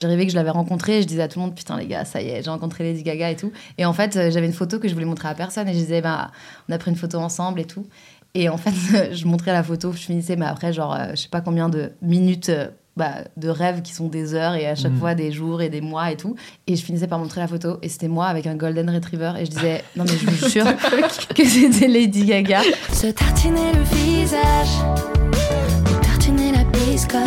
J'arrivais 0.00 0.26
que 0.26 0.30
je 0.30 0.36
l'avais 0.36 0.50
rencontré, 0.50 1.02
je 1.02 1.08
disais 1.08 1.22
à 1.22 1.26
tout 1.28 1.40
le 1.40 1.46
monde 1.46 1.56
putain 1.56 1.76
les 1.76 1.86
gars, 1.88 2.04
ça 2.04 2.22
y 2.22 2.28
est, 2.28 2.40
j'ai 2.44 2.50
rencontré 2.50 2.84
Lady 2.84 3.02
Gaga 3.02 3.30
et 3.32 3.36
tout. 3.36 3.50
Et 3.78 3.84
en 3.84 3.92
fait, 3.92 4.16
euh, 4.16 4.30
j'avais 4.30 4.46
une 4.46 4.52
photo 4.52 4.78
que 4.78 4.86
je 4.86 4.94
voulais 4.94 5.04
montrer 5.06 5.26
à 5.26 5.34
personne 5.34 5.66
et 5.68 5.72
je 5.72 5.78
disais 5.78 6.00
bah 6.00 6.30
on 6.68 6.72
a 6.72 6.78
pris 6.78 6.92
une 6.92 6.96
photo 6.96 7.18
ensemble 7.18 7.58
et 7.60 7.64
tout. 7.64 7.84
Et 8.34 8.48
en 8.48 8.58
fait, 8.58 8.70
je 9.12 9.26
montrais 9.26 9.52
la 9.52 9.64
photo, 9.64 9.90
je 9.90 9.98
finissais 9.98 10.36
mais 10.36 10.46
après 10.46 10.72
genre 10.72 10.94
euh, 10.94 11.06
je 11.10 11.16
sais 11.22 11.28
pas 11.28 11.40
combien 11.40 11.68
de 11.68 11.90
minutes 12.00 12.48
euh, 12.50 12.68
bah, 12.96 13.24
de 13.36 13.48
rêves 13.48 13.82
qui 13.82 13.92
sont 13.92 14.06
des 14.06 14.34
heures 14.34 14.54
et 14.54 14.66
à 14.68 14.76
chaque 14.76 14.92
Mm. 14.92 14.98
fois 15.00 15.14
des 15.16 15.32
jours 15.32 15.62
et 15.62 15.68
des 15.68 15.80
mois 15.80 16.12
et 16.12 16.16
tout. 16.16 16.36
Et 16.68 16.76
je 16.76 16.84
finissais 16.84 17.08
par 17.08 17.18
montrer 17.18 17.40
la 17.40 17.48
photo 17.48 17.78
et 17.82 17.88
c'était 17.88 18.06
moi 18.06 18.26
avec 18.26 18.46
un 18.46 18.54
golden 18.54 18.88
retriever 18.90 19.32
et 19.40 19.46
je 19.46 19.50
disais 19.50 19.82
non 19.96 20.04
mais 20.04 20.12
je 20.16 20.26
vous 20.30 20.48
jure 20.48 20.66
que 21.34 21.44
c'était 21.44 21.88
Lady 21.88 22.24
Gaga. 22.24 22.60
Se 22.92 23.08
tartiner 23.08 23.72
le 23.72 23.82
visage, 23.82 24.68
tartiner 26.02 26.52
la 26.52 26.62
biscotte, 26.62 27.22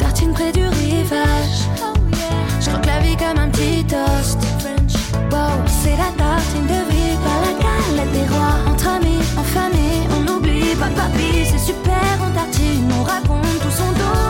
tartine 0.00 0.32
près 0.32 0.50
du 0.50 0.62
rivage. 1.04 1.68
Je 2.60 2.70
croque 2.70 2.86
la 2.86 2.98
vie 3.00 3.16
comme 3.16 3.38
un 3.38 3.48
petit 3.50 3.84
toast. 3.84 4.38
Wow, 5.30 5.62
c'est 5.66 5.96
la 5.96 6.10
tartine 6.16 6.66
de 6.66 6.80
vie, 6.90 7.16
pas 7.24 7.38
la 7.44 7.52
galette 7.62 8.12
des 8.12 8.26
rois. 8.34 8.56
Entre 8.70 8.88
amis, 8.88 9.22
en 9.36 9.42
famille, 9.42 10.02
on 10.16 10.20
n'oublie 10.22 10.74
pas 10.76 10.88
papy, 10.88 11.44
c'est 11.44 11.58
super, 11.58 12.04
on 12.24 12.30
tartine, 12.32 12.90
on 12.98 13.02
raconte 13.02 13.58
tout 13.62 13.70
son 13.70 13.90
dos. 13.92 14.20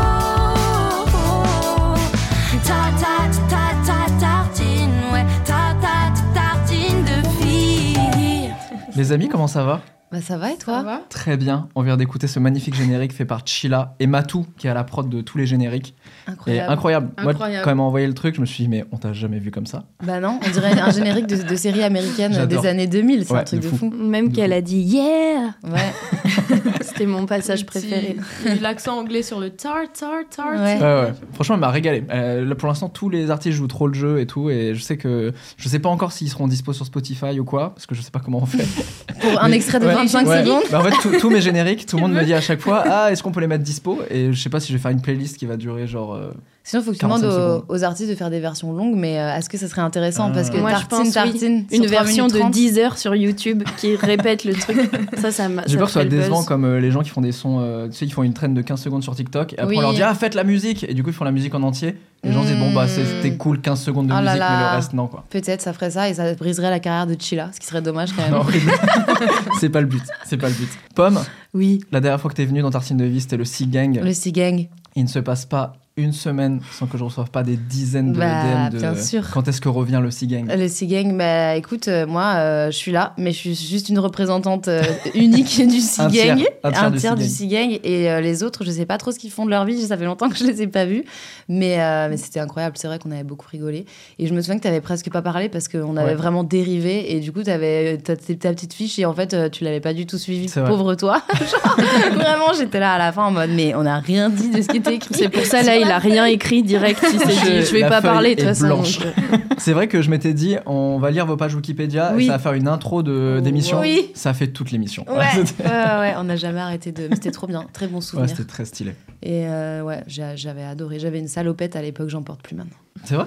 Ta 2.65 2.83
ta 3.03 3.17
ta 3.51 3.65
ta 3.87 3.99
tartine, 4.21 4.97
ouais, 5.13 5.25
ta 5.45 5.75
ta 5.81 5.97
ta 6.15 6.41
tartine 6.41 7.05
de 7.05 7.29
fille. 7.39 8.55
Les 8.97 9.13
amis, 9.13 9.29
comment 9.29 9.47
ça 9.47 9.65
va? 9.65 9.81
Bah 10.15 10.21
ça 10.21 10.37
va 10.39 10.53
et 10.53 10.57
toi? 10.57 11.01
Très 11.09 11.37
bien. 11.37 11.69
On 11.75 11.83
vient 11.83 11.97
d'écouter 11.97 12.29
ce 12.29 12.39
magnifique 12.39 12.77
générique 12.77 13.13
fait 13.13 13.25
par 13.25 13.45
Chila 13.45 13.97
et 13.99 14.07
Matou, 14.07 14.47
qui 14.57 14.69
est 14.69 14.71
à 14.71 14.75
la 14.75 14.85
prod 14.85 15.09
de 15.09 15.21
tous 15.23 15.39
les 15.39 15.45
génériques. 15.47 15.93
Et 16.29 16.31
Incroyable. 16.31 16.73
incroyable. 16.73 17.09
Moi, 17.21 17.35
quand 17.35 17.47
elle 17.49 17.75
m'a 17.75 17.83
envoyé 17.83 18.07
le 18.07 18.15
truc, 18.15 18.37
je 18.37 18.41
me 18.41 18.47
suis 18.47 18.63
dit, 18.63 18.69
mais 18.71 18.85
on 18.93 18.97
t'a 18.97 19.13
jamais 19.13 19.41
vu 19.41 19.51
comme 19.51 19.67
ça. 19.67 19.87
Bah 20.05 20.21
non, 20.21 20.39
on 20.47 20.51
dirait 20.51 20.79
un 20.79 20.91
générique 20.93 21.27
de, 21.27 21.43
de 21.43 21.57
série 21.57 21.83
américaine 21.83 22.47
des 22.49 22.65
années 22.65 22.87
2000, 22.87 23.25
c'est 23.25 23.33
Ouais, 23.33 23.41
un 23.41 23.43
truc 23.43 23.59
de 23.61 23.65
de 23.65 23.71
fou. 23.71 23.91
fou. 23.91 23.91
Même 23.91 24.31
qu'elle 24.33 24.53
a 24.53 24.61
dit 24.61 24.79
yeah 24.83 25.55
Ouais. 25.65 25.93
C'était 26.95 27.07
mon 27.07 27.27
passage 27.27 27.67
préféré. 27.67 28.17
L'accent 28.63 28.99
anglais 28.99 29.23
sur 29.23 29.41
le 29.41 29.51
tart, 29.51 29.91
tart, 29.99 30.11
tart. 30.35 30.47
Ouais. 30.55 30.77
Ouais, 30.79 30.81
ouais. 30.81 31.13
Franchement, 31.35 31.57
elle 31.57 31.61
m'a 31.61 31.71
régalé. 31.71 32.05
Euh, 32.11 32.45
là, 32.45 32.55
pour 32.55 32.69
l'instant, 32.69 32.89
tous 32.89 33.09
les 33.11 33.31
artistes 33.31 33.57
jouent 33.57 33.67
trop 33.67 33.89
le 33.89 33.95
jeu 33.95 34.21
et 34.21 34.27
tout. 34.27 34.49
Et 34.49 34.75
je 34.75 34.81
sais 34.83 34.97
que. 34.97 35.33
Je 35.57 35.69
sais 35.69 35.79
pas 35.81 35.89
encore 35.89 36.13
s'ils 36.13 36.31
seront 36.31 36.47
dispo 36.47 36.73
sur 36.73 36.87
Spotify 36.87 37.39
ou 37.41 37.45
quoi, 37.45 37.71
parce 37.75 37.87
que 37.87 37.95
je 37.95 38.01
sais 38.03 38.11
pas 38.13 38.21
comment 38.21 38.39
on 38.43 38.47
fait. 38.47 38.65
Pour 39.21 39.43
un 39.43 39.51
extrait 39.53 39.81
de 39.81 39.87
ouais, 39.87 39.95
25 39.95 40.27
ouais. 40.27 40.43
secondes. 40.45 40.63
Bah, 40.71 40.81
en 40.81 40.85
fait, 40.85 40.95
tous- 41.03 41.19
tous 41.19 41.31
mes 41.31 41.41
génériques, 41.41 41.87
tout 41.87 41.97
le 41.97 42.03
monde 42.03 42.13
me 42.13 42.25
dit 42.25 42.35
à 42.35 42.41
chaque 42.41 42.61
fois 42.61 42.85
Ah, 42.87 43.11
est-ce 43.13 43.23
qu'on 43.23 43.33
peut 43.33 43.41
les 43.41 43.47
mettre 43.49 43.65
dispo? 43.65 43.99
Et 44.11 44.33
je 44.33 44.41
sais 44.41 44.51
pas 44.51 44.61
si 44.61 44.73
je 44.73 44.77
vais 44.79 44.83
faire 44.83 44.91
une 44.93 45.03
playlist 45.03 45.37
qui 45.37 45.47
va 45.47 45.57
durer 45.57 45.87
genre. 45.87 46.15
euh, 46.15 46.31
Sinon, 46.67 46.81
il 46.81 46.85
faut 46.87 46.91
que 46.93 46.97
tu 46.97 47.01
45 47.03 47.27
demandes 47.29 47.65
aux, 47.69 47.85
artistes 47.85 48.09
de 48.09 48.15
faire 48.15 48.31
des 48.31 48.41
versions 48.41 48.73
longues, 48.73 48.95
mais 48.97 49.19
euh, 49.21 49.37
est-ce 49.37 49.51
que 49.51 49.59
ça 49.59 49.69
serait 49.69 49.83
intéressant? 49.83 50.33
Parce 50.33 50.49
que. 50.49 50.57
Moi, 50.57 50.71
je 50.71 50.75
tartine, 50.87 50.97
pense, 51.05 51.13
tartine, 51.13 51.65
Une 51.71 51.85
3 51.85 51.89
version 51.91 52.27
de 52.27 52.39
30. 52.39 52.51
10 52.51 52.79
heures 52.79 52.97
sur 52.97 53.15
YouTube 53.15 53.63
qui 53.77 53.97
répète 53.97 54.45
le 54.45 54.55
truc. 54.55 54.79
Ça, 55.21 55.31
ça 55.31 55.49
m'a. 55.51 55.63
J'ai 55.67 55.77
peur 55.77 55.87
que 55.89 55.93
ce 55.93 56.01
soit 56.01 56.09
décevant 56.09 56.39
buzz. 56.39 56.47
comme 56.47 56.65
euh, 56.65 56.81
les 56.81 56.91
gens 56.91 57.03
qui 57.03 57.11
font 57.11 57.21
des 57.21 57.33
sons, 57.33 57.59
euh, 57.61 57.89
tu 57.89 57.93
sais, 57.99 58.07
ils 58.07 58.13
font 58.13 58.23
une 58.23 58.33
traîne 58.33 58.55
de 58.55 58.63
15 58.63 58.81
secondes 58.81 59.03
sur 59.03 59.15
TikTok 59.15 59.53
et 59.53 59.59
après 59.59 59.67
Oui. 59.69 59.77
on 59.79 59.81
leur 59.83 59.93
dit 59.93 60.03
ah 60.03 60.15
faites 60.15 60.35
la 60.35 60.43
musique 60.45 60.85
et 60.89 60.95
du 60.95 61.03
coup 61.03 61.11
ils 61.11 61.15
font 61.15 61.25
la 61.25 61.33
musique 61.33 61.55
en 61.55 61.63
entier. 61.63 61.97
Les 62.23 62.33
gens 62.33 62.43
se 62.43 62.49
disent 62.49 62.59
bon 62.59 62.73
bah 62.73 62.89
c'est- 62.89 63.05
c'était 63.05 63.31
Mm. 63.31 63.37
cool 63.39 63.61
15 63.61 63.81
secondes 63.83 64.07
de 64.07 64.13
Oh 64.13 64.17
là 64.17 64.23
musique 64.23 64.35
mais 64.35 64.39
là. 64.39 64.71
le 64.71 64.77
reste 64.77 64.93
non 64.95 65.07
quoi. 65.07 65.25
Peut-être 65.29 65.61
ça 65.61 65.73
ferait 65.75 65.91
ça 65.91 66.09
et 66.09 66.15
ça 66.15 66.33
briserait 66.35 66.71
la 66.71 66.81
carrière 66.81 67.07
de 67.07 67.15
Chila, 67.21 67.51
ce 67.55 67.61
qui 67.61 67.67
serait 67.67 67.83
dommage 67.83 68.11
quand 68.15 68.23
même. 68.23 68.43
C'est 69.61 69.69
pas 69.69 69.81
le 69.83 69.87
but, 69.87 70.03
c'est 70.25 70.37
pas 70.39 70.49
le 70.49 70.55
but. 70.55 70.69
Pomme, 70.95 71.21
Oui, 71.53 71.81
la 71.93 72.01
dernière 72.01 72.21
fois 72.21 72.31
que 72.31 72.37
t'es 72.37 72.45
venue 72.47 72.63
dans 72.63 72.71
Tartine 72.71 72.97
de 72.97 73.05
vie 73.05 73.21
c'était 73.21 73.37
le 73.37 73.45
Sea 73.45 73.67
Gang. 73.67 74.01
le 74.03 74.13
C-Gang. 74.13 74.69
Il 74.97 75.05
ne 75.05 75.09
se 75.09 75.19
passe 75.19 75.45
pas 75.45 75.75
une 75.97 76.13
semaine 76.13 76.61
sans 76.73 76.87
que 76.87 76.99
je 76.99 77.05
reçoive 77.05 77.31
pas 77.31 77.45
des 77.45 77.57
dizaines 77.57 78.13
de 78.13 78.19
Bah, 78.19 78.69
DM 78.69 78.75
de 78.75 78.79
bien 78.81 78.97
sûr. 78.97 79.31
quand 79.33 79.47
est-ce 79.47 79.61
que 79.61 79.69
revient 79.69 80.01
le 80.03 80.11
Sea 80.11 80.27
Gang. 80.27 80.51
Le 80.53 80.67
C-Gang, 80.67 81.17
bah 81.17 81.55
écoute, 81.55 81.87
euh, 81.87 82.05
moi 82.05 82.33
euh, 82.35 82.67
je 82.73 82.77
suis 82.77 82.91
là, 82.91 83.15
mais 83.17 83.31
je 83.31 83.37
suis 83.39 83.55
juste 83.55 83.89
une 83.91 84.01
représentante 84.01 84.67
euh, 84.67 84.83
unique 85.15 85.57
du 85.69 85.77
Un 85.99 86.09
tiers, 86.09 86.37
un 86.65 86.73
tiers 86.73 86.91
du 86.91 86.99
tiers 86.99 87.15
du. 87.15 87.25
C-Gang. 87.29 87.79
Et 87.85 88.11
euh, 88.11 88.21
les 88.21 88.43
autres, 88.43 88.65
je 88.65 88.73
sais 88.73 88.87
pas 88.87 88.99
trop 88.99 89.13
ce 89.13 89.21
qu'ils 89.21 89.31
font 89.31 89.45
de 89.45 89.51
leur 89.51 89.65
vie, 89.65 89.81
ça 89.83 89.97
fait 89.97 90.05
longtemps 90.05 90.29
que 90.29 90.37
je 90.37 90.43
les 90.45 90.63
ai 90.63 90.67
pas 90.67 90.85
vus. 90.85 91.05
Mais, 91.49 91.81
euh, 91.81 92.09
mais 92.11 92.17
c'était 92.17 92.41
incroyable, 92.41 92.77
c'est 92.77 92.89
vrai 92.89 92.99
qu'on 92.99 93.13
avait 93.13 93.23
beaucoup 93.23 93.47
rigolé. 93.49 93.87
Et 94.19 94.27
je 94.27 94.35
me 94.35 94.41
souviens 94.41 94.57
que 94.57 94.63
tu 94.63 94.69
avais 94.69 94.81
presque 94.81 95.11
pas 95.13 95.23
parlé 95.23 95.49
parce 95.49 95.69
qu'on 95.69 95.97
avait 95.97 96.09
Ouais. 96.11 96.15
vraiment 96.17 96.43
dérivé. 96.43 97.15
Et 97.15 97.21
du 97.21 97.31
coup, 97.31 97.45
tu 97.45 97.51
avais 97.51 97.99
ta, 97.99 98.17
ta- 98.17 98.35
ta 98.35 98.51
petite 98.53 98.73
fiche 98.75 98.99
et 98.99 99.05
en 99.05 99.15
fait, 99.15 99.49
tu 99.53 99.63
l'avais 99.63 99.81
pas 99.81 99.95
du 99.95 100.07
tout 100.07 100.19
suivi. 100.19 100.49
Vrai. 100.49 100.65
Pauvre 100.65 100.97
toi. 100.97 101.23
Genre, 101.39 101.77
vraiment, 102.15 102.53
j'étais 102.59 102.81
là 102.81 102.95
à 102.95 102.99
la 102.99 103.13
fin 103.13 103.27
en 103.27 103.31
mode, 103.31 103.51
mais 103.55 103.75
on 103.77 103.87
a 103.87 103.99
rien 104.01 104.29
dit 104.29 104.51
de 104.51 104.61
ce 104.61 104.67
qui 104.67 104.79
était 104.79 104.95
écrit. 104.97 105.15
C'est 105.15 105.29
pour 105.29 105.45
ça, 105.45 105.63
là, 105.63 105.77
il 105.85 105.91
a 105.91 105.99
rien 105.99 106.25
écrit 106.27 106.63
direct. 106.63 107.05
Il 107.13 107.19
s'est 107.19 107.27
dit, 107.27 107.67
je 107.67 107.73
vais 107.73 107.81
La 107.81 107.89
pas 107.89 108.03
parler 108.03 108.35
de 108.35 108.41
toute 108.41 108.51
est 108.51 108.55
façon. 108.55 108.83
C'est 109.59 109.73
vrai 109.73 109.87
que 109.89 110.03
je 110.03 110.11
m'étais 110.11 110.35
dit 110.35 110.57
on 110.67 110.99
va 110.99 111.11
lire 111.11 111.27
vos 111.27 111.37
pages 111.37 111.55
Wikipédia 111.55 112.15
et 112.19 112.27
ça 112.27 112.33
va 112.33 112.39
faire 112.39 112.53
une 112.55 112.69
intro 112.69 113.03
de 113.03 113.41
d'émission. 113.43 113.81
Oui. 113.81 114.11
Ça 114.15 114.35
fait 114.35 114.49
toute 114.49 114.71
l'émission. 114.71 115.05
Ouais, 115.15 115.17
ouais, 115.65 115.71
ouais, 115.71 116.15
on 116.19 116.25
n'a 116.25 116.37
jamais 116.37 116.61
arrêté 116.61 116.91
de. 116.93 117.09
mais 117.09 117.15
C'était 117.15 117.31
trop 117.31 117.47
bien, 117.47 117.67
très 117.73 117.87
bon 117.87 117.97
Ouais, 117.97 118.03
souvenir. 118.03 118.29
c'était 118.29 118.45
très 118.45 118.65
stylé. 118.65 118.93
et 119.23 119.47
euh, 119.47 119.83
ouais, 119.83 120.03
j'avais 120.07 120.65
adoré. 120.65 120.99
J'avais 120.99 121.19
une 121.21 121.29
salopette 121.29 121.77
à 121.77 121.83
l'époque, 121.83 122.09
j'en 122.09 122.23
porte 122.23 122.43
plus 122.43 122.57
maintenant. 122.57 122.77
C'est 123.05 123.15
vrai 123.15 123.27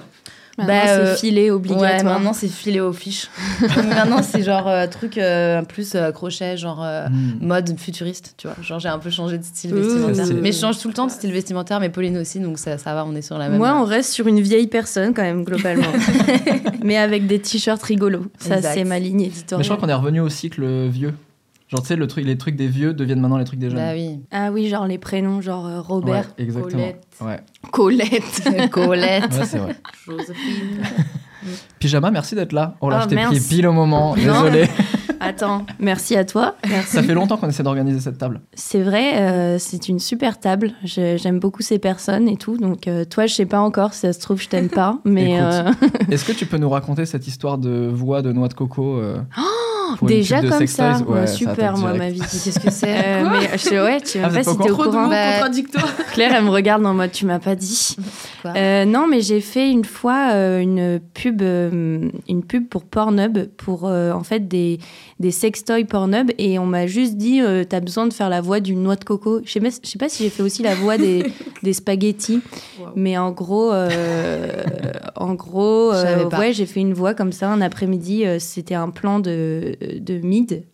Maintenant, 0.60 0.74
Bah, 0.74 0.88
euh, 0.90 1.14
c'est 1.14 1.20
filé 1.20 1.42
Ouais, 1.44 1.50
obligatoire. 1.52 2.02
maintenant 2.02 2.32
c'est 2.32 2.48
filé 2.48 2.80
aux 2.80 2.92
fiches. 2.92 3.28
maintenant 3.60 4.24
c'est 4.24 4.42
genre 4.42 4.66
euh, 4.66 4.88
truc 4.88 5.16
euh, 5.16 5.62
plus 5.62 5.94
euh, 5.94 6.10
crochet, 6.10 6.56
genre 6.56 6.82
euh, 6.82 7.06
Hmm. 7.08 7.38
mode 7.46 7.78
futuriste, 7.78 8.34
tu 8.36 8.48
vois. 8.48 8.56
Genre 8.60 8.80
j'ai 8.80 8.88
un 8.88 8.98
peu 8.98 9.08
changé 9.08 9.38
de 9.38 9.44
style 9.44 9.72
Ouh. 9.72 9.76
vestimentaire. 9.76 10.26
Mais 10.42 10.50
je 10.50 10.58
change 10.58 10.80
tout 10.80 10.88
le 10.88 10.94
temps 10.94 11.06
de 11.06 11.12
style 11.12 11.30
vestimentaire, 11.32 11.78
mais 11.78 11.90
Pauline 11.90 12.18
aussi, 12.18 12.40
donc 12.40 12.58
ça, 12.58 12.76
ça 12.76 12.92
va, 12.92 13.04
on 13.04 13.14
est 13.14 13.22
sur 13.22 13.38
la 13.38 13.48
même. 13.48 13.58
Moi, 13.58 13.72
on 13.80 13.84
reste 13.84 14.10
sur 14.12 14.26
une 14.26 14.40
vieille 14.40 14.66
personne 14.66 15.14
quand 15.14 15.22
même, 15.22 15.44
globalement. 15.44 15.92
Mais 16.82 16.96
avec 16.96 17.28
des 17.28 17.38
t-shirts 17.38 17.82
rigolos. 17.84 18.26
Ça, 18.40 18.56
Exact. 18.56 18.74
c'est 18.74 18.84
ma 18.84 18.98
ligne 18.98 19.18
Mais 19.18 19.24
je 19.26 19.28
éditoriale. 19.30 19.64
crois 19.64 19.76
qu'on 19.76 19.88
est 19.88 19.94
revenu 19.94 20.18
au 20.20 20.28
cycle 20.28 20.88
vieux. 20.88 21.14
Genre, 21.68 21.82
tu 21.82 21.86
sais, 21.88 21.96
le 21.96 22.06
truc, 22.06 22.24
les 22.24 22.38
trucs 22.38 22.56
des 22.56 22.66
vieux 22.68 22.94
deviennent 22.94 23.20
maintenant 23.20 23.36
les 23.36 23.44
trucs 23.44 23.58
des 23.58 23.68
jeunes. 23.68 23.78
Bah 23.78 23.92
oui. 23.94 24.20
Ah 24.30 24.50
oui, 24.50 24.68
genre 24.68 24.86
les 24.86 24.96
prénoms, 24.98 25.40
genre 25.42 25.66
euh, 25.66 25.76
Ouais, 25.76 25.84
Robert, 25.86 26.24
exactement. 26.38 26.70
Colette. 26.82 27.06
Ouais, 27.20 27.40
Colette. 27.70 28.70
Colette. 28.70 29.32
ouais 29.34 29.44
c'est 29.44 29.58
vrai. 29.58 29.76
Joséphine. 30.06 30.82
Pyjama, 31.78 32.10
merci 32.10 32.34
d'être 32.34 32.52
là. 32.52 32.74
Oh 32.80 32.90
là, 32.90 33.00
Ah, 33.00 33.02
je 33.04 33.08
t'ai 33.14 33.22
pris 33.22 33.40
pile 33.40 33.66
au 33.66 33.72
moment. 33.72 34.14
Désolé. 34.14 34.68
Attends, 35.20 35.66
merci 35.78 36.16
à 36.16 36.24
toi. 36.24 36.54
Merci. 36.68 36.92
Ça 36.92 37.02
fait 37.02 37.12
longtemps 37.14 37.36
qu'on 37.36 37.48
essaie 37.48 37.62
d'organiser 37.62 38.00
cette 38.00 38.18
table. 38.18 38.40
C'est 38.54 38.82
vrai, 38.82 39.18
euh, 39.20 39.58
c'est 39.58 39.88
une 39.88 39.98
super 39.98 40.38
table. 40.38 40.72
J'aime 40.84 41.38
beaucoup 41.40 41.62
ces 41.62 41.78
personnes 41.78 42.28
et 42.28 42.36
tout. 42.36 42.56
Donc, 42.56 42.86
euh, 42.86 43.04
toi, 43.04 43.26
je 43.26 43.34
sais 43.34 43.46
pas 43.46 43.60
encore 43.60 43.94
si 43.94 44.00
ça 44.00 44.12
se 44.12 44.20
trouve, 44.20 44.40
je 44.40 44.48
t'aime 44.48 44.68
pas. 44.68 44.98
Mais 45.04 45.40
euh, 45.40 45.70
Est-ce 46.10 46.24
que 46.24 46.32
tu 46.32 46.46
peux 46.46 46.58
nous 46.58 46.70
raconter 46.70 47.04
cette 47.04 47.26
histoire 47.26 47.58
de 47.58 47.88
voix 47.92 48.22
de 48.22 48.32
noix 48.32 48.48
de 48.48 48.54
coco 48.54 48.96
euh, 48.98 49.18
déjà 50.02 50.40
comme 50.42 50.66
ça, 50.66 50.98
Ouais, 51.06 51.26
super, 51.26 51.76
moi, 51.76 51.92
direct. 51.92 51.98
ma 51.98 52.10
vie. 52.10 52.20
Qu'est-ce 52.20 52.58
que 52.58 52.70
c'est 52.70 52.88
Euh, 52.88 53.28
mais 53.32 53.58
je, 53.58 53.82
ouais, 53.84 54.00
tu 54.00 54.06
sais 54.08 54.20
Ah, 54.22 54.28
même 54.30 54.44
pas 54.44 54.50
si 54.52 54.58
t'es 54.58 54.70
au 54.70 54.76
courant. 54.76 55.08
Bah. 55.08 55.48
Claire, 56.12 56.32
elle 56.34 56.44
me 56.44 56.50
regarde 56.50 56.84
en 56.86 56.94
mode 56.94 57.12
tu 57.12 57.26
m'as 57.26 57.38
pas 57.38 57.54
dit. 57.54 57.96
Quoi 58.42 58.52
Euh, 58.56 58.84
non, 58.84 59.06
mais 59.08 59.20
j'ai 59.20 59.40
fait 59.40 59.70
une 59.70 59.84
fois 59.84 60.30
euh, 60.32 60.60
une 60.60 61.00
pub, 61.14 61.42
euh, 61.42 62.08
une 62.28 62.42
pub 62.44 62.68
pour 62.68 62.84
Pornhub 62.84 63.46
pour 63.56 63.86
euh, 63.86 64.12
en 64.12 64.22
fait 64.22 64.46
des 64.48 64.78
des 65.20 65.30
sextoys 65.32 65.84
Pornhub 65.84 66.30
et 66.38 66.58
on 66.60 66.66
m'a 66.66 66.86
juste 66.86 67.16
dit 67.16 67.40
euh, 67.40 67.64
t'as 67.64 67.80
besoin 67.80 68.06
de 68.06 68.12
faire 68.12 68.28
la 68.28 68.40
voix 68.40 68.60
d'une 68.60 68.82
noix 68.82 68.94
de 68.96 69.04
coco. 69.04 69.40
Je 69.44 69.50
sais 69.52 69.60
pas, 69.60 69.68
je 69.82 69.88
sais 69.88 69.98
pas 69.98 70.08
si 70.08 70.22
j'ai 70.22 70.30
fait 70.30 70.42
aussi 70.42 70.62
la 70.62 70.74
voix 70.74 70.96
des 70.96 71.24
des 71.62 71.72
spaghettis, 71.72 72.40
Wow. 72.80 72.86
mais 72.94 73.18
en 73.18 73.32
gros, 73.32 73.72
euh, 73.72 74.62
en 75.16 75.34
gros, 75.34 75.92
euh, 75.92 76.28
ouais, 76.38 76.52
j'ai 76.52 76.66
fait 76.66 76.80
une 76.80 76.94
voix 76.94 77.14
comme 77.14 77.32
ça 77.32 77.48
un 77.48 77.60
après-midi. 77.60 78.24
euh, 78.24 78.38
C'était 78.38 78.74
un 78.76 78.90
plan 78.90 79.18
de 79.18 79.76
de 79.80 80.18
mid. 80.18 80.64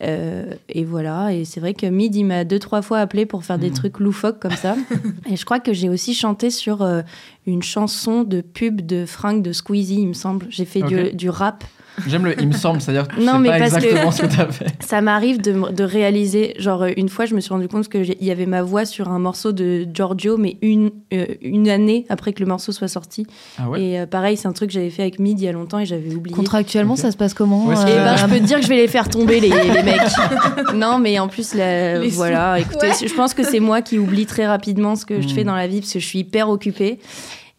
Euh, 0.00 0.54
et 0.68 0.84
voilà, 0.84 1.32
et 1.34 1.44
c'est 1.44 1.58
vrai 1.58 1.74
que 1.74 1.84
Mid, 1.84 2.14
il 2.14 2.22
m'a 2.24 2.44
deux, 2.44 2.60
trois 2.60 2.82
fois 2.82 2.98
appelé 2.98 3.26
pour 3.26 3.44
faire 3.44 3.58
des 3.58 3.70
Mhm. 3.70 3.74
trucs 3.74 3.98
loufoques 3.98 4.38
comme 4.38 4.54
ça. 4.54 4.76
et 5.28 5.34
je 5.34 5.44
crois 5.44 5.58
que 5.58 5.72
j'ai 5.72 5.88
aussi 5.88 6.14
chanté 6.14 6.50
sur 6.50 6.82
euh, 6.82 7.02
une 7.48 7.62
chanson 7.64 8.22
de 8.22 8.40
pub 8.40 8.80
de 8.80 9.06
fringues 9.06 9.42
de 9.42 9.52
Squeezie, 9.52 10.00
il 10.02 10.06
me 10.08 10.12
semble. 10.12 10.46
J'ai 10.50 10.66
fait 10.66 10.82
du 11.14 11.28
rap 11.30 11.64
J'aime 12.06 12.24
le 12.26 12.40
il 12.40 12.48
me 12.48 12.52
semble, 12.52 12.80
c'est-à-dire 12.80 13.08
que 13.08 13.20
Non, 13.20 13.32
sais 13.34 13.38
mais 13.38 13.48
pas 13.50 13.58
parce 13.58 13.72
que- 13.72 13.76
exactement 13.84 14.10
ce 14.10 14.22
que 14.22 14.26
t'as 14.26 14.52
fait. 14.52 14.66
Ça 14.80 15.00
m'arrive 15.00 15.40
de, 15.40 15.70
de 15.72 15.84
réaliser, 15.84 16.54
genre 16.58 16.82
euh, 16.82 16.90
une 16.96 17.08
fois, 17.08 17.26
je 17.26 17.34
me 17.34 17.40
suis 17.40 17.52
rendu 17.52 17.68
compte 17.68 17.88
qu'il 17.88 18.16
y 18.22 18.30
avait 18.30 18.46
ma 18.46 18.62
voix 18.62 18.84
sur 18.84 19.08
un 19.08 19.18
morceau 19.18 19.52
de 19.52 19.86
Giorgio, 19.92 20.36
mais 20.36 20.56
une, 20.62 20.90
euh, 21.12 21.26
une 21.42 21.68
année 21.68 22.06
après 22.08 22.32
que 22.32 22.40
le 22.40 22.46
morceau 22.46 22.72
soit 22.72 22.88
sorti. 22.88 23.26
Ah 23.58 23.68
ouais 23.68 23.82
Et 23.82 24.00
euh, 24.00 24.06
pareil, 24.06 24.36
c'est 24.36 24.48
un 24.48 24.52
truc 24.52 24.68
que 24.70 24.74
j'avais 24.74 24.90
fait 24.90 25.02
avec 25.02 25.18
Mid 25.18 25.40
il 25.40 25.44
y 25.44 25.48
a 25.48 25.52
longtemps 25.52 25.78
et 25.78 25.86
j'avais 25.86 26.14
oublié. 26.14 26.34
Contractuellement, 26.36 26.96
ça 26.96 27.10
se 27.10 27.16
passe 27.16 27.34
comment 27.34 27.66
Ouais, 27.66 27.74
Eh 27.82 27.84
ben, 27.94 28.16
je 28.16 28.24
peux 28.26 28.38
te 28.38 28.44
dire 28.44 28.58
que 28.58 28.64
je 28.64 28.68
vais 28.68 28.76
les 28.76 28.88
faire 28.88 29.08
tomber, 29.08 29.40
les, 29.40 29.48
les 29.50 29.82
mecs. 29.82 30.00
non, 30.74 30.98
mais 30.98 31.18
en 31.18 31.28
plus, 31.28 31.54
la- 31.54 32.06
voilà, 32.08 32.58
écoutez, 32.58 32.88
je 33.06 33.14
pense 33.14 33.34
que 33.34 33.42
c'est 33.42 33.60
moi 33.60 33.82
qui 33.82 33.98
oublie 33.98 34.26
très 34.26 34.46
rapidement 34.46 34.94
ce 34.96 35.04
que 35.06 35.20
je 35.20 35.26
Hmm. 35.28 35.30
fais 35.30 35.44
dans 35.44 35.54
la 35.54 35.66
vie 35.66 35.80
parce 35.80 35.92
que 35.92 35.98
je 35.98 36.06
suis 36.06 36.20
hyper 36.20 36.48
occupée. 36.48 36.98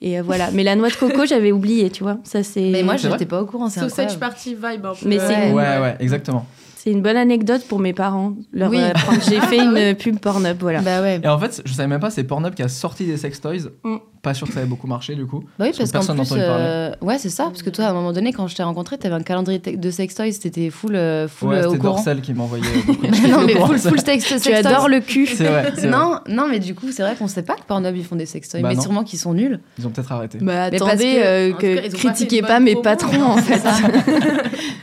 Et 0.02 0.18
euh, 0.20 0.24
voilà. 0.24 0.50
Mais 0.52 0.64
la 0.64 0.76
noix 0.76 0.90
de 0.90 0.96
coco, 0.96 1.26
j'avais 1.26 1.52
oublié, 1.52 1.90
tu 1.90 2.04
vois. 2.04 2.18
Ça, 2.24 2.44
c'est. 2.44 2.70
Mais 2.70 2.84
moi, 2.84 2.96
vrai 2.96 3.10
j'étais 3.12 3.26
pas 3.26 3.42
au 3.42 3.46
courant, 3.46 3.70
c'est 3.70 3.82
Sausage 3.82 4.18
party 4.18 4.56
vibe 4.56 4.86
un 4.86 4.94
peu. 4.94 5.08
Mais 5.08 5.20
c'est- 5.20 5.52
Ouais, 5.52 5.78
ouais, 5.80 5.96
exactement. 6.00 6.46
C'est 6.78 6.92
une 6.92 7.02
bonne 7.02 7.18
anecdote 7.18 7.66
pour 7.68 7.80
mes 7.80 7.92
parents. 7.92 8.36
Leur 8.54 8.70
Oui. 8.72 8.82
apprendre. 8.82 9.20
J'ai 9.30 9.42
fait 9.42 9.58
une 9.58 9.96
pub 9.96 10.18
Pornhub, 10.20 10.56
voilà. 10.62 10.80
Bah 10.82 11.02
ouais. 11.02 11.20
Et 11.22 11.28
en 11.28 11.38
fait, 11.38 11.62
je 11.66 11.74
savais 11.74 11.90
même 11.90 12.00
pas, 12.00 12.10
c'est 12.10 12.24
Pornhub 12.24 12.54
qui 12.54 12.64
a 12.64 12.70
sorti 12.70 13.06
des 13.06 13.18
sex 13.18 13.42
toys. 13.42 13.68
Mm. 13.84 13.98
Pas 14.22 14.34
sûr 14.34 14.48
que 14.48 14.54
ça 14.54 14.60
avait 14.60 14.68
beaucoup 14.68 14.88
marché 14.88 15.16
du 15.16 15.26
coup. 15.26 15.44
Bah 15.58 15.66
oui, 15.66 15.72
Parce 15.78 15.78
parce 15.78 15.92
que 15.92 16.12
qu'en 16.12 16.16
personne 16.16 16.40
n'a 16.40 16.46
plus, 16.46 16.54
euh, 16.62 16.92
ouais, 17.02 17.18
c'est 17.18 17.30
ça. 17.30 17.46
Parce 17.46 17.64
que 17.64 17.70
toi, 17.70 17.86
à 17.86 17.90
un 17.92 17.94
moment 17.94 18.12
donné, 18.12 18.34
quand 18.34 18.48
je 18.48 18.56
t'ai 18.56 18.64
rencontré, 18.64 18.98
t'avais 18.98 19.16
un 19.16 19.22
calendrier 19.22 19.60
de 19.60 19.92
sextoys, 19.92 20.32
t'étais 20.34 20.70
full, 20.70 20.96
euh, 20.96 21.28
full 21.28 21.50
Ouais, 21.50 21.56
euh, 21.58 21.68
au 21.68 21.72
c'était 21.72 21.78
courant. 21.80 21.94
Dorsel 21.96 22.22
qui 22.22 22.34
m'envoyait 22.34 22.66
non, 23.30 23.42
mais 23.46 23.54
full, 23.56 23.80
full 23.80 24.00
sex, 24.02 24.34
Tu 24.44 24.52
adores 24.54 24.90
le 24.90 25.00
cul. 25.00 25.26
C'est 25.28 25.46
vrai, 25.46 25.72
c'est 25.76 25.88
vrai. 25.88 25.90
Non, 25.90 26.20
non, 26.28 26.48
mais 26.50 26.60
du 26.60 26.76
coup, 26.76 26.92
c'est 26.92 27.02
vrai 27.04 27.16
qu'on 27.16 27.28
sait 27.28 27.44
pas 27.44 27.56
que 27.56 27.64
Pornhub 27.68 27.96
ils 27.96 28.04
font 28.06 28.16
des 28.18 28.26
sextoys, 28.26 28.62
Bah 28.62 28.70
mais 28.70 28.76
non. 28.76 28.82
sûrement 28.82 29.04
qu'ils 29.04 29.20
sont 29.20 29.34
nuls. 29.34 29.60
Ils 29.78 29.88
ont 29.88 29.90
peut-être 29.90 30.12
arrêté. 30.12 30.38
Bah 30.42 30.70
Mais 30.72 30.78
parce 30.80 30.92
attendez, 30.92 31.16
que- 31.16 31.24
euh, 31.26 31.54
que 31.54 31.76
cas, 31.88 31.98
critiquez 31.98 32.42
pas 32.42 32.60
mes 32.60 32.76
patrons 32.76 33.24
en 33.24 33.38
fait. 33.42 33.62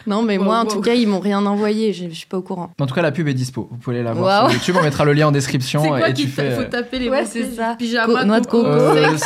non 0.07 0.23
mais 0.23 0.39
moi 0.39 0.61
en 0.61 0.65
tout 0.67 0.81
cas 0.81 0.95
ils 0.95 1.07
m'ont 1.09 1.21
rien 1.21 1.45
envoyé, 1.45 1.93
je, 1.93 2.09
suis 2.09 2.27
pas 2.27 2.39
au 2.39 2.43
courant. 2.43 2.71
En 2.81 2.87
tout 2.87 2.95
cas, 2.95 3.03
la 3.03 3.13
pub 3.13 3.29
est 3.29 3.35
dispo. 3.35 3.69
Vous 3.71 3.77
pouvez 3.79 3.97
aller 3.97 4.05
la 4.05 4.13
voir 4.13 4.51
sur 4.51 4.59
YouTube. 4.59 4.77
On 4.79 4.83
mettra 4.83 5.05
le 5.05 5.13
lien 5.13 5.29
en 5.29 5.33
description. 5.33 5.83
C'est 5.83 5.89
quoi 5.89 6.09
et 6.09 6.15
tu 6.15 6.27
fais. 6.27 6.53
faut 6.53 6.63
taper 6.65 6.99
les 6.99 7.09
Ouais, 7.11 7.23
mots 7.23 7.29
c'est 7.31 7.53
ça. 7.55 7.75
Pyjama, 7.79 8.41
de 8.41 8.47
coco. 8.47 8.67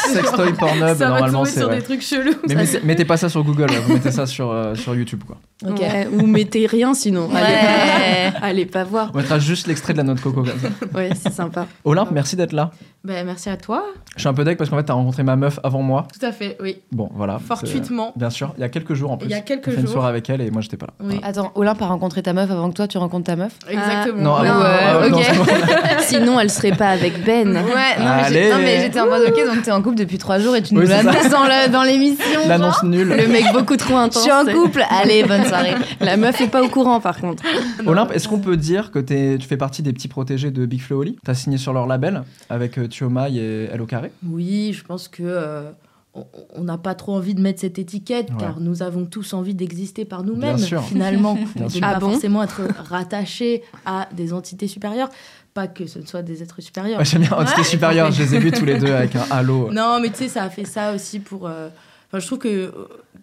Euh, 0.09 0.15
sextoy. 0.15 0.53
Pornhub, 0.55 0.81
Ça 0.89 0.95
va 0.95 1.09
normalement, 1.11 1.39
tomber 1.41 1.51
c'est. 1.51 1.61
sur 1.61 1.69
ouais. 1.69 1.77
des 1.77 1.83
trucs 1.83 2.03
chelous. 2.03 2.35
Mais 2.49 2.55
mettez, 2.55 2.81
mettez 2.85 3.05
pas 3.05 3.17
ça 3.17 3.29
sur 3.29 3.43
Google, 3.45 3.71
vous 3.87 3.95
mettez 3.95 4.11
ça 4.11 4.27
sur, 4.27 4.51
euh, 4.51 4.75
sur 4.75 4.95
YouTube 4.95 5.23
quoi. 5.27 5.37
Ok. 5.69 5.79
Ouais, 5.81 6.09
ou 6.13 6.27
mettez 6.27 6.67
rien 6.67 6.95
sinon. 6.95 7.29
Allez, 7.35 8.33
pas, 8.33 8.47
allez 8.47 8.67
pas 8.67 8.85
voir. 8.85 9.11
On 9.15 9.19
mettra 9.19 9.39
juste 9.39 9.67
l'extrait 9.67 9.93
de 9.93 9.99
la 9.99 10.05
noix 10.05 10.15
de 10.15 10.21
coco 10.21 10.43
comme 10.43 10.47
ça. 10.59 10.69
Ouais, 10.97 11.11
c'est 11.21 11.33
sympa. 11.33 11.67
Olympe, 11.85 12.11
merci 12.13 12.37
d'être 12.37 12.53
là. 12.53 12.71
Bah, 13.03 13.15
merci 13.25 13.49
à 13.49 13.57
toi. 13.57 13.85
Je 14.17 14.21
suis 14.21 14.29
un 14.29 14.35
peu 14.35 14.45
deck 14.45 14.59
parce 14.59 14.69
qu'en 14.69 14.77
fait, 14.77 14.83
t'as 14.85 14.93
rencontré 14.93 15.23
ma 15.23 15.35
meuf 15.37 15.59
avant 15.63 15.81
moi. 15.81 16.07
Tout 16.19 16.25
à 16.27 16.33
fait, 16.33 16.59
oui. 16.61 16.81
Bon, 16.93 17.09
voilà. 17.15 17.39
Fortuitement. 17.39 18.11
C'est- 18.15 18.19
Bien 18.19 18.29
sûr, 18.31 18.53
il 18.59 18.61
y 18.61 18.65
a 18.65 18.69
quelques 18.69 18.93
jours 18.95 19.11
en 19.13 19.17
plus. 19.17 19.27
Il 19.27 19.31
y 19.31 19.35
a 19.35 19.41
quelques 19.41 19.71
fait 19.71 19.77
une 19.77 19.83
jours. 19.83 19.93
soirée 19.93 20.09
avec 20.11 20.29
elle 20.29 20.41
et 20.43 20.51
moi 20.51 20.61
j'étais 20.61 20.77
pas 20.77 20.87
là. 20.87 20.93
Oui, 21.07 21.19
Attends, 21.23 21.51
Olympe 21.55 21.81
a 21.81 21.87
rencontré 21.87 22.23
ta 22.23 22.33
meuf 22.35 22.51
avant 22.51 22.69
que 22.71 22.75
toi 22.75 22.87
tu 22.89 22.99
rencontres 22.99 23.25
ta 23.27 23.37
meuf? 23.37 23.53
Exactement. 23.71 24.21
Non, 24.23 24.35
avant- 24.35 24.61
ouais, 24.61 24.67
ah, 25.05 25.09
non, 25.09 25.17
ok. 25.19 25.25
c'est 25.25 25.37
bon. 25.39 25.45
Sinon 26.01 26.41
elle 26.41 26.51
serait 26.51 26.73
pas 26.73 26.89
avec 26.91 27.25
Ben. 27.25 27.49
Ouais, 27.57 27.99
non, 27.99 28.59
mais 28.59 28.81
j'étais 28.83 29.01
en 29.01 29.07
mode 29.09 29.23
ok, 29.29 29.47
donc 29.47 29.63
t'es 29.63 29.71
en 29.71 29.81
couple 29.83 29.90
depuis 29.97 30.19
trois 30.19 30.39
jours 30.39 30.57
et 30.57 30.63
tu 30.63 30.75
nous 30.75 30.81
Oui, 30.83 30.87
l'annonces 30.89 31.29
dans 31.71 31.83
l'émission. 31.83 32.25
L'annonce 32.49 32.83
nulle. 32.83 33.09
Le 33.09 33.27
mec 33.29 33.45
beaucoup 33.53 33.77
trop 33.77 33.95
Je 33.95 33.99
intense. 34.01 34.23
suis 34.23 34.33
en 34.33 34.45
couple, 34.45 34.85
allez, 34.91 35.23
bonne 35.25 35.45
soirée. 35.45 35.75
La 36.01 36.17
meuf 36.17 36.41
est 36.41 36.49
pas 36.49 36.63
au 36.63 36.69
courant 36.69 37.01
par 37.01 37.19
contre. 37.21 37.43
Olympe, 37.87 38.13
est-ce 38.13 38.29
qu'on 38.29 38.39
peut 38.41 38.57
dire 38.57 38.91
que 38.91 38.99
tu 38.99 39.47
fais 39.47 39.57
partie 39.57 39.83
des 39.83 39.93
petits 39.93 40.09
protégés 40.09 40.51
de 40.51 40.67
Big 40.67 40.81
Flo 40.81 41.01
Oli? 41.01 41.17
T'as 41.25 41.35
signé 41.35 41.59
sur 41.59 41.73
leur 41.73 41.87
label 41.87 42.23
avec 42.49 42.79
euh, 42.79 42.87
et 43.31 43.69
Hello 43.73 43.87
Carré? 43.87 44.11
Oui, 44.27 44.73
je 44.73 44.85
pense 44.85 45.09
que 45.09 45.23
euh, 45.25 45.71
on- 46.15 46.65
n'a 46.65 46.77
pas 46.79 46.95
trop 46.95 47.15
envie 47.15 47.35
de 47.35 47.41
mettre 47.41 47.61
cette 47.61 47.79
étiquette 47.79 48.31
Ouais. 48.31 48.37
car 48.39 48.61
nous 48.61 48.83
avons 48.83 49.05
tous 49.07 49.33
envie 49.33 49.55
d'exister 49.55 50.05
par 50.05 50.25
nous-mêmes 50.25 50.57
Bien 50.57 50.65
sûr. 50.67 50.83
finalement, 50.83 51.35
Bien 51.35 51.67
de 51.67 51.73
ne 51.79 51.81
Ah 51.83 51.95
pas 51.95 51.99
bon? 52.01 52.11
forcément 52.11 52.43
être 52.43 52.61
rattaché 52.89 53.63
à 53.87 54.09
des 54.15 54.33
entités 54.33 54.67
supérieures, 54.67 55.09
pas 55.55 55.67
que 55.67 55.87
ce 55.87 55.99
ne 55.99 56.07
soit 56.07 56.23
des 56.23 56.43
êtres 56.43 56.61
supérieurs. 56.61 56.99
Ouais, 56.99 57.05
J'aime 57.05 57.23
bien 57.23 57.33
Entité 57.33 57.65
Supérieure, 57.65 58.11
je 58.13 58.23
les 58.23 58.35
ai 58.35 58.39
vus 58.39 58.53
tous 58.53 58.65
les 58.65 58.79
deux 58.79 58.93
avec 58.93 59.17
un 59.17 59.25
halo. 59.31 59.69
Non, 59.73 59.99
mais 60.01 60.11
tu 60.11 60.17
sais, 60.17 60.29
ça 60.29 60.45
a 60.45 60.51
fait 60.51 60.65
ça 60.65 60.95
aussi 60.95 61.19
pour. 61.21 61.47
euh, 61.49 61.69
Enfin, 62.09 62.19
je 62.19 62.27
trouve 62.27 62.39
que, 62.41 62.49
euh, 62.49 62.71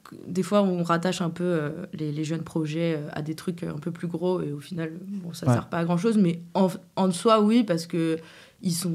que 0.06 0.16
des 0.28 0.44
fois, 0.44 0.62
on 0.62 0.82
rattache 0.82 1.20
un 1.22 1.30
peu 1.30 1.44
euh, 1.44 1.70
les, 1.94 2.14
les 2.14 2.24
jeunes 2.24 2.44
projets 2.44 2.96
euh, 2.98 3.10
à 3.12 3.22
des 3.22 3.36
trucs 3.36 3.64
un 3.64 3.78
peu 3.80 3.92
plus 3.92 4.08
gros 4.08 4.42
et 4.42 4.54
au 4.54 4.60
final, 4.62 4.92
bon, 5.06 5.34
ça 5.34 5.46
Ouais. 5.46 5.54
sert 5.54 5.68
pas 5.68 5.80
à 5.80 5.84
grand 5.84 5.98
chose. 5.98 6.18
Mais 6.18 6.40
en, 6.54 6.70
en 6.96 7.12
soi, 7.12 7.42
oui, 7.42 7.64
parce 7.66 7.86
que 7.86 8.18
ils 8.62 8.72
sont 8.72 8.94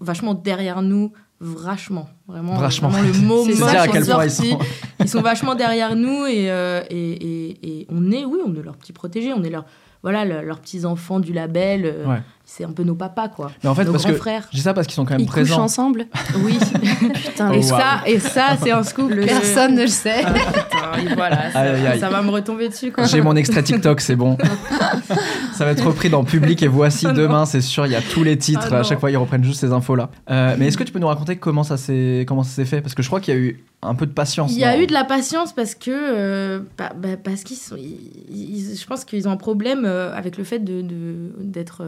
vachement 0.00 0.34
derrière 0.34 0.80
nous, 0.80 1.12
vachement, 1.40 2.08
vraiment, 2.28 2.54
Vachement. 2.54 2.88
vraiment 2.88 3.08
le 3.12 3.18
mot 3.26 3.44
C'est 3.50 3.58
moche 3.58 3.74
à 3.74 3.88
quel 3.88 4.04
point 4.06 4.24
ils 4.24 4.30
sont. 4.30 4.58
Ils 5.00 5.08
sont 5.08 5.22
vachement 5.22 5.56
derrière 5.56 5.96
nous 5.96 6.24
et, 6.26 6.44
et, 6.46 6.94
et, 6.96 7.80
et 7.80 7.86
on 7.90 8.12
est, 8.12 8.24
oui, 8.24 8.38
on 8.46 8.54
est 8.54 8.62
leurs 8.62 8.76
petits 8.76 8.92
protégés, 8.92 9.32
on 9.32 9.42
est 9.42 9.50
leurs, 9.50 9.66
voilà, 10.04 10.24
le- 10.24 10.46
leurs 10.46 10.60
petits 10.60 10.84
enfants 10.84 11.18
du 11.18 11.32
label. 11.32 11.96
Ouais. 12.06 12.22
C'est 12.54 12.64
un 12.64 12.72
peu 12.72 12.82
nos 12.82 12.94
papas, 12.94 13.28
quoi. 13.28 13.50
Mais 13.64 13.70
en 13.70 13.74
fait, 13.74 13.84
nos 13.84 13.92
parce 13.92 14.04
grands 14.04 14.12
que 14.12 14.18
frères. 14.18 14.46
dis 14.52 14.60
ça 14.60 14.74
parce 14.74 14.86
qu'ils 14.86 14.94
sont 14.94 15.06
quand 15.06 15.12
même 15.14 15.20
Ils 15.20 15.26
couchent 15.26 15.44
présents. 15.48 15.62
ensemble. 15.62 16.04
Oui. 16.44 16.58
Putain, 17.24 17.48
Oh, 17.50 17.54
et, 17.54 17.56
wow. 17.56 17.62
ça, 17.62 18.00
et 18.06 18.18
ça, 18.18 18.48
c'est 18.62 18.70
un 18.70 18.82
scoop. 18.82 19.10
Personne 19.14 19.74
ne 19.74 19.82
le 19.82 19.86
sait. 19.88 20.22
Putain, 20.22 20.98
et 21.10 21.14
voilà, 21.14 21.50
ça, 21.50 21.60
Aïe, 21.60 21.68
aïe, 21.76 21.86
aïe. 21.86 22.00
ça 22.00 22.10
va 22.10 22.20
me 22.20 22.28
retomber 22.30 22.68
dessus. 22.68 22.92
Quoi. 22.92 23.04
J'ai 23.04 23.22
mon 23.22 23.36
extrait 23.36 23.62
TikTok, 23.62 24.02
c'est 24.02 24.16
bon. 24.16 24.36
ça 25.54 25.64
va 25.64 25.70
être 25.72 25.84
repris 25.86 26.10
dans 26.10 26.24
Public 26.24 26.62
et 26.62 26.68
Voici 26.68 27.06
Ah 27.08 27.12
demain, 27.12 27.46
c'est 27.46 27.60
sûr. 27.62 27.86
Il 27.86 27.92
y 27.92 27.96
a 27.96 28.02
tous 28.02 28.22
les 28.22 28.36
titres. 28.36 28.68
Ah 28.72 28.78
à 28.80 28.82
chaque 28.82 29.00
fois, 29.00 29.10
ils 29.10 29.16
reprennent 29.16 29.44
juste 29.44 29.60
ces 29.60 29.72
infos-là. 29.72 30.10
Euh, 30.30 30.54
mais 30.58 30.66
est-ce 30.68 30.76
que 30.76 30.84
tu 30.84 30.92
peux 30.92 30.98
nous 30.98 31.06
raconter 31.08 31.36
comment 31.36 31.64
ça 31.64 31.76
s'est 31.76 32.24
comment 32.28 32.42
ça 32.42 32.50
s'est 32.50 32.64
fait? 32.64 32.80
Parce 32.82 32.94
que 32.94 33.02
je 33.02 33.08
crois 33.08 33.20
qu'il 33.20 33.34
y 33.34 33.36
a 33.36 33.40
eu 33.40 33.64
un 33.82 33.94
peu 33.94 34.06
de 34.06 34.12
patience. 34.12 34.52
Il 34.52 34.58
y 34.58 34.64
a 34.64 34.74
dans- 34.76 34.80
eu 34.82 34.86
de 34.86 34.92
la 34.92 35.04
patience 35.04 35.52
parce 35.52 35.74
que 35.74 35.90
euh, 35.90 36.60
bah, 36.78 36.92
bah, 36.96 37.16
parce 37.22 37.42
qu'ils 37.44 37.56
sont, 37.56 37.76
ils- 37.76 37.98
ils- 38.30 38.76
je 38.76 38.86
pense 38.86 39.04
qu'ils 39.04 39.26
ont 39.26 39.32
un 39.32 39.36
problème 39.36 39.84
euh, 39.84 40.14
avec 40.14 40.36
le 40.38 40.44
fait 40.44 40.58
de 40.60 40.82
de- 40.82 41.32
d'être 41.40 41.82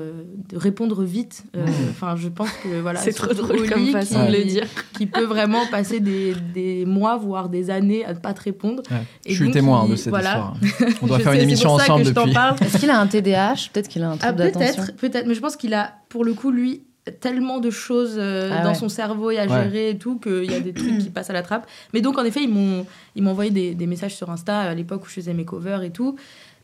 de 0.54 0.58
répondre 0.58 1.02
vite. 1.02 1.42
Euh. 1.56 1.66
Enfin, 1.90 2.14
je 2.16 2.28
pense 2.28 2.48
que 2.62 2.80
voilà. 2.80 3.00
C'est 3.00 3.12
trop 3.12 3.34
drôle 3.34 3.58
Oli 3.60 3.68
comme 3.68 3.86
façon 3.88 4.24
qui- 4.26 4.32
de 4.32 4.36
le 4.38 4.44
dire. 4.44 4.66
qui 4.96 5.06
peut 5.06 5.24
vraiment 5.24 5.66
passer 5.66 5.98
des, 6.00 6.32
des 6.54 6.86
mois 6.86 7.16
voire 7.16 7.48
des 7.48 7.70
années 7.70 8.04
à 8.04 8.14
ne 8.14 8.18
pas 8.18 8.32
te 8.34 8.40
répondre. 8.42 8.82
Ouais. 8.90 8.98
Et 9.26 9.30
Je 9.30 9.34
suis 9.36 9.44
donc, 9.46 9.54
témoin 9.54 9.84
il- 9.86 9.90
de 9.90 9.96
cette 9.96 10.10
voilà. 10.10 10.54
histoire. 10.62 10.96
On 11.02 11.06
doit 11.08 11.18
Je 11.18 11.22
faire 11.24 11.32
sais, 11.32 11.38
une 11.38 11.44
émission 11.48 11.70
pour 11.70 11.78
ça 11.80 11.84
ensemble 11.86 12.02
que 12.04 12.08
je 12.10 12.14
depuis. 12.14 12.32
parle. 12.32 12.56
Est-ce 12.62 12.78
qu'il 12.78 12.90
a 12.90 13.00
un 13.00 13.06
TDAH 13.06 13.68
Peut-être 13.72 13.88
qu'il 13.88 14.02
a 14.04 14.08
un 14.10 14.12
Ah, 14.14 14.16
trouble 14.18 14.36
d'attention. 14.38 14.82
peut-être, 14.84 14.96
peut-être, 14.96 15.26
mais 15.26 15.34
je 15.34 15.40
pense 15.40 15.56
qu'il 15.56 15.74
a, 15.74 15.92
pour 16.08 16.24
le 16.24 16.32
coup, 16.34 16.50
lui, 16.52 16.82
tellement 17.20 17.58
de 17.60 17.68
choses 17.68 18.14
euh, 18.16 18.48
Ah 18.50 18.62
dans 18.62 18.68
ouais. 18.70 18.74
son 18.76 18.88
cerveau 18.88 19.30
et 19.30 19.38
à 19.38 19.42
Ouais. 19.46 19.64
gérer 19.64 19.90
et 19.90 19.98
tout, 19.98 20.18
qu'il 20.18 20.50
y 20.50 20.54
a 20.54 20.60
des 20.60 20.72
trucs 20.72 20.98
qui 20.98 21.10
passent 21.10 21.28
à 21.28 21.34
la 21.34 21.42
trappe. 21.42 21.66
Mais 21.92 22.00
donc, 22.00 22.16
en 22.18 22.24
effet, 22.24 22.40
ils 22.42 22.48
m'ont, 22.48 22.86
ils 23.14 23.22
m'ont 23.22 23.32
envoyé 23.32 23.50
des, 23.50 23.74
des 23.74 23.86
messages 23.86 24.14
sur 24.14 24.30
Insta 24.30 24.60
à 24.60 24.72
l'époque 24.74 25.02
où 25.04 25.08
je 25.08 25.14
faisais 25.14 25.34
mes 25.34 25.44
covers 25.44 25.82
et 25.82 25.90
tout. 25.90 26.16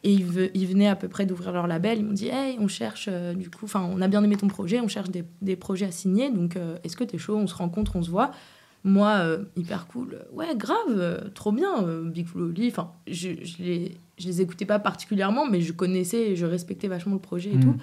Et 0.02 0.12
ils, 0.12 0.24
ve- 0.24 0.50
ils 0.54 0.66
venaient 0.66 0.88
à 0.88 0.96
peu 0.96 1.08
près 1.08 1.26
d'ouvrir 1.26 1.52
leur 1.52 1.66
label. 1.66 1.98
Ils 1.98 2.04
m'ont 2.04 2.12
dit, 2.14 2.28
hey, 2.28 2.56
on 2.58 2.68
cherche, 2.68 3.08
euh, 3.12 3.34
du 3.34 3.50
coup, 3.50 3.66
enfin, 3.66 3.86
on 3.92 4.00
a 4.00 4.08
bien 4.08 4.24
aimé 4.24 4.36
ton 4.36 4.48
projet, 4.48 4.80
on 4.80 4.88
cherche 4.88 5.10
des, 5.10 5.24
des 5.42 5.56
projets 5.56 5.84
à 5.86 5.90
signer. 5.90 6.30
Donc, 6.30 6.56
euh, 6.56 6.76
est-ce 6.84 6.96
que 6.96 7.04
t'es 7.04 7.18
chaud 7.18 7.36
On 7.36 7.46
se 7.46 7.54
rencontre, 7.54 7.96
on 7.96 8.02
se 8.02 8.10
voit? 8.10 8.30
Moi, 8.82 9.08
euh, 9.18 9.44
hyper 9.56 9.86
cool. 9.88 10.20
Ouais, 10.32 10.56
grave, 10.56 11.30
trop 11.34 11.52
bien, 11.52 11.82
Big 12.06 12.26
Flo 12.26 12.46
Oli. 12.48 12.68
Enfin, 12.68 12.92
je, 13.06 13.28
je, 13.42 13.62
les, 13.62 13.98
je 14.18 14.26
les 14.26 14.40
écoutais 14.40 14.64
pas 14.64 14.78
particulièrement, 14.78 15.44
mais 15.46 15.60
je 15.60 15.72
connaissais 15.74 16.30
et 16.30 16.36
je 16.36 16.46
respectais 16.46 16.88
vachement 16.88 17.12
le 17.12 17.20
projet 17.20 17.50
et 17.50 17.56
Mm. 17.56 17.60
tout. 17.60 17.76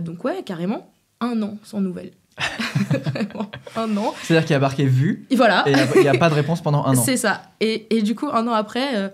Donc, 0.00 0.24
ouais, 0.24 0.42
carrément, 0.42 0.90
un 1.20 1.42
an 1.42 1.58
sans 1.62 1.82
nouvelles. 1.82 2.12
Vraiment, 2.90 3.50
un 3.76 3.94
an. 3.98 4.14
C'est-à-dire 4.22 4.46
qu'il 4.46 4.54
y 4.54 4.56
a 4.56 4.60
marqué 4.60 4.86
vu 4.86 5.26
Et 5.30 5.36
voilà, 5.36 5.64
et 5.68 5.72
il 5.96 6.00
n'y 6.02 6.08
a, 6.08 6.14
pas 6.16 6.28
de 6.30 6.34
réponse 6.34 6.62
pendant 6.62 6.84
un 6.84 6.96
an. 6.96 7.02
c'est 7.04 7.16
ça. 7.18 7.42
Et, 7.60 7.94
et 7.94 8.00
du 8.02 8.14
coup, 8.14 8.28
un 8.32 8.46
an 8.48 8.52
après, 8.52 9.12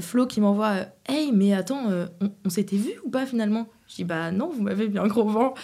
Flo 0.00 0.26
qui 0.26 0.40
m'envoie 0.40 0.68
euh, 0.68 0.84
Hey, 1.08 1.32
mais 1.32 1.52
attends, 1.52 1.90
euh, 1.90 2.06
on, 2.20 2.30
on 2.44 2.50
s'était 2.50 2.76
vu 2.76 2.92
ou 3.04 3.10
pas 3.10 3.26
finalement? 3.26 3.66
Je 3.88 3.96
dis 3.96 4.04
Bah 4.04 4.30
non, 4.30 4.50
vous 4.54 4.62
m'avez 4.62 4.90
un 4.98 5.06
gros 5.06 5.28
vent. 5.28 5.54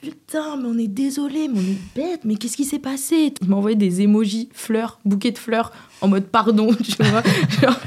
Putain, 0.00 0.56
mais 0.56 0.66
on 0.66 0.78
est 0.78 0.88
désolé, 0.88 1.48
mais 1.48 1.58
on 1.58 1.62
est 1.62 1.94
bête, 1.94 2.20
mais 2.24 2.36
qu'est-ce 2.36 2.56
qui 2.56 2.64
s'est 2.64 2.78
passé? 2.78 3.34
Il 3.42 3.48
m'a 3.48 3.56
envoyé 3.56 3.76
des 3.76 4.00
emojis, 4.00 4.48
fleurs, 4.54 4.98
bouquets 5.04 5.30
de 5.30 5.36
fleurs, 5.38 5.72
en 6.00 6.08
mode 6.08 6.24
pardon, 6.24 6.74
tu 6.82 7.02
vois. 7.02 7.22
Genre, 7.60 7.78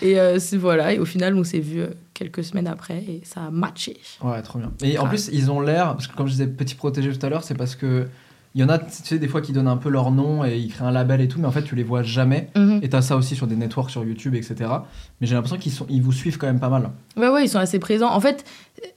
et 0.00 0.20
euh, 0.20 0.38
voilà, 0.54 0.92
et 0.92 1.00
au 1.00 1.04
final, 1.04 1.34
on 1.34 1.42
s'est 1.42 1.58
vu 1.58 1.82
quelques 2.14 2.44
semaines 2.44 2.68
après 2.68 2.98
et 2.98 3.20
ça 3.24 3.46
a 3.46 3.50
matché. 3.50 3.96
Ouais, 4.22 4.40
trop 4.42 4.60
bien. 4.60 4.72
Et 4.82 4.96
en 4.98 5.08
plus, 5.08 5.28
ils 5.32 5.50
ont 5.50 5.60
l'air, 5.60 5.94
parce 5.94 6.06
que 6.06 6.14
comme 6.16 6.26
je 6.28 6.32
disais 6.32 6.46
petit 6.46 6.76
protégé 6.76 7.12
tout 7.12 7.26
à 7.26 7.30
l'heure, 7.30 7.42
c'est 7.42 7.56
parce 7.56 7.74
que 7.74 8.06
il 8.56 8.60
y 8.60 8.64
en 8.64 8.70
a, 8.70 8.78
tu 8.78 8.86
sais, 9.04 9.18
des 9.18 9.28
fois 9.28 9.42
qui 9.42 9.52
donnent 9.52 9.68
un 9.68 9.76
peu 9.76 9.90
leur 9.90 10.10
nom 10.10 10.42
et 10.42 10.56
ils 10.56 10.72
créent 10.72 10.86
un 10.86 10.90
label 10.90 11.20
et 11.20 11.28
tout, 11.28 11.38
mais 11.38 11.46
en 11.46 11.50
fait, 11.50 11.62
tu 11.62 11.74
les 11.74 11.82
vois 11.82 12.02
jamais. 12.02 12.48
Mhm. 12.56 12.80
Et 12.82 12.88
t'as 12.88 13.02
ça 13.02 13.14
aussi 13.18 13.36
sur 13.36 13.46
des 13.46 13.54
networks 13.54 13.90
sur 13.90 14.02
YouTube, 14.02 14.34
etc. 14.34 14.54
Mais 15.20 15.26
j'ai 15.26 15.34
l'impression 15.34 15.58
qu'ils 15.58 15.72
sont, 15.72 15.84
ils 15.90 16.00
vous 16.00 16.10
suivent 16.10 16.38
quand 16.38 16.46
même 16.46 16.58
pas 16.58 16.70
mal. 16.70 16.88
Ouais, 17.18 17.28
ouais, 17.28 17.44
ils 17.44 17.50
sont 17.50 17.58
assez 17.58 17.78
présents. 17.78 18.08
En 18.08 18.18
fait, 18.18 18.46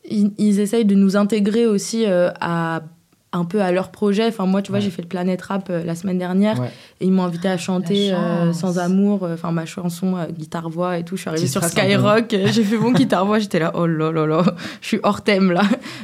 ils, 0.10 0.32
ils 0.38 0.62
essayent 0.62 0.86
de 0.86 0.96
nous 0.96 1.18
intégrer 1.18 1.66
aussi 1.66 2.06
euh, 2.06 2.32
à 2.39 2.84
un 3.32 3.46
peu 3.46 3.62
à 3.62 3.72
leur 3.72 3.92
projet. 3.92 4.26
Enfin, 4.28 4.46
moi, 4.48 4.62
tu 4.62 4.72
vois, 4.72 4.80
Ouais. 4.80 4.86
j'ai 4.86 4.90
fait 4.90 5.02
le 5.04 5.08
Planète 5.08 5.42
Rap 5.44 5.70
euh, 5.70 5.84
la 5.84 5.94
semaine 5.96 6.18
dernière 6.18 6.60
Ouais. 6.60 6.72
et 7.00 7.06
ils 7.06 7.12
m'ont 7.12 7.24
invité 7.24 7.48
à 7.48 7.58
chanter 7.58 8.12
euh. 8.12 8.54
Sans 8.54 8.80
amour, 8.80 9.24
euh, 9.24 9.36
enfin 9.36 9.52
ma 9.52 9.66
chanson 9.68 10.18
euh, 10.18 10.26
guitare-voix 10.28 10.98
et 10.98 11.04
tout. 11.06 11.16
Je 11.16 11.22
suis 11.22 11.30
arrivée 11.30 11.48
sur. 11.48 11.64
Skyrock, 11.64 12.26
j'ai 12.30 12.64
fait 12.64 12.78
mon 12.78 12.92
guitare-voix, 12.94 13.38
j'étais 13.40 13.60
là, 13.60 13.72
oh 13.76 13.86
là 13.86 14.12
là 14.12 14.26
là, 14.26 14.44
je 14.82 14.88
suis 14.88 15.00
hors 15.04 15.22
thème 15.24 15.52
là. 15.52 15.62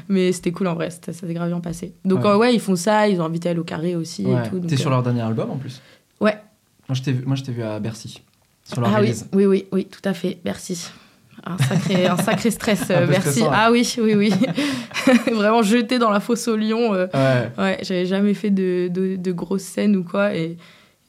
Mais 0.08 0.32
c'était 0.34 0.52
cool 0.52 0.68
en 0.68 0.76
vrai, 0.76 0.90
ça 0.92 1.14
s'est 1.14 1.34
grave 1.34 1.48
bien 1.50 1.60
passé. 1.62 1.94
Donc, 2.06 2.24
Ouais. 2.24 2.54
ils 2.54 2.60
font 2.60 2.76
ça, 2.76 3.08
ils 3.08 3.20
ont 3.20 3.26
invité 3.26 3.50
à 3.50 3.54
l'eau 3.56 3.64
carré 3.64 3.96
aussi 3.96 4.26
Ouais. 4.26 4.46
et 4.46 4.50
tout. 4.50 4.60
donc, 4.60 4.70
T'es 4.70 4.78
sur 4.78 4.88
euh, 4.92 4.94
leur 4.94 5.04
dernier 5.04 5.22
album 5.22 5.50
en 5.50 5.58
plus? 5.58 5.82
Ouais. 6.22 6.38
Moi, 6.88 6.96
je 6.96 7.02
t'ai 7.02 7.12
vu, 7.12 7.24
vu 7.58 7.64
à 7.64 7.80
Bercy. 7.80 8.22
Sur 8.64 8.82
leur 8.82 8.92
Ah 8.96 9.02
oui, 9.02 9.14
oui, 9.34 9.46
oui, 9.46 9.66
oui, 9.72 9.86
tout 9.86 10.08
à 10.08 10.14
fait, 10.14 10.38
merci. 10.46 10.90
Un 11.46 11.58
sacré, 11.58 12.08
un 12.08 12.18
sacré 12.18 12.52
stress, 12.52 12.90
Un 12.90 12.94
euh, 13.04 13.08
merci. 13.10 13.30
stressant. 13.42 13.52
Ah 13.54 13.72
oui, 13.72 13.88
oui, 14.00 14.16
oui. 14.16 14.34
Vraiment 15.34 15.62
jeté 15.62 16.00
dans 16.00 16.10
la 16.10 16.20
fosse 16.20 16.48
au 16.48 16.56
lion. 16.56 16.94
euh, 16.94 17.08
Ouais. 17.14 17.52
Ouais, 17.58 17.78
j'avais 17.84 18.06
jamais 18.06 18.34
fait 18.34 18.50
de, 18.50 18.88
de, 18.92 19.16
de 19.16 19.32
grosses 19.32 19.64
scènes 19.64 19.96
ou 19.96 20.04
quoi. 20.04 20.36
Et, 20.36 20.58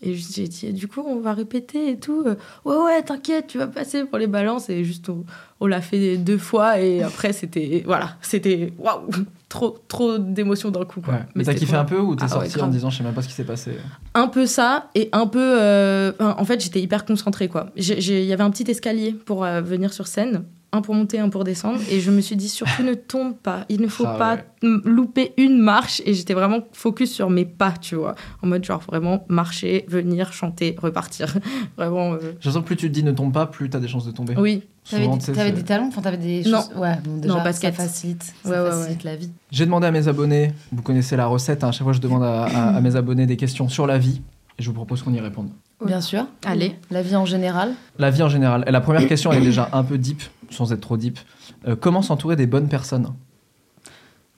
et 0.03 0.15
j'ai 0.15 0.47
dit, 0.47 0.73
du 0.73 0.89
coup, 0.89 1.03
on 1.07 1.21
va 1.21 1.33
répéter 1.33 1.91
et 1.93 1.97
tout. 1.97 2.23
Ouais, 2.65 2.77
ouais, 2.77 3.03
t'inquiète, 3.03 3.47
tu 3.47 3.59
vas 3.59 3.67
passer 3.67 4.05
pour 4.05 4.19
les 4.19 4.27
balances. 4.27 4.69
Et 4.69 4.85
juste, 4.85 5.09
on, 5.09 5.25
on 5.61 5.67
l'a 5.67 5.81
fait 5.81 6.17
deux 6.19 6.39
fois. 6.39 6.79
Et 6.81 7.03
après, 7.03 7.33
c'était. 7.33 7.83
Voilà, 7.87 8.17
c'était. 8.21 8.73
Waouh 8.79 9.09
Trop, 9.57 9.79
trop 9.89 10.19
d'émotions 10.19 10.71
d'un 10.71 10.85
coup, 10.85 11.01
quoi. 11.01 11.15
Ouais. 11.15 11.21
Mais 11.35 11.45
t'as 11.45 11.55
kiffé 11.55 11.73
trop 11.73 11.77
un 11.81 11.85
peu 11.85 11.99
ou 11.99 12.15
t'es 12.15 12.25
Ah 12.31 12.39
ouais, 12.39 12.49
sorti 12.49 12.61
en 12.61 12.69
disant 12.69 12.91
je 12.91 12.99
sais 12.99 13.03
même 13.05 13.15
pas 13.15 13.23
ce 13.23 13.29
qui 13.29 13.35
s'est 13.35 13.45
passé 13.45 13.73
un 14.15 14.29
peu 14.29 14.45
ça 14.47 14.91
et 14.95 15.09
un 15.13 15.27
peu 15.27 15.41
euh, 15.61 16.13
enfin, 16.21 16.37
en 16.39 16.45
fait 16.45 16.61
j'étais 16.63 16.81
hyper 16.81 17.05
concentrée 17.07 17.49
quoi 17.49 17.69
il 17.77 18.25
y 18.25 18.33
avait 18.33 18.43
un 18.43 18.51
petit 18.51 18.71
escalier 18.71 19.13
pour 19.13 19.45
euh, 19.45 19.61
venir 19.63 19.93
sur 19.93 20.07
scène 20.07 20.45
un 20.77 20.83
pour 20.83 20.95
monter 20.95 21.19
un 21.19 21.29
pour 21.29 21.43
descendre 21.45 21.81
et 21.91 22.01
je 22.01 22.11
me 22.11 22.21
suis 22.21 22.37
dit 22.37 22.49
surtout 22.49 22.83
ne 22.83 22.95
tombe 22.95 23.35
pas 23.37 23.65
il 23.69 23.81
ne 23.81 23.89
faut 23.89 24.05
Ah 24.07 24.17
pas 24.19 24.35
ouais. 24.37 24.45
louper 24.85 25.33
une 25.37 25.59
marche 25.59 26.01
et 26.05 26.15
j'étais 26.15 26.35
vraiment 26.35 26.61
focus 26.73 27.13
sur 27.13 27.31
mes 27.31 27.45
pas 27.45 27.73
tu 27.81 27.95
vois 27.97 28.15
en 28.43 28.47
mode 28.47 28.65
genre 28.65 28.81
vraiment 28.81 29.25
marcher 29.29 29.85
venir 29.89 30.33
chanter 30.33 30.77
repartir 30.81 31.35
vraiment 31.77 32.13
euh, 32.15 32.19
J'ai 32.21 32.27
l'impression 32.51 32.61
que 32.63 32.67
plus 32.67 32.77
tu 32.77 32.89
te 32.89 32.93
dis 32.95 33.03
ne 33.03 33.13
tombe 33.13 33.33
pas, 33.33 33.47
plus 33.47 33.69
t'as 33.71 33.81
des 33.81 33.89
chances 33.89 34.07
de 34.07 34.13
tomber. 34.13 34.35
oui 34.37 34.63
T'avais 34.89 35.03
Souvent, 35.03 35.17
des, 35.17 35.25
tu 35.25 35.33
t'avais 35.33 35.51
des 35.51 35.65
talents, 35.65 35.89
enfin 35.89 36.01
t'avais 36.01 36.17
des 36.17 36.45
Non. 36.49 36.59
choses? 36.63 36.71
Ouais, 36.77 36.97
bon, 37.05 37.17
déjà, 37.17 37.35
Non, 37.35 37.43
basket. 37.43 37.75
ça 37.75 37.83
facilite, 37.83 38.23
ça 38.45 38.49
Ouais, 38.51 38.61
ouais, 38.61 38.71
facilite 38.71 39.03
la 39.03 39.17
vie. 39.17 39.31
J'ai 39.51 39.65
demandé 39.65 39.89
à 39.89 39.91
mes 39.91 40.07
abonnés, 40.07 40.53
vous 40.71 40.81
connaissez 40.83 41.17
la 41.17 41.27
recette, 41.27 41.65
hein, 41.65 41.71
à 41.71 41.73
chaque 41.73 41.83
fois 41.83 41.93
je 41.93 41.99
demande 42.01 42.23
à, 42.23 42.45
à- 42.45 42.77
à 42.77 42.81
mes 42.81 42.95
abonnés 42.95 43.27
des 43.27 43.37
questions 43.37 43.69
sur 43.69 43.89
la 43.89 43.99
vie 43.99 44.21
et 44.59 44.63
je 44.63 44.69
vous 44.69 44.75
propose 44.75 45.03
qu'on 45.03 45.13
y 45.13 45.19
réponde. 45.19 45.49
Bien 45.85 46.01
sûr. 46.01 46.27
Allez. 46.45 46.79
La 46.91 47.03
vie 47.03 47.17
en 47.17 47.27
général. 47.27 47.75
La 47.99 48.11
vie 48.11 48.23
en 48.23 48.29
général. 48.29 48.65
Et 48.67 48.71
la 48.71 48.81
première 48.81 49.07
question 49.07 49.33
elle 49.33 49.43
est 49.43 49.47
déjà 49.47 49.69
un 49.73 49.85
peu 49.85 49.99
deep, 49.99 50.23
sans 50.51 50.73
être 50.73 50.81
trop 50.81 50.97
deep. 50.97 51.19
Euh, 51.67 51.77
comment 51.77 52.03
s'entourer 52.03 52.37
des 52.37 52.47
bonnes 52.47 52.69
personnes? 52.69 53.13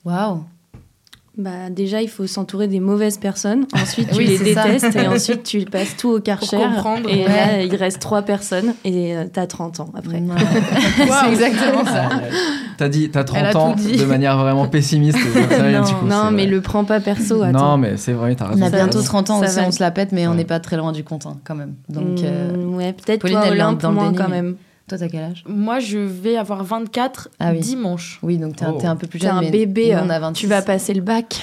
Waouh. 0.05 0.45
Bah, 1.39 1.71
déjà, 1.71 2.03
il 2.03 2.09
faut 2.09 2.27
s'entourer 2.27 2.67
des 2.67 2.81
mauvaises 2.81 3.17
personnes. 3.17 3.67
Ensuite, 3.73 4.09
tu 4.11 4.15
Oui, 4.19 4.27
les 4.27 4.55
ça. 4.55 4.65
détestes. 4.65 4.97
Et 4.97 5.07
ensuite, 5.07 5.45
tu 5.45 5.61
passes 5.67 5.97
tout 5.97 6.09
au 6.09 6.21
karcher. 6.21 6.57
comprendre. 6.57 7.09
Et 7.09 7.23
Ouais. 7.23 7.29
là, 7.29 7.63
il 7.63 7.75
reste 7.77 8.01
trois 8.01 8.23
personnes. 8.23 8.75
Et 8.85 9.17
euh, 9.17 9.25
t'as 9.33 9.47
30 9.47 9.79
ans 9.79 9.89
après. 9.97 10.17
Ouais. 10.19 10.35
c'est 11.07 11.29
exactement 11.31 11.85
ça. 11.85 12.07
Euh, 12.07 12.31
T'as 12.77 12.89
dit, 12.89 13.09
t'as 13.11 13.23
30 13.25 13.39
Elle 13.39 13.47
a 13.47 13.59
ans 13.59 13.75
de 13.77 14.05
manière 14.05 14.37
vraiment 14.39 14.67
pessimiste. 14.67 15.17
du 15.19 15.25
coup, 15.95 16.07
non, 16.07 16.31
mais 16.33 16.43
vrai. 16.43 16.47
le 16.47 16.61
prends 16.61 16.85
pas 16.85 16.99
perso. 17.01 17.43
Attends. 17.43 17.71
Non, 17.71 17.77
mais 17.79 17.97
c'est 17.97 18.13
vrai, 18.13 18.35
t'as 18.35 18.49
raison. 18.49 18.63
On 18.63 18.67
a 18.67 18.71
bientôt 18.71 18.99
va. 18.99 19.05
30 19.05 19.31
ans 19.31 19.41
Ça 19.41 19.47
aussi, 19.47 19.57
va. 19.57 19.67
on 19.67 19.71
se 19.73 19.81
la 19.83 19.91
pète, 19.93 20.11
mais 20.13 20.27
on 20.27 20.35
n'est 20.35 20.45
pas 20.45 20.59
très 20.61 20.77
loin 20.77 20.93
du 20.93 21.03
compte 21.05 21.27
hein, 21.27 21.37
quand 21.45 21.55
même. 21.55 21.75
Donc, 21.89 22.21
Mm, 22.21 22.25
euh, 22.25 22.65
ouais, 22.77 22.93
peut-être 22.93 23.29
toi, 23.29 23.45
Olympe, 23.51 23.81
dans 23.81 23.89
le 23.91 23.95
moins 23.95 24.05
déni, 24.07 24.17
quand 24.17 24.29
mais- 24.29 24.43
même. 24.43 24.57
Toi, 24.89 24.99
t'as 24.99 25.09
quel 25.09 25.23
âge? 25.23 25.45
Moi 25.47 25.79
je 25.79 25.99
vais 25.99 26.37
avoir 26.37 26.65
24 26.65 27.29
Ah 27.39 27.51
oui. 27.53 27.61
dimanche 27.61 28.19
Oui, 28.23 28.39
donc 28.39 28.57
t'es 28.57 28.65
un- 28.65 28.73
Oh. 28.75 28.79
t'es 28.81 28.87
un 28.87 28.97
peu 28.97 29.07
plus 29.07 29.19
T'es 29.21 29.27
jeune. 29.29 29.37
un 29.37 29.41
mais 29.43 29.51
bébé. 29.51 29.93
nous, 29.95 29.99
on 30.07 30.11
euh, 30.11 30.15
a 30.15 30.19
26. 30.19 30.41
Tu 30.41 30.47
vas 30.47 30.63
passer 30.63 30.95
le 30.95 31.03
bac. 31.03 31.41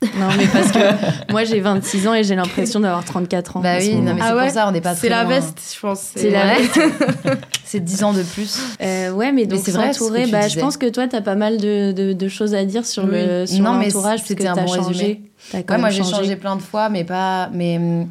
non, 0.02 0.28
mais 0.38 0.46
parce 0.46 0.70
que 0.70 1.32
moi, 1.32 1.42
j'ai 1.42 1.58
26 1.58 2.06
ans 2.06 2.14
et 2.14 2.22
j'ai 2.22 2.36
l'impression 2.36 2.78
d'avoir 2.78 3.04
34 3.04 3.56
ans. 3.56 3.60
Bah 3.60 3.78
oui, 3.80 3.96
non, 3.96 4.14
mais 4.14 4.20
Ah 4.22 4.28
c'est 4.28 4.34
ouais 4.36 4.42
pour 4.44 4.52
ça, 4.52 4.68
on 4.68 4.70
n'est 4.70 4.80
pas 4.80 4.94
c'est 4.94 5.08
la 5.08 5.24
veste 5.24 5.60
je 5.74 5.80
pense 5.80 6.12
C'est 6.14 6.30
la 6.30 6.54
veste. 6.54 6.78
C'est 7.64 7.80
10 7.80 8.02
ans 8.04 8.12
de 8.14 8.22
plus. 8.22 8.60
Euh, 8.80 9.10
ouais, 9.10 9.30
mais 9.32 9.44
donc 9.44 9.60
c'est 9.62 9.72
vrai, 9.72 9.92
ce 9.92 10.30
bah, 10.30 10.48
je 10.48 10.58
pense 10.58 10.78
que 10.78 10.88
toi, 10.88 11.06
t'as 11.06 11.20
pas 11.20 11.34
mal 11.34 11.58
de, 11.58 11.92
de, 11.92 12.12
de 12.14 12.28
choses 12.28 12.54
à 12.54 12.64
dire 12.64 12.86
sur 12.86 13.04
Oui. 13.04 13.10
le 13.12 13.44
sur 13.44 13.62
Non, 13.62 13.74
mais 13.74 13.86
l'entourage, 13.86 14.20
parce 14.20 14.22
que 14.22 14.28
c'était 14.28 14.46
un 14.46 14.54
t'as 14.54 14.64
bon 14.64 14.72
changé. 14.74 15.20
quand 15.52 15.74
Ouais, 15.74 15.78
moi 15.78 15.90
j'ai 15.90 15.98
changé. 16.02 16.14
changé 16.14 16.36
plein 16.36 16.56
de 16.56 16.62
fois, 16.62 16.88
mais 16.88 17.04
pas. 17.04 17.50
Mais 17.52 17.76
hum, 17.76 18.08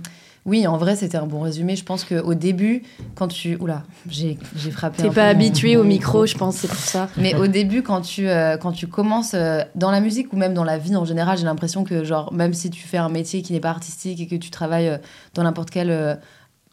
oui, 0.47 0.65
en 0.65 0.77
vrai, 0.77 0.95
c'était 0.95 1.17
un 1.17 1.27
bon 1.27 1.41
résumé. 1.41 1.75
Je 1.75 1.83
pense 1.83 2.03
qu'au 2.05 2.33
début, 2.33 2.81
quand 3.15 3.27
tu. 3.27 3.57
Oula, 3.57 3.83
j'ai 4.09 4.37
j'ai 4.55 4.71
frappé. 4.71 5.03
T'es 5.03 5.09
pas 5.09 5.13
peu 5.13 5.21
habitué 5.21 5.75
mon 5.75 5.81
au 5.81 5.85
micro, 5.85 6.25
je 6.25 6.35
pense, 6.35 6.55
c'est 6.55 6.67
pour 6.69 6.77
ça. 6.77 7.09
Mais 7.17 7.35
au 7.35 7.47
début, 7.47 7.83
quand 7.83 8.01
tu, 8.01 8.27
euh, 8.29 8.55
quand 8.57 8.71
tu 8.71 8.87
commences 8.87 9.33
euh, 9.35 9.61
dans 9.75 9.91
la 9.91 9.99
musique 9.99 10.31
ou 10.33 10.37
même 10.37 10.53
dans 10.55 10.63
la 10.63 10.77
vie 10.77 10.95
en 10.95 11.05
général, 11.05 11.37
j'ai 11.37 11.43
l'impression 11.45 11.83
que, 11.83 12.03
genre, 12.03 12.31
même 12.33 12.53
si 12.53 12.69
tu 12.69 12.81
fais 12.87 12.97
un 12.97 13.09
métier 13.09 13.41
qui 13.41 13.53
n'est 13.53 13.59
pas 13.59 13.69
artistique 13.71 14.19
et 14.21 14.27
que 14.27 14.35
tu 14.35 14.49
travailles 14.49 14.87
euh, 14.87 14.97
dans 15.33 15.43
n'importe 15.43 15.69
quel 15.69 15.91
euh, 15.91 16.15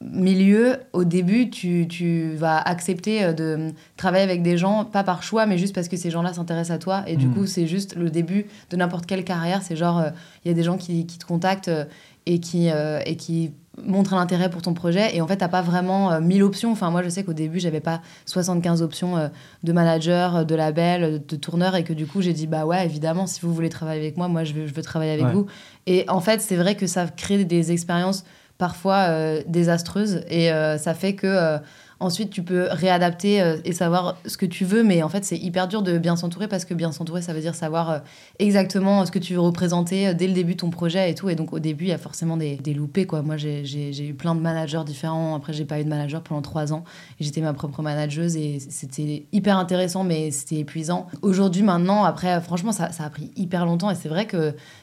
milieu, 0.00 0.76
au 0.92 1.04
début, 1.04 1.50
tu, 1.50 1.86
tu 1.88 2.34
vas 2.36 2.58
accepter 2.58 3.24
euh, 3.24 3.32
de 3.32 3.72
travailler 3.96 4.24
avec 4.24 4.42
des 4.42 4.58
gens, 4.58 4.84
pas 4.84 5.02
par 5.04 5.22
choix, 5.22 5.46
mais 5.46 5.58
juste 5.58 5.74
parce 5.74 5.88
que 5.88 5.96
ces 5.96 6.10
gens-là 6.10 6.32
s'intéressent 6.32 6.74
à 6.76 6.78
toi. 6.78 7.02
Et 7.06 7.16
du 7.16 7.26
Mm. 7.26 7.34
coup, 7.34 7.46
c'est 7.46 7.66
juste 7.66 7.96
le 7.96 8.10
début 8.10 8.46
de 8.70 8.76
n'importe 8.76 9.06
quelle 9.06 9.24
carrière. 9.24 9.62
C'est 9.62 9.76
genre, 9.76 9.98
euh, 9.98 10.10
il 10.44 10.48
y 10.48 10.50
a 10.50 10.54
des 10.54 10.62
gens 10.62 10.76
qui, 10.76 11.06
qui 11.06 11.18
te 11.18 11.24
contactent 11.24 11.68
euh, 11.68 11.84
et 12.26 12.38
qui, 12.40 12.70
euh, 12.70 13.00
et 13.06 13.16
qui 13.16 13.52
montrent 13.82 14.14
un 14.14 14.20
intérêt 14.20 14.50
pour 14.50 14.62
ton 14.62 14.72
projet. 14.74 15.16
Et 15.16 15.20
en 15.20 15.26
fait, 15.26 15.38
t'as 15.38 15.48
pas 15.48 15.62
vraiment 15.62 16.12
euh, 16.12 16.20
1000 16.20 16.42
options. 16.42 16.70
Enfin, 16.72 16.90
moi, 16.90 17.02
je 17.02 17.08
sais 17.08 17.24
qu'au 17.24 17.32
début, 17.32 17.58
j'avais 17.58 17.80
pas 17.80 18.00
75 18.26 18.82
options 18.82 19.16
euh, 19.16 19.28
de 19.62 19.72
manager, 19.72 20.36
euh, 20.36 20.44
de 20.44 20.54
label, 20.54 21.02
euh, 21.04 21.18
de 21.18 21.36
tourneur, 21.36 21.74
et 21.76 21.84
que 21.84 21.92
du 21.92 22.06
coup, 22.06 22.22
j'ai 22.22 22.32
dit, 22.32 22.46
bah 22.46 22.66
ouais, 22.66 22.84
évidemment, 22.84 23.26
si 23.26 23.40
vous 23.40 23.52
voulez 23.52 23.68
travailler 23.70 24.00
avec 24.00 24.16
moi, 24.16 24.28
moi, 24.28 24.44
je 24.44 24.52
veux, 24.54 24.66
je 24.66 24.74
veux 24.74 24.82
travailler 24.82 25.12
avec 25.12 25.26
Ouais. 25.26 25.32
vous. 25.32 25.46
Et 25.86 26.04
en 26.08 26.20
fait, 26.20 26.40
c'est 26.40 26.56
vrai 26.56 26.74
que 26.76 26.86
ça 26.86 27.06
crée 27.06 27.44
des 27.44 27.72
expériences 27.72 28.24
parfois 28.58 29.06
euh, 29.08 29.42
désastreuses, 29.48 30.22
et 30.30 30.48
ça 30.78 30.94
fait 30.94 31.14
que 31.14 31.58
ensuite, 32.04 32.30
tu 32.30 32.42
peux 32.42 32.68
réadapter 32.70 33.40
euh, 33.42 33.56
et 33.64 33.72
savoir 33.72 34.16
ce 34.26 34.36
que 34.36 34.46
tu 34.46 34.64
veux, 34.64 34.84
mais 34.84 35.02
en 35.02 35.08
fait, 35.08 35.24
c'est 35.24 35.36
hyper 35.36 35.66
dur 35.68 35.82
de 35.82 35.98
bien 35.98 36.14
s'entourer, 36.16 36.46
parce 36.46 36.64
que 36.64 36.74
bien 36.74 36.92
s'entourer, 36.92 37.22
ça 37.22 37.32
veut 37.32 37.40
dire 37.40 37.54
savoir 37.54 37.90
euh, 37.90 37.98
exactement 38.38 39.04
ce 39.06 39.10
que 39.10 39.18
tu 39.18 39.34
veux 39.34 39.40
représenter 39.40 40.08
euh, 40.08 40.14
dès 40.14 40.26
le 40.26 40.32
début 40.34 40.52
de 40.54 40.60
ton 40.60 40.70
projet 40.70 41.10
et 41.10 41.14
tout. 41.14 41.28
Et 41.28 41.34
donc, 41.34 41.52
au 41.52 41.58
début, 41.58 41.84
il 41.84 41.88
y 41.88 41.92
a 41.92 41.98
forcément 41.98 42.36
des, 42.36 42.56
des 42.56 42.74
loupés, 42.74 43.06
quoi. 43.06 43.22
Moi, 43.22 43.36
j'ai- 43.36 43.64
eu 44.04 44.14
plein 44.14 44.34
de 44.34 44.40
managers 44.40 44.82
différents. 44.84 45.34
Après, 45.34 45.52
j'ai 45.52 45.64
pas 45.64 45.80
eu 45.80 45.84
de 45.84 45.88
manager 45.88 46.22
pendant 46.22 46.42
trois 46.42 46.72
ans. 46.72 46.84
J'étais 47.20 47.40
ma 47.40 47.52
propre 47.54 47.80
manageuse 47.82 48.36
et 48.36 48.58
c'était 48.60 49.26
hyper 49.32 49.56
intéressant, 49.58 50.04
mais 50.04 50.30
c'était 50.30 50.56
épuisant. 50.56 51.06
Aujourd'hui, 51.22 51.62
maintenant, 51.62 52.04
après, 52.04 52.34
euh, 52.34 52.40
franchement, 52.40 52.72
ça, 52.72 52.92
ça 52.92 53.04
a 53.04 53.10
pris 53.10 53.30
hyper 53.36 53.64
longtemps 53.64 53.90
et 53.90 53.94
c'est 53.94 54.08
vrai 54.08 54.26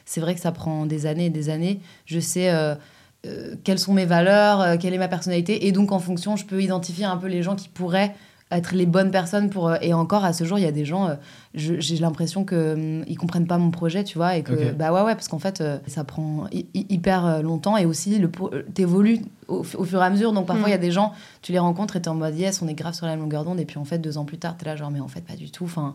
c'est 0.04 0.20
vrai 0.20 0.34
que 0.34 0.40
ça 0.40 0.52
prend 0.52 0.86
des 0.86 1.06
années 1.06 1.26
et 1.26 1.30
des 1.30 1.48
années. 1.50 1.80
Je 2.06 2.20
sais 2.20 2.50
euh, 3.26 3.54
quelles 3.64 3.78
sont 3.78 3.92
mes 3.94 4.06
valeurs, 4.06 4.60
euh, 4.60 4.76
quelle 4.80 4.94
est 4.94 4.98
ma 4.98 5.08
personnalité, 5.08 5.66
et 5.66 5.72
donc 5.72 5.92
en 5.92 5.98
fonction, 5.98 6.36
je 6.36 6.44
peux 6.44 6.62
identifier 6.62 7.04
un 7.04 7.16
peu 7.16 7.28
les 7.28 7.42
gens 7.42 7.54
qui 7.56 7.68
pourraient 7.68 8.14
être 8.50 8.74
les 8.74 8.84
bonnes 8.84 9.10
personnes 9.10 9.48
pour 9.48 9.68
euh, 9.68 9.76
et 9.80 9.94
encore 9.94 10.26
à 10.26 10.34
ce 10.34 10.44
jour 10.44 10.58
il 10.58 10.62
y 10.62 10.66
a 10.68 10.72
des 10.72 10.84
gens 10.84 11.06
euh, 11.08 11.14
je- 11.54 11.80
j'ai 11.80 11.96
l'impression 11.96 12.44
que 12.44 12.74
hum, 12.74 13.02
ils 13.08 13.16
comprennent 13.16 13.46
pas 13.46 13.56
mon 13.56 13.70
projet 13.70 14.04
tu 14.04 14.18
vois 14.18 14.36
et 14.36 14.42
que 14.42 14.52
bah 14.72 14.92
ouais 14.92 15.00
ouais 15.00 15.14
parce 15.14 15.26
qu'en 15.28 15.38
fait 15.38 15.62
euh, 15.62 15.78
ça 15.86 16.04
prend 16.04 16.44
hy- 16.52 16.66
hy- 16.74 16.84
hyper 16.90 17.42
longtemps. 17.42 17.78
Et 17.78 17.86
aussi 17.86 18.18
le 18.18 18.28
pro- 18.28 18.50
t'évolues 18.74 19.20
au, 19.48 19.60
au 19.60 19.84
fur 19.84 20.02
et 20.02 20.04
à 20.04 20.10
mesure. 20.10 20.32
Donc 20.34 20.44
parfois 20.46 20.68
il 20.68 20.72
y 20.72 20.74
a 20.74 20.78
des 20.78 20.90
gens 20.90 21.12
tu 21.40 21.52
les 21.52 21.58
rencontres 21.58 21.96
et 21.96 22.02
t'es 22.02 22.08
en 22.10 22.14
mode 22.14 22.36
yes 22.36 22.60
on 22.60 22.68
est 22.68 22.74
grave 22.74 22.92
sur 22.92 23.06
la 23.06 23.12
même 23.12 23.20
longueur 23.22 23.44
d'onde. 23.44 23.58
Et 23.58 23.64
puis 23.64 23.78
en 23.78 23.86
fait 23.86 23.98
deux 23.98 24.18
ans 24.18 24.26
plus 24.26 24.36
tard 24.36 24.54
t'es 24.58 24.66
là 24.66 24.76
genre 24.76 24.90
mais 24.90 25.00
en 25.00 25.08
fait 25.08 25.22
pas 25.22 25.34
du 25.36 25.50
tout. 25.50 25.64
Enfin 25.64 25.94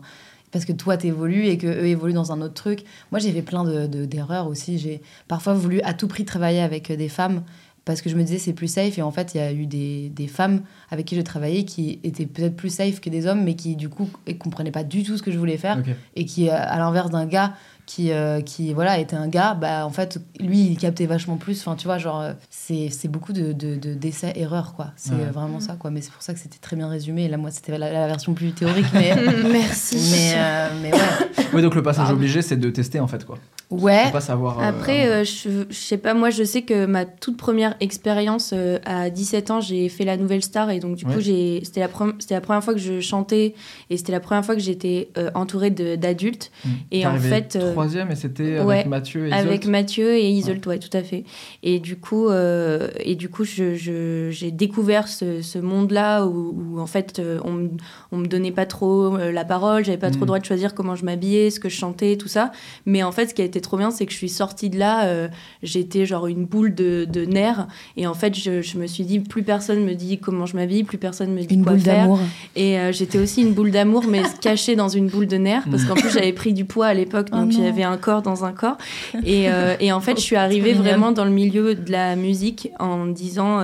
parce 0.50 0.64
que 0.64 0.72
toi 0.72 0.96
t'évolues 0.96 1.46
et 1.46 1.58
que 1.58 1.66
eux 1.66 1.86
évoluent 1.86 2.12
dans 2.14 2.32
un 2.32 2.40
autre 2.40 2.54
truc. 2.54 2.84
Moi 3.12 3.18
j'ai 3.18 3.32
fait 3.32 3.42
plein 3.42 3.64
de- 3.64 3.86
de- 3.86 4.04
d'erreurs 4.04 4.46
aussi. 4.48 4.78
J'ai 4.78 5.00
parfois 5.28 5.54
voulu 5.54 5.80
à 5.82 5.94
tout 5.94 6.08
prix 6.08 6.24
travailler 6.24 6.60
avec 6.60 6.90
euh, 6.90 6.96
des 6.96 7.08
femmes 7.08 7.42
parce 7.84 8.02
que 8.02 8.10
je 8.10 8.16
me 8.16 8.22
disais 8.22 8.38
c'est 8.38 8.52
plus 8.52 8.68
safe. 8.68 8.98
Et 8.98 9.02
en 9.02 9.10
fait 9.10 9.34
il 9.34 9.38
y 9.38 9.40
a 9.40 9.52
eu 9.52 9.66
des, 9.66 10.10
des 10.10 10.26
femmes 10.26 10.60
avec 10.90 11.06
qui 11.06 11.14
j'ai 11.14 11.24
travaillé 11.24 11.64
qui 11.64 12.00
étaient 12.04 12.26
peut-être 12.26 12.56
plus 12.56 12.70
safe 12.74 13.00
que 13.00 13.10
des 13.10 13.26
hommes 13.26 13.42
mais 13.44 13.54
qui 13.54 13.76
du 13.76 13.88
coup 13.88 14.08
comprenaient 14.38 14.70
pas 14.70 14.84
du 14.84 15.02
tout 15.02 15.16
ce 15.16 15.22
que 15.22 15.30
je 15.30 15.38
voulais 15.38 15.56
faire. 15.58 15.76
Et 16.16 16.24
qui 16.24 16.48
euh, 16.48 16.54
à 16.54 16.78
l'inverse 16.78 17.10
d'un 17.10 17.26
gars 17.26 17.54
qui, 17.86 18.12
euh, 18.12 18.42
qui 18.42 18.74
voilà 18.74 18.98
était 18.98 19.16
un 19.16 19.28
gars 19.28 19.54
bah 19.54 19.86
en 19.86 19.90
fait 19.90 20.20
lui 20.38 20.60
il 20.60 20.76
captait 20.76 21.06
vachement 21.06 21.36
plus. 21.38 21.58
Enfin 21.60 21.74
tu 21.76 21.86
vois 21.86 21.96
genre 21.98 22.20
c'est 22.68 22.90
c'est 22.90 23.08
beaucoup 23.08 23.32
de 23.32 23.52
de- 23.52 23.76
de- 23.76 23.94
d'essais 23.94 24.32
erreurs 24.36 24.74
quoi 24.74 24.92
c'est 24.96 25.12
Ouais. 25.12 25.22
euh, 25.28 25.30
vraiment 25.30 25.58
ça 25.58 25.76
quoi 25.78 25.90
mais 25.90 26.02
c'est 26.02 26.10
pour 26.12 26.20
ça 26.22 26.34
que 26.34 26.38
c'était 26.40 26.58
très 26.58 26.76
bien 26.76 26.86
résumé 26.88 27.24
et 27.24 27.28
là 27.28 27.38
moi 27.38 27.50
c'était 27.50 27.76
la, 27.78 27.90
la 27.90 28.06
version 28.06 28.34
plus 28.34 28.52
théorique 28.52 28.84
mais 28.92 29.14
Merci. 29.50 29.96
mais 30.12 30.32
euh, 30.36 30.68
mais 30.82 30.92
ouais 30.92 31.46
Oui, 31.54 31.62
donc 31.62 31.74
le 31.74 31.82
passage 31.82 32.04
Pardon. 32.04 32.16
obligé, 32.18 32.42
c'est 32.42 32.56
de 32.58 32.68
tester 32.68 33.00
en 33.00 33.06
fait 33.06 33.24
quoi. 33.24 33.38
Ouais 33.70 34.04
Faut 34.06 34.12
pas 34.12 34.20
savoir. 34.20 34.58
euh, 34.58 34.62
Après, 34.62 35.06
euh, 35.08 35.24
je, 35.24 35.64
je 35.68 35.74
sais 35.76 35.98
pas, 35.98 36.14
moi 36.14 36.30
je 36.30 36.42
sais 36.44 36.62
que 36.62 36.86
ma 36.86 37.04
toute 37.04 37.36
première 37.36 37.74
expérience 37.80 38.52
euh, 38.54 38.78
à 38.86 39.10
17 39.10 39.50
ans, 39.50 39.60
j'ai 39.60 39.88
fait 39.88 40.04
la 40.04 40.16
Nouvelle 40.16 40.42
Star 40.42 40.70
et 40.70 40.80
donc 40.80 40.96
du 40.96 41.04
coup, 41.04 41.20
j'ai 41.20 41.60
c'était 41.64 41.80
la, 41.80 41.88
c'était 42.18 42.34
la 42.34 42.40
première 42.40 42.64
fois 42.64 42.72
que 42.74 42.80
je 42.80 43.00
chantais 43.00 43.54
et 43.90 43.96
c'était 43.96 44.12
la 44.12 44.20
première 44.20 44.44
fois 44.44 44.54
que 44.54 44.60
j'étais 44.60 45.10
euh, 45.18 45.30
entourée 45.34 45.70
d'adultes. 45.70 46.50
hmm. 46.64 46.68
et 46.92 47.06
en 47.06 47.16
fait, 47.18 47.56
euh, 47.56 47.72
troisième 47.72 48.10
et 48.10 48.16
c'était 48.16 48.60
ouais, 48.60 48.76
avec 48.76 48.86
Mathieu 48.86 49.26
et 49.28 49.32
Avec 49.32 49.60
Isolde. 49.62 49.70
Mathieu 49.70 50.14
et 50.16 50.30
Isolde, 50.30 50.66
ouais. 50.66 50.78
tout 50.78 50.96
à 50.96 51.02
fait. 51.02 51.24
Et 51.62 51.78
du 51.78 51.96
coup, 51.96 52.28
et 52.30 53.14
du 53.16 53.28
coup 53.28 53.44
je, 53.44 53.74
je- 53.74 54.30
j'ai 54.30 54.50
découvert 54.50 55.08
ce, 55.08 55.42
ce 55.42 55.58
monde-là 55.58 56.24
où, 56.26 56.54
où, 56.74 56.80
en 56.80 56.86
fait 56.86 57.20
on, 57.44 57.68
on 58.12 58.16
me 58.18 58.26
donnait 58.26 58.52
pas 58.52 58.66
trop 58.66 59.16
la 59.16 59.44
parole, 59.44 59.84
j'avais 59.84 59.98
pas 59.98 60.10
trop 60.10 60.20
le 60.20 60.26
droit 60.26 60.38
de 60.38 60.44
choisir 60.44 60.74
comment 60.74 60.94
je 60.96 61.04
m'habillais, 61.04 61.50
ce 61.50 61.60
que 61.60 61.68
je 61.68 61.76
chantais, 61.76 62.16
tout 62.16 62.28
ça. 62.28 62.52
Mais 62.86 63.02
en 63.02 63.12
fait, 63.12 63.26
ce 63.28 63.34
qui 63.34 63.42
a 63.42 63.44
été 63.44 63.57
trop 63.60 63.76
bien, 63.76 63.90
c'est 63.90 64.06
que 64.06 64.12
je 64.12 64.16
suis 64.16 64.28
sortie 64.28 64.70
de 64.70 64.78
là, 64.78 65.06
euh, 65.06 65.28
j'étais 65.62 66.06
genre 66.06 66.26
une 66.26 66.44
boule 66.44 66.74
de, 66.74 67.06
de 67.10 67.24
nerfs. 67.24 67.66
Et 67.96 68.06
en 68.06 68.14
fait, 68.14 68.34
je, 68.34 68.62
je 68.62 68.78
me 68.78 68.86
suis 68.86 69.04
dit, 69.04 69.20
plus 69.20 69.42
personne 69.42 69.84
me 69.84 69.94
dit 69.94 70.18
comment 70.18 70.46
je 70.46 70.56
m'habille, 70.56 70.84
plus 70.84 70.98
personne 70.98 71.32
me 71.32 71.42
dit 71.42 71.54
Une 71.54 71.62
quoi 71.64 71.72
boule 71.72 71.82
faire. 71.82 72.02
d'amour. 72.02 72.18
Et 72.56 72.78
euh, 72.78 72.92
j'étais 72.92 73.18
aussi 73.18 73.42
une 73.42 73.52
boule 73.52 73.70
d'amour, 73.70 74.04
mais 74.08 74.22
cachée 74.40 74.76
dans 74.76 74.88
une 74.88 75.08
boule 75.08 75.26
de 75.26 75.36
nerfs, 75.36 75.64
parce 75.70 75.84
qu'en 75.84 75.94
plus 75.94 76.10
j'avais 76.10 76.32
pris 76.32 76.52
du 76.52 76.64
poids 76.64 76.86
à 76.86 76.94
l'époque, 76.94 77.28
Oh 77.32 77.36
donc 77.36 77.52
j'avais 77.52 77.82
un 77.82 77.96
corps 77.96 78.22
dans 78.22 78.44
un 78.44 78.52
corps. 78.52 78.78
Et, 79.24 79.50
euh, 79.50 79.74
et 79.80 79.92
en 79.92 80.00
fait, 80.00 80.16
je 80.16 80.22
suis 80.22 80.36
arrivée 80.48 80.72
vraiment 80.72 81.12
dans 81.12 81.24
le 81.24 81.30
milieu 81.30 81.74
de 81.74 81.90
la 81.90 82.16
musique 82.16 82.70
en 82.78 83.06
disant, 83.06 83.60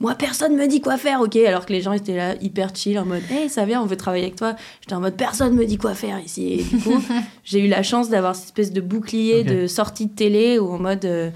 moi 0.00 0.14
personne 0.14 0.56
me 0.56 0.66
dit 0.66 0.80
quoi 0.80 0.96
faire, 0.96 1.20
ok, 1.20 1.36
alors 1.36 1.66
que 1.66 1.72
les 1.72 1.80
gens 1.80 1.92
étaient 1.92 2.16
là 2.16 2.34
hyper 2.40 2.74
chill 2.74 2.98
en 2.98 3.04
mode, 3.04 3.22
hey, 3.30 3.48
ça 3.48 3.64
vient, 3.64 3.82
on 3.82 3.86
veut 3.86 3.96
travailler 3.96 4.24
avec 4.24 4.36
toi. 4.36 4.54
J'étais 4.80 4.94
en 4.94 5.00
mode, 5.00 5.14
personne 5.16 5.54
me 5.54 5.64
dit 5.64 5.78
quoi 5.78 5.94
faire 5.94 6.18
ici. 6.24 6.54
Et 6.60 6.62
du 6.62 6.78
coup, 6.78 7.02
j'ai 7.44 7.60
eu 7.64 7.68
la 7.68 7.82
chance 7.82 8.08
d'avoir 8.08 8.34
cette 8.34 8.46
espèce 8.46 8.72
de 8.72 8.80
bouclier 8.80 9.33
De 9.42 9.66
sortie 9.66 10.06
de 10.06 10.12
télé 10.14 10.58
où 10.58 10.68
en 10.72 10.78
mode. 10.78 11.04
euh, 11.04 11.30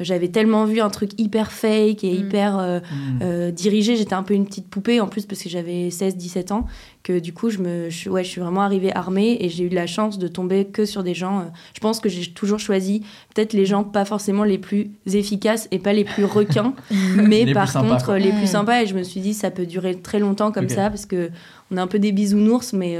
j'avais 0.00 0.26
tellement 0.26 0.64
vu 0.64 0.80
un 0.80 0.90
truc 0.90 1.12
hyper 1.18 1.52
fake 1.52 2.02
et 2.02 2.10
Mm. 2.10 2.16
hyper 2.16 2.58
euh, 2.58 2.80
Mm. 2.80 3.18
euh, 3.22 3.50
dirigé. 3.52 3.94
J'étais 3.94 4.14
un 4.14 4.24
peu 4.24 4.34
une 4.34 4.44
petite 4.44 4.66
poupée 4.68 5.00
en 5.00 5.06
plus 5.06 5.24
parce 5.24 5.40
que 5.40 5.48
j'avais 5.48 5.88
16-17 5.90 6.50
ans. 6.50 6.66
Que 7.04 7.20
du 7.20 7.32
coup, 7.32 7.48
je, 7.48 7.58
me, 7.58 7.90
je, 7.90 8.10
ouais, 8.10 8.24
je 8.24 8.28
suis 8.28 8.40
vraiment 8.40 8.62
arrivée 8.62 8.92
armée 8.92 9.36
et 9.38 9.48
j'ai 9.48 9.62
eu 9.62 9.68
la 9.68 9.86
chance 9.86 10.18
de 10.18 10.26
tomber 10.26 10.64
que 10.64 10.84
sur 10.84 11.04
des 11.04 11.14
gens. 11.14 11.38
euh, 11.38 11.44
je 11.74 11.78
pense 11.78 12.00
que 12.00 12.08
j'ai 12.08 12.26
toujours 12.32 12.58
choisi 12.58 13.04
peut-être 13.36 13.52
les 13.52 13.66
gens 13.66 13.84
pas 13.84 14.04
forcément 14.04 14.42
les 14.42 14.58
plus 14.58 14.90
efficaces 15.12 15.68
et 15.70 15.78
pas 15.78 15.92
les 15.92 16.04
plus 16.04 16.24
requins, 16.24 16.74
mais 17.14 17.44
Les 17.44 17.54
par 17.54 17.72
contre 17.72 18.14
les 18.16 18.32
Mm. 18.32 18.36
plus 18.38 18.48
sympas. 18.50 18.82
Et 18.82 18.86
je 18.88 18.96
me 18.96 19.04
suis 19.04 19.20
dit, 19.20 19.32
ça 19.32 19.52
peut 19.52 19.64
durer 19.66 19.94
très 19.94 20.18
longtemps 20.18 20.50
comme 20.50 20.64
ça 20.74 20.90
parce 20.90 21.06
que 21.06 21.30
on 21.70 21.76
est 21.76 21.80
un 21.80 21.86
peu 21.86 22.00
des 22.00 22.10
bisounours, 22.10 22.72
mais. 22.72 22.98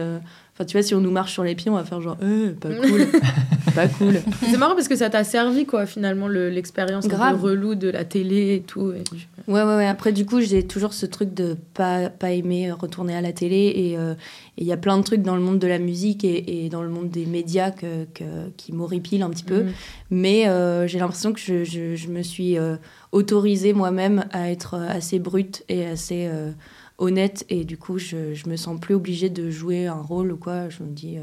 Euh, 0.54 0.56
Enfin, 0.56 0.64
tu 0.66 0.76
vois, 0.76 0.82
si 0.84 0.94
on 0.94 1.00
nous 1.00 1.10
marche 1.10 1.32
sur 1.32 1.42
les 1.42 1.54
pieds, 1.56 1.68
on 1.70 1.74
va 1.74 1.84
faire 1.84 2.00
genre, 2.00 2.16
euh, 2.22 2.52
pas 2.52 2.68
cool, 2.82 3.06
pas 3.74 3.88
cool. 3.88 4.20
C'est 4.48 4.56
marrant 4.56 4.74
parce 4.76 4.86
que 4.86 4.94
ça 4.94 5.10
t'a 5.10 5.24
servi, 5.24 5.66
quoi, 5.66 5.84
finalement, 5.84 6.28
le- 6.28 6.48
l'expérience 6.48 7.06
un 7.06 7.08
peu 7.08 7.40
relou 7.42 7.74
de 7.74 7.88
la 7.90 8.04
télé 8.04 8.54
et 8.54 8.60
tout. 8.60 8.92
et 8.92 9.02
je- 9.12 9.52
Ouais, 9.52 9.62
ouais, 9.62 9.76
ouais. 9.76 9.86
Après, 9.86 10.12
du 10.12 10.24
coup, 10.24 10.40
j'ai 10.40 10.62
toujours 10.66 10.92
ce 10.94 11.06
truc 11.06 11.34
de 11.34 11.56
pas, 11.74 12.08
pas 12.08 12.30
aimer 12.30 12.70
retourner 12.72 13.16
à 13.16 13.20
la 13.20 13.32
télé. 13.32 13.72
Et 13.74 13.98
euh, 13.98 14.14
et 14.56 14.62
il 14.62 14.66
y 14.68 14.72
a 14.72 14.76
plein 14.76 14.96
de 14.96 15.02
trucs 15.02 15.22
dans 15.22 15.34
le 15.34 15.42
monde 15.42 15.58
de 15.58 15.66
la 15.66 15.80
musique 15.80 16.24
et, 16.24 16.64
et 16.64 16.68
dans 16.68 16.82
le 16.84 16.88
monde 16.88 17.10
des 17.10 17.26
médias 17.26 17.72
que, 17.72 18.04
que- 18.14 18.48
qui 18.56 18.72
m'horripilent 18.72 19.24
un 19.24 19.30
petit 19.30 19.42
peu. 19.42 19.64
Mm. 19.64 19.72
Mais 20.12 20.46
euh, 20.48 20.86
j'ai 20.86 21.00
l'impression 21.00 21.32
que 21.32 21.40
je, 21.40 21.64
je- 21.64 21.96
je 21.96 22.08
me 22.08 22.22
suis 22.22 22.56
euh, 22.56 22.76
autorisée 23.10 23.72
moi-même 23.72 24.24
à 24.32 24.50
être 24.50 24.74
euh, 24.74 24.88
assez 24.88 25.18
brute 25.18 25.64
et 25.68 25.84
assez 25.86 26.28
euh, 26.32 26.52
honnête. 26.98 27.44
Et 27.48 27.64
du 27.64 27.76
coup, 27.78 27.98
je, 27.98 28.34
je 28.34 28.48
me 28.48 28.56
sens 28.56 28.78
plus 28.80 28.94
obligée 28.94 29.30
de 29.30 29.50
jouer 29.50 29.86
un 29.86 30.00
rôle 30.00 30.32
ou 30.32 30.36
quoi. 30.36 30.68
Je 30.68 30.82
me 30.82 30.90
dis. 30.90 31.18
euh, 31.18 31.22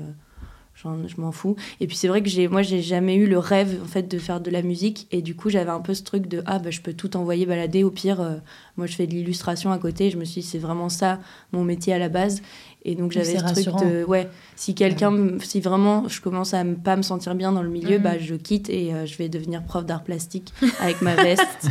je 0.75 1.21
m'en 1.21 1.31
fous. 1.31 1.55
Et 1.79 1.87
puis 1.87 1.95
c'est 1.95 2.07
vrai 2.07 2.21
que 2.21 2.29
j'ai, 2.29 2.47
moi, 2.47 2.61
j'ai 2.61 2.81
jamais 2.81 3.15
eu 3.15 3.27
le 3.27 3.37
rêve 3.37 3.79
en 3.83 3.85
fait 3.85 4.07
de 4.07 4.17
faire 4.17 4.41
de 4.41 4.49
la 4.49 4.61
musique. 4.61 5.07
Et 5.11 5.21
du 5.21 5.35
coup, 5.35 5.49
j'avais 5.49 5.69
un 5.69 5.79
peu 5.81 5.93
ce 5.93 6.03
truc 6.03 6.27
de 6.27 6.41
ah 6.45 6.59
bah 6.59 6.71
je 6.71 6.81
peux 6.81 6.93
tout 6.93 7.15
envoyer 7.17 7.45
balader. 7.45 7.83
Au 7.83 7.91
pire, 7.91 8.21
euh, 8.21 8.37
moi 8.77 8.87
je 8.87 8.95
fais 8.95 9.07
de 9.07 9.11
l'illustration 9.11 9.71
à 9.71 9.77
côté. 9.77 10.09
Je 10.09 10.17
me 10.17 10.25
suis 10.25 10.41
dit 10.41 10.47
c'est 10.47 10.57
vraiment 10.57 10.89
ça 10.89 11.19
mon 11.51 11.63
métier 11.63 11.93
à 11.93 11.99
la 11.99 12.09
base. 12.09 12.41
Et 12.83 12.95
donc 12.95 13.11
j'avais 13.11 13.25
ce 13.37 13.43
truc 13.43 13.47
rassurant. 13.55 13.81
de 13.85 14.03
ouais 14.05 14.27
si 14.55 14.73
quelqu'un, 14.73 15.11
me- 15.11 15.39
si 15.39 15.61
vraiment 15.61 16.07
je 16.07 16.19
commence 16.19 16.53
à 16.55 16.63
me- 16.63 16.75
pas 16.75 16.95
me 16.95 17.03
sentir 17.03 17.35
bien 17.35 17.51
dans 17.51 17.61
le 17.61 17.69
milieu, 17.69 17.97
Mhm. 17.97 18.03
bah 18.03 18.17
je 18.19 18.33
quitte 18.35 18.69
et 18.71 18.91
euh, 18.93 19.05
je 19.05 19.15
vais 19.17 19.29
devenir 19.29 19.63
prof 19.63 19.85
d'art 19.85 20.03
plastique 20.03 20.51
avec 20.79 21.01
ma 21.03 21.13
veste. 21.23 21.69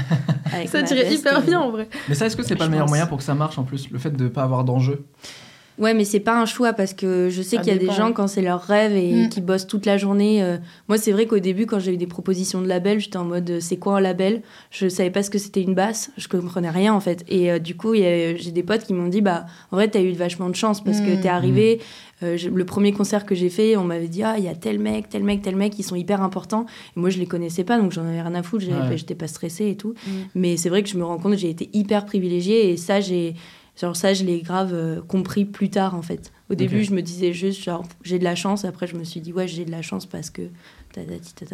avec 0.52 0.69
Ça 0.69 0.83
ma 0.83 0.87
tirait 0.87 1.02
veste 1.05 1.21
hyper 1.21 1.38
et- 1.43 1.47
bien 1.47 1.61
en 1.61 1.71
vrai. 1.73 1.88
Mais 2.09 2.14
ça, 2.14 2.26
est-ce 2.26 2.37
que 2.37 2.43
c'est 2.45 2.55
pas 2.55 2.64
Je 2.64 2.69
le 2.69 2.71
meilleur 2.71 2.85
pense. 2.87 2.90
moyen 2.90 3.07
pour 3.07 3.19
que 3.19 3.25
ça 3.25 3.35
marche 3.35 3.59
en 3.59 3.64
plus 3.64 3.90
Le 3.90 3.99
fait 3.99 4.11
de 4.17 4.29
pas 4.29 4.43
avoir 4.45 4.64
d'enjeu? 4.64 5.05
Ouais, 5.80 5.94
mais 5.94 6.04
c'est 6.04 6.20
pas 6.20 6.38
un 6.40 6.44
choix 6.44 6.72
parce 6.75 6.92
que 6.94 7.28
je 7.30 7.40
sais 7.42 7.56
qu'il 7.56 7.68
y 7.68 7.76
a 7.76 7.78
des 7.78 7.90
gens 7.90 8.12
quand 8.12 8.26
c'est 8.28 8.42
leur 8.42 8.60
rêve 8.60 8.92
et 8.94 9.25
Mm. 9.25 9.28
qui 9.30 9.40
bossent 9.40 9.66
toute 9.66 9.87
la 9.87 9.96
journée. 9.96 10.42
euh, 10.42 10.58
Moi, 10.88 10.99
c'est 10.99 11.10
vrai 11.12 11.26
qu'au 11.26 11.38
début, 11.38 11.64
quand 11.66 11.78
j'ai 11.78 11.94
eu 11.94 11.96
des 11.96 12.06
propositions 12.06 12.60
de 12.60 12.66
label, 12.68 13.00
j'étais 13.00 13.16
en 13.16 13.25
mode 13.25 13.49
euh, 13.50 13.60
c'est 13.60 13.78
quoi 13.78 13.96
un 13.96 14.00
label? 14.00 14.42
Je 14.70 14.88
savais 14.88 15.10
pas 15.10 15.22
ce 15.22 15.30
que 15.30 15.38
c'était 15.38 15.62
une 15.62 15.75
basse, 15.75 16.10
je 16.18 16.28
comprenais 16.28 16.68
rien 16.70 16.92
en 16.92 17.00
fait. 17.00 17.25
Et 17.28 17.50
euh, 17.50 17.58
du 17.58 17.76
coup, 17.76 17.94
il 17.94 18.02
y 18.02 18.06
a- 18.06 18.37
j'ai 18.37 18.50
des 18.52 18.62
potes 18.62 18.84
qui 18.84 18.92
m'ont 18.92 19.08
dit 19.08 19.22
bah 19.22 19.46
en 19.72 19.76
vrai, 19.76 19.88
t'as 19.88 20.02
eu 20.02 20.12
vachement 20.12 20.49
de 20.50 20.54
chance 20.56 20.84
parce 20.84 21.00
que 21.00 21.16
Mm. 21.16 21.20
t'es 21.22 21.28
arrivé. 21.28 21.80
euh, 22.22 22.37
j'ai- 22.37 22.50
le 22.50 22.66
premier 22.66 22.92
concert 22.92 23.25
que 23.25 23.34
j'ai 23.34 23.49
fait, 23.49 23.78
on 23.78 23.84
m'avait 23.84 24.06
dit 24.08 24.22
ah 24.22 24.34
il 24.37 24.44
y 24.44 24.49
a 24.49 24.54
tel 24.54 24.78
mec, 24.78 25.08
tel 25.08 25.25
mec, 25.25 25.40
tel 25.40 25.56
mec, 25.56 25.78
ils 25.78 25.82
sont 25.82 25.96
hyper 25.96 26.20
importants. 26.22 26.66
Et 26.94 27.00
moi, 27.00 27.08
je 27.08 27.18
les 27.18 27.25
connaissais 27.25 27.64
pas, 27.64 27.78
donc 27.78 27.92
j'en 27.92 28.02
avais 28.04 28.20
rien 28.20 28.34
à 28.34 28.42
foutre. 28.42 28.66
Ouais. 28.68 28.96
J'étais 28.99 29.14
pas 29.14 29.26
stressée 29.26 29.70
et 29.70 29.76
tout. 29.76 29.94
Mm. 30.06 30.10
Mais 30.34 30.56
c'est 30.58 30.68
vrai 30.68 30.82
que 30.82 30.90
je 30.90 30.99
me 30.99 31.04
rends 31.04 31.16
compte 31.16 31.32
que 31.32 31.38
j'ai 31.38 31.49
été 31.49 31.70
hyper 31.72 32.04
privilégiée 32.04 32.70
et 32.70 32.76
ça, 32.76 33.00
j'ai. 33.00 33.34
Genre 33.80 33.96
ça, 33.96 34.12
je 34.12 34.25
l'ai 34.25 34.42
grave 34.42 34.75
euh, 34.75 35.00
compris 35.00 35.44
plus 35.44 35.70
tard 35.70 35.94
en 35.94 36.02
fait. 36.02 36.32
Au 36.50 36.54
début, 36.54 36.84
je 36.84 36.92
me 36.92 37.00
disais 37.00 37.32
juste 37.32 37.62
genre 37.62 37.87
j'ai 38.02 38.18
de 38.18 38.25
la 38.25 38.34
chance. 38.34 38.64
Après, 38.64 38.87
je 38.87 38.96
me 38.96 39.04
suis 39.04 39.20
dit 39.20 39.32
ouais, 39.32 39.49
j'ai 39.49 39.64
de 39.64 39.70
la 39.70 39.82
chance 39.82 40.06
parce 40.06 40.30
que. 40.30 40.42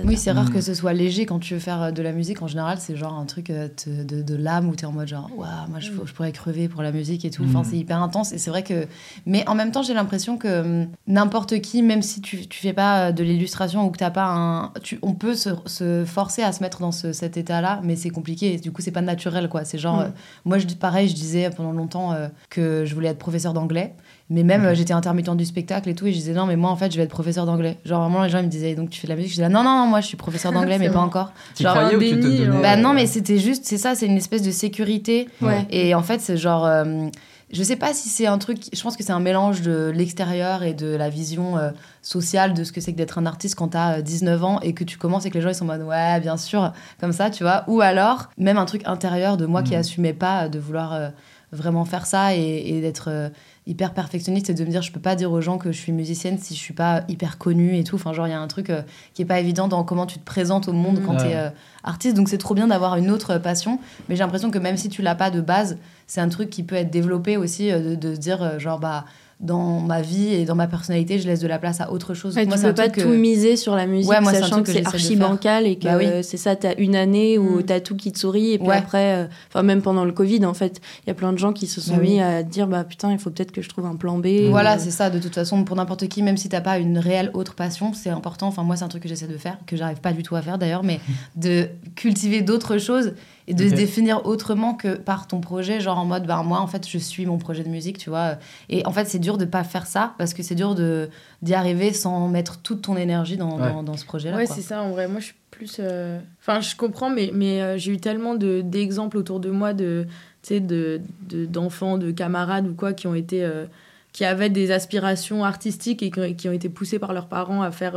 Oui, 0.04 0.16
c'est 0.16 0.30
rare 0.32 0.46
Mm. 0.46 0.52
que 0.54 0.60
ce 0.60 0.74
soit 0.74 0.92
léger 0.92 1.26
quand 1.26 1.38
tu 1.38 1.54
veux 1.54 1.60
faire 1.60 1.82
euh, 1.82 1.90
de 1.90 2.02
la 2.02 2.12
musique. 2.12 2.40
En 2.42 2.46
général, 2.46 2.78
c'est 2.80 2.96
genre 2.96 3.14
un 3.14 3.26
truc 3.26 3.50
euh, 3.50 3.68
de, 3.86 4.22
de 4.22 4.34
l'âme 4.36 4.68
où 4.68 4.74
t'es 4.74 4.86
en 4.86 4.92
mode 4.92 5.08
genre, 5.08 5.28
waouh, 5.36 5.46
moi 5.68 5.78
je, 5.80 5.90
je 6.04 6.12
pourrais 6.12 6.32
crever 6.32 6.68
pour 6.68 6.82
la 6.82 6.92
musique 6.92 7.24
et 7.24 7.30
tout. 7.30 7.44
Enfin, 7.44 7.60
Mm. 7.60 7.64
c'est 7.64 7.76
hyper 7.76 8.02
intense. 8.02 8.32
Et 8.32 8.38
c'est 8.38 8.50
vrai 8.50 8.62
que. 8.62 8.86
Mais 9.26 9.46
en 9.48 9.54
même 9.54 9.72
temps, 9.72 9.82
j'ai 9.82 9.94
l'impression 9.94 10.38
que 10.38 10.86
n'importe 11.06 11.60
qui, 11.60 11.82
même 11.82 12.02
si 12.02 12.20
tu, 12.20 12.46
tu 12.46 12.60
fais 12.60 12.72
pas 12.72 13.08
euh, 13.08 13.12
de 13.12 13.22
l'illustration 13.22 13.86
ou 13.86 13.90
que 13.90 13.98
t'as 13.98 14.10
pas 14.10 14.26
un. 14.26 14.72
Tu, 14.82 14.98
on 15.02 15.12
peut 15.14 15.34
se, 15.34 15.50
se 15.66 16.04
forcer 16.06 16.42
à 16.42 16.52
se 16.52 16.62
mettre 16.62 16.80
dans 16.80 16.92
ce- 16.92 17.12
cet 17.12 17.36
état-là, 17.36 17.80
mais 17.84 17.96
c'est 17.96 18.10
compliqué. 18.10 18.56
Du 18.58 18.72
coup, 18.72 18.80
c'est 18.82 18.90
pas 18.90 19.02
naturel, 19.02 19.48
quoi. 19.48 19.64
C'est 19.64 19.78
genre. 19.78 19.98
Mm. 19.98 20.02
euh, 20.02 20.08
moi, 20.44 20.58
je, 20.58 20.66
pareil, 20.68 21.08
je 21.08 21.14
disais 21.14 21.50
pendant 21.50 21.72
longtemps 21.72 22.12
euh, 22.12 22.28
que 22.50 22.84
je 22.84 22.94
voulais 22.94 23.08
être 23.08 23.18
professeur 23.18 23.52
d'anglais. 23.52 23.94
Mais 24.28 24.42
même, 24.42 24.64
euh, 24.64 24.74
j'étais 24.74 24.92
intermittent 24.92 25.30
du 25.36 25.44
spectacle 25.44 25.88
et 25.88 25.94
tout, 25.94 26.06
et 26.06 26.12
je 26.12 26.16
disais 26.18 26.32
non, 26.32 26.46
mais 26.46 26.56
moi 26.56 26.70
en 26.70 26.76
fait, 26.76 26.90
je 26.90 26.96
vais 26.96 27.04
être 27.04 27.10
professeur 27.10 27.46
d'anglais. 27.46 27.78
Genre 27.84 28.00
vraiment, 28.00 28.24
les 28.24 28.28
gens 28.28 28.38
ils 28.38 28.46
me 28.46 28.50
disaient 28.50 28.74
donc 28.74 28.90
tu 28.90 29.00
fais 29.00 29.06
de 29.06 29.12
la 29.12 29.16
musique? 29.16 29.30
Je 29.30 29.36
disais 29.36 29.48
non, 29.48 29.62
non, 29.62 29.78
non, 29.82 29.86
moi 29.86 30.00
je 30.00 30.06
suis 30.08 30.16
professeur 30.16 30.50
d'anglais, 30.52 30.78
mais 30.78 30.90
pas 30.90 30.98
encore. 31.00 31.32
Tu 31.54 31.62
Genre, 31.62 31.72
croyais 31.74 31.94
ou 31.96 32.00
tu 32.00 32.10
te 32.10 32.14
donnais 32.16 32.40
euh, 32.48 32.60
Bah 32.62 32.72
euh, 32.72 32.76
non, 32.76 32.92
mais 32.92 33.06
c'était 33.06 33.38
juste, 33.38 33.64
c'est 33.66 33.78
ça, 33.78 33.94
c'est 33.94 34.06
une 34.06 34.16
espèce 34.16 34.42
de 34.42 34.50
sécurité. 34.50 35.28
Ouais. 35.40 35.64
Et 35.70 35.94
en 35.94 36.02
fait, 36.02 36.20
c'est 36.20 36.36
genre. 36.36 36.66
euh, 36.66 37.06
je 37.52 37.62
sais 37.62 37.76
pas 37.76 37.94
si 37.94 38.08
c'est 38.08 38.26
un 38.26 38.38
truc. 38.38 38.58
Je 38.72 38.82
pense 38.82 38.96
que 38.96 39.04
c'est 39.04 39.12
un 39.12 39.20
mélange 39.20 39.62
de 39.62 39.92
l'extérieur 39.94 40.64
et 40.64 40.74
de 40.74 40.88
la 40.96 41.08
vision 41.08 41.56
euh, 41.56 41.70
sociale 42.02 42.54
de 42.54 42.64
ce 42.64 42.72
que 42.72 42.80
c'est 42.80 42.90
que 42.92 42.96
d'être 42.96 43.18
un 43.18 43.26
artiste 43.26 43.54
quand 43.54 43.68
t'as 43.68 43.98
euh, 43.98 44.02
19 44.02 44.42
ans 44.42 44.58
et 44.62 44.72
que 44.72 44.82
tu 44.82 44.98
commences 44.98 45.26
et 45.26 45.30
que 45.30 45.34
les 45.34 45.42
gens 45.42 45.50
ils 45.50 45.54
sont 45.54 45.62
en 45.68 45.68
mode 45.78 45.82
ouais, 45.82 46.18
bien 46.18 46.36
sûr, 46.36 46.72
comme 46.98 47.12
ça, 47.12 47.30
tu 47.30 47.44
vois. 47.44 47.62
Ou 47.68 47.80
alors, 47.80 48.30
même 48.36 48.58
un 48.58 48.64
truc 48.64 48.82
intérieur 48.86 49.36
de 49.36 49.46
moi 49.46 49.62
qui 49.62 49.74
Mhm. 49.74 49.78
assumais 49.80 50.12
pas 50.12 50.46
euh, 50.46 50.48
de 50.48 50.58
vouloir 50.58 50.92
euh, 50.92 51.08
vraiment 51.52 51.84
faire 51.84 52.04
ça 52.06 52.34
et, 52.34 52.64
et 52.66 52.80
d'être 52.80 53.08
euh, 53.12 53.28
hyper 53.66 53.92
perfectionniste 53.94 54.48
et 54.50 54.54
de 54.54 54.64
me 54.64 54.70
dire 54.70 54.80
je 54.82 54.92
peux 54.92 55.00
pas 55.00 55.16
dire 55.16 55.32
aux 55.32 55.40
gens 55.40 55.58
que 55.58 55.72
je 55.72 55.76
suis 55.78 55.90
musicienne 55.92 56.38
si 56.38 56.54
je 56.54 56.58
suis 56.60 56.72
pas 56.74 57.02
hyper 57.08 57.36
connue 57.36 57.76
et 57.78 57.82
tout. 57.84 57.96
Enfin, 57.96 58.12
genre, 58.12 58.26
il 58.28 58.30
y 58.30 58.32
a 58.34 58.40
un 58.40 58.46
truc 58.46 58.70
euh, 58.70 58.82
qui 59.14 59.22
est 59.22 59.26
pas 59.26 59.40
évident 59.40 59.66
dans 59.66 59.82
comment 59.82 60.06
tu 60.06 60.18
te 60.18 60.24
présentes 60.24 60.68
au 60.68 60.72
monde 60.72 61.00
quand 61.04 61.12
Ouais. 61.16 61.30
t'es 61.30 61.34
euh, 61.36 61.50
artiste. 61.82 62.14
Donc, 62.16 62.28
c'est 62.28 62.38
trop 62.38 62.54
bien 62.54 62.68
d'avoir 62.68 62.96
une 62.96 63.10
autre 63.10 63.38
passion. 63.38 63.80
Mais 64.08 64.14
j'ai 64.16 64.22
l'impression 64.22 64.50
que 64.52 64.58
même 64.58 64.76
si 64.76 64.88
tu 64.88 65.02
l'as 65.02 65.16
pas 65.16 65.30
de 65.30 65.40
base, 65.40 65.78
c'est 66.06 66.20
un 66.20 66.28
truc 66.28 66.48
qui 66.50 66.62
peut 66.62 66.76
être 66.76 66.90
développé 66.90 67.36
aussi 67.36 67.72
euh, 67.72 67.80
de, 67.90 67.94
de 67.96 68.14
se 68.14 68.20
dire 68.20 68.58
genre 68.60 68.78
bah 68.78 69.04
dans 69.38 69.80
ma 69.80 70.00
vie 70.00 70.32
et 70.32 70.46
dans 70.46 70.54
ma 70.54 70.66
personnalité 70.66 71.18
je 71.18 71.26
laisse 71.26 71.40
de 71.40 71.46
la 71.46 71.58
place 71.58 71.82
à 71.82 71.92
autre 71.92 72.14
chose 72.14 72.36
Ouais, 72.36 72.46
moi 72.46 72.56
tu 72.56 72.62
peux 72.62 72.72
pas 72.72 72.88
tout 72.88 73.02
que- 73.02 73.04
miser 73.16 73.56
sur 73.56 73.74
la 73.76 73.86
musique, 73.86 74.10
Ouais, 74.10 74.20
moi, 74.22 74.32
sachant 74.32 74.62
que 74.62 74.68
que 74.68 74.72
c'est 74.72 74.86
archi 74.86 75.14
bancal 75.14 75.66
et 75.66 75.76
que 75.76 75.84
Bah 75.84 75.96
oui. 75.98 76.06
euh, 76.06 76.22
c'est 76.22 76.38
ça, 76.38 76.56
t'as 76.56 76.74
une 76.78 76.96
année 76.96 77.36
où 77.36 77.58
Mm. 77.58 77.62
t'as 77.64 77.80
tout 77.80 77.96
qui 77.96 78.12
te 78.12 78.18
sourit 78.18 78.52
et 78.52 78.58
puis 78.58 78.68
Ouais. 78.68 78.76
après, 78.76 79.28
euh, 79.54 79.62
même 79.62 79.82
pendant 79.82 80.06
le 80.06 80.12
Covid 80.12 80.46
en 80.46 80.54
fait, 80.54 80.80
il 81.04 81.08
y 81.08 81.10
a 81.10 81.14
plein 81.14 81.34
de 81.34 81.38
gens 81.38 81.52
qui 81.52 81.66
se 81.66 81.82
sont 81.82 81.96
Bah 81.96 82.00
oui. 82.00 82.12
mis 82.14 82.20
à 82.22 82.42
dire 82.42 82.66
bah 82.66 82.82
putain 82.84 83.12
il 83.12 83.18
faut 83.18 83.28
peut-être 83.30 83.52
que 83.52 83.60
je 83.60 83.68
trouve 83.68 83.84
un 83.84 83.96
plan 83.96 84.16
B. 84.16 84.48
voilà 84.48 84.76
ou- 84.76 84.80
c'est 84.80 84.90
ça 84.90 85.10
de 85.10 85.18
toute 85.18 85.34
façon 85.34 85.64
pour 85.64 85.76
n'importe 85.76 86.08
qui 86.08 86.22
même 86.22 86.38
si 86.38 86.48
t'as 86.48 86.62
pas 86.62 86.78
une 86.78 86.96
réelle 86.98 87.30
autre 87.34 87.54
passion 87.54 87.92
c'est 87.92 88.08
important 88.10 88.46
enfin 88.46 88.62
moi 88.62 88.76
c'est 88.76 88.84
un 88.84 88.88
truc 88.88 89.02
que 89.02 89.08
j'essaie 89.10 89.26
de 89.26 89.36
faire 89.36 89.58
que 89.66 89.76
j'arrive 89.76 90.00
pas 90.00 90.12
du 90.14 90.22
tout 90.22 90.34
à 90.34 90.40
faire 90.42 90.56
d'ailleurs 90.56 90.82
mais 90.82 90.98
de 91.36 91.68
cultiver 91.94 92.40
d'autres 92.40 92.78
choses 92.78 93.12
et 93.48 93.54
de 93.54 93.68
se 93.68 93.74
définir 93.74 94.26
autrement 94.26 94.74
que 94.74 94.96
par 94.96 95.26
ton 95.28 95.40
projet 95.40 95.78
genre 95.80 95.98
en 95.98 96.04
mode 96.04 96.26
bah 96.26 96.42
moi 96.44 96.58
en 96.60 96.66
fait 96.66 96.88
je 96.88 96.98
suis 96.98 97.26
mon 97.26 97.38
projet 97.38 97.62
de 97.62 97.68
musique 97.68 97.96
tu 97.98 98.10
vois 98.10 98.36
et 98.68 98.84
en 98.86 98.92
fait 98.92 99.04
c'est 99.04 99.20
dur 99.20 99.38
de 99.38 99.44
pas 99.44 99.62
faire 99.62 99.86
ça 99.86 100.14
parce 100.18 100.34
que 100.34 100.42
c'est 100.42 100.56
dur 100.56 100.74
de 100.74 101.08
d'y 101.42 101.54
arriver 101.54 101.92
sans 101.92 102.26
mettre 102.28 102.58
toute 102.60 102.82
ton 102.82 102.96
énergie 102.96 103.36
dans, 103.36 103.56
Ouais. 103.60 103.70
dans, 103.72 103.82
dans 103.84 103.96
ce 103.96 104.04
projet 104.04 104.30
là 104.30 104.36
Ouais, 104.36 104.46
c'est 104.46 104.62
ça, 104.62 104.82
en 104.82 104.90
vrai. 104.90 105.06
Moi, 105.06 105.20
je 105.20 105.26
suis 105.26 105.34
plus. 105.50 105.76
euh, 105.80 106.18
Enfin, 106.40 106.60
je 106.60 106.74
comprends, 106.74 107.10
mais, 107.10 107.30
mais 107.34 107.60
euh, 107.62 107.76
j'ai 107.78 107.92
eu 107.92 107.98
tellement 107.98 108.34
de- 108.34 108.62
d'exemples 108.62 109.16
autour 109.18 109.38
de 109.38 109.50
moi 109.50 109.72
de, 109.74 110.06
tu 110.42 110.48
sais, 110.48 110.60
de, 110.60 111.00
de- 111.28 111.44
d'enfants, 111.46 111.98
de, 111.98 112.10
camarades 112.10 112.66
ou 112.66 112.74
quoi 112.74 112.92
qui 112.94 113.06
ont 113.06 113.14
été. 113.14 113.44
euh, 113.44 113.66
qui 114.12 114.24
avaient 114.24 114.48
des 114.48 114.70
aspirations 114.72 115.44
artistiques 115.44 116.02
et 116.02 116.10
qui 116.10 116.18
ont, 116.20 116.32
qui 116.34 116.48
ont 116.48 116.52
été 116.52 116.70
poussés 116.70 116.98
par 116.98 117.12
leurs 117.12 117.26
parents 117.28 117.60
à 117.60 117.70
faire. 117.70 117.96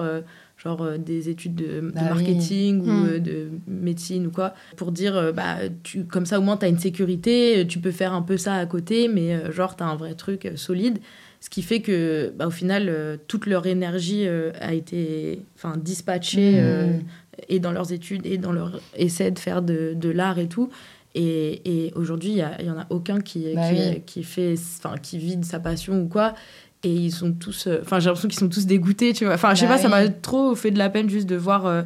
Genre 0.61 0.81
euh, 0.81 0.97
des 0.97 1.29
études 1.29 1.55
de, 1.55 1.65
de 1.65 1.91
Bah 1.93 2.01
oui. 2.01 2.09
marketing 2.09 2.81
ou 2.81 2.85
Hmm. 2.89 3.05
euh, 3.07 3.19
de 3.19 3.47
médecine 3.67 4.27
ou 4.27 4.31
quoi 4.31 4.53
pour 4.75 4.91
dire 4.91 5.15
euh, 5.15 5.31
bah 5.31 5.57
tu 5.83 6.03
comme 6.05 6.25
ça 6.25 6.37
au 6.39 6.41
moins 6.41 6.57
tu 6.57 6.65
as 6.65 6.69
une 6.69 6.79
sécurité 6.79 7.65
tu 7.67 7.79
peux 7.79 7.91
faire 7.91 8.13
un 8.13 8.21
peu 8.21 8.37
ça 8.37 8.55
à 8.55 8.65
côté 8.65 9.07
mais 9.07 9.51
genre 9.51 9.75
tu 9.77 9.83
as 9.83 9.87
un 9.87 9.95
vrai 9.95 10.13
truc 10.15 10.51
solide 10.55 10.99
ce 11.41 11.49
qui 11.49 11.61
fait 11.61 11.79
que 11.79 12.33
bah, 12.37 12.47
au 12.47 12.51
final 12.51 13.19
toute 13.27 13.45
leur 13.45 13.65
énergie 13.67 14.27
a 14.27 14.73
été 14.73 15.41
dispatchée 15.77 16.55
Mmh. 16.55 16.57
euh, 16.59 16.99
et 17.47 17.59
dans 17.59 17.71
leurs 17.71 17.93
études 17.93 18.25
et 18.25 18.37
dans 18.37 18.51
leur 18.51 18.81
essai 18.97 19.31
de 19.31 19.39
faire 19.39 19.61
de, 19.61 19.93
de 19.95 20.09
l'art 20.09 20.39
et 20.39 20.47
tout 20.47 20.69
et, 21.15 21.85
et 21.87 21.93
aujourd'hui 21.95 22.31
il 22.31 22.37
y, 22.37 22.41
a- 22.41 22.59
il 22.61 22.67
y 22.67 22.69
en 22.69 22.77
a 22.77 22.85
aucun 22.89 23.19
qui 23.21 23.45
Bah 23.55 23.61
qui, 23.69 23.75
oui. 23.75 24.01
qui 24.05 24.23
fait 24.23 24.55
qui 25.01 25.17
vide 25.17 25.45
sa 25.45 25.59
passion 25.59 26.01
ou 26.01 26.07
quoi 26.07 26.35
et 26.83 26.93
ils 26.93 27.11
sont 27.11 27.33
tous 27.33 27.67
euh, 27.67 27.79
enfin 27.81 27.99
j'ai 27.99 28.05
l'impression 28.07 28.29
qu'ils 28.29 28.39
sont 28.39 28.47
tous 28.49 28.65
dégoûtés 28.65 29.13
tu 29.13 29.25
vois 29.25 29.33
enfin 29.33 29.53
je 29.53 29.59
sais 29.61 29.65
Bah 29.67 29.75
pas 29.75 29.81
ça 29.81 29.89
m'a 29.89 30.07
trop 30.07 30.55
fait 30.55 30.71
de 30.71 30.77
la 30.77 30.89
peine 30.89 31.09
juste 31.09 31.27
de 31.27 31.35
voir 31.35 31.65
euh, 31.65 31.81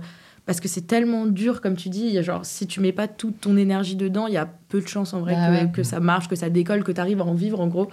parce 0.46 0.60
que 0.60 0.68
c'est 0.68 0.82
tellement 0.88 1.26
dur, 1.26 1.62
comme 1.62 1.78
tu 1.78 1.88
dis. 1.88 2.02
il 2.02 2.12
y 2.14 2.18
a 2.18 2.22
genre, 2.22 2.44
si 2.44 2.68
tu 2.68 2.82
mets 2.82 2.92
pas 2.92 3.08
toute 3.08 3.40
ton 3.40 3.56
énergie 3.56 3.96
dedans, 3.96 4.28
il 4.28 4.34
y 4.34 4.38
a 4.38 4.46
peu 4.68 4.82
de 4.82 4.88
chances 4.88 5.14
en 5.14 5.22
vrai 5.22 5.36
Bah 5.36 5.48
que, 5.48 5.64
ouais. 5.66 5.72
que 5.72 5.84
ça 5.84 6.02
marche, 6.02 6.28
que 6.28 6.36
ça 6.36 6.50
décolle, 6.50 6.84
que 6.84 6.92
tu 6.92 7.00
arrives 7.00 7.22
à 7.22 7.24
en 7.24 7.34
vivre 7.34 7.62
en 7.62 7.68
gros. 7.68 7.88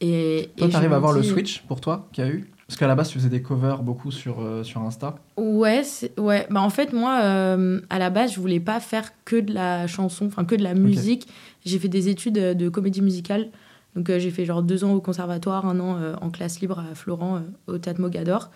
Et, 0.00 0.50
Toi, 0.56 0.68
t'arrives 0.68 0.92
à 0.92 0.98
voir 0.98 1.12
le 1.12 1.22
switch 1.22 1.62
pour 1.68 1.80
toi 1.80 2.08
qu'il 2.12 2.24
y 2.24 2.26
a 2.26 2.30
eu? 2.30 2.50
Parce 2.66 2.76
qu'à 2.76 2.88
la 2.88 2.96
base, 2.96 3.08
tu 3.10 3.18
faisais 3.18 3.28
des 3.28 3.40
covers 3.40 3.84
beaucoup 3.84 4.10
sur, 4.10 4.40
euh, 4.40 4.64
sur 4.64 4.80
Insta. 4.80 5.14
Ouais, 5.36 5.82
ouais. 6.18 6.46
Bah, 6.50 6.60
en 6.60 6.70
fait, 6.70 6.92
moi, 6.92 7.20
euh, 7.22 7.80
à 7.88 8.00
la 8.00 8.10
base, 8.10 8.32
je 8.34 8.40
voulais 8.40 8.58
pas 8.58 8.80
faire 8.80 9.12
que 9.24 9.36
de 9.36 9.54
la 9.54 9.86
chanson, 9.86 10.26
enfin 10.26 10.44
que 10.44 10.56
de 10.56 10.64
la 10.64 10.74
musique. 10.74 11.28
J'ai 11.64 11.78
fait 11.78 11.86
des 11.88 12.08
études 12.08 12.34
de 12.34 12.68
comédie 12.68 13.00
musicale. 13.02 13.48
Donc, 13.94 14.08
euh, 14.10 14.18
j'ai 14.18 14.30
fait 14.30 14.44
genre 14.44 14.62
deux 14.62 14.84
ans 14.84 14.92
au 14.94 15.00
conservatoire, 15.00 15.66
un 15.66 15.78
an 15.80 15.96
euh, 15.98 16.14
en 16.20 16.30
classe 16.30 16.60
libre 16.60 16.78
à 16.78 16.94
Florent, 16.94 17.36
euh, 17.36 17.40
au 17.74 17.78
Théâtre 17.78 18.00
Mogador. 18.00 18.50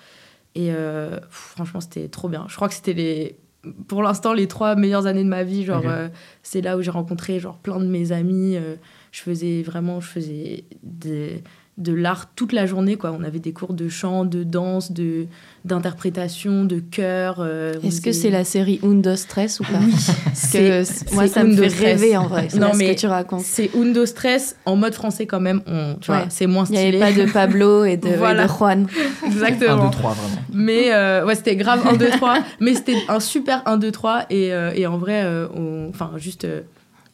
Et 0.55 0.71
pff, 0.71 1.29
franchement, 1.31 1.81
c'était 1.81 2.09
trop 2.09 2.29
bien. 2.31 2.47
Je 2.49 2.57
crois 2.57 2.69
que 2.69 2.75
c'était 2.75 2.95
les, 2.95 3.37
pour 3.89 4.03
l'instant, 4.03 4.33
les 4.33 4.49
trois 4.49 4.75
meilleures 4.75 5.07
années 5.07 5.23
de 5.25 5.29
ma 5.29 5.45
vie. 5.45 5.65
Genre, 5.65 5.83
euh, 5.91 6.09
c'est 6.43 6.63
là 6.63 6.79
où 6.79 6.83
j'ai 6.83 6.91
rencontré 6.91 7.39
genre 7.41 7.59
plein 7.59 7.79
de 7.79 7.85
mes 7.87 8.13
amis. 8.13 8.57
euh, 8.57 8.77
je 9.13 9.21
faisais 9.21 9.63
vraiment, 9.63 10.01
je 10.01 10.07
faisais 10.09 10.65
des- 10.83 11.43
de 11.79 11.93
l'art 11.93 12.31
toute 12.35 12.53
la 12.55 12.65
journée 12.65 12.97
quoi 12.97 13.13
on 13.13 13.23
avait 13.23 13.39
des 13.39 13.53
cours 13.53 13.75
de 13.75 13.89
chant 13.89 14.25
de 14.25 14.43
danse 14.45 14.93
de 14.93 15.27
d'interprétation 15.67 16.65
de 16.65 16.79
chœur 16.79 17.37
euh, 17.41 17.75
Est-ce 17.85 18.01
que 18.01 18.13
c'est 18.13 18.31
la 18.31 18.45
série 18.45 18.81
Undo 18.83 19.15
Stress 19.17 19.61
ou 19.61 19.65
pas 19.65 19.79
Oui, 19.85 19.91
Parce 19.93 20.11
c'est- 20.35 20.59
que 20.61 20.85
c'est 20.85 21.13
moi, 21.13 21.27
ça 21.27 21.45
me 21.45 21.51
Undo 21.53 21.63
fait 21.65 21.69
Stress. 21.71 22.01
rêver 22.01 22.17
en 22.17 22.29
vrai. 22.29 22.49
Non, 22.55 22.69
Non, 22.69 22.73
mais 22.77 22.87
ce 22.89 22.93
que 22.93 22.99
tu 23.01 23.07
racontes. 23.09 23.43
c'est 23.43 23.71
Undo 23.77 24.07
Stress 24.07 24.57
en 24.65 24.77
mode 24.77 24.95
français 24.95 25.27
quand 25.27 25.41
même 25.41 25.61
on, 25.67 25.97
tu 26.01 26.07
vois, 26.07 26.21
Ouais. 26.21 26.27
c'est 26.31 26.47
moins 26.47 26.65
Il 26.67 26.73
n'y 26.73 26.79
stylé 26.79 27.03
avait 27.03 27.15
pas 27.15 27.21
de 27.27 27.31
Pablo 27.31 27.85
et 27.85 27.97
de, 27.97 28.09
et 28.09 28.15
Voilà. 28.17 28.45
de 28.45 28.49
Juan. 28.49 28.87
1, 29.23 29.27
exactement 29.27 29.85
2, 29.87 29.91
3, 29.91 30.13
vraiment. 30.15 30.43
mais 30.53 30.95
euh, 30.95 31.27
ouais 31.27 31.35
c'était 31.35 31.57
grave 31.57 31.87
1 31.87 31.97
2 31.97 32.09
3 32.11 32.39
mais 32.61 32.75
c'était 32.75 32.97
un 33.09 33.21
super 33.21 33.63
1 33.67 33.77
2 33.77 33.91
3 33.91 34.27
et, 34.31 34.53
euh, 34.55 34.71
et 34.75 34.87
en 34.87 34.97
vrai 34.99 35.23
euh, 35.25 35.47
on- 35.55 35.89
enfin 35.91 36.13
juste 36.17 36.45
euh, 36.45 36.61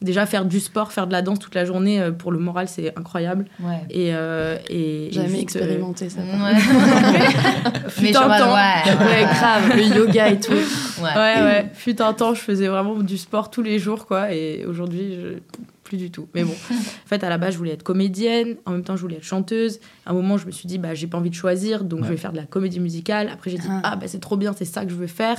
déjà 0.03 0.25
faire 0.25 0.45
du 0.45 0.59
sport 0.59 0.91
faire 0.91 1.07
de 1.07 1.11
la 1.11 1.21
danse 1.21 1.39
toute 1.39 1.55
la 1.55 1.65
journée 1.65 1.99
euh, 2.01 2.11
pour 2.11 2.31
le 2.31 2.37
moral 2.39 2.67
c'est 2.67 2.97
incroyable 2.97 3.45
Ouais. 3.61 3.81
et 3.89 4.13
euh, 4.13 4.57
et, 4.69 5.07
et 5.07 5.11
Jamais 5.11 5.27
juste, 5.29 5.55
euh, 5.55 5.59
expérimenté 5.61 6.09
ça. 6.09 6.19
Ouais. 6.21 6.59
fut 7.89 8.03
Mais 8.03 8.15
un 8.15 8.21
temps. 8.21 8.53
ouais, 8.53 8.91
ouais, 8.91 9.05
Ouais, 9.05 9.23
grave, 9.23 9.75
le 9.75 9.83
yoga 9.97 10.29
et 10.29 10.39
tout. 10.39 10.51
ouais. 10.51 11.13
Ouais, 11.15 11.41
ouais. 11.43 11.69
Fut 11.73 12.01
un 12.01 12.13
temps, 12.13 12.33
je 12.33 12.41
faisais 12.41 12.67
vraiment 12.67 12.95
du 12.99 13.17
sport 13.17 13.49
tous 13.49 13.61
les 13.61 13.79
jours, 13.79 14.05
quoi. 14.05 14.33
Et 14.33 14.65
aujourd'hui, 14.65 15.15
je... 15.15 15.39
plus 15.83 15.97
du 15.97 16.11
tout. 16.11 16.27
Mais 16.33 16.43
bon, 16.43 16.53
en 16.53 17.07
fait, 17.07 17.23
à 17.23 17.29
la 17.29 17.37
base, 17.37 17.53
je 17.53 17.57
voulais 17.57 17.71
être 17.73 17.83
comédienne. 17.83 18.55
En 18.65 18.71
même 18.71 18.83
temps, 18.83 18.95
je 18.95 19.01
voulais 19.01 19.17
être 19.17 19.23
chanteuse. 19.23 19.79
À 20.05 20.11
un 20.11 20.13
moment, 20.13 20.37
je 20.37 20.45
me 20.45 20.51
suis 20.51 20.67
dit, 20.67 20.77
bah, 20.77 20.93
j'ai 20.93 21.07
pas 21.07 21.17
envie 21.17 21.29
de 21.29 21.35
choisir, 21.35 21.83
donc 21.83 22.01
Ouais. 22.01 22.07
je 22.07 22.11
vais 22.11 22.17
faire 22.17 22.31
de 22.31 22.37
la 22.37 22.45
comédie 22.45 22.79
musicale. 22.79 23.29
Après, 23.31 23.49
j'ai 23.51 23.57
dit, 23.57 23.67
Ah. 23.69 23.81
ah, 23.83 23.95
bah, 23.95 24.07
c'est 24.07 24.19
trop 24.21 24.37
bien, 24.37 24.53
c'est 24.57 24.65
ça 24.65 24.83
que 24.85 24.91
je 24.91 24.95
veux 24.95 25.07
faire. 25.07 25.37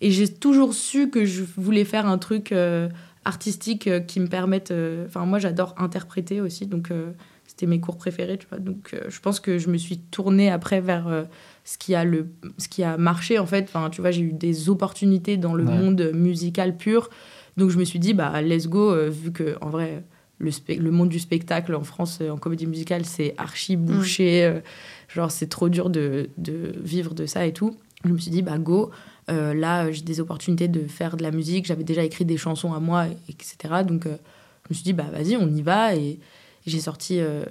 Et 0.00 0.10
j'ai 0.10 0.28
toujours 0.28 0.74
su 0.74 1.08
que 1.10 1.24
je 1.24 1.42
voulais 1.56 1.84
faire 1.84 2.06
un 2.06 2.18
truc 2.18 2.52
euh, 2.52 2.88
artistique 3.24 3.86
euh, 3.86 4.00
qui 4.00 4.20
me 4.20 4.26
permette. 4.26 4.70
euh, 4.70 5.06
Enfin, 5.06 5.24
moi, 5.26 5.38
j'adore 5.38 5.74
interpréter 5.78 6.40
aussi, 6.40 6.66
donc 6.66 6.90
euh, 6.90 7.12
c'était 7.46 7.66
mes 7.66 7.80
cours 7.80 7.96
préférés, 7.96 8.38
tu 8.38 8.46
vois. 8.48 8.58
Donc, 8.58 8.90
euh, 8.94 9.00
je 9.08 9.20
pense 9.20 9.40
que 9.40 9.58
je 9.58 9.68
me 9.68 9.76
suis 9.78 9.98
tournée 9.98 10.50
après 10.50 10.80
vers. 10.80 11.08
euh, 11.08 11.24
ce 11.66 11.78
qui 11.78 11.94
a 11.94 12.04
le 12.04 12.26
ce 12.58 12.68
qui 12.68 12.82
a 12.82 12.98
marché 12.98 13.38
en 13.38 13.46
fait 13.46 13.62
enfin 13.64 13.88
tu 13.88 14.02
vois 14.02 14.10
j'ai 14.10 14.20
eu 14.20 14.34
des 14.34 14.68
opportunités 14.68 15.38
dans 15.38 15.54
le 15.54 15.64
Ouais. 15.64 15.72
monde 15.72 16.10
musical 16.12 16.76
pur 16.76 17.08
donc 17.56 17.70
je 17.70 17.78
me 17.78 17.84
suis 17.84 17.98
dit 17.98 18.12
bah 18.12 18.42
let's 18.42 18.68
go 18.68 18.92
euh, 18.92 19.08
vu 19.08 19.32
que 19.32 19.56
en 19.62 19.70
vrai 19.70 20.04
le 20.36 20.50
spe- 20.50 20.78
le 20.78 20.90
monde 20.90 21.08
du 21.08 21.18
spectacle 21.18 21.74
en 21.74 21.82
France 21.82 22.18
euh, 22.20 22.28
en 22.28 22.36
comédie 22.36 22.66
musicale 22.66 23.06
c'est 23.06 23.32
archi 23.38 23.76
bouché 23.76 24.44
euh, 24.44 24.60
genre 25.08 25.30
c'est 25.30 25.46
trop 25.46 25.70
dur 25.70 25.88
de, 25.88 26.28
de 26.36 26.74
vivre 26.82 27.14
de 27.14 27.24
ça 27.24 27.46
et 27.46 27.54
tout 27.54 27.74
je 28.04 28.10
me 28.12 28.18
suis 28.18 28.30
dit 28.30 28.42
bah 28.42 28.58
go 28.58 28.90
Euh, 29.30 29.54
là 29.54 29.90
j'ai 29.90 30.02
des 30.02 30.20
opportunités 30.20 30.68
de 30.68 30.86
faire 30.86 31.16
de 31.16 31.22
la 31.22 31.30
musique 31.30 31.64
j'avais 31.64 31.82
déjà 31.82 32.04
écrit 32.04 32.26
des 32.26 32.36
chansons 32.36 32.74
à 32.74 32.78
moi 32.78 33.06
etc 33.26 33.82
donc 33.82 34.04
euh, 34.04 34.18
je 34.64 34.68
me 34.68 34.74
suis 34.74 34.84
dit 34.84 34.92
bah 34.92 35.06
vas-y 35.10 35.34
on 35.38 35.48
y 35.48 35.62
va 35.62 35.94
et 35.94 36.18
j'ai 36.66 36.80
sorti 36.80 37.20
euh, 37.20 37.44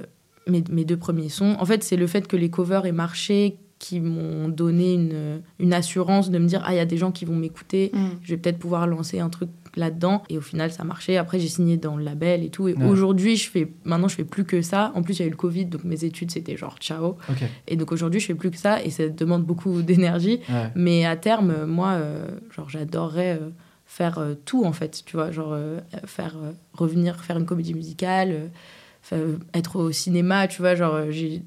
mes, 0.47 0.63
mes 0.69 0.85
deux 0.85 0.97
premiers 0.97 1.29
sons. 1.29 1.55
En 1.59 1.65
fait, 1.65 1.83
c'est 1.83 1.97
le 1.97 2.07
fait 2.07 2.27
que 2.27 2.35
les 2.35 2.49
covers 2.49 2.85
aient 2.85 2.91
marché 2.91 3.57
qui 3.79 3.99
m'ont 3.99 4.47
donné 4.47 4.93
une, 4.93 5.41
une 5.59 5.73
assurance 5.73 6.29
de 6.29 6.39
me 6.39 6.47
dire 6.47 6.61
ah 6.65 6.73
il 6.73 6.77
y 6.77 6.79
a 6.79 6.85
des 6.85 6.97
gens 6.97 7.11
qui 7.11 7.25
vont 7.25 7.35
m'écouter 7.35 7.91
Mm. 7.93 8.07
je 8.21 8.29
vais 8.29 8.37
peut-être 8.37 8.59
pouvoir 8.59 8.87
lancer 8.87 9.19
un 9.19 9.29
truc 9.29 9.49
là-dedans. 9.75 10.23
Et 10.29 10.37
au 10.37 10.41
final 10.41 10.71
ça 10.71 10.83
a 10.83 10.85
marché 10.85 11.17
après 11.17 11.39
j'ai 11.39 11.47
signé 11.47 11.77
dans 11.77 11.95
le 11.97 12.03
label 12.03 12.43
et 12.43 12.49
tout. 12.49 12.67
Et 12.67 12.73
Ouais. 12.75 12.85
aujourd'hui 12.85 13.35
je 13.37 13.49
fais 13.49 13.71
maintenant 13.83 14.07
je 14.07 14.15
fais 14.15 14.23
plus 14.23 14.43
que 14.45 14.61
ça. 14.61 14.91
En 14.95 15.01
plus 15.03 15.17
il 15.17 15.21
y 15.21 15.23
a 15.23 15.27
eu 15.27 15.31
le 15.31 15.35
covid 15.35 15.65
donc 15.65 15.83
mes 15.83 16.03
études 16.05 16.31
c'était 16.31 16.57
genre 16.57 16.77
ciao. 16.79 17.17
Et 17.67 17.75
donc 17.75 17.91
aujourd'hui 17.91 18.19
je 18.19 18.25
fais 18.27 18.35
plus 18.35 18.51
que 18.51 18.57
ça. 18.57 18.83
Et 18.83 18.89
ça 18.89 19.07
demande 19.09 19.43
beaucoup 19.45 19.81
d'énergie. 19.89 20.39
Ouais. 20.49 20.69
mais 20.75 21.05
à 21.05 21.15
terme, 21.15 21.51
euh, 21.51 21.65
moi, 21.65 21.91
euh, 21.93 22.27
genre, 22.55 22.69
j'adorerais 22.69 23.39
euh, 23.41 23.49
faire 23.85 24.17
euh, 24.19 24.33
tout, 24.45 24.63
en 24.65 24.73
fait, 24.73 25.03
tu 25.05 25.15
vois, 25.17 25.31
genre, 25.31 25.55
faire 26.05 26.35
revenir, 26.73 27.23
faire 27.23 27.37
une 27.37 27.45
comédie 27.45 27.73
musicale, 27.73 28.49
être 29.53 29.75
au 29.75 29.91
cinéma, 29.91 30.47
tu 30.47 30.61
vois, 30.61 30.75
genre, 30.75 31.11
j'ai... 31.11 31.41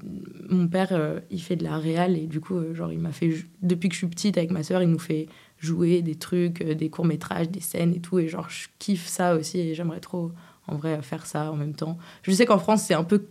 Mon 0.49 0.67
père, 0.67 0.89
euh, 0.91 1.19
il 1.31 1.41
fait 1.41 1.55
de 1.55 1.63
la 1.63 1.77
réal, 1.77 2.15
et 2.15 2.27
du 2.27 2.39
coup, 2.39 2.55
euh, 2.55 2.73
genre, 2.75 2.91
il 2.93 2.99
m'a 2.99 3.11
fait... 3.11 3.31
Depuis 3.63 3.89
que 3.89 3.95
je 3.95 3.99
suis 3.99 4.07
petite, 4.07 4.37
avec 4.37 4.51
ma 4.51 4.61
sœur, 4.63 4.81
il 4.83 4.89
nous 4.89 4.99
fait 4.99 5.27
jouer 5.59 6.01
des 6.01 6.15
trucs, 6.15 6.61
euh, 6.61 6.75
des 6.75 6.89
courts-métrages, 6.89 7.49
des 7.49 7.61
scènes 7.61 7.93
et 7.95 7.99
tout, 7.99 8.19
et 8.19 8.27
genre, 8.27 8.49
je 8.49 8.67
kiffe 8.79 9.07
ça 9.07 9.35
aussi, 9.35 9.59
et 9.59 9.73
j'aimerais 9.75 9.99
trop, 9.99 10.31
en 10.67 10.75
vrai, 10.75 11.01
faire 11.01 11.25
ça 11.25 11.51
en 11.51 11.55
même 11.55 11.73
temps. 11.73 11.97
Je 12.23 12.31
sais 12.31 12.45
qu'en 12.45 12.59
France, 12.59 12.83
c'est 12.83 12.93
un 12.93 13.03
peu... 13.03 13.23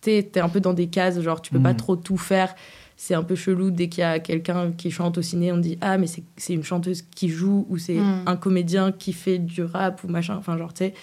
T'es 0.00 0.22
t'es 0.22 0.40
un 0.40 0.48
peu 0.50 0.60
dans 0.60 0.74
des 0.74 0.88
cases, 0.88 1.18
genre, 1.20 1.40
tu 1.40 1.50
peux 1.50 1.60
pas 1.62 1.70
Mhm. 1.72 1.76
trop 1.78 1.96
tout 1.96 2.16
faire 2.18 2.54
c'est 2.96 3.14
un 3.14 3.24
peu 3.24 3.34
chelou 3.34 3.70
dès 3.72 3.88
qu'il 3.88 4.02
y 4.02 4.04
a 4.04 4.20
quelqu'un 4.20 4.70
qui 4.70 4.92
chante 4.92 5.18
au 5.18 5.22
ciné, 5.22 5.50
on 5.50 5.56
dit 5.56 5.76
ah 5.80 5.98
mais 5.98 6.06
c'est 6.06 6.22
c'est 6.36 6.52
une 6.54 6.62
chanteuse 6.62 7.02
qui 7.02 7.28
joue 7.28 7.66
ou 7.68 7.76
c'est 7.76 7.96
Mm. 7.98 8.22
un 8.26 8.36
comédien 8.36 8.92
qui 8.92 9.12
fait 9.12 9.38
du 9.38 9.64
rap 9.64 10.04
ou 10.04 10.08
machin, 10.08 10.36
enfin 10.36 10.56
genre 10.56 10.72
tu 10.72 10.84
sais. 10.84 10.94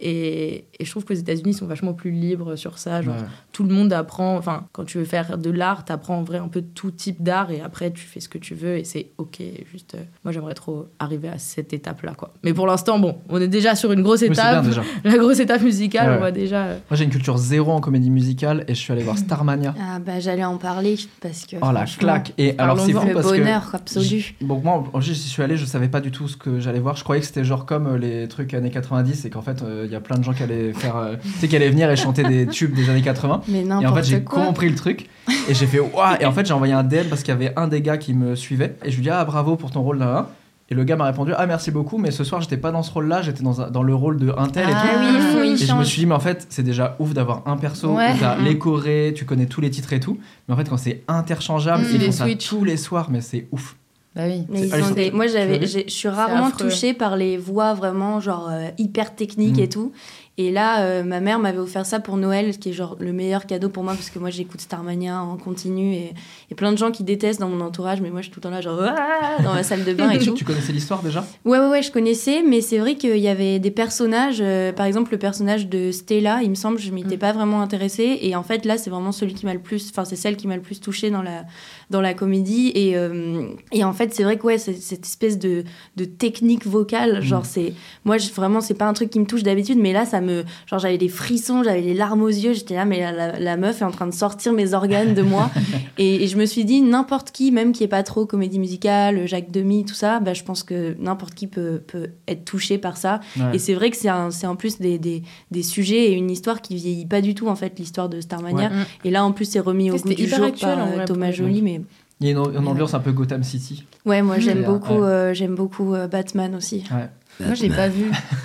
Et, 0.00 0.66
et 0.78 0.84
je 0.84 0.90
trouve 0.90 1.04
qu'aux 1.04 1.14
États-Unis 1.14 1.50
ils 1.50 1.54
sont 1.54 1.66
vachement 1.66 1.92
plus 1.94 2.10
libres 2.10 2.56
sur 2.56 2.78
ça. 2.78 3.02
Genre 3.02 3.14
Ouais. 3.16 3.22
tout 3.52 3.64
le 3.64 3.74
monde 3.74 3.92
apprend, 3.92 4.36
enfin 4.36 4.66
quand 4.72 4.84
tu 4.84 4.98
veux 4.98 5.04
faire 5.04 5.38
de 5.38 5.50
l'art, 5.50 5.84
t'apprends 5.84 6.18
en 6.18 6.22
vrai 6.22 6.38
un 6.38 6.48
peu 6.48 6.62
tout 6.62 6.90
type 6.90 7.22
d'art 7.22 7.50
et 7.50 7.60
après 7.60 7.90
tu 7.90 8.04
fais 8.06 8.20
ce 8.20 8.28
que 8.28 8.38
tu 8.38 8.54
veux 8.54 8.76
et 8.78 8.84
c'est 8.84 9.10
ok. 9.18 9.38
Juste 9.72 9.94
euh, 9.94 10.02
moi 10.24 10.32
j'aimerais 10.32 10.54
trop 10.54 10.86
arriver 10.98 11.28
à 11.28 11.38
cette 11.38 11.72
étape 11.72 12.02
là 12.02 12.14
quoi. 12.16 12.32
Mais 12.44 12.54
pour 12.54 12.66
l'instant 12.66 12.98
bon, 12.98 13.18
on 13.28 13.40
est 13.40 13.48
déjà 13.48 13.74
sur 13.74 13.92
une 13.92 14.02
grosse 14.02 14.20
bien 14.20 14.32
étape. 14.32 14.64
déjà. 14.64 14.82
La 15.04 15.16
grosse 15.18 15.40
étape 15.40 15.62
musicale, 15.62 16.10
Ouais. 16.10 16.16
on 16.18 16.20
va 16.20 16.30
déjà. 16.30 16.64
euh, 16.66 16.78
Moi, 16.90 16.96
j'ai 16.96 17.04
une 17.04 17.10
culture 17.10 17.36
zéro 17.38 17.72
en 17.72 17.80
comédie 17.80 18.10
musicale 18.10 18.64
et 18.68 18.74
je 18.74 18.78
suis 18.80 18.92
allé 18.92 19.02
voir 19.02 19.18
Starmania. 19.18 19.74
Ah 19.80 19.98
bah 19.98 20.20
j'allais 20.20 20.44
en 20.44 20.58
parler 20.58 20.96
parce 21.20 21.44
que. 21.46 21.56
Oh 21.60 21.72
la 21.72 21.84
claque 21.86 22.32
Et 22.38 22.54
alors, 22.58 22.78
c'est 22.80 22.92
Le 22.92 23.14
parce 23.14 23.32
que. 23.32 23.38
bonheur 23.38 23.70
absolu. 23.74 24.04
J- 24.06 24.34
Donc 24.40 24.62
moi, 24.62 24.84
en- 24.92 25.00
j'y 25.00 25.14
suis 25.14 25.42
allé, 25.42 25.56
je 25.56 25.64
savais 25.64 25.88
pas 25.88 26.00
du 26.00 26.10
tout 26.10 26.28
ce 26.28 26.36
que 26.36 26.60
j'allais 26.60 26.78
voir. 26.80 26.96
Je 26.96 27.02
croyais 27.04 27.20
que 27.20 27.26
c'était 27.26 27.44
genre 27.44 27.66
comme 27.66 27.86
euh, 27.86 27.98
les 27.98 28.28
trucs 28.28 28.54
années 28.54 28.70
90 28.70 29.24
et 29.24 29.30
qu'en 29.30 29.42
fait, 29.42 29.62
euh, 29.62 29.87
il 29.88 29.92
y 29.92 29.96
a 29.96 30.00
plein 30.00 30.18
de 30.18 30.24
gens 30.24 30.32
qui 30.32 30.42
allaient 30.42 30.72
faire, 30.72 30.96
euh, 30.96 31.14
tu 31.22 31.28
sais, 31.40 31.48
qui 31.48 31.56
allaient 31.56 31.70
venir 31.70 31.90
et 31.90 31.96
chanter 31.96 32.22
des 32.22 32.46
tubes 32.46 32.74
des 32.74 32.88
années 32.90 33.02
80. 33.02 33.42
Mais 33.48 33.64
Et 33.64 33.72
en 33.86 33.94
fait, 33.94 34.04
j'ai 34.04 34.22
compris 34.22 34.68
le 34.68 34.74
truc 34.76 35.08
et 35.48 35.54
j'ai 35.54 35.66
fait 35.66 35.80
waouh. 35.80 36.16
Et 36.20 36.26
en 36.26 36.32
fait, 36.32 36.46
j'ai 36.46 36.52
envoyé 36.54 36.72
un 36.74 36.84
DM 36.84 37.08
parce 37.08 37.22
qu'il 37.22 37.32
y 37.32 37.36
avait 37.36 37.52
un 37.56 37.66
des 37.68 37.80
gars 37.82 37.96
qui 37.98 38.14
me 38.14 38.34
suivait 38.36 38.76
et 38.84 38.90
je 38.90 38.96
lui 38.96 39.02
dis 39.02 39.10
ah 39.10 39.24
bravo 39.24 39.56
pour 39.56 39.70
ton 39.70 39.82
rôle 39.82 39.98
là. 39.98 40.06
là. 40.06 40.30
Et 40.70 40.74
le 40.74 40.84
gars 40.84 40.96
m'a 40.96 41.06
répondu 41.06 41.32
ah 41.34 41.46
merci 41.46 41.70
beaucoup, 41.70 41.96
mais 41.96 42.10
ce 42.10 42.24
soir 42.24 42.42
j'étais 42.42 42.58
pas 42.58 42.70
dans 42.72 42.82
ce 42.82 42.92
rôle-là, 42.92 43.22
j'étais 43.22 43.42
dans, 43.42 43.82
le 43.82 43.94
rôle 43.94 44.18
de 44.18 44.34
un 44.36 44.48
tel 44.48 44.68
et 44.68 44.72
Ah 44.74 44.82
tout. 44.82 44.98
oui, 45.00 45.06
il 45.14 45.22
faut, 45.22 45.42
il 45.42 45.52
Et 45.62 45.66
je 45.66 45.72
me 45.74 45.82
suis 45.82 46.00
dit, 46.00 46.06
mais 46.06 46.14
en 46.14 46.20
fait, 46.20 46.46
c'est 46.50 46.62
déjà 46.62 46.94
ouf 46.98 47.14
d'avoir 47.14 47.42
un 47.46 47.56
perso 47.56 47.94
Ouais. 47.96 48.12
t'as 48.20 48.36
les 48.36 48.58
chorés, 48.58 49.14
tu 49.16 49.24
connais 49.24 49.46
tous 49.46 49.62
les 49.62 49.70
titres 49.70 49.94
et 49.94 50.00
tout. 50.00 50.18
Mais 50.46 50.52
en 50.52 50.58
fait, 50.58 50.68
quand 50.68 50.76
c'est 50.76 51.04
interchangeable, 51.08 51.84
Mhm. 51.84 51.90
ils 51.94 52.00
font 52.02 52.12
ça 52.12 52.26
tous 52.48 52.64
les 52.64 52.76
soirs, 52.76 53.08
mais 53.10 53.22
c'est 53.22 53.48
ouf. 53.50 53.76
Bah 54.18 54.24
oui. 54.26 54.42
Mais 54.48 54.58
C'est 54.58 54.66
ils 54.66 54.74
hallucinant. 54.74 54.90
ont 54.92 54.94
des- 54.96 55.10
Moi, 55.12 55.26
j'avais, 55.28 55.64
j'ai- 55.66 55.84
je 55.86 55.92
suis 55.94 56.08
rarement 56.08 56.50
touchée 56.50 56.92
par 56.92 57.16
les 57.16 57.36
voix 57.38 57.72
vraiment 57.72 58.18
genre 58.20 58.48
euh, 58.50 58.66
hyper 58.76 59.14
techniques 59.14 59.58
Mm. 59.58 59.62
et 59.62 59.68
tout. 59.68 59.92
Et 60.40 60.52
là, 60.52 60.82
euh, 60.82 61.02
ma 61.02 61.18
mère 61.18 61.40
m'avait 61.40 61.58
offert 61.58 61.84
ça 61.84 61.98
pour 61.98 62.16
Noël, 62.16 62.52
ce 62.54 62.58
qui 62.58 62.68
est 62.70 62.72
genre 62.72 62.96
le 63.00 63.12
meilleur 63.12 63.44
cadeau 63.46 63.68
pour 63.70 63.82
moi 63.82 63.94
parce 63.94 64.08
que 64.08 64.20
moi 64.20 64.30
j'écoute 64.30 64.60
Starmania 64.60 65.20
en 65.20 65.36
continu 65.36 65.94
et 65.94 66.10
il 66.12 66.50
y 66.50 66.52
a 66.52 66.54
plein 66.54 66.70
de 66.70 66.78
gens 66.78 66.92
qui 66.92 67.02
détestent 67.02 67.40
dans 67.40 67.48
mon 67.48 67.60
entourage, 67.60 68.00
mais 68.00 68.10
moi 68.10 68.20
je 68.20 68.26
suis 68.26 68.32
tout 68.32 68.38
le 68.38 68.42
temps 68.44 68.50
là 68.50 68.60
genre 68.60 68.78
Ah 68.80 69.42
dans 69.42 69.52
ma 69.52 69.64
salle 69.64 69.82
de 69.84 69.92
bain 69.94 70.10
et 70.10 70.18
tout. 70.24 70.34
tu 70.34 70.44
connaissais 70.44 70.72
l'histoire 70.72 71.02
déjà? 71.02 71.24
Ouais, 71.44 71.58
ouais, 71.58 71.66
ouais, 71.68 71.82
je 71.82 71.90
connaissais, 71.90 72.44
mais 72.46 72.60
c'est 72.60 72.78
vrai 72.78 72.94
qu'il 72.94 73.18
y 73.18 73.26
avait 73.26 73.58
des 73.58 73.72
personnages, 73.72 74.38
euh, 74.40 74.72
par 74.72 74.86
exemple 74.86 75.10
le 75.10 75.18
personnage 75.18 75.66
de 75.66 75.90
Stella, 75.90 76.38
il 76.44 76.50
me 76.50 76.54
semble, 76.54 76.78
je 76.78 76.92
m'étais 76.92 77.16
Mm. 77.16 77.20
pas 77.20 77.32
vraiment 77.32 77.60
intéressée, 77.60 78.20
et 78.22 78.36
en 78.36 78.44
fait 78.44 78.64
là 78.64 78.78
c'est 78.78 78.90
vraiment 78.90 79.10
celui 79.10 79.34
qui 79.34 79.44
m'a 79.44 79.54
le 79.54 79.60
plus, 79.60 79.90
enfin 79.90 80.04
c'est 80.04 80.14
celle 80.14 80.36
qui 80.36 80.46
m'a 80.46 80.54
le 80.54 80.62
plus 80.62 80.78
touchée 80.80 81.10
dans 81.10 81.22
la, 81.22 81.46
dans 81.90 82.00
la 82.00 82.14
comédie, 82.14 82.70
et, 82.74 82.96
euh, 82.96 83.42
et 83.72 83.82
en 83.84 83.92
fait 83.92 84.12
c'est 84.14 84.22
vrai 84.22 84.36
que 84.36 84.44
ouais, 84.46 84.58
cette 84.58 85.04
espèce 85.06 85.38
de, 85.38 85.64
de 85.96 86.04
technique 86.04 86.66
vocale, 86.66 87.22
genre 87.22 87.42
Mm. 87.42 87.46
c'est, 87.48 87.72
moi 88.04 88.18
je- 88.18 88.30
vraiment 88.30 88.60
c'est 88.60 88.74
pas 88.74 88.86
un 88.86 88.92
truc 88.92 89.10
qui 89.10 89.18
me 89.20 89.24
touche 89.26 89.42
d'habitude, 89.42 89.78
mais 89.78 89.92
là 89.92 90.04
ça 90.04 90.20
me, 90.20 90.44
genre 90.66 90.78
j'avais 90.78 90.98
des 90.98 91.08
frissons, 91.08 91.62
j'avais 91.62 91.80
les 91.80 91.94
larmes 91.94 92.22
aux 92.22 92.28
yeux, 92.28 92.52
j'étais 92.52 92.74
là, 92.74 92.84
mais 92.84 93.00
la, 93.00 93.12
la- 93.12 93.38
la 93.38 93.56
meuf 93.56 93.80
est 93.80 93.84
en 93.84 93.90
train 93.90 94.06
de 94.06 94.12
sortir 94.14 94.52
mes 94.52 94.74
organes 94.74 95.14
de 95.14 95.22
moi, 95.22 95.50
et, 95.98 96.24
et 96.24 96.26
je 96.26 96.36
me 96.36 96.44
suis 96.46 96.64
dit, 96.64 96.80
n'importe 96.80 97.30
qui, 97.30 97.50
même 97.52 97.72
qui 97.72 97.84
est 97.84 97.88
pas 97.88 98.02
trop 98.02 98.26
comédie 98.26 98.58
musicale, 98.58 99.26
Jacques 99.26 99.50
Demy, 99.50 99.84
tout 99.84 99.94
ça, 99.94 100.20
bah, 100.20 100.34
je 100.34 100.42
pense 100.44 100.62
que 100.62 100.94
n'importe 100.98 101.34
qui 101.34 101.46
peut, 101.46 101.80
peut 101.86 102.08
être 102.26 102.44
touché 102.44 102.78
par 102.78 102.96
ça. 102.96 103.20
Ouais. 103.36 103.54
Et 103.54 103.58
c'est 103.58 103.74
vrai 103.74 103.90
que 103.90 103.96
c'est 103.96 104.08
en 104.46 104.56
plus 104.56 104.78
des, 104.78 104.98
des, 104.98 105.22
des 105.50 105.62
sujets 105.62 106.10
et 106.10 106.12
une 106.12 106.30
histoire 106.30 106.60
qui 106.62 106.74
vieillit 106.76 107.06
pas 107.06 107.20
du 107.20 107.34
tout, 107.34 107.48
en 107.48 107.56
fait, 107.56 107.78
l'histoire 107.78 108.08
de 108.08 108.20
Starmania. 108.20 108.68
Ouais. 108.68 108.74
Et 109.04 109.10
là, 109.10 109.24
en 109.24 109.32
plus, 109.32 109.44
c'est 109.46 109.60
remis 109.60 109.90
au 109.90 109.96
goût 109.96 110.14
du 110.14 110.26
jour 110.28 110.44
actuel, 110.44 110.74
par 110.76 110.86
euh, 110.88 110.90
vrai, 110.96 111.04
Thomas 111.04 111.30
Joly, 111.30 111.62
mais 111.62 111.77
Il 112.20 112.26
y 112.26 112.30
a 112.30 112.32
une, 112.32 112.38
une 112.56 112.66
ambiance 112.68 112.94
un 112.94 113.00
peu 113.00 113.12
Gotham 113.12 113.44
City. 113.44 113.86
Ouais, 114.04 114.22
moi 114.22 114.38
j'aime 114.38 114.58
Ouais. 114.58 114.64
beaucoup, 114.66 115.02
euh, 115.02 115.32
j'aime 115.34 115.54
beaucoup 115.54 115.94
euh, 115.94 116.08
Batman 116.08 116.54
aussi. 116.54 116.84
Ouais. 116.90 117.08
Moi, 117.40 117.54
j'ai 117.54 117.68
pas 117.68 117.88
vu. 117.88 118.10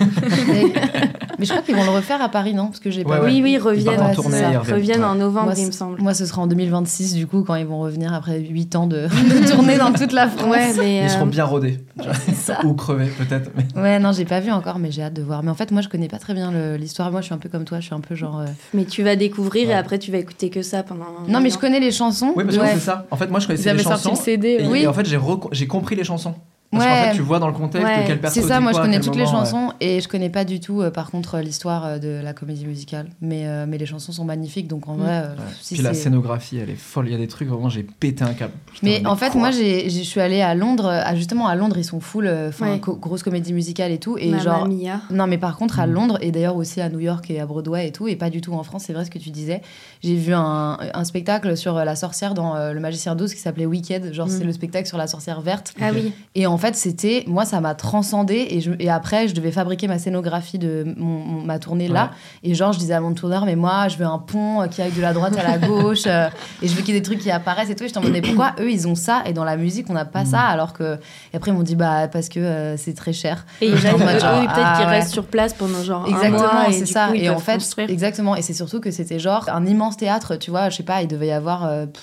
mais, 1.38 1.44
je 1.44 1.50
crois 1.50 1.62
qu'ils 1.62 1.74
vont 1.74 1.84
le 1.84 1.90
refaire 1.90 2.22
à 2.22 2.28
Paris, 2.28 2.54
non? 2.54 2.66
Parce 2.68 2.80
que 2.80 2.90
j'ai 2.90 3.02
pas 3.04 3.20
Ouais, 3.20 3.26
vu. 3.30 3.34
Oui, 3.36 3.40
oui, 3.42 3.52
ils 3.52 3.58
reviennent. 3.58 4.00
ouais, 4.00 4.14
tournée, 4.14 4.38
ils 4.38 4.52
Ils 4.68 4.72
reviennent. 4.74 5.04
en 5.04 5.12
Ouais. 5.14 5.18
novembre, 5.18 5.46
Moi, 5.46 5.54
il 5.58 5.66
me 5.66 5.72
semble. 5.72 6.00
Moi, 6.00 6.14
ce 6.14 6.26
sera 6.26 6.42
en 6.42 6.46
2026, 6.46 7.14
du 7.14 7.26
coup, 7.26 7.42
quand 7.42 7.56
ils 7.56 7.66
vont 7.66 7.80
revenir 7.80 8.12
après 8.12 8.40
8 8.40 8.76
ans 8.76 8.86
de, 8.86 9.02
de 9.08 9.50
tournée 9.50 9.78
dans 9.78 9.92
toute 9.92 10.12
la 10.12 10.28
France. 10.28 10.48
Ouais, 10.50 10.72
mais 10.78 11.02
Ils 11.04 11.10
seront 11.10 11.26
euh, 11.26 11.30
bien 11.30 11.44
rodés. 11.44 11.80
ça. 12.34 12.64
Ou 12.64 12.74
crevés, 12.74 13.06
peut-être. 13.18 13.50
mais- 13.56 13.80
Ouais, 13.82 13.98
non, 13.98 14.12
j'ai 14.12 14.24
pas 14.24 14.40
vu 14.40 14.50
encore, 14.52 14.78
mais 14.78 14.90
j'ai 14.92 15.02
hâte 15.02 15.14
de 15.14 15.22
voir. 15.22 15.42
Mais 15.42 15.50
en 15.50 15.54
fait, 15.54 15.70
moi, 15.72 15.82
je 15.82 15.88
connais 15.88 16.08
pas 16.08 16.18
très 16.18 16.34
bien 16.34 16.52
l'histoire. 16.76 17.10
Moi, 17.10 17.20
je 17.20 17.26
suis 17.26 17.34
un 17.34 17.38
peu 17.38 17.48
comme 17.48 17.64
toi, 17.64 17.80
je 17.80 17.86
suis 17.86 17.94
un 17.94 18.00
peu 18.00 18.14
genre. 18.14 18.40
euh, 18.40 18.46
mais 18.74 18.84
tu 18.84 19.02
vas 19.02 19.16
découvrir 19.16 19.66
Ouais. 19.68 19.74
et 19.74 19.76
après 19.76 19.98
tu 19.98 20.10
vas 20.12 20.18
écouter 20.18 20.50
que 20.50 20.62
ça 20.62 20.82
pendant. 20.82 21.04
Non, 21.28 21.40
mais 21.40 21.50
je 21.50 21.58
connais 21.58 21.80
les 21.80 21.90
chansons. 21.90 22.32
Oui, 22.36 22.44
parce 22.44 22.56
que 22.56 22.62
Ouais. 22.62 22.70
c'est 22.74 22.80
ça. 22.80 23.06
En 23.10 23.16
fait, 23.16 23.28
moi, 23.28 23.40
je 23.40 23.44
Ils 23.44 23.48
connaissais 23.48 23.64
les 23.64 23.70
avaient 23.70 23.82
sorti 23.82 24.04
chansons. 24.08 24.20
le 24.20 24.24
CD. 24.24 24.48
Et, 24.48 24.62
ouais. 24.62 24.68
Oui. 24.70 24.78
et 24.82 24.86
en 24.86 24.92
fait, 24.92 25.06
j'ai 25.52 25.66
compris 25.66 25.96
les 25.96 26.04
chansons. 26.04 26.34
Parce 26.74 26.84
qu'en 26.84 26.90
Ouais. 26.92 27.10
fait, 27.10 27.16
tu 27.16 27.22
vois 27.22 27.38
dans 27.38 27.46
le 27.48 27.54
contexte 27.54 27.86
Ouais. 27.88 28.02
de 28.02 28.06
quel 28.06 28.20
perso 28.20 28.40
C'est 28.40 28.46
ça, 28.46 28.60
moi 28.60 28.72
je 28.72 28.76
quoi, 28.76 28.84
connais 28.86 29.00
toutes 29.00 29.16
les 29.16 29.22
ouais. 29.22 29.26
chansons 29.30 29.72
et 29.80 30.00
je 30.00 30.08
connais 30.08 30.30
pas 30.30 30.44
du 30.44 30.60
tout, 30.60 30.82
euh, 30.82 30.90
par 30.90 31.10
contre, 31.10 31.36
euh, 31.36 31.40
l'histoire 31.42 31.84
euh, 31.86 31.98
de 31.98 32.20
la 32.22 32.32
comédie 32.32 32.66
musicale. 32.66 33.06
Mais, 33.20 33.46
euh, 33.46 33.66
mais 33.68 33.78
les 33.78 33.86
chansons 33.86 34.12
sont 34.12 34.24
magnifiques, 34.24 34.68
donc 34.68 34.88
en 34.88 34.94
Mm. 34.94 34.98
vrai, 35.00 35.10
euh, 35.12 35.34
si 35.60 35.74
Puis 35.74 35.82
la 35.82 35.94
scénographie, 35.94 36.58
elle 36.58 36.70
est 36.70 36.74
folle. 36.76 37.06
Il 37.08 37.12
y 37.12 37.14
a 37.14 37.18
des 37.18 37.28
trucs, 37.28 37.48
vraiment, 37.48 37.68
j'ai 37.68 37.82
pété 37.84 38.24
un 38.24 38.34
câble. 38.34 38.52
Mais 38.82 39.06
en 39.06 39.16
fait, 39.16 39.30
quoi 39.30 39.40
moi, 39.40 39.50
je 39.50 39.88
suis 39.88 40.20
allée 40.20 40.40
à 40.42 40.54
Londres. 40.54 40.86
à- 40.86 41.14
justement, 41.14 41.46
à 41.48 41.54
Londres, 41.54 41.76
ils 41.78 41.84
sont 41.84 42.00
full, 42.00 42.26
euh, 42.26 42.48
enfin, 42.48 42.78
co- 42.78 42.96
grosse 42.96 43.22
comédie 43.22 43.52
musicale 43.52 43.92
et 43.92 43.98
tout. 43.98 44.16
Et 44.18 44.30
Mamma 44.30 44.42
genre, 44.42 44.68
Mia. 44.68 45.00
non, 45.10 45.26
mais 45.26 45.38
par 45.38 45.56
contre, 45.56 45.80
à 45.80 45.86
Mm. 45.86 45.92
Londres 45.92 46.18
et 46.20 46.30
d'ailleurs 46.30 46.56
aussi 46.56 46.80
à 46.80 46.88
New 46.88 47.00
York 47.00 47.30
et 47.30 47.40
à 47.40 47.46
Broadway 47.46 47.88
et 47.88 47.92
tout, 47.92 48.08
et 48.08 48.16
pas 48.16 48.30
du 48.30 48.40
tout 48.40 48.52
en 48.54 48.62
France, 48.62 48.84
c'est 48.86 48.92
vrai 48.92 49.04
ce 49.04 49.10
que 49.10 49.18
tu 49.18 49.30
disais. 49.30 49.62
J'ai 50.02 50.14
vu 50.16 50.32
un, 50.34 50.78
un 50.94 51.04
spectacle 51.04 51.56
sur 51.56 51.74
la 51.74 51.96
sorcière 51.96 52.34
dans 52.34 52.56
euh, 52.56 52.72
Le 52.72 52.80
Magicien 52.80 53.14
d'Oz 53.14 53.32
qui 53.34 53.40
s'appelait 53.40 53.66
Wicked. 53.66 54.12
Genre, 54.12 54.26
Mm. 54.26 54.30
c'est 54.30 54.44
le 54.44 54.52
spectacle 54.52 54.86
sur 54.88 54.98
la 54.98 55.06
sorcière 55.06 55.40
verte. 55.40 55.74
Ah 55.80 55.90
oui. 55.94 56.12
Et 56.34 56.46
en 56.46 56.56
fait, 56.64 56.74
c'était, 56.76 57.24
moi, 57.26 57.44
ça 57.44 57.60
m'a 57.60 57.74
transcendé. 57.74 58.46
Et, 58.50 58.60
je, 58.60 58.72
et 58.78 58.90
après, 58.90 59.28
je 59.28 59.34
devais 59.34 59.52
fabriquer 59.52 59.88
ma 59.88 59.98
scénographie 59.98 60.58
de 60.58 60.84
mon, 60.96 61.18
mon- 61.18 61.42
ma 61.42 61.58
tournée 61.58 61.88
là. 61.88 62.10
Et 62.42 62.54
genre, 62.54 62.72
je 62.72 62.78
disais 62.78 62.94
à 62.94 63.00
mon 63.00 63.12
tourneur, 63.14 63.44
mais 63.46 63.56
moi, 63.56 63.88
je 63.88 63.96
veux 63.96 64.06
un 64.06 64.18
pont 64.18 64.62
euh, 64.62 64.66
qui 64.66 64.82
aille 64.82 64.92
de 64.92 65.00
la 65.00 65.12
droite 65.12 65.36
à 65.38 65.42
la 65.42 65.58
gauche. 65.58 66.02
euh, 66.06 66.28
et 66.62 66.68
je 66.68 66.74
veux 66.74 66.82
qu'il 66.82 66.94
y 66.94 66.96
ait 66.96 67.00
des 67.00 67.04
trucs 67.04 67.18
qui 67.20 67.30
apparaissent 67.30 67.70
et 67.70 67.74
tout. 67.76 67.84
Et 67.84 67.88
je 67.88 67.94
t'en 67.94 68.00
mais 68.02 68.22
pourquoi 68.22 68.52
eux, 68.60 68.70
ils 68.70 68.86
ont 68.88 68.94
ça 68.94 69.22
et 69.26 69.32
dans 69.32 69.44
la 69.44 69.56
musique, 69.56 69.86
on 69.90 69.94
n'a 69.94 70.04
pas 70.04 70.22
Mm. 70.22 70.26
ça 70.26 70.40
Alors 70.42 70.72
que. 70.72 70.98
Et 71.32 71.36
après, 71.36 71.50
ils 71.50 71.54
m'ont 71.54 71.62
dit, 71.62 71.76
bah, 71.76 72.08
parce 72.08 72.28
que 72.28 72.40
euh, 72.40 72.76
c'est 72.76 72.94
très 72.94 73.12
cher. 73.12 73.44
Et 73.60 73.68
eux, 73.72 73.76
peut-être 73.76 74.24
ah, 74.24 74.74
qu'ils 74.76 74.86
ouais. 74.86 74.90
restent 74.92 75.12
sur 75.12 75.24
place 75.26 75.52
pendant 75.54 75.82
genre 75.82 76.04
un 76.04 76.08
Exactement, 76.08 76.52
mois 76.52 76.68
et 76.68 76.72
c'est 76.72 76.84
du 76.84 76.92
ça. 76.92 77.08
coup, 77.08 77.14
ils 77.14 77.24
et 77.24 77.30
en 77.30 77.38
fait, 77.38 77.54
construire. 77.54 77.90
exactement. 77.90 78.36
Et 78.36 78.42
c'est 78.42 78.52
surtout 78.54 78.80
que 78.80 78.90
c'était 78.90 79.18
genre 79.18 79.48
un 79.52 79.66
immense 79.66 79.96
théâtre, 79.96 80.36
tu 80.36 80.50
vois. 80.50 80.70
Je 80.70 80.76
sais 80.76 80.82
pas, 80.82 81.02
il 81.02 81.08
devait 81.08 81.26
y 81.28 81.32
avoir. 81.32 81.64
euh, 81.64 81.86
pff, 81.86 82.02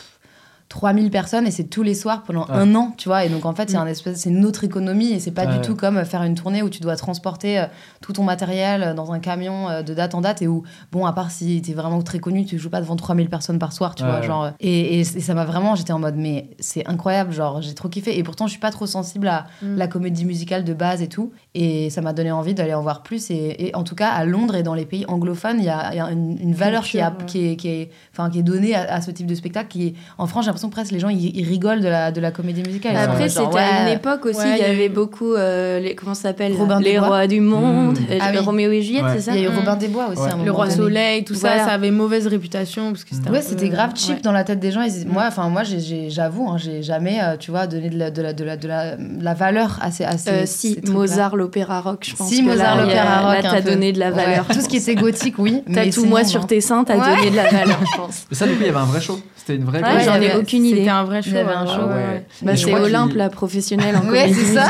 3000 0.71 1.11
personnes 1.11 1.45
et 1.45 1.51
c'est 1.51 1.65
tous 1.65 1.83
les 1.83 1.93
soirs 1.93 2.23
pendant 2.23 2.45
Ouais. 2.45 2.51
un 2.53 2.73
an, 2.75 2.93
tu 2.97 3.09
vois. 3.09 3.25
Et 3.25 3.29
donc 3.29 3.45
en 3.45 3.53
fait, 3.53 3.69
c'est 3.69 3.75
un 3.77 3.85
espèce, 3.85 4.19
c'est 4.21 4.29
une 4.29 4.45
autre 4.45 4.63
économie 4.63 5.11
et 5.11 5.19
c'est 5.19 5.31
pas 5.31 5.45
Ouais. 5.45 5.55
du 5.57 5.61
tout 5.61 5.75
comme 5.75 6.03
faire 6.05 6.23
une 6.23 6.35
tournée 6.35 6.63
où 6.63 6.69
tu 6.69 6.79
dois 6.79 6.95
transporter 6.95 7.59
euh, 7.59 7.65
tout 8.01 8.13
ton 8.13 8.23
matériel 8.23 8.81
euh, 8.83 8.93
dans 8.93 9.11
un 9.11 9.19
camion 9.19 9.69
euh, 9.69 9.81
de 9.81 9.93
date 9.93 10.15
en 10.15 10.21
date 10.21 10.41
et 10.41 10.47
où, 10.47 10.63
bon, 10.93 11.05
à 11.05 11.11
part 11.11 11.29
si 11.29 11.61
t'es 11.61 11.73
vraiment 11.73 12.01
très 12.01 12.19
connu, 12.19 12.45
tu 12.45 12.57
joues 12.57 12.69
pas 12.69 12.79
devant 12.79 12.95
3000 12.95 13.29
personnes 13.29 13.59
par 13.59 13.73
soir, 13.73 13.95
tu 13.95 14.03
Ouais, 14.03 14.09
vois. 14.09 14.21
Genre, 14.21 14.51
et, 14.61 14.95
et- 14.95 14.99
et 15.01 15.03
ça 15.03 15.33
m'a 15.33 15.43
vraiment, 15.43 15.75
j'étais 15.75 15.91
en 15.93 15.99
mode, 15.99 16.15
mais 16.15 16.49
c'est 16.59 16.87
incroyable, 16.87 17.33
genre, 17.33 17.61
j'ai 17.61 17.73
trop 17.73 17.89
kiffé. 17.89 18.17
Et 18.17 18.23
pourtant, 18.23 18.47
je 18.47 18.51
suis 18.51 18.59
pas 18.61 18.71
trop 18.71 18.85
sensible 18.87 19.27
à 19.27 19.47
Mm. 19.61 19.75
la 19.75 19.87
comédie 19.87 20.23
musicale 20.25 20.63
de 20.63 20.73
base 20.73 21.01
et 21.01 21.07
tout. 21.07 21.31
Et 21.53 21.89
ça 21.89 21.99
m'a 22.01 22.13
donné 22.13 22.31
envie 22.31 22.53
d'aller 22.53 22.73
en 22.73 22.81
voir 22.81 23.03
plus. 23.03 23.29
Et, 23.29 23.67
et 23.67 23.75
en 23.75 23.83
tout 23.83 23.95
cas, 23.95 24.09
à 24.09 24.23
Londres 24.23 24.55
et 24.55 24.63
dans 24.63 24.73
les 24.73 24.85
pays 24.85 25.05
anglophones, 25.09 25.57
il 25.59 25.65
y 25.65 25.69
a, 25.69 25.91
il 25.93 25.97
y 25.97 25.99
a 25.99 26.09
une, 26.11 26.37
une 26.41 26.53
valeur 26.53 26.83
qui, 26.83 26.99
a, 27.01 27.09
Culture, 27.11 27.19
ouais. 27.19 27.25
qui, 27.25 27.47
est, 27.51 27.55
qui, 27.57 27.67
est, 27.67 27.89
enfin, 28.13 28.29
qui 28.29 28.39
est 28.39 28.43
donnée 28.43 28.73
à, 28.73 28.93
à 28.93 29.01
ce 29.01 29.11
type 29.11 29.27
de 29.27 29.35
spectacle. 29.35 29.67
Qui 29.69 29.87
est, 29.87 29.93
en 30.17 30.27
France, 30.27 30.45
j'ai 30.45 30.51
l'impression 30.61 30.69
que 30.69 30.73
presque 30.73 30.91
les 30.91 30.99
gens, 30.99 31.09
ils, 31.09 31.35
ils 31.37 31.47
rigolent 31.47 31.81
de 31.81 31.87
la, 31.87 32.11
de 32.11 32.21
la 32.21 32.31
comédie 32.31 32.63
musicale. 32.63 32.95
En 32.95 32.99
Après, 33.11 33.29
c'était 33.29 33.57
à 33.57 33.81
une 33.87 33.93
époque 33.95 34.25
aussi, 34.25 34.37
Ouais, 34.39 34.57
il 34.59 34.61
y 34.61 34.65
avait 34.65 34.89
beaucoup, 34.89 35.33
euh, 35.33 35.79
les, 35.79 35.95
comment 35.95 36.13
ça 36.13 36.23
s'appelle 36.29 36.53
Les 36.81 36.97
Bois. 36.97 37.07
rois 37.07 37.27
du 37.27 37.41
monde, 37.41 37.97
Mmh. 37.99 38.03
euh, 38.11 38.17
Ah 38.21 38.29
oui. 38.31 38.37
Roméo 38.39 38.71
et 38.71 38.81
Juliette, 38.81 39.03
Ouais. 39.03 39.11
c'est 39.15 39.21
ça 39.21 39.31
Il 39.35 39.41
y 39.41 39.45
a 39.45 39.49
eu 39.49 39.51
Mm. 39.51 39.57
Robin 39.57 39.75
des 39.75 39.87
Bois 39.87 40.07
aussi. 40.09 40.19
Ouais. 40.21 40.25
à 40.27 40.29
un 40.29 40.31
moment 40.33 40.45
Le 40.45 40.51
roi 40.51 40.65
donné. 40.65 40.77
soleil, 40.77 41.23
tout 41.23 41.33
Voilà. 41.35 41.59
ça, 41.59 41.65
ça 41.65 41.71
avait 41.73 41.91
mauvaise 41.91 42.27
réputation 42.27 42.91
parce 42.91 43.03
que 43.03 43.15
c'était 43.15 43.29
un 43.29 43.31
Ouais, 43.33 43.39
peu- 43.39 43.45
c'était 43.47 43.69
grave 43.69 43.91
cheap 43.95 44.15
ouais. 44.17 44.21
dans 44.21 44.31
la 44.31 44.43
tête 44.43 44.59
des 44.59 44.71
gens. 44.71 44.81
Ils- 44.81 45.07
Moi, 45.07 45.23
enfin, 45.27 45.49
moi, 45.49 45.63
j'avoue, 46.09 46.47
hein, 46.49 46.57
j'ai 46.57 46.81
jamais, 46.81 47.19
euh, 47.21 47.37
tu 47.37 47.51
vois, 47.51 47.67
donné 47.67 47.89
de 47.89 47.97
la, 47.97 48.11
de 48.11 48.21
la, 48.21 48.33
de 48.33 48.43
la, 48.43 48.57
de 48.57 48.67
la, 48.67 48.95
de 48.97 49.23
la 49.23 49.33
valeur 49.33 49.77
à 49.81 49.91
ces, 49.91 50.03
à 50.05 50.17
ces- 50.17 50.29
Euh, 50.29 50.41
ces 50.45 50.81
si. 50.81 50.81
Mozart, 50.89 51.35
l'opéra 51.35 51.81
rock, 51.81 52.05
je 52.09 52.15
pense. 52.15 52.29
Si, 52.29 52.41
que 52.41 52.45
Mozart, 52.49 52.81
l'opéra 52.81 53.21
rock. 53.33 53.43
Là, 53.43 53.49
t'as 53.51 53.61
donné 53.61 53.91
de 53.93 53.99
la 53.99 54.11
valeur. 54.11 54.45
Tout 54.47 54.61
ce 54.61 54.67
qui 54.69 54.77
était 54.77 54.95
gothique, 54.95 55.35
oui. 55.39 55.63
T'as 55.65 55.85
mais 55.85 55.89
tout 55.89 56.05
moi 56.05 56.23
sur 56.23 56.45
tes 56.47 56.61
seins, 56.61 56.83
t'as 56.83 56.97
donné 56.97 57.29
de 57.31 57.35
la 57.35 57.49
valeur, 57.49 57.79
je 57.91 57.97
pense. 57.97 58.25
Mais 58.29 58.35
ça, 58.37 58.45
du 58.45 58.53
coup, 58.53 58.59
il 58.61 58.67
y 58.67 58.69
avait 58.69 58.77
un 58.79 58.85
vrai 58.85 59.01
show. 59.01 59.19
C'était 59.35 59.55
une 59.55 59.63
vraie 59.65 59.81
j'en 60.05 60.21
ai 60.21 60.35
aucune 60.57 60.65
idée. 60.65 60.77
C'était 60.79 60.89
un 60.89 61.03
vrai 61.03 61.21
show. 61.21 61.29
Il 61.31 61.35
y 61.35 61.39
avait 61.39 61.53
un 61.53 61.65
ouais, 61.65 61.73
show, 61.73 61.81
ouais, 61.81 61.87
ouais. 61.87 61.93
ouais. 61.95 62.25
Bah, 62.41 62.53
Et 62.53 62.55
je 62.57 62.65
c'est 62.65 62.73
Olympe, 62.73 63.13
la 63.15 63.29
professionnelle 63.29 63.95
en 63.95 64.01
Ouais, 64.09 64.23
comédie 64.23 64.45
c'est 64.45 64.53
ça. 64.53 64.69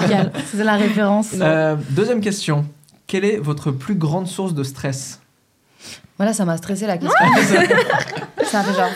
C'est 0.52 0.64
la 0.64 0.76
référence. 0.76 1.30
Euh, 1.40 1.76
deuxième 1.90 2.22
question. 2.22 2.66
Quelle 3.08 3.26
est 3.26 3.38
votre 3.38 3.72
plus 3.72 3.96
grande 3.96 4.28
source 4.28 4.54
de 4.54 4.64
stress? 4.64 5.20
Voilà, 6.18 6.34
ça 6.34 6.46
m'a 6.46 6.58
stressé 6.58 6.86
la 6.88 6.98
question. 7.00 7.26
ça 8.44 8.64
fait 8.64 8.74
genre. 8.74 8.90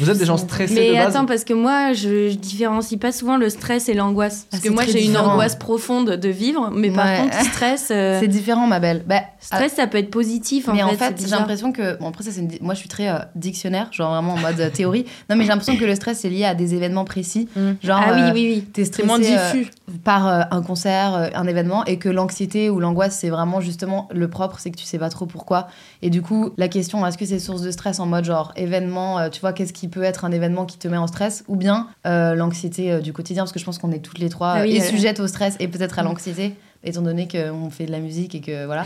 Vous 0.00 0.10
êtes 0.10 0.18
des 0.18 0.24
gens 0.24 0.36
stressés 0.36 0.74
de 0.74 0.80
Mais 0.80 0.92
base 0.94 1.14
attends, 1.14 1.26
parce 1.26 1.44
que 1.44 1.52
moi, 1.52 1.92
je, 1.92 2.30
je 2.30 2.34
différencie 2.36 2.98
pas 2.98 3.12
souvent 3.12 3.36
le 3.36 3.48
stress 3.50 3.88
et 3.88 3.94
l'angoisse. 3.94 4.46
Parce 4.50 4.62
Ah, 4.64 4.68
que 4.68 4.72
moi, 4.72 4.84
j'ai 4.86 5.04
une 5.04 5.16
angoisse 5.16 5.56
profonde 5.56 6.10
de 6.10 6.28
vivre, 6.28 6.70
mais 6.74 6.90
par 6.90 7.06
Ouais. 7.06 7.18
contre, 7.22 7.44
stress, 7.44 7.88
euh, 7.90 8.18
C'est 8.20 8.28
différent, 8.28 8.66
ma 8.66 8.80
belle. 8.80 9.04
Bah, 9.06 9.20
stress, 9.40 9.74
ça 9.74 9.86
peut 9.86 9.98
être 9.98 10.10
positif 10.10 10.68
en 10.68 10.72
mais 10.72 10.78
fait. 10.80 10.84
en 10.84 10.88
fait, 10.96 11.14
j'ai 11.20 11.26
l'impression 11.28 11.72
que. 11.72 11.98
Bon, 11.98 12.08
après, 12.08 12.24
ça, 12.24 12.30
c'est 12.32 12.40
une... 12.40 12.50
moi, 12.60 12.74
je 12.74 12.80
suis 12.80 12.88
très 12.88 13.08
euh, 13.08 13.18
dictionnaire, 13.34 13.88
genre 13.92 14.10
vraiment 14.10 14.34
en 14.34 14.38
mode 14.38 14.58
euh, 14.60 14.70
théorie. 14.70 15.04
Non, 15.30 15.36
mais 15.36 15.42
j'ai 15.44 15.48
l'impression 15.50 15.76
que 15.76 15.84
le 15.84 15.94
stress, 15.94 16.18
c'est 16.20 16.28
lié 16.30 16.44
à 16.44 16.54
des 16.54 16.74
événements 16.74 17.04
précis. 17.04 17.48
Mm. 17.54 17.70
Genre, 17.82 18.00
Ah 18.02 18.12
oui, 18.14 18.20
euh, 18.22 18.32
oui, 18.32 18.52
oui. 18.56 18.62
t'es 18.72 18.84
stressé 18.84 19.10
euh, 19.36 19.52
diffus. 19.52 19.70
par 20.04 20.26
euh, 20.26 20.40
un 20.50 20.62
concert, 20.62 21.14
euh, 21.14 21.28
un 21.34 21.46
événement, 21.46 21.84
et 21.84 21.98
que 21.98 22.08
l'anxiété 22.08 22.70
ou 22.70 22.80
l'angoisse, 22.80 23.16
c'est 23.20 23.28
vraiment 23.30 23.60
justement 23.60 24.08
le 24.12 24.28
propre, 24.28 24.56
c'est 24.58 24.70
que 24.70 24.76
tu 24.76 24.84
sais 24.84 24.98
pas 24.98 25.08
trop 25.10 25.26
pourquoi. 25.26 25.68
Et 26.02 26.10
du 26.10 26.22
coup, 26.22 26.50
la 26.56 26.68
question, 26.68 27.06
est-ce 27.06 27.18
que 27.18 27.26
c'est 27.26 27.38
source 27.38 27.62
de 27.62 27.70
stress 27.70 28.00
en 28.00 28.06
mode 28.06 28.24
genre 28.24 28.52
événement, 28.56 29.18
euh, 29.18 29.28
tu 29.28 29.40
vois, 29.40 29.52
qu'est-ce 29.52 29.72
qui 29.72 29.88
peut 29.90 30.02
être 30.02 30.24
un 30.24 30.32
événement 30.32 30.64
qui 30.64 30.78
te 30.78 30.88
met 30.88 30.96
en 30.96 31.06
stress, 31.06 31.44
ou 31.48 31.56
bien 31.56 31.88
euh, 32.06 32.34
l'anxiété 32.34 32.92
euh, 32.92 33.00
du 33.00 33.12
quotidien, 33.12 33.42
parce 33.42 33.52
que 33.52 33.58
je 33.60 33.64
pense 33.64 33.78
qu'on 33.78 33.92
est 33.92 33.98
toutes 33.98 34.18
les 34.18 34.28
trois 34.30 34.54
Ah 34.56 34.62
oui, 34.62 34.76
et 34.76 34.80
sujettes 34.80 35.20
au 35.20 35.26
stress 35.26 35.56
et 35.60 35.68
peut-être 35.68 35.98
à 35.98 36.02
Mm. 36.02 36.06
l'anxiété, 36.06 36.54
étant 36.82 37.02
donné 37.02 37.28
qu'on 37.28 37.68
fait 37.70 37.84
de 37.84 37.90
la 37.92 37.98
musique 37.98 38.34
et 38.34 38.40
que 38.40 38.64
voilà, 38.66 38.84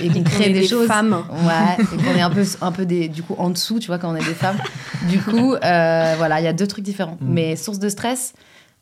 et 0.00 0.08
qu'on 0.08 0.20
On 0.20 0.22
crée 0.24 0.44
est 0.50 0.52
des, 0.52 0.60
des 0.60 0.66
choses. 0.68 0.86
femmes. 0.86 1.16
Ouais, 1.30 1.84
et 1.84 1.96
qu'on 1.96 2.14
est 2.16 2.20
un 2.20 2.30
peu, 2.30 2.44
un 2.60 2.70
peu 2.72 2.86
des, 2.86 3.08
du 3.08 3.22
coup 3.24 3.34
en 3.38 3.50
dessous, 3.50 3.78
tu 3.80 3.88
vois, 3.88 3.98
quand 3.98 4.12
on 4.12 4.16
est 4.16 4.24
des 4.24 4.34
femmes. 4.34 4.58
Du 5.10 5.18
coup, 5.20 5.54
euh, 5.54 6.14
voilà, 6.18 6.40
il 6.40 6.44
y 6.44 6.48
a 6.48 6.52
deux 6.52 6.66
trucs 6.68 6.84
différents. 6.84 7.18
Mm. 7.20 7.32
Mais 7.32 7.56
source 7.56 7.78
de 7.80 7.88
stress, 7.88 8.34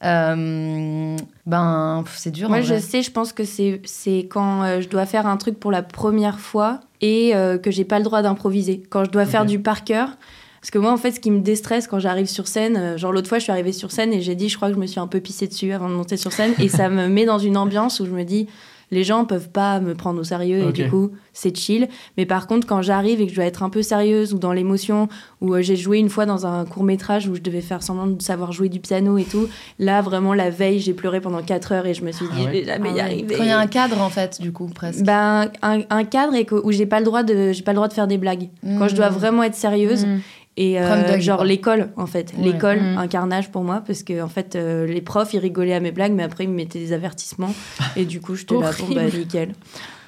euh, 0.05 1.17
ben, 1.47 2.05
c'est 2.15 2.31
dur. 2.31 2.49
Moi, 2.49 2.59
en 2.59 2.63
je 2.63 2.69
vrai. 2.75 2.81
sais, 2.81 3.03
je 3.03 3.11
pense 3.11 3.33
que 3.33 3.45
c'est 3.45 3.81
c'est 3.85 4.27
quand 4.31 4.63
euh, 4.63 4.81
je 4.81 4.89
dois 4.89 5.07
faire 5.07 5.27
un 5.27 5.37
truc 5.37 5.59
pour 5.59 5.71
la 5.73 5.83
première 5.83 6.41
fois 6.41 6.81
et 7.01 7.35
euh, 7.35 7.59
que 7.59 7.71
j'ai 7.71 7.85
pas 7.85 7.99
le 7.99 8.05
droit 8.05 8.23
d'improviser. 8.23 8.83
Quand 8.91 9.05
je 9.05 9.11
dois 9.11 9.27
faire 9.27 9.47
du 9.47 9.59
par 9.59 9.85
cœur. 9.85 10.11
Parce 10.61 10.71
que 10.71 10.79
moi, 10.79 10.93
en 10.93 10.97
fait, 10.99 11.13
ce 11.13 11.21
qui 11.21 11.31
me 11.31 11.41
déstresse 11.41 11.87
quand 11.87 11.99
j'arrive 11.99 12.27
sur 12.27 12.47
scène, 12.47 12.77
euh, 12.77 12.97
genre 12.99 13.13
l'autre 13.13 13.29
fois, 13.29 13.39
je 13.39 13.45
suis 13.45 13.53
arrivée 13.53 13.73
sur 13.73 13.91
scène 13.93 14.13
et 14.13 14.21
j'ai 14.21 14.35
dit, 14.35 14.49
je 14.49 14.57
crois 14.57 14.69
que 14.69 14.75
je 14.75 14.81
me 14.81 14.87
suis 14.87 15.01
un 15.01 15.07
peu 15.07 15.21
pissée 15.21 15.47
dessus 15.47 15.73
avant 15.73 15.89
de 15.89 15.95
monter 15.95 16.17
sur 16.17 16.33
scène. 16.33 16.53
et 16.59 16.69
ça 16.69 16.89
me 16.89 17.09
met 17.09 17.25
dans 17.25 17.39
une 17.39 17.57
ambiance 17.57 18.01
où 18.01 18.07
je 18.07 18.11
me 18.11 18.25
dis, 18.25 18.47
les 18.93 19.05
gens 19.05 19.25
peuvent 19.25 19.51
pas 19.51 19.79
me 19.79 19.95
prendre 19.95 20.21
au 20.21 20.25
sérieux 20.25 20.69
et 20.69 20.73
du 20.73 20.91
coup, 20.91 21.13
c'est 21.33 21.57
chill. 21.57 21.89
Mais 22.19 22.27
par 22.27 22.49
contre, 22.49 22.67
quand 22.67 22.83
j'arrive 22.83 23.21
et 23.21 23.27
que 23.27 23.31
je 23.31 23.37
dois 23.37 23.45
être 23.45 23.63
un 23.63 23.71
peu 23.71 23.83
sérieuse 23.83 24.35
ou 24.35 24.39
dans 24.41 24.53
l'émotion, 24.53 25.09
ou 25.41 25.55
euh, 25.55 25.63
j'ai 25.63 25.77
joué 25.77 25.99
une 25.99 26.09
fois 26.09 26.27
dans 26.27 26.45
un 26.45 26.65
court 26.65 26.83
métrage 26.83 27.29
où 27.29 27.37
je 27.37 27.41
devais 27.41 27.61
faire 27.61 27.85
semblant 27.85 28.09
de 28.09 28.21
savoir 28.21 28.51
jouer 28.51 28.69
du 28.69 28.81
piano 28.81 29.17
et 29.17 29.23
tout, 29.23 29.47
là, 29.79 30.03
vraiment, 30.03 30.35
la 30.35 30.51
veille, 30.51 30.81
j'ai 30.81 30.93
pleuré 30.93 31.21
pendant 31.21 31.41
4 31.41 31.71
heures 31.71 31.87
et 31.87 31.95
je 31.95 32.03
me 32.05 32.11
suis 32.11 32.27
dit, 32.27 32.33
Ah 32.35 32.41
je 32.41 32.45
ouais 32.47 32.51
vais 32.51 32.65
jamais 32.65 32.89
Ah 32.95 32.97
y 32.97 33.01
arriver. 33.01 33.37
Quand 33.37 33.45
il 33.45 33.49
y 33.49 33.53
a 33.53 33.59
un 33.61 33.69
cadre, 33.69 34.01
en 34.03 34.11
fait, 34.11 34.41
du 34.43 34.51
coup, 34.51 34.67
presque. 34.67 35.05
Ben, 35.05 35.53
un, 35.63 35.83
un 35.89 36.05
cadre 36.05 36.35
et 36.35 36.45
que- 36.45 36.57
où 36.57 36.73
j'ai 36.73 36.87
pas 36.87 36.99
le 36.99 37.05
droit 37.07 37.23
de 37.23 37.53
j'ai 37.53 37.63
pas 37.63 37.71
le 37.71 37.77
droit 37.77 37.87
de 37.89 37.93
faire 37.95 38.09
des 38.09 38.19
blagues 38.19 38.49
quand 38.77 38.89
je 38.89 38.97
dois 38.97 39.11
Mm. 39.11 39.15
vraiment 39.15 39.43
être 39.45 39.55
sérieuse 39.55 40.05
Mm. 40.05 40.19
Et 40.57 40.81
euh, 40.81 41.19
genre 41.21 41.45
l'école 41.45 41.91
en 41.97 42.07
fait. 42.07 42.33
Ouais. 42.37 42.45
l'école 42.45 42.81
Mm. 42.81 42.99
un 42.99 43.07
carnage 43.07 43.51
pour 43.51 43.63
moi 43.63 43.83
parce 43.87 44.03
que 44.03 44.21
en 44.21 44.29
fait 44.29 44.57
euh, 44.57 44.87
les 44.87 45.01
profs 45.01 45.33
ils 45.33 45.39
rigolaient 45.39 45.75
à 45.75 45.81
mes 45.81 45.93
blagues 45.93 46.13
mais 46.13 46.23
après 46.23 46.45
ils 46.45 46.51
me 46.51 46.55
mettaient 46.55 46.79
des 46.79 46.93
avertissements. 46.93 47.55
Et 47.97 48.05
du 48.05 48.21
coup 48.21 48.35
j'étais 48.35 48.55
là 48.55 48.71
bon 48.79 48.95
bah 48.95 49.05
nickel 49.07 49.53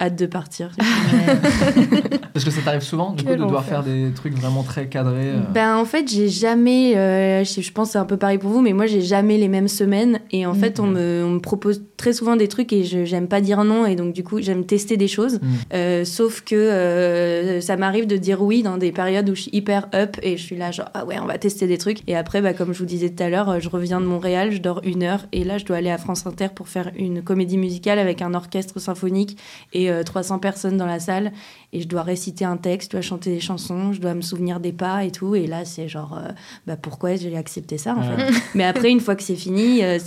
hâte 0.01 0.17
de 0.17 0.27
partir 0.27 0.71
Parce 2.33 2.45
que 2.45 2.51
ça 2.51 2.61
t'arrive 2.63 2.81
souvent, 2.83 3.13
du 3.13 3.25
coup, 3.25 3.31
de 3.31 3.37
devoir 3.37 3.65
faire 3.65 3.83
des 3.83 4.11
trucs 4.15 4.35
vraiment 4.35 4.63
très 4.63 4.87
cadrés. 4.89 5.31
euh. 5.31 5.41
Ben 5.53 5.77
en 5.77 5.85
fait 5.85 6.11
j'ai 6.11 6.29
jamais, 6.29 6.97
euh, 6.97 7.45
je, 7.45 7.61
je 7.61 7.73
pense 7.73 7.89
que 7.89 7.93
c'est 7.93 7.99
un 7.99 8.05
peu 8.05 8.17
pareil 8.17 8.39
pour 8.39 8.51
vous, 8.51 8.61
mais 8.63 8.73
moi 8.73 8.87
j'ai 8.87 9.03
jamais 9.03 9.37
les 9.39 9.49
mêmes 9.49 9.69
semaines 9.69 10.21
et 10.31 10.47
en 10.47 10.53
Mm. 10.55 10.57
fait 10.57 10.81
on 10.81 10.87
me, 10.87 11.23
on 11.25 11.31
me 11.31 11.39
propose 11.41 11.83
très 11.97 12.13
souvent 12.13 12.37
des 12.37 12.49
trucs 12.49 12.73
et 12.73 12.85
je 12.85 13.05
j'aime 13.05 13.27
pas 13.29 13.41
dire 13.41 13.65
non 13.65 13.87
et 13.87 13.97
donc 13.97 14.13
du 14.13 14.23
coup 14.25 14.41
j'aime 14.41 14.65
tester 14.65 14.97
des 14.97 15.09
choses. 15.09 15.37
Mm. 15.43 15.47
Euh, 15.75 16.05
sauf 16.05 16.43
que 16.43 16.55
euh, 16.55 17.61
ça 17.61 17.77
m'arrive 17.77 18.07
de 18.07 18.17
dire 18.17 18.43
oui 18.43 18.63
dans 18.63 18.77
des 18.79 18.93
périodes 18.93 19.29
où 19.31 19.35
je 19.35 19.43
suis 19.43 19.51
hyper 19.55 19.89
up 19.95 20.17
et 20.23 20.37
je 20.37 20.43
suis 20.43 20.57
là 20.57 20.71
genre 20.71 20.89
ah 20.95 21.05
ouais 21.05 21.17
on 21.23 21.27
va 21.27 21.39
tester 21.39 21.67
des 21.67 21.79
trucs 21.79 21.99
et 22.09 22.17
après 22.17 22.41
bah, 22.43 22.53
comme 22.55 22.73
je 22.73 22.79
vous 22.79 22.85
disais 22.87 23.11
tout 23.11 23.23
à 23.23 23.29
l'heure 23.29 23.61
je 23.61 23.69
reviens 23.69 24.01
de 24.01 24.07
Montréal 24.07 24.53
je 24.53 24.59
dors 24.59 24.81
une 24.85 25.03
heure 25.03 25.27
et 25.33 25.45
là 25.45 25.59
je 25.59 25.65
dois 25.65 25.77
aller 25.77 25.91
à 25.91 25.99
France 25.99 26.27
Inter 26.27 26.49
pour 26.55 26.69
faire 26.69 26.91
une 26.97 27.23
comédie 27.23 27.59
musicale 27.59 27.99
avec 27.99 28.23
un 28.23 28.35
orchestre 28.35 28.79
symphonique 28.81 29.37
et 29.73 29.82
euh, 29.91 30.03
300 30.03 30.39
personnes 30.39 30.77
dans 30.77 30.87
la 30.87 31.01
salle. 31.01 31.33
Et 31.73 31.81
je 31.81 31.89
dois 31.89 32.03
réciter 32.03 32.45
un 32.45 32.57
texte 32.59 32.91
je 32.91 32.97
dois 32.97 33.01
chanter 33.01 33.31
des 33.33 33.41
chansons 33.41 33.93
je 33.95 34.01
dois 34.01 34.13
me 34.15 34.21
souvenir 34.21 34.61
des 34.61 34.73
pas 34.73 35.05
et 35.05 35.11
tout. 35.11 35.35
Et 35.35 35.47
là 35.47 35.65
c'est 35.65 35.89
genre 35.89 36.19
euh, 36.19 36.31
bah 36.67 36.77
pourquoi 36.77 37.17
j'ai 37.17 37.37
accepté 37.37 37.79
ça 37.79 37.95
en 37.97 38.03
fait? 38.03 38.33
Mais 38.55 38.65
après 38.65 38.91
une 38.91 39.01
fois 39.01 39.17
que 39.17 39.23
c'est 39.23 39.37
fini 39.37 39.83
euh, 39.83 39.99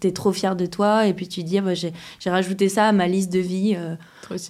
t'es- 0.00 0.12
trop 0.12 0.32
fier 0.32 0.56
de 0.56 0.66
toi. 0.66 1.06
Et 1.06 1.14
puis 1.14 1.26
tu 1.28 1.42
dis 1.42 1.58
ah, 1.58 1.62
bah, 1.62 1.74
j'ai 1.74 1.92
rajouté 2.30 2.68
ça 2.68 2.86
à 2.88 2.92
ma 2.92 3.06
liste 3.06 3.32
de 3.32 3.38
vie 3.40 3.74
euh, 3.76 3.94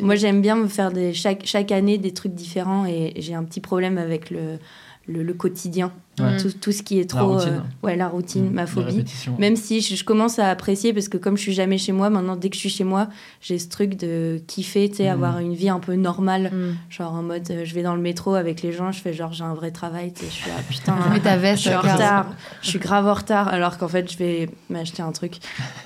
moi, 0.00 0.14
j'aime 0.14 0.40
bien 0.40 0.56
me 0.56 0.68
faire 0.68 0.90
des, 0.90 1.12
chaque, 1.12 1.44
chaque 1.44 1.70
année 1.70 1.98
des 1.98 2.12
trucs 2.14 2.32
différents. 2.34 2.86
Et 2.86 3.12
j'ai 3.18 3.34
un 3.34 3.44
petit 3.44 3.60
problème 3.60 3.98
avec 3.98 4.30
le, 4.30 4.58
le, 5.06 5.22
le 5.22 5.34
quotidien. 5.34 5.92
Ouais. 6.18 6.38
Tout, 6.38 6.50
tout 6.52 6.72
ce 6.72 6.82
qui 6.82 6.98
est 6.98 7.12
La 7.12 7.20
trop. 7.20 7.34
routine. 7.34 7.48
euh, 7.52 7.86
ouais, 7.86 7.94
la 7.96 8.08
routine, 8.08 8.48
Mm. 8.48 8.52
ma 8.54 8.60
La 8.62 8.66
phobie. 8.66 9.04
Même 9.38 9.54
si 9.54 9.82
je, 9.82 9.96
je 9.96 10.02
commence 10.04 10.38
à 10.38 10.48
apprécier 10.48 10.94
parce 10.94 11.08
que 11.08 11.18
comme 11.18 11.36
je 11.36 11.42
suis 11.42 11.52
jamais 11.52 11.76
chez 11.76 11.92
moi, 11.92 12.08
maintenant 12.08 12.36
dès 12.36 12.48
que 12.48 12.54
je 12.54 12.60
suis 12.60 12.70
chez 12.70 12.84
moi, 12.84 13.08
j'ai 13.42 13.58
ce 13.58 13.68
truc 13.68 13.96
de 13.96 14.40
kiffer, 14.46 14.88
tu 14.88 14.96
sais, 14.96 15.08
Mm. 15.10 15.12
avoir 15.12 15.38
une 15.40 15.54
vie 15.54 15.68
un 15.68 15.78
peu 15.80 15.94
normale. 15.94 16.50
Mm. 16.52 16.76
Genre 16.88 17.12
en 17.12 17.22
mode, 17.22 17.50
euh, 17.50 17.64
je 17.66 17.74
vais 17.74 17.82
dans 17.82 17.94
le 17.94 18.00
métro 18.00 18.34
avec 18.34 18.62
les 18.62 18.72
gens, 18.72 18.92
je 18.92 19.00
fais 19.00 19.12
genre 19.12 19.32
j'ai 19.34 19.44
un 19.44 19.54
vrai 19.54 19.70
travail, 19.72 20.12
tu 20.14 20.20
sais, 20.24 20.30
je 20.30 20.34
suis 20.34 20.48
là, 20.50 20.56
putain. 20.68 20.96
Tu 21.04 21.10
mets 21.10 21.20
ta 21.20 21.36
Je 21.36 21.40
veste. 21.42 21.62
suis 21.62 21.74
en 21.74 21.80
retard, 21.82 22.26
je 22.62 22.68
suis 22.68 22.78
grave 22.78 23.06
en 23.06 23.14
retard 23.14 23.48
alors 23.48 23.76
qu'en 23.76 23.88
fait 23.88 24.10
je 24.10 24.16
vais 24.16 24.48
m'acheter 24.70 25.02
un 25.02 25.12
truc. 25.12 25.34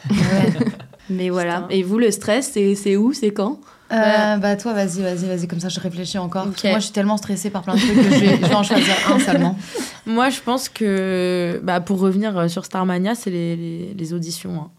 Mais 1.11 1.29
voilà. 1.31 1.63
Putain. 1.63 1.75
Et 1.75 1.83
vous, 1.83 1.99
le 1.99 2.11
stress, 2.11 2.51
c'est 2.53 2.75
c'est 2.75 2.97
où? 2.97 3.13
C'est 3.13 3.33
quand? 3.33 3.59
Euh, 3.93 4.37
bah 4.37 4.55
toi 4.57 4.73
vas-y 4.73 5.03
vas-y 5.03 5.27
vas-y 5.27 5.49
comme 5.49 5.59
ça 5.59 5.69
je 5.69 5.81
réfléchis 5.81 6.17
encore 6.19 6.47
moi 6.47 6.79
je 6.79 6.85
suis 6.85 6.93
tellement 6.93 7.17
stressée 7.17 7.51
par 7.51 7.63
plein 7.63 7.75
de 7.75 7.81
trucs 7.81 7.95
que 7.97 8.03
je 8.05 8.09
vais, 8.21 8.37
je 8.37 8.47
vais 8.47 8.55
en 8.55 8.63
choisir 8.63 8.95
un 9.13 9.19
seulement 9.19 9.59
Moi, 10.07 10.31
je 10.31 10.41
pense 10.41 10.69
que 10.69 11.61
bah, 11.63 11.81
pour 11.81 11.99
revenir 12.01 12.37
euh, 12.37 12.49
sur 12.49 12.65
Starmania, 12.65 13.15
c'est 13.15 13.31
les, 13.31 13.55
les, 13.55 13.95
les 13.97 14.15
auditions. 14.15 14.55
hein. 14.63 14.71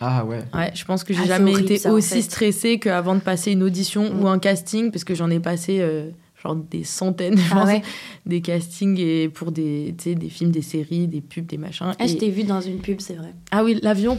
Ah 0.00 0.24
ouais. 0.24 0.44
Ouais, 0.54 0.70
je 0.74 0.84
pense 0.84 1.02
que 1.02 1.12
j'ai 1.12 1.20
Ah, 1.24 1.26
jamais 1.26 1.50
horrible, 1.50 1.66
été 1.72 1.78
ça, 1.78 1.90
en 1.90 1.94
aussi 1.94 2.14
fait. 2.14 2.22
stressée 2.22 2.78
qu'avant 2.78 3.14
de 3.16 3.20
passer 3.20 3.50
une 3.52 3.62
audition 3.64 4.04
Mm. 4.14 4.22
ou 4.22 4.28
un 4.28 4.38
casting, 4.38 4.90
parce 4.92 5.02
que 5.04 5.14
j'en 5.14 5.28
ai 5.30 5.40
passé 5.40 5.78
euh, 5.80 6.10
genre 6.42 6.54
des 6.54 6.84
centaines, 6.84 7.36
je 7.38 7.42
Ah 7.50 7.54
pense, 7.56 7.66
ouais. 7.66 7.82
des 8.24 8.40
castings 8.40 8.98
et 9.00 9.28
pour 9.28 9.50
des, 9.50 9.94
tu 9.98 10.04
sais, 10.10 10.14
des 10.14 10.28
films, 10.28 10.52
des 10.52 10.62
séries, 10.62 11.08
des 11.08 11.20
pubs, 11.20 11.44
des 11.46 11.58
machins. 11.58 11.86
Ah, 11.98 12.04
Et- 12.04 12.08
je 12.08 12.16
t'ai 12.16 12.30
vu 12.30 12.44
dans 12.44 12.60
une 12.60 12.78
pub, 12.78 13.00
c'est 13.00 13.14
vrai. 13.14 13.34
Ah 13.50 13.64
oui, 13.64 13.78
l'avion. 13.82 14.18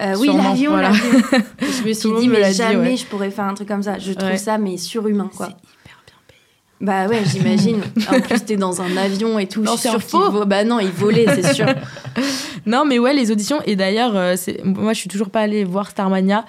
Euh, 0.00 0.14
oui, 0.18 0.30
l'avion, 0.34 0.70
voilà. 0.72 0.92
je 1.60 1.88
me 1.88 1.92
suis 1.92 2.10
dit, 2.20 2.28
mais 2.28 2.48
dit, 2.50 2.54
jamais 2.56 2.90
ouais. 2.90 2.96
je 2.96 3.04
pourrais 3.06 3.30
faire 3.30 3.44
un 3.44 3.54
truc 3.54 3.68
comme 3.68 3.82
ça. 3.82 3.98
Je 3.98 4.12
trouve 4.12 4.30
Ouais. 4.30 4.36
ça, 4.36 4.56
mais 4.58 4.76
surhumain, 4.76 5.30
quoi. 5.36 5.50
Bah 6.80 7.06
ouais, 7.06 7.20
j'imagine. 7.26 7.80
en 8.10 8.20
plus, 8.20 8.40
t'es 8.42 8.56
dans 8.56 8.80
un 8.80 8.96
avion 8.96 9.38
et 9.38 9.46
tout. 9.46 9.60
Non, 9.60 9.76
c'est 9.76 9.90
vo- 9.90 10.46
Bah 10.46 10.64
non, 10.64 10.78
il 10.80 10.88
volait, 10.88 11.26
c'est 11.34 11.52
sûr. 11.54 11.66
Non, 12.66 12.84
mais 12.84 12.98
ouais, 12.98 13.14
les 13.14 13.30
auditions. 13.30 13.60
Et 13.64 13.74
d'ailleurs, 13.74 14.14
euh, 14.16 14.36
moi, 14.64 14.92
je 14.92 14.98
suis 15.00 15.08
toujours 15.08 15.30
pas 15.30 15.40
allée 15.40 15.64
voir 15.64 15.88
Starmania 15.90 16.44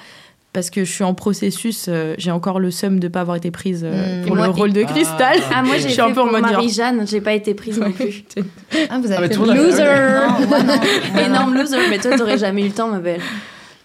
parce 0.53 0.69
que 0.69 0.83
je 0.83 0.91
suis 0.91 1.03
en 1.03 1.13
processus. 1.13 1.85
euh, 1.87 2.15
j'ai 2.17 2.31
encore 2.31 2.59
le 2.59 2.71
seum 2.71 2.99
de 2.99 3.07
pas 3.07 3.21
avoir 3.21 3.37
été 3.37 3.51
prise 3.51 3.81
euh, 3.85 4.21
Mm. 4.21 4.25
pour 4.25 4.35
le 4.35 4.41
moi- 4.43 4.51
rôle 4.51 4.73
de 4.73 4.83
Ah. 4.85 4.91
Cristal. 4.91 5.37
Ah, 5.53 5.63
moi, 5.63 5.75
Je 5.77 5.81
j'ai 5.83 5.87
suis 5.89 5.95
fait 5.95 6.01
un 6.01 6.11
peu 6.11 6.21
en 6.21 6.27
pour 6.27 6.39
Marie-Jeanne. 6.39 7.05
J'ai 7.07 7.21
pas 7.21 7.33
été 7.33 7.53
prise 7.53 7.79
non 7.79 7.91
plus. 7.91 8.23
ah 8.89 8.99
vous 8.99 9.11
avez 9.11 9.25
Ah, 9.25 9.29
fait 9.29 9.35
Loser 9.37 9.83
moi. 9.83 10.37
Moi, 10.47 10.59
non. 10.63 11.19
Énorme 11.25 11.53
loser. 11.57 11.77
Mais 11.89 11.99
toi, 11.99 12.17
t'aurais 12.17 12.37
jamais 12.37 12.61
eu 12.63 12.67
le 12.67 12.73
temps, 12.73 12.89
ma 12.89 12.99
belle. 12.99 13.21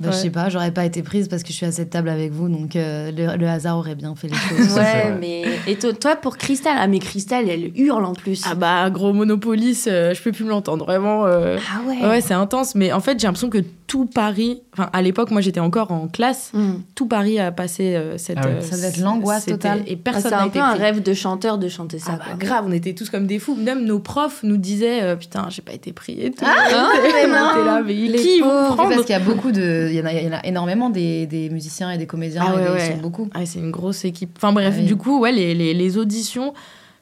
Bah, 0.01 0.11
je 0.11 0.17
Ouais. 0.17 0.23
sais 0.25 0.31
pas 0.31 0.49
j'aurais 0.51 0.71
pas 0.73 0.85
été 0.85 1.03
prise 1.03 1.27
parce 1.29 1.43
que 1.43 1.49
je 1.49 1.55
suis 1.55 1.67
à 1.67 1.73
cette 1.73 1.91
table 1.91 2.09
avec 2.11 2.31
vous 2.33 2.49
donc 2.49 2.77
euh, 2.77 3.11
le, 3.11 3.37
le 3.39 3.49
hasard 3.49 3.79
aurait 3.79 3.95
bien 3.95 4.15
fait 4.15 4.29
les 4.29 4.35
choses 4.67 4.77
Ouais, 4.77 5.15
mais. 5.21 5.45
Et 5.67 5.77
toi, 5.77 5.93
toi, 5.95 6.17
pour 6.17 6.37
Cristal 6.37 6.77
Ah, 6.79 6.87
mais 6.87 6.99
Cristal, 6.99 7.49
elle 7.49 7.71
hurle 7.79 8.05
en 8.05 8.13
plus. 8.13 8.43
Ah 8.47 8.55
bah, 8.55 8.89
gros 8.91 9.13
Monopolis, 9.13 9.85
euh, 9.89 10.13
je 10.15 10.23
peux 10.23 10.33
plus 10.33 10.45
me 10.45 10.51
l'entendre. 10.51 10.85
Vraiment. 10.85 11.25
euh, 11.27 11.57
Ah 11.75 11.81
ouais. 11.89 12.07
Ouais, 12.09 12.21
c'est 12.21 12.35
intense. 12.35 12.75
Mais 12.75 12.93
en 12.93 13.01
fait, 13.01 13.19
j'ai 13.19 13.27
l'impression 13.27 13.49
que 13.51 13.59
tout 13.87 14.05
Paris. 14.07 14.61
Enfin, 14.73 14.91
à 14.93 15.01
l'époque, 15.03 15.31
moi, 15.31 15.41
j'étais 15.41 15.61
encore 15.61 15.91
en 15.93 16.09
classe. 16.09 16.51
Hmm. 16.53 16.75
Tout 16.95 17.07
Paris 17.07 17.39
a 17.39 17.51
passé 17.53 17.95
euh, 17.95 18.19
cette. 18.19 18.39
Ah 18.41 18.47
ouais. 18.47 18.55
euh, 18.57 18.61
Ça 18.61 18.77
devait 18.77 18.89
être 18.89 18.99
l'angoisse 19.01 19.47
totale. 19.47 19.83
Et 19.87 19.95
Ah, 19.95 20.01
personne 20.13 20.31
n'a 20.33 20.43
un 20.43 20.47
été 20.47 20.59
peu 20.59 20.65
un 20.65 20.73
pris. 20.75 20.81
rêve 20.83 21.03
de 21.03 21.15
chanteur 21.15 21.59
de 21.59 21.69
chanter 21.69 21.99
ça. 21.99 22.13
Ah 22.15 22.19
bah, 22.19 22.25
quoi. 22.31 22.35
grave, 22.47 22.65
on 22.69 22.73
était 22.73 22.93
tous 22.95 23.09
comme 23.11 23.27
des 23.27 23.39
fous. 23.39 23.55
Même 23.57 23.85
nos 23.85 23.99
profs 23.99 24.43
nous 24.43 24.57
disaient 24.59 25.03
euh, 25.03 25.17
Putain, 25.17 25.47
j'ai 25.51 25.63
pas 25.63 25.73
été 25.73 25.93
pris 25.93 26.21
et 26.21 26.31
tout. 26.31 26.45
Ah, 26.47 26.55
mais 27.03 27.27
non. 27.27 27.51
était 27.51 27.65
là, 27.65 27.83
mais 27.85 27.95
Les 27.95 28.19
qui 28.19 28.41
vont 28.41 28.75
prendre 28.75 28.91
parce 28.91 29.03
qu'il 29.03 29.13
y 29.13 29.15
a 29.15 29.21
beaucoup 29.21 29.53
de 29.53 29.86
il 29.91 29.95
y 29.97 30.01
en 30.01 30.07
a, 30.07 30.13
il 30.13 30.25
y 30.25 30.29
en 30.29 30.33
a 30.37 30.45
énormément 30.47 30.91
des, 30.91 31.27
des 31.27 31.51
musiciens 31.51 31.91
et 31.91 31.99
des 31.99 32.07
comédiens 32.07 32.43
Ah 32.47 32.53
et 32.53 32.57
ouais, 32.57 32.63
des- 32.65 32.71
ouais. 32.71 32.89
ils 32.91 32.93
sont 32.97 33.01
beaucoup 33.03 33.29
Ah, 33.35 33.47
c'est 33.47 33.59
une 33.59 33.71
grosse 33.71 34.05
équipe. 34.05 34.31
Enfin 34.37 34.53
bref, 34.53 34.75
Ah 34.77 34.81
oui. 34.81 34.87
du 34.87 34.97
coup, 34.97 35.21
ouais, 35.21 35.33
les, 35.33 35.55
les, 35.55 35.75
les 35.75 35.99
auditions, 35.99 36.55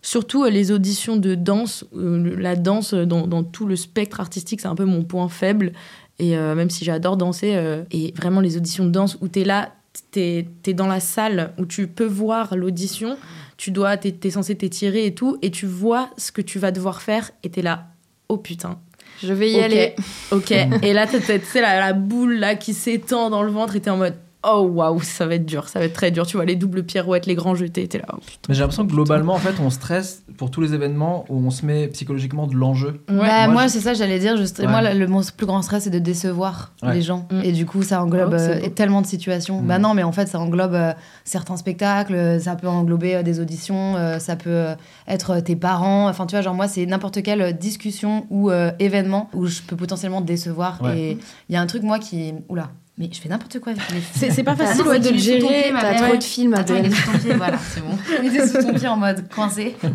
surtout 0.02 0.44
euh, 0.44 0.50
les 0.50 0.70
auditions 0.72 1.16
de 1.16 1.34
danse, 1.34 1.84
euh, 1.96 2.34
la 2.38 2.56
danse 2.56 2.94
dans, 2.94 3.26
dans 3.26 3.42
tout 3.44 3.66
le 3.66 3.76
spectre 3.76 4.20
artistique, 4.20 4.60
c'est 4.60 4.68
un 4.68 4.74
peu 4.74 4.84
mon 4.84 5.02
point 5.04 5.28
faible. 5.28 5.72
Et 6.18 6.36
euh, 6.36 6.54
même 6.54 6.70
si 6.70 6.84
j'adore 6.84 7.16
danser, 7.16 7.54
euh, 7.56 7.82
et 7.90 8.12
vraiment 8.16 8.40
les 8.40 8.56
auditions 8.56 8.84
de 8.86 8.90
danse 8.90 9.18
où 9.20 9.26
t'es 9.28 9.42
là, 9.44 9.72
t'es 10.12 10.46
es 10.66 10.72
dans 10.74 10.86
la 10.86 11.00
salle 11.00 11.52
où 11.58 11.66
tu 11.66 11.86
peux 11.88 12.04
voir 12.06 12.56
l'audition, 12.56 13.16
tu 13.56 13.70
dois, 13.72 13.96
t'es 13.96 14.14
es 14.22 14.30
censé 14.30 14.54
t'étirer 14.54 15.06
et 15.06 15.14
tout, 15.14 15.38
et 15.42 15.50
tu 15.50 15.66
vois 15.66 16.10
ce 16.16 16.30
que 16.32 16.40
tu 16.42 16.58
vas 16.60 16.70
devoir 16.70 17.02
faire, 17.02 17.30
et 17.42 17.50
t'es 17.50 17.62
là, 17.62 17.86
oh 18.28 18.36
putain. 18.36 18.78
Je 19.22 19.32
vais 19.32 19.50
y 19.50 19.60
aller. 19.60 19.94
Ok, 20.30 20.50
et 20.50 20.92
là, 20.92 21.06
tu 21.06 21.20
sais, 21.20 21.60
la, 21.60 21.80
la 21.80 21.92
boule 21.92 22.34
là 22.34 22.54
qui 22.54 22.74
s'étend 22.74 23.30
dans 23.30 23.42
le 23.42 23.50
ventre, 23.50 23.76
et 23.76 23.80
t'es 23.80 23.90
en 23.90 23.96
mode, 23.96 24.16
oh 24.46 24.62
waouh, 24.72 25.00
ça 25.02 25.26
va 25.26 25.34
être 25.36 25.46
dur, 25.46 25.68
ça 25.68 25.78
va 25.78 25.84
être 25.86 25.92
très 25.94 26.10
dur. 26.10 26.26
Tu 26.26 26.36
vois 26.36 26.44
les 26.44 26.56
doubles 26.56 26.84
pirouettes, 26.84 27.26
les 27.26 27.34
grands 27.34 27.54
jetés, 27.54 27.86
t'es 27.88 27.98
là. 27.98 28.04
oh, 28.12 28.16
putain. 28.18 28.38
Mais 28.48 28.54
j'ai 28.54 28.60
l'impression 28.60 28.86
que 28.86 28.92
globalement, 28.92 29.34
en 29.34 29.38
fait, 29.38 29.54
on 29.60 29.70
stresse 29.70 30.22
pour 30.36 30.50
tous 30.50 30.60
les 30.60 30.74
événements 30.74 31.24
où 31.28 31.36
on 31.44 31.50
se 31.50 31.64
met 31.66 31.88
psychologiquement 31.88 32.46
de 32.46 32.54
l'enjeu. 32.54 33.02
Ouais. 33.08 33.16
Bah, 33.18 33.44
Moi, 33.46 33.52
moi, 33.54 33.62
je- 33.66 33.72
c'est 33.72 33.80
ça, 33.80 33.94
j'allais 33.94 34.18
dire. 34.18 34.36
Je, 34.36 34.44
Ouais. 34.62 34.68
Moi, 34.68 34.92
le, 34.94 35.06
mon 35.08 35.20
plus 35.36 35.46
grand 35.46 35.62
stress, 35.62 35.84
c'est 35.84 35.90
de 35.90 35.98
décevoir 35.98 36.72
Ouais. 36.82 36.94
les 36.94 37.02
gens. 37.02 37.26
Mm. 37.30 37.40
Et 37.44 37.52
du 37.52 37.66
coup, 37.66 37.82
ça 37.82 38.02
englobe 38.02 38.34
Oh, 38.36 38.40
euh, 38.40 38.68
tellement 38.68 39.00
de 39.02 39.06
situations. 39.06 39.60
Mm. 39.62 39.66
Bah 39.66 39.78
non, 39.78 39.94
mais 39.94 40.02
en 40.02 40.12
fait, 40.12 40.26
ça 40.26 40.38
englobe 40.38 40.74
euh, 40.74 40.92
certains 41.24 41.56
spectacles, 41.56 42.14
euh, 42.14 42.38
ça 42.38 42.54
peut 42.56 42.68
englober 42.68 43.16
euh, 43.16 43.22
des 43.22 43.40
auditions, 43.40 43.96
euh, 43.96 44.18
ça 44.18 44.36
peut 44.36 44.50
euh, 44.50 44.74
être 45.08 45.30
euh, 45.32 45.40
tes 45.40 45.56
parents. 45.56 46.08
Enfin, 46.08 46.26
tu 46.26 46.34
vois, 46.36 46.42
genre, 46.42 46.54
moi, 46.54 46.68
c'est 46.68 46.86
n'importe 46.86 47.22
quelle 47.22 47.56
discussion 47.58 48.26
ou 48.30 48.50
euh, 48.50 48.70
événement 48.78 49.28
où 49.34 49.46
je 49.46 49.62
peux 49.62 49.76
potentiellement 49.76 50.20
décevoir. 50.20 50.80
Ouais. 50.82 50.98
Et 50.98 51.18
il 51.48 51.52
y 51.52 51.56
a 51.56 51.60
un 51.60 51.66
truc, 51.66 51.82
moi, 51.82 51.98
qui. 51.98 52.32
Oula. 52.48 52.70
Mais 52.96 53.08
je 53.12 53.20
fais 53.20 53.28
n'importe 53.28 53.58
quoi 53.58 53.72
avec 53.72 53.82
mes 53.92 54.00
C'est 54.14 54.30
c'est 54.30 54.44
pas 54.44 54.54
facile 54.54 54.82
Attends, 54.82 54.90
ouais, 54.90 55.00
de 55.00 55.08
le 55.08 55.18
gérer. 55.18 55.72
T'as 55.80 55.94
trop 55.94 56.16
de 56.16 56.22
films, 56.22 56.54
Attends, 56.54 56.74
Adèle. 56.74 56.86
elle 56.86 56.92
est 56.92 56.94
sous 56.94 57.10
ton 57.12 57.18
pied, 57.18 57.32
voilà, 57.34 57.58
c'est 57.58 57.80
bon. 57.80 57.98
Elle 58.20 58.26
était 58.26 58.46
sous 58.46 58.62
ton 58.62 58.72
pied 58.72 58.86
en 58.86 58.96
mode 58.96 59.28
coincé. 59.34 59.74
Euh, 59.82 59.88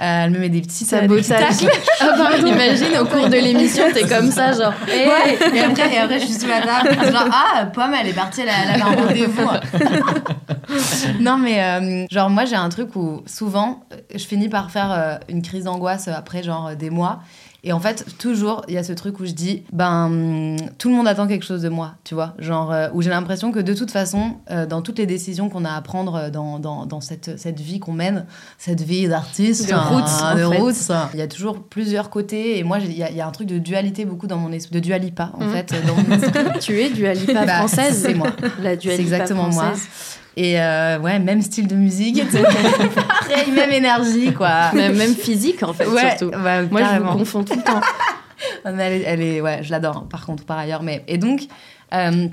elle 0.00 0.30
me 0.30 0.38
met 0.38 0.48
des 0.48 0.62
petits 0.62 0.86
tacles. 0.86 1.12
Ah 2.00 2.14
bah, 2.16 2.38
imagine 2.38 2.96
au 3.00 3.04
cours 3.04 3.28
de 3.28 3.36
l'émission, 3.36 3.84
t'es 3.92 4.08
comme 4.08 4.30
ça, 4.30 4.52
genre. 4.52 4.72
hey. 4.88 5.06
Ouais, 5.08 5.38
et 5.54 5.60
après, 5.60 5.94
et 5.94 5.98
après, 5.98 6.20
je 6.20 6.24
suis 6.24 6.34
sous 6.34 6.48
la 6.48 6.62
table. 6.62 6.94
Genre, 7.12 7.28
ah, 7.30 7.66
Pomme, 7.66 7.92
elle 8.00 8.08
est 8.08 8.12
partie, 8.14 8.40
elle, 8.40 8.48
a- 8.48 8.74
elle 8.74 8.80
un 8.82 8.84
rendez-vous. 8.86 9.48
non, 11.20 11.36
mais 11.38 11.62
euh, 11.62 12.06
genre, 12.10 12.30
moi, 12.30 12.44
j'ai 12.44 12.56
un 12.56 12.68
truc 12.70 12.96
où 12.96 13.22
souvent, 13.26 13.84
je 14.14 14.24
finis 14.24 14.48
par 14.48 14.70
faire 14.70 14.90
euh, 14.90 15.16
une 15.28 15.42
crise 15.42 15.64
d'angoisse 15.64 16.08
après, 16.08 16.42
genre, 16.42 16.74
des 16.76 16.90
mois. 16.90 17.20
Et 17.64 17.72
en 17.72 17.78
fait, 17.78 18.04
toujours, 18.18 18.62
il 18.66 18.74
y 18.74 18.76
a 18.76 18.82
ce 18.82 18.92
truc 18.92 19.20
où 19.20 19.24
je 19.24 19.30
dis, 19.30 19.62
ben, 19.72 20.56
tout 20.78 20.88
le 20.88 20.96
monde 20.96 21.06
attend 21.06 21.28
quelque 21.28 21.44
chose 21.44 21.62
de 21.62 21.68
moi, 21.68 21.94
tu 22.02 22.14
vois. 22.14 22.34
Genre, 22.40 22.72
euh, 22.72 22.88
où 22.92 23.02
j'ai 23.02 23.10
l'impression 23.10 23.52
que 23.52 23.60
de 23.60 23.72
toute 23.72 23.92
façon, 23.92 24.32
euh, 24.50 24.66
dans 24.66 24.82
toutes 24.82 24.98
les 24.98 25.06
décisions 25.06 25.48
qu'on 25.48 25.64
a 25.64 25.70
à 25.72 25.80
prendre 25.80 26.16
euh, 26.16 26.30
dans, 26.30 26.58
dans, 26.58 26.86
dans 26.86 27.00
cette, 27.00 27.38
cette 27.38 27.60
vie 27.60 27.78
qu'on 27.78 27.92
mène, 27.92 28.26
cette 28.58 28.80
vie 28.80 29.06
d'artiste, 29.06 29.68
De 29.68 29.74
roots, 29.74 30.22
en 30.22 30.34
de 30.34 31.12
il 31.14 31.18
y 31.20 31.22
a 31.22 31.28
toujours 31.28 31.62
plusieurs 31.62 32.10
côtés. 32.10 32.58
Et 32.58 32.64
moi, 32.64 32.78
il 32.80 32.92
y, 32.98 33.02
a- 33.04 33.10
il 33.10 33.16
y 33.16 33.20
a 33.20 33.28
un 33.28 33.30
truc 33.30 33.46
de 33.46 33.58
dualité 33.58 34.04
beaucoup 34.06 34.26
dans 34.26 34.38
mon 34.38 34.50
esprit, 34.50 34.74
de 34.74 34.80
dualipa, 34.80 35.30
en 35.38 35.44
Mhm. 35.44 35.52
fait, 35.52 35.74
dans 35.86 35.94
mon. 35.94 36.02
Tu 36.60 36.80
es 36.80 36.90
du 36.90 37.06
Alipa 37.06 37.46
Bah, 37.46 37.58
française. 37.58 38.02
c'est 38.02 38.14
moi. 38.14 38.32
La 38.60 38.74
du 38.74 38.88
C'est 38.88 38.94
Alipa 38.94 39.02
exactement 39.18 39.48
moi. 39.50 39.72
Et 40.36 40.60
euh, 40.60 40.98
ouais, 40.98 41.18
même 41.18 41.42
style 41.42 41.66
de 41.66 41.74
musique, 41.74 42.22
pareil, 42.32 43.50
même 43.52 43.70
énergie, 43.70 44.32
quoi. 44.32 44.72
Même, 44.72 44.96
même 44.96 45.14
physique, 45.14 45.62
en 45.62 45.72
fait, 45.72 45.86
Ouais, 45.86 46.16
surtout. 46.16 46.30
bah, 46.38 46.62
Moi, 46.62 46.82
je 46.82 47.00
vous 47.00 47.12
confonds 47.18 47.44
tout 47.44 47.54
le 47.54 47.62
temps. 47.62 47.80
Elle, 48.64 48.80
est, 48.80 49.02
elle 49.02 49.20
est- 49.22 49.40
ouais, 49.40 49.60
je 49.62 49.70
l'adore, 49.70 49.98
hein, 49.98 50.06
par 50.10 50.26
contre, 50.26 50.44
par 50.44 50.58
ailleurs. 50.58 50.82
Mais, 50.82 51.04
et 51.06 51.16
donc, 51.16 51.42
euh, 51.94 52.26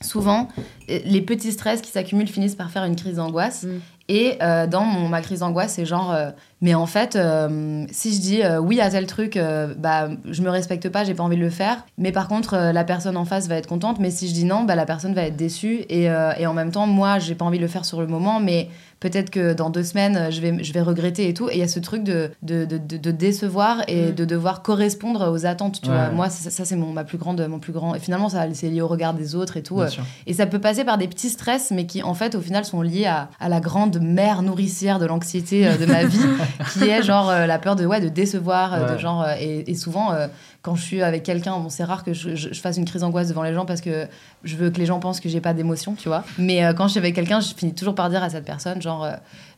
souvent, 0.00 0.48
les 0.88 1.20
petits 1.20 1.52
stress 1.52 1.82
qui 1.82 1.90
s'accumulent 1.90 2.28
finissent 2.28 2.54
par 2.54 2.70
faire 2.70 2.84
une 2.84 2.96
crise 2.96 3.16
d'angoisse. 3.16 3.64
Mm. 3.64 3.68
Et 4.08 4.38
euh, 4.42 4.66
dans 4.66 4.84
mon, 4.84 5.08
ma 5.08 5.20
crise 5.20 5.40
d'angoisse, 5.40 5.74
c'est 5.74 5.84
genre, 5.84 6.14
mais 6.62 6.74
en 6.74 6.86
fait, 6.86 7.16
euh, 7.16 7.84
si 7.90 8.14
je 8.14 8.20
dis 8.20 8.42
euh, 8.42 8.58
oui 8.60 8.80
à 8.80 8.90
tel 8.90 9.06
truc, 9.06 9.36
euh, 9.36 9.72
bah, 9.78 10.08
je 10.30 10.42
me 10.42 10.50
respecte 10.50 10.88
pas, 10.88 11.04
j'ai 11.04 11.14
pas 11.14 11.22
envie 11.22 11.36
de 11.36 11.42
le 11.42 11.50
faire. 11.50 11.84
Mais 11.98 12.12
par 12.12 12.28
contre, 12.28 12.54
euh, 12.54 12.72
la 12.72 12.84
personne 12.84 13.16
en 13.16 13.24
face 13.24 13.48
va 13.48 13.56
être 13.56 13.66
contente. 13.68 13.98
Mais 13.98 14.10
si 14.10 14.28
je 14.28 14.34
dis 14.34 14.44
non, 14.44 14.64
bah, 14.64 14.74
la 14.74 14.84
personne 14.86 15.14
va 15.14 15.22
être 15.22 15.36
déçue. 15.36 15.84
Et, 15.88 16.04
et 16.04 16.46
en 16.46 16.54
même 16.54 16.70
temps, 16.70 16.86
moi, 16.86 17.18
j'ai 17.18 17.34
pas 17.34 17.44
envie 17.44 17.58
de 17.58 17.62
le 17.62 17.68
faire 17.68 17.84
sur 17.84 18.00
le 18.00 18.06
moment, 18.06 18.40
mais 18.40 18.68
peut-être 19.00 19.30
que 19.30 19.54
dans 19.54 19.70
deux 19.70 19.82
semaines, 19.84 20.30
je 20.30 20.40
vais, 20.42 20.62
je 20.62 20.72
vais 20.74 20.82
regretter 20.82 21.28
et 21.28 21.32
tout. 21.34 21.48
Et 21.48 21.54
il 21.54 21.58
y 21.58 21.62
a 21.62 21.68
ce 21.68 21.80
truc 21.80 22.04
de, 22.04 22.30
de, 22.42 22.66
de, 22.66 22.76
de- 22.78 23.10
décevoir 23.10 23.82
et 23.88 24.08
Mm. 24.10 24.14
de 24.14 24.24
devoir 24.26 24.62
correspondre 24.62 25.30
aux 25.32 25.46
attentes. 25.46 25.80
Tu 25.82 25.88
Ouais. 25.90 25.96
vois, 25.96 26.10
moi, 26.10 26.28
ça, 26.28 26.50
ça, 26.50 26.64
c'est 26.66 26.76
mon, 26.76 26.92
ma 26.92 27.04
plus 27.04 27.16
grande, 27.18 27.40
mon 27.48 27.58
plus 27.58 27.72
grand. 27.72 27.94
Et 27.94 27.98
finalement, 27.98 28.28
ça, 28.28 28.44
c'est 28.52 28.68
lié 28.68 28.82
au 28.82 28.88
regard 28.88 29.14
des 29.14 29.34
autres 29.34 29.56
et 29.56 29.62
tout. 29.62 29.80
Et 30.26 30.34
ça 30.34 30.44
peut 30.46 30.58
passer 30.58 30.84
par 30.84 30.98
des 30.98 31.08
petits 31.08 31.30
stress, 31.30 31.70
mais 31.70 31.86
qui, 31.86 32.02
en 32.02 32.12
fait, 32.14 32.34
au 32.34 32.40
final, 32.40 32.64
sont 32.66 32.82
liés 32.82 33.06
à, 33.06 33.30
à 33.40 33.48
la 33.48 33.60
grande 33.60 33.98
mère 34.00 34.42
nourricière 34.42 34.98
de 34.98 35.06
l'anxiété 35.06 35.64
de 35.78 35.86
ma 35.86 36.04
vie, 36.04 36.18
qui 36.72 36.88
est 36.88 37.02
genre 37.02 37.28
euh, 37.30 37.46
la 37.46 37.58
peur 37.58 37.76
de, 37.76 37.84
ouais, 37.86 38.00
de 38.00 38.08
décevoir. 38.08 38.74
euh, 38.74 38.78
de 38.94 38.98
genre, 38.98 39.22
euh, 39.22 39.34
et, 39.38 39.70
et 39.70 39.74
souvent, 39.74 40.12
euh, 40.12 40.26
quand 40.62 40.74
je 40.74 40.82
suis 40.82 41.02
avec 41.02 41.22
quelqu'un, 41.22 41.58
bon, 41.58 41.68
c'est 41.68 41.84
rare 41.84 42.04
que 42.04 42.12
je, 42.12 42.34
je- 42.36 42.52
je 42.52 42.60
fasse 42.60 42.76
une 42.76 42.84
crise 42.84 43.00
d'angoisse 43.02 43.28
devant 43.28 43.42
les 43.42 43.54
gens 43.54 43.64
parce 43.66 43.80
que 43.80 44.06
je 44.44 44.56
veux 44.56 44.70
que 44.70 44.78
les 44.78 44.86
gens 44.86 44.98
pensent 45.00 45.20
que 45.20 45.28
j'ai 45.28 45.40
pas 45.40 45.54
d'émotion, 45.54 45.94
tu 45.94 46.08
vois. 46.08 46.24
Mais 46.38 46.64
euh, 46.64 46.72
quand 46.74 46.86
je 46.86 46.92
suis 46.92 46.98
avec 46.98 47.14
quelqu'un, 47.14 47.40
je 47.40 47.54
finis 47.54 47.74
toujours 47.74 47.94
par 47.94 48.10
dire 48.10 48.22
à 48.22 48.28
cette 48.30 48.44
personne, 48.44 48.80
genre, 48.82 49.08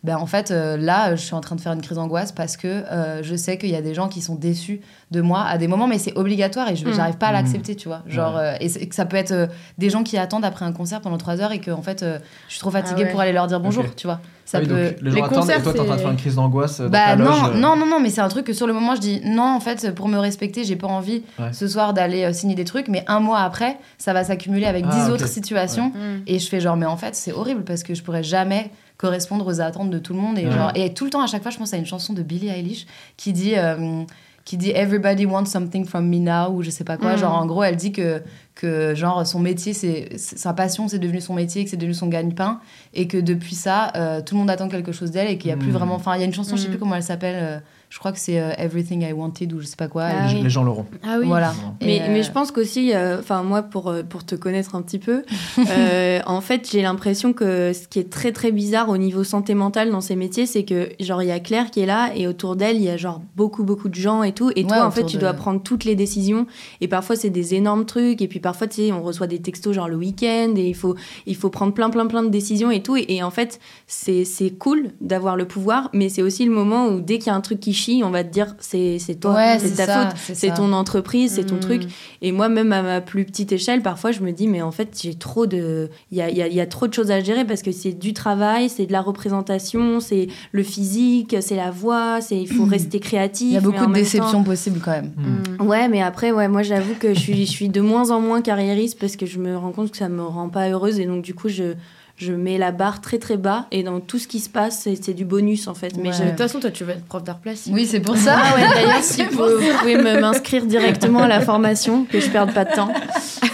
ben 0.05 0.17
en 0.17 0.27
fait, 0.27 0.51
euh, 0.51 0.77
là, 0.77 1.15
je 1.15 1.21
suis 1.23 1.35
en 1.35 1.41
train 1.41 1.55
de 1.55 1.61
faire 1.61 1.73
une 1.73 1.81
crise 1.81 1.97
d'angoisse 1.97 2.33
parce 2.33 2.57
que 2.57 2.67
euh, 2.67 3.23
je 3.23 3.37
sais 3.37 3.57
qu'il 3.57 3.71
y 3.71 3.77
a 3.77 3.83
des 3.83 3.95
gens 3.95 4.09
qui 4.09 4.21
sont 4.21 4.35
déçus 4.35 4.81
de 5.13 5.21
moi 5.21 5.43
à 5.45 5.59
des 5.59 5.69
moments, 5.69 5.87
mais 5.87 5.99
c'est 5.99 6.17
obligatoire 6.19 6.69
et 6.71 6.75
je 6.77 6.85
Mm. 6.89 6.93
j'arrive 6.95 7.17
pas 7.19 7.29
à 7.29 7.31
Mm. 7.31 7.35
l'accepter, 7.35 7.77
tu 7.77 7.87
vois. 7.87 8.03
Genre, 8.09 8.37
euh, 8.37 8.55
et, 8.61 8.69
que 8.89 8.95
ça 8.97 9.05
peut 9.07 9.17
être 9.17 9.31
euh, 9.31 9.47
des 9.79 9.91
gens 9.91 10.03
qui 10.03 10.19
attendent 10.19 10.45
après 10.45 10.65
un 10.65 10.73
concert 10.73 11.01
pendant 11.01 11.19
trois 11.19 11.41
heures 11.41 11.53
et 11.53 11.61
que 11.61 11.71
en 11.71 11.83
fait, 11.83 12.03
euh, 12.03 12.19
je 12.49 12.53
suis 12.55 12.61
trop 12.61 12.71
fatiguée 12.71 13.03
Ah 13.03 13.05
ouais. 13.07 13.11
pour 13.13 13.21
aller 13.21 13.33
leur 13.33 13.47
dire 13.47 13.61
bonjour, 13.61 13.85
tu 13.95 14.07
vois. 14.09 14.21
Ça 14.45 14.59
Ah 14.59 14.61
oui, 14.63 14.69
peut. 14.69 14.75
donc, 14.75 14.83
les 15.03 15.11
gens 15.11 15.17
Les 15.17 15.23
attendent 15.23 15.33
et 15.33 15.35
concerts, 15.39 15.63
toi 15.63 15.73
t'es 15.73 15.81
en 15.81 15.85
train 15.85 15.93
de 15.95 15.99
c'est- 15.99 16.03
faire 16.03 16.11
une 16.11 16.19
crise 16.19 16.35
d'angoisse 16.35 16.81
euh, 16.81 16.89
Bah 16.89 17.15
non, 17.15 17.25
loge, 17.27 17.43
euh, 17.55 17.61
non, 17.61 17.77
non, 17.77 17.87
non, 17.87 18.01
mais 18.01 18.11
c'est 18.11 18.21
un 18.21 18.29
truc 18.29 18.45
que 18.47 18.53
sur 18.53 18.67
le 18.67 18.73
moment 18.73 18.97
je 18.97 19.01
dis 19.01 19.21
non, 19.25 19.45
en 19.55 19.61
fait, 19.61 19.95
pour 19.95 20.09
me 20.09 20.19
respecter, 20.19 20.65
j'ai 20.65 20.75
pas 20.77 20.89
envie 20.89 21.23
Ouais. 21.39 21.53
ce 21.53 21.69
soir 21.69 21.95
d'aller 21.95 22.25
euh, 22.25 22.33
signer 22.33 22.57
des 22.57 22.65
trucs, 22.65 22.89
mais 22.89 23.05
un 23.07 23.21
mois 23.21 23.39
après, 23.41 23.79
ça 23.99 24.13
va 24.13 24.25
s'accumuler 24.25 24.67
avec 24.67 24.85
Ah, 24.89 24.93
dix 24.95 25.05
ok. 25.07 25.11
autres 25.15 25.29
situations. 25.29 25.91
Mm. 25.91 26.23
Et 26.27 26.39
je 26.41 26.49
fais 26.49 26.59
genre, 26.61 26.77
mais 26.77 26.87
en 26.87 26.97
fait, 26.97 27.15
c'est 27.15 27.33
horrible 27.33 27.63
parce 27.63 27.85
que 27.85 27.95
je 27.95 28.03
pourrais 28.03 28.25
jamais 28.25 28.71
correspondre 29.03 29.47
aux 29.47 29.61
attentes 29.61 29.91
de 29.91 29.99
tout 29.99 30.15
le 30.15 30.21
monde. 30.21 30.39
Et, 30.39 30.47
Ouais. 30.47 30.53
genre, 30.53 30.73
et 30.75 30.95
tout 30.95 31.05
le 31.05 31.11
temps, 31.11 31.23
à 31.23 31.27
chaque 31.27 31.43
fois, 31.43 31.51
je 31.51 31.59
pense 31.59 31.75
à 31.75 31.77
une 31.77 31.85
chanson 31.87 32.13
de 32.15 32.23
Billie 32.23 32.49
Eilish 32.49 32.87
qui 33.19 33.33
dit. 33.35 33.53
euh, 33.57 34.05
qui 34.45 34.57
dit 34.57 34.71
Everybody 34.75 35.25
wants 35.25 35.45
something 35.47 35.85
from 35.85 36.09
me 36.09 36.17
now 36.19 36.51
ou 36.53 36.63
je 36.65 36.71
sais 36.71 36.83
pas 36.83 36.97
quoi. 36.97 37.15
Mm. 37.15 37.19
Genre, 37.19 37.33
en 37.33 37.47
gros, 37.47 37.63
elle 37.63 37.77
dit 37.77 37.93
que, 37.93 38.21
que 38.57 38.93
genre, 38.93 39.25
son 39.25 39.39
métier, 39.39 39.73
c'est 39.73 40.19
sa 40.19 40.53
passion, 40.53 40.89
c'est 40.89 40.99
devenu 40.99 41.21
son 41.21 41.35
métier, 41.35 41.63
que 41.63 41.71
c'est 41.71 41.77
devenu 41.77 41.95
son 41.95 42.09
gagne-pain 42.09 42.59
et 42.93 43.07
que 43.07 43.19
depuis 43.19 43.55
ça, 43.55 43.93
euh, 43.95 44.21
tout 44.21 44.35
le 44.35 44.41
monde 44.41 44.51
attend 44.51 44.67
quelque 44.69 44.91
chose 44.91 45.13
d'elle 45.13 45.29
et 45.31 45.39
qu'il 45.39 45.51
y 45.51 45.53
a 45.53 45.57
plus 45.57 45.69
Mm. 45.71 45.75
vraiment. 45.79 45.95
Enfin, 45.95 46.17
il 46.17 46.19
y 46.19 46.23
a 46.23 46.27
une 46.27 46.35
chanson, 46.35 46.57
je 46.57 46.63
sais 46.63 46.67
Mm. 46.67 46.71
plus 46.73 46.79
comment 46.81 46.97
elle 46.97 47.05
s'appelle, 47.05 47.37
euh, 47.39 47.59
je 47.93 47.99
crois 47.99 48.11
que 48.11 48.19
c'est 48.19 48.41
euh, 48.41 48.53
Everything 48.57 49.03
I 49.03 49.13
Wanted 49.13 49.53
ou 49.53 49.61
je 49.61 49.67
sais 49.67 49.77
pas 49.77 49.87
quoi. 49.87 50.05
Ah 50.05 50.27
les, 50.29 50.37
oui. 50.37 50.43
les 50.45 50.49
gens 50.49 50.65
l'auront. 50.65 50.87
Ah 51.03 51.19
oui. 51.21 51.27
Voilà. 51.27 51.53
Mais, 51.83 51.97
Et, 51.97 52.01
euh, 52.01 52.07
mais 52.09 52.23
je 52.23 52.33
pense 52.33 52.51
qu'aussi, 52.51 52.95
euh, 52.95 53.19
enfin 53.19 53.43
moi 53.43 53.61
pour, 53.61 53.95
pour 54.09 54.25
te 54.25 54.35
connaître 54.35 54.75
un 54.75 54.81
petit 54.81 54.99
peu, 54.99 55.25
euh, 55.59 56.21
en 56.25 56.41
fait 56.41 56.67
j'ai 56.73 56.81
l'impression 56.81 57.35
que 57.35 57.75
ce 57.75 57.87
qui 57.87 57.99
est 57.99 58.09
très 58.11 58.33
très 58.33 58.51
bizarre 58.51 58.89
au 58.89 58.97
niveau 58.97 59.25
santé 59.25 59.53
mentale 59.53 59.91
dans 59.91 60.01
ces 60.01 60.17
métiers, 60.17 60.47
c'est 60.47 60.65
que 60.65 60.89
genre 61.01 61.23
il 61.23 61.29
y 61.29 61.33
a 61.33 61.39
Claire 61.39 61.71
qui 61.71 61.81
est 61.81 61.87
là 61.87 62.13
et 62.17 62.27
autour 62.27 62.57
d'elle 62.57 62.77
il 62.77 62.83
y 62.83 62.89
a 62.89 62.97
genre 62.97 63.21
beaucoup 63.37 63.63
beaucoup 63.63 63.91
de 63.91 63.95
gens 63.95 64.23
et 64.23 64.33
tout, 64.33 64.51
et 64.57 64.63
Ouais, 64.63 64.69
toi 64.69 64.87
en 64.87 64.91
fait 64.91 65.05
tu 65.05 65.19
dois 65.19 65.35
prendre 65.35 65.63
toutes 65.63 65.85
les 65.85 65.95
décisions 65.95 66.47
et 66.81 66.89
parfois 66.89 67.15
c'est 67.15 67.29
des 67.29 67.55
énormes 67.55 67.85
trucs 67.85 68.23
et 68.23 68.27
puis 68.27 68.41
parfois 68.41 68.69
tu 68.69 68.77
sais 68.77 68.93
on 68.93 69.03
reçoit 69.03 69.27
des 69.27 69.43
textos 69.43 69.75
genre 69.75 69.89
le 69.89 69.97
week-end 69.97 70.55
et 70.57 70.67
il 70.67 70.75
faut 70.75 70.97
il 71.27 71.37
faut 71.37 71.51
prendre 71.51 71.75
plein 71.75 71.91
plein 71.91 72.07
plein 72.07 72.23
de 72.23 72.31
décisions 72.31 72.71
et 72.71 72.83
tout 72.83 72.97
et, 72.97 73.05
et 73.09 73.23
en 73.23 73.31
fait 73.31 73.61
c'est 73.87 74.25
c'est 74.25 74.51
cool 74.51 74.93
d'avoir 75.03 75.37
le 75.37 75.45
pouvoir, 75.45 75.91
mais 75.93 76.09
c'est 76.09 76.23
aussi 76.23 76.47
le 76.47 76.53
moment 76.53 76.87
où 76.87 77.03
dès 77.03 77.19
qu'il 77.19 77.27
y 77.27 77.31
a 77.31 77.35
un 77.35 77.43
truc 77.43 77.61
qui 77.61 77.75
on 78.05 78.11
va 78.11 78.23
te 78.25 78.33
dire 78.33 78.55
c'est 78.61 78.99
c'est 78.99 79.17
toi, 79.17 79.35
Ouais, 79.35 79.59
c'est 79.59 79.75
ta 79.77 79.87
ça, 79.87 80.07
faute, 80.11 80.37
c'est 80.37 80.55
ton 80.55 80.73
entreprise, 80.73 81.33
c'est 81.35 81.45
ton 81.45 81.57
Mm. 81.57 81.61
truc. 81.61 81.83
Et 82.23 82.33
moi, 82.33 82.49
même 82.49 82.73
à 82.73 82.83
ma 82.83 83.01
plus 83.01 83.25
petite 83.25 83.53
échelle, 83.53 83.83
parfois, 83.83 84.13
je 84.13 84.21
me 84.21 84.31
dis, 84.33 84.47
mais 84.49 84.63
en 84.63 84.71
fait, 84.73 84.99
j'ai 85.03 85.15
trop 85.15 85.47
de. 85.47 85.91
Il 86.11 86.19
y 86.19 86.23
a, 86.23 86.31
il 86.31 86.37
y 86.37 86.43
a- 86.43 86.49
il 86.49 86.55
y 86.55 86.61
a 86.61 86.67
trop 86.67 86.87
de 86.87 86.95
choses 86.95 87.11
à 87.11 87.21
gérer 87.21 87.45
parce 87.45 87.63
que 87.63 87.73
c'est 87.73 87.93
du 87.93 88.13
travail, 88.13 88.69
c'est 88.69 88.87
de 88.87 88.93
la 88.93 89.01
représentation, 89.01 90.01
c'est 90.01 90.29
le 90.53 90.63
physique, 90.63 91.37
c'est 91.41 91.57
la 91.57 91.71
voix, 91.71 92.21
c'est 92.21 92.37
il 92.41 92.47
faut 92.49 92.65
rester 92.71 93.01
créatif. 93.01 93.49
Il 93.49 93.55
y 93.55 93.57
a 93.57 93.61
beaucoup 93.61 93.87
de 93.87 93.93
déceptions 93.93 94.45
possibles 94.45 94.81
quand 94.85 94.93
même. 94.93 95.13
Mm. 95.17 95.57
temps- 95.59 95.65
Ouais, 95.67 95.89
mais 95.89 96.03
après, 96.03 96.33
ouais, 96.33 96.49
moi, 96.49 96.63
j'avoue 96.63 96.95
que 96.99 97.15
je 97.15 97.19
suis, 97.21 97.47
je 97.47 97.51
suis 97.51 97.69
de 97.69 97.81
moins 97.81 98.11
en 98.11 98.21
moins 98.21 98.43
carriériste 98.43 98.99
parce 98.99 99.17
que 99.17 99.27
je 99.27 99.39
me 99.39 99.57
rends 99.57 99.73
compte 99.73 99.91
que 99.91 99.97
ça 99.97 100.09
me 100.09 100.23
rend 100.23 100.49
pas 100.49 100.69
heureuse 100.69 100.99
et 101.01 101.07
donc, 101.07 101.23
du 101.23 101.35
coup, 101.35 101.49
je. 101.49 101.75
Je 102.23 102.33
mets 102.33 102.57
la 102.57 102.71
barre 102.71 103.01
très 103.01 103.19
très 103.19 103.37
bas 103.37 103.67
et 103.73 103.83
dans 103.83 103.99
tout 103.99 104.19
ce 104.21 104.29
qui 104.29 104.39
se 104.39 104.49
passe, 104.49 104.87
c'est 105.03 105.13
du 105.13 105.25
bonus 105.25 105.67
en 105.67 105.75
fait. 105.75 105.97
Mais 105.97 106.11
Ouais. 106.11 106.15
je- 106.17 106.23
De 106.23 106.29
toute 106.29 106.39
façon, 106.39 106.61
toi, 106.61 106.71
tu 106.71 106.85
vas 106.85 106.93
être 106.93 107.05
prof 107.05 107.25
d'art 107.25 107.39
plastique. 107.39 107.73
Oui, 107.75 107.85
c'est 107.85 107.99
pour 108.01 108.17
ça. 108.17 108.37
ah 108.41 108.55
ouais, 108.55 108.69
d'ailleurs, 108.75 109.03
si 109.03 109.25
vous, 109.25 109.39
vous 109.39 109.79
pouvez 109.81 109.97
m'inscrire 110.21 110.65
directement 110.67 111.21
à 111.21 111.29
la 111.29 111.41
formation, 111.41 112.05
que 112.05 112.21
je 112.21 112.31
perde 112.31 112.53
pas 112.55 112.65
de 112.65 112.75
temps. 112.75 112.93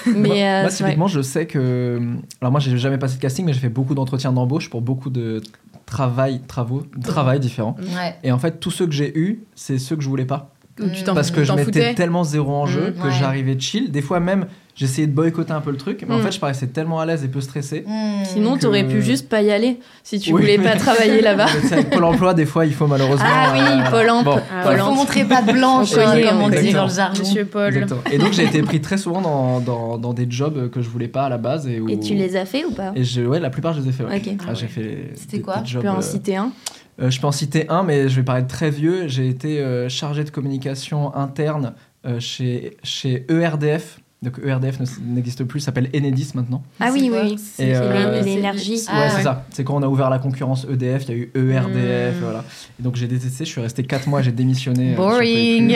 Mais 0.06 0.28
moi, 0.28 0.36
euh, 0.36 0.62
moi, 0.62 0.70
typiquement, 0.70 1.06
je 1.08 1.22
sais 1.22 1.46
que. 1.46 1.98
Alors, 2.40 2.50
moi, 2.52 2.60
j'ai 2.60 2.76
jamais 2.76 2.98
passé 2.98 3.16
de 3.16 3.22
casting, 3.22 3.46
mais 3.46 3.52
j'ai 3.54 3.60
fait 3.60 3.68
beaucoup 3.68 3.94
d'entretiens 3.94 4.32
d'embauche 4.32 4.68
pour 4.70 4.82
beaucoup 4.82 5.08
de 5.10 5.40
travail, 5.86 6.40
travaux, 6.46 6.82
travail 7.02 7.40
différents. 7.40 7.76
Ouais. 7.80 8.14
Et 8.22 8.32
en 8.32 8.38
fait, 8.38 8.60
tous 8.60 8.70
ceux 8.70 8.86
que 8.86 8.92
j'ai 8.92 9.16
eus, 9.18 9.44
c'est 9.54 9.78
ceux 9.78 9.96
que 9.96 10.02
je 10.02 10.08
voulais 10.08 10.26
pas. 10.26 10.50
Ou 10.80 10.88
tu 10.90 11.02
t'en 11.02 11.14
Parce 11.14 11.30
que 11.30 11.44
je 11.44 11.52
mettais 11.52 11.64
foutais. 11.64 11.94
tellement 11.94 12.24
zéro 12.24 12.52
en 12.54 12.66
jeu 12.66 12.94
Mm, 12.96 13.00
que 13.00 13.06
ouais. 13.08 13.12
j'arrivais 13.18 13.58
chill. 13.58 13.90
Des 13.90 14.02
fois 14.02 14.20
même, 14.20 14.46
j'essayais 14.76 15.06
de 15.08 15.12
boycotter 15.12 15.52
un 15.52 15.60
peu 15.60 15.70
le 15.72 15.76
truc, 15.76 16.04
mais 16.08 16.14
en 16.14 16.18
Mm. 16.18 16.22
fait, 16.22 16.32
je 16.32 16.38
paraissais 16.40 16.66
tellement 16.68 17.00
à 17.00 17.06
l'aise 17.06 17.24
et 17.24 17.28
peu 17.28 17.40
stressé. 17.40 17.84
Mmh. 17.86 18.24
Sinon, 18.24 18.54
que- 18.56 18.60
t'aurais 18.60 18.84
pu 18.84 19.02
juste 19.02 19.28
pas 19.28 19.42
y 19.42 19.50
aller 19.50 19.78
si 20.04 20.20
tu 20.20 20.32
Oui, 20.32 20.40
voulais 20.42 20.58
mais- 20.58 20.64
pas 20.64 20.76
travailler 20.76 21.20
là-bas. 21.20 21.46
Avec 21.72 21.90
Pôle 21.90 22.04
emploi, 22.04 22.34
des 22.34 22.46
fois, 22.46 22.64
il 22.66 22.72
faut 22.74 22.86
malheureusement. 22.86 23.26
Ah 23.28 23.52
oui, 23.54 23.60
euh, 23.60 23.90
Pôle 23.90 24.10
emploi. 24.10 24.34
bon, 24.36 24.40
Ah 24.52 24.72
Il 24.72 24.78
faut 24.78 24.94
montrer 24.94 25.24
pas 25.24 25.42
de 25.42 25.52
blanche, 25.52 25.92
hein, 25.96 26.20
comme 26.28 26.42
on 26.42 26.48
dit 26.48 26.72
dans 26.72 26.86
le 26.86 26.92
jargon. 26.92 27.18
Monsieur 27.18 27.44
Paul. 27.44 27.68
Exactement. 27.74 28.00
Et 28.12 28.18
donc, 28.18 28.32
j'ai 28.32 28.44
été 28.44 28.62
pris 28.62 28.80
très 28.80 28.98
souvent 28.98 29.20
dans, 29.20 29.60
dans, 29.60 29.98
dans 29.98 30.12
des 30.14 30.26
jobs 30.30 30.70
que 30.70 30.80
je 30.80 30.88
voulais 30.88 31.08
pas 31.08 31.24
à 31.24 31.28
la 31.28 31.38
base. 31.38 31.66
Et, 31.66 31.80
où- 31.80 31.88
Et 31.88 31.98
tu 31.98 32.14
les 32.14 32.36
as 32.36 32.44
fait 32.46 32.64
ou 32.64 32.70
pas? 32.70 32.92
Et 32.94 33.02
je, 33.04 33.22
ouais, 33.22 33.40
la 33.40 33.50
plupart, 33.50 33.72
je 33.74 33.80
les 33.80 33.88
ai 33.88 33.92
fait. 33.92 34.04
ouais. 34.04 34.16
Ok. 34.24 34.34
Ah, 34.48 34.54
j'ai 34.54 34.68
fait 34.68 35.10
C'était 35.16 35.40
quoi 35.40 35.58
des 35.58 35.66
jobs, 35.66 35.82
peux 35.82 35.88
en 35.88 35.98
euh, 35.98 36.02
citer 36.02 36.36
un? 36.36 36.52
Euh, 37.00 37.10
je 37.10 37.20
peux 37.20 37.26
en 37.26 37.32
citer 37.32 37.68
un, 37.68 37.82
mais 37.82 38.08
je 38.08 38.16
vais 38.16 38.24
paraître 38.24 38.48
très 38.48 38.70
vieux. 38.70 39.06
J'ai 39.08 39.28
été 39.28 39.60
euh, 39.60 39.88
chargé 39.88 40.24
de 40.24 40.30
communication 40.30 41.14
interne 41.14 41.74
euh, 42.06 42.20
chez, 42.20 42.76
chez 42.82 43.26
ERDF. 43.28 44.00
Donc 44.20 44.40
ERDF 44.44 44.80
ne- 44.80 45.14
n'existe 45.14 45.44
plus, 45.44 45.60
ça 45.60 45.66
s'appelle 45.66 45.88
Enedis 45.94 46.32
maintenant. 46.34 46.64
Ah 46.80 46.88
oui, 46.92 47.08
oui, 47.12 47.18
oui. 47.22 47.36
C'est 47.38 47.76
euh, 47.76 48.20
l'énergie. 48.22 48.80
Ah, 48.88 48.98
ouais, 49.02 49.08
c'est 49.10 49.16
ouais. 49.18 49.22
ça. 49.22 49.44
C'est 49.50 49.62
quand 49.62 49.76
on 49.76 49.82
a 49.82 49.86
ouvert 49.86 50.10
la 50.10 50.18
concurrence 50.18 50.66
EDF, 50.68 51.04
il 51.04 51.08
y 51.08 51.12
a 51.12 51.16
eu 51.16 51.30
ERDF, 51.52 52.16
Mm. 52.16 52.20
voilà. 52.24 52.44
Et 52.80 52.82
donc 52.82 52.96
j'ai 52.96 53.06
détesté, 53.06 53.44
je 53.44 53.50
suis 53.50 53.60
resté 53.60 53.84
4 53.84 54.08
mois, 54.08 54.20
j'ai 54.20 54.32
démissionné. 54.32 54.94
euh, 54.94 54.96
Boring. 54.96 55.70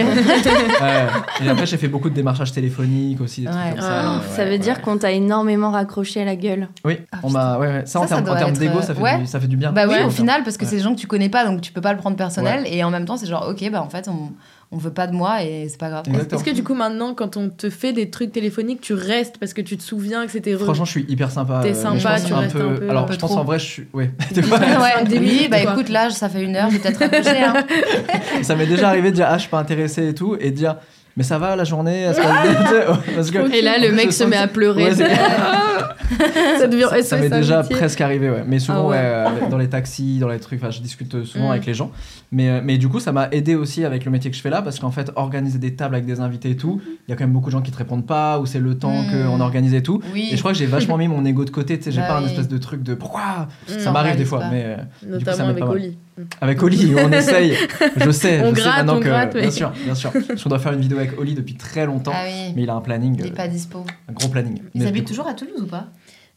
Et 1.41 1.49
après 1.49 1.67
j'ai 1.67 1.77
fait 1.77 1.89
beaucoup 1.89 2.11
de 2.11 2.15
démarchages 2.15 2.53
téléphoniques 2.53 3.21
aussi, 3.21 3.43
des 3.43 3.47
trucs 3.47 3.59
Ouais. 3.61 3.71
comme 3.71 3.81
ça. 3.81 4.03
Ah, 4.03 4.17
Ouais, 4.19 4.37
Ça 4.37 4.45
veut 4.45 4.51
ouais. 4.53 4.59
dire 4.59 4.81
qu'on 4.83 4.99
t'a 4.99 5.13
énormément 5.13 5.71
raccroché 5.71 6.23
à 6.23 6.25
la 6.25 6.37
gueule. 6.37 6.69
Oui, 6.85 6.99
Ah, 7.13 7.19
on 7.23 7.31
m'a. 7.31 7.59
Ouais, 7.59 7.67
ouais. 7.69 7.83
Ça, 7.87 8.01
en 8.01 8.07
termes 8.07 8.27
être, 8.27 8.59
d'ego, 8.59 8.79
euh, 8.79 8.83
ça, 8.83 8.95
fait 8.95 9.01
ouais. 9.01 9.19
du- 9.19 9.27
ça 9.27 9.39
fait 9.41 9.47
du 9.47 9.57
bien. 9.57 9.73
Bah 9.73 9.87
oui, 9.89 9.97
au 10.05 10.11
final, 10.11 10.43
parce 10.43 10.57
que 10.57 10.67
c'est 10.67 10.77
des 10.77 10.83
gens 10.83 10.95
que 10.95 11.01
tu 11.01 11.07
connais 11.07 11.29
pas, 11.29 11.45
donc 11.45 11.61
tu 11.61 11.73
peux 11.73 11.81
pas 11.81 11.93
le 11.93 11.99
prendre 11.99 12.17
personnel. 12.17 12.65
Et 12.67 12.83
en 12.83 12.91
même 12.91 13.05
temps, 13.05 13.17
c'est 13.17 13.27
genre, 13.27 13.47
ok, 13.49 13.71
bah 13.71 13.83
en 13.83 13.89
fait, 13.89 14.09
on, 14.09 14.33
on 14.73 14.79
veut 14.79 14.93
pas 14.93 15.07
de 15.07 15.13
moi 15.15 15.43
et 15.43 15.69
c'est 15.69 15.79
pas 15.79 15.91
grave. 15.91 16.05
Est-ce 16.33 16.43
que 16.43 16.51
du 16.51 16.65
coup, 16.65 16.75
maintenant, 16.75 17.13
quand 17.15 17.37
on 17.37 17.51
te 17.51 17.69
fait 17.69 17.93
des 17.93 18.09
trucs 18.09 18.33
téléphoniques, 18.33 18.81
tu 18.81 18.95
restes 18.95 19.37
parce 19.39 19.53
que 19.53 19.61
tu 19.61 19.77
te 19.77 19.83
souviens 19.83 20.25
que 20.25 20.33
c'était 20.33 20.53
heureux 20.53 20.65
Franchement, 20.65 20.87
je 20.87 20.91
suis 20.93 21.05
hyper 21.09 21.31
sympa. 21.31 21.61
T'es 21.63 21.73
euh, 21.73 21.75
sympa, 21.75 22.19
tu 22.19 22.33
restes 22.33 22.57
un 22.57 22.59
peu- 22.75 22.89
Alors, 22.89 23.05
un 23.05 23.07
peu 23.07 23.13
je 23.13 23.19
pense 23.19 23.31
trop. 23.31 23.41
en 23.41 23.45
vrai, 23.45 23.59
je 23.59 23.65
suis. 23.67 23.87
Ouais. 23.93 24.11
ouais, 24.35 25.05
Des 25.05 25.19
oui, 25.19 25.21
minutes, 25.21 25.51
bah 25.51 25.61
écoute, 25.63 25.91
là, 25.91 26.09
ça 26.11 26.31
fait 26.31 26.43
une 26.43 26.57
heure, 26.57 26.71
j'ai 26.71 26.79
peut-être. 26.79 27.03
Hein. 27.03 27.65
ça 28.43 28.57
m'est 28.57 28.67
déjà 28.67 28.89
arrivé 28.89 29.11
de 29.11 29.17
dire 29.17 29.27
ah, 29.29 29.37
je 29.37 29.43
suis 29.43 29.51
pas 29.51 29.59
intéressé 29.61 30.09
et 30.09 30.15
tout, 30.15 30.37
et 30.41 30.51
de 30.51 30.57
dire 30.57 30.77
mais 31.17 31.23
ça 31.23 31.39
va 31.39 31.57
la 31.57 31.65
journée 31.65 32.03
est-ce 32.03 32.19
que- 32.21 32.63
tu 32.63 32.69
sais, 32.69 33.15
Parce 33.15 33.31
que. 33.31 33.55
Et 33.57 33.63
là, 33.63 33.79
le 33.79 33.93
mec 33.93 34.13
se 34.13 34.25
met 34.25 34.37
à 34.37 34.49
pleurer. 34.49 34.85
Ouais, 34.93 34.95
Ça 36.59 36.67
devient 36.69 36.87
ça, 36.91 37.03
ça 37.03 37.17
m'est 37.17 37.31
déjà 37.31 37.61
amitié. 37.61 37.77
presque 37.77 38.01
arrivé, 38.01 38.29
ouais. 38.31 38.45
Mais 38.47 38.59
souvent, 38.59 38.85
Ah 38.85 38.89
ouais. 38.89 38.97
ouais, 38.97 39.05
avec- 39.39 39.49
dans 39.49 39.57
les 39.59 39.69
taxis, 39.69 40.19
dans 40.19 40.29
les 40.29 40.39
trucs, 40.39 40.63
enfin, 40.63 40.71
je 40.71 40.81
discute 40.81 41.25
souvent 41.25 41.49
Mm. 41.49 41.53
avec 41.53 41.67
les 41.67 41.75
gens. 41.75 41.91
Mais, 42.31 42.49
euh, 42.49 42.61
mais 42.63 42.79
du 42.79 42.89
coup, 42.89 43.01
ça 43.01 43.13
m'a 43.13 43.29
aidé 43.33 43.55
aussi 43.55 43.85
avec 43.85 44.05
le 44.05 44.11
métier 44.11 44.31
que 44.31 44.37
je 44.37 44.43
fais 44.43 44.51
là, 44.51 44.63
parce 44.63 44.79
qu'en 44.79 44.91
fait, 44.91 45.11
organiser 45.17 45.59
des 45.59 45.75
tables 45.75 45.95
avec 45.95 46.07
des 46.07 46.21
invités 46.21 46.51
et 46.51 46.57
tout, 46.57 46.81
il 47.09 47.11
y 47.11 47.15
a 47.15 47.17
quand 47.17 47.25
même 47.25 47.33
beaucoup 47.33 47.47
de 47.49 47.53
gens 47.53 47.63
qui 47.63 47.71
te 47.73 47.79
répondent 47.79 48.07
pas, 48.07 48.39
ou 48.39 48.47
c'est 48.47 48.61
le 48.61 48.77
temps 48.79 48.93
Mm. 49.03 49.27
qu'on 49.29 49.41
organise 49.41 49.75
et 49.75 49.83
tout. 49.83 50.01
Oui. 50.13 50.29
Et 50.33 50.37
je 50.37 50.41
crois 50.41 50.53
que 50.53 50.59
j'ai 50.59 50.67
vachement 50.67 50.97
mis 50.99 51.09
mon 51.09 51.25
ego 51.25 51.45
de 51.45 51.51
côté, 51.51 51.79
tu 51.79 51.85
sais, 51.85 51.93
j'ai 51.93 52.01
Bah 52.03 52.09
pas 52.09 52.19
un 52.19 52.25
espèce 52.27 52.49
de 52.49 52.59
truc 52.59 52.83
de 52.83 52.95
pourquoi 52.95 53.49
Mm. 53.69 53.79
Ça 53.79 53.91
m'arrive 53.93 54.17
des 54.17 54.25
fois, 54.25 54.41
pas. 54.41 54.51
mais 54.51 54.65
euh, 54.65 54.77
coup, 54.77 54.83
ça 55.25 55.31
Notamment 55.33 55.47
m'aide 55.55 55.63
avec. 55.63 55.65
Oli. 55.75 55.99
Avec 56.41 56.63
Oli, 56.63 56.95
on 56.97 57.11
essaye. 57.13 57.57
Je 57.97 58.11
sais, 58.11 58.41
On 58.43 58.55
je 58.55 58.61
sais 58.61 58.67
maintenant 58.69 58.97
on 58.97 59.01
que. 59.01 59.05
gratte, 59.05 59.37
Bien 59.37 59.51
sûr, 59.51 59.71
bien 59.85 59.95
sûr. 59.95 60.13
Qu'on 60.43 60.49
doit 60.49 60.59
faire 60.59 60.73
une 60.73 60.81
vidéo 60.81 60.99
avec 60.99 61.19
Oli 61.19 61.35
depuis 61.35 61.55
très 61.55 61.87
longtemps, 61.87 62.13
Ah 62.15 62.25
oui, 62.27 62.53
mais 62.55 62.63
il 62.63 62.71
a 62.71 62.75
un 62.75 62.81
planning, 62.81 63.17
il 63.19 63.27
est 63.27 63.31
euh, 63.31 63.35
pas 63.35 63.49
dispo. 63.49 63.85
un 64.09 64.13
gros 64.13 64.29
planning. 64.29 64.61
Ils 64.75 64.87
habitent 64.87 65.07
toujours 65.09 65.27
à 65.29 65.35
Toulouse 65.35 65.63
ou 65.63 65.67
pas? 65.67 65.89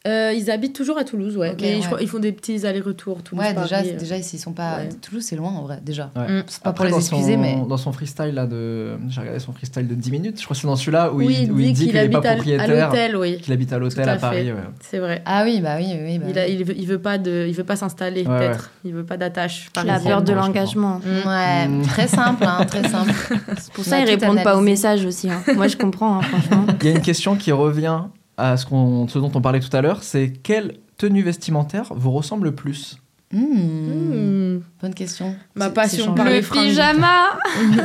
Euh, 0.08 0.34
ils 0.38 0.52
habitent 0.52 0.76
toujours 0.76 0.98
à 1.00 1.04
Toulouse, 1.04 1.36
ouais. 1.36 1.52
Ok, 1.52 1.58
mais 1.62 1.74
je 1.76 1.80
ouais. 1.80 1.86
crois- 1.86 2.02
ils 2.02 2.08
font 2.08 2.20
des 2.20 2.32
petits 2.32 2.66
allers-retours. 2.66 3.24
Toulouse, 3.24 3.44
Ouais, 3.44 3.54
déjà, 3.54 3.78
Paris, 3.78 3.92
euh. 3.94 3.98
déjà, 4.00 4.22
s'ils 4.22 4.40
sont 4.40 4.54
pas. 4.54 4.78
ouais. 4.78 4.90
Toulouse, 5.02 5.24
c'est 5.28 5.36
loin 5.36 5.50
en 5.52 5.64
vrai, 5.64 5.80
déjà. 5.84 6.12
Ouais. 6.16 6.44
C'est 6.48 6.62
pas 6.62 6.70
Après, 6.70 6.88
pour 6.90 6.98
les 6.98 7.04
son- 7.04 7.16
excuser, 7.16 7.38
mais. 7.38 7.58
Dans 7.68 7.78
son 7.78 7.92
freestyle 7.92 8.34
là 8.36 8.46
de. 8.46 8.98
J'ai 9.10 9.20
regardé 9.22 9.40
son 9.40 9.52
freestyle 9.54 9.88
de 9.88 9.96
10 9.96 10.12
minutes, 10.12 10.40
je 10.40 10.44
crois 10.46 10.56
que 10.56 10.62
c'est 10.62 10.68
dans 10.68 10.76
celui-là 10.76 11.12
où, 11.12 11.18
Oui, 11.18 11.38
il, 11.44 11.52
où 11.52 11.60
il 11.60 11.74
dit 11.74 11.86
qu'il 11.86 11.94
n'est 11.94 12.00
habite 12.02 12.22
pas 12.22 12.34
propriétaire, 12.34 12.88
l'hôtel, 12.90 13.18
oui. 13.18 13.38
qu'il 13.40 13.52
habite 13.54 13.74
à 13.74 13.80
l'hôtel 13.80 14.08
à 14.08 14.12
à 14.14 14.18
Paris. 14.18 14.52
C'est 14.82 15.00
vrai. 15.00 15.22
Ah 15.26 15.44
oui, 15.44 15.60
bah 15.62 15.78
oui, 15.80 15.88
oui. 16.00 16.20
Bah, 16.20 16.26
Il, 16.30 16.40
a- 16.40 16.48
il, 16.48 16.64
veut, 16.64 16.76
il 16.78 16.86
veut 16.88 17.00
pas 17.00 17.18
de, 17.18 17.46
il 17.48 17.54
veut 17.56 17.64
pas 17.64 17.76
s'installer 17.76 18.22
Ouais, 18.28 18.38
peut-être. 18.38 18.72
Il 18.84 18.94
veut 18.94 19.06
pas 19.06 19.18
d'attache. 19.18 19.70
La 19.86 20.00
peur 20.00 20.22
de 20.22 20.34
l'engagement. 20.34 21.02
Ouais, 21.26 21.68
Mm. 21.68 21.82
très 21.84 22.08
simple, 22.08 22.44
hein, 22.46 22.64
très 22.66 22.88
simple. 22.88 23.12
C'est 23.60 23.74
pour 23.74 23.84
ça 23.84 24.00
ils 24.00 24.06
répondent 24.06 24.44
pas 24.44 24.56
aux 24.56 24.62
messages 24.62 25.04
aussi. 25.06 25.30
hein. 25.32 25.42
Moi, 25.56 25.68
je 25.68 25.78
comprends, 25.78 26.18
hein, 26.20 26.22
franchement. 26.22 26.66
Il 26.82 26.86
y 26.88 26.92
a 26.92 26.96
une 26.96 27.02
question 27.02 27.36
qui 27.36 27.52
revient 27.52 28.02
à 28.38 28.58
ce, 28.58 28.66
dont 28.70 29.32
on 29.34 29.42
parlait 29.42 29.60
tout 29.60 29.76
à 29.76 29.82
l'heure 29.82 30.04
c'est 30.04 30.32
quelle 30.32 30.74
tenue 30.98 31.22
vestimentaire 31.24 31.92
vous 31.96 32.12
ressemble 32.12 32.46
le 32.46 32.56
plus 32.56 32.98
Hmm, 33.34 34.56
Mm. 34.56 34.62
Bonne 34.82 34.94
question. 34.94 35.36
Ma 35.56 35.70
passion 35.70 36.14
par 36.14 36.26
Le 36.26 36.42
pyjama 36.42 37.38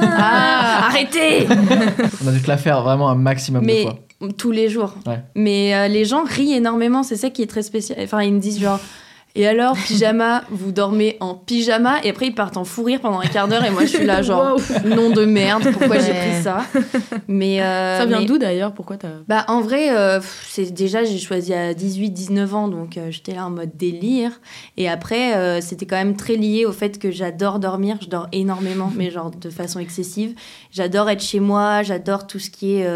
Ah, 0.02 0.86
Arrêtez 0.88 1.46
On 2.22 2.28
a 2.28 2.32
dû 2.32 2.42
te 2.42 2.46
la 2.48 2.56
faire 2.58 2.82
vraiment 2.82 3.08
un 3.08 3.14
maximum 3.14 3.62
de 3.62 3.66
Mais 3.66 3.82
fois. 3.82 3.98
tous 4.36 4.50
les 4.50 4.68
jours. 4.68 4.94
Ouais. 5.06 5.20
Mais 5.34 5.74
euh, 5.74 5.88
les 5.88 6.04
gens 6.04 6.24
rient 6.24 6.52
énormément, 6.54 7.02
c'est 7.02 7.16
ça 7.16 7.30
qui 7.30 7.42
est 7.42 7.46
très 7.46 7.62
spécial. 7.62 7.98
Enfin, 8.02 8.22
ils 8.22 8.34
me 8.34 8.38
disent 8.38 8.60
genre. 8.60 8.78
Et 9.36 9.46
alors, 9.46 9.76
pyjama, 9.76 10.42
vous 10.50 10.72
dormez 10.72 11.16
en 11.20 11.34
pyjama 11.34 11.98
et 12.02 12.10
après 12.10 12.26
ils 12.26 12.34
partent 12.34 12.56
en 12.56 12.64
fou 12.64 12.82
rire 12.82 13.00
pendant 13.00 13.20
un 13.20 13.26
quart 13.26 13.46
d'heure 13.46 13.64
et 13.64 13.70
moi 13.70 13.82
je 13.82 13.96
suis 13.96 14.04
là 14.04 14.22
genre 14.30 14.56
nom 14.84 15.10
de 15.10 15.24
merde, 15.24 15.62
pourquoi 15.72 16.00
j'ai 16.00 16.12
pris 16.12 16.42
ça? 16.42 16.64
Mais 17.28 17.62
euh, 17.62 17.98
Ça 17.98 18.06
vient 18.06 18.20
mais- 18.20 18.26
d'où 18.26 18.38
d'ailleurs? 18.38 18.72
Pourquoi 18.72 18.96
t'as 18.96 19.08
Bah 19.28 19.44
en 19.46 19.60
vrai, 19.60 19.96
euh, 19.96 20.20
c'est 20.48 20.72
déjà 20.74 21.04
j'ai 21.04 21.18
choisi 21.18 21.54
à 21.54 21.72
18-19 21.74 22.52
ans, 22.54 22.66
donc 22.68 22.98
euh, 22.98 23.10
j'étais 23.10 23.32
là 23.34 23.46
en 23.46 23.50
mode 23.50 23.70
délire. 23.76 24.32
Et 24.76 24.88
après, 24.88 25.36
euh, 25.36 25.60
c'était 25.60 25.86
quand 25.86 25.96
même 25.96 26.16
très 26.16 26.34
lié 26.34 26.64
au 26.66 26.72
fait 26.72 26.98
que 26.98 27.12
j'adore 27.12 27.60
dormir, 27.60 27.98
je 28.02 28.08
dors 28.08 28.26
énormément, 28.32 28.90
mais 28.96 29.10
genre 29.12 29.30
de 29.30 29.50
façon 29.50 29.78
excessive. 29.78 30.34
J'adore 30.72 31.08
être 31.08 31.22
chez 31.22 31.38
moi, 31.40 31.82
j'adore 31.84 32.26
tout 32.26 32.40
ce 32.40 32.50
qui 32.50 32.74
est 32.78 32.86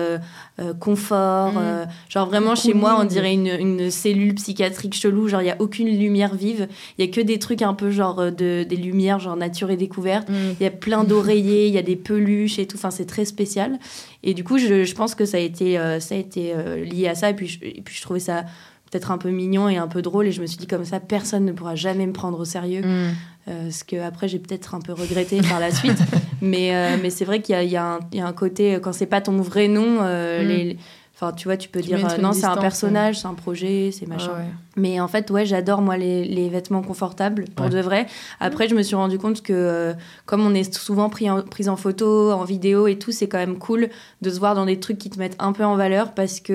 euh, 0.61 0.73
confort. 0.73 1.55
Mm. 1.55 1.59
euh, 1.59 1.85
genre 2.09 2.29
vraiment 2.29 2.55
chez 2.55 2.75
moi, 2.75 2.97
on 3.01 3.05
dirait 3.05 3.35
une, 3.35 3.49
une 3.49 3.91
cellule 3.91 4.35
psychiatrique 4.35 4.95
chelou. 4.95 5.27
Genre 5.27 5.43
il 5.43 5.47
y 5.47 5.51
a 5.51 5.57
aucune 5.59 5.89
lumière 5.89 6.35
vive, 6.35 6.69
il 6.97 7.05
y 7.05 7.09
a 7.09 7.13
que 7.13 7.21
des 7.21 7.41
trucs 7.41 7.63
un 7.63 7.75
peu 7.75 7.91
genre 7.91 8.21
euh, 8.21 8.31
de, 8.31 8.63
des 8.63 8.77
lumières 8.77 9.19
genre 9.19 9.37
nature 9.37 9.71
et 9.71 9.77
découverte. 9.77 10.29
Il 10.29 10.63
y 10.63 10.67
a 10.67 10.71
plein 10.71 11.03
d'oreillers, 11.05 11.67
il 11.67 11.75
y 11.75 11.79
a 11.79 11.83
des 11.83 11.97
peluches 11.97 12.61
et 12.61 12.67
tout. 12.67 12.77
Enfin, 12.77 12.93
c'est 12.93 13.07
très 13.07 13.25
spécial. 13.25 13.79
Et 14.23 14.33
du 14.33 14.45
coup, 14.45 14.59
je, 14.59 14.85
je 14.85 14.95
pense 14.95 15.17
que 15.17 15.25
ça 15.25 15.39
a 15.39 15.41
été, 15.41 15.77
euh, 15.77 15.99
ça 15.99 16.15
a 16.15 16.19
été 16.19 16.55
lié 16.85 17.09
à 17.09 17.17
ça. 17.17 17.31
Et 17.31 17.35
puis, 17.35 17.49
je, 17.49 17.59
et 17.63 17.83
puis, 17.85 17.97
je 17.97 18.03
trouvais 18.03 18.21
ça 18.21 18.45
peut-être 18.91 19.11
un 19.11 19.19
peu 19.19 19.31
mignon 19.31 19.69
et 19.69 19.77
un 19.77 19.89
peu 19.89 20.03
drôle. 20.03 20.29
Et 20.29 20.33
je 20.33 20.41
me 20.41 20.47
suis 20.47 20.57
dit, 20.57 20.69
comme 20.69 20.85
ça, 20.85 21.01
personne 21.01 21.45
ne 21.45 21.53
pourra 21.53 21.75
jamais 21.75 22.07
me 22.07 22.13
prendre 22.13 22.39
au 22.39 22.45
sérieux. 22.45 22.83
Mm. 22.83 23.15
Euh, 23.49 23.71
ce 23.71 23.85
que 23.85 23.97
après, 23.97 24.27
j'ai 24.29 24.39
peut-être 24.39 24.75
un 24.75 24.81
peu 24.81 24.93
regretté 24.95 25.41
par 25.43 25.61
la 25.61 25.71
suite. 25.71 25.99
mais 26.41 26.75
euh, 26.75 26.97
mais 27.03 27.11
c'est 27.11 27.25
vrai 27.27 27.43
qu'il 27.43 27.55
y 27.55 27.59
a, 27.59 27.63
il 27.63 27.71
y, 27.71 27.77
a 27.77 27.85
un- 27.97 28.01
il 28.13 28.19
y 28.19 28.21
a 28.23 28.27
un 28.27 28.33
côté, 28.33 28.75
euh, 28.77 28.81
quand 28.81 28.93
c'est 28.95 29.07
pas 29.07 29.21
ton 29.21 29.37
vrai 29.37 29.69
nom, 29.69 29.99
euh, 30.01 30.43
Mm. 30.43 30.49
les. 30.49 30.79
Enfin, 31.17 31.31
tu 31.33 31.47
vois, 31.47 31.57
tu 31.57 31.69
peux 31.69 31.81
Tu 31.81 31.87
dire, 31.87 32.05
euh, 32.05 32.17
non, 32.19 32.33
c'est 32.33 32.45
un 32.45 32.57
personnage, 32.57 33.21
c'est 33.21 33.29
un 33.29 33.35
projet, 33.35 33.91
c'est 33.93 34.07
machin. 34.09 34.33
Ah 34.35 34.39
ouais. 34.41 34.47
Mais 34.77 34.99
en 34.99 35.07
fait, 35.07 35.31
ouais, 35.31 35.47
j'adore 35.47 35.81
moi 35.81 35.97
les, 35.97 36.25
les 36.25 36.49
vêtements 36.49 36.83
confortables 36.83 37.45
pour 37.55 37.67
Ouais. 37.67 37.71
de 37.71 37.79
vrai. 37.81 38.07
Après, 38.41 38.67
je 38.67 38.75
me 38.75 38.83
suis 38.83 38.97
rendu 38.97 39.17
compte 39.17 39.41
que 39.41 39.53
euh, 39.53 39.93
comme 40.27 40.45
on 40.45 40.53
est 40.55 40.75
souvent 40.75 41.09
pris 41.11 41.31
en, 41.31 41.41
pris 41.43 41.69
en 41.69 41.77
photo, 41.77 42.33
en 42.33 42.43
vidéo 42.43 42.89
et 42.89 42.99
tout, 42.99 43.13
c'est 43.13 43.29
quand 43.29 43.39
même 43.39 43.59
cool 43.59 43.91
de 44.23 44.31
se 44.31 44.41
voir 44.41 44.57
dans 44.57 44.67
des 44.67 44.81
trucs 44.81 44.99
qui 44.99 45.09
te 45.09 45.19
mettent 45.21 45.37
un 45.39 45.53
peu 45.53 45.65
en 45.65 45.77
valeur 45.77 46.15
parce 46.15 46.41
que. 46.41 46.53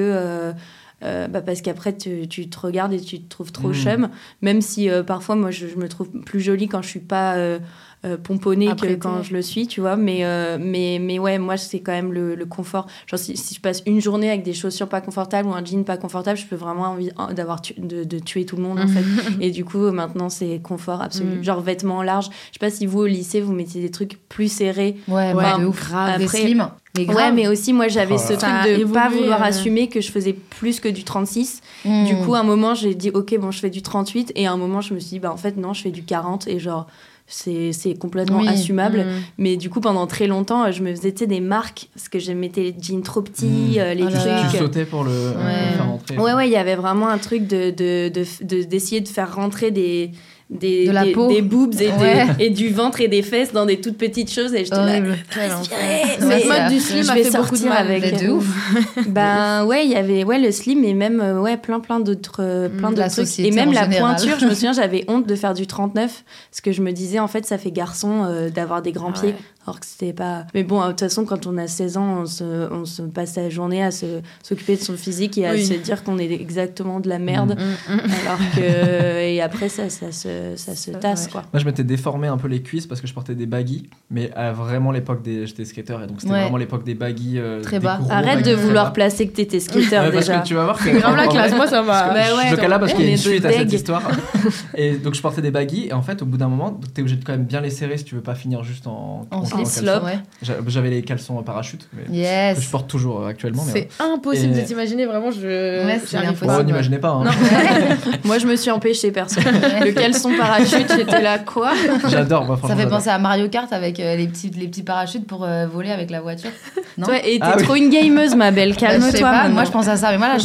Euh, 1.03 1.27
bah 1.27 1.41
parce 1.41 1.61
qu'après 1.61 1.95
tu, 1.95 2.27
tu 2.27 2.49
te 2.49 2.59
regardes 2.59 2.93
et 2.93 2.99
tu 2.99 3.19
te 3.21 3.29
trouves 3.29 3.51
trop 3.51 3.69
Mm. 3.69 3.73
chum 3.73 4.09
même 4.41 4.61
si 4.61 4.89
euh, 4.89 5.03
parfois 5.03 5.35
moi 5.35 5.51
je, 5.51 5.67
je 5.67 5.75
me 5.77 5.87
trouve 5.87 6.09
plus 6.25 6.39
jolie 6.41 6.67
quand 6.67 6.81
je 6.81 6.89
suis 6.89 6.99
pas 6.99 7.35
euh, 7.35 7.59
euh, 8.05 8.15
pomponnée 8.17 8.67
que 8.81 8.95
quand 8.95 9.23
je 9.23 9.33
le 9.33 9.41
suis 9.41 9.67
tu 9.67 9.81
vois 9.81 9.97
mais 9.97 10.19
euh, 10.23 10.57
mais 10.59 10.99
mais 11.01 11.19
ouais 11.19 11.37
moi 11.37 11.57
c'est 11.57 11.79
quand 11.81 11.91
même 11.91 12.13
le, 12.13 12.35
le 12.35 12.45
confort 12.45 12.87
genre 13.07 13.19
si, 13.19 13.35
si 13.35 13.55
je 13.55 13.59
passe 13.61 13.83
une 13.85 13.99
journée 14.01 14.29
avec 14.29 14.43
des 14.43 14.53
chaussures 14.53 14.87
pas 14.87 15.01
confortables 15.01 15.49
ou 15.49 15.53
un 15.53 15.63
jean 15.65 15.83
pas 15.83 15.97
confortable 15.97 16.37
je 16.37 16.45
peux 16.45 16.55
vraiment 16.55 16.83
envie 16.83 17.11
en- 17.17 17.33
d'avoir 17.33 17.61
tu- 17.61 17.73
de, 17.77 18.03
de 18.05 18.19
tuer 18.19 18.45
tout 18.45 18.55
le 18.55 18.63
monde 18.63 18.79
en 18.79 18.87
fait 18.87 19.03
et 19.41 19.51
du 19.51 19.65
coup 19.65 19.91
maintenant 19.91 20.29
c'est 20.29 20.59
confort 20.61 21.01
absolu 21.01 21.39
Mm. 21.39 21.43
genre 21.43 21.61
vêtements 21.61 22.01
larges 22.03 22.27
je 22.27 22.53
sais 22.53 22.59
pas 22.59 22.69
si 22.69 22.85
vous 22.85 22.99
au 22.99 23.05
lycée 23.05 23.41
vous 23.41 23.53
mettiez 23.53 23.81
des 23.81 23.91
trucs 23.91 24.17
plus 24.29 24.49
serrés 24.51 24.95
Ouais, 25.07 25.33
Ouais, 25.33 25.33
bah, 25.33 25.57
de 25.59 25.65
ouf. 25.65 25.89
grave. 25.89 26.19
Des 26.19 26.27
slim. 26.27 26.69
Mais. 26.97 27.05
Ouais, 27.13 27.31
mais 27.31 27.47
aussi, 27.47 27.71
moi, 27.71 27.87
j'avais 27.87 28.15
Oh 28.15 28.17
ce 28.17 28.33
truc 28.33 28.41
de 28.41 28.83
pas 28.91 29.05
évolué, 29.07 29.21
vouloir 29.21 29.41
euh. 29.41 29.45
assumer 29.45 29.87
que 29.89 30.01
je 30.01 30.11
faisais 30.11 30.33
plus 30.33 30.79
que 30.79 30.89
du 30.89 31.03
36. 31.03 31.61
Mm. 31.85 32.05
Du 32.05 32.15
coup, 32.17 32.33
à 32.35 32.39
un 32.39 32.43
moment, 32.43 32.73
j'ai 32.73 32.95
dit, 32.95 33.09
OK, 33.11 33.37
bon, 33.39 33.51
je 33.51 33.59
fais 33.59 33.69
du 33.69 33.81
38. 33.81 34.31
Et 34.35 34.47
à 34.47 34.51
un 34.51 34.57
moment, 34.57 34.81
je 34.81 34.93
me 34.93 34.99
suis 34.99 35.09
dit, 35.11 35.19
bah, 35.19 35.31
en 35.31 35.37
fait, 35.37 35.55
non, 35.57 35.73
je 35.73 35.81
fais 35.83 35.91
du 35.91 36.03
40. 36.03 36.47
Et 36.47 36.59
genre, 36.59 36.87
c'est 37.31 37.73
c'est 37.73 37.93
complètement 37.93 38.39
Oui. 38.39 38.47
assumable. 38.47 39.01
Mm. 39.01 39.21
Mais 39.37 39.55
du 39.55 39.69
coup, 39.69 39.81
pendant 39.81 40.07
très 40.07 40.25
longtemps, 40.25 40.63
euh, 40.65 40.71
je 40.71 40.81
me 40.81 40.89
faisais 40.95 41.11
des 41.11 41.39
marques. 41.39 41.89
Parce 41.93 42.09
que 42.09 42.17
je 42.17 42.31
mettais 42.31 42.61
les 42.61 42.75
jeans 42.81 43.03
trop 43.03 43.21
petits, 43.21 43.45
Mm. 43.45 43.79
euh, 43.79 43.93
les 43.93 44.03
Oh 44.03 44.09
là 44.09 44.25
là. 44.25 44.41
Tu 44.41 44.47
trucs. 44.47 44.59
sautais 44.61 44.85
pour 44.85 45.03
le, 45.03 45.11
le 45.11 45.37
Ouais. 45.37 45.73
faire 45.75 45.85
rentrer. 45.87 46.17
Ouais, 46.17 46.33
ouais, 46.33 46.47
il 46.49 46.51
y 46.51 46.57
avait 46.57 46.75
vraiment 46.75 47.07
un 47.07 47.19
truc 47.19 47.45
de 47.45 47.69
d'essayer 47.69 48.09
de, 48.09 48.45
de, 48.45 48.63
d'essayer 48.63 49.01
de 49.01 49.07
faire 49.07 49.35
rentrer 49.35 49.69
des. 49.69 50.09
Des, 50.49 50.87
De 50.87 50.91
la 50.91 51.03
des, 51.05 51.11
peau. 51.11 51.27
des 51.27 51.43
boobs 51.43 51.75
et, 51.75 51.77
des- 51.77 51.91
Ouais. 51.91 52.25
et 52.39 52.49
du 52.49 52.69
ventre 52.69 53.01
et 53.01 53.07
des 53.07 53.21
fesses 53.21 53.53
dans 53.53 53.67
des 53.67 53.79
toutes 53.81 53.99
petites 53.99 54.31
choses 54.33 54.51
et 54.55 54.63
j'étais 54.65 54.77
là 54.77 54.81
Horrible. 54.93 55.15
respirer, 55.31 56.25
Ouais, 56.27 56.45
mode 56.47 56.71
du 56.73 56.79
slim 56.79 57.03
je 57.03 57.11
a 57.11 57.13
fait 57.13 57.37
beaucoup 57.37 57.55
de 57.55 57.65
mal. 57.67 57.85
avec 57.91 58.19
de 58.23 58.29
ouf. 58.31 58.47
Ben 59.09 59.63
ouais, 59.65 59.85
il 59.85 59.91
y 59.91 59.95
avait 59.95 60.23
ouais 60.23 60.39
le 60.39 60.51
slim 60.51 60.83
et 60.83 60.95
même 60.95 61.21
euh, 61.21 61.39
ouais 61.39 61.55
plein 61.57 61.79
plein 61.79 61.99
d'autres 61.99 62.37
euh, 62.39 62.67
plein 62.67 62.89
d'autres 62.91 63.09
trucs 63.11 63.39
et 63.39 63.51
même 63.51 63.71
la 63.73 63.83
général. 63.83 64.15
pointure, 64.15 64.39
je 64.39 64.45
me 64.47 64.53
souviens, 64.55 64.73
j'avais 64.73 65.05
honte 65.07 65.27
de 65.27 65.35
faire 65.35 65.53
du 65.53 65.67
39 65.67 66.23
parce 66.49 66.61
que 66.61 66.71
je 66.71 66.81
me 66.81 66.91
disais 66.93 67.19
en 67.19 67.27
fait 67.27 67.45
ça 67.45 67.59
fait 67.59 67.71
garçon 67.71 68.23
euh, 68.25 68.49
d'avoir 68.49 68.81
des 68.81 68.91
grands 68.91 69.11
Ah 69.15 69.19
pieds 69.19 69.29
ouais. 69.29 69.35
Alors 69.69 69.79
que 69.79 69.85
c'était 69.85 70.13
pas 70.13 70.45
Mais 70.55 70.63
bon, 70.63 70.81
de 70.83 70.89
toute 70.89 71.01
façon 71.01 71.25
quand 71.25 71.45
on 71.47 71.57
a 71.57 71.67
16 71.67 71.97
ans, 71.97 72.21
on 72.21 72.25
se, 72.25 72.71
on 72.73 72.85
se 72.85 73.01
passe 73.03 73.35
la 73.35 73.49
journée 73.49 73.83
à 73.83 73.91
s'occuper 73.91 74.75
de 74.75 74.81
son 74.81 74.95
physique 74.97 75.37
et 75.37 75.47
à 75.47 75.51
Oui. 75.53 75.63
se 75.65 75.73
dire 75.75 76.03
qu'on 76.03 76.17
est 76.17 76.31
exactement 76.31 76.99
de 76.99 77.07
la 77.09 77.19
merde 77.19 77.55
Mm, 77.59 77.93
mm. 77.93 77.99
alors 78.25 78.39
que 78.55 79.19
et 79.29 79.41
après 79.41 79.69
ça 79.69 79.89
ça 79.89 80.11
se 80.11 80.53
ça 80.55 80.75
se 80.75 80.91
tasse 80.91 81.25
ouais. 81.25 81.31
quoi. 81.31 81.43
Moi, 81.53 81.59
je 81.59 81.65
m'étais 81.65 81.83
déformé 81.83 82.27
un 82.27 82.37
peu 82.37 82.47
les 82.47 82.61
cuisses 82.61 82.87
parce 82.87 82.99
que 83.01 83.07
je 83.07 83.13
portais 83.13 83.35
des 83.35 83.45
baggy, 83.45 83.89
mais 84.09 84.31
à 84.35 84.51
vraiment 84.51 84.91
l'époque 84.91 85.21
des. 85.21 85.45
J'étais 85.45 85.65
skater 85.65 85.97
et 86.03 86.07
donc 86.07 86.21
c'était 86.21 86.33
Ouais. 86.33 86.41
vraiment 86.43 86.57
l'époque 86.57 86.83
des 86.83 86.95
baggy. 86.95 87.33
euh, 87.37 87.61
Très 87.61 87.79
bas. 87.79 87.99
Arrête 88.09 88.43
de 88.45 88.53
vouloir 88.53 88.85
bas. 88.87 88.91
placer 88.91 89.27
que 89.27 89.35
t'étais 89.35 89.59
skater 89.67 89.79
Ouais, 89.99 90.11
parce 90.11 90.25
déjà. 90.27 90.39
que 90.39 90.47
tu 90.47 90.53
vas 90.55 90.63
voir 90.63 90.77
que. 90.83 90.89
Grave 90.97 91.15
la 91.15 91.27
classe, 91.27 91.53
moi 91.55 91.67
ça 91.67 91.81
va. 91.81 92.09
Bah 92.13 92.13
ouais, 92.35 92.49
je 92.49 92.55
le 92.55 92.67
là 92.67 92.79
parce 92.79 92.93
qu'il 92.93 93.05
y 93.05 93.07
a 93.09 93.11
une 93.11 93.17
suite 93.17 93.45
à 93.45 93.51
cette 93.51 93.71
histoire. 93.73 94.03
et 94.75 94.97
donc 94.97 95.13
je 95.15 95.21
portais 95.21 95.41
des 95.41 95.51
baggy 95.51 95.87
et 95.87 95.93
en 95.93 96.01
fait 96.01 96.21
au 96.21 96.25
bout 96.25 96.37
d'un 96.37 96.47
moment 96.47 96.79
t'es 96.93 97.01
obligé 97.01 97.17
de 97.17 97.23
quand 97.23 97.33
même 97.33 97.45
bien 97.45 97.61
les 97.61 97.69
serrer 97.69 97.97
si 97.97 98.03
tu 98.05 98.15
veux 98.15 98.21
pas 98.21 98.35
finir 98.35 98.63
juste 98.63 98.87
en, 98.87 99.27
En 99.31 99.43
Ouais. 99.59 100.19
J'a- 100.41 100.53
J'avais 100.67 100.89
les 100.89 101.01
caleçons 101.01 101.37
en 101.37 101.43
parachute 101.43 101.87
mais 101.93 102.03
que 102.03 102.09
je 102.09 102.15
Yes. 102.15 102.65
porte 102.67 102.87
toujours 102.87 103.21
euh, 103.21 103.27
actuellement. 103.29 103.63
C'est 103.65 103.89
impossible 103.99 104.57
Et- 104.57 104.61
de 104.61 104.67
t'imaginer, 104.67 105.05
vraiment, 105.05 105.31
je. 105.31 105.85
Ouais, 105.85 105.99
c'est 106.05 106.17
impossible. 106.17 106.47
Bon, 106.47 106.63
n'imaginez 106.63 106.97
pas. 106.97 107.09
hein. 107.09 107.23
Non. 107.25 107.31
Moi 108.25 108.37
je 108.37 108.47
me 108.47 108.55
suis 108.55 108.71
empêchée 108.71 109.11
perso. 109.11 109.39
Le 109.41 109.91
caleçon 109.91 110.31
parachute, 110.37 110.91
j'étais 110.95 111.21
là 111.21 111.39
quoi? 111.39 111.71
J'adore. 112.07 112.45
moi, 112.45 112.59
Ça 112.67 112.75
fait 112.75 112.87
penser 112.87 113.09
à 113.09 113.17
Mario 113.19 113.47
Kart 113.49 113.71
avec 113.73 113.99
euh, 113.99 114.15
les, 114.15 114.27
petits, 114.27 114.49
les 114.57 114.67
petits 114.67 114.83
parachutes 114.83 115.25
pour 115.27 115.43
euh, 115.45 115.65
voler 115.67 115.91
avec 115.91 116.09
la 116.11 116.21
voiture. 116.21 116.49
Non? 116.97 117.05
Toi, 117.07 117.17
et 117.25 117.39
t'es 117.39 117.39
Ah 117.41 117.55
oui. 117.57 117.63
trop 117.63 117.75
une 117.75 117.89
gameuse, 117.89 118.35
ma 118.35 118.51
belle. 118.51 118.69
Bah, 118.79 118.87
je 118.91 118.99
sais 119.11 119.19
Calme-toi. 119.19 119.49
moi 119.49 119.63
je 119.63 119.71
pense 119.71 119.87
à 119.87 119.95
ça, 119.97 120.11
mais 120.11 120.17
moi 120.17 120.27
là, 120.27 120.37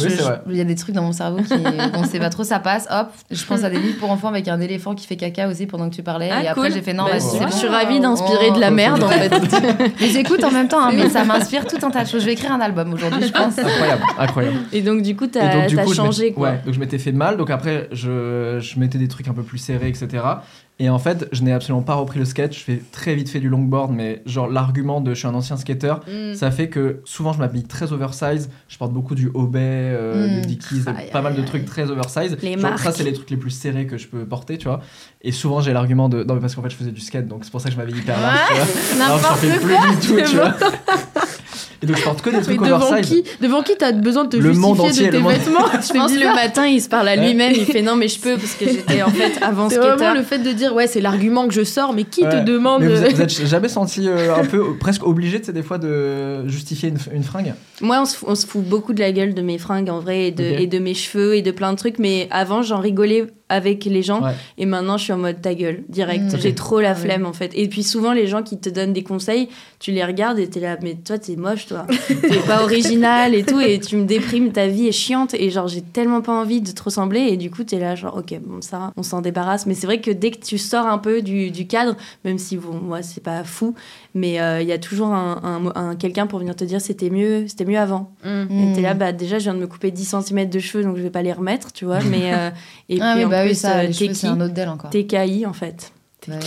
il 0.49 0.55
y 0.55 0.61
a 0.61 0.63
des 0.63 0.75
trucs 0.75 0.95
dans 0.95 1.03
mon 1.03 1.11
cerveau 1.11 1.39
qui, 1.43 1.53
on 1.93 2.03
sait 2.05 2.19
pas 2.19 2.29
trop, 2.29 2.43
ça 2.43 2.59
passe, 2.59 2.87
hop, 2.89 3.07
je 3.31 3.43
pense 3.45 3.63
à 3.63 3.69
des 3.69 3.77
livres 3.79 3.99
pour 3.99 4.11
enfants 4.11 4.29
avec 4.29 4.47
un 4.47 4.59
éléphant 4.61 4.95
qui 4.95 5.05
fait 5.05 5.15
caca 5.17 5.47
aussi 5.47 5.65
pendant 5.65 5.89
que 5.89 5.95
tu 5.95 6.03
parlais, 6.03 6.29
Ah, 6.31 6.43
et 6.43 6.47
après 6.47 6.71
j'ai 6.71 6.81
fait 6.81 6.93
non, 6.93 7.05
Bah, 7.05 7.19
suis-. 7.19 7.39
Je 7.45 7.53
suis 7.55 7.67
ravie 7.67 7.99
d'inspirer 7.99 8.51
de 8.51 8.59
la 8.59 8.69
Oh. 8.69 8.73
merde 8.73 9.04
en 9.05 9.09
fait. 9.09 9.29
Mais 10.01 10.09
j'écoute 10.09 10.43
en 10.43 10.51
même 10.51 10.67
temps, 10.67 10.81
hein, 10.81 10.91
mais 10.93 11.09
ça 11.09 11.23
m'inspire 11.23 11.65
tout 11.65 11.77
un 11.85 11.89
tas 11.91 12.03
de 12.03 12.09
choses. 12.09 12.21
Je 12.21 12.25
vais 12.25 12.33
écrire 12.33 12.51
un 12.51 12.59
album 12.61 12.93
aujourd'hui, 12.93 13.27
je 13.27 13.31
pense. 13.31 13.57
Incroyable, 13.57 14.03
incroyable. 14.17 14.57
Et 14.73 14.81
donc 14.81 15.01
du 15.01 15.15
coup, 15.15 15.25
Et 15.25 15.29
t'as 15.29 15.53
donc, 15.53 15.67
du 15.67 15.75
t'as 15.75 15.83
coup, 15.83 15.91
je 15.91 15.95
changé 15.95 16.33
quoi. 16.33 16.49
Ouais, 16.49 16.61
donc 16.65 16.73
je 16.73 16.79
m'étais 16.79 16.97
fait 16.97 17.11
mal. 17.11 17.37
Donc 17.37 17.49
après, 17.49 17.87
je, 17.91 18.59
je 18.59 18.79
mettais 18.79 18.97
des 18.97 19.07
trucs 19.07 19.27
un 19.27 19.33
peu 19.33 19.43
plus 19.43 19.57
serrés, 19.57 19.87
etc. 19.87 20.23
Et 20.77 20.89
en 20.89 20.99
fait, 20.99 21.29
je 21.31 21.41
n'ai 21.41 21.53
absolument 21.53 21.83
pas 21.83 21.93
repris 21.93 22.19
le 22.19 22.25
skate. 22.25 22.53
Je 22.53 22.59
fais 22.59 22.81
très 22.91 23.15
vite 23.15 23.29
fait 23.29 23.39
du 23.39 23.47
longboard, 23.47 23.93
mais 23.93 24.21
genre 24.25 24.49
l'argument 24.49 24.99
de 24.99 25.13
je 25.13 25.19
suis 25.19 25.27
un 25.27 25.33
ancien 25.33 25.55
skater, 25.55 25.93
Mm. 26.05 26.33
ça 26.35 26.51
fait 26.51 26.67
que 26.67 26.99
souvent 27.05 27.31
je 27.31 27.39
m'habille 27.39 27.63
très 27.63 27.93
oversize. 27.93 28.49
Je 28.67 28.77
porte 28.77 28.91
beaucoup 28.91 29.15
du 29.15 29.31
Obey, 29.33 29.59
euh, 29.63 30.27
Mm. 30.27 30.41
du 30.41 30.47
Dickies, 30.47 30.81
pas 31.13 31.21
mal 31.21 31.33
de 31.35 31.41
trucs 31.43 31.63
très 31.63 31.89
oversize. 31.89 32.35
Les 32.41 32.57
Genre, 32.59 32.77
ça, 32.77 32.91
c'est 32.91 33.03
les 33.03 33.13
trucs 33.13 33.29
les 33.29 33.37
plus 33.37 33.51
serrés 33.51 33.85
que 33.87 33.97
je 33.97 34.07
peux 34.07 34.25
porter, 34.25 34.57
tu 34.57 34.67
vois. 34.67 34.81
Et 35.21 35.31
souvent, 35.31 35.61
j'ai 35.61 35.71
l'argument 35.71 36.09
de 36.09 36.23
non, 36.25 36.33
mais 36.35 36.41
parce 36.41 36.55
qu'en 36.55 36.61
fait, 36.61 36.69
je 36.69 36.75
faisais 36.75 36.91
du 36.91 36.99
skate, 36.99 37.27
donc 37.29 37.45
c'est 37.45 37.51
pour 37.51 37.61
ça 37.61 37.69
que 37.69 37.73
je 37.75 37.79
m'habille 37.79 37.97
hyper 37.97 38.19
large, 38.19 38.39
tu 38.49 38.55
vois. 38.97 39.05
Alors 39.05 39.19
j'en 39.19 39.35
fais 39.35 39.57
plus 39.57 39.75
du 39.77 40.07
tout, 40.07 40.29
tu 40.29 40.35
vois. 40.35 40.53
Et 41.83 41.85
donc 41.85 41.97
je 41.97 42.03
porte 42.03 42.21
que 42.21 42.29
des 42.29 42.37
Mais 42.37 42.43
trucs 42.43 42.61
devant 42.63 42.87
oversize. 42.91 43.23
qui, 43.23 43.23
devant 43.41 43.61
qui 43.63 43.73
t'as 43.77 43.91
besoin 43.91 44.23
de 44.25 44.29
te 44.29 44.37
Le 44.37 44.53
monde 44.53 44.77
justifier 44.77 44.89
entier, 44.89 45.05
de 45.07 45.11
tes 45.11 45.17
le 45.17 45.23
monde- 45.23 45.31
vêtements 45.33 45.81
Je 45.87 45.93
pense 45.93 46.13
le 46.13 46.33
matin, 46.33 46.65
il 46.67 46.81
se 46.81 46.89
parle 46.89 47.07
à 47.07 47.15
lui-même, 47.15 47.53
il 47.55 47.65
fait 47.65 47.81
non 47.81 47.95
mais 47.95 48.07
je 48.07 48.19
peux 48.19 48.35
parce 48.37 48.53
que 48.55 48.65
j'étais 48.65 49.01
en 49.01 49.09
fait 49.09 49.33
avant 49.41 49.69
C'est 49.69 49.77
vraiment 49.77 50.13
le 50.13 50.23
fait 50.23 50.39
de 50.39 50.51
dire 50.51 50.73
ouais 50.73 50.87
c'est 50.87 51.01
l'argument 51.01 51.47
que 51.47 51.53
je 51.53 51.63
sors 51.63 51.93
mais 51.93 52.03
qui 52.03 52.21
te 52.21 52.43
demande 52.43 52.81
Mais 52.83 52.87
vous, 52.87 53.03
êtes- 53.03 53.13
vous 53.15 53.21
êtes 53.21 53.45
jamais 53.47 53.69
senti 53.69 54.07
euh, 54.07 54.35
un 54.35 54.45
peu 54.45 54.75
presque 54.77 55.05
obligé, 55.05 55.39
tu 55.39 55.47
sais, 55.47 55.53
des 55.53 55.63
fois 55.63 55.77
de 55.77 56.47
justifier 56.47 56.89
une, 56.89 56.97
une 57.13 57.23
fringue? 57.23 57.53
Moi, 57.81 57.99
on 58.01 58.05
se, 58.05 58.15
fout, 58.15 58.29
on 58.31 58.35
se 58.35 58.45
fout 58.47 58.63
beaucoup 58.63 58.93
de 58.93 58.99
la 59.01 59.11
gueule 59.11 59.33
de 59.33 59.41
mes 59.41 59.57
fringues 59.57 59.89
en 59.89 59.99
vrai, 59.99 60.27
et 60.27 60.31
de, 60.31 60.43
et 60.43 60.67
de 60.67 60.79
mes 60.79 60.93
cheveux 60.93 61.35
et 61.35 61.41
de 61.41 61.51
plein 61.51 61.71
de 61.73 61.77
trucs. 61.77 61.99
Mais 61.99 62.27
avant, 62.31 62.61
j'en 62.61 62.79
rigolais 62.79 63.25
avec 63.49 63.85
les 63.85 64.01
gens. 64.01 64.23
Ouais. 64.23 64.33
Et 64.57 64.65
maintenant, 64.65 64.97
je 64.97 65.03
suis 65.03 65.13
en 65.13 65.17
mode 65.17 65.41
ta 65.41 65.53
gueule, 65.53 65.83
direct. 65.89 66.33
Mm. 66.33 66.39
J'ai 66.39 66.55
trop 66.55 66.79
la 66.79 66.91
Ah 66.91 66.95
flemme 66.95 67.25
en 67.25 67.33
fait. 67.33 67.51
Et 67.53 67.67
puis 67.67 67.83
souvent, 67.83 68.11
les 68.13 68.27
gens 68.27 68.41
qui 68.41 68.57
te 68.57 68.69
donnent 68.69 68.93
des 68.93 69.03
conseils, 69.03 69.49
tu 69.79 69.91
les 69.91 70.03
regardes 70.03 70.39
et 70.39 70.49
t'es 70.49 70.59
là, 70.59 70.77
mais 70.81 70.95
toi, 70.95 71.19
t'es 71.19 71.35
moche, 71.35 71.67
toi. 71.67 71.85
t'es 72.07 72.39
pas 72.47 72.63
original 72.63 73.35
et 73.35 73.43
tout. 73.43 73.59
Et 73.59 73.79
tu 73.79 73.97
me 73.97 74.05
déprimes, 74.05 74.51
ta 74.51 74.67
vie 74.67 74.87
est 74.87 74.91
chiante. 74.91 75.33
Et 75.35 75.49
genre, 75.51 75.67
j'ai 75.67 75.81
tellement 75.81 76.21
pas 76.21 76.33
envie 76.33 76.61
de 76.61 76.71
te 76.71 76.81
ressembler. 76.81 77.19
Et 77.21 77.37
du 77.37 77.51
coup, 77.51 77.63
t'es 77.63 77.79
là, 77.79 77.95
genre, 77.95 78.17
ok, 78.17 78.39
bon, 78.43 78.61
ça, 78.61 78.91
on 78.97 79.03
s'en 79.03 79.21
débarrasse. 79.21 79.65
Mais 79.65 79.75
c'est 79.75 79.85
vrai 79.85 80.01
que 80.01 80.11
dès 80.11 80.31
que 80.31 80.43
tu 80.43 80.57
sors 80.57 80.87
un 80.87 80.97
peu 80.97 81.21
du, 81.21 81.51
du 81.51 81.67
cadre, 81.67 81.95
même 82.23 82.37
si 82.39 82.57
bon, 82.57 82.73
moi, 82.81 83.01
c'est 83.03 83.23
pas 83.23 83.43
fou, 83.43 83.75
mais 84.15 84.39
euh, 84.41 84.61
il 84.61 84.67
y 84.67 84.71
a 84.71 84.77
toujours 84.77 85.09
un, 85.09 85.41
un- 85.75 85.89
un- 85.89 85.95
quelqu'un 85.95 86.25
pour 86.25 86.39
venir 86.39 86.55
te 86.55 86.63
dire 86.63 86.81
c'était 86.81 87.09
mieux, 87.09 87.47
c'était 87.47 87.65
mieux 87.65 87.77
avant. 87.77 88.11
Mm. 88.23 88.45
Et 88.49 88.73
t'es 88.73 88.81
là, 88.81 88.93
bah 88.93 89.11
déjà, 89.11 89.37
je 89.39 89.43
viens 89.43 89.53
de 89.53 89.59
me 89.59 89.67
couper 89.67 89.91
10 89.91 90.15
cm 90.21 90.49
de 90.49 90.59
cheveux, 90.59 90.83
donc 90.83 90.97
je 90.97 91.01
vais 91.01 91.09
pas 91.09 91.21
les 91.21 91.33
remettre, 91.33 91.71
tu 91.73 91.85
vois. 91.85 91.99
Mais, 92.09 92.33
euh, 92.33 92.49
et 92.89 92.99
ah 93.01 93.13
puis 93.15 93.25
oui, 93.25 93.29
bah 93.35 93.41
plus, 93.41 93.49
oui, 93.49 93.55
ça, 93.55 93.77
euh, 93.79 93.91
c'est 93.91 94.27
un 94.27 94.41
autre 94.41 94.53
d'elle 94.53 94.69
encore. 94.69 94.89
T'es 94.89 95.05
KI, 95.05 95.45
en 95.45 95.53
fait. 95.53 95.91
Bah. 96.27 96.37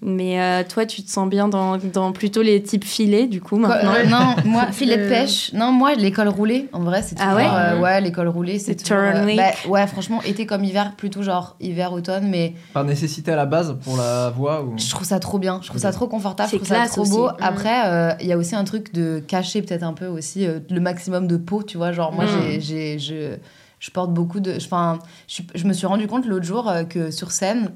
Mais 0.00 0.40
euh, 0.40 0.62
toi, 0.66 0.86
tu 0.86 1.02
te 1.02 1.10
sens 1.10 1.28
bien 1.28 1.46
dans, 1.46 1.76
dans 1.76 2.10
plutôt 2.10 2.40
les 2.40 2.62
types 2.62 2.84
filets, 2.86 3.26
du 3.26 3.42
coup, 3.42 3.58
maintenant. 3.58 3.92
euh, 3.94 4.06
non, 4.06 4.34
moi, 4.46 4.68
filet 4.72 4.96
de 4.96 5.08
pêche. 5.10 5.52
Non, 5.52 5.72
moi, 5.72 5.94
l'école 5.94 6.28
roulée, 6.28 6.70
en 6.72 6.80
vrai, 6.84 7.02
c'est 7.02 7.16
Ah 7.20 7.24
toujours. 7.34 7.36
ouais 7.36 7.46
euh, 7.54 7.80
ouais, 7.80 8.00
l'école 8.00 8.28
roulée, 8.28 8.58
c'est 8.58 8.76
toujours. 8.76 8.96
euh, 8.96 9.36
bah, 9.36 9.50
ouais, 9.68 9.86
franchement, 9.88 10.22
été 10.22 10.46
comme 10.46 10.64
hiver, 10.64 10.92
plutôt 10.96 11.22
genre 11.22 11.56
hiver-automne, 11.60 12.28
mais 12.30 12.54
Par 12.72 12.84
nécessité 12.84 13.30
à 13.32 13.36
la 13.36 13.44
base 13.44 13.76
pour 13.84 13.98
la 13.98 14.30
voix 14.30 14.62
ou... 14.64 14.72
je 14.78 14.88
trouve 14.88 15.06
ça 15.06 15.18
trop 15.20 15.38
bien. 15.38 15.58
Je 15.62 15.68
trouve 15.68 15.80
ça 15.82 15.92
trop 15.92 16.08
confortable, 16.08 16.46
je 16.48 16.52
C'est 16.52 16.56
trouve 16.56 16.68
ça 16.68 16.74
classe 16.76 16.92
trop 16.92 17.04
beau. 17.04 17.28
Après, 17.42 17.88
euh, 17.90 18.12
il 18.22 18.26
y 18.26 18.32
a 18.32 18.38
aussi 18.38 18.54
un 18.56 18.64
truc 18.64 18.94
de 18.94 19.18
cacher 19.18 19.60
peut-être 19.60 19.82
un 19.82 19.92
peu 19.92 20.06
aussi 20.06 20.46
euh, 20.46 20.60
le 20.70 20.80
maximum 20.80 21.26
de 21.26 21.36
peau, 21.36 21.62
tu 21.62 21.76
vois. 21.76 21.92
Genre, 21.92 22.10
moi, 22.12 22.24
Mm. 22.24 22.58
j'ai, 22.60 22.98
j'ai, 22.98 23.38
je, 23.80 23.90
porte 23.90 24.12
beaucoup 24.12 24.38
de. 24.40 24.54
Enfin, 24.56 25.00
je 25.26 25.66
me 25.66 25.72
suis 25.72 25.86
rendu 25.86 26.06
compte 26.06 26.26
l'autre 26.26 26.46
jour 26.46 26.68
euh, 26.68 26.84
que 26.84 27.10
sur 27.10 27.32
scène, 27.32 27.72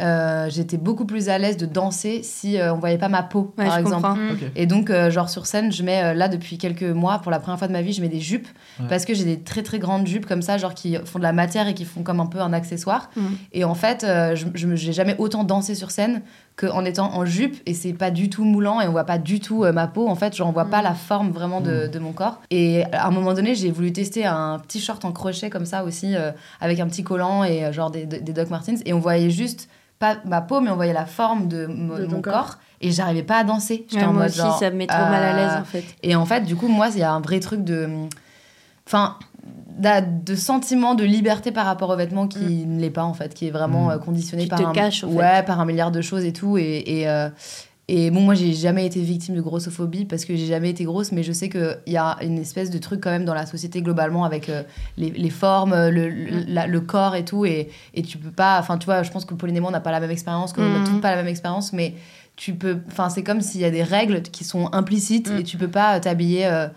euh, 0.00 0.48
j'étais 0.50 0.76
beaucoup 0.76 1.04
plus 1.04 1.28
à 1.28 1.38
l'aise 1.38 1.56
de 1.56 1.66
danser 1.66 2.22
si 2.22 2.58
euh, 2.58 2.72
on 2.74 2.78
voyait 2.78 2.98
pas 2.98 3.08
ma 3.08 3.22
peau, 3.22 3.52
Ouais, 3.58 3.66
par 3.66 3.74
je 3.76 3.80
exemple. 3.80 4.18
Et 4.56 4.66
donc, 4.66 4.90
euh, 4.90 5.10
genre 5.10 5.28
sur 5.28 5.46
scène, 5.46 5.70
je 5.72 5.82
mets 5.82 6.02
euh, 6.02 6.14
là 6.14 6.28
depuis 6.28 6.58
quelques 6.58 6.82
mois, 6.82 7.18
pour 7.18 7.30
la 7.30 7.38
première 7.40 7.58
fois 7.58 7.68
de 7.68 7.72
ma 7.72 7.82
vie, 7.82 7.92
je 7.92 8.00
mets 8.02 8.08
des 8.08 8.20
jupes 8.20 8.48
Ouais. 8.80 8.86
parce 8.88 9.04
que 9.04 9.12
j'ai 9.14 9.24
des 9.24 9.40
très 9.40 9.62
très 9.62 9.78
grandes 9.78 10.06
jupes 10.06 10.26
comme 10.26 10.42
ça, 10.42 10.56
genre 10.58 10.74
qui 10.74 10.96
font 11.04 11.18
de 11.18 11.24
la 11.24 11.32
matière 11.32 11.68
et 11.68 11.74
qui 11.74 11.84
font 11.84 12.02
comme 12.02 12.20
un 12.20 12.26
peu 12.26 12.40
un 12.40 12.52
accessoire. 12.52 13.10
Mhm. 13.16 13.36
Et 13.52 13.64
en 13.64 13.74
fait, 13.74 14.04
euh, 14.04 14.34
je 14.34 14.46
j'ai 14.76 14.92
jamais 14.92 15.14
autant 15.18 15.44
dansé 15.44 15.74
sur 15.74 15.90
scène 15.90 16.22
qu'en 16.56 16.84
étant 16.84 17.14
en 17.14 17.24
jupe 17.24 17.56
et 17.66 17.74
c'est 17.74 17.92
pas 17.92 18.10
du 18.10 18.28
tout 18.30 18.44
moulant 18.44 18.80
et 18.80 18.86
on 18.88 18.92
voit 18.92 19.04
pas 19.04 19.18
du 19.18 19.40
tout 19.40 19.64
euh, 19.64 19.72
ma 19.72 19.86
peau. 19.86 20.08
En 20.08 20.14
fait, 20.14 20.34
genre 20.36 20.48
on 20.48 20.52
voit 20.52 20.66
pas 20.66 20.82
la 20.82 20.94
forme 20.94 21.30
vraiment 21.30 21.60
de, 21.60 21.86
de 21.88 21.98
mon 21.98 22.12
corps. 22.12 22.40
Et 22.50 22.84
à 22.92 23.06
un 23.06 23.10
moment 23.10 23.34
donné, 23.34 23.54
j'ai 23.54 23.70
voulu 23.70 23.92
tester 23.92 24.24
un 24.26 24.58
petit 24.58 24.80
short 24.80 25.04
en 25.04 25.12
crochet 25.12 25.50
comme 25.50 25.66
ça 25.66 25.84
aussi, 25.84 26.14
euh, 26.16 26.30
avec 26.60 26.80
un 26.80 26.86
petit 26.86 27.02
collant 27.02 27.44
et 27.44 27.64
euh, 27.64 27.72
genre 27.72 27.90
des, 27.90 28.06
des 28.06 28.32
Doc 28.32 28.50
Martens. 28.50 28.80
Et 28.86 28.92
on 28.92 28.98
voyait 29.00 29.30
juste 29.30 29.68
pas 30.00 30.16
ma 30.24 30.40
peau, 30.40 30.60
mais 30.60 30.70
on 30.70 30.74
voyait 30.76 30.92
la 30.92 31.06
forme 31.06 31.46
de, 31.46 31.66
mon 31.66 32.20
corps. 32.20 32.32
corps. 32.32 32.58
Et 32.80 32.90
j'arrivais 32.90 33.22
pas 33.22 33.36
à 33.38 33.44
danser. 33.44 33.86
J'étais 33.88 34.02
Ouais, 34.02 34.08
en 34.08 34.12
moi 34.14 34.22
mode 34.22 34.30
aussi, 34.30 34.38
genre, 34.38 34.58
ça 34.58 34.70
me 34.70 34.76
met 34.76 34.86
trop 34.88 34.96
mal 34.98 35.22
à 35.22 35.32
l'aise, 35.36 35.52
euh, 35.56 35.60
en 35.60 35.64
fait. 35.64 35.84
et 36.02 36.16
en 36.16 36.24
fait, 36.26 36.40
du 36.40 36.56
coup, 36.56 36.66
moi, 36.66 36.88
il 36.92 36.98
y 36.98 37.02
a 37.02 37.12
un 37.12 37.20
vrai 37.20 37.38
truc 37.38 37.62
de. 37.62 37.88
Enfin. 38.86 39.16
De 39.78 40.34
sentiment 40.34 40.94
de 40.94 41.04
liberté 41.04 41.52
par 41.52 41.64
rapport 41.64 41.88
aux 41.88 41.96
vêtements 41.96 42.26
qui 42.28 42.66
ne 42.66 42.78
l'est 42.78 42.90
pas 42.90 43.04
en 43.04 43.14
fait, 43.14 43.32
qui 43.32 43.46
est 43.46 43.50
vraiment 43.50 43.86
Mm. 43.86 43.90
euh, 43.92 43.98
conditionné 43.98 44.42
Qui 44.42 44.48
par 44.50 44.58
te 44.58 44.64
un 44.64 44.72
cache, 44.72 45.04
en 45.04 45.08
fait. 45.08 45.16
ouais 45.16 45.42
par 45.44 45.58
un 45.58 45.64
milliard 45.64 45.90
de 45.90 46.02
choses 46.02 46.26
et 46.26 46.34
tout 46.34 46.58
et 46.58 46.82
et, 46.86 47.08
euh, 47.08 47.30
et 47.92 48.10
bon 48.10 48.20
moi 48.20 48.34
j'ai 48.34 48.52
jamais 48.52 48.86
été 48.86 49.00
victime 49.00 49.34
de 49.34 49.40
grossophobie 49.40 50.04
parce 50.04 50.24
que 50.24 50.36
j'ai 50.36 50.46
jamais 50.46 50.70
été 50.70 50.84
grosse 50.84 51.10
mais 51.12 51.22
je 51.22 51.32
sais 51.32 51.48
que 51.48 51.76
il 51.86 51.92
y 51.92 51.96
a 51.96 52.16
une 52.22 52.38
espèce 52.38 52.70
de 52.70 52.78
truc 52.78 53.00
quand 53.02 53.10
même 53.10 53.24
dans 53.24 53.34
la 53.34 53.46
société 53.46 53.82
globalement 53.82 54.24
avec 54.24 54.48
euh, 54.48 54.62
les, 54.96 55.10
les 55.10 55.30
formes 55.30 55.74
le, 55.88 56.08
le, 56.08 56.44
la- 56.46 56.66
le 56.66 56.80
corps 56.80 57.16
et 57.16 57.24
tout 57.24 57.44
et, 57.44 57.68
et 57.94 58.02
tu 58.02 58.16
peux 58.18 58.30
pas 58.30 58.58
enfin 58.60 58.78
tu 58.78 58.84
vois 58.84 59.02
je 59.02 59.10
pense 59.10 59.24
que 59.24 59.34
Pauline 59.34 59.56
et 59.56 59.60
moi 59.60 59.70
on 59.70 59.72
n'a 59.72 59.80
pas 59.80 59.90
la 59.90 60.00
même 60.00 60.10
expérience 60.12 60.52
qu'on 60.52 60.62
n'a 60.68 60.78
Mhm. 60.78 60.84
toutes 60.84 61.00
pas 61.00 61.10
la 61.10 61.16
même 61.16 61.26
expérience 61.28 61.72
mais 61.72 61.94
tu 62.36 62.54
peux 62.54 62.78
enfin 62.88 63.08
c'est 63.10 63.22
comme 63.24 63.40
s'il 63.40 63.60
y 63.60 63.64
a 63.64 63.70
des 63.70 63.82
règles 63.82 64.22
qui 64.22 64.44
sont 64.44 64.72
implicites 64.72 65.30
Mm. 65.30 65.38
et 65.38 65.42
tu 65.42 65.56
peux 65.56 65.68
pas 65.68 65.96
euh, 65.96 66.00
t'habiller 66.00 66.46
euh, 66.46 66.68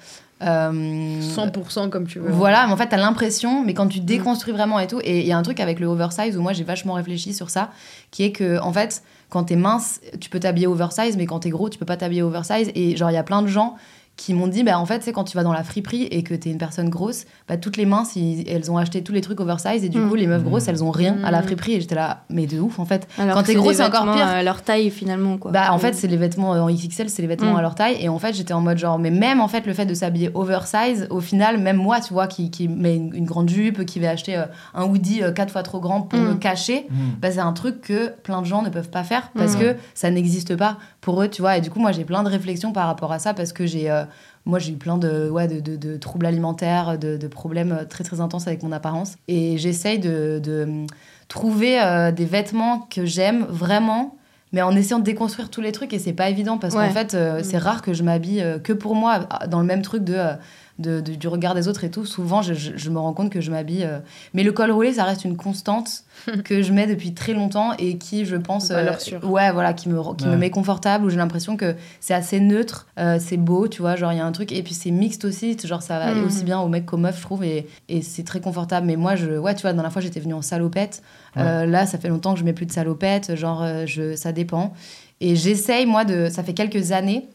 euh, 0.43 1.21
100% 1.21 1.89
comme 1.89 2.07
tu 2.07 2.19
veux 2.19 2.31
voilà, 2.31 2.67
mais 2.67 2.73
en 2.73 2.77
fait, 2.77 2.87
t'as 2.87 2.97
l'impression, 2.97 3.63
mais 3.63 3.73
quand 3.73 3.87
tu 3.87 3.99
déconstruis 3.99 4.53
vraiment 4.53 4.79
et 4.79 4.87
tout, 4.87 4.99
et 5.03 5.21
il 5.21 5.27
y 5.27 5.31
a 5.31 5.37
un 5.37 5.43
truc 5.43 5.59
avec 5.59 5.79
le 5.79 5.87
oversize 5.87 6.37
où 6.37 6.41
moi 6.41 6.53
j'ai 6.53 6.63
vachement 6.63 6.93
réfléchi 6.93 7.33
sur 7.33 7.49
ça, 7.49 7.71
qui 8.11 8.23
est 8.23 8.31
que, 8.31 8.59
en 8.61 8.73
fait, 8.73 9.03
quand 9.29 9.45
t'es 9.45 9.55
mince, 9.55 9.99
tu 10.19 10.29
peux 10.29 10.39
t'habiller 10.39 10.67
oversize, 10.67 11.17
mais 11.17 11.25
quand 11.25 11.39
t'es 11.39 11.49
gros, 11.49 11.69
tu 11.69 11.79
peux 11.79 11.85
pas 11.85 11.97
t'habiller 11.97 12.21
oversize. 12.21 12.71
Et 12.75 12.95
genre, 12.95 13.09
il 13.09 13.15
y 13.15 13.17
a 13.17 13.23
plein 13.23 13.41
de 13.41 13.47
gens 13.47 13.75
qui 14.15 14.35
m'ont 14.35 14.45
dit, 14.47 14.61
bah 14.63 14.77
en 14.77 14.85
fait, 14.85 15.01
c'est 15.03 15.11
quand 15.11 15.23
tu 15.23 15.35
vas 15.35 15.43
dans 15.43 15.51
la 15.53 15.63
friperie 15.63 16.03
et 16.03 16.21
que 16.21 16.35
t'es 16.35 16.51
une 16.51 16.59
personne 16.59 16.87
grosse, 16.87 17.25
bah 17.47 17.57
toutes 17.57 17.77
les 17.77 17.85
minces, 17.87 18.15
ils- 18.15 18.47
elles 18.47 18.69
ont 18.69 18.77
acheté 18.77 19.01
tous 19.01 19.11
les 19.11 19.21
trucs 19.21 19.39
oversize, 19.39 19.83
et 19.83 19.89
du 19.89 19.97
Mm. 19.99 20.07
coup, 20.09 20.13
les 20.15 20.27
meufs 20.27 20.43
grosses, 20.43 20.67
elles 20.67 20.83
ont 20.83 20.91
rien 20.91 21.17
à 21.23 21.31
la 21.31 21.39
Mm. 21.41 21.43
friperie. 21.45 21.73
Et 21.73 21.81
j'étais 21.81 21.95
là, 21.95 22.23
mais 22.29 22.45
de 22.45 22.59
ouf, 22.59 22.77
en 22.77 22.85
fait. 22.85 23.07
Alors 23.17 23.35
quand 23.37 23.43
t'es 23.43 23.55
gros, 23.55 23.69
des 23.71 23.77
c'est 23.77 23.83
encore 23.83 24.01
vêtements 24.05 24.13
pire. 24.17 24.27
à 24.27 24.43
leur 24.43 24.61
taille, 24.61 24.91
finalement, 24.91 25.37
quoi. 25.37 25.51
Bah 25.51 25.69
en 25.71 25.79
fait 25.79 25.93
c'est 25.95 26.07
les 26.07 26.17
vêtements 26.17 26.51
en 26.51 26.69
XXL, 26.69 27.09
c'est 27.09 27.23
les 27.23 27.27
vêtements 27.27 27.53
Mm. 27.53 27.57
à 27.57 27.61
leur 27.63 27.73
taille 27.75 27.97
et 27.99 28.07
en 28.07 28.19
fait 28.19 28.33
j'étais 28.35 28.53
en 28.53 28.61
mode 28.61 28.77
genre 28.77 28.99
mais 28.99 29.09
même 29.11 29.41
en 29.41 29.47
fait 29.47 29.65
le 29.65 29.73
fait 29.73 29.85
de 29.87 29.93
s'habiller 29.95 30.29
oversize 30.35 31.07
au 31.09 31.19
final 31.19 31.57
même 31.59 31.77
moi 31.77 31.99
tu 31.99 32.13
vois 32.13 32.27
qui, 32.27 32.51
qui 32.51 32.67
met 32.67 32.95
une, 32.95 33.13
une 33.15 33.25
grande 33.25 33.49
jupe 33.49 33.83
qui 33.85 33.99
va 33.99 34.09
acheter 34.11 34.37
euh, 34.37 34.45
un 34.75 34.83
hoodie 34.85 35.23
euh, 35.23 35.31
quatre 35.31 35.51
fois 35.51 35.63
trop 35.63 35.79
grand 35.79 36.01
pour 36.01 36.19
Mm. 36.19 36.27
me 36.29 36.33
cacher 36.35 36.85
Mm. 36.89 36.95
bah, 37.19 37.31
c'est 37.31 37.39
un 37.39 37.53
truc 37.53 37.81
que 37.81 38.09
plein 38.23 38.41
de 38.41 38.45
gens 38.45 38.61
ne 38.61 38.69
peuvent 38.69 38.89
pas 38.91 39.03
faire 39.03 39.31
parce 39.35 39.55
Mm. 39.55 39.59
que 39.59 39.75
ça 39.95 40.11
n'existe 40.11 40.55
pas 40.55 40.77
pour 41.03 41.21
eux 41.21 41.27
tu 41.29 41.41
vois. 41.41 41.57
Et 41.57 41.61
du 41.61 41.69
coup 41.69 41.79
moi 41.79 41.91
j'ai 41.91 42.05
plein 42.05 42.23
de 42.23 42.29
réflexions 42.29 42.71
par 42.71 42.87
rapport 42.87 43.11
à 43.11 43.19
ça 43.19 43.33
parce 43.33 43.53
que 43.53 43.65
j'ai 43.67 43.91
euh, 43.91 44.03
moi 44.45 44.57
j'ai 44.59 44.71
eu 44.73 44.77
plein 44.77 44.97
de, 44.97 45.29
ouais, 45.29 45.47
de, 45.47 45.59
de- 45.59 45.75
de 45.75 45.97
troubles 45.97 46.25
alimentaires 46.25 46.97
de, 46.97 47.17
de 47.17 47.27
problèmes 47.27 47.71
euh, 47.71 47.85
très 47.85 48.03
très 48.03 48.19
intenses 48.21 48.47
avec 48.47 48.63
mon 48.63 48.71
apparence. 48.71 49.15
Et 49.27 49.57
j'essaye 49.57 49.99
de, 49.99 50.39
de, 50.43 50.63
hum, 50.63 50.87
trouver 51.27 51.79
euh, 51.81 52.11
des 52.11 52.25
vêtements 52.25 52.87
que 52.89 53.05
j'aime 53.05 53.45
vraiment 53.49 54.15
mais 54.55 54.61
en 54.61 54.75
essayant 54.75 54.99
de 54.99 55.03
déconstruire 55.03 55.49
tous 55.49 55.61
les 55.61 55.71
trucs. 55.71 55.93
Et 55.93 55.99
c'est 55.99 56.13
pas 56.13 56.29
évident 56.29 56.59
parce 56.59 56.75
Ouais. 56.75 56.87
qu'en 56.87 56.93
fait 56.93 57.15
euh, 57.15 57.41
c'est 57.43 57.57
rare 57.57 57.81
que 57.81 57.93
je 57.93 58.03
m'habille 58.03 58.39
euh, 58.41 58.59
que 58.59 58.71
pour 58.73 58.93
moi 58.95 59.19
euh, 59.43 59.47
dans 59.47 59.59
le 59.59 59.65
même 59.65 59.81
truc 59.81 60.03
de, 60.03 60.13
euh, 60.13 60.33
de- 60.79 61.01
de- 61.01 61.13
du 61.13 61.27
regard 61.27 61.53
des 61.53 61.67
autres 61.67 61.83
et 61.83 61.91
tout 61.91 62.05
souvent 62.05 62.41
je, 62.41 62.53
je- 62.55 62.71
je 62.75 62.89
me 62.89 62.97
rends 62.97 63.13
compte 63.13 63.31
que 63.31 63.41
je 63.41 63.51
m'habille 63.51 63.83
euh, 63.83 63.99
mais 64.33 64.41
le 64.43 64.51
col 64.51 64.71
roulé 64.71 64.91
ça 64.93 65.03
reste 65.03 65.23
une 65.23 65.37
constante 65.37 66.03
que 66.45 66.63
je 66.63 66.73
mets 66.73 66.87
depuis 66.87 67.13
très 67.13 67.33
longtemps 67.33 67.73
et 67.77 67.97
qui 67.99 68.25
je 68.25 68.35
pense 68.35 68.71
euh, 68.71 68.75
Valeur 68.75 68.99
sûre. 68.99 69.23
ouais 69.29 69.51
voilà 69.51 69.73
qui 69.73 69.87
me 69.89 70.15
qui 70.15 70.25
me 70.27 70.35
met 70.35 70.49
confortable 70.49 71.05
où 71.05 71.09
j'ai 71.11 71.17
l'impression 71.17 71.57
que 71.57 71.75
c'est 71.99 72.15
assez 72.15 72.39
neutre 72.39 72.87
euh, 72.97 73.17
c'est 73.19 73.37
beau 73.37 73.67
tu 73.67 73.81
vois 73.81 73.95
genre 73.95 74.11
il 74.13 74.17
y 74.17 74.21
a 74.21 74.25
un 74.25 74.31
truc 74.31 74.51
et 74.51 74.63
puis 74.63 74.73
c'est 74.73 74.89
mixte 74.91 75.25
aussi 75.25 75.55
genre 75.63 75.83
ça 75.83 75.99
va 75.99 76.13
Mhm. 76.15 76.25
aussi 76.25 76.43
bien 76.43 76.59
aux 76.59 76.67
mecs 76.67 76.87
qu'aux 76.87 76.97
meufs 76.97 77.17
je 77.17 77.21
trouve 77.21 77.43
et, 77.43 77.67
et 77.89 78.01
c'est 78.01 78.23
très 78.23 78.41
confortable 78.41 78.87
mais 78.87 78.95
moi 78.95 79.15
je 79.15 79.29
ouais 79.37 79.53
tu 79.53 79.61
vois 79.61 79.69
la 79.71 79.75
dernière 79.75 79.93
fois 79.93 80.01
j'étais 80.01 80.19
venue 80.19 80.33
en 80.33 80.41
salopette 80.41 81.03
euh, 81.37 81.65
là, 81.65 81.87
ça 81.87 81.97
fait 81.97 82.09
longtemps 82.09 82.33
que 82.35 82.39
je 82.39 82.45
mets 82.45 82.53
plus 82.53 82.67
de 82.67 82.71
salopette, 82.71 83.35
genre 83.35 83.63
euh, 83.63 83.85
je, 83.87 84.15
ça 84.15 84.31
dépend. 84.31 84.71
Et 85.19 85.35
j'essaye, 85.35 85.87
moi, 85.87 86.05
de, 86.05 86.29
ça 86.29 86.43
fait 86.43 86.53
quelques 86.53 86.91
années 86.91 87.27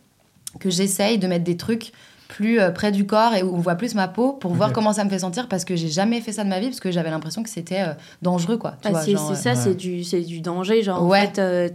que 0.61 0.71
j'essaye 0.71 1.19
de 1.19 1.27
mettre 1.27 1.43
des 1.43 1.57
trucs 1.57 1.91
plus 2.29 2.61
euh, 2.61 2.71
près 2.71 2.93
du 2.93 3.07
corps 3.07 3.35
et 3.35 3.43
où 3.43 3.55
on 3.55 3.59
voit 3.59 3.75
plus 3.75 3.95
ma 3.95 4.07
peau 4.07 4.33
pour 4.35 4.53
voir 4.53 4.73
comment 4.75 4.93
ça 4.93 5.03
me 5.03 5.09
fait 5.09 5.21
sentir 5.21 5.49
parce 5.49 5.65
que 5.65 5.77
j'ai 5.77 5.89
jamais 5.89 6.21
fait 6.21 6.31
ça 6.33 6.45
de 6.45 6.51
ma 6.51 6.61
vie 6.61 6.67
parce 6.69 6.79
que 6.81 6.91
j'avais 6.91 7.09
l'impression 7.09 7.43
que 7.43 7.49
c'était 7.49 7.81
euh, 7.81 7.93
dangereux 8.21 8.59
quoi. 8.59 8.75
Ah, 8.85 8.91
c'est 9.03 9.17
c'est 9.17 9.35
ça, 9.35 9.51
ouais. 9.51 9.57
c'est 9.57 9.75
du, 9.75 10.05
c'est 10.05 10.21
du 10.21 10.41
danger. 10.41 10.83
Genre, 10.83 11.03
Ouais. 11.07 11.19
en 11.19 11.23
fait, 11.23 11.39
euh, 11.39 11.69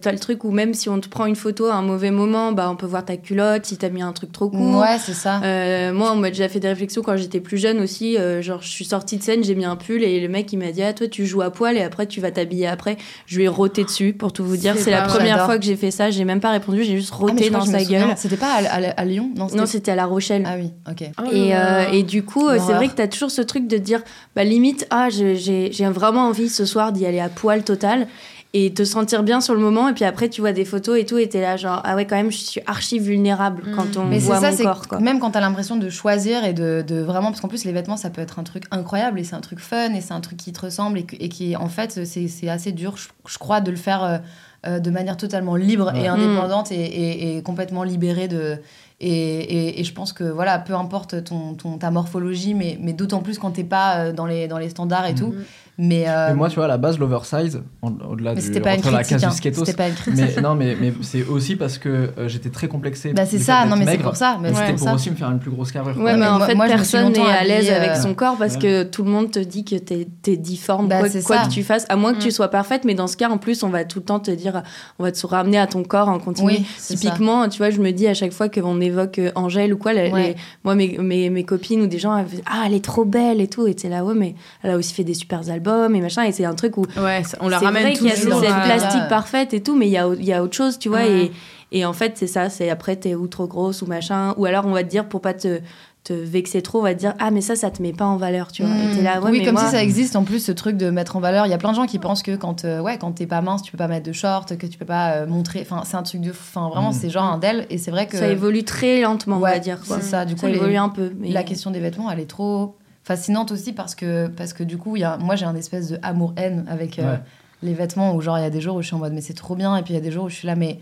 t'as, 0.00 0.12
le 0.12 0.18
truc 0.18 0.44
où 0.44 0.52
même 0.52 0.74
si 0.74 0.88
on 0.88 1.00
te 1.00 1.08
prend 1.08 1.26
une 1.26 1.34
photo 1.34 1.66
à 1.66 1.74
un 1.74 1.82
mauvais 1.82 2.12
moment, 2.12 2.52
bah, 2.52 2.68
on 2.70 2.76
peut 2.76 2.86
voir 2.86 3.04
ta 3.04 3.16
culotte, 3.16 3.66
si 3.66 3.76
t'as 3.78 3.88
mis 3.88 4.00
un 4.00 4.12
truc 4.12 4.30
trop 4.30 4.46
euh, 4.46 4.50
court. 4.50 4.80
Ouais, 4.80 4.96
c'est 5.04 5.12
ça. 5.12 5.40
Euh, 5.42 5.92
moi, 5.92 6.12
on 6.12 6.16
m'a 6.16 6.28
déjà 6.30 6.48
fait 6.48 6.60
des 6.60 6.68
réflexions 6.68 7.02
quand 7.02 7.16
j'étais 7.16 7.40
plus 7.40 7.58
jeune 7.58 7.80
aussi. 7.80 8.16
euh, 8.16 8.40
genre, 8.42 8.62
je 8.62 8.68
suis 8.68 8.84
sortie 8.84 9.16
de 9.16 9.22
scène, 9.24 9.42
j'ai 9.42 9.56
mis 9.56 9.64
un 9.64 9.74
pull 9.76 10.04
et 10.04 10.20
le 10.20 10.28
mec 10.28 10.52
il 10.52 10.58
m'a 10.58 10.70
dit 10.70 10.82
Ah, 10.84 10.92
toi, 10.92 11.08
tu 11.08 11.26
joues 11.26 11.42
à 11.42 11.50
poil 11.50 11.76
et 11.76 11.82
après 11.82 12.06
tu 12.06 12.20
vas 12.20 12.30
t'habiller 12.30 12.68
après. 12.68 12.96
Je 13.26 13.38
lui 13.38 13.44
ai 13.44 13.48
roté 13.48 13.82
dessus 13.82 14.12
pour 14.12 14.32
tout 14.32 14.44
vous 14.44 14.56
dire. 14.56 14.74
C'est 14.78 14.92
la 14.92 15.02
première 15.02 15.44
fois 15.46 15.58
que 15.58 15.64
j'ai 15.64 15.74
fait 15.76 15.90
ça. 15.90 16.10
J'ai 16.10 16.24
même 16.24 16.40
pas 16.40 16.50
répondu, 16.52 16.84
j'ai 16.84 16.96
juste 16.96 17.10
Ah, 17.12 17.16
roté 17.22 17.50
dans 17.50 17.64
sa 17.66 17.82
gueule. 17.82 18.14
C'était 18.16 18.36
pas 18.36 18.54
à, 18.54 18.76
à- 18.76 18.90
à 19.00 19.04
Lyon 19.04 19.30
Non, 19.36 19.48
Non, 19.52 19.66
c'était 19.66 19.90
à 19.90 19.95
La 19.96 20.06
Rochelle. 20.06 20.44
Ah 20.46 20.54
oui, 20.56 20.70
ok. 20.88 21.02
Et, 21.32 21.56
euh, 21.56 21.84
et 21.92 22.02
du 22.04 22.22
coup, 22.22 22.46
euh, 22.48 22.58
c'est 22.64 22.74
vrai 22.74 22.88
que 22.88 22.94
tu 22.94 23.02
as 23.02 23.08
toujours 23.08 23.30
ce 23.32 23.42
truc 23.42 23.66
de 23.66 23.76
dire, 23.78 24.02
bah, 24.36 24.44
limite, 24.44 24.86
ah, 24.90 25.08
j'ai 25.10 25.34
j'ai 25.36 25.88
vraiment 25.88 26.28
envie 26.28 26.48
ce 26.48 26.64
soir 26.64 26.92
d'y 26.92 27.04
aller 27.06 27.20
à 27.20 27.28
poil 27.28 27.64
total. 27.64 28.06
et 28.54 28.72
te 28.72 28.84
sentir 28.84 29.22
bien 29.22 29.42
sur 29.42 29.52
le 29.52 29.60
moment. 29.60 29.86
Et 29.88 29.92
puis 29.92 30.04
après, 30.06 30.30
tu 30.30 30.40
vois 30.40 30.52
des 30.52 30.64
photos 30.64 30.98
et 30.98 31.04
tout, 31.04 31.18
et 31.18 31.28
t'es 31.28 31.42
là, 31.42 31.58
genre, 31.58 31.82
ah 31.84 31.94
ouais, 31.94 32.06
quand 32.06 32.16
même, 32.16 32.30
je 32.30 32.38
suis 32.38 32.60
archi 32.66 32.98
vulnérable 32.98 33.62
Mm. 33.66 33.74
quand 33.76 33.96
on 33.98 34.04
Mais 34.04 34.18
voit 34.18 34.40
ça, 34.40 34.50
mon 34.50 34.56
c'est 34.56 34.62
corps, 34.62 34.88
quoi. 34.88 34.98
même 34.98 35.18
quand 35.18 35.32
t'as 35.32 35.40
l'impression 35.40 35.76
de 35.76 35.90
choisir 35.90 36.42
et 36.42 36.54
de, 36.54 36.82
de 36.86 37.00
vraiment, 37.00 37.28
parce 37.28 37.42
qu'en 37.42 37.48
plus 37.48 37.64
les 37.64 37.72
vêtements 37.72 37.98
ça 37.98 38.08
peut 38.08 38.22
être 38.22 38.38
un 38.38 38.44
truc 38.44 38.62
incroyable 38.70 39.20
et 39.20 39.24
c'est 39.24 39.34
un 39.34 39.40
truc 39.42 39.58
fun 39.58 39.92
et 39.92 40.00
c'est 40.00 40.14
un 40.14 40.20
truc 40.22 40.38
qui 40.38 40.52
te 40.52 40.60
ressemble 40.62 41.00
et, 41.00 41.02
que- 41.02 41.16
et 41.20 41.28
qui 41.28 41.54
en 41.54 41.68
fait 41.68 42.06
c'est 42.06 42.28
c'est 42.28 42.48
assez 42.48 42.72
dur, 42.72 42.96
je, 42.96 43.08
je 43.30 43.36
crois, 43.36 43.60
de 43.60 43.70
le 43.70 43.76
faire 43.76 44.20
euh, 44.66 44.78
de 44.78 44.90
manière 44.90 45.18
totalement 45.18 45.56
libre 45.56 45.92
Ouais. 45.92 46.04
et 46.04 46.08
Mm. 46.08 46.12
indépendante 46.14 46.72
et, 46.72 46.76
et- 46.76 47.36
et 47.36 47.42
complètement 47.42 47.82
libérée 47.82 48.28
de. 48.28 48.56
Et, 49.00 49.82
je 49.84 49.92
pense 49.92 50.12
que 50.12 50.24
voilà, 50.24 50.58
peu 50.58 50.74
importe 50.74 51.24
ton, 51.24 51.54
ta 51.54 51.90
morphologie, 51.90 52.54
mais, 52.54 52.76
d'autant 52.92 53.20
plus 53.20 53.38
quand 53.38 53.52
t'es 53.52 53.64
pas 53.64 53.98
euh, 53.98 54.12
dans 54.12 54.26
les, 54.26 54.48
dans 54.48 54.58
les 54.58 54.70
standards 54.70 55.06
et 55.06 55.14
tout. 55.14 55.34
Mais, 55.78 56.04
euh, 56.08 56.28
Mais 56.28 56.34
moi, 56.36 56.48
tu 56.48 56.54
vois, 56.54 56.64
à 56.64 56.68
la 56.68 56.78
base, 56.78 56.98
l'oversize, 56.98 57.60
au-delà 57.82 58.32
entre 58.32 58.90
la 58.90 59.04
case 59.04 59.22
hein. 59.24 59.28
du 59.28 59.36
skatos, 59.36 59.64
C'était 59.66 59.76
pas 59.76 59.88
une 59.88 59.94
critique. 59.94 60.24
mais 60.36 60.40
non, 60.42 60.54
mais, 60.54 60.74
mais 60.80 60.92
c'est 61.02 61.22
aussi 61.26 61.54
parce 61.56 61.76
que 61.76 61.88
euh, 62.16 62.28
j'étais 62.28 62.48
très 62.48 62.66
complexé. 62.66 63.12
Bah, 63.12 63.26
c'est 63.26 63.38
ça, 63.38 63.66
non, 63.66 63.76
mais 63.76 63.84
c'est 63.86 63.98
pour 63.98 64.16
ça. 64.16 64.38
c'est 64.42 64.54
C'était 64.54 64.70
pour 64.72 64.78
ça. 64.88 64.94
aussi 64.94 65.10
me 65.10 65.16
faire 65.16 65.30
une 65.30 65.38
plus 65.38 65.50
grosse 65.50 65.72
carrure. 65.72 65.94
Ouais, 65.98 66.02
Ouais, 66.04 66.12
mais, 66.14 66.20
mais 66.20 66.26
en 66.28 66.40
fait, 66.40 66.54
moi, 66.54 66.66
personne 66.66 67.12
n'est 67.12 67.20
à 67.20 67.44
l'aise 67.44 67.68
avec 67.70 67.90
euh, 67.90 67.94
son 67.94 68.14
corps 68.14 68.36
parce 68.38 68.54
Ouais. 68.54 68.60
que 68.60 68.82
tout 68.84 69.04
le 69.04 69.10
monde 69.10 69.30
te 69.30 69.38
dit 69.38 69.64
que 69.64 69.76
t'es 69.76 70.06
es 70.26 70.36
difforme, 70.38 70.88
Bah, 70.88 71.00
quoi, 71.00 71.08
quoi 71.22 71.38
que 71.44 71.50
tu 71.50 71.62
fasses. 71.62 71.84
À 71.90 71.96
moins 71.96 72.12
que 72.12 72.18
Mm. 72.18 72.22
tu 72.22 72.30
sois 72.30 72.48
parfaite, 72.48 72.84
mais 72.86 72.94
dans 72.94 73.06
ce 73.06 73.16
cas, 73.18 73.28
en 73.28 73.36
plus, 73.38 73.62
on 73.62 73.68
va 73.68 73.84
tout 73.84 73.98
le 73.98 74.04
temps 74.06 74.18
te 74.20 74.30
dire, 74.30 74.62
on 74.98 75.02
va 75.04 75.12
te 75.12 75.26
ramener 75.26 75.58
à 75.58 75.66
ton 75.66 75.82
corps 75.82 76.08
en 76.08 76.18
continu. 76.18 76.46
Oui. 76.52 76.66
Typiquement, 76.80 77.48
tu 77.50 77.58
vois, 77.58 77.68
je 77.70 77.80
me 77.82 77.90
dis 77.90 78.06
à 78.06 78.14
chaque 78.14 78.32
fois 78.32 78.48
qu'on 78.48 78.80
évoque 78.80 79.20
Angèle 79.34 79.74
ou 79.74 79.76
quoi, 79.78 79.92
Ouais. 79.92 80.36
moi, 80.64 80.74
mes, 80.74 80.96
mes, 80.98 81.28
mes 81.28 81.44
copines 81.44 81.82
ou 81.82 81.86
des 81.86 81.98
gens, 81.98 82.16
elles 82.16 82.24
me 82.24 82.30
disent, 82.30 82.42
ah, 82.46 82.62
elle 82.66 82.72
est 82.74 82.84
trop 82.84 83.04
belle 83.04 83.42
et 83.42 83.48
tout. 83.48 83.66
Et 83.66 83.74
t'es 83.74 83.90
là, 83.90 84.04
ouais, 84.04 84.14
mais 84.14 84.34
elle 84.62 84.70
a 84.70 84.76
aussi 84.78 84.94
fait 84.94 85.04
des 85.04 85.12
super 85.14 85.40
albums 85.50 85.65
et 85.94 86.00
machin. 86.00 86.22
Et 86.24 86.32
c'est 86.32 86.44
un 86.44 86.54
truc 86.54 86.76
où 86.76 86.82
Ouais, 86.98 87.22
on 87.40 87.48
la 87.48 87.58
c'est 87.58 87.64
ramène 87.64 87.82
vrai 87.84 87.92
qu'il 87.92 88.06
y 88.06 88.10
a 88.12 88.16
toujours 88.16 88.40
cette 88.40 88.48
plastique 88.64 89.08
parfaite 89.08 89.54
et 89.54 89.62
tout, 89.62 89.76
mais 89.76 89.86
il 89.86 89.92
y 89.92 89.98
a, 89.98 90.06
il 90.18 90.24
y 90.24 90.32
a 90.32 90.42
autre 90.42 90.54
chose, 90.54 90.78
tu 90.78 90.88
vois. 90.88 90.98
Ouais. 90.98 91.30
Et, 91.72 91.78
et 91.80 91.84
en 91.84 91.92
fait, 91.92 92.12
c'est 92.16 92.26
ça, 92.28 92.48
c'est 92.48 92.70
après, 92.70 92.96
t'es 92.96 93.14
ou 93.14 93.26
trop 93.26 93.46
grosse 93.46 93.82
ou 93.82 93.86
machin. 93.86 94.34
Ou 94.36 94.44
alors, 94.46 94.66
on 94.66 94.72
va 94.72 94.82
te 94.84 94.88
dire, 94.88 95.06
pour 95.08 95.20
pas 95.20 95.34
te, 95.34 95.60
te 96.04 96.12
vexer 96.12 96.62
trop, 96.62 96.78
on 96.78 96.82
va 96.82 96.94
te 96.94 97.00
dire, 97.00 97.14
ah, 97.18 97.32
mais 97.32 97.40
ça, 97.40 97.56
ça 97.56 97.70
te 97.72 97.82
met 97.82 97.92
pas 97.92 98.04
en 98.04 98.16
valeur, 98.16 98.52
tu 98.52 98.62
vois. 98.62 98.70
Et 98.72 98.94
t'es 98.96 99.02
là, 99.02 99.20
ouais, 99.20 99.30
oui, 99.32 99.38
mais 99.40 99.44
comme 99.44 99.54
moi- 99.54 99.64
si 99.64 99.72
ça 99.72 99.82
existe 99.82 100.14
en 100.14 100.22
plus 100.22 100.38
ce 100.38 100.52
truc 100.52 100.76
de 100.76 100.90
mettre 100.90 101.16
en 101.16 101.20
valeur. 101.20 101.44
Il 101.46 101.50
y 101.50 101.52
a 101.52 101.58
plein 101.58 101.72
de 101.72 101.76
gens 101.76 101.86
qui 101.86 101.98
pensent 101.98 102.22
que 102.22 102.36
quand 102.36 102.64
euh, 102.64 102.80
ouais 102.80 102.96
quand 102.98 103.10
t'es 103.10 103.26
pas 103.26 103.40
mince, 103.40 103.62
tu 103.62 103.72
peux 103.72 103.78
pas 103.78 103.88
mettre 103.88 104.06
de 104.06 104.12
short, 104.12 104.56
que 104.56 104.66
tu 104.68 104.78
peux 104.78 104.84
pas 104.84 105.10
euh, 105.14 105.26
montrer. 105.26 105.66
Enfin, 105.68 105.82
c'est 105.84 105.96
un 105.96 106.04
truc 106.04 106.20
de. 106.20 106.30
Enfin, 106.30 106.68
vraiment, 106.68 106.90
Mm. 106.90 106.98
c'est 107.00 107.10
genre 107.10 107.24
un 107.24 107.38
del. 107.38 107.66
Et 107.70 107.78
c'est 107.78 107.90
vrai 107.90 108.06
que 108.06 108.16
Ça 108.16 108.28
évolue 108.28 108.62
très 108.62 109.00
lentement, 109.00 109.38
on 109.38 109.40
Ouais, 109.40 109.50
va 109.54 109.58
dire. 109.58 109.80
Quoi. 109.84 109.96
c'est 109.96 110.06
ça. 110.08 110.24
Du 110.24 110.34
coup, 110.36 110.42
ça 110.42 110.48
les- 110.48 110.54
évolue 110.54 110.76
un 110.76 110.88
peu. 110.90 111.10
Mais... 111.18 111.30
la 111.30 111.42
question 111.42 111.72
des 111.72 111.80
vêtements, 111.80 112.08
elle 112.12 112.20
est 112.20 112.26
trop 112.30 112.76
fascinante 113.06 113.52
aussi 113.52 113.72
parce 113.72 113.94
que 113.94 114.26
parce 114.26 114.52
que 114.52 114.64
du 114.64 114.78
coup, 114.78 114.96
il 114.96 115.00
y 115.00 115.04
a, 115.04 115.16
moi 115.16 115.36
j'ai 115.36 115.46
un 115.46 115.54
espèce 115.54 115.88
de 115.90 115.98
amour 116.02 116.32
haine 116.36 116.64
avec 116.68 116.98
euh, 116.98 117.12
Ouais. 117.12 117.20
les 117.62 117.72
vêtements 117.72 118.14
où 118.14 118.20
genre 118.20 118.36
il 118.38 118.42
y 118.42 118.44
a 118.44 118.50
des 118.50 118.60
jours 118.60 118.74
où 118.76 118.82
je 118.82 118.88
suis 118.88 118.96
en 118.96 118.98
mode 118.98 119.12
mais 119.12 119.20
c'est 119.20 119.32
trop 119.34 119.54
bien 119.54 119.76
et 119.76 119.82
puis 119.82 119.92
il 119.92 119.96
y 119.96 119.98
a 120.00 120.02
des 120.02 120.10
jours 120.10 120.24
où 120.24 120.28
je 120.28 120.34
suis 120.34 120.48
là 120.48 120.56
mais 120.56 120.80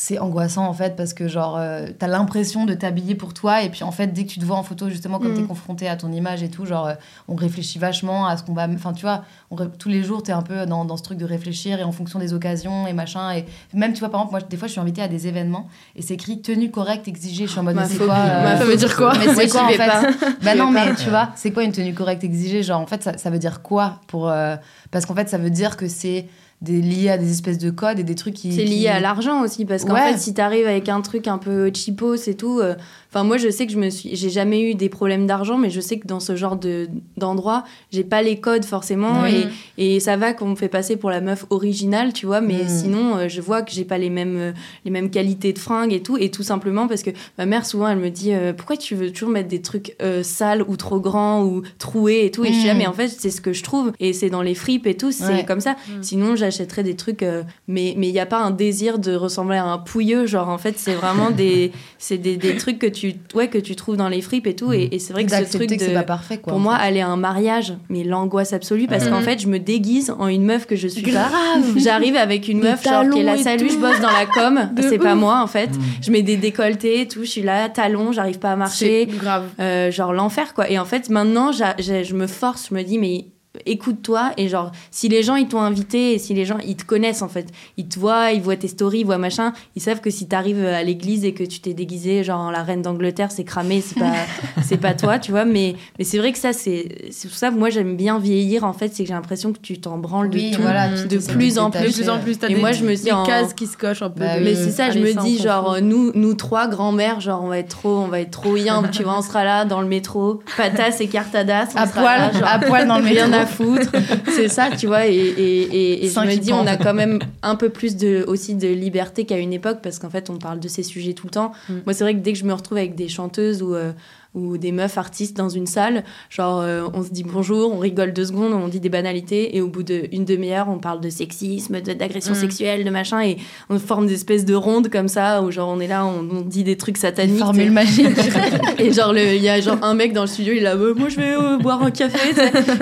c'est 0.00 0.20
angoissant 0.20 0.64
en 0.68 0.72
fait 0.72 0.94
parce 0.94 1.12
que 1.12 1.26
genre 1.26 1.56
euh, 1.58 1.88
t'as 1.98 2.06
l'impression 2.06 2.66
de 2.66 2.74
t'habiller 2.74 3.16
pour 3.16 3.34
toi 3.34 3.62
et 3.64 3.68
puis 3.68 3.82
en 3.82 3.90
fait 3.90 4.06
dès 4.06 4.22
que 4.26 4.30
tu 4.30 4.38
te 4.38 4.44
vois 4.44 4.56
en 4.56 4.62
photo 4.62 4.88
justement 4.88 5.18
comme 5.18 5.32
Mm. 5.32 5.34
t'es 5.38 5.42
confronté 5.42 5.88
à 5.88 5.96
ton 5.96 6.12
image 6.12 6.40
et 6.44 6.48
tout 6.48 6.66
genre 6.66 6.86
euh, 6.86 6.94
on 7.26 7.34
réfléchit 7.34 7.80
vachement 7.80 8.28
à 8.28 8.36
ce 8.36 8.44
qu'on 8.44 8.52
va 8.54 8.68
enfin 8.72 8.92
tu 8.92 9.02
vois 9.02 9.24
on 9.50 9.56
ré- 9.56 9.66
tous 9.76 9.88
les 9.88 10.04
jours 10.04 10.22
t'es 10.22 10.30
un 10.30 10.42
peu 10.42 10.66
dans, 10.66 10.84
dans 10.84 10.96
ce 10.96 11.02
truc 11.02 11.18
de 11.18 11.24
réfléchir 11.24 11.80
et 11.80 11.82
en 11.82 11.90
fonction 11.90 12.20
des 12.20 12.32
occasions 12.32 12.86
et 12.86 12.92
machin 12.92 13.32
et 13.32 13.44
même 13.74 13.92
tu 13.92 13.98
vois 13.98 14.08
par 14.08 14.20
exemple 14.20 14.34
moi 14.40 14.48
des 14.48 14.56
fois 14.56 14.68
je 14.68 14.72
suis 14.74 14.80
invitée 14.80 15.02
à 15.02 15.08
des 15.08 15.26
événements 15.26 15.66
et 15.96 16.02
c'est 16.02 16.14
écrit 16.14 16.40
tenue 16.42 16.70
correcte 16.70 17.08
exigée 17.08 17.46
je 17.48 17.50
suis 17.50 17.58
en 17.58 17.64
mode 17.64 17.76
c'est 17.88 17.98
quoi 17.98 18.14
euh, 18.14 18.56
Ça 18.56 18.64
veut 18.64 18.76
dire 18.76 18.96
quoi? 18.96 19.12
mais 19.18 19.34
c'est 19.34 19.48
quoi 19.48 19.64
en 19.64 19.68
fait 19.70 19.78
pas. 19.78 20.02
bah 20.44 20.54
non, 20.54 20.70
mais 20.70 20.94
tu 20.94 21.10
vois, 21.10 21.30
c'est 21.34 21.50
quoi 21.50 21.64
une 21.64 21.72
tenue 21.72 21.92
correcte 21.92 22.22
exigée? 22.22 22.62
Genre, 22.62 22.80
en 22.80 22.86
fait, 22.86 23.02
ça, 23.02 23.18
ça 23.18 23.30
veut 23.30 23.38
dire 23.40 23.62
quoi 23.62 24.00
pour 24.06 24.28
euh, 24.30 24.54
Parce 24.92 25.06
qu'en 25.06 25.14
fait, 25.16 25.28
ça 25.28 25.38
veut 25.38 25.50
dire 25.50 25.76
que 25.76 25.88
c'est 25.88 26.26
des, 26.60 26.80
lié 26.80 27.08
à 27.10 27.18
des 27.18 27.30
espèces 27.30 27.58
de 27.58 27.70
codes 27.70 27.98
et 28.00 28.04
des 28.04 28.14
trucs 28.16 28.34
qui. 28.34 28.52
C'est 28.52 28.64
qui- 28.64 28.78
lié 28.80 28.88
à 28.88 28.98
l'argent 29.00 29.42
aussi, 29.42 29.64
parce 29.64 29.84
qu'en 29.84 29.94
Ouais. 29.94 30.12
fait, 30.12 30.18
si 30.18 30.34
t'arrives 30.34 30.66
avec 30.66 30.88
un 30.88 31.00
truc 31.00 31.28
un 31.28 31.38
peu 31.38 31.70
cheapos 31.72 32.16
et 32.26 32.34
tout, 32.34 32.58
euh, 32.60 32.74
enfin 33.10 33.24
moi 33.24 33.36
je 33.38 33.48
sais 33.50 33.66
que 33.66 33.72
je 33.72 33.78
me 33.78 33.90
suis, 33.90 34.14
j'ai 34.16 34.30
jamais 34.30 34.62
eu 34.70 34.74
des 34.74 34.88
problèmes 34.88 35.26
d'argent, 35.26 35.56
mais 35.58 35.70
je 35.70 35.80
sais 35.80 35.98
que 35.98 36.06
dans 36.06 36.20
ce 36.20 36.36
genre 36.36 36.56
de 36.56 36.88
d'endroit, 37.16 37.64
j'ai 37.90 38.04
pas 38.04 38.22
les 38.22 38.38
codes 38.40 38.64
forcément, 38.64 39.24
et, 39.26 39.46
et 39.78 40.00
ça 40.00 40.16
va 40.16 40.32
qu'on 40.34 40.48
me 40.48 40.56
fait 40.56 40.68
passer 40.68 40.96
pour 40.96 41.10
la 41.10 41.20
meuf 41.20 41.46
originale, 41.50 42.12
tu 42.12 42.26
vois, 42.26 42.40
mais 42.40 42.64
Mm. 42.64 42.68
sinon 42.68 43.16
euh, 43.16 43.28
je 43.28 43.40
vois 43.40 43.62
que 43.62 43.70
j'ai 43.72 43.84
pas 43.84 43.98
les 43.98 44.10
mêmes 44.10 44.36
euh, 44.36 44.52
les 44.84 44.90
mêmes 44.90 45.10
qualités 45.10 45.52
de 45.52 45.58
fringues 45.58 45.92
et 45.92 46.02
tout, 46.02 46.16
et 46.18 46.30
tout 46.30 46.42
simplement 46.42 46.86
parce 46.88 47.02
que 47.02 47.10
ma 47.38 47.46
mère 47.46 47.64
souvent 47.66 47.88
elle 47.88 47.98
me 47.98 48.10
dit 48.10 48.32
euh, 48.34 48.52
pourquoi 48.52 48.76
tu 48.76 48.94
veux 48.94 49.10
toujours 49.12 49.30
mettre 49.30 49.48
des 49.48 49.62
trucs 49.62 49.94
euh, 50.02 50.22
sales 50.22 50.62
ou 50.68 50.76
trop 50.76 51.00
grands 51.00 51.42
ou 51.44 51.62
troués 51.78 52.24
et 52.26 52.30
tout, 52.30 52.44
et 52.44 52.48
je 52.52 52.58
suis 52.58 52.66
là 52.66 52.74
Mm. 52.74 52.78
mais 52.78 52.86
en 52.86 52.92
fait 52.92 53.08
c'est 53.08 53.30
ce 53.30 53.40
que 53.40 53.52
je 53.52 53.62
trouve, 53.62 53.92
et 54.00 54.12
c'est 54.12 54.28
dans 54.30 54.42
les 54.42 54.54
fripes 54.54 54.86
et 54.86 54.96
tout, 54.96 55.12
c'est 55.12 55.24
Ouais. 55.28 55.44
comme 55.46 55.60
ça. 55.60 55.72
Mm. 55.88 56.02
Sinon, 56.02 56.36
j'achèterais 56.36 56.82
des 56.82 56.94
trucs, 56.96 57.24
mais 57.66 57.94
mais 57.96 58.08
il 58.08 58.12
n'y 58.12 58.20
a 58.20 58.26
pas 58.26 58.40
un 58.40 58.50
désir 58.50 58.98
de 58.98 59.14
ressembler 59.14 59.56
à 59.58 59.64
un 59.64 59.78
pouilleux. 59.78 60.26
Genre, 60.26 60.48
en 60.48 60.58
fait, 60.58 60.74
c'est 60.78 60.94
vraiment 60.94 61.30
des, 61.30 61.70
c'est 61.98 62.18
des, 62.18 62.36
des 62.36 62.56
trucs 62.56 62.78
que 62.78 62.86
tu, 62.86 62.97
ouais, 63.34 63.48
que 63.48 63.58
tu 63.58 63.76
trouves 63.76 63.96
dans 63.96 64.08
les 64.08 64.20
fripes 64.20 64.46
et 64.46 64.54
tout. 64.54 64.72
Et, 64.72 64.88
et 64.92 64.98
c'est 64.98 65.12
vrai 65.12 65.24
que 65.24 65.30
ce 65.30 65.56
truc 65.56 65.70
que 65.70 65.78
c'est 65.78 65.90
de. 65.90 65.94
pas 65.94 66.02
parfait, 66.02 66.38
quoi. 66.38 66.52
Pour 66.52 66.60
moi, 66.60 66.76
fait. 66.76 66.86
aller 66.86 67.00
à 67.00 67.08
un 67.08 67.16
mariage, 67.16 67.74
mais 67.88 68.04
l'angoisse 68.04 68.52
absolue, 68.52 68.86
parce 68.86 69.08
qu'en 69.08 69.20
fait, 69.20 69.40
je 69.40 69.48
me 69.48 69.58
déguise 69.58 70.14
en 70.18 70.28
une 70.28 70.44
meuf 70.44 70.66
que 70.66 70.76
je 70.76 70.88
suis 70.88 71.02
pas. 71.02 71.10
Grave. 71.10 71.64
J'arrive 71.76 72.16
avec 72.16 72.48
une 72.48 72.60
meuf 72.60 72.82
genre 72.84 73.08
qui 73.10 73.20
est 73.20 73.28
et 73.28 73.42
salut, 73.42 73.68
je 73.70 73.78
bosse 73.78 74.00
dans 74.00 74.10
la 74.10 74.26
com, 74.26 74.70
c'est 74.80 74.98
pas 74.98 75.14
moi 75.14 75.42
en 75.42 75.46
fait. 75.46 75.68
Mm. 75.68 75.80
Je 76.02 76.10
mets 76.10 76.22
des 76.22 76.36
décolletés 76.36 77.02
et 77.02 77.08
tout, 77.08 77.24
je 77.24 77.30
suis 77.30 77.42
là, 77.42 77.68
talons, 77.68 78.12
j'arrive 78.12 78.38
pas 78.38 78.52
à 78.52 78.56
marcher. 78.56 79.06
C'est 79.08 79.16
grave. 79.16 79.44
Euh, 79.60 79.90
genre 79.90 80.12
l'enfer 80.12 80.54
quoi 80.54 80.70
et 80.70 80.78
en 80.78 80.84
fait 80.84 81.08
maintenant 81.08 81.52
je 81.52 82.14
me 82.14 82.26
force 82.26 82.68
je 82.70 82.74
me 82.74 82.82
dis 82.82 82.98
mais 82.98 83.26
écoute-toi 83.66 84.32
et 84.36 84.48
genre 84.48 84.72
si 84.90 85.08
les 85.08 85.22
gens 85.22 85.36
ils 85.36 85.48
t'ont 85.48 85.60
invité 85.60 86.14
et 86.14 86.18
si 86.18 86.34
les 86.34 86.44
gens 86.44 86.58
ils 86.66 86.76
te 86.76 86.84
connaissent 86.84 87.22
en 87.22 87.28
fait 87.28 87.46
ils 87.76 87.86
te 87.88 87.98
voient 87.98 88.32
ils 88.32 88.40
voient 88.42 88.56
tes 88.56 88.68
stories 88.68 89.00
ils 89.00 89.06
voient 89.06 89.18
machin 89.18 89.52
ils 89.76 89.82
savent 89.82 90.00
que 90.00 90.10
si 90.10 90.26
t'arrives 90.28 90.64
à 90.64 90.82
l'église 90.82 91.24
et 91.24 91.32
que 91.34 91.44
tu 91.44 91.60
t'es 91.60 91.74
déguisé 91.74 92.24
genre 92.24 92.40
en 92.40 92.50
la 92.50 92.62
reine 92.62 92.82
d'Angleterre 92.82 93.30
c'est 93.30 93.44
cramé 93.44 93.80
c'est 93.80 93.98
pas 93.98 94.12
c'est 94.62 94.76
pas 94.78 94.94
toi 94.94 95.18
tu 95.18 95.30
vois 95.30 95.44
mais 95.44 95.76
mais 95.98 96.04
c'est 96.04 96.18
vrai 96.18 96.32
que 96.32 96.38
ça 96.38 96.52
c'est 96.52 97.08
c'est 97.10 97.28
pour 97.28 97.36
ça 97.36 97.50
que 97.50 97.56
moi 97.56 97.70
j'aime 97.70 97.96
bien 97.96 98.18
vieillir 98.18 98.64
en 98.64 98.72
fait 98.72 98.94
c'est 98.94 99.02
que 99.04 99.08
j'ai 99.08 99.14
l'impression 99.14 99.52
que 99.52 99.58
tu 99.60 99.78
t'en 99.80 99.98
branles 99.98 100.30
Oui, 100.32 100.50
de 100.50 100.56
tout 100.56 100.62
voilà, 100.62 100.88
de 100.88 100.96
tu 101.02 101.08
de 101.08 101.16
t'essaies 101.16 101.32
plus 101.32 101.58
en. 101.58 101.68
De 101.70 101.78
plus 101.92 102.08
en 102.08 102.18
plus, 102.18 102.36
Et 102.48 102.48
des, 102.48 102.54
moi, 102.56 102.72
je 102.72 102.84
me 102.84 102.94
dis 102.94 103.04
des 103.04 103.12
en- 103.12 103.24
cases 103.24 103.54
qui 103.54 103.66
se 103.66 103.76
cochent 103.76 104.02
un 104.02 104.10
peu. 104.10 104.20
Bah 104.20 104.38
de- 104.38 104.44
mais 104.44 104.54
c'est 104.54 104.70
ça, 104.70 104.90
je 104.90 104.98
me 104.98 105.12
dis 105.22 105.38
genre 105.38 105.78
nous 105.80 106.10
nous 106.14 106.34
trois 106.34 106.66
grand-mères 106.68 107.20
genre 107.20 107.42
on 107.42 107.48
va 107.48 107.58
être 107.58 107.68
trop 107.68 107.98
on 107.98 108.08
va 108.08 108.20
être 108.20 108.30
trop 108.30 108.56
yimbe, 108.56 108.90
tu 108.90 109.02
vois, 109.02 109.18
on 109.18 109.22
sera 109.22 109.44
là 109.44 109.64
dans 109.64 109.80
le 109.80 109.86
métro, 109.88 110.40
patas 110.56 110.96
et 111.00 111.06
cartadas, 111.08 111.68
on 111.74 111.78
à 111.78 111.86
sera 111.86 112.00
poil, 112.02 112.18
là, 112.20 112.32
genre, 112.32 112.48
à 112.48 112.58
poil 112.58 112.86
dans 112.88 112.98
le 112.98 113.04
rien 113.08 113.26
métro. 113.28 113.42
Foutre. 113.48 113.90
C'est 114.28 114.48
ça, 114.48 114.70
tu 114.70 114.86
vois 114.86 115.06
et 115.06 115.16
et, 115.16 115.62
et, 115.62 116.06
et 116.06 116.08
je 116.08 116.20
me 116.20 116.36
dis 116.36 116.52
on 116.52 116.66
a 116.66 116.76
quand 116.76 116.94
même 116.94 117.18
un 117.42 117.56
peu 117.56 117.68
plus 117.68 117.96
de 117.96 118.24
aussi 118.28 118.54
de 118.54 118.68
liberté 118.68 119.24
qu'à 119.24 119.38
une 119.38 119.52
époque 119.52 119.78
parce 119.82 119.98
qu'en 119.98 120.10
fait 120.10 120.30
on 120.30 120.38
parle 120.38 120.60
de 120.60 120.68
ces 120.68 120.82
sujets 120.82 121.14
tout 121.14 121.26
le 121.26 121.32
temps. 121.32 121.52
Mm. 121.68 121.74
Moi 121.86 121.94
c'est 121.94 122.04
vrai 122.04 122.14
que 122.14 122.20
dès 122.20 122.32
que 122.32 122.38
je 122.38 122.44
me 122.44 122.52
retrouve 122.52 122.78
avec 122.78 122.94
des 122.94 123.08
chanteuses 123.08 123.62
ou 123.62 123.74
euh, 123.74 123.92
ou 124.38 124.58
des 124.58 124.72
meufs 124.72 124.96
artistes 124.98 125.36
dans 125.36 125.48
une 125.48 125.66
salle, 125.66 126.04
genre 126.30 126.60
euh, 126.60 126.86
on 126.94 127.02
se 127.02 127.10
dit 127.10 127.24
bonjour, 127.24 127.74
on 127.74 127.78
rigole 127.78 128.12
deux 128.12 128.26
secondes, 128.26 128.52
on 128.52 128.68
dit 128.68 128.80
des 128.80 128.88
banalités 128.88 129.56
et 129.56 129.60
au 129.60 129.68
bout 129.68 129.82
d'une 129.82 130.24
demi-heure 130.24 130.68
on 130.70 130.78
parle 130.78 131.00
de 131.00 131.10
sexisme, 131.10 131.80
de- 131.80 131.92
d'agression 131.92 132.32
Mm. 132.32 132.36
sexuelle, 132.36 132.84
de 132.84 132.90
machin 132.90 133.20
et 133.22 133.36
on 133.70 133.78
forme 133.78 134.06
des 134.06 134.14
espèces 134.14 134.44
de 134.44 134.54
rondes 134.54 134.88
comme 134.88 135.08
ça 135.08 135.42
où 135.42 135.50
genre 135.50 135.68
on 135.68 135.80
est 135.80 135.86
là, 135.86 136.06
on, 136.06 136.20
on 136.36 136.40
dit 136.42 136.64
des 136.64 136.76
trucs 136.76 136.96
sataniques. 136.98 137.38
formule 137.38 137.70
magique. 137.72 138.06
Et 138.78 138.92
genre 138.92 139.16
il 139.16 139.42
y 139.42 139.48
a 139.48 139.60
genre 139.60 139.78
un 139.82 139.94
mec 139.94 140.12
dans 140.12 140.22
le 140.22 140.26
studio, 140.28 140.52
il 140.52 140.58
est 140.58 140.62
là, 140.62 140.74
Euh, 140.76 140.94
moi 140.94 141.08
je 141.08 141.16
vais 141.16 141.34
euh, 141.34 141.58
boire 141.58 141.82
un 141.82 141.90
café. 141.90 142.30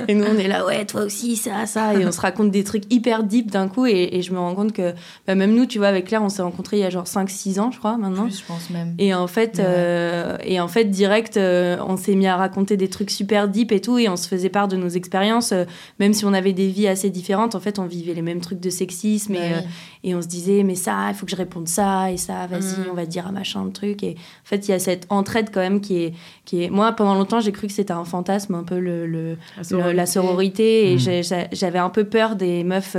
et 0.09 0.14
nous 0.14 0.24
on 0.24 0.38
est 0.38 0.48
là, 0.48 0.66
ouais 0.66 0.84
toi 0.84 1.02
aussi 1.04 1.36
ça 1.36 1.66
ça 1.66 1.94
et 1.94 2.04
on 2.07 2.12
se 2.12 2.20
raconte 2.20 2.50
des 2.50 2.64
trucs 2.64 2.84
hyper 2.92 3.22
deep 3.24 3.50
d'un 3.50 3.68
coup 3.68 3.86
et, 3.86 4.11
et 4.12 4.22
je 4.22 4.32
me 4.32 4.38
rends 4.38 4.54
compte 4.54 4.72
que 4.72 4.92
bah, 5.26 5.34
même 5.34 5.54
nous 5.54 5.66
tu 5.66 5.78
vois 5.78 5.88
avec 5.88 6.07
Claire 6.07 6.22
on 6.22 6.28
s'est 6.28 6.42
rencontrés 6.42 6.76
il 6.78 6.80
y 6.80 6.84
a 6.84 6.90
genre 6.90 7.07
5-6 7.07 7.61
ans 7.61 7.70
je 7.72 7.78
crois 7.78 7.96
maintenant. 7.96 8.24
Plus, 8.24 8.40
je 8.40 8.44
pense 8.44 8.70
même. 8.70 8.94
Et 8.98 9.14
en 9.14 9.26
fait, 9.26 9.57
Ouais. 9.59 9.64
euh, 9.66 10.36
et 10.44 10.61
en 10.61 10.68
fait, 10.68 10.84
direct, 10.84 11.36
euh, 11.47 11.76
on 11.86 11.97
s'est 11.97 12.14
mis 12.14 12.26
à 12.26 12.36
raconter 12.36 12.76
des 12.76 12.88
trucs 12.88 13.11
super 13.11 13.49
deep 13.49 13.72
et 13.72 13.80
tout, 13.80 13.99
et 13.99 14.09
on 14.09 14.16
se 14.16 14.28
faisait 14.28 14.49
part 14.51 14.68
de 14.68 14.76
nos 14.76 14.88
expériences, 14.88 15.53
euh, 15.53 15.64
même 15.99 16.12
si 16.12 16.24
on 16.24 16.32
avait 16.34 16.53
des 16.53 16.68
vies 16.68 16.88
assez 16.88 17.09
différentes. 17.11 17.55
En 17.55 17.61
fait, 17.61 17.78
on 17.78 17.86
vivait 17.86 18.14
les 18.14 18.22
mêmes 18.22 18.40
trucs 18.40 18.61
de 18.61 18.70
sexisme, 18.70 19.34
et, 19.34 19.38
euh, 19.55 19.61
et 20.05 20.14
on 20.14 20.22
se 20.22 20.26
disait, 20.28 20.62
mais 20.62 20.74
ça, 20.74 21.07
il 21.09 21.14
faut 21.14 21.24
que 21.26 21.30
je 21.32 21.36
réponde 21.36 21.68
ça, 21.68 22.11
et 22.12 22.16
ça, 22.16 22.47
vas-y, 22.47 22.80
Mm. 22.80 22.90
on 22.90 22.94
va 22.94 23.07
dire 23.07 23.26
un 23.26 23.32
machin 23.32 23.64
de 23.64 23.70
truc. 23.72 24.03
Et 24.03 24.11
en 24.18 24.44
fait, 24.49 24.66
il 24.68 24.72
y 24.72 24.74
a 24.74 24.78
cette 24.78 25.07
entraide 25.09 25.51
quand 25.53 25.61
même 25.61 25.80
qui 25.80 25.97
est, 26.03 26.14
qui 26.44 26.62
est. 26.64 26.70
Moi, 26.70 26.92
pendant 26.92 27.14
longtemps, 27.14 27.40
j'ai 27.40 27.53
cru 27.53 27.66
que 27.68 27.72
c'était 27.72 27.92
un 27.92 28.05
fantasme, 28.05 28.55
un 28.55 28.64
peu 28.64 28.78
le, 28.78 29.07
le, 29.07 29.36
le- 29.70 29.92
la 29.92 30.07
sororité 30.07 30.92
et 30.92 30.97
Mm. 30.97 31.22
j'avais 31.53 31.78
un 31.78 31.90
peu 31.90 32.05
peur 32.05 32.36
des 32.36 32.64
meufs 32.64 32.97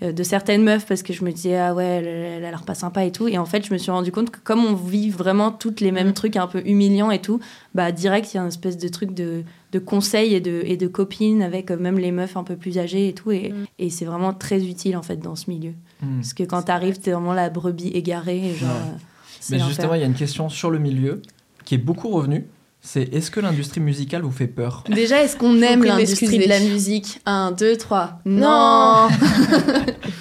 de 0.00 0.22
certaines 0.22 0.62
meufs 0.62 0.86
parce 0.86 1.02
que 1.02 1.12
je 1.12 1.24
me 1.24 1.32
disais 1.32 1.56
ah 1.56 1.74
ouais 1.74 1.84
elle, 1.84 2.06
elle 2.06 2.44
a 2.44 2.50
l'air 2.50 2.62
pas 2.62 2.74
sympa 2.74 3.04
et 3.04 3.10
tout 3.10 3.26
et 3.26 3.36
en 3.36 3.44
fait 3.46 3.66
je 3.66 3.72
me 3.72 3.78
suis 3.78 3.90
rendu 3.90 4.12
compte 4.12 4.30
que 4.30 4.38
comme 4.44 4.64
on 4.64 4.74
vit 4.74 5.10
vraiment 5.10 5.50
toutes 5.50 5.80
les 5.80 5.90
mêmes 5.90 6.10
Mm. 6.10 6.12
trucs 6.14 6.36
un 6.36 6.46
peu 6.46 6.62
humiliants 6.64 7.10
et 7.10 7.20
tout 7.20 7.40
bah 7.74 7.90
direct 7.90 8.32
il 8.32 8.36
y 8.36 8.38
a 8.40 8.42
une 8.42 8.48
espèce 8.48 8.78
de 8.78 8.86
truc 8.88 9.12
de, 9.12 9.42
de 9.72 9.78
conseils 9.80 10.34
et 10.34 10.40
de, 10.40 10.62
et 10.64 10.76
de 10.76 10.86
copines 10.86 11.42
avec 11.42 11.70
euh, 11.72 11.76
même 11.76 11.98
les 11.98 12.12
meufs 12.12 12.36
un 12.36 12.44
peu 12.44 12.54
plus 12.56 12.78
âgées 12.78 13.08
et 13.08 13.12
tout 13.12 13.32
et, 13.32 13.50
Mm. 13.50 13.64
et 13.80 13.90
c'est 13.90 14.04
vraiment 14.04 14.32
très 14.32 14.64
utile 14.64 14.96
en 14.96 15.02
fait 15.02 15.16
dans 15.16 15.34
ce 15.34 15.50
milieu 15.50 15.72
Mm. 16.00 16.16
parce 16.20 16.32
que 16.34 16.44
quand 16.44 16.62
t'arrives 16.62 16.98
t'es 17.00 17.10
vraiment 17.10 17.32
la 17.34 17.50
brebis 17.50 17.88
égarée 17.88 18.50
et 18.50 18.54
genre 18.54 18.68
Ouais. 18.70 18.76
euh, 18.94 18.98
c'est 19.40 19.56
Mais 19.56 19.62
justement, 19.66 19.94
il 19.94 20.00
y 20.00 20.04
a 20.04 20.06
une 20.06 20.14
question 20.14 20.48
sur 20.48 20.70
le 20.70 20.78
milieu 20.78 21.22
qui 21.64 21.74
est 21.74 21.78
beaucoup 21.78 22.08
revenue. 22.08 22.44
C'est 22.90 23.02
est-ce 23.14 23.30
que 23.30 23.38
l'industrie 23.40 23.82
musicale 23.82 24.22
vous 24.22 24.30
fait 24.30 24.46
peur? 24.46 24.82
Déjà, 24.88 25.22
est-ce 25.22 25.36
qu'on 25.36 25.60
aime 25.60 25.84
l'industrie 25.84 26.38
de 26.38 26.48
la 26.48 26.58
musique? 26.58 27.20
1, 27.26 27.52
2, 27.52 27.76
3. 27.76 28.20
Non. 28.24 29.08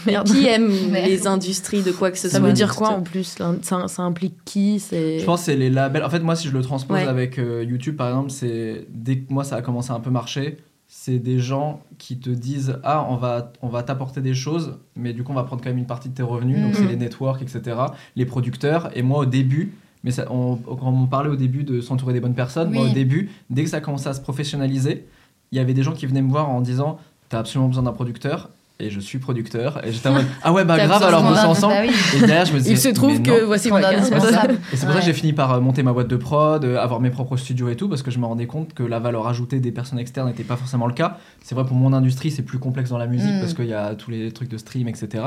Mais 0.06 0.18
qui 0.26 0.46
aime 0.48 0.68
Merde. 0.92 1.08
les 1.08 1.28
industries 1.28 1.82
de 1.82 1.94
quoi 1.94 2.12
que 2.12 2.18
ce 2.18 2.28
Ça 2.28 2.40
soit 2.40 2.46
veut 2.48 2.52
dire 2.52 2.76
quoi 2.76 2.90
en 2.90 3.02
plus? 3.04 3.38
Ça, 3.62 3.88
ça 3.88 4.02
implique 4.02 4.36
qui? 4.44 4.82
C'est 4.82 5.20
Je 5.20 5.24
pense 5.26 5.40
que 5.40 5.46
c'est 5.46 5.56
les 5.56 5.70
labels. 5.70 6.04
En 6.04 6.10
fait, 6.10 6.20
moi, 6.20 6.36
si 6.36 6.50
je 6.50 6.54
le 6.54 6.62
transpose 6.62 6.98
Ouais. 6.98 7.08
avec 7.08 7.40
euh, 7.40 7.64
YouTube, 7.64 7.96
par 7.96 8.10
exemple, 8.10 8.32
c'est 8.32 8.86
dès 8.90 9.20
que 9.20 9.32
moi 9.32 9.46
ça 9.46 9.56
a 9.56 9.62
commencé 9.62 9.92
à 9.92 9.96
un 9.96 10.02
peu 10.02 10.10
marcher, 10.10 10.58
c'est 10.90 11.20
des 11.20 11.40
gens 11.40 11.80
qui 11.98 12.20
te 12.20 12.30
disent 12.30 12.80
ah 12.84 13.08
on 13.10 13.16
va 13.16 13.54
on 13.62 13.70
va 13.70 13.82
t'apporter 13.84 14.20
des 14.20 14.34
choses, 14.34 14.78
mais 14.98 15.14
du 15.14 15.24
coup 15.24 15.32
on 15.32 15.36
va 15.36 15.44
prendre 15.44 15.64
quand 15.64 15.70
même 15.70 15.78
une 15.78 15.86
partie 15.88 16.10
de 16.10 16.16
tes 16.16 16.24
revenus. 16.24 16.60
Donc 16.62 16.72
Mhm. 16.74 16.76
c'est 16.80 16.88
les 16.88 16.98
networks, 16.98 17.42
etc. 17.42 17.78
Les 18.18 18.26
producteurs. 18.26 18.90
Et 18.94 19.04
moi 19.04 19.20
au 19.20 19.26
début. 19.26 19.72
Mais 20.08 20.14
ça, 20.14 20.26
on, 20.32 20.56
quand 20.56 20.88
on 20.88 21.06
parlait 21.06 21.30
au 21.30 21.36
début 21.36 21.66
de 21.66 21.82
s'entourer 21.82 22.14
des 22.14 22.22
bonnes 22.22 22.34
personnes, 22.34 22.72
moi 22.72 22.84
Oui. 22.86 22.92
au 22.92 22.94
début, 22.94 23.30
dès 23.50 23.66
que 23.66 23.70
ça 23.70 23.82
commençait 23.82 24.08
à 24.08 24.14
se 24.14 24.22
professionnaliser, 24.22 25.06
il 25.52 25.58
y 25.58 25.60
avait 25.60 25.74
des 25.74 25.84
gens 25.84 25.92
qui 25.92 26.06
venaient 26.06 26.22
me 26.22 26.30
voir 26.32 26.48
en 26.50 26.62
disant 26.62 26.98
T'as 27.28 27.40
absolument 27.40 27.68
besoin 27.68 27.84
d'un 27.84 27.92
producteur, 27.92 28.50
et 28.80 28.90
je 28.90 29.00
suis 29.00 29.18
producteur. 29.18 29.82
Et 29.86 29.92
j'étais 29.92 30.08
en 30.10 30.14
mode 30.14 30.26
Ah 30.44 30.54
ouais, 30.54 30.64
bah 30.66 30.78
grave, 30.78 31.02
alors 31.04 31.24
donne- 31.24 31.38
ensemble. 31.38 31.74
Bah 31.74 31.82
oui. 31.88 31.94
Et 32.16 32.20
derrière, 32.26 32.46
je 32.46 32.54
me 32.54 32.58
disais 32.60 32.72
il 32.72 32.78
se 32.78 32.90
trouve 32.90 33.22
que 33.22 33.44
voici 33.44 33.70
carte. 33.70 33.86
responsable. 33.86 34.54
Et 34.72 34.76
c'est 34.78 34.86
pour 34.86 34.94
ça 34.94 35.00
que 35.02 35.06
j'ai 35.06 35.14
fini 35.14 35.34
par 35.34 35.54
euh, 35.54 35.60
monter 35.60 35.82
ma 35.84 35.94
boîte 35.94 36.08
de 36.08 36.16
prod, 36.16 36.64
euh, 36.64 36.78
avoir 36.80 37.00
mes 37.00 37.10
propres 37.10 37.38
studios 37.38 37.70
et 37.70 37.76
tout, 37.76 37.90
parce 37.90 38.04
que 38.04 38.12
je 38.12 38.20
me 38.20 38.26
rendais 38.26 38.46
compte 38.48 38.74
que 38.74 38.84
la 38.84 39.00
valeur 39.00 39.28
ajoutée 39.28 39.60
des 39.60 39.72
personnes 39.72 40.00
externes 40.00 40.28
n'était 40.28 40.44
pas 40.44 40.56
forcément 40.58 40.86
le 40.88 40.94
cas. 40.94 41.18
C'est 41.44 41.56
vrai 41.56 41.66
pour 41.66 41.76
mon 41.76 41.92
industrie, 41.94 42.30
c'est 42.32 42.44
plus 42.44 42.60
complexe 42.60 42.90
dans 42.90 42.98
la 42.98 43.08
musique 43.08 43.28
Mm. 43.34 43.40
parce 43.40 43.54
qu'il 43.54 43.66
y 43.68 43.74
a 43.74 43.96
tous 43.96 44.12
les 44.12 44.32
trucs 44.32 44.50
de 44.50 44.58
stream, 44.58 44.88
etc. 44.88 45.24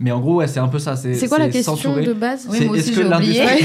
Mais 0.00 0.10
en 0.12 0.20
gros, 0.20 0.36
ouais, 0.36 0.46
c'est 0.48 0.60
un 0.60 0.68
peu 0.68 0.78
ça. 0.78 0.96
C'est 0.96 1.28
quoi 1.28 1.38
la 1.38 1.48
question 1.48 1.74
de 1.74 2.12
base 2.12 2.46
Oui, 2.50 2.68
est-ce 2.76 2.92
que 2.92 3.00
l'industrie- 3.00 3.64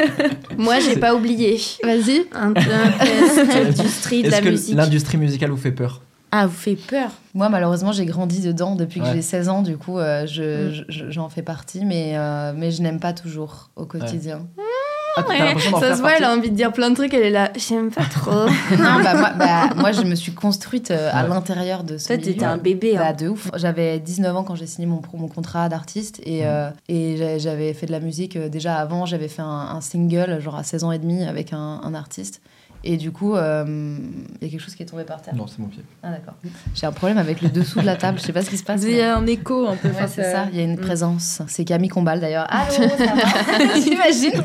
Moi, 0.58 0.78
j'ai 0.80 0.96
pas 0.96 1.14
oublié. 1.14 1.58
Vas-y. 1.84 2.24
L'industrie 3.54 4.22
de 4.22 4.30
la 4.30 4.40
que 4.40 4.48
musique. 4.48 4.74
l'industrie 4.74 5.18
musicale 5.18 5.50
vous 5.50 5.56
fait 5.56 5.72
peur? 5.72 6.00
Ah, 6.32 6.46
vous 6.46 6.56
fait 6.56 6.76
peur 6.76 7.10
Moi, 7.34 7.48
malheureusement, 7.48 7.92
j'ai 7.92 8.06
grandi 8.06 8.40
dedans 8.40 8.76
depuis 8.76 9.00
que 9.00 9.06
j'ai 9.06 9.22
16 9.22 9.48
ans. 9.48 9.62
Du 9.62 9.76
coup, 9.76 9.98
euh, 9.98 10.26
je- 10.26 10.68
Mm. 10.68 10.72
je- 10.72 10.82
je- 10.88 11.10
j'en 11.10 11.28
fais 11.28 11.42
partie, 11.42 11.84
mais, 11.84 12.12
euh, 12.14 12.52
mais 12.56 12.70
je 12.70 12.82
n'aime 12.82 13.00
pas 13.00 13.12
toujours 13.12 13.70
au 13.76 13.84
quotidien. 13.86 14.42
Ah, 15.16 15.24
Ouais, 15.28 15.58
ça 15.80 15.96
se 15.96 16.00
voit, 16.00 16.12
elle 16.16 16.22
a 16.22 16.32
envie 16.32 16.50
de 16.50 16.54
dire 16.54 16.72
plein 16.72 16.88
de 16.88 16.94
trucs, 16.94 17.12
elle 17.12 17.24
est 17.24 17.30
là. 17.30 17.50
J'aime 17.56 17.90
pas 17.90 18.04
trop. 18.04 18.30
non, 18.78 19.02
bah, 19.02 19.14
moi, 19.16 19.30
bah, 19.36 19.70
moi, 19.76 19.90
je 19.90 20.02
me 20.02 20.14
suis 20.14 20.32
construite 20.32 20.92
euh, 20.92 21.10
à 21.12 21.26
l'intérieur 21.26 21.82
de 21.82 21.98
ce 21.98 22.06
Toi, 22.06 22.16
t'étais 22.18 22.44
un 22.44 22.58
bébé. 22.58 22.94
Bah, 22.94 23.08
Hein. 23.08 23.12
de 23.14 23.28
ouf. 23.28 23.50
J'avais 23.56 23.98
19 23.98 24.36
ans 24.36 24.44
quand 24.44 24.54
j'ai 24.54 24.68
signé 24.68 24.86
mon, 24.86 25.00
contrat 25.28 25.68
d'artiste 25.68 26.20
et, 26.24 26.42
Mhm. 26.42 26.46
euh, 26.46 26.70
et 26.88 27.16
j'a- 27.16 27.38
j'avais 27.38 27.74
fait 27.74 27.86
de 27.86 27.92
la 27.92 27.98
musique 27.98 28.36
euh, 28.36 28.48
déjà 28.48 28.76
avant. 28.76 29.04
J'avais 29.04 29.26
fait 29.28 29.42
un, 29.42 29.46
un 29.74 29.80
single, 29.80 30.38
genre 30.40 30.54
à 30.54 30.62
16 30.62 30.84
ans 30.84 30.92
et 30.92 30.98
demi, 31.00 31.24
avec 31.24 31.52
un, 31.52 31.80
un 31.82 31.92
artiste. 31.94 32.40
Et 32.82 32.96
du 32.96 33.10
coup, 33.12 33.34
euh, 33.36 33.64
il 34.40 34.46
y 34.46 34.48
a 34.48 34.50
quelque 34.50 34.60
chose 34.62 34.74
qui 34.74 34.82
est 34.82 34.86
tombé 34.86 35.04
par 35.04 35.20
terre. 35.20 35.34
Non, 35.34 35.46
c'est 35.46 35.58
mon 35.58 35.66
pied. 35.68 35.82
Ah, 36.02 36.10
d'accord. 36.12 36.34
J'ai 36.74 36.86
un 36.86 36.92
problème 36.92 37.18
avec 37.18 37.42
le 37.42 37.50
dessous 37.50 37.80
de 37.80 37.84
la 37.86 37.96
table. 37.96 38.18
Je 38.18 38.24
sais 38.24 38.32
pas 38.32 38.42
ce 38.42 38.48
qui 38.48 38.56
se 38.56 38.64
passe. 38.64 38.82
Il 38.84 38.92
y 38.96 39.02
a 39.02 39.16
un 39.16 39.26
écho 39.26 39.66
un 39.68 39.76
peu. 39.76 39.88
Ouais, 39.88 39.94
c'est 40.08 40.30
ça, 40.32 40.46
il 40.52 40.58
y 40.58 40.62
a 40.62 40.64
une 40.64 40.76
Mm. 40.76 40.80
présence. 40.80 41.42
C'est 41.46 41.64
Camille 41.64 41.90
Combal 41.90 42.20
d'ailleurs. 42.20 42.46
Allô, 42.48 42.70
ça 42.72 43.04
va 43.04 43.74
J'imagine. 43.84 44.42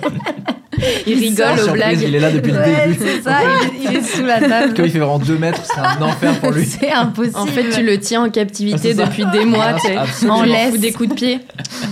Il 1.08 1.18
rigole 1.20 1.54
aux 1.54 1.64
Surprise, 1.64 1.74
blagues. 1.74 2.02
il 2.02 2.16
est 2.16 2.20
là 2.20 2.32
depuis 2.32 2.52
Ouais, 2.52 2.88
le 2.88 2.94
début. 2.94 3.06
c'est 3.06 3.22
ça, 3.22 3.40
il, 3.74 3.82
il 3.92 3.96
est 3.96 4.02
sous 4.04 4.26
la 4.26 4.42
table. 4.42 4.74
Comme 4.74 4.86
il 4.86 4.92
fait 4.92 5.00
vraiment 5.00 5.20
2 5.20 5.38
mètres, 5.38 5.62
c'est 5.64 5.80
un 5.80 6.02
enfer 6.02 6.38
pour 6.42 6.52
lui. 6.52 6.66
C'est 6.66 6.92
impossible. 6.92 7.38
En 7.38 7.46
fait, 7.46 7.70
tu 7.70 7.82
le 7.84 7.98
tiens 7.98 8.24
en 8.24 8.26
Ah, 8.26 8.30
captivité 8.30 8.94
ça. 8.94 9.06
depuis 9.06 9.26
des 9.28 9.46
mois. 9.46 9.78
Ah, 9.96 10.06
tu 10.20 10.30
En 10.30 10.44
laisse. 10.44 10.78
des 10.78 10.92
coups 10.92 11.10
de 11.10 11.14
pied. 11.14 11.40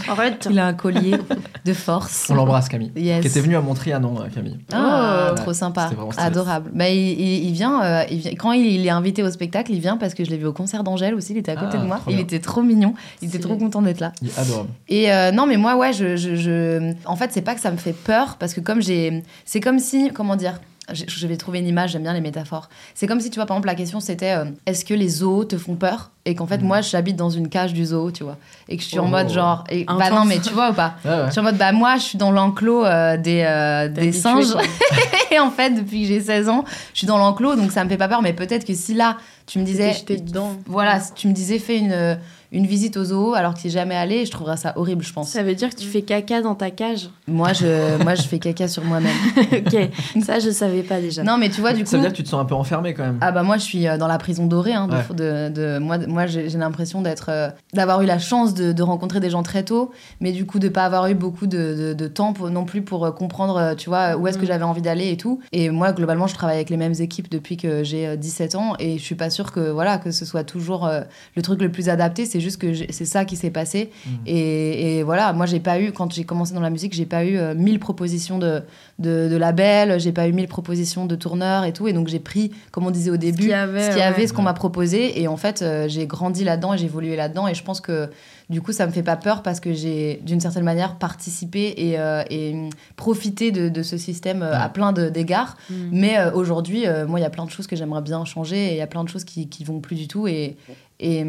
Arrête. 0.09 0.47
il 0.51 0.59
a 0.59 0.65
un 0.67 0.73
collier 0.73 1.15
de 1.63 1.73
force. 1.73 2.27
On 2.29 2.33
l'embrasse, 2.35 2.67
Camille. 2.67 2.91
Yes. 2.97 3.21
Qui 3.21 3.27
était 3.27 3.39
venue 3.39 3.55
à 3.55 3.61
Montrianon, 3.61 4.19
euh, 4.19 4.25
Camille. 4.35 4.59
Ah, 4.73 5.29
Oh. 5.31 5.35
trop 5.35 5.53
sympa, 5.53 5.83
C'était 5.83 5.95
vraiment. 5.95 6.11
Adorable. 6.33 6.71
Bah, 6.73 6.89
il, 6.89 6.97
il- 7.19 7.45
il 7.47 7.51
vient, 7.53 7.83
euh, 7.83 8.03
il 8.11 8.17
vient- 8.19 8.35
quand 8.35 8.51
il, 8.51 8.65
il 8.65 8.85
est 8.85 8.89
invité 8.89 9.23
au 9.23 9.29
spectacle, 9.31 9.71
il 9.71 9.79
vient 9.79 9.97
parce 9.97 10.13
que 10.13 10.23
je 10.23 10.29
l'ai 10.29 10.37
vu 10.37 10.45
au 10.45 10.53
concert 10.53 10.83
d'Angèle 10.83 11.15
aussi. 11.15 11.33
Il 11.33 11.37
était 11.37 11.51
à 11.51 11.55
côté 11.55 11.77
Ah, 11.79 11.81
de 11.81 11.87
moi. 11.87 11.99
Il 12.07 12.15
bien. 12.15 12.23
était 12.23 12.39
trop 12.39 12.61
mignon. 12.61 12.93
Il 13.21 13.29
était 13.29 13.39
trop 13.39 13.55
content 13.57 13.81
d'être 13.81 13.99
là. 13.99 14.11
Il 14.21 14.27
est 14.29 14.37
adorable. 14.39 14.69
Et 14.89 15.11
euh, 15.11 15.31
non, 15.31 15.45
mais 15.45 15.57
moi, 15.57 15.75
ouais, 15.77 15.93
je, 15.93 16.15
je, 16.15 16.35
je- 16.35 16.93
en 17.05 17.15
fait, 17.15 17.31
c'est 17.33 17.41
pas 17.41 17.55
que 17.55 17.61
ça 17.61 17.71
me 17.71 17.77
fait 17.77 17.93
peur 17.93 18.37
parce 18.39 18.53
que 18.53 18.59
comme 18.61 18.81
j'ai, 18.81 19.23
c'est 19.45 19.59
comme 19.59 19.79
si, 19.79 20.09
comment 20.13 20.35
dire. 20.35 20.59
Je 20.91 21.05
je 21.07 21.27
vais 21.27 21.37
trouver 21.37 21.59
une 21.59 21.67
image, 21.67 21.91
j'aime 21.91 22.03
bien 22.03 22.11
les 22.13 22.19
métaphores. 22.19 22.67
C'est 22.93 23.07
comme 23.07 23.21
si, 23.21 23.29
tu 23.29 23.35
vois, 23.35 23.45
par 23.45 23.55
exemple, 23.55 23.67
la 23.67 23.75
question 23.75 24.01
c'était 24.01 24.31
euh, 24.33 24.43
est-ce 24.65 24.83
que 24.83 24.93
les 24.93 25.07
zoos 25.07 25.45
te 25.45 25.57
font 25.57 25.75
peur? 25.75 26.11
Et 26.25 26.35
qu'en 26.35 26.47
fait, 26.47 26.59
Mhm. 26.59 26.67
moi, 26.67 26.79
j'habite 26.81 27.17
dans 27.17 27.29
une 27.29 27.49
cage 27.49 27.73
du 27.73 27.83
zoo, 27.85 28.09
tu 28.11 28.23
vois. 28.23 28.37
Et 28.69 28.77
que 28.77 28.83
je 28.83 28.87
suis 28.87 28.99
en 28.99 29.05
Oh. 29.05 29.09
mode 29.09 29.29
genre. 29.29 29.65
Et, 29.69 29.83
bah 29.83 30.09
non, 30.09 30.23
mais 30.23 30.39
tu 30.39 30.53
vois 30.53 30.69
ou 30.69 30.73
pas? 30.73 30.93
Ouais, 31.03 31.11
ouais. 31.11 31.25
Je 31.27 31.31
suis 31.31 31.39
en 31.41 31.43
mode, 31.43 31.57
bah 31.57 31.73
moi, 31.73 31.97
je 31.97 32.03
suis 32.03 32.17
dans 32.17 32.31
l'enclos 32.31 32.85
euh, 32.85 33.17
des, 33.17 33.43
euh, 33.45 33.89
des 33.89 34.01
habitué, 34.03 34.19
singes. 34.21 34.55
Et 35.31 35.39
en 35.39 35.51
fait, 35.51 35.71
depuis 35.71 36.03
que 36.03 36.07
j'ai 36.07 36.21
16 36.21 36.47
ans, 36.47 36.63
je 36.93 36.99
suis 36.99 37.07
dans 37.07 37.17
l'enclos, 37.17 37.55
donc 37.55 37.71
ça 37.71 37.83
me 37.83 37.89
fait 37.89 37.97
pas 37.97 38.07
peur. 38.07 38.21
Mais 38.21 38.33
peut-être 38.33 38.65
que 38.65 38.73
si 38.73 38.93
là, 38.93 39.17
tu 39.47 39.59
me 39.59 39.65
disais. 39.65 39.91
J'étais 39.93 40.17
dedans. 40.17 40.51
Voilà, 40.67 40.99
si 41.01 41.13
tu 41.13 41.27
me 41.27 41.33
disais, 41.33 41.59
fais 41.59 41.77
une, 41.77 42.17
une 42.53 42.67
visite 42.67 42.95
au 42.97 43.03
zoo 43.03 43.33
alors 43.33 43.55
que 43.55 43.59
tu 43.59 43.69
jamais 43.69 43.95
allé, 43.95 44.25
je 44.25 44.31
trouverais 44.31 44.55
ça 44.57 44.73
horrible, 44.77 45.03
je 45.03 45.11
pense. 45.11 45.29
Ça 45.29 45.41
veut 45.43 45.55
dire 45.55 45.69
que 45.71 45.75
tu 45.75 45.87
fais 45.87 46.03
caca 46.03 46.41
dans 46.41 46.53
ta 46.55 46.69
cage. 46.71 47.09
Moi, 47.27 47.51
je, 47.51 48.01
moi, 48.03 48.13
je 48.15 48.21
fais 48.21 48.37
caca 48.39 48.67
sur 48.69 48.83
moi-même. 48.85 49.11
ok, 49.51 49.89
ça 50.23 50.39
je 50.39 50.51
savais 50.51 50.83
pas 50.83 51.01
déjà. 51.01 51.23
Non, 51.23 51.37
mais 51.37 51.49
tu 51.49 51.59
vois, 51.61 51.73
du 51.73 51.83
coup. 51.83 51.89
Ça 51.89 51.97
veut 51.97 52.03
dire 52.03 52.11
que 52.11 52.17
tu 52.17 52.23
te 52.23 52.29
sens 52.29 52.39
un 52.41 52.45
peu 52.45 52.53
enfermé 52.55 52.93
quand 52.93 53.03
même. 53.03 53.17
Ah 53.21 53.31
bah 53.31 53.41
moi 53.43 53.57
je 53.57 53.63
suis 53.63 53.87
euh, 53.87 53.97
dans 53.97 54.07
la 54.07 54.17
prison 54.19 54.45
dorée 54.45 54.73
hein, 54.73 54.87
de, 54.87 54.93
Ouais. 54.93 55.49
de, 55.49 55.53
de- 55.53 55.79
moi 55.79 55.97
moi 56.13 56.25
j'ai 56.27 56.47
l'impression 56.49 57.01
d'être 57.01 57.27
euh, 57.29 57.49
d'avoir 57.73 58.01
eu 58.01 58.05
la 58.05 58.19
chance 58.19 58.53
de, 58.53 58.71
de 58.71 58.83
rencontrer 58.83 59.19
des 59.19 59.29
gens 59.29 59.43
très 59.43 59.63
tôt 59.63 59.91
mais 60.21 60.31
du 60.31 60.45
coup 60.45 60.59
de 60.59 60.69
pas 60.69 60.85
avoir 60.85 61.07
eu 61.07 61.15
beaucoup 61.15 61.47
de, 61.47 61.75
de- 61.89 61.93
de 61.93 62.07
temps 62.07 62.31
pour- 62.33 62.49
non 62.49 62.63
plus 62.65 62.81
pour 62.81 63.05
euh, 63.05 63.11
comprendre 63.11 63.57
euh, 63.57 63.75
tu 63.75 63.89
vois 63.89 64.15
où 64.15 64.27
est-ce 64.27 64.37
que 64.37 64.43
Mhm. 64.43 64.47
j'avais 64.47 64.63
envie 64.63 64.81
d'aller 64.81 65.09
et 65.09 65.17
tout 65.17 65.39
et 65.51 65.69
moi 65.69 65.91
globalement 65.91 66.27
je 66.27 66.35
travaille 66.35 66.55
avec 66.57 66.69
les 66.69 66.77
mêmes 66.77 66.93
équipes 66.99 67.29
depuis 67.29 67.57
que 67.57 67.83
j'ai 67.83 68.07
euh, 68.07 68.15
17 68.15 68.55
ans 68.55 68.73
et 68.79 68.97
je 68.97 69.03
suis 69.03 69.15
pas 69.15 69.29
sûre 69.29 69.51
que 69.51 69.69
voilà 69.71 69.97
que 69.97 70.11
ce 70.11 70.23
soit 70.25 70.43
toujours 70.43 70.85
euh, 70.85 71.01
le 71.35 71.41
truc 71.41 71.61
le 71.61 71.71
plus 71.71 71.89
adapté 71.89 72.25
c'est 72.25 72.39
juste 72.39 72.61
que 72.61 72.73
c'est 72.91 73.05
ça 73.05 73.25
qui 73.25 73.35
s'est 73.35 73.49
passé 73.51 73.89
Mhm. 74.05 74.11
et, 74.27 74.97
et 74.99 75.03
voilà 75.03 75.33
moi 75.33 75.45
j'ai 75.45 75.59
pas 75.59 75.79
eu 75.79 75.91
quand 75.91 76.13
j'ai 76.13 76.23
commencé 76.23 76.53
dans 76.53 76.61
la 76.61 76.69
musique 76.69 76.93
j'ai 76.93 77.05
pas 77.05 77.25
eu 77.25 77.37
euh, 77.37 77.55
1000 77.55 77.79
propositions 77.79 78.37
de, 78.39 78.61
de, 78.99 79.27
de 79.27 79.35
labels 79.37 79.99
j'ai 79.99 80.11
pas 80.11 80.27
eu 80.27 80.33
1000 80.33 80.47
propositions 80.47 81.05
de 81.05 81.15
tourneurs 81.15 81.63
et 81.65 81.73
tout 81.73 81.87
et 81.87 81.93
donc 81.93 82.07
j'ai 82.07 82.19
pris 82.19 82.51
comme 82.71 82.85
on 82.85 82.91
disait 82.91 83.09
au 83.11 83.17
début 83.17 83.37
qu'il 83.43 83.47
y 83.49 83.53
avait, 83.53 83.83
ce 83.83 83.89
qu'il 83.89 83.99
y 83.99 84.01
avait, 84.01 84.21
ouais. 84.21 84.27
ce 84.27 84.33
qu'on 84.33 84.41
m'a 84.43 84.53
proposé. 84.53 85.19
Et 85.21 85.27
en 85.27 85.37
fait, 85.37 85.61
euh, 85.61 85.87
j'ai 85.87 86.05
grandi 86.07 86.43
là-dedans 86.43 86.73
et 86.73 86.77
j'ai 86.77 86.85
évolué 86.85 87.15
là-dedans. 87.15 87.47
Et 87.47 87.53
je 87.55 87.63
pense 87.63 87.81
que 87.81 88.09
du 88.49 88.61
coup, 88.61 88.71
ça 88.71 88.85
me 88.85 88.91
fait 88.91 89.03
pas 89.03 89.15
peur 89.15 89.41
parce 89.41 89.59
que 89.59 89.73
j'ai, 89.73 90.19
d'une 90.23 90.39
certaine 90.39 90.63
manière, 90.63 90.95
participé 90.97 91.73
et, 91.77 91.97
euh, 91.99 92.23
et 92.29 92.55
profité 92.95 93.51
de, 93.51 93.69
de 93.69 93.83
ce 93.83 93.97
système 93.97 94.43
euh, 94.43 94.53
à 94.59 94.69
plein 94.69 94.91
de- 94.93 95.09
d'égards. 95.09 95.57
Mm. 95.69 95.73
Mais 95.91 96.17
euh, 96.19 96.31
aujourd'hui, 96.33 96.85
euh, 96.85 97.07
moi, 97.07 97.19
il 97.19 97.23
y 97.23 97.25
a 97.25 97.29
plein 97.31 97.45
de 97.45 97.49
choses 97.51 97.67
que 97.67 97.75
j'aimerais 97.75 98.01
bien 98.01 98.23
changer 98.25 98.67
et 98.67 98.71
il 98.73 98.77
y 98.77 98.81
a 98.81 98.87
plein 98.87 99.03
de 99.03 99.09
choses 99.09 99.23
qui, 99.23 99.47
qui 99.49 99.63
vont 99.63 99.79
plus 99.79 99.95
du 99.95 100.07
tout. 100.07 100.27
Et, 100.27 100.55
et 100.99 101.23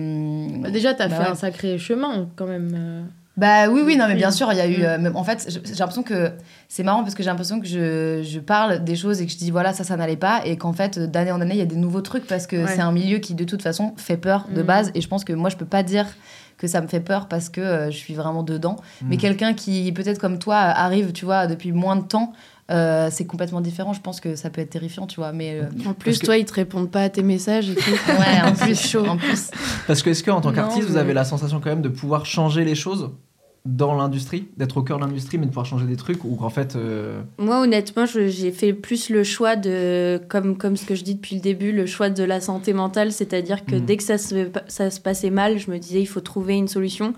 Bah, 0.61 0.71
déjà, 0.71 0.93
t'as 0.95 1.09
bah 1.09 1.17
fait 1.17 1.23
ouais. 1.23 1.29
un 1.31 1.35
sacré 1.35 1.79
chemin 1.79 2.29
quand 2.37 2.47
même. 2.47 3.07
Bah 3.37 3.69
oui, 3.69 3.81
oui, 3.85 3.97
non, 3.97 4.07
mais 4.07 4.15
bien 4.15 4.31
sûr, 4.31 4.53
il 4.53 4.59
y 4.59 4.61
a 4.61 4.67
eu. 4.69 4.79
Mm. 4.79 4.85
euh, 4.85 4.99
même- 4.99 5.17
en 5.17 5.25
fait, 5.25 5.49
j'ai 5.65 5.75
l'impression 5.75 6.05
que 6.05 6.31
c'est 6.69 6.85
marrant 6.85 7.03
parce 7.03 7.15
que 7.17 7.23
j'ai 7.25 7.31
l'impression 7.31 7.59
que 7.61 7.67
je, 7.67 8.23
je 8.23 8.39
parle 8.39 8.85
des 8.85 8.95
choses 8.95 9.21
et 9.21 9.27
que 9.27 9.33
je 9.33 9.37
dis 9.37 9.51
voilà, 9.51 9.73
ça, 9.73 9.83
ça 9.83 9.97
n'allait 9.97 10.17
pas. 10.17 10.43
Et 10.47 10.57
qu'en 10.57 10.73
fait, 10.73 10.99
d'année 11.01 11.33
en 11.33 11.41
année, 11.41 11.55
il 11.55 11.59
y 11.59 11.63
a 11.63 11.67
des 11.67 11.75
nouveaux 11.77 12.01
trucs 12.01 12.27
parce 12.29 12.47
que 12.47 12.57
Ouais. 12.65 12.69
c'est 12.73 12.81
un 12.81 12.93
milieu 12.93 13.19
qui, 13.19 13.35
de 13.35 13.43
toute 13.45 13.63
façon, 13.63 13.93
fait 13.97 14.17
peur 14.17 14.47
de 14.55 14.63
Mm. 14.63 14.67
base. 14.67 14.91
Et 14.95 15.01
je 15.01 15.09
pense 15.09 15.25
que 15.25 15.33
moi, 15.33 15.51
je 15.51 15.57
peux 15.57 15.65
pas 15.67 15.83
dire 15.83 16.07
que 16.59 16.69
ça 16.69 16.81
me 16.81 16.87
fait 16.87 17.01
peur 17.01 17.27
parce 17.27 17.49
que 17.49 17.61
euh, 17.61 17.91
je 17.91 17.97
suis 17.97 18.15
vraiment 18.15 18.45
dedans. 18.45 18.77
Mais 19.03 19.17
Mm. 19.17 19.19
quelqu'un 19.19 19.53
qui, 19.55 19.91
peut-être 19.91 20.21
comme 20.21 20.39
toi, 20.39 20.55
arrive, 20.57 21.11
tu 21.13 21.25
vois, 21.25 21.49
depuis 21.49 21.73
moins 21.73 21.97
de 21.97 22.05
temps. 22.05 22.33
euh, 22.71 23.09
c'est 23.11 23.27
complètement 23.27 23.61
différent. 23.61 23.93
Je 23.93 24.01
pense 24.01 24.21
que 24.23 24.37
ça 24.37 24.49
peut 24.49 24.63
être 24.63 24.71
terrifiant, 24.71 25.07
tu 25.07 25.17
vois. 25.17 25.33
Mais 25.33 25.61
euh, 25.61 25.65
En 25.87 25.93
plus, 25.93 26.19
que- 26.19 26.25
toi, 26.25 26.39
ils 26.39 26.47
te 26.47 26.55
répondent 26.55 26.91
pas 26.91 27.03
à 27.03 27.09
tes 27.11 27.23
messages 27.23 27.69
et 27.69 27.75
tout. 27.75 27.91
ouais, 28.09 28.43
en 28.43 28.53
plus, 28.55 28.81
chaud. 28.81 29.05
En 29.07 29.19
plus, 29.19 29.51
Parce 29.87 30.01
que 30.03 30.09
est-ce 30.09 30.23
que 30.23 30.31
en 30.31 30.41
tant 30.41 30.51
qu'artiste, 30.51 30.89
vous 30.89 30.95
mais- 30.95 31.01
avez 31.01 31.13
la 31.13 31.25
sensation 31.25 31.61
quand 31.61 31.69
même 31.69 31.83
de 31.83 31.91
pouvoir 31.91 32.25
changer 32.25 32.65
les 32.65 32.75
choses 32.75 33.11
dans 33.67 33.95
l'industrie, 33.95 34.49
d'être 34.59 34.77
au 34.77 34.83
cœur 34.83 34.99
de 34.99 35.05
l'industrie, 35.05 35.39
mais 35.39 35.45
de 35.47 35.51
pouvoir 35.51 35.65
changer 35.65 35.87
des 35.87 35.97
trucs, 35.97 36.23
ou 36.25 36.37
qu'en 36.37 36.51
fait, 36.51 36.77
euh, 36.77 37.23
Moi, 37.39 37.63
honnêtement, 37.63 38.05
j'ai 38.05 38.53
fait 38.53 38.75
plus 38.75 39.09
le 39.09 39.25
choix 39.25 39.57
de, 39.57 40.21
comme, 40.29 40.59
comme 40.59 40.77
ce 40.77 40.85
que 40.85 40.95
je 40.95 41.03
dis 41.03 41.15
depuis 41.15 41.37
le 41.37 41.41
début, 41.41 41.73
le 41.73 41.87
choix 41.87 42.11
de 42.11 42.23
la 42.25 42.43
santé 42.43 42.75
mentale, 42.75 43.11
c'est-à-dire 43.11 43.65
que 43.65 43.77
Mhm. 43.77 43.85
dès 43.87 43.97
que 43.97 44.03
ça 44.03 44.19
se, 44.19 44.49
ça 44.69 44.91
se 44.91 45.01
passait 45.01 45.31
mal, 45.31 45.59
je 45.59 45.71
me 45.71 45.79
disais 45.79 46.01
il 46.03 46.07
faut 46.07 46.21
trouver 46.21 46.55
une 46.57 46.69
solution. 46.69 47.15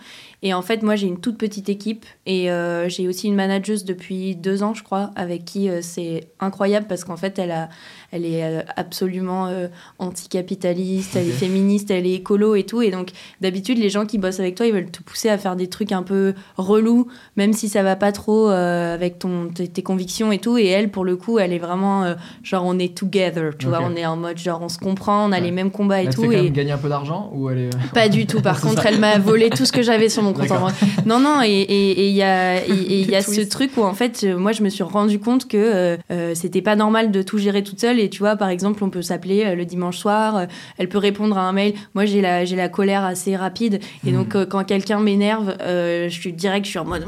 Et 0.47 0.55
en 0.55 0.63
fait, 0.63 0.85
moi, 0.85 0.95
j'ai 0.95 1.09
une 1.09 1.19
toute 1.19 1.39
petite 1.39 1.69
équipe 1.69 2.07
et 2.25 2.53
euh, 2.53 2.89
j'ai 2.89 3.09
aussi 3.09 3.27
une 3.27 3.35
manageuse 3.35 3.85
depuis 3.85 4.37
deux 4.37 4.63
ans, 4.63 4.75
je 4.75 4.85
crois, 4.85 5.11
avec 5.17 5.45
qui 5.45 5.69
euh, 5.69 5.81
c'est 5.83 6.29
incroyable 6.39 6.87
parce 6.89 7.03
qu'en 7.03 7.17
fait, 7.17 7.37
elle, 7.41 7.51
a, 7.51 7.69
elle 8.13 8.25
est 8.25 8.45
euh, 8.45 8.63
absolument 8.77 9.49
euh, 9.49 9.67
anticapitaliste, 9.99 11.17
elle 11.17 11.29
est 11.29 11.33
féministe, 11.33 11.91
elle 11.91 12.07
est 12.07 12.15
écolo 12.15 12.55
et 12.55 12.65
tout. 12.65 12.83
Et 12.83 12.91
donc, 12.91 13.11
d'habitude, 13.41 13.79
les 13.79 13.91
gens 13.91 14.07
qui 14.07 14.19
bossent 14.19 14.41
avec 14.41 14.55
toi, 14.55 14.67
ils 14.67 14.73
veulent 14.73 14.91
te 14.91 15.03
pousser 15.03 15.29
à 15.29 15.39
faire 15.39 15.57
des 15.57 15.69
trucs 15.69 15.91
un 15.93 16.03
peu 16.03 16.35
relous, 16.57 17.09
même 17.37 17.53
si 17.53 17.69
ça 17.69 17.83
va 17.83 17.97
pas 17.97 18.13
trop 18.13 18.49
avec 18.49 19.19
ton, 19.19 19.49
tes, 19.49 19.69
tes 19.69 19.83
convictions 19.83 20.33
et 20.33 20.39
tout. 20.39 20.59
Et 20.59 20.67
elle, 20.67 20.91
pour 20.91 21.05
le 21.05 21.17
coup, 21.17 21.39
elle 21.39 21.53
est 21.53 21.59
vraiment 21.59 22.15
genre, 22.43 22.65
on 22.67 22.79
est 22.79 22.97
together, 22.97 23.53
tu 23.59 23.67
vois, 23.67 23.81
on 23.83 23.95
est 23.97 24.07
en 24.07 24.17
mode 24.17 24.39
genre, 24.39 24.61
on 24.63 24.69
se 24.69 24.79
comprend, 24.79 25.27
on 25.29 25.33
a 25.33 25.37
Ouais. 25.37 25.43
les 25.43 25.51
mêmes 25.51 25.71
combats 25.71 26.03
et 26.03 26.07
elle 26.07 26.15
tout. 26.15 26.23
quand 26.23 26.31
Et 26.31 26.51
gagner 26.51 26.73
un 26.73 26.79
peu 26.79 26.89
d'argent 26.89 27.31
ou 27.35 27.51
elle 27.51 27.59
est... 27.59 27.93
pas 27.93 28.09
du 28.09 28.27
tout. 28.27 28.41
Par 28.41 28.59
contre, 28.63 28.83
ça. 28.83 28.89
elle 28.91 28.99
m'a 28.99 29.19
volé 29.19 29.51
tout 29.51 29.67
ce 29.67 29.73
que 29.73 29.83
j'avais 29.83 30.09
sur 30.09 30.23
mon 30.23 30.33
compte 30.37 30.51
en 30.51 30.55
D'accord. 30.55 30.69
banque. 30.71 31.07
Non, 31.07 31.21
non, 31.21 31.43
et 31.43 31.49
et- 31.51 31.91
et 32.01 32.09
il 32.09 32.15
y 32.15 32.23
a, 32.23 32.65
et- 32.65 32.71
et 32.71 33.01
il 33.01 33.11
y 33.11 33.15
a 33.17 33.23
ce 33.23 33.41
truc 33.41 33.77
où 33.77 33.83
en 33.83 33.95
fait, 33.95 34.23
euh, 34.25 34.37
moi 34.37 34.53
je 34.53 34.63
me 34.63 34.69
suis 34.69 34.83
rendu 34.83 35.19
compte 35.19 35.49
que 35.49 35.57
euh, 35.57 35.97
euh, 36.11 36.33
c'était 36.35 36.63
pas 36.63 36.77
normal 36.77 37.11
de 37.11 37.23
tout 37.23 37.39
gérer 37.39 37.63
toute 37.63 37.81
seule. 37.81 37.99
Et 38.01 38.09
tu 38.11 38.19
vois, 38.21 38.37
par 38.37 38.49
exemple, 38.49 38.83
on 38.85 38.91
peut 38.91 39.03
s'appeler 39.03 39.45
euh, 39.45 39.55
le 39.55 39.65
dimanche 39.65 39.99
soir, 39.99 40.37
euh, 40.37 40.47
elle 40.79 40.89
peut 40.89 40.99
répondre 40.99 41.37
à 41.39 41.43
un 41.43 41.53
mail. 41.53 41.75
Moi 41.95 42.05
j'ai 42.05 42.21
la, 42.21 42.45
j'ai 42.45 42.57
la 42.57 42.69
colère 42.69 43.05
assez 43.05 43.37
rapide. 43.37 43.81
Et 44.07 44.13
donc 44.13 44.35
euh, 44.35 44.47
quand 44.47 44.65
quelqu'un 44.65 45.01
m'énerve, 45.01 45.57
euh, 45.63 46.09
je 46.09 46.21
suis 46.21 46.33
direct, 46.33 46.65
je 46.67 46.71
suis 46.71 46.79
en 46.79 46.85
mode. 46.85 47.05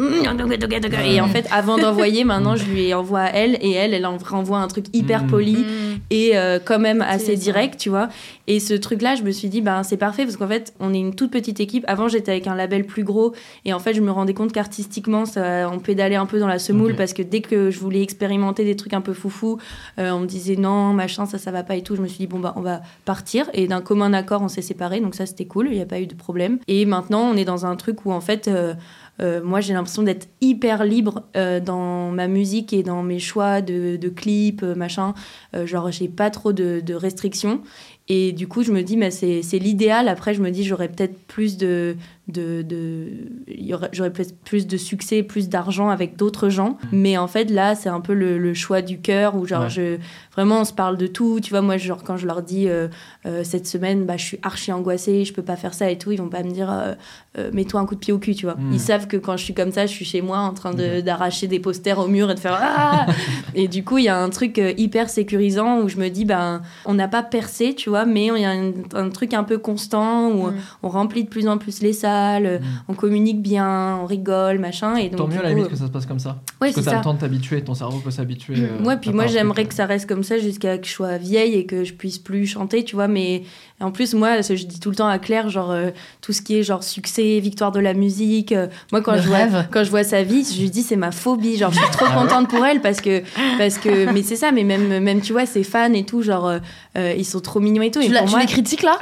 Et 1.04 1.20
en 1.20 1.28
fait, 1.28 1.46
avant 1.50 1.78
d'envoyer, 1.78 2.24
maintenant 2.24 2.56
je 2.56 2.64
lui 2.64 2.92
envoie 2.94 3.20
à 3.20 3.30
elle 3.30 3.58
et 3.60 3.72
elle, 3.72 3.94
elle 3.94 4.06
en 4.06 4.16
renvoie 4.18 4.58
un 4.58 4.68
truc 4.68 4.86
hyper 4.92 5.24
Mm. 5.24 5.26
poli 5.26 5.64
et 6.10 6.36
euh, 6.36 6.58
quand 6.64 6.78
même 6.78 7.02
assez 7.02 7.34
direct, 7.36 7.78
tu 7.78 7.88
vois. 7.88 8.08
Et 8.46 8.60
ce 8.60 8.72
truc-là, 8.74 9.14
je 9.14 9.22
me 9.22 9.30
suis 9.30 9.48
dit, 9.48 9.60
ben, 9.60 9.82
c'est 9.82 9.96
parfait 9.96 10.24
parce 10.24 10.36
qu'en 10.36 10.48
fait, 10.48 10.72
on 10.80 10.94
est 10.94 10.98
une 10.98 11.14
toute 11.14 11.30
petite 11.30 11.60
équipe. 11.60 11.84
Avant, 11.88 12.08
j'étais 12.08 12.30
avec 12.30 12.46
un 12.46 12.54
label 12.54 12.84
plus 12.84 13.02
gros 13.08 13.34
et 13.64 13.72
en 13.72 13.80
fait, 13.80 13.94
je 13.94 14.00
me 14.00 14.12
rendais 14.12 14.34
compte 14.34 14.52
qu'artistiquement, 14.52 15.24
ça, 15.26 15.68
on 15.72 15.80
pédalait 15.80 16.16
un 16.16 16.26
peu 16.26 16.38
dans 16.38 16.46
la 16.46 16.60
semoule 16.60 16.94
parce 16.94 17.12
que 17.12 17.22
dès 17.22 17.40
que 17.40 17.70
je 17.70 17.80
voulais 17.80 18.02
expérimenter 18.02 18.64
des 18.64 18.76
trucs 18.76 18.94
un 18.94 19.00
peu 19.00 19.12
foufou, 19.12 19.58
euh, 19.98 20.10
on 20.12 20.20
me 20.20 20.26
disait 20.26 20.56
non, 20.56 20.92
machin, 20.92 21.26
ça, 21.26 21.38
ça 21.38 21.50
va 21.50 21.62
pas 21.62 21.76
et 21.76 21.82
tout. 21.82 21.96
Je 21.96 22.02
me 22.02 22.06
suis 22.06 22.18
dit, 22.18 22.26
bon, 22.26 22.38
bah, 22.38 22.54
on 22.56 22.60
va 22.60 22.82
partir. 23.04 23.48
Et 23.52 23.66
d'un 23.66 23.80
commun 23.80 24.12
accord, 24.12 24.42
on 24.42 24.48
s'est 24.48 24.62
séparés. 24.62 25.00
Donc 25.00 25.14
ça, 25.14 25.26
c'était 25.26 25.46
cool. 25.46 25.68
Il 25.70 25.76
n'y 25.76 25.82
a 25.82 25.86
pas 25.86 26.00
eu 26.00 26.06
de 26.06 26.14
problème. 26.14 26.58
Et 26.68 26.84
maintenant, 26.84 27.22
on 27.22 27.36
est 27.36 27.44
dans 27.44 27.66
un 27.66 27.76
truc 27.76 28.06
où 28.06 28.12
en 28.12 28.20
fait, 28.20 28.48
euh, 28.48 28.74
euh, 29.20 29.42
moi, 29.42 29.60
j'ai 29.60 29.72
l'impression 29.72 30.02
d'être 30.02 30.28
hyper 30.40 30.84
libre 30.84 31.24
euh, 31.36 31.60
dans 31.60 32.10
ma 32.10 32.28
musique 32.28 32.72
et 32.72 32.82
dans 32.82 33.02
mes 33.02 33.18
choix 33.18 33.60
de, 33.60 33.96
de 33.96 34.08
clips, 34.08 34.62
machin. 34.62 35.14
Euh, 35.54 35.66
genre, 35.66 35.90
j'ai 35.90 36.08
pas 36.08 36.30
trop 36.30 36.52
de, 36.52 36.80
de 36.84 36.94
restrictions. 36.94 37.60
Et 38.08 38.32
du 38.32 38.48
coup, 38.48 38.62
je 38.62 38.72
me 38.72 38.82
dis, 38.82 38.96
mais 38.96 39.10
c'est 39.10 39.42
c'est 39.42 39.58
l'idéal. 39.58 40.08
Après, 40.08 40.34
je 40.34 40.40
me 40.40 40.50
dis, 40.50 40.64
j'aurais 40.64 40.88
peut-être 40.88 41.18
plus 41.26 41.56
de. 41.56 41.96
De, 42.28 42.62
de 42.62 43.06
j'aurais 43.92 44.12
peut-être 44.12 44.36
plus 44.44 44.66
de 44.66 44.76
succès, 44.76 45.22
plus 45.22 45.48
d'argent 45.48 45.88
avec 45.88 46.16
d'autres 46.16 46.48
gens. 46.48 46.76
Mais 46.92 47.16
en 47.16 47.26
fait, 47.26 47.50
là, 47.50 47.74
c'est 47.74 47.88
un 47.88 48.00
peu 48.00 48.14
le, 48.14 48.38
le 48.38 48.54
choix 48.54 48.82
du 48.82 49.00
cœur 49.00 49.34
où, 49.36 49.46
genre, 49.46 49.62
Ouais. 49.64 49.70
je, 49.70 49.96
vraiment, 50.34 50.60
on 50.60 50.64
se 50.64 50.72
parle 50.72 50.96
de 50.96 51.06
tout. 51.06 51.40
Tu 51.42 51.50
vois, 51.50 51.62
moi, 51.62 51.76
genre, 51.76 52.02
quand 52.04 52.16
je 52.16 52.26
leur 52.26 52.42
dis 52.42 52.68
euh, 52.68 52.88
euh, 53.26 53.42
cette 53.44 53.66
semaine, 53.66 54.04
bah, 54.04 54.16
je 54.16 54.24
suis 54.24 54.38
archi 54.42 54.72
angoissée, 54.72 55.24
je 55.24 55.32
peux 55.32 55.42
pas 55.42 55.56
faire 55.56 55.74
ça 55.74 55.90
et 55.90 55.98
tout, 55.98 56.12
ils 56.12 56.18
vont 56.18 56.28
pas 56.28 56.42
me 56.42 56.50
dire, 56.50 56.70
euh, 56.70 57.50
mets-toi 57.52 57.80
un 57.80 57.86
coup 57.86 57.94
de 57.94 58.00
pied 58.00 58.12
au 58.12 58.18
cul, 58.18 58.34
tu 58.34 58.46
vois. 58.46 58.56
Mm. 58.56 58.72
Ils 58.72 58.80
savent 58.80 59.06
que 59.06 59.16
quand 59.16 59.36
je 59.36 59.44
suis 59.44 59.54
comme 59.54 59.72
ça, 59.72 59.86
je 59.86 59.92
suis 59.92 60.04
chez 60.04 60.20
moi 60.22 60.38
en 60.38 60.52
train 60.52 60.72
de- 60.74 61.00
d'arracher 61.00 61.46
des 61.46 61.60
posters 61.60 61.98
au 61.98 62.08
mur 62.08 62.30
et 62.30 62.34
de 62.34 62.40
faire 62.40 62.58
Ah 62.60 63.06
Et 63.54 63.68
du 63.68 63.84
coup, 63.84 63.98
il 63.98 64.04
y 64.04 64.08
a 64.08 64.18
un 64.18 64.28
truc 64.30 64.60
hyper 64.76 65.08
sécurisant 65.10 65.80
où 65.80 65.88
je 65.88 65.96
me 65.96 66.08
dis, 66.08 66.24
ben, 66.24 66.62
on 66.84 66.94
n'a 66.94 67.08
pas 67.08 67.22
percé, 67.22 67.74
tu 67.74 67.88
vois, 67.88 68.04
mais 68.04 68.26
il 68.26 68.42
y 68.42 68.44
a 68.44 68.50
un, 68.50 68.72
un 68.94 69.08
truc 69.10 69.32
un 69.34 69.44
peu 69.44 69.58
constant 69.58 70.28
où 70.30 70.48
Mm. 70.48 70.54
on 70.82 70.88
remplit 70.88 71.24
de 71.24 71.28
plus 71.28 71.48
en 71.48 71.58
plus 71.58 71.80
les 71.82 71.92
salles, 71.92 72.17
euh, 72.46 72.58
on 72.88 72.94
communique 72.94 73.40
bien, 73.42 73.98
on 74.02 74.06
rigole, 74.06 74.58
machin. 74.58 74.96
Et 74.96 75.08
donc, 75.08 75.18
Tant 75.18 75.26
mieux 75.28 75.38
à 75.38 75.42
la 75.42 75.48
limite 75.50 75.68
que 75.68 75.76
ça 75.76 75.86
se 75.86 75.90
passe 75.90 76.06
comme 76.06 76.18
ça. 76.18 76.40
ouais, 76.60 76.72
Parce 76.72 76.74
que 76.74 76.80
t'as 76.80 76.96
le 76.96 77.02
temps 77.02 77.14
de 77.14 77.20
t'habituer, 77.20 77.62
ton 77.62 77.74
cerveau 77.74 77.98
peut 77.98 78.10
s'habituer. 78.10 78.54
euh, 78.58 78.82
Ouais, 78.84 78.96
puis 78.96 79.12
moi 79.12 79.26
j'aimerais 79.26 79.62
truc, 79.62 79.68
que 79.68 79.74
ça 79.74 79.86
reste 79.86 80.08
comme 80.08 80.22
ça 80.22 80.38
jusqu'à 80.38 80.78
que 80.78 80.86
je 80.86 80.92
sois 80.92 81.16
vieille 81.18 81.54
et 81.54 81.66
que 81.66 81.84
je 81.84 81.94
puisse 81.94 82.18
plus 82.18 82.46
chanter, 82.46 82.84
tu 82.84 82.94
vois. 82.96 83.08
Mais 83.08 83.42
en 83.80 83.90
plus, 83.92 84.14
moi, 84.14 84.40
je 84.40 84.52
dis 84.64 84.80
tout 84.80 84.90
le 84.90 84.96
temps 84.96 85.08
à 85.08 85.18
Claire, 85.18 85.48
genre 85.50 85.70
euh, 85.70 85.90
tout 86.20 86.32
ce 86.32 86.42
qui 86.42 86.56
est 86.58 86.62
genre 86.62 86.82
succès, 86.82 87.38
victoire 87.40 87.70
de 87.72 87.80
la 87.80 87.94
musique. 87.94 88.52
euh, 88.52 88.66
moi, 88.92 89.00
quand 89.02 89.14
Le 89.14 89.20
je 89.22 89.28
vois 89.28 89.46
quand 89.70 89.84
je 89.84 89.90
vois 89.90 90.04
sa 90.04 90.22
vie, 90.22 90.44
je 90.44 90.60
lui 90.60 90.70
dis 90.70 90.82
c'est 90.82 90.96
ma 90.96 91.12
phobie. 91.12 91.56
Genre, 91.56 91.72
je 91.72 91.78
suis 91.78 91.90
trop 91.92 92.06
Ah 92.08 92.14
contente 92.14 92.48
pour 92.48 92.64
elle 92.66 92.80
parce 92.80 93.00
que 93.00 93.22
parce 93.58 93.78
que 93.78 94.12
mais 94.12 94.22
c'est 94.22 94.36
ça. 94.36 94.50
Mais 94.52 94.64
même 94.64 94.98
même 95.02 95.20
tu 95.20 95.32
vois, 95.32 95.46
ses 95.46 95.62
fans 95.62 95.92
et 95.92 96.04
tout, 96.04 96.22
genre 96.22 96.46
euh, 96.48 96.58
euh, 96.96 97.14
ils 97.16 97.24
sont 97.24 97.40
trop 97.40 97.60
mignons 97.60 97.82
et 97.82 97.90
tout. 97.90 98.00
Tu, 98.00 98.06
et 98.06 98.12
pour 98.14 98.24
tu 98.24 98.30
moi, 98.30 98.40
les 98.40 98.46
critiques 98.46 98.82
là? 98.82 98.98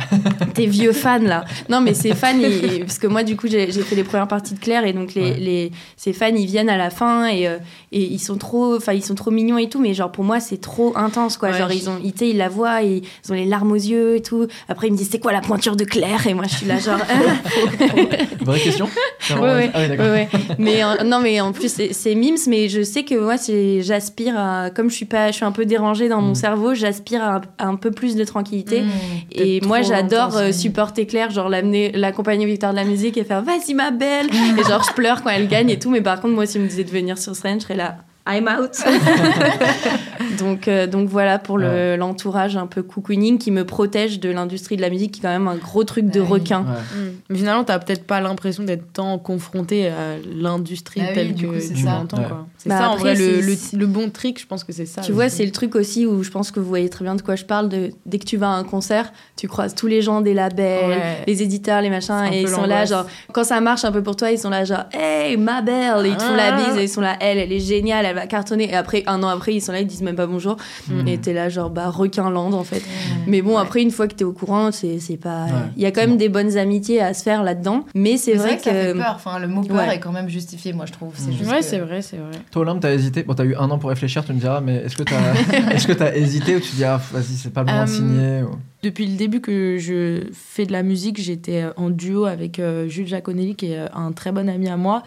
Tes 0.54 0.66
vieux 0.66 0.92
fans 0.92 1.18
là. 1.20 1.44
Non, 1.68 1.80
mais 1.80 1.94
ces 1.94 2.14
fans, 2.14 2.38
ils- 2.38 2.80
parce 2.84 2.98
que 2.98 3.05
moi, 3.08 3.22
du 3.22 3.36
coup, 3.36 3.46
j'ai 3.48 3.70
fait 3.70 3.94
les 3.96 4.04
premières 4.04 4.28
parties 4.28 4.54
de 4.54 4.58
Claire 4.58 4.84
et 4.86 4.92
donc 4.92 5.14
les, 5.14 5.22
Ouais. 5.22 5.36
les, 5.38 5.72
ces 5.96 6.12
fans, 6.12 6.26
ils 6.34 6.46
viennent 6.46 6.68
à 6.68 6.76
la 6.76 6.90
fin 6.90 7.26
et, 7.26 7.46
euh, 7.48 7.58
et 7.92 8.02
ils 8.02 8.18
sont 8.18 8.36
trop, 8.36 8.76
enfin, 8.76 8.92
ils 8.92 9.02
sont 9.04 9.14
trop 9.14 9.30
mignons 9.30 9.58
et 9.58 9.68
tout, 9.68 9.80
mais 9.80 9.94
genre 9.94 10.10
pour 10.12 10.24
moi, 10.24 10.40
c'est 10.40 10.60
trop 10.60 10.92
intense 10.96 11.36
quoi. 11.36 11.50
Ouais, 11.50 11.58
genre, 11.58 11.68
je- 11.70 11.74
ils 11.74 11.88
ont, 11.90 11.98
ils, 12.02 12.14
ils 12.22 12.36
la 12.36 12.48
voient, 12.48 12.82
ils, 12.82 13.02
ils 13.24 13.32
ont 13.32 13.34
les 13.34 13.44
larmes 13.46 13.72
aux 13.72 13.74
yeux 13.74 14.16
et 14.16 14.22
tout. 14.22 14.46
Après, 14.68 14.86
ils 14.88 14.92
me 14.92 14.96
disent, 14.96 15.08
c'est 15.10 15.18
quoi 15.20 15.32
la 15.32 15.40
pointure 15.40 15.76
de 15.76 15.84
Claire? 15.84 16.26
Et 16.26 16.34
moi, 16.34 16.44
je 16.48 16.54
suis 16.56 16.66
là, 16.66 16.78
genre. 16.78 16.98
Vraie 18.40 18.60
question 18.60 18.88
Ouais, 19.30 19.40
ouais, 19.40 19.70
Ah 19.74 19.80
oui, 19.82 19.88
d'accord. 19.88 20.06
ouais. 20.06 20.28
Mais 20.58 20.80
non, 21.04 21.20
mais 21.20 21.40
en 21.40 21.52
plus 21.52 21.68
c'est- 21.90 22.14
mimes, 22.14 22.36
mais 22.46 22.68
je 22.68 22.82
sais 22.82 23.02
que 23.02 23.14
moi 23.14 23.36
c'est- 23.36 23.82
j'aspire 23.82 24.34
à, 24.38 24.70
comme 24.70 24.88
je 24.90 24.94
suis 24.94 25.04
pas, 25.04 25.30
je 25.30 25.36
suis 25.36 25.44
un 25.44 25.52
peu 25.52 25.64
dérangée 25.66 26.08
dans 26.08 26.20
mon 26.22 26.30
Mm. 26.30 26.34
cerveau, 26.36 26.74
j'aspire 26.74 27.22
à, 27.22 27.36
un- 27.36 27.40
à 27.58 27.66
un 27.66 27.74
peu 27.76 27.90
plus 27.90 28.14
de 28.16 28.24
tranquillité. 28.24 28.82
Mmh. 28.82 28.88
Et 29.32 29.60
moi, 29.62 29.82
j'adore 29.82 30.36
euh, 30.36 30.52
supporter 30.52 31.06
Claire, 31.06 31.30
genre 31.30 31.48
l'amener, 31.48 31.92
l'accompagner 31.92 32.46
victoire 32.46 32.72
de 32.72 32.76
la 32.76 32.84
musique 32.84 32.95
et 33.04 33.24
faire 33.24 33.42
vas-y 33.42 33.74
ma 33.74 33.90
belle. 33.90 34.26
et 34.26 34.64
genre, 34.64 34.82
je 34.82 34.92
pleure 34.92 35.22
quand 35.22 35.30
elle 35.30 35.48
gagne 35.48 35.70
et 35.70 35.78
tout. 35.78 35.90
Mais 35.90 36.00
par 36.00 36.20
contre, 36.20 36.34
moi, 36.34 36.46
si 36.46 36.58
on 36.58 36.62
me 36.62 36.68
disait 36.68 36.84
de 36.84 36.90
venir 36.90 37.18
sur 37.18 37.36
scène, 37.36 37.60
je 37.60 37.64
serais 37.64 37.76
là. 37.76 37.98
I'm 38.26 38.48
out. 38.48 38.72
donc, 40.38 40.68
euh, 40.68 40.86
donc 40.86 41.08
voilà 41.08 41.38
pour 41.38 41.56
Ouais. 41.56 41.96
l'entourage 41.96 42.56
un 42.56 42.66
peu 42.66 42.82
cocooning 42.82 43.38
qui 43.38 43.50
me 43.50 43.64
protège 43.64 44.20
de 44.20 44.28
l'industrie 44.30 44.76
de 44.76 44.82
la 44.82 44.90
musique, 44.90 45.12
qui 45.12 45.20
est 45.20 45.22
quand 45.22 45.28
même 45.28 45.48
un 45.48 45.56
gros 45.56 45.84
truc 45.84 46.06
de 46.10 46.20
Ouais. 46.20 46.26
requin. 46.26 46.60
Ouais. 46.62 47.00
Mm. 47.00 47.12
Mais 47.30 47.38
finalement, 47.38 47.64
t'as 47.64 47.78
peut-être 47.78 48.04
pas 48.04 48.20
l'impression 48.20 48.62
d'être 48.64 48.92
tant 48.92 49.18
confronté 49.18 49.88
à 49.88 50.16
l'industrie 50.34 51.00
Bah 51.00 51.06
oui, 51.10 51.14
telle 51.14 51.34
du 51.34 51.46
que 51.46 51.58
tu 51.58 51.82
ça. 51.82 51.90
l'entends. 51.90 52.18
Ouais. 52.18 52.24
quoi. 52.28 52.46
C'est 52.58 52.68
Bah 52.68 52.78
ça, 52.78 52.90
en 52.90 52.96
vrai, 52.96 53.14
le, 53.14 53.40
c'est- 53.56 53.72
le, 53.76 53.80
le 53.80 53.86
bon 53.86 54.10
trick, 54.10 54.40
je 54.40 54.46
pense 54.46 54.64
que 54.64 54.72
c'est 54.72 54.86
ça. 54.86 55.00
Tu 55.02 55.12
vois, 55.12 55.28
c'est 55.28 55.44
le 55.44 55.52
truc 55.52 55.74
aussi 55.76 56.04
où 56.06 56.22
je 56.22 56.30
pense 56.30 56.50
que 56.50 56.60
vous 56.60 56.68
voyez 56.68 56.88
très 56.88 57.04
bien 57.04 57.14
de 57.14 57.22
quoi 57.22 57.36
je 57.36 57.44
parle. 57.44 57.68
De, 57.68 57.90
dès 58.06 58.18
que 58.18 58.24
tu 58.24 58.36
vas 58.36 58.48
à 58.50 58.54
un 58.54 58.64
concert, 58.64 59.12
tu 59.36 59.48
croises 59.48 59.74
tous 59.74 59.86
les 59.86 60.02
gens 60.02 60.20
des 60.20 60.34
labels, 60.34 60.88
Ouais. 60.88 61.22
les 61.26 61.42
éditeurs, 61.42 61.80
les 61.80 61.90
machins, 61.90 62.24
et 62.32 62.40
ils 62.42 62.48
sont 62.48 62.64
là, 62.66 62.84
genre, 62.84 63.06
quand 63.32 63.44
ça 63.44 63.60
marche 63.60 63.84
un 63.84 63.92
peu 63.92 64.02
pour 64.02 64.16
toi, 64.16 64.30
ils 64.30 64.38
sont 64.38 64.50
là, 64.50 64.64
genre, 64.64 64.84
hey, 64.92 65.36
ma 65.36 65.62
belle, 65.62 66.04
et 66.06 66.08
ils 66.10 66.16
te 66.16 66.22
font 66.22 66.34
la 66.34 66.54
Ah. 66.54 66.56
bise, 66.68 66.76
et 66.78 66.82
ils 66.84 66.88
sont 66.88 67.00
là, 67.00 67.16
elle, 67.20 67.38
elle 67.38 67.52
est 67.52 67.60
géniale, 67.60 68.04
elle 68.06 68.15
va 68.16 68.26
cartonner. 68.26 68.68
Et 68.70 68.74
après, 68.74 69.04
un 69.06 69.22
an 69.22 69.28
après, 69.28 69.54
ils 69.54 69.60
sont 69.60 69.70
là, 69.72 69.80
ils 69.80 69.86
disent 69.86 70.02
même 70.02 70.16
pas 70.16 70.26
bonjour. 70.26 70.56
Mm. 70.88 71.06
Et 71.08 71.18
t'es 71.18 71.32
là, 71.32 71.48
genre, 71.48 71.70
bah, 71.70 71.88
requin 71.90 72.28
land, 72.30 72.52
en 72.52 72.64
fait. 72.64 72.82
Mais 73.28 73.42
bon, 73.42 73.56
après, 73.56 73.82
une 73.82 73.90
fois 73.92 74.08
que 74.08 74.14
t'es 74.14 74.24
au 74.24 74.32
courant, 74.32 74.72
c'est 74.72 74.98
c'est 74.98 75.16
pas. 75.16 75.44
Ouais, 75.44 75.50
Il 75.76 75.82
y 75.82 75.86
a 75.86 75.90
quand 75.92 76.00
même 76.00 76.10
bon. 76.10 76.16
des 76.16 76.28
bonnes 76.28 76.56
amitiés 76.58 77.00
à 77.00 77.14
se 77.14 77.22
faire 77.22 77.42
là-dedans. 77.44 77.84
Mais 77.94 78.16
c'est 78.16 78.34
vrai 78.34 78.46
vrai 78.48 78.56
que 78.58 78.62
ça 78.64 78.70
fait 78.72 78.92
que. 78.92 78.98
peur. 78.98 79.12
Enfin, 79.14 79.38
le 79.38 79.46
mot 79.48 79.62
peur 79.62 79.76
Ouais. 79.76 79.96
est 79.96 80.00
quand 80.00 80.12
même 80.12 80.28
justifié, 80.28 80.72
moi 80.72 80.86
je 80.86 80.92
trouve. 80.92 81.12
C'est 81.14 81.30
Mm. 81.30 81.32
juste 81.38 81.50
Ouais, 81.50 81.58
que- 81.58 81.64
c'est 81.64 81.78
vrai, 81.78 82.02
c'est 82.02 82.16
vrai. 82.16 82.30
Toi, 82.50 82.62
Olympe, 82.62 82.80
t'as 82.80 82.92
hésité. 82.92 83.22
Bon, 83.22 83.34
t'as 83.34 83.44
eu 83.44 83.54
un 83.56 83.70
an 83.70 83.78
pour 83.78 83.90
réfléchir, 83.90 84.24
tu 84.24 84.32
me 84.32 84.38
diras, 84.40 84.60
mais 84.60 84.76
est-ce 84.76 84.96
que 84.96 85.02
t'as 85.02 85.14
est-ce 85.74 85.86
que 85.86 85.92
t'as 85.92 86.14
hésité 86.14 86.56
ou 86.56 86.60
tu 86.60 86.74
dis, 86.76 86.84
ah, 86.84 87.00
vas-y, 87.12 87.36
c'est 87.36 87.52
pas 87.52 87.60
le 87.62 87.66
moment 87.66 87.84
de 87.84 87.90
Euh, 87.90 87.92
signer 87.92 88.42
ou- 88.42 88.56
Depuis 88.82 89.06
le 89.06 89.16
début 89.16 89.40
que 89.40 89.78
je 89.78 90.28
fais 90.32 90.64
de 90.64 90.72
la 90.72 90.82
musique, 90.84 91.20
j'étais 91.20 91.64
en 91.76 91.90
duo 91.90 92.24
avec 92.26 92.58
euh, 92.60 92.86
Jules 92.88 93.06
Jaconelli, 93.08 93.56
qui 93.56 93.72
est 93.72 93.78
euh, 93.78 93.86
un 93.94 94.12
très 94.12 94.30
bon 94.32 94.48
ami 94.48 94.68
à 94.68 94.76
moi. 94.76 95.02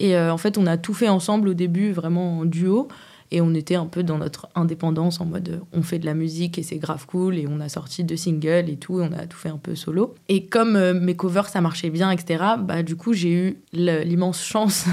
Et 0.00 0.16
euh, 0.16 0.32
en 0.32 0.38
fait, 0.38 0.58
on 0.58 0.66
a 0.66 0.76
tout 0.76 0.94
fait 0.94 1.08
ensemble 1.08 1.48
au 1.48 1.54
début, 1.54 1.92
vraiment 1.92 2.40
en 2.40 2.44
duo. 2.44 2.88
Et 3.30 3.40
on 3.40 3.54
était 3.54 3.74
un 3.74 3.86
peu 3.86 4.02
dans 4.02 4.18
notre 4.18 4.48
indépendance, 4.54 5.20
en 5.20 5.24
mode 5.24 5.48
euh, 5.48 5.58
on 5.72 5.82
fait 5.82 5.98
de 5.98 6.06
la 6.06 6.14
musique 6.14 6.58
et 6.58 6.62
c'est 6.62 6.76
grave 6.76 7.04
cool. 7.06 7.36
Et 7.36 7.46
on 7.48 7.58
a 7.58 7.68
sorti 7.68 8.04
deux 8.04 8.16
singles 8.16 8.68
et 8.68 8.76
tout, 8.76 9.00
et 9.00 9.08
on 9.10 9.12
a 9.12 9.26
tout 9.26 9.38
fait 9.38 9.48
un 9.48 9.56
peu 9.56 9.74
solo. 9.74 10.14
Et 10.28 10.44
comme 10.44 10.76
euh, 10.76 10.94
mes 10.94 11.16
covers, 11.16 11.48
ça 11.48 11.60
marchait 11.60 11.90
bien, 11.90 12.10
etc., 12.10 12.44
bah, 12.58 12.82
du 12.82 12.96
coup, 12.96 13.12
j'ai 13.12 13.32
eu 13.32 13.58
l'immense 13.72 14.44
chance 14.44 14.86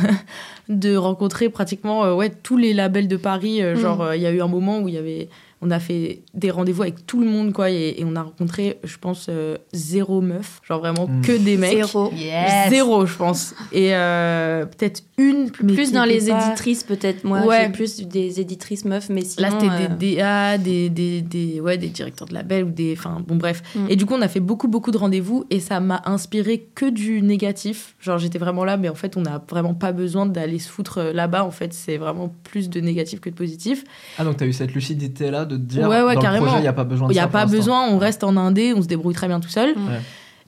de 0.69 0.95
rencontrer 0.95 1.49
pratiquement 1.49 2.05
euh, 2.05 2.15
ouais, 2.15 2.29
tous 2.29 2.57
les 2.57 2.73
labels 2.73 3.07
de 3.07 3.17
Paris. 3.17 3.61
Euh, 3.61 3.75
Mm. 3.75 3.79
Genre, 3.79 4.13
il 4.15 4.21
y 4.21 4.25
a 4.25 4.31
eu 4.31 4.41
un 4.41 4.47
moment 4.47 4.79
où 4.79 4.87
il 4.87 4.93
y 4.93 4.97
avait 4.97 5.29
on 5.61 5.69
a 5.71 5.79
fait 5.79 6.23
des 6.33 6.49
rendez-vous 6.51 6.81
avec 6.81 7.05
tout 7.05 7.19
le 7.19 7.27
monde, 7.27 7.53
quoi, 7.53 7.69
et, 7.69 7.95
et 7.99 8.03
on 8.05 8.15
a 8.15 8.23
rencontré, 8.23 8.79
je 8.83 8.97
pense, 8.97 9.27
euh, 9.29 9.57
zéro 9.73 10.21
meuf. 10.21 10.59
Genre 10.67 10.79
vraiment 10.79 11.07
Mm. 11.07 11.21
que 11.21 11.31
des 11.37 11.57
mecs. 11.57 11.71
Zéro. 11.71 12.11
Yes. 12.13 12.69
Zéro, 12.69 13.05
je 13.05 13.15
pense. 13.15 13.53
Et 13.71 13.95
euh, 13.95 14.65
peut-être 14.65 15.03
une, 15.17 15.49
mais 15.63 15.73
Plus 15.73 15.87
qui 15.87 15.91
dans 15.93 16.03
les 16.05 16.19
pas- 16.27 16.45
éditrices, 16.47 16.83
peut-être. 16.83 17.23
Moi, 17.23 17.45
Ouais. 17.45 17.65
j'ai 17.65 17.71
plus 17.71 18.01
des 18.07 18.39
éditrices 18.39 18.85
meufs, 18.85 19.09
mais 19.09 19.21
sinon. 19.23 19.49
Là, 19.49 19.53
c'était 19.59 19.71
euh, 19.71 19.87
des 19.95 20.15
DA, 20.15 20.57
des, 20.57 20.89
des, 20.89 21.21
des, 21.21 21.59
ouais, 21.61 21.77
des 21.77 21.89
directeurs 21.89 22.27
de 22.27 22.33
label 22.33 22.63
ou 22.65 22.69
des. 22.71 22.95
Enfin, 22.97 23.21
bon, 23.27 23.35
bref. 23.35 23.61
Mm. 23.75 23.85
Et 23.89 23.95
du 23.95 24.05
coup, 24.05 24.13
on 24.15 24.21
a 24.21 24.27
fait 24.27 24.39
beaucoup, 24.39 24.67
beaucoup 24.67 24.91
de 24.91 24.97
rendez-vous 24.97 25.45
et 25.49 25.59
ça 25.59 25.79
m'a 25.79 26.01
inspiré 26.05 26.67
que 26.73 26.89
du 26.89 27.21
négatif. 27.21 27.95
Genre, 27.99 28.17
j'étais 28.17 28.39
vraiment 28.39 28.65
là, 28.65 28.77
mais 28.77 28.89
en 28.89 28.95
fait, 28.95 29.15
on 29.17 29.21
n'a 29.21 29.43
vraiment 29.49 29.73
pas 29.75 29.91
besoin 29.91 30.25
d'aller 30.25 30.59
se 30.59 30.69
foutre 30.69 30.97
euh, 30.97 31.13
là-bas. 31.13 31.43
En 31.45 31.51
fait, 31.51 31.73
c'est 31.73 31.97
vraiment 31.97 32.33
plus 32.43 32.69
de 32.69 32.79
négatif 32.79 33.19
que 33.19 33.29
de 33.29 33.35
positif. 33.35 33.83
Ah, 34.17 34.23
donc 34.23 34.37
t'as 34.37 34.45
eu 34.47 34.53
cette 34.53 34.73
lucidité-là 34.73 35.45
de 35.51 35.57
te 35.57 35.61
dire, 35.73 35.87
Ouais, 35.87 36.01
ouais, 36.01 36.15
dans 36.15 36.21
carrément. 36.21 36.45
le 36.45 36.49
projet, 36.49 36.59
il 36.61 36.63
n'y 36.63 36.67
a 36.67 36.73
pas 36.73 36.83
besoin 36.83 37.07
de 37.07 37.13
Il 37.13 37.15
n'y 37.15 37.19
a 37.19 37.23
ça 37.23 37.27
pas 37.29 37.45
besoin, 37.45 37.89
on 37.89 37.97
reste 37.97 38.23
en 38.23 38.35
indé, 38.37 38.73
on 38.75 38.81
se 38.81 38.87
débrouille 38.87 39.13
très 39.13 39.27
bien 39.27 39.39
tout 39.39 39.49
seul. 39.49 39.69
Ouais. 39.69 39.99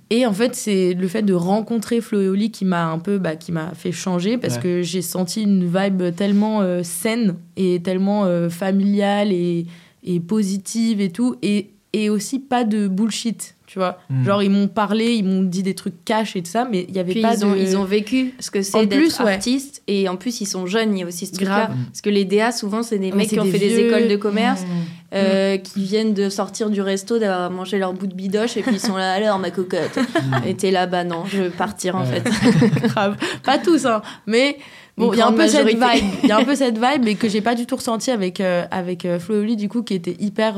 Et 0.09 0.25
en 0.27 0.33
fait, 0.33 0.53
c'est 0.53 0.93
le 0.93 1.07
fait 1.07 1.23
de 1.23 1.33
rencontrer 1.33 1.99
Flo 2.01 2.21
et 2.21 2.27
Oli 2.27 2.51
qui 2.51 2.65
m'a 2.65 2.85
un 2.87 2.99
peu, 2.99 3.17
bah, 3.17 3.35
qui 3.35 3.51
m'a 3.51 3.71
fait 3.73 3.91
changer 3.91 4.37
parce 4.37 4.57
que 4.59 4.81
j'ai 4.83 5.01
senti 5.01 5.41
une 5.41 5.65
vibe 5.65 6.15
tellement 6.15 6.61
euh, 6.61 6.81
saine 6.83 7.35
et 7.55 7.81
tellement 7.81 8.25
euh, 8.25 8.47
familiale 8.49 9.31
et, 9.31 9.65
et 10.03 10.19
positive 10.19 11.01
et 11.01 11.09
tout. 11.09 11.35
Et, 11.41 11.71
et 11.93 12.09
aussi 12.09 12.37
pas 12.39 12.63
de 12.63 12.87
bullshit, 12.87 13.55
tu 13.73 13.79
vois. 13.79 13.97
Mm. 14.11 14.23
Genre, 14.23 14.43
ils 14.43 14.51
m'ont 14.51 14.67
parlé, 14.67 15.13
ils 15.13 15.25
m'ont 15.25 15.41
dit 15.41 15.63
des 15.63 15.73
trucs 15.73 16.05
cash 16.05 16.35
et 16.35 16.43
tout 16.43 16.51
ça, 16.51 16.67
mais 16.69 16.85
il 16.87 16.95
y 16.95 16.99
avait 16.99 17.13
Puis 17.13 17.23
pas 17.23 17.33
ils, 17.33 17.43
ont, 17.43 17.53
de... 17.53 17.57
ils 17.57 17.75
ont 17.75 17.85
vécu 17.85 18.35
ce 18.39 18.51
que 18.51 18.61
c'est 18.61 18.85
plus, 18.85 19.07
d'être 19.07 19.23
ouais. 19.23 19.33
artiste 19.33 19.81
et 19.87 20.07
en 20.07 20.15
plus 20.15 20.41
ils 20.41 20.45
sont 20.45 20.67
jeunes, 20.67 20.95
il 20.95 20.99
y 20.99 21.03
a 21.03 21.07
aussi 21.07 21.25
ce 21.25 21.33
truc-là. 21.33 21.65
Grave. 21.65 21.77
Parce 21.87 22.01
que 22.01 22.11
les 22.11 22.23
DA 22.23 22.51
souvent 22.51 22.83
c'est 22.83 22.99
des 22.99 23.09
Mais 23.09 23.17
mecs 23.17 23.29
qui 23.29 23.39
ont 23.39 23.45
des 23.45 23.51
fait 23.51 23.57
des 23.57 23.79
écoles 23.79 24.07
de 24.07 24.15
commerce 24.15 24.63
Mmh. 25.13 25.15
euh, 25.15 25.57
qui 25.57 25.83
viennent 25.83 26.15
de 26.15 26.27
sortir 26.27 26.71
du 26.71 26.81
resto, 26.81 27.19
d'avoir 27.19 27.51
mangé 27.51 27.77
leur 27.77 27.93
bout 27.93 28.07
de 28.07 28.15
bidoche, 28.15 28.57
et 28.57 28.63
puis 28.63 28.73
ils 28.73 28.79
sont 28.79 28.97
là, 28.97 29.13
alors 29.13 29.37
ma 29.37 29.51
cocotte. 29.51 29.99
et 30.45 30.55
t'es 30.55 30.71
là, 30.71 30.87
bah 30.87 31.03
non, 31.03 31.25
je 31.25 31.43
veux 31.43 31.49
partir 31.51 31.95
en 31.95 32.03
fait. 32.03 32.23
grave. 32.87 33.15
Pas 33.43 33.59
tous, 33.59 33.85
hein. 33.85 34.01
Mais 34.25 34.57
bon, 34.97 35.13
il 35.13 35.19
y 35.19 35.21
a 35.21 35.27
un 35.27 35.33
peu 35.33 35.47
cette 35.47 35.67
vibe. 35.67 36.05
Il 36.23 36.29
y 36.29 36.31
a 36.31 36.37
un 36.37 36.43
peu 36.43 36.55
cette 36.55 36.79
vibe, 36.79 37.03
mais 37.03 37.13
que 37.13 37.29
j'ai 37.29 37.41
pas 37.41 37.53
du 37.53 37.67
tout 37.67 37.75
ressenti 37.75 38.09
avec, 38.09 38.41
euh, 38.41 38.65
avec 38.71 39.05
euh, 39.05 39.19
Flo 39.19 39.35
et 39.35 39.39
Oli, 39.39 39.55
du 39.55 39.69
coup, 39.69 39.83
qui 39.83 39.93
était 39.93 40.15
hyper. 40.19 40.55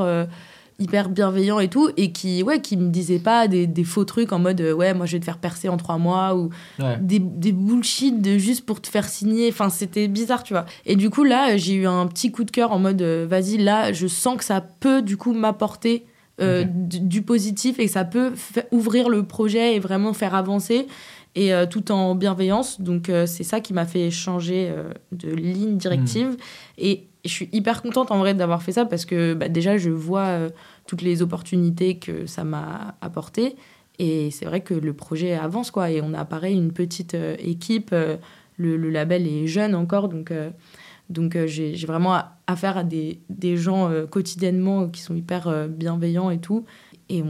Hyper 0.78 1.08
bienveillant 1.10 1.60
et 1.60 1.70
tout 1.70 1.90
et 1.96 2.12
qui 2.12 2.44
ouais 2.44 2.60
qui 2.60 2.76
me 2.76 2.90
disait 2.90 3.20
pas 3.20 3.48
des, 3.48 3.66
des 3.68 3.84
faux 3.86 4.04
trucs 4.04 4.34
en 4.34 4.40
mode 4.40 4.60
euh, 4.60 4.74
ouais 4.74 4.94
moi 4.94 5.06
je 5.06 5.14
vais 5.14 5.20
te 5.20 5.26
faire 5.26 5.38
percer 5.38 5.70
en 5.70 5.78
trois 5.78 5.98
mois 5.98 6.36
ou 6.36 6.50
Ouais. 6.80 6.98
des, 7.00 7.20
des 7.20 7.52
bullshit 7.54 8.22
de 8.22 8.38
juste 8.38 8.66
pour 8.66 8.82
te 8.82 8.88
faire 8.90 9.08
signer. 9.08 9.50
Enfin 9.50 9.70
c'était 9.70 10.08
bizarre 10.08 10.44
tu 10.44 10.54
vois. 10.54 10.66
Et 10.86 10.96
du 10.96 11.10
coup 11.10 11.24
là 11.24 11.52
euh, 11.52 11.58
j'ai 11.58 11.76
eu 11.76 11.88
un 11.88 12.06
petit 12.08 12.32
coup 12.32 12.44
de 12.44 12.52
cœur 12.52 12.72
en 12.74 12.80
mode 12.80 13.02
euh, 13.02 13.26
vas-y 13.30 13.58
là 13.58 13.94
je 13.94 14.08
sens 14.08 14.38
que 14.38 14.44
ça 14.44 14.60
peut 14.62 15.02
du 15.02 15.16
coup 15.18 15.34
m'apporter 15.34 16.06
euh, 16.42 16.66
du, 16.66 17.00
du 17.00 17.22
positif 17.22 17.80
et 17.80 17.86
que 17.86 17.92
ça 17.92 18.04
peut 18.04 18.34
ouvrir 18.72 19.08
le 19.08 19.24
projet 19.24 19.76
et 19.76 19.80
vraiment 19.80 20.12
faire 20.12 20.36
avancer 20.36 20.88
et 21.36 21.54
euh, 21.54 21.66
tout 21.66 21.92
en 21.92 22.16
bienveillance. 22.16 22.82
Donc 22.82 23.08
euh, 23.10 23.26
c'est 23.26 23.44
ça 23.44 23.60
qui 23.62 23.74
m'a 23.74 23.86
fait 23.86 24.12
changer 24.12 24.70
euh, 24.70 24.92
de 25.14 25.30
ligne 25.30 25.78
directive. 25.78 26.36
Et 26.78 27.08
je 27.26 27.32
suis 27.32 27.50
hyper 27.52 27.82
contente 27.82 28.12
en 28.12 28.20
vrai 28.20 28.34
d'avoir 28.34 28.62
fait 28.62 28.72
ça 28.72 28.86
parce 28.86 29.06
que 29.06 29.34
bah, 29.34 29.50
déjà 29.50 29.78
je 29.78 29.90
vois 29.90 30.28
euh, 30.28 30.50
toutes 30.88 31.02
les 31.02 31.22
opportunités 31.22 31.98
que 31.98 32.26
ça 32.26 32.44
m'a 32.44 32.96
apporté. 33.02 33.56
Et 33.98 34.30
c'est 34.32 34.46
vrai 34.46 34.62
que 34.62 34.74
le 34.74 34.94
projet 34.94 35.34
avance 35.34 35.72
quoi. 35.72 35.90
Et 35.90 36.02
on 36.02 36.14
a 36.14 36.26
pareil 36.26 36.56
une 36.56 36.72
petite 36.72 37.16
euh, 37.16 37.36
équipe 37.40 37.90
euh, 37.94 38.18
le, 38.58 38.78
label 38.90 39.28
est 39.28 39.48
jeune 39.48 39.76
encore 39.76 40.08
donc 40.08 40.32
donc 41.10 41.38
j'ai 41.46 41.76
vraiment 41.86 42.22
affaire 42.48 42.78
à 42.78 42.84
des, 42.86 43.20
des 43.30 43.58
gens 43.58 43.92
quotidiennement 44.10 44.88
qui 44.88 45.02
sont 45.02 45.14
hyper 45.14 45.68
bienveillants 45.68 46.30
et 46.30 46.40
tout. 46.40 46.64
Et 47.10 47.22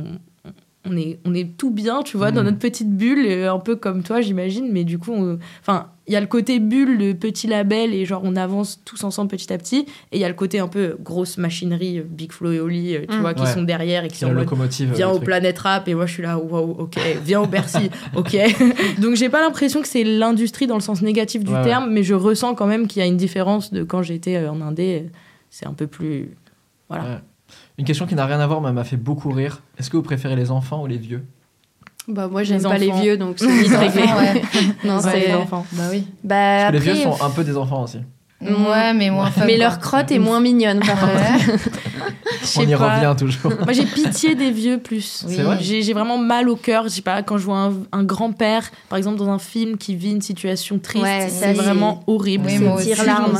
on 0.87 0.95
est, 0.97 1.19
on 1.25 1.33
est 1.33 1.57
tout 1.57 1.71
bien, 1.71 2.01
tu 2.03 2.17
vois, 2.17 2.31
dans 2.31 2.41
Mhm. 2.41 2.45
notre 2.47 2.59
petite 2.59 2.89
bulle, 2.95 3.25
euh, 3.25 3.51
un 3.51 3.59
peu 3.59 3.75
comme 3.75 4.03
toi, 4.03 4.21
j'imagine. 4.21 4.69
Mais 4.71 4.83
du 4.83 4.97
coup, 4.99 5.11
on- 5.13 5.39
enfin, 5.61 5.87
il 6.07 6.13
y 6.13 6.15
a 6.15 6.21
le 6.21 6.27
côté 6.27 6.59
bulle, 6.59 6.97
le 6.97 7.13
petit 7.15 7.47
label, 7.47 7.93
et 7.93 8.05
genre, 8.05 8.21
on 8.23 8.35
avance 8.35 8.81
tous 8.85 9.03
ensemble 9.03 9.29
petit 9.31 9.51
à 9.51 9.57
petit. 9.57 9.85
Et 10.11 10.17
il 10.17 10.19
y 10.19 10.23
a 10.23 10.27
le 10.27 10.35
côté 10.35 10.59
un 10.59 10.67
peu 10.67 10.95
grosse 11.03 11.37
machinerie, 11.37 11.99
euh, 11.99 12.03
Big 12.07 12.31
Flo 12.31 12.51
et 12.51 12.59
Oli, 12.59 12.95
euh, 12.95 13.01
tu 13.09 13.15
Mhm. 13.15 13.21
vois, 13.21 13.33
qui 13.33 13.41
Ouais. 13.43 13.53
sont 13.53 13.63
derrière 13.63 14.03
et 14.03 14.09
qui 14.09 14.19
sont 14.19 14.27
en 14.27 14.29
mode, 14.33 14.43
locomotive. 14.43 14.93
Viens 14.93 15.09
au. 15.09 15.19
Planète 15.19 15.57
Rap 15.59 15.87
et 15.87 15.95
moi 15.95 16.05
je 16.05 16.13
suis 16.13 16.23
là, 16.23 16.37
waouh, 16.37 16.75
ok, 16.79 16.97
viens 17.23 17.41
au 17.41 17.47
Bercy, 17.47 17.89
ok. 18.15 18.37
Donc 19.01 19.15
j'ai 19.15 19.29
pas 19.29 19.41
l'impression 19.41 19.81
que 19.81 19.87
c'est 19.87 20.03
l'industrie 20.03 20.67
dans 20.67 20.75
le 20.75 20.81
sens 20.81 21.01
négatif 21.01 21.43
du 21.43 21.51
Ouais, 21.51 21.57
ouais. 21.57 21.63
terme, 21.63 21.89
mais 21.91 22.03
je 22.03 22.13
ressens 22.13 22.53
quand 22.53 22.67
même 22.67 22.85
qu'il 22.87 22.99
y 23.01 23.03
a 23.03 23.07
une 23.07 23.17
différence 23.17 23.73
de 23.73 23.83
quand 23.83 24.03
j'étais 24.03 24.45
en 24.47 24.61
Indé. 24.61 25.05
C'est 25.49 25.65
un 25.65 25.73
peu 25.73 25.87
plus. 25.87 26.29
Voilà. 26.89 27.21
Ouais. 27.77 27.81
Une 27.81 27.85
question 27.85 28.05
qui 28.05 28.15
n'a 28.15 28.25
rien 28.25 28.39
à 28.39 28.47
voir, 28.47 28.61
mais 28.61 28.71
m'a 28.71 28.83
fait 28.83 28.97
beaucoup 28.97 29.31
rire. 29.31 29.61
Est-ce 29.77 29.89
que 29.89 29.97
vous 29.97 30.03
préférez 30.03 30.35
les 30.35 30.51
enfants 30.51 30.81
ou 30.83 30.87
les 30.87 30.97
vieux? 30.97 31.25
Bah, 32.07 32.27
moi, 32.27 32.43
j'aime 32.43 32.59
Les 32.61 32.63
pas 32.69 32.77
les 32.77 32.91
vieux, 32.91 33.17
donc 33.17 33.35
c'est 33.39 33.47
vite 33.51 33.71
réglé. 33.75 34.03
ouais. 34.03 34.41
non, 34.85 34.97
Ouais, 34.97 35.11
c'est. 35.11 35.27
les 35.27 35.33
enfants. 35.33 35.65
Bah 35.73 35.83
oui. 35.91 36.05
Bah, 36.23 36.35
Parce 36.35 36.61
que 36.61 36.67
après, 36.67 36.71
les 36.71 36.79
vieux 36.79 36.95
sont 37.03 37.23
un 37.23 37.29
peu 37.31 37.43
des 37.43 37.57
enfants 37.57 37.83
aussi. 37.83 37.99
Ouais, 38.41 38.93
mais 38.93 39.09
moins 39.09 39.31
fun. 39.31 39.45
mais 39.45 39.57
leur 39.57 39.79
crotte 39.79 40.11
est 40.11 40.19
moins 40.19 40.39
mignonne, 40.39 40.79
par 40.81 40.99
contre. 40.99 41.13
Ouais. 41.15 41.55
On 42.57 42.61
y 42.61 42.75
pas. 42.75 42.95
revient 42.99 43.15
toujours. 43.17 43.51
Moi 43.63 43.73
j'ai 43.73 43.85
pitié 43.85 44.35
des 44.35 44.51
vieux 44.51 44.77
plus. 44.77 45.23
Oui. 45.27 45.33
C'est 45.35 45.41
vrai? 45.41 45.57
J'ai 45.61 45.93
vraiment 45.93 46.17
mal 46.19 46.47
au 46.49 46.55
cœur. 46.55 46.83
Je 46.83 46.89
sais 46.89 47.01
pas, 47.01 47.23
quand 47.23 47.37
je 47.39 47.45
vois 47.45 47.57
un, 47.57 47.73
un 47.91 48.03
grand-père, 48.03 48.69
par 48.89 48.97
exemple, 48.97 49.17
dans 49.17 49.29
un 49.29 49.39
film 49.39 49.77
qui 49.77 49.95
vit 49.95 50.11
une 50.11 50.21
situation 50.21 50.77
triste, 50.77 51.03
Ouais, 51.05 51.27
c'est 51.29 51.53
vraiment 51.53 52.03
horrible. 52.07 52.45
Oui, 52.47 52.59
C'est 52.77 52.83
tire 52.93 53.03
larme. 53.05 53.35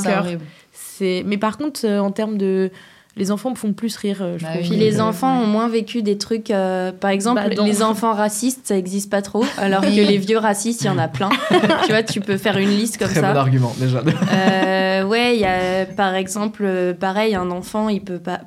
C'est- 0.72 1.24
Mais 1.28 1.38
par 1.38 1.58
contre, 1.58 1.82
euh, 1.84 2.00
en 2.00 2.10
termes 2.12 2.38
de. 2.38 2.72
Les 3.18 3.32
enfants 3.32 3.50
me 3.52 3.56
font 3.56 3.72
plus 3.72 3.96
rire, 3.96 4.18
euh, 4.22 4.38
je 4.38 4.44
Bah 4.44 4.50
oui. 4.56 4.68
Puis 4.68 4.76
les 4.78 5.00
enfants 5.00 5.40
ont 5.42 5.48
moins 5.48 5.70
vécu 5.70 6.02
des 6.04 6.18
trucs. 6.18 6.52
euh, 6.52 6.92
par 6.92 7.12
exemple, 7.12 7.42
Bah, 7.42 7.64
les 7.64 7.82
enfants 7.82 8.14
racistes, 8.14 8.62
ça 8.68 8.78
existe 8.78 9.10
pas 9.10 9.22
trop. 9.22 9.46
Alors 9.58 9.82
que 9.82 9.88
les 9.88 10.18
vieux 10.18 10.38
racistes, 10.38 10.82
il 10.82 10.88
y 10.88 10.90
en 10.90 10.98
a 10.98 11.08
plein. 11.08 11.30
tu 11.86 11.92
vois, 11.92 12.04
tu 12.04 12.20
peux 12.20 12.36
faire 12.38 12.58
une 12.58 12.72
liste 12.72 12.98
comme 12.98 13.08
Très 13.08 13.22
bon 13.22 13.34
ça. 13.34 13.40
argument, 13.40 13.74
déjà. 13.80 14.02
Euh, 14.34 15.04
ouais, 15.06 15.36
il 15.36 15.40
y 15.42 15.46
a 15.46 15.86
par 15.86 16.14
exemple, 16.16 16.64
euh, 16.66 16.94
pareil, 16.94 17.36
un 17.36 17.52
enfant, 17.52 17.88
il 17.90 18.02
peut 18.02 18.20
pas. 18.20 18.42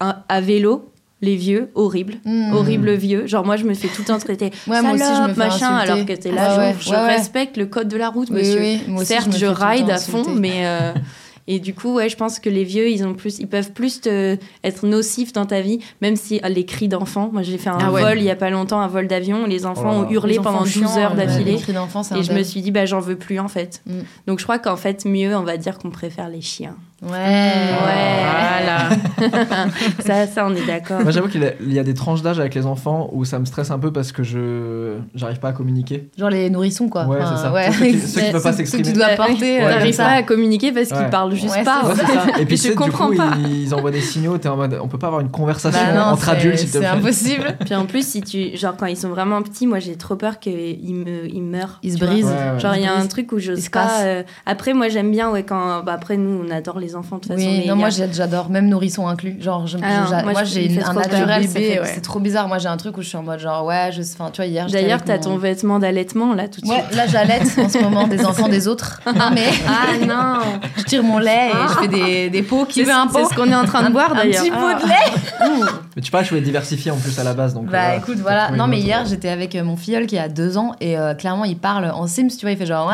un- 0.00 0.16
à 0.28 0.40
vélo, 0.40 0.88
les 1.20 1.34
vieux, 1.36 1.70
horrible. 1.74 2.14
Mm. 2.24 2.52
Horrible 2.54 2.92
vieux. 2.94 3.26
Genre, 3.26 3.44
moi, 3.44 3.56
je 3.56 3.64
me 3.64 3.74
fais 3.74 3.88
tout 3.88 4.02
le 4.02 4.06
temps 4.06 4.18
traiter. 4.18 4.50
Ouais, 4.68 4.82
moi 4.82 4.92
aussi, 4.92 5.02
je 5.02 5.08
me 5.08 5.14
salope, 5.14 5.30
fais 5.34 5.36
machin, 5.38 5.74
insulter. 5.76 5.92
alors 5.92 6.06
que 6.06 6.12
t'es 6.12 6.30
là, 6.32 6.48
Ouais, 6.48 6.54
je, 6.54 6.60
ouais, 6.60 6.74
je 6.80 6.90
ouais, 6.90 6.96
ouais. 6.96 7.16
respecte 7.16 7.56
le 7.56 7.66
code 7.66 7.88
de 7.88 7.96
la 7.96 8.08
route, 8.08 8.30
monsieur. 8.30 8.60
oui, 8.60 8.82
moi 8.88 9.02
aussi, 9.02 9.12
Certes, 9.12 9.36
je, 9.36 9.46
ride 9.46 9.90
à 9.90 9.98
fond, 9.98 10.20
insulter. 10.20 10.40
mais. 10.40 10.66
euh, 10.66 10.92
Et 11.48 11.58
du 11.58 11.74
coup, 11.74 11.94
ouais, 11.94 12.08
je 12.08 12.16
pense 12.16 12.38
que 12.38 12.48
les 12.48 12.64
vieux, 12.64 12.88
ils 12.88 13.04
ont 13.04 13.14
plus, 13.14 13.38
ils 13.40 13.48
peuvent 13.48 13.72
plus 13.72 14.00
te- 14.00 14.36
être 14.62 14.86
nocifs 14.86 15.32
dans 15.32 15.46
ta 15.46 15.60
vie, 15.60 15.80
même 16.00 16.16
si 16.16 16.38
ah, 16.42 16.48
les 16.48 16.64
cris 16.64 16.88
d'enfants. 16.88 17.30
Moi, 17.32 17.42
j'ai 17.42 17.58
fait 17.58 17.70
un 17.70 17.78
Ah 17.80 17.90
ouais. 17.90 18.02
vol 18.02 18.18
il 18.18 18.24
y 18.24 18.30
a 18.30 18.36
pas 18.36 18.50
longtemps, 18.50 18.80
un 18.80 18.88
vol 18.88 19.08
d'avion. 19.08 19.46
Les 19.46 19.66
enfants 19.66 19.92
Oh 20.02 20.04
ont 20.04 20.10
hurlé 20.10 20.38
enfants 20.38 20.52
pendant 20.52 20.64
12 20.64 20.72
chiants, 20.72 20.98
heures 20.98 21.14
d'affilée. 21.14 21.52
Et 21.68 21.76
un 21.76 22.22
je 22.22 22.32
me 22.32 22.42
suis 22.42 22.62
dit, 22.62 22.70
bah, 22.70 22.86
j'en 22.86 23.00
veux 23.00 23.16
plus 23.16 23.40
en 23.40 23.48
fait. 23.48 23.82
Mm. 23.86 24.00
Donc 24.28 24.38
je 24.38 24.44
crois 24.44 24.58
qu'en 24.58 24.76
fait, 24.76 25.04
mieux, 25.04 25.36
on 25.36 25.42
va 25.42 25.56
dire 25.56 25.78
qu'on 25.78 25.90
préfère 25.90 26.28
les 26.28 26.40
chiens. 26.40 26.76
Ouais. 27.02 27.08
Ouais. 27.10 28.22
Voilà. 28.30 28.88
ça, 30.04 30.26
ça, 30.26 30.46
on 30.46 30.54
est 30.54 30.64
d'accord. 30.66 31.00
Moi, 31.02 31.10
j'avoue 31.10 31.28
qu'il 31.28 31.42
y 31.42 31.46
a- 31.46 31.52
il 31.60 31.72
y 31.72 31.78
a 31.78 31.82
des 31.82 31.94
tranches 31.94 32.22
d'âge 32.22 32.38
avec 32.38 32.54
les 32.54 32.66
enfants 32.66 33.08
où 33.12 33.24
ça 33.24 33.38
me 33.38 33.44
stresse 33.44 33.70
un 33.70 33.78
peu 33.78 33.92
parce 33.92 34.12
que 34.12 34.22
je 34.22 34.96
j'arrive 35.14 35.38
pas 35.40 35.48
à 35.48 35.52
communiquer. 35.52 36.08
Genre 36.16 36.30
les 36.30 36.48
nourrissons, 36.50 36.88
quoi. 36.88 37.06
Ouais, 37.06 37.18
Enfin, 37.20 37.36
c'est 37.36 37.42
ça. 37.42 37.52
ouais. 37.52 37.72
Ceux 37.72 37.84
qui- 37.86 37.98
ceux 38.00 38.20
qui 38.20 38.30
peuvent 38.32 38.42
pas 38.42 38.52
Ceux 38.52 38.62
que 38.62 38.68
s'exprimer. 38.68 38.84
tu 38.84 38.92
dois 38.92 39.08
porter. 39.16 39.58
Ouais, 39.58 39.70
T'arrives 39.70 39.96
pas 39.96 40.06
à 40.08 40.22
communiquer 40.22 40.72
parce 40.72 40.88
qu'ils 40.88 40.96
Ouais. 40.98 41.10
parlent 41.10 41.34
juste 41.34 41.54
Ouais, 41.56 41.64
pas. 41.64 41.82
c'est 41.94 42.06
ça. 42.06 42.22
Et 42.40 42.46
puis, 42.46 42.56
Je 42.56 42.62
sais, 42.62 42.68
du 42.70 42.74
comprends 42.76 43.08
coup, 43.08 43.16
pas. 43.16 43.32
ils 43.48 43.74
envoient 43.74 43.90
des 43.90 44.00
signaux, 44.00 44.38
t'es 44.38 44.48
en 44.48 44.56
mode, 44.56 44.78
on 44.82 44.88
peut 44.88 44.98
pas 44.98 45.08
avoir 45.08 45.20
une 45.22 45.30
conversation 45.30 45.80
Bah 45.84 45.92
non, 45.94 46.12
entre 46.12 46.24
c'est- 46.26 46.30
adultes, 46.30 46.58
s'il 46.58 46.68
te 46.68 46.72
C'est 46.74 46.78
plaît. 46.80 46.88
impossible. 46.88 47.56
Puis 47.64 47.74
en 47.74 47.86
plus, 47.86 48.06
si 48.06 48.22
tu, 48.22 48.56
genre 48.56 48.74
quand 48.76 48.86
ils 48.86 48.96
sont 48.96 49.08
vraiment 49.10 49.42
petits, 49.42 49.66
moi 49.66 49.78
j'ai 49.80 49.96
trop 49.96 50.16
peur 50.16 50.38
qu'ils 50.38 50.94
me, 50.94 51.26
ils 51.28 51.42
meurent. 51.42 51.78
Ils 51.82 51.94
se 51.94 51.98
brisent. 51.98 52.32
Genre 52.58 52.74
il 52.76 52.82
y 52.82 52.86
a 52.86 52.94
un 52.94 53.06
truc 53.06 53.32
où 53.32 53.38
j'ose 53.38 53.64
se 53.64 53.70
pas. 53.70 54.02
euh, 54.02 54.22
Après 54.46 54.72
moi 54.74 54.88
j'aime 54.88 55.10
bien 55.10 55.30
ouais 55.30 55.42
quand 55.42 55.82
bah, 55.84 55.92
après 55.94 56.16
nous 56.16 56.44
on 56.46 56.50
adore 56.50 56.78
les 56.78 56.91
enfants 56.96 57.16
de 57.16 57.22
toute 57.22 57.32
façon. 57.32 57.44
mais 57.44 57.52
Oui, 57.52 57.60
il 57.64 57.68
non, 57.68 57.74
a- 57.74 57.76
moi 57.76 57.88
j'adore, 57.90 58.50
même 58.50 58.68
nourrissons 58.68 59.06
inclus. 59.08 59.36
Genre, 59.40 59.66
je- 59.66 59.78
Ah, 59.82 60.06
j'a- 60.08 60.22
moi, 60.22 60.32
moi 60.32 60.44
je- 60.44 60.54
j'ai 60.54 60.82
un 60.82 60.92
naturel, 60.92 61.42
Bébé, 61.42 61.48
c'est 61.52 61.80
ouais. 61.80 61.90
c'est 61.94 62.00
trop 62.00 62.20
bizarre. 62.20 62.48
Moi 62.48 62.58
j'ai 62.58 62.68
un 62.68 62.76
truc 62.76 62.96
où 62.98 63.02
je 63.02 63.08
suis 63.08 63.16
en 63.16 63.22
mode 63.22 63.38
genre, 63.40 63.64
ouais, 63.64 63.90
je, 63.92 64.02
enfin, 64.02 64.30
tu 64.32 64.36
vois, 64.40 64.46
hier 64.46 64.66
D'ailleurs 64.66 65.02
t'as 65.02 65.16
mon- 65.16 65.22
ton 65.22 65.36
vêtement 65.38 65.78
d'allaitement 65.78 66.34
là 66.34 66.48
tout 66.48 66.60
de 66.60 66.66
Ouais, 66.68 66.82
suite. 66.86 66.96
là 66.96 67.06
j'allaite 67.06 67.42
en 67.58 67.68
ce 67.68 67.78
moment 67.78 68.06
des 68.06 68.24
enfants 68.24 68.48
des 68.48 68.68
autres. 68.68 69.00
Non, 69.06 69.12
mais 69.34 69.46
Ah 69.66 70.06
non. 70.06 70.58
je 70.76 70.82
tire 70.84 71.02
mon 71.02 71.18
lait 71.18 71.48
et 71.50 71.68
je 71.68 71.78
fais 71.80 71.88
des, 71.88 72.30
des 72.30 72.42
pots. 72.42 72.64
Qui 72.68 72.82
veut 72.84 72.92
un 72.92 73.06
pot 73.06 73.18
c'est 73.22 73.34
ce 73.34 73.38
qu'on 73.40 73.50
est 73.50 73.54
en 73.54 73.64
train 73.64 73.82
de 73.82 73.86
Un- 73.86 73.90
boire 73.90 74.12
Un 74.12 74.16
d'ailleurs. 74.16 74.42
petit 74.42 74.50
pot 74.50 74.56
Ah. 74.60 74.78
de 74.82 74.88
lait 74.88 75.62
Mais 75.96 76.02
tu 76.02 76.10
parles, 76.10 76.24
je 76.24 76.30
voulais 76.30 76.40
diversifier 76.40 76.90
en 76.90 76.96
plus 76.96 77.18
à 77.18 77.24
la 77.24 77.34
base. 77.34 77.52
Donc, 77.54 77.66
Bah 77.66 77.90
euh, 77.92 77.98
écoute, 77.98 78.16
voilà. 78.18 78.50
Non, 78.52 78.66
mais 78.66 78.78
hier, 78.80 79.04
j'étais 79.06 79.28
avec 79.28 79.54
euh, 79.54 79.62
mon 79.62 79.76
filleul 79.76 80.06
qui 80.06 80.18
a 80.18 80.28
deux 80.28 80.56
ans 80.56 80.72
et 80.80 80.96
euh, 80.98 81.12
clairement, 81.14 81.44
il 81.44 81.56
parle 81.58 81.90
en 81.90 82.06
Sims, 82.06 82.28
tu 82.28 82.42
vois, 82.46 82.52
il 82.52 82.56
fait 82.56 82.64
genre. 82.66 82.90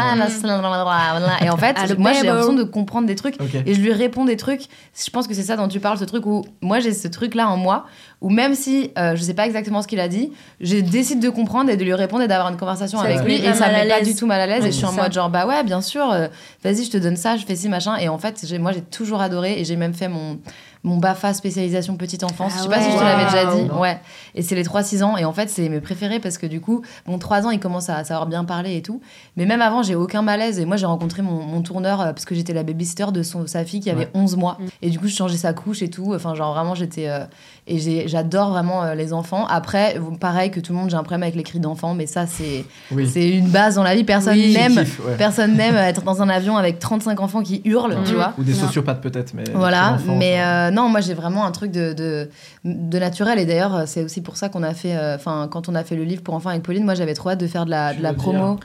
Et 1.41 1.51
en 1.51 1.57
fait, 1.57 1.77
Ah, 1.79 1.85
moi, 1.97 2.13
j'ai 2.13 2.27
l'impression 2.27 2.53
de 2.55 2.65
comprendre 2.65 3.07
des 3.07 3.15
trucs 3.15 3.37
et 3.67 3.75
je 3.75 3.81
lui 3.81 3.88
réponds 3.93 4.25
des 4.25 4.37
trucs. 4.37 4.63
Je 4.95 5.11
pense 5.11 5.27
que 5.27 5.35
c'est 5.35 5.43
ça 5.43 5.57
dont 5.57 5.69
tu 5.69 5.81
parles, 5.81 5.99
ce 5.99 6.05
truc 6.05 6.27
où 6.27 6.45
moi, 6.61 6.81
j'ai 6.81 6.93
ce 6.93 7.09
truc-là 7.09 7.49
en 7.49 7.57
moi 7.57 7.87
où 8.21 8.31
même 8.31 8.55
si 8.55 8.91
euh, 8.99 9.15
je 9.15 9.23
sais 9.23 9.35
pas 9.35 9.47
exactement 9.47 9.81
ce 9.81 9.87
qu'il 9.87 10.01
a 10.01 10.09
dit, 10.09 10.33
je 10.61 10.77
décide 10.79 11.21
de 11.21 11.29
comprendre 11.31 11.71
et 11.71 11.77
de 11.77 11.85
lui 11.85 11.95
répondre 11.95 12.23
et 12.23 12.29
d'avoir 12.29 12.49
une 12.49 12.57
conversation 12.57 12.99
avec 12.99 13.21
lui 13.23 13.35
et 13.37 13.53
ça 13.55 13.69
me 13.69 13.73
met 13.75 13.89
pas 13.89 14.01
du 14.01 14.15
tout 14.15 14.27
mal 14.27 14.41
à 14.41 14.47
l'aise 14.47 14.63
Ouais, 14.63 14.69
et 14.69 14.73
je 14.73 14.77
suis 14.77 14.87
en 14.87 14.93
ça. 14.93 15.03
mode 15.03 15.13
genre, 15.13 15.31
bah 15.31 15.47
ouais, 15.47 15.63
bien 15.63 15.81
sûr, 15.81 16.11
euh, 16.11 16.27
vas-y, 16.65 16.85
je 16.85 16.91
te 16.91 16.97
donne 16.97 17.17
ça, 17.17 17.37
je 17.37 17.47
fais 17.47 17.55
ci, 17.55 17.69
machin. 17.69 17.97
Et 17.97 18.09
en 18.09 18.19
fait, 18.19 18.45
moi, 18.59 18.73
j'ai 18.73 18.83
toujours 18.83 19.21
adoré 19.21 19.61
et 19.61 19.65
j'ai 19.65 19.77
même 19.77 19.95
fait 19.95 20.09
mon. 20.09 20.39
Mon 20.85 20.97
BAFA 20.99 21.35
spécialisation 21.35 21.97
petite 21.97 22.23
enfance. 22.25 22.53
Ah 22.55 22.59
je 22.59 22.63
sais 22.65 22.69
pas 22.69 22.81
si 22.81 22.91
je 22.93 22.97
te 22.97 23.03
l'avais 23.03 23.25
déjà 23.25 23.45
dit. 23.57 23.69
Waouh. 23.71 23.81
Ouais. 23.83 23.99
Et 24.35 24.43
c'est 24.43 24.55
les 24.55 24.63
3-6 24.65 25.03
ans. 25.03 25.17
Et 25.17 25.25
en 25.25 25.33
fait, 25.33 25.51
c'est 25.51 25.69
mes 25.69 25.81
préférés 25.81 26.21
parce 26.21 26.39
que 26.39 26.47
du 26.47 26.61
coup, 26.61 26.83
bon, 27.07 27.19
3 27.19 27.47
ans, 27.47 27.51
il 27.51 27.59
commence 27.61 27.89
à 27.91 28.05
savoir 28.05 28.27
bien 28.27 28.45
parler 28.45 28.77
et 28.77 28.83
tout. 28.83 29.01
Mais 29.37 29.45
même 29.45 29.61
avant, 29.61 29.83
j'ai 29.83 29.95
aucun 29.97 30.23
malaise. 30.23 30.59
Et 30.61 30.65
moi, 30.65 30.77
j'ai 30.77 30.87
rencontré 30.87 31.23
mon, 31.23 31.43
mon 31.43 31.63
tourneur 31.63 32.01
euh, 32.01 32.05
parce 32.13 32.25
que 32.25 32.35
j'étais 32.35 32.53
la 32.53 32.63
babysitter 32.63 33.07
de 33.13 33.23
son, 33.23 33.47
sa 33.47 33.65
fille 33.65 33.81
qui 33.81 33.91
avait 33.91 33.99
Ouais. 33.99 34.11
11 34.15 34.37
mois. 34.37 34.57
Mm. 34.61 34.67
Et 34.83 34.91
du 34.91 34.99
coup, 35.01 35.09
je 35.09 35.17
changeais 35.17 35.37
sa 35.37 35.53
couche 35.53 35.83
et 35.83 35.91
tout. 35.91 36.13
Enfin, 36.15 36.35
genre, 36.35 36.55
vraiment, 36.55 36.75
j'étais. 36.77 37.09
euh, 37.09 37.25
et 37.67 38.07
j'adore 38.09 38.51
vraiment 38.51 38.83
euh, 38.85 38.95
les 38.95 39.13
enfants. 39.13 39.47
Après, 39.47 39.97
pareil 40.21 40.51
que 40.51 40.61
tout 40.61 40.73
le 40.73 40.79
monde, 40.79 40.89
j'ai 40.91 40.97
un 40.97 41.03
problème 41.03 41.23
avec 41.25 41.35
les 41.35 41.43
cris 41.43 41.61
d'enfants. 41.61 41.95
Mais 41.95 42.07
ça, 42.07 42.27
c'est 42.27 42.65
Oui. 42.93 43.07
c'est 43.13 43.29
une 43.29 43.49
base 43.49 43.75
dans 43.75 43.83
la 43.83 43.95
vie. 43.95 44.05
Personne 44.05 44.35
Oui, 44.35 44.55
n'aime. 44.55 44.75
kiff, 44.77 45.01
ouais. 45.05 45.17
Personne 45.19 45.55
n'aime 45.57 45.77
être 45.77 46.03
dans 46.03 46.23
un 46.23 46.29
avion 46.29 46.57
avec 46.57 46.79
35 46.79 47.21
enfants 47.21 47.43
qui 47.43 47.61
hurlent, 47.65 47.93
Ouais. 47.95 48.05
tu 48.07 48.15
vois. 48.15 48.33
Ou 48.39 48.43
des 48.45 48.55
sociopathes 48.55 49.01
peut-être. 49.03 49.35
Mais 49.35 49.45
Voilà, 49.55 49.95
enfants, 49.95 50.15
mais 50.17 50.39
euh, 50.69 50.71
non, 50.71 50.89
moi 50.89 51.01
j'ai 51.01 51.15
vraiment 51.15 51.45
un 51.45 51.53
truc 51.53 51.71
de, 51.73 51.93
de, 51.93 52.31
de 52.65 52.99
naturel 52.99 53.39
et 53.39 53.47
d'ailleurs 53.47 53.87
c'est 53.87 54.05
aussi 54.05 54.21
pour 54.21 54.37
ça 54.37 54.49
qu'on 54.49 54.63
a 54.63 54.75
fait, 54.75 54.97
euh, 54.97 55.17
enfin 55.17 55.49
quand 55.51 55.69
on 55.69 55.75
a 55.75 55.85
fait 55.85 55.97
le 55.97 56.05
livre 56.05 56.23
pour 56.23 56.35
enfants 56.35 56.51
avec 56.51 56.63
Pauline, 56.63 56.85
moi 56.85 56.95
j'avais 56.95 57.15
trop 57.15 57.31
hâte 57.31 57.41
de 57.41 57.47
faire 57.47 57.65
de 57.65 57.71
la, 57.71 57.95
de 57.95 58.17
promo. 58.17 58.59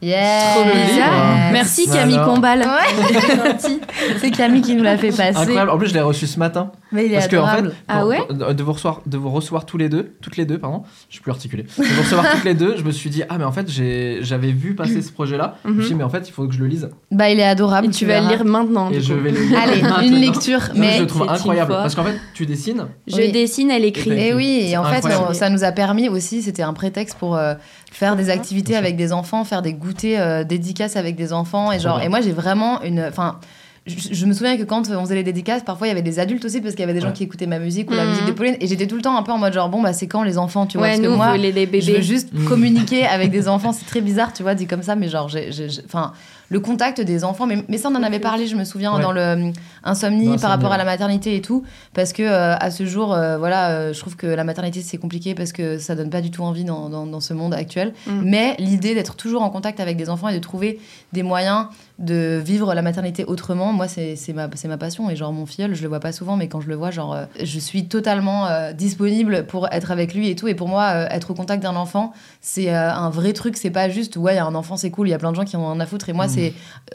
Yeah. 0.00 0.54
Trop. 0.54 0.64
Yes. 0.64 1.52
Merci 1.52 1.88
Camille 1.88 2.14
Alors. 2.14 2.34
Combal. 2.34 2.60
Ouais. 2.60 3.56
c'est 4.20 4.30
Camille 4.30 4.62
qui 4.62 4.74
nous 4.74 4.82
l'a 4.82 4.96
fait 4.96 5.10
passer. 5.10 5.36
Incroyable. 5.36 5.70
En 5.70 5.78
plus, 5.78 5.88
je 5.88 5.94
l'ai 5.94 6.00
reçu 6.00 6.26
ce 6.26 6.38
matin. 6.38 6.70
Mais 6.92 7.06
il 7.06 7.12
est 7.12 7.16
Parce 7.16 7.28
que, 7.28 7.36
en 7.36 7.46
fait, 7.46 7.58
adorable. 7.58 7.74
Ah 7.88 8.06
ouais 8.06 8.20
quand- 8.28 8.54
de, 8.54 8.62
vous 8.62 8.72
recevoir, 8.72 9.02
de 9.06 9.18
vous 9.18 9.30
recevoir 9.30 9.66
tous 9.66 9.76
les 9.76 9.88
deux, 9.88 10.14
toutes 10.22 10.36
les 10.36 10.44
deux, 10.46 10.58
pardon, 10.58 10.82
je 11.08 11.14
suis 11.14 11.22
plus 11.22 11.32
articulé. 11.32 11.64
De 11.64 11.68
vous 11.84 12.02
recevoir 12.02 12.30
toutes 12.32 12.44
les 12.44 12.54
deux, 12.54 12.76
je 12.76 12.84
me 12.84 12.92
suis 12.92 13.10
dit, 13.10 13.22
ah, 13.28 13.38
mais 13.38 13.44
en 13.44 13.52
fait, 13.52 13.68
j'avais 13.68 14.52
vu 14.52 14.74
passer 14.74 15.02
ce 15.02 15.12
projet-là. 15.12 15.56
Je 15.64 15.70
me 15.70 15.80
suis 15.80 15.90
dit, 15.90 15.94
mais 15.96 16.04
en 16.04 16.08
fait, 16.10 16.28
il 16.28 16.32
faut 16.32 16.46
que 16.46 16.54
je 16.54 16.60
le 16.60 16.66
lise. 16.66 16.88
Bah, 17.10 17.30
il 17.30 17.40
est 17.40 17.44
adorable. 17.44 17.88
Et 17.88 17.90
tu 17.90 18.06
vas 18.06 18.20
le 18.20 18.28
lire 18.28 18.44
maintenant. 18.44 18.90
Et 18.90 19.00
je 19.00 19.14
vais 19.14 19.30
le 19.30 19.40
lire. 19.40 19.58
Allez, 19.58 19.82
maintenant. 19.82 20.00
une 20.02 20.16
lecture. 20.16 20.60
Non, 20.74 20.80
mais 20.80 20.96
je 20.96 21.00
le 21.02 21.06
trouve 21.06 21.28
incroyable. 21.28 21.72
Parce 21.72 21.94
qu'en 21.94 22.04
fait, 22.04 22.18
tu 22.34 22.46
dessines. 22.46 22.86
Je 23.06 23.16
Oui. 23.16 23.32
dessine, 23.32 23.70
elle 23.70 23.84
écrit. 23.84 24.12
Et 24.12 24.34
oui, 24.34 24.68
et 24.68 24.76
en 24.76 24.84
fait, 24.84 25.04
ça 25.32 25.50
nous 25.50 25.64
a 25.64 25.72
permis 25.72 26.08
aussi, 26.08 26.42
c'était 26.42 26.62
un 26.62 26.72
prétexte 26.72 27.16
pour 27.18 27.36
euh, 27.36 27.54
faire 27.90 28.16
des 28.16 28.30
activités 28.30 28.76
avec 28.76 28.96
des 28.96 29.12
enfants, 29.12 29.44
faire 29.44 29.62
des 29.62 29.72
goûters 29.72 30.20
euh, 30.20 30.44
dédicaces 30.44 30.96
avec 30.96 31.16
des 31.16 31.32
enfants. 31.32 31.72
Et, 31.72 31.78
genre, 31.80 32.00
et 32.00 32.08
moi, 32.08 32.20
j'ai 32.20 32.32
vraiment 32.32 32.82
une. 32.82 33.00
Enfin, 33.08 33.38
je, 33.86 33.94
je 34.12 34.26
me 34.26 34.34
souviens 34.34 34.58
que 34.58 34.64
quand 34.64 34.88
on 34.90 35.00
faisait 35.04 35.14
les 35.14 35.22
dédicaces, 35.22 35.62
parfois 35.62 35.86
il 35.86 35.90
y 35.90 35.92
avait 35.92 36.02
des 36.02 36.18
adultes 36.18 36.44
aussi 36.44 36.60
parce 36.60 36.74
qu'il 36.74 36.80
y 36.80 36.84
avait 36.84 36.92
des 36.92 37.00
gens 37.00 37.06
Ouais. 37.08 37.12
qui 37.14 37.22
écoutaient 37.24 37.46
ma 37.46 37.58
musique 37.58 37.90
ou 37.90 37.94
la 37.94 38.04
Mhm. 38.04 38.10
musique 38.10 38.26
de 38.26 38.32
Pauline. 38.32 38.56
Et 38.60 38.66
j'étais 38.66 38.86
tout 38.86 38.96
le 38.96 39.02
temps 39.02 39.16
un 39.16 39.22
peu 39.22 39.32
en 39.32 39.38
mode 39.38 39.54
genre, 39.54 39.70
bon, 39.70 39.80
bah 39.80 39.94
c'est 39.94 40.06
quand 40.06 40.22
les 40.24 40.36
enfants, 40.36 40.66
tu 40.66 40.76
vois 40.76 40.88
Ouais, 40.88 40.92
Parce 40.96 41.02
nous, 41.02 41.12
que 41.12 41.16
moi, 41.16 41.30
voulait 41.34 41.52
des 41.52 41.62
je 41.64 41.86
veux 41.86 41.92
bébés. 41.92 42.02
juste 42.02 42.28
Mhm. 42.34 42.44
communiquer 42.44 43.06
avec 43.06 43.30
des 43.30 43.48
enfants. 43.48 43.72
C'est 43.72 43.86
très 43.86 44.02
bizarre, 44.02 44.32
tu 44.34 44.42
vois, 44.42 44.54
dit 44.54 44.66
comme 44.66 44.82
ça, 44.82 44.94
mais 44.94 45.08
genre, 45.08 45.28
j'ai- 45.30 45.50
j'ai- 45.52 45.70
j'ai- 45.70 45.82
enfin, 45.86 46.12
le 46.50 46.60
contact 46.60 47.00
des 47.00 47.24
enfants. 47.24 47.46
Mais, 47.46 47.64
mais 47.68 47.78
ça, 47.78 47.88
on 47.90 47.94
en 47.94 48.02
avait 48.02 48.18
parlé, 48.20 48.46
je 48.46 48.56
me 48.56 48.64
souviens, 48.64 48.94
Ouais. 48.94 49.02
dans 49.02 49.12
le 49.12 49.52
insomnie 49.84 50.28
Dans 50.28 50.36
par 50.38 50.50
rapport 50.50 50.72
à 50.72 50.78
la 50.78 50.84
maternité 50.84 51.36
et 51.36 51.42
tout, 51.42 51.62
parce 51.94 52.12
que 52.12 52.22
euh, 52.22 52.56
à 52.56 52.70
ce 52.70 52.86
jour, 52.86 53.12
euh, 53.14 53.38
voilà, 53.38 53.70
euh, 53.70 53.92
je 53.92 54.00
trouve 54.00 54.16
que 54.16 54.26
la 54.26 54.44
maternité 54.44 54.80
c'est 54.80 54.98
compliqué 54.98 55.34
parce 55.34 55.52
que 55.52 55.78
ça 55.78 55.94
donne 55.94 56.10
pas 56.10 56.20
du 56.20 56.30
tout 56.30 56.42
envie 56.42 56.64
dans, 56.64 56.88
dans, 56.88 57.06
dans 57.06 57.20
ce 57.20 57.34
monde 57.34 57.54
actuel. 57.54 57.92
Mm. 58.06 58.20
Mais 58.24 58.56
l'idée 58.58 58.94
d'être 58.94 59.14
toujours 59.14 59.42
en 59.42 59.50
contact 59.50 59.80
avec 59.80 59.96
des 59.96 60.08
enfants 60.08 60.28
et 60.28 60.34
de 60.34 60.40
trouver 60.40 60.78
des 61.12 61.22
moyens 61.22 61.66
de 61.98 62.40
vivre 62.44 62.74
la 62.74 62.82
maternité 62.82 63.24
autrement, 63.24 63.72
moi 63.72 63.88
c'est 63.88 64.14
c'est 64.14 64.32
ma, 64.32 64.48
c'est 64.54 64.68
ma 64.68 64.78
passion. 64.78 65.10
Et 65.10 65.16
genre 65.16 65.32
mon 65.32 65.46
filleul, 65.46 65.74
je 65.74 65.82
le 65.82 65.88
vois 65.88 65.98
pas 65.98 66.12
souvent, 66.12 66.36
mais 66.36 66.46
quand 66.48 66.60
je 66.60 66.68
le 66.68 66.76
vois, 66.76 66.90
genre 66.92 67.12
euh, 67.14 67.24
je 67.42 67.58
suis 67.58 67.86
totalement 67.88 68.46
euh, 68.46 68.72
disponible 68.72 69.46
pour 69.46 69.66
être 69.72 69.90
avec 69.90 70.14
lui 70.14 70.28
et 70.28 70.36
tout. 70.36 70.46
Et 70.46 70.54
pour 70.54 70.68
moi, 70.68 70.84
euh, 70.94 71.06
être 71.10 71.32
au 71.32 71.34
contact 71.34 71.60
d'un 71.62 71.74
enfant, 71.74 72.12
c'est 72.40 72.72
euh, 72.72 72.92
un 72.92 73.10
vrai 73.10 73.32
truc. 73.32 73.56
C'est 73.56 73.70
pas 73.70 73.88
juste 73.88 74.16
ouais, 74.16 74.34
il 74.34 74.36
y 74.36 74.38
a 74.38 74.44
un 74.46 74.54
enfant, 74.54 74.76
c'est 74.76 74.90
cool. 74.92 75.08
Il 75.08 75.10
y 75.10 75.14
a 75.14 75.18
plein 75.18 75.32
de 75.32 75.36
gens 75.36 75.44
qui 75.44 75.56
en 75.56 75.62
ont 75.76 75.80
à 75.80 75.86
foutre. 75.86 76.08
Et 76.08 76.12
moi, 76.12 76.26
Mm. 76.26 76.30
c'est 76.30 76.52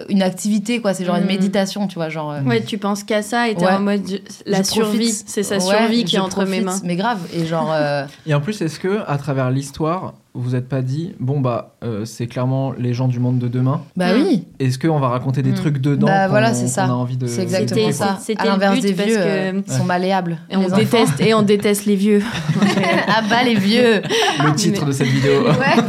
une 0.09 0.21
activité 0.21 0.79
quoi. 0.79 0.93
C'est 0.93 1.03
genre 1.03 1.17
une 1.17 1.23
Mm. 1.25 1.27
méditation, 1.27 1.87
tu 1.87 1.95
vois, 1.95 2.07
genre. 2.09 2.31
euh, 2.31 2.41
Ouais, 2.43 2.61
tu 2.63 2.77
penses 2.77 3.03
qu'à 3.03 3.21
ça 3.21 3.49
et 3.49 3.55
t'es 3.55 3.65
Ouais. 3.65 3.73
en 3.73 3.81
mode 3.81 4.07
je- 4.07 4.17
la 4.49 4.59
je 4.59 4.67
survie. 4.67 5.11
C'est 5.11 5.43
sa 5.43 5.55
Ouais, 5.55 5.59
survie 5.61 6.05
qui 6.05 6.15
est 6.15 6.19
entre 6.19 6.45
mes 6.45 6.61
mains. 6.61 6.79
Mais 6.85 6.95
grave. 6.95 7.19
Et 7.33 7.45
genre. 7.45 7.69
euh, 7.73 8.05
Et 8.25 8.33
en 8.33 8.39
plus, 8.39 8.61
est-ce 8.61 8.79
que, 8.79 9.01
à 9.05 9.17
travers 9.17 9.51
l'histoire, 9.51 10.13
vous 10.35 10.41
vous 10.41 10.55
êtes 10.55 10.67
pas 10.67 10.81
dit, 10.81 11.13
bon, 11.19 11.39
bah, 11.39 11.75
euh, 11.83 12.05
c'est 12.05 12.25
clairement 12.27 12.73
les 12.77 12.93
gens 12.93 13.07
du 13.07 13.19
monde 13.19 13.37
de 13.39 13.47
demain. 13.47 13.81
Bah 13.95 14.15
Mm. 14.17 14.21
oui. 14.23 14.43
Est-ce 14.59 14.79
qu'on 14.79 14.99
va 14.99 15.09
raconter 15.09 15.41
des 15.43 15.51
Mm. 15.51 15.55
trucs 15.55 15.77
dedans 15.79 16.07
Bah 16.07 16.27
voilà, 16.27 16.53
c'est 16.55 16.67
ça. 16.67 16.85
qu'on 16.85 16.91
a 16.91 16.95
envie 16.95 17.17
de. 17.17 17.27
C'est 17.27 17.43
exactement 17.43 17.91
ça. 17.91 18.17
C'était 18.19 18.43
l'inverse 18.45 18.75
but 18.75 18.81
des 18.81 18.93
parce 18.93 19.07
vieux, 19.09 19.15
que- 19.17 19.21
euh, 19.21 19.61
ils 19.67 19.71
sont 19.73 19.83
malléables. 19.83 20.39
Et 20.49 20.57
on 20.57 20.65
enfants. 20.65 20.77
déteste 20.77 21.21
et 21.21 21.33
on 21.35 21.43
déteste 21.43 21.85
les 21.85 21.95
vieux. 21.95 22.21
ah 23.07 23.21
bah 23.29 23.43
les 23.43 23.55
vieux. 23.55 24.01
Le 24.43 24.55
titre 24.55 24.85
de 24.85 24.91
cette 24.91 25.07
vidéo. 25.07 25.43
Ouais. 25.53 25.83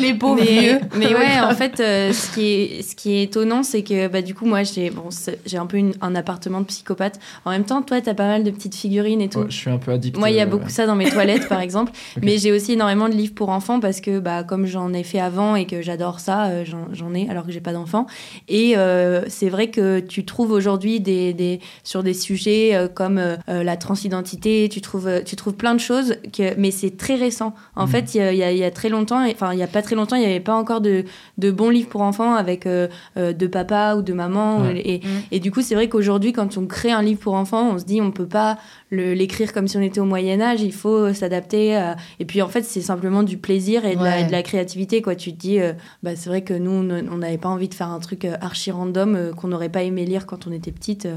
les 0.00 0.14
pauvres 0.14 0.40
mais, 0.42 0.60
vieux. 0.60 0.78
mais 0.98 1.14
ouais, 1.14 1.40
en 1.42 1.54
fait, 1.54 1.80
euh, 1.80 2.12
ce, 2.12 2.32
qui 2.34 2.46
est, 2.46 2.82
ce 2.82 2.94
qui 2.96 3.12
est 3.16 3.22
étonnant, 3.24 3.62
c'est 3.62 3.82
que 3.82 4.08
bah, 4.08 4.22
du 4.22 4.34
coup, 4.34 4.46
moi, 4.46 4.62
j'ai 4.62 4.90
bon, 4.90 5.04
j'ai 5.44 5.58
un 5.58 5.66
peu 5.66 5.76
une- 5.76 5.92
un 6.00 6.14
appartement 6.14 6.60
de 6.60 6.66
psychopathe. 6.66 7.18
En 7.44 7.50
même 7.50 7.64
temps, 7.64 7.82
toi, 7.82 8.00
t'as 8.00 8.14
pas 8.14 8.26
mal 8.26 8.42
de 8.44 8.50
petites 8.50 8.74
figurines 8.74 9.20
et 9.20 9.28
tout. 9.28 9.40
Ouais, 9.40 9.46
je 9.50 9.56
suis 9.56 9.70
un 9.70 9.78
peu 9.78 9.92
addict. 9.92 10.16
Moi, 10.18 10.30
il 10.30 10.36
y 10.36 10.40
a 10.40 10.44
euh, 10.44 10.46
beaucoup 10.46 10.70
ça 10.70 10.86
dans 10.86 10.96
mes 10.96 11.10
toilettes, 11.10 11.48
par 11.48 11.60
exemple. 11.60 11.92
Mais 12.22 12.38
j'ai 12.38 12.52
aussi 12.52 12.72
énormément 12.72 13.08
de 13.08 13.14
livres 13.14 13.34
pour 13.34 13.50
enfants 13.50 13.65
parce 13.80 14.00
que, 14.00 14.18
bah, 14.18 14.42
comme 14.44 14.66
j'en 14.66 14.92
ai 14.92 15.02
fait 15.02 15.18
avant 15.20 15.56
et 15.56 15.66
que 15.66 15.82
j'adore 15.82 16.20
ça, 16.20 16.46
euh, 16.46 16.64
j'en 16.92 17.14
ai 17.14 17.28
alors 17.28 17.44
que 17.46 17.52
j'ai 17.52 17.60
pas 17.60 17.72
d'enfants. 17.72 18.06
Et 18.48 18.76
euh, 18.76 19.22
c'est 19.28 19.48
vrai 19.48 19.68
que 19.70 20.00
tu 20.00 20.24
trouves 20.24 20.50
aujourd'hui 20.52 21.00
des, 21.00 21.32
des, 21.34 21.60
sur 21.84 22.02
des 22.02 22.14
sujets 22.14 22.74
euh, 22.74 22.88
comme 22.88 23.20
la 23.48 23.76
transidentité, 23.76 24.68
tu 24.70 24.80
trouves, 24.80 25.22
tu 25.24 25.36
trouves 25.36 25.54
plein 25.54 25.74
de 25.74 25.80
choses, 25.80 26.14
que, 26.32 26.54
mais 26.58 26.70
c'est 26.70 26.96
très 26.96 27.14
récent. 27.16 27.54
En 27.74 27.86
Mm. 27.86 27.88
fait, 27.88 28.14
il 28.14 28.18
y, 28.18 28.20
a- 28.22 28.32
il 28.32 28.38
y 28.38 28.42
a- 28.42 28.52
il 28.52 28.58
y 28.58 28.64
a 28.64 28.70
très 28.70 28.88
longtemps, 28.88 29.24
et- 29.24 29.32
enfin, 29.32 29.52
il 29.52 29.58
y 29.58 29.62
a 29.62 29.66
pas 29.66 29.82
très 29.82 29.96
longtemps, 29.96 30.16
il 30.16 30.20
n'y 30.20 30.26
avait 30.26 30.40
pas 30.40 30.54
encore 30.54 30.80
de, 30.80 31.04
de 31.38 31.50
bons 31.50 31.70
livres 31.70 31.88
pour 31.88 32.02
enfants 32.02 32.34
avec 32.34 32.66
euh, 32.66 32.88
euh, 33.16 33.32
de 33.32 33.46
papa 33.46 33.94
ou 33.96 34.02
de 34.02 34.12
maman. 34.12 34.60
Ouais. 34.62 34.80
Et, 34.84 34.98
Mm. 34.98 35.08
et 35.32 35.40
du 35.40 35.50
coup, 35.50 35.62
c'est 35.62 35.74
vrai 35.74 35.88
qu'aujourd'hui, 35.88 36.32
quand 36.32 36.56
on 36.56 36.66
crée 36.66 36.92
un 36.92 37.02
livre 37.02 37.20
pour 37.20 37.34
enfants, 37.34 37.70
on 37.74 37.78
se 37.78 37.84
dit 37.84 38.00
on 38.00 38.10
peut 38.12 38.26
pas 38.28 38.58
l'écrire 38.92 39.52
comme 39.52 39.66
si 39.68 39.76
on 39.76 39.82
était 39.82 40.00
au 40.00 40.04
Moyen 40.04 40.40
Âge, 40.40 40.62
il 40.62 40.72
faut 40.72 41.12
s'adapter. 41.12 41.74
à- 41.76 41.96
Et 42.20 42.24
puis 42.24 42.40
en 42.42 42.48
fait, 42.48 42.62
c'est 42.62 42.80
simplement 42.80 43.22
du 43.22 43.36
plaisir 43.38 43.84
et 43.84 43.96
de, 43.96 44.02
la, 44.04 44.10
Ouais. 44.10 44.22
et 44.22 44.26
de 44.26 44.32
la 44.32 44.42
créativité. 44.42 45.02
Quoi. 45.02 45.16
Tu 45.16 45.32
te 45.32 45.38
dis, 45.38 45.58
euh, 45.60 45.72
bah, 46.02 46.14
c'est 46.16 46.28
vrai 46.28 46.42
que 46.42 46.54
nous, 46.54 46.70
on 46.70 47.16
n'avait 47.18 47.38
pas 47.38 47.48
envie 47.48 47.68
de 47.68 47.74
faire 47.74 47.88
un 47.90 47.98
truc 47.98 48.24
euh, 48.24 48.36
archi 48.40 48.70
random 48.70 49.14
euh, 49.16 49.32
qu'on 49.32 49.48
n'aurait 49.48 49.68
pas 49.70 49.82
aimé 49.82 50.04
lire 50.04 50.26
quand 50.26 50.46
on 50.46 50.52
était 50.52 50.72
petite. 50.72 51.06
euh, 51.06 51.16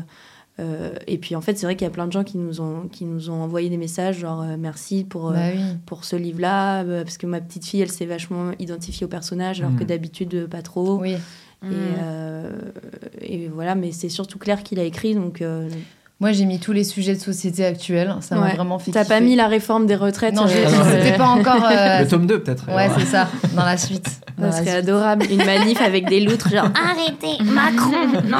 euh, 0.59 0.91
et 1.07 1.17
puis 1.17 1.35
en 1.37 1.41
fait, 1.41 1.57
c'est 1.57 1.65
vrai 1.65 1.75
qu'il 1.77 1.85
y 1.85 1.87
a 1.87 1.93
plein 1.93 2.05
de 2.07 2.11
gens 2.11 2.25
qui 2.25 2.37
nous 2.37 2.59
ont, 2.59 2.89
qui 2.91 3.05
nous 3.05 3.29
ont 3.29 3.41
envoyé 3.41 3.69
des 3.69 3.77
messages 3.77 4.17
genre 4.19 4.41
euh, 4.41 4.57
merci 4.59 5.05
pour, 5.05 5.29
euh, 5.29 5.33
Bah 5.33 5.39
oui. 5.55 5.61
pour 5.85 6.03
ce 6.03 6.17
livre-là, 6.17 6.83
euh, 6.83 7.03
parce 7.03 7.17
que 7.17 7.27
ma 7.27 7.39
petite 7.39 7.65
fille, 7.65 7.79
elle 7.81 7.91
s'est 7.91 8.05
vachement 8.05 8.51
identifiée 8.59 9.05
au 9.05 9.07
personnage, 9.07 9.61
alors 9.61 9.77
que 9.77 9.85
d'habitude, 9.85 10.33
euh, 10.33 10.47
pas 10.47 10.61
trop. 10.61 10.99
Oui. 10.99 11.13
Et, 11.63 11.67
euh, 12.03 12.51
et 13.21 13.47
voilà, 13.47 13.75
mais 13.75 13.91
c'est 13.93 14.09
surtout 14.09 14.37
Claire 14.39 14.63
qui 14.63 14.75
l'a 14.75 14.83
écrit, 14.83 15.13
donc 15.15 15.41
euh, 15.41 15.69
Moi, 16.21 16.33
j'ai 16.33 16.43
mis 16.43 16.59
tous 16.59 16.73
les 16.73 16.83
sujets 16.83 17.15
de 17.15 17.19
société 17.21 17.65
actuels. 17.65 18.13
Ça 18.19 18.35
m'a 18.35 18.47
Ouais. 18.47 18.55
vraiment 18.55 18.77
fait. 18.77 18.91
T'as 18.91 19.05
pas 19.05 19.21
mis 19.21 19.37
la 19.37 19.47
réforme 19.47 19.85
des 19.85 19.95
retraites 19.95 20.33
Non, 20.33 20.47
euh, 20.49 20.69
non, 20.69 20.83
c'était 20.91 21.15
pas 21.17 21.27
encore. 21.27 21.63
euh, 21.71 21.99
Le 22.01 22.07
tome 22.09 22.25
2, 22.27 22.41
peut-être. 22.43 22.67
Ouais, 22.67 22.73
Alors, 22.83 22.99
c'est 22.99 23.05
ça. 23.05 23.29
Dans 23.55 23.63
la 23.63 23.77
suite. 23.77 24.19
Dans 24.37 24.51
Ça 24.51 24.57
la 24.59 24.63
serait 24.65 24.65
suite. 24.79 24.89
adorable, 24.89 25.25
une 25.31 25.45
manif 25.45 25.81
avec 25.81 26.09
des 26.09 26.19
loutres, 26.19 26.49
genre 26.49 26.67
Arrêtez, 26.75 27.41
Macron, 27.43 28.07
non 28.27 28.37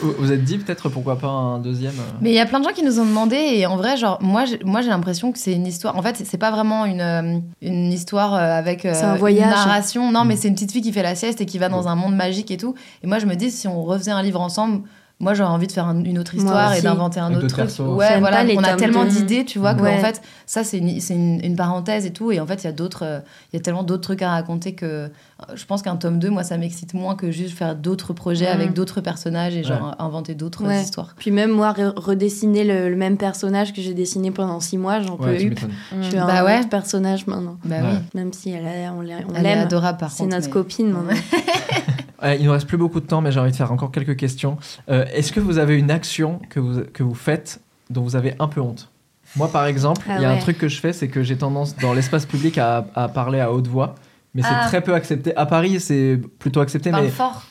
Vous 0.00 0.14
vous 0.18 0.32
êtes 0.32 0.42
dit, 0.42 0.58
peut-être, 0.58 0.88
pourquoi 0.88 1.16
pas 1.18 1.28
un 1.28 1.58
deuxième 1.60 1.94
euh, 1.94 2.12
Mais 2.20 2.30
il 2.30 2.34
y 2.34 2.40
a 2.40 2.46
plein 2.46 2.58
de 2.58 2.64
gens 2.64 2.72
qui 2.74 2.82
nous 2.84 2.98
ont 2.98 3.04
demandé 3.06 3.36
et 3.36 3.66
en 3.66 3.76
vrai, 3.76 3.96
genre 3.96 4.18
moi, 4.20 4.44
j'ai- 4.44 4.60
moi 4.64 4.82
j'ai 4.82 4.88
l'impression 4.90 5.30
que 5.32 5.38
c'est 5.38 5.52
une 5.52 5.66
histoire. 5.66 5.96
En 5.96 6.02
fait, 6.02 6.16
c'est- 6.24 6.38
pas 6.38 6.50
vraiment 6.50 6.84
une 6.86 7.00
euh, 7.00 7.38
une 7.62 7.92
histoire 7.92 8.34
avec 8.34 8.84
euh, 8.84 8.92
C'est 8.94 9.04
un 9.04 9.12
une 9.14 9.18
voyage. 9.20 9.48
narration. 9.50 10.10
Non, 10.12 10.24
mais 10.24 10.34
c'est 10.36 10.48
une 10.48 10.54
petite 10.54 10.72
fille 10.72 10.82
qui 10.82 10.92
fait 10.92 11.02
la 11.04 11.14
sieste 11.14 11.40
et 11.40 11.46
qui 11.46 11.58
va 11.58 11.68
dans 11.68 11.86
un 11.88 11.94
monde 11.94 12.14
magique 12.16 12.50
et 12.50 12.56
tout. 12.56 12.74
Et 13.02 13.06
moi, 13.06 13.18
je 13.20 13.26
me 13.26 13.34
dis 13.36 13.50
si 13.52 13.66
on 13.68 13.82
refaisait 13.84 14.10
un 14.10 14.22
livre 14.22 14.40
ensemble. 14.40 14.82
Moi, 15.20 15.32
j'aurais 15.34 15.50
envie 15.52 15.68
de 15.68 15.72
faire 15.72 15.86
un- 15.86 16.02
une 16.04 16.18
autre 16.18 16.34
histoire 16.34 16.74
et 16.74 16.82
d'inventer 16.82 17.20
un 17.20 17.32
autre 17.34 17.46
truc. 17.46 17.70
Ouais, 17.78 18.18
voilà. 18.18 18.44
On 18.56 18.62
a 18.64 18.74
tellement 18.74 19.04
d'idées, 19.04 19.44
tu 19.44 19.58
vois, 19.58 19.72
Ouais. 19.74 19.96
qu'en 19.96 20.02
fait, 20.02 20.20
ça, 20.44 20.64
c'est 20.64 20.78
une, 20.78 21.00
c'est 21.00 21.14
une, 21.14 21.40
une 21.44 21.56
parenthèse 21.56 22.04
et 22.04 22.12
tout. 22.12 22.32
Et 22.32 22.40
en 22.40 22.46
fait, 22.46 22.62
il 22.62 22.64
y 22.64 22.68
a 22.68 22.72
d'autres, 22.72 23.04
euh, 23.04 23.20
il 23.52 23.56
y 23.56 23.58
a 23.58 23.62
tellement 23.62 23.84
d'autres 23.84 24.02
trucs 24.02 24.22
à 24.22 24.30
raconter 24.30 24.74
que 24.74 25.08
je 25.54 25.64
pense 25.66 25.82
qu'un 25.82 25.96
tome 25.96 26.18
2, 26.20 26.30
moi, 26.30 26.44
ça 26.44 26.56
m'excite 26.58 26.94
moins 26.94 27.16
que 27.16 27.30
juste 27.30 27.56
faire 27.58 27.74
d'autres 27.74 28.12
projets 28.12 28.46
avec 28.46 28.72
d'autres 28.72 29.00
personnages 29.00 29.56
et 29.56 29.64
genre 29.64 29.94
inventer 29.98 30.34
d'autres 30.34 30.64
Ouais. 30.64 30.82
histoires. 30.82 31.14
Puis 31.18 31.30
même 31.32 31.50
moi, 31.50 31.72
re- 31.72 31.92
redessiner 31.98 32.62
le, 32.64 32.88
le 32.88 32.96
même 32.96 33.16
personnage 33.16 33.72
que 33.72 33.82
j'ai 33.82 33.94
dessiné 33.94 34.30
pendant 34.30 34.60
six 34.60 34.78
mois, 34.78 35.00
j'en 35.02 35.16
peux 35.16 35.34
plus. 35.34 35.54
Je 36.00 36.02
suis 36.08 36.16
Bah 36.16 36.40
un 36.40 36.44
ouais. 36.44 36.58
autre 36.60 36.68
personnage 36.68 37.26
maintenant. 37.26 37.56
Bah 37.64 37.76
Ouais. 37.76 37.88
oui. 37.92 37.98
Même 38.14 38.32
si 38.32 38.50
elle 38.50 38.64
a- 38.66 38.92
on 38.92 39.00
l'aime. 39.00 39.58
adorable 39.58 39.98
par 39.98 40.12
C'est 40.12 40.24
notre 40.26 40.46
mais- 40.46 40.52
copine 40.52 40.90
maintenant. 40.90 41.16
Il 42.38 42.44
nous 42.46 42.52
reste 42.52 42.66
plus 42.66 42.78
beaucoup 42.78 43.00
de 43.00 43.06
temps, 43.06 43.20
mais 43.20 43.32
j'ai 43.32 43.40
envie 43.40 43.50
de 43.50 43.56
faire 43.56 43.70
encore 43.72 43.90
quelques 43.90 44.16
questions. 44.16 44.56
Euh, 44.88 45.04
Est-ce 45.12 45.30
que 45.32 45.40
vous 45.40 45.58
avez 45.58 45.76
une 45.76 45.90
action 45.90 46.40
que 46.48 46.58
vous, 46.58 46.80
que 46.92 47.02
vous 47.02 47.14
faites 47.14 47.60
dont 47.90 48.00
vous 48.02 48.16
avez 48.16 48.34
un 48.38 48.48
peu 48.48 48.62
honte? 48.62 48.88
Moi, 49.36 49.48
par 49.48 49.66
exemple, 49.66 50.02
il 50.06 50.12
Ah 50.12 50.20
y 50.20 50.24
a 50.24 50.30
un 50.30 50.38
truc 50.38 50.56
que 50.56 50.68
je 50.68 50.80
fais, 50.80 50.92
c'est 50.94 51.08
que 51.08 51.22
j'ai 51.22 51.36
tendance 51.36 51.76
dans 51.76 51.92
l'espace 51.92 52.24
public 52.24 52.56
à, 52.56 52.86
à 52.94 53.08
parler 53.08 53.40
à 53.40 53.52
haute 53.52 53.66
voix, 53.66 53.94
mais 54.34 54.42
c'est 54.42 54.48
Ah. 54.50 54.66
très 54.66 54.80
peu 54.80 54.94
accepté. 54.94 55.34
À 55.36 55.46
Paris, 55.46 55.80
c'est 55.80 56.20
plutôt 56.38 56.60
accepté, 56.60 56.90
Tu 56.90 56.92
parles 56.92 57.04
mais 57.04 57.10
fort. 57.10 57.42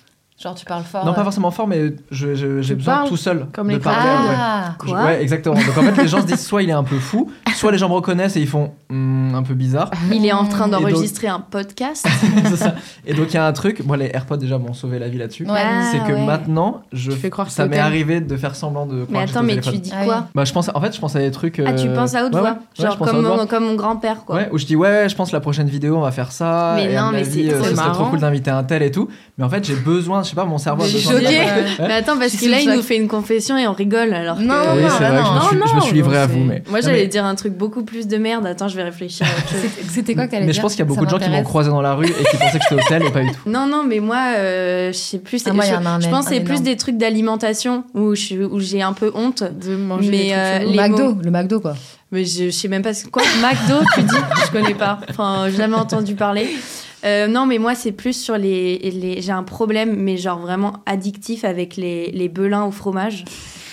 Genre 0.41 0.55
tu 0.55 0.65
parles 0.65 0.83
fort. 0.83 1.05
non, 1.05 1.13
pas 1.13 1.21
euh. 1.21 1.23
forcément 1.23 1.51
fort, 1.51 1.67
mais 1.67 1.93
je- 2.11 2.33
je- 2.35 2.61
j'ai 2.61 2.75
besoin 2.75 2.95
parles 2.95 3.07
tout 3.07 3.17
seul 3.17 3.45
comme 3.53 3.67
de 3.67 3.73
les 3.73 3.79
parler. 3.79 4.09
ouais. 4.09 4.35
Ah. 4.37 4.73
Je- 4.83 4.89
Quoi 4.89 5.05
ouais, 5.05 5.21
exactement. 5.21 5.55
Donc 5.55 5.77
en 5.77 5.81
fait, 5.83 6.01
les 6.01 6.07
gens 6.07 6.21
se 6.21 6.25
disent 6.25 6.45
soit 6.45 6.63
il 6.63 6.69
est 6.69 6.73
un 6.73 6.83
peu 6.83 6.97
fou, 6.97 7.31
soit 7.55 7.71
les 7.71 7.77
gens 7.77 7.87
me 7.87 7.93
reconnaissent 7.93 8.35
et 8.35 8.41
ils 8.41 8.47
font 8.47 8.71
Hmm, 8.89 9.33
un 9.33 9.41
peu 9.43 9.53
bizarre. 9.55 9.89
Il 10.11 10.23
est 10.25 10.31
en 10.33 10.45
train 10.45 10.67
donc- 10.67 10.81
d'enregistrer 10.81 11.27
un 11.27 11.39
podcast. 11.39 12.05
C'est 12.45 12.57
ça. 12.57 12.75
Et 13.07 13.13
donc 13.13 13.27
il 13.31 13.33
y 13.35 13.37
a 13.37 13.45
un 13.47 13.53
truc, 13.53 13.83
moi 13.85 13.95
les 13.97 14.11
AirPods 14.13 14.37
déjà 14.37 14.57
m'ont 14.57 14.73
sauvé 14.73 14.99
la 14.99 15.07
vie 15.07 15.17
là-dessus. 15.17 15.45
Ouais. 15.45 15.51
Ah, 15.63 15.83
c'est 15.91 15.99
que 15.99 16.11
ouais. 16.13 16.25
maintenant, 16.25 16.81
je, 16.91 17.11
Tu 17.11 17.17
fais 17.17 17.29
croire 17.29 17.47
que 17.47 17.53
ça 17.53 17.65
m'est 17.67 17.79
arrivé 17.79 18.19
de 18.21 18.37
faire 18.37 18.55
semblant 18.55 18.85
de. 18.85 18.95
Mais 18.95 19.05
croire 19.05 19.21
que 19.23 19.27
j'étais 19.27 19.37
attends, 19.37 19.43
au 19.43 19.47
mais 19.47 19.55
tu 19.55 19.61
téléphone. 19.61 19.81
dis 19.81 19.91
Ah 19.95 20.03
quoi? 20.05 20.27
Bah, 20.35 20.43
je 20.45 20.53
pense, 20.53 20.69
en 20.73 20.81
fait, 20.81 20.93
je 20.95 20.99
pense 20.99 21.15
à 21.15 21.19
des 21.19 21.31
trucs. 21.31 21.59
Ah, 21.65 21.73
tu 21.73 21.87
euh, 21.87 21.95
penses 21.95 22.13
à 22.15 22.25
haute 22.25 22.33
ouais, 22.33 22.39
voix 22.39 22.49
ouais, 22.51 22.55
ouais, 22.57 22.61
je 22.77 22.81
Genre 22.83 22.97
pense 22.97 23.07
à 23.07 23.11
comme, 23.11 23.19
haute 23.21 23.25
voix. 23.27 23.37
mon, 23.37 23.47
comme 23.47 23.65
mon 23.65 23.75
grand-père, 23.75 24.25
quoi. 24.25 24.35
Ouais, 24.35 24.49
où 24.51 24.57
je 24.57 24.65
dis 24.65 24.75
ouais, 24.75 25.07
je 25.09 25.15
pense 25.15 25.31
la 25.31 25.39
prochaine 25.39 25.67
vidéo 25.67 25.97
on 25.97 26.01
va 26.01 26.11
faire 26.11 26.31
ça. 26.31 26.73
Mais 26.75 26.91
et 26.91 26.95
à 26.97 26.99
non, 27.01 27.05
mon 27.07 27.11
mais 27.13 27.19
avis, 27.19 27.47
c'est- 27.47 27.53
euh, 27.53 27.59
c'est 27.63 27.69
ce 27.71 27.75
serait 27.75 27.91
trop 27.91 28.05
cool 28.05 28.19
d'inviter 28.19 28.51
un 28.51 28.63
tel 28.63 28.83
et 28.83 28.91
tout. 28.91 29.07
Mais 29.37 29.43
en 29.45 29.49
fait, 29.49 29.63
j'ai 29.65 29.75
besoin, 29.75 30.21
je 30.23 30.32
sais 30.33 30.41
pas, 30.41 30.45
mon 30.45 30.57
cerveau 30.57 30.85
choquer. 30.85 31.01
ça. 31.03 31.21
Ouais. 31.83 31.87
Mais 31.87 31.93
attends, 31.93 32.17
parce 32.17 32.31
Je 32.31 32.37
que 32.37 32.41
suis 32.43 32.51
là, 32.51 32.59
il 32.61 32.69
nous 32.71 32.81
fait 32.81 32.97
une 32.97 33.07
confession 33.07 33.57
et 33.57 33.67
on 33.67 33.73
rigole 33.73 34.13
alors 34.13 34.37
Non, 34.37 34.41
que... 34.41 34.47
non, 34.67 34.73
Oui, 34.75 34.81
non, 34.83 34.89
c'est 34.97 35.03
vrai 35.03 35.17
que 35.19 35.25
je 35.25 35.29
me 35.55 35.59
non. 35.59 35.65
suis, 35.67 35.69
je 35.71 35.75
me 35.75 35.81
suis 35.81 35.93
livré 35.95 36.17
à 36.17 36.27
vous, 36.27 36.39
mais. 36.43 36.63
Moi, 36.69 36.81
j'allais 36.81 37.03
mais- 37.03 37.07
dire 37.07 37.25
un 37.25 37.35
truc 37.35 37.53
beaucoup 37.53 37.83
plus 37.83 38.07
de 38.07 38.17
merde. 38.17 38.45
Attends, 38.45 38.67
je 38.67 38.75
vais 38.75 38.83
réfléchir. 38.83 39.25
C'était- 39.89 40.15
quoi 40.15 40.25
que 40.25 40.31
t'allais 40.31 40.45
Mais 40.45 40.51
dire 40.51 40.55
je 40.55 40.61
pense 40.61 40.71
qu'il 40.73 40.79
y 40.79 40.83
a 40.83 40.85
beaucoup 40.85 41.05
de 41.05 41.09
gens 41.09 41.19
qui 41.19 41.29
m'ont 41.29 41.43
croisé 41.43 41.69
dans 41.69 41.81
la 41.81 41.93
rue 41.95 42.07
et 42.07 42.23
qui 42.31 42.37
pensaient 42.37 42.59
que 42.59 42.63
j'étais 42.69 42.81
au 42.83 42.87
tel 42.87 43.03
et 43.03 43.09
pas 43.11 43.21
du 43.21 43.31
tout. 43.31 43.47
Non, 43.49 43.67
non, 43.67 43.83
mais 43.87 43.99
moi, 43.99 44.17
euh, 44.37 44.91
je 44.91 44.97
sais 44.97 45.19
plus. 45.19 45.41
Ah, 45.45 45.51
je, 45.53 46.05
je 46.05 46.09
pense 46.09 46.25
que 46.27 46.33
c'est 46.33 46.41
plus 46.41 46.61
des 46.61 46.77
trucs 46.77 46.97
d'alimentation 46.97 47.83
où 47.93 48.15
je 48.15 48.21
suis- 48.21 48.43
où 48.43 48.59
j'ai 48.59 48.81
un 48.81 48.93
peu 48.93 49.11
honte. 49.15 49.43
De 49.43 49.75
manger 49.75 50.09
Mais, 50.09 50.29
euh, 50.33 50.59
les 50.59 50.75
McDo, 50.77 51.17
le 51.23 51.31
McDo 51.31 51.59
quoi. 51.59 51.73
Mais 52.11 52.25
je, 52.25 52.45
je 52.45 52.49
sais 52.51 52.67
même 52.67 52.81
pas 52.81 52.93
ce 52.93 53.05
quoi. 53.07 53.21
McDo, 53.41 53.79
tu 53.95 54.01
dis 54.03 54.15
Je 54.45 54.51
connais 54.51 54.73
pas. 54.75 54.99
Enfin, 55.09 55.45
j'ai 55.49 55.57
jamais 55.57 55.75
entendu 55.75 56.15
parler. 56.15 56.47
Euh, 57.03 57.27
non, 57.27 57.45
mais 57.45 57.57
moi, 57.57 57.75
c'est 57.75 57.91
plus 57.91 58.13
sur 58.13 58.37
les. 58.37 58.77
les... 58.77 59.21
J'ai 59.21 59.31
un 59.31 59.43
problème, 59.43 59.95
mais 59.95 60.17
genre 60.17 60.39
vraiment 60.39 60.83
addictif 60.85 61.43
avec 61.43 61.75
les, 61.75 62.11
les 62.11 62.29
belins 62.29 62.65
au 62.65 62.71
fromage. 62.71 63.25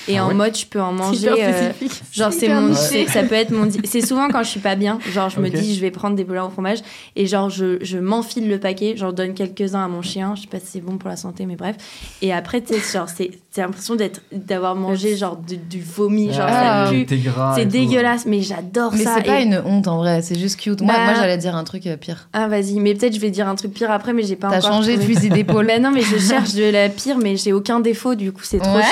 Et 0.09 0.19
Ah 0.19 0.25
en 0.25 0.29
ouais 0.29 0.35
mode, 0.35 0.57
je 0.57 0.67
peux 0.67 0.81
en 0.81 0.93
manger. 0.93 1.29
euh. 1.31 1.71
Genre, 2.13 2.33
c'est 2.33 2.49
mon. 2.49 2.75
Ça 2.75 3.23
peut 3.23 3.35
être 3.35 3.51
mon. 3.51 3.69
C'est 3.85 4.01
souvent 4.05 4.29
quand 4.29 4.43
je 4.43 4.49
suis 4.49 4.61
pas 4.61 4.75
bien. 4.77 4.99
Genre, 5.13 5.29
je 5.31 5.41
me 5.41 5.49
dis, 5.51 5.75
je 5.75 5.81
vais 5.81 5.91
prendre 5.91 6.17
des 6.17 6.25
belins 6.25 6.45
au 6.47 6.51
fromage. 6.51 6.79
Et 7.17 7.27
genre, 7.27 7.51
je, 7.51 7.79
je 7.83 7.99
m'enfile 7.99 8.49
le 8.49 8.59
paquet. 8.59 8.95
J'en 8.97 9.13
donne 9.13 9.35
quelques-uns 9.35 9.85
à 9.85 9.89
mon 9.89 10.03
chien. 10.03 10.35
Je 10.37 10.43
sais 10.43 10.47
pas 10.49 10.59
si 10.59 10.67
c'est 10.73 10.81
bon 10.81 10.97
pour 10.99 11.09
la 11.11 11.17
santé, 11.17 11.47
mais 11.47 11.57
bref. 11.57 11.77
Et 12.23 12.33
après, 12.33 12.61
tu 12.61 12.75
sais, 12.75 12.99
genre, 12.99 13.09
c'est 13.09 13.31
c'est 13.53 13.63
l'impression 13.63 13.97
d'être 13.97 14.21
d'avoir 14.33 14.77
mangé 14.77 15.17
genre 15.17 15.37
du, 15.37 15.57
du 15.57 15.81
vomi. 15.83 16.33
Genre, 16.33 16.47
Ah, 16.49 16.87
ça 16.87 16.93
pue. 16.93 17.07
C'est 17.57 17.67
dégueulasse, 17.67 18.25
mais 18.27 18.43
j'adore 18.43 18.93
Mais 18.95 19.05
ça. 19.05 19.15
c'est 19.17 19.25
pas 19.25 19.41
Et- 19.41 19.45
une 19.45 19.61
honte 19.65 19.89
en 19.89 19.97
vrai, 19.99 20.23
c'est 20.23 20.39
juste 20.39 20.59
cute. 20.61 20.81
Moi, 20.83 20.95
Bah- 20.95 21.05
moi 21.05 21.15
j'allais 21.15 21.37
dire 21.39 21.57
un 21.57 21.65
truc 21.65 21.87
euh, 21.87 21.97
pire. 21.97 22.29
Ah, 22.33 22.47
vas-y. 22.49 22.79
Mais 22.81 22.95
peut-être 22.95 23.15
je 23.15 23.21
vais 23.21 23.31
dire 23.31 23.49
un 23.49 23.55
truc 23.57 23.73
pire 23.73 23.91
après, 23.91 24.13
mais 24.13 24.23
j'ai 24.23 24.37
pas 24.37 24.49
T'as 24.51 24.59
encore. 24.59 24.71
changé 24.75 24.97
de 24.97 25.03
fusil 25.03 25.29
d'épaule. 25.31 25.67
Bah 25.71 25.79
non, 25.79 25.91
mais 25.91 26.01
je 26.03 26.17
cherche 26.19 26.55
de 26.55 26.65
la 26.71 26.89
pire, 26.89 27.19
mais 27.19 27.37
j'ai 27.37 27.53
aucun 27.53 27.81
défaut, 27.81 28.15
du 28.15 28.33
coup, 28.33 28.43
c'est 28.45 28.59
trop 28.59 28.77
Ouais. 28.77 28.83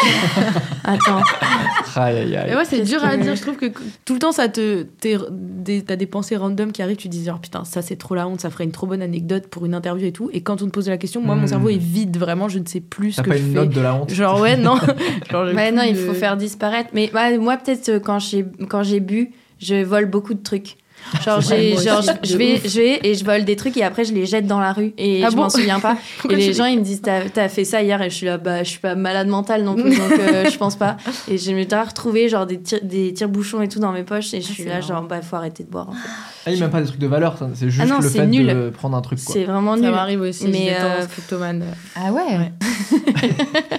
Aïe, 1.96 2.16
aïe, 2.16 2.36
aïe. 2.36 2.46
Mais 2.50 2.56
ouais, 2.56 2.64
c'est 2.64 2.82
dur 2.82 3.02
à 3.04 3.16
dire. 3.16 3.34
Je 3.34 3.42
trouve 3.42 3.56
que 3.56 3.66
tout 4.04 4.12
le 4.14 4.18
temps, 4.20 4.30
ça 4.32 4.48
te, 4.48 4.82
t'es- 4.82 5.16
des- 5.30 5.82
t'as 5.82 5.96
des 5.96 6.06
pensées 6.06 6.36
random 6.36 6.70
qui 6.72 6.80
arrivent. 6.82 6.96
Tu 6.96 7.08
te 7.08 7.12
dis 7.12 7.24
genre 7.24 7.40
putain, 7.40 7.64
ça 7.64 7.82
c'est 7.82 7.96
trop 7.96 8.14
la 8.14 8.28
honte, 8.28 8.40
ça 8.40 8.50
ferait 8.50 8.64
une 8.64 8.70
trop 8.72 8.86
bonne 8.86 9.02
anecdote 9.02 9.48
pour 9.48 9.66
une 9.66 9.74
interview 9.74 10.06
et 10.06 10.12
tout. 10.12 10.30
Et 10.32 10.40
quand 10.42 10.62
on 10.62 10.66
te 10.66 10.70
pose 10.70 10.88
la 10.88 10.96
question, 10.98 11.20
moi, 11.20 11.34
mon 11.34 11.42
Hmm. 11.42 11.48
cerveau 11.48 11.68
est 11.70 11.76
vide. 11.78 12.16
Vraiment, 12.18 12.48
je 12.48 12.58
ne 12.60 12.66
sais 12.66 12.80
plus 12.80 13.12
ce 13.12 13.16
T'as 13.16 13.22
que 13.24 13.30
pas 13.30 13.36
je 13.36 13.42
une 13.42 13.48
fais. 13.52 13.54
note 13.58 13.70
de 13.70 13.80
la 13.80 13.94
honte. 13.94 14.12
Genre 14.12 14.40
ouais, 14.40 14.56
non. 14.56 14.76
Genre, 15.30 15.46
Ouais, 15.54 15.72
non, 15.72 15.82
il 15.82 15.96
faut 15.96 16.14
faire 16.14 16.36
disparaître. 16.36 16.90
Mais 16.92 17.10
moi, 17.40 17.56
peut-être, 17.56 17.88
euh, 17.88 18.00
quand 18.00 18.18
j'ai 18.20 18.44
quand 18.68 18.82
j'ai 18.82 19.00
bu, 19.00 19.32
je 19.60 19.82
vole 19.82 20.06
beaucoup 20.06 20.34
de 20.34 20.42
trucs. 20.42 20.76
Genre, 21.24 21.40
j'ai, 21.40 21.76
genre 21.76 22.02
je, 22.22 22.36
vais, 22.36 22.60
je 22.64 22.80
vais 22.80 23.00
et 23.02 23.14
je 23.14 23.24
vole 23.24 23.44
des 23.44 23.56
trucs 23.56 23.76
et 23.76 23.82
après 23.84 24.04
je 24.04 24.12
les 24.12 24.26
jette 24.26 24.46
dans 24.46 24.60
la 24.60 24.72
rue 24.72 24.92
et 24.98 25.22
Ah 25.24 25.30
je 25.30 25.36
bon 25.36 25.42
m'en 25.42 25.50
souviens 25.50 25.80
pas. 25.80 25.96
et 26.30 26.36
les 26.36 26.52
gens 26.52 26.64
ils 26.66 26.78
me 26.78 26.84
disent 26.84 27.02
t'as, 27.02 27.28
t'as 27.28 27.48
fait 27.48 27.64
ça 27.64 27.82
hier 27.82 28.00
et 28.02 28.10
je 28.10 28.14
suis 28.14 28.26
là 28.26 28.38
bah 28.38 28.62
je 28.62 28.70
suis 28.70 28.78
pas 28.78 28.94
malade 28.94 29.28
mentale 29.28 29.62
non 29.62 29.74
plus 29.74 29.96
donc 29.96 30.12
euh, 30.18 30.48
je 30.50 30.56
pense 30.58 30.76
pas. 30.76 30.96
Et 31.30 31.38
je 31.38 31.52
me 31.52 31.62
suis 31.64 31.74
retrouvé 31.74 32.28
genre 32.28 32.46
des 32.46 32.60
tire, 32.60 32.80
des 32.82 33.12
tire-bouchons 33.12 33.62
et 33.62 33.68
tout 33.68 33.78
dans 33.80 33.92
mes 33.92 34.02
poches 34.04 34.34
et 34.34 34.40
je 34.40 34.46
suis 34.46 34.62
c'est 34.62 34.68
là 34.68 34.76
marrant. 34.76 34.86
genre 34.88 35.02
bah 35.02 35.20
faut 35.22 35.36
arrêter 35.36 35.64
de 35.64 35.70
boire. 35.70 35.88
en 35.88 35.92
fait. 35.92 36.08
Ah, 36.48 36.52
il 36.52 36.60
même 36.60 36.70
pas 36.70 36.80
des 36.80 36.86
trucs 36.86 37.00
de 37.00 37.06
valeur, 37.06 37.36
ça. 37.38 37.48
c'est 37.54 37.70
juste 37.70 37.82
Ah 37.84 37.86
non, 37.88 38.00
le 38.00 38.08
c'est 38.08 38.18
fait 38.20 38.26
nul. 38.26 38.46
de 38.46 38.70
prendre 38.70 38.96
un 38.96 39.00
truc. 39.02 39.22
Quoi. 39.24 39.32
C'est 39.34 39.44
vraiment 39.44 39.74
Ça 39.76 39.82
nul. 39.82 39.90
m'arrive 39.90 40.20
aussi. 40.22 40.44
Mais, 40.44 40.50
Mais 40.50 40.76
euh, 40.80 41.02
euh... 41.32 41.60
Ah 41.96 42.12
ouais, 42.12 42.36
Ouais. 42.38 42.52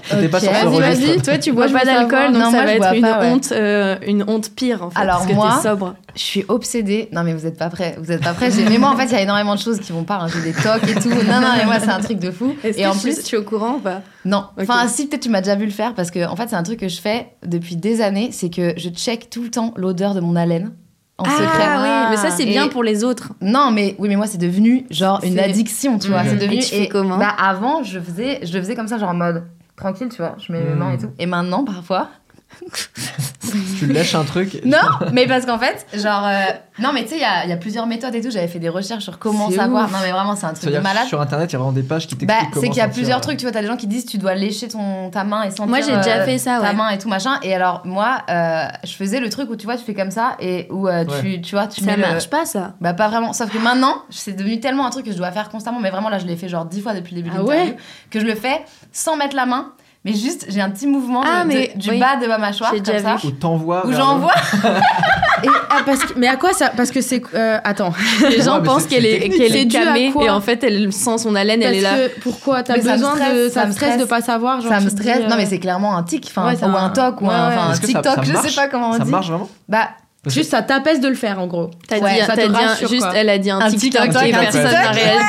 C'était 0.09 0.27
pas 0.27 0.37
Ok. 0.37 0.43
sur 0.43 0.53
ce 0.53 0.65
Vas-y, 0.65 0.65
registre. 0.89 1.07
vas-y. 1.07 1.21
Toi, 1.21 1.37
tu 1.37 1.51
Moi, 1.51 1.67
bois 1.67 1.67
je 1.67 1.73
pas 1.73 1.79
veux 1.79 1.85
d'alcool, 1.85 2.09
savoir. 2.11 2.31
donc 2.31 2.41
Non, 2.41 2.51
ça 2.51 2.57
moi, 2.57 2.65
va 2.65 2.73
être 2.73 2.95
une 2.95 3.01
pas, 3.01 3.19
ouais. 3.21 3.31
honte, 3.31 3.51
euh, 3.51 3.95
une 4.07 4.23
honte 4.27 4.51
pire 4.55 4.83
en 4.83 4.89
fait. 4.89 4.99
Alors, 4.99 5.17
parce 5.17 5.27
que 5.29 5.33
moi- 5.33 5.59
t'es 5.61 5.67
sobre. 5.69 5.95
Je 6.15 6.21
suis 6.21 6.45
obsédée. 6.47 7.09
Non, 7.11 7.23
mais 7.23 7.33
vous 7.33 7.45
êtes 7.45 7.57
pas 7.57 7.69
prêts. 7.69 7.95
Vous 7.99 8.11
êtes 8.11 8.23
pas 8.23 8.33
prêts. 8.33 8.51
J'ai- 8.51 8.65
Mais 8.65 8.77
moi, 8.77 8.89
en 8.89 8.97
fait, 8.97 9.05
il 9.05 9.11
y 9.11 9.15
a 9.15 9.21
énormément 9.21 9.55
de 9.55 9.59
choses 9.59 9.79
qui 9.79 9.91
vont 9.91 10.03
pas. 10.03 10.15
hein. 10.21 10.27
J'ai 10.27 10.41
des 10.41 10.53
tocs 10.53 10.87
et 10.89 10.95
tout. 10.99 11.09
Non, 11.09 11.39
non, 11.41 11.47
mais 11.57 11.65
moi, 11.65 11.79
c'est 11.79 11.89
un 11.89 11.99
truc 12.01 12.19
de 12.19 12.31
fou. 12.31 12.55
Est-ce 12.63 12.77
Et 12.79 12.83
que 12.83 12.87
en 12.87 12.95
plus, 12.95 13.23
tu 13.23 13.35
es 13.35 13.37
au 13.37 13.43
courant 13.43 13.75
ou 13.75 13.79
pas? 13.79 14.01
Non. 14.25 14.45
Ok. 14.57 14.63
Enfin, 14.63 14.87
si, 14.87 15.07
peut-être 15.07 15.21
tu 15.23 15.29
m'as 15.29 15.41
déjà 15.41 15.55
vu 15.55 15.65
le 15.65 15.71
faire 15.71 15.93
parce 15.95 16.11
que, 16.11 16.25
en 16.27 16.35
fait, 16.35 16.49
c'est 16.49 16.55
un 16.55 16.63
truc 16.63 16.79
que 16.79 16.87
je 16.89 16.99
fais 16.99 17.27
depuis 17.45 17.75
des 17.75 18.01
années. 18.01 18.29
C'est 18.31 18.49
que 18.49 18.73
je 18.77 18.89
check 18.89 19.29
tout 19.29 19.43
le 19.43 19.49
temps 19.49 19.73
l'odeur 19.77 20.13
de 20.13 20.19
mon 20.19 20.35
haleine 20.35 20.71
en 21.19 21.25
secret. 21.25 21.47
Ah 21.61 21.81
oui, 21.83 22.07
mais 22.11 22.17
ça 22.17 22.31
c'est 22.31 22.43
Et- 22.43 22.47
bien 22.47 22.67
pour 22.69 22.83
les 22.83 23.03
autres. 23.03 23.33
Non, 23.41 23.71
mais 23.71 23.95
oui, 23.99 24.09
mais 24.09 24.15
moi, 24.15 24.25
c'est 24.27 24.37
devenu 24.37 24.85
genre 24.89 25.19
une 25.23 25.37
addiction, 25.39 25.99
tu 25.99 26.07
vois. 26.09 26.23
Mhm. 26.23 26.29
C'est 26.29 26.35
devenu. 26.37 26.57
Et 26.57 26.59
tu 26.63 26.75
fais 26.75 26.87
comment 26.87 27.17
Bah, 27.17 27.33
avant, 27.37 27.83
je 27.83 27.99
faisais, 27.99 28.39
je 28.43 28.53
le 28.53 28.59
faisais 28.61 28.75
comme 28.75 28.87
ça, 28.87 28.97
genre 28.97 29.09
en 29.09 29.13
mode 29.15 29.43
tranquille, 29.75 30.09
tu 30.09 30.17
vois. 30.17 30.35
Je 30.39 30.51
mets 30.51 30.61
mes 30.61 30.71
Mhm. 30.71 30.77
mains 30.77 30.91
et 30.93 30.97
tout. 30.97 31.09
Et 31.19 31.25
maintenant, 31.25 31.63
parfois. 31.63 32.09
Tu 33.79 33.87
lèches 33.87 34.13
un 34.13 34.25
truc. 34.25 34.61
Non, 34.63 34.77
mais 35.11 35.25
parce 35.25 35.45
qu'en 35.45 35.57
fait, 35.57 35.83
genre. 35.95 36.23
euh, 36.27 36.43
Non, 36.77 36.91
mais 36.93 37.03
tu 37.03 37.09
sais, 37.09 37.15
il 37.15 37.21
y 37.21 37.25
a, 37.25 37.45
il 37.45 37.49
y 37.49 37.53
a 37.53 37.57
plusieurs 37.57 37.87
méthodes 37.87 38.13
et 38.13 38.21
tout. 38.21 38.29
J'avais 38.29 38.47
fait 38.47 38.59
des 38.59 38.69
recherches 38.69 39.03
sur 39.05 39.17
comment 39.17 39.49
savoir. 39.49 39.85
ouf. 39.85 39.91
Non, 39.91 39.97
mais 40.03 40.11
vraiment, 40.11 40.35
c'est 40.35 40.45
un 40.45 40.53
truc 40.53 40.71
de 40.71 40.77
malade. 40.77 41.07
sur 41.07 41.19
internet, 41.19 41.49
il 41.49 41.53
y 41.53 41.55
a 41.55 41.59
vraiment 41.59 41.71
des 41.71 41.81
pages 41.81 42.05
qui 42.05 42.13
Bah, 42.15 42.25
t'expliquent 42.33 42.51
comment 42.53 42.61
c'est 42.65 42.69
qu'il 42.69 42.77
y 42.77 42.81
a 42.85 42.89
plusieurs 42.89 43.21
trucs, 43.21 43.37
tu 43.37 43.45
vois. 43.45 43.51
T'as 43.51 43.61
des 43.61 43.67
gens 43.67 43.77
qui 43.77 43.87
disent 43.87 44.05
tu 44.05 44.19
dois 44.19 44.35
lécher 44.35 44.67
ton, 44.67 45.09
ta 45.09 45.23
main 45.23 45.43
et 45.43 45.49
sentir. 45.49 45.67
Moi, 45.67 45.79
j'ai 45.81 45.95
déjà 45.97 46.17
euh, 46.17 46.25
fait 46.25 46.37
ça, 46.37 46.59
Ta 46.59 46.67
ouais. 46.67 46.73
main 46.73 46.89
et 46.89 46.99
tout 46.99 47.09
machin. 47.09 47.39
Et 47.41 47.55
alors, 47.55 47.81
moi, 47.85 48.19
euh, 48.29 48.65
je 48.83 48.93
faisais 48.93 49.19
le 49.19 49.29
truc 49.29 49.49
où 49.49 49.55
tu 49.55 49.65
vois, 49.65 49.77
tu 49.77 49.83
fais 49.85 49.95
comme 49.95 50.11
ça 50.11 50.35
et 50.39 50.67
où 50.69 50.87
euh, 50.87 51.05
tu, 51.21 51.41
tu 51.41 51.55
vois, 51.55 51.65
tu 51.65 51.79
Ça 51.81 51.85
mets 51.87 51.95
le- 51.95 52.01
marche 52.03 52.29
pas 52.29 52.45
ça. 52.45 52.73
Bah, 52.81 52.93
pas 52.93 53.07
vraiment. 53.07 53.33
Sauf 53.33 53.49
que 53.51 53.57
maintenant, 53.57 54.03
c'est 54.11 54.33
devenu 54.33 54.59
tellement 54.59 54.85
un 54.85 54.91
truc 54.91 55.05
que 55.05 55.11
je 55.11 55.17
dois 55.17 55.31
faire 55.31 55.49
constamment. 55.49 55.79
Mais 55.79 55.89
vraiment, 55.89 56.09
là, 56.09 56.19
je 56.19 56.25
l'ai 56.27 56.35
fait 56.35 56.49
genre 56.49 56.65
dix 56.65 56.81
fois 56.81 56.93
depuis 56.93 57.15
le 57.15 57.21
début 57.23 57.33
de 57.35 57.39
Ah 57.39 57.41
l'interview, 57.43 57.71
ouais 57.71 57.77
Que 58.11 58.19
je 58.19 58.25
le 58.25 58.35
fais 58.35 58.61
sans 58.91 59.17
mettre 59.17 59.35
la 59.35 59.45
main. 59.47 59.71
Mais 60.05 60.13
juste, 60.13 60.45
j'ai 60.47 60.61
un 60.61 60.69
petit 60.69 60.87
mouvement 60.87 61.21
Ah, 61.25 61.43
de- 61.43 61.49
de- 61.49 61.53
mais 61.55 61.73
du 61.75 61.89
oui. 61.89 61.99
bas 61.99 62.15
de 62.15 62.25
ma 62.25 62.37
mâchoire. 62.37 62.71
J'ai 62.73 62.81
comme 62.81 62.93
déjà 62.95 63.03
ça, 63.03 63.15
vu. 63.17 63.27
Ou 63.27 63.31
t'envoies. 63.31 63.85
Où 63.85 63.91
j'envoie. 63.91 64.31
Et, 65.43 65.47
ah, 65.69 65.81
parce 65.85 65.99
que- 66.05 66.17
mais 66.17 66.27
à 66.27 66.37
quoi 66.37 66.53
ça 66.53 66.71
Parce 66.75 66.89
que 66.91 67.01
c'est. 67.01 67.21
euh, 67.35 67.59
attends. 67.65 67.93
Les 68.29 68.41
gens 68.41 68.61
pensent 68.63 68.85
qu'elle 68.85 69.05
est, 69.05 69.27
qu'elle 69.29 69.55
est 69.55 69.65
dû 69.65 69.75
à 69.77 69.85
camée 69.85 70.13
et 70.21 70.29
en 70.29 70.39
fait 70.41 70.63
elle 70.63 70.91
sent 70.93 71.17
son 71.17 71.35
haleine, 71.35 71.61
elle 71.61 71.75
est 71.75 71.81
là. 71.81 71.95
que 71.95 72.19
pourquoi 72.21 72.63
T'as 72.63 72.75
Mais 72.77 72.81
ça 72.81 72.91
me 72.91 72.93
besoin 72.97 73.13
de. 73.15 73.49
Ça 73.49 73.61
ça 73.61 73.65
me 73.67 73.71
stresse 73.73 73.97
de 73.97 74.05
pas 74.05 74.21
savoir. 74.21 74.61
Genre, 74.61 74.71
ça 74.71 74.79
me 74.79 74.89
stresse. 74.89 75.17
dis, 75.19 75.23
Non, 75.25 75.31
euh, 75.33 75.37
mais 75.37 75.45
c'est 75.45 75.59
clairement 75.59 75.95
un 75.97 76.03
tic, 76.03 76.27
enfin, 76.29 76.47
Ouais, 76.47 76.57
ou 76.61 76.65
un 76.65 76.83
un- 76.85 76.89
toc, 76.89 77.21
ou 77.21 77.29
un, 77.29 77.73
ça- 77.73 77.79
TikTok, 77.81 78.25
ça 78.25 78.41
je 78.43 78.47
sais 78.49 78.55
pas 78.55 78.67
comment 78.69 78.89
on 78.91 78.93
Ça 78.93 78.99
dit. 79.03 79.11
marche 79.11 79.27
vraiment 79.27 79.49
Bah, 79.67 79.89
Juste, 80.27 80.51
ça 80.51 80.61
t'apaise 80.61 80.99
de 80.99 81.07
le 81.07 81.15
faire 81.15 81.39
en 81.39 81.47
gros. 81.47 81.71
T'as 81.87 81.99
dit, 81.99 82.19
ça 82.25 82.35
te 82.35 82.51
rassure, 82.51 82.89
juste, 82.89 83.07
elle 83.15 83.29
a 83.29 83.37
dit 83.37 83.49
un, 83.51 83.59
TikTok, 83.69 84.03
TikTok, 84.03 84.23
et 84.23 84.33
un 84.33 84.39
personne 84.39 84.61
TikTok. 84.67 84.83
n'a 84.83 84.91
réagi. 84.91 85.25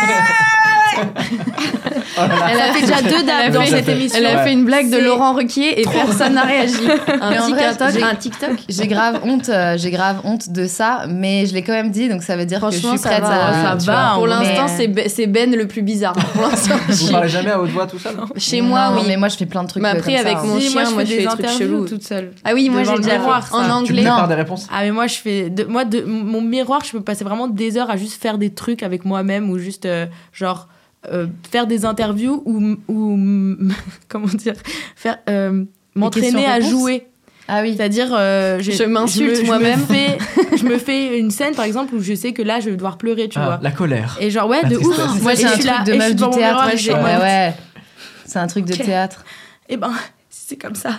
Oh. 2.18 2.22
Elle 2.50 2.60
a 2.60 2.72
fait 2.72 2.80
déjà 2.80 3.02
deux 3.02 3.22
dates 3.24 3.36
Elle 3.46 3.52
dans 3.52 3.64
cette 3.66 3.88
émission. 3.88 4.18
Elle 4.18 4.26
a 4.26 4.42
fait 4.42 4.52
une 4.52 4.64
blague 4.64 4.90
de 4.90 4.98
Laurent 4.98 5.32
Ruquier 5.34 5.80
et 5.80 5.84
personne 5.84 6.34
n'a 6.34 6.42
réagi. 6.42 6.74
Un 7.20 7.36
TikTok, 7.46 7.90
j'ai- 7.94 8.02
un 8.02 8.14
TikTok. 8.14 8.50
j'ai 8.68 8.86
grave 8.86 9.20
honte, 9.24 9.48
euh, 9.48 9.76
j'ai 9.78 9.90
grave 9.90 10.20
honte 10.24 10.50
de 10.50 10.66
ça, 10.66 11.04
mais 11.08 11.46
je 11.46 11.54
l'ai 11.54 11.62
quand 11.62 11.72
même 11.72 11.90
dit, 11.90 12.08
donc 12.08 12.22
ça 12.22 12.36
veut 12.36 12.46
dire 12.46 12.60
que 12.60 12.70
je 12.70 12.78
Franchement, 12.78 12.90
suis 12.92 12.98
ça 12.98 13.10
prête 13.10 13.24
à. 13.24 13.52
ça 13.70 13.76
tu 13.78 13.86
va. 13.86 14.12
Pour 14.16 14.26
l'instant, 14.26 14.66
c'est 14.68 15.26
Ben- 15.26 15.54
le 15.54 15.66
plus 15.66 15.82
bizarre. 15.82 16.14
Pour 16.14 16.42
l'instant, 16.48 16.74
Vous 16.88 17.10
parlez 17.12 17.28
jamais 17.28 17.50
à 17.50 17.60
haute 17.60 17.70
voix 17.70 17.86
tout 17.86 17.98
ça 17.98 18.12
non 18.12 18.24
chez 18.36 18.60
moi, 18.60 18.92
oui. 18.96 19.02
Mais 19.06 19.16
moi, 19.16 19.28
je 19.28 19.36
fais 19.36 19.46
plein 19.46 19.62
de 19.62 19.68
trucs. 19.68 19.82
Mais 19.82 19.90
euh, 19.90 19.98
après, 19.98 20.16
avec 20.16 20.42
mon 20.42 20.58
chien, 20.60 20.90
moi, 20.90 21.04
je 21.04 21.10
fais 21.10 21.18
des 21.18 21.24
trucs 21.26 21.48
chelous. 21.48 21.86
toute 21.86 22.02
seule. 22.02 22.32
Ah 22.44 22.50
oui, 22.54 22.68
moi 22.70 22.82
j'ai 22.84 22.92
le 22.92 22.98
déjà 23.00 23.20
en. 23.20 23.40
Tu 23.40 23.70
anglais. 23.70 24.02
prépares 24.02 24.28
des 24.28 24.34
réponses? 24.34 24.66
Ah 24.72 24.82
mais 24.82 24.90
moi 24.90 25.06
je 25.06 25.14
fais 25.16 25.52
moi 25.68 25.84
de 25.84 26.02
mon 26.02 26.40
miroir 26.40 26.82
je 26.84 26.92
peux 26.92 27.00
passer 27.02 27.24
vraiment 27.24 27.48
des 27.48 27.76
heures 27.76 27.90
à 27.90 27.96
juste 27.96 28.20
faire 28.20 28.38
des 28.38 28.50
trucs 28.50 28.82
avec 28.82 29.04
moi-même 29.04 29.50
ou 29.50 29.58
juste 29.58 29.86
euh, 29.86 30.06
genre 30.32 30.68
euh, 31.10 31.26
faire 31.50 31.66
des 31.66 31.84
interviews 31.84 32.42
ou 32.44 32.76
ou 32.88 33.16
comment 34.08 34.26
dire 34.26 34.54
faire 34.96 35.18
euh, 35.28 35.64
m'entraîner 35.94 36.46
à 36.46 36.60
jouer 36.60 37.06
Ah 37.48 37.62
oui. 37.62 37.74
c'est-à-dire 37.76 38.08
euh, 38.12 38.58
Je 38.60 38.84
m'insulte 38.84 39.44
moi-même. 39.46 39.80
je 40.56 40.64
me 40.64 40.76
fais 40.78 41.18
une 41.18 41.30
scène 41.30 41.54
par 41.54 41.64
exemple 41.64 41.94
où 41.94 42.02
je 42.02 42.14
sais 42.14 42.32
que 42.32 42.42
là 42.42 42.60
je 42.60 42.68
vais 42.70 42.76
devoir 42.76 42.98
pleurer 42.98 43.28
tu 43.28 43.38
Ah, 43.38 43.44
vois 43.46 43.58
La 43.62 43.70
colère. 43.70 44.18
et 44.20 44.30
genre 44.30 44.48
ouais 44.48 44.60
La 44.62 44.68
de 44.68 44.76
ouf. 44.76 45.22
Moi, 45.22 45.34
j'ai 45.34 45.42
je 45.42 45.46
un 45.46 45.72
là- 45.78 45.84
de 45.84 45.90
et 45.92 45.94
je 45.94 45.98
meuf 45.98 46.06
suis 46.08 46.14
du 46.16 46.22
miroir 46.24 46.36
théâtre. 46.66 46.78
suis 46.78 46.90
Ouais, 46.92 47.16
ouais. 47.16 47.54
C'est 48.26 48.38
un 48.38 48.46
truc 48.46 48.64
de 48.66 48.74
théâtre. 48.74 49.24
et 49.68 49.76
ben 49.76 49.92
si 50.28 50.46
c'est 50.48 50.56
comme 50.56 50.74
ça 50.74 50.90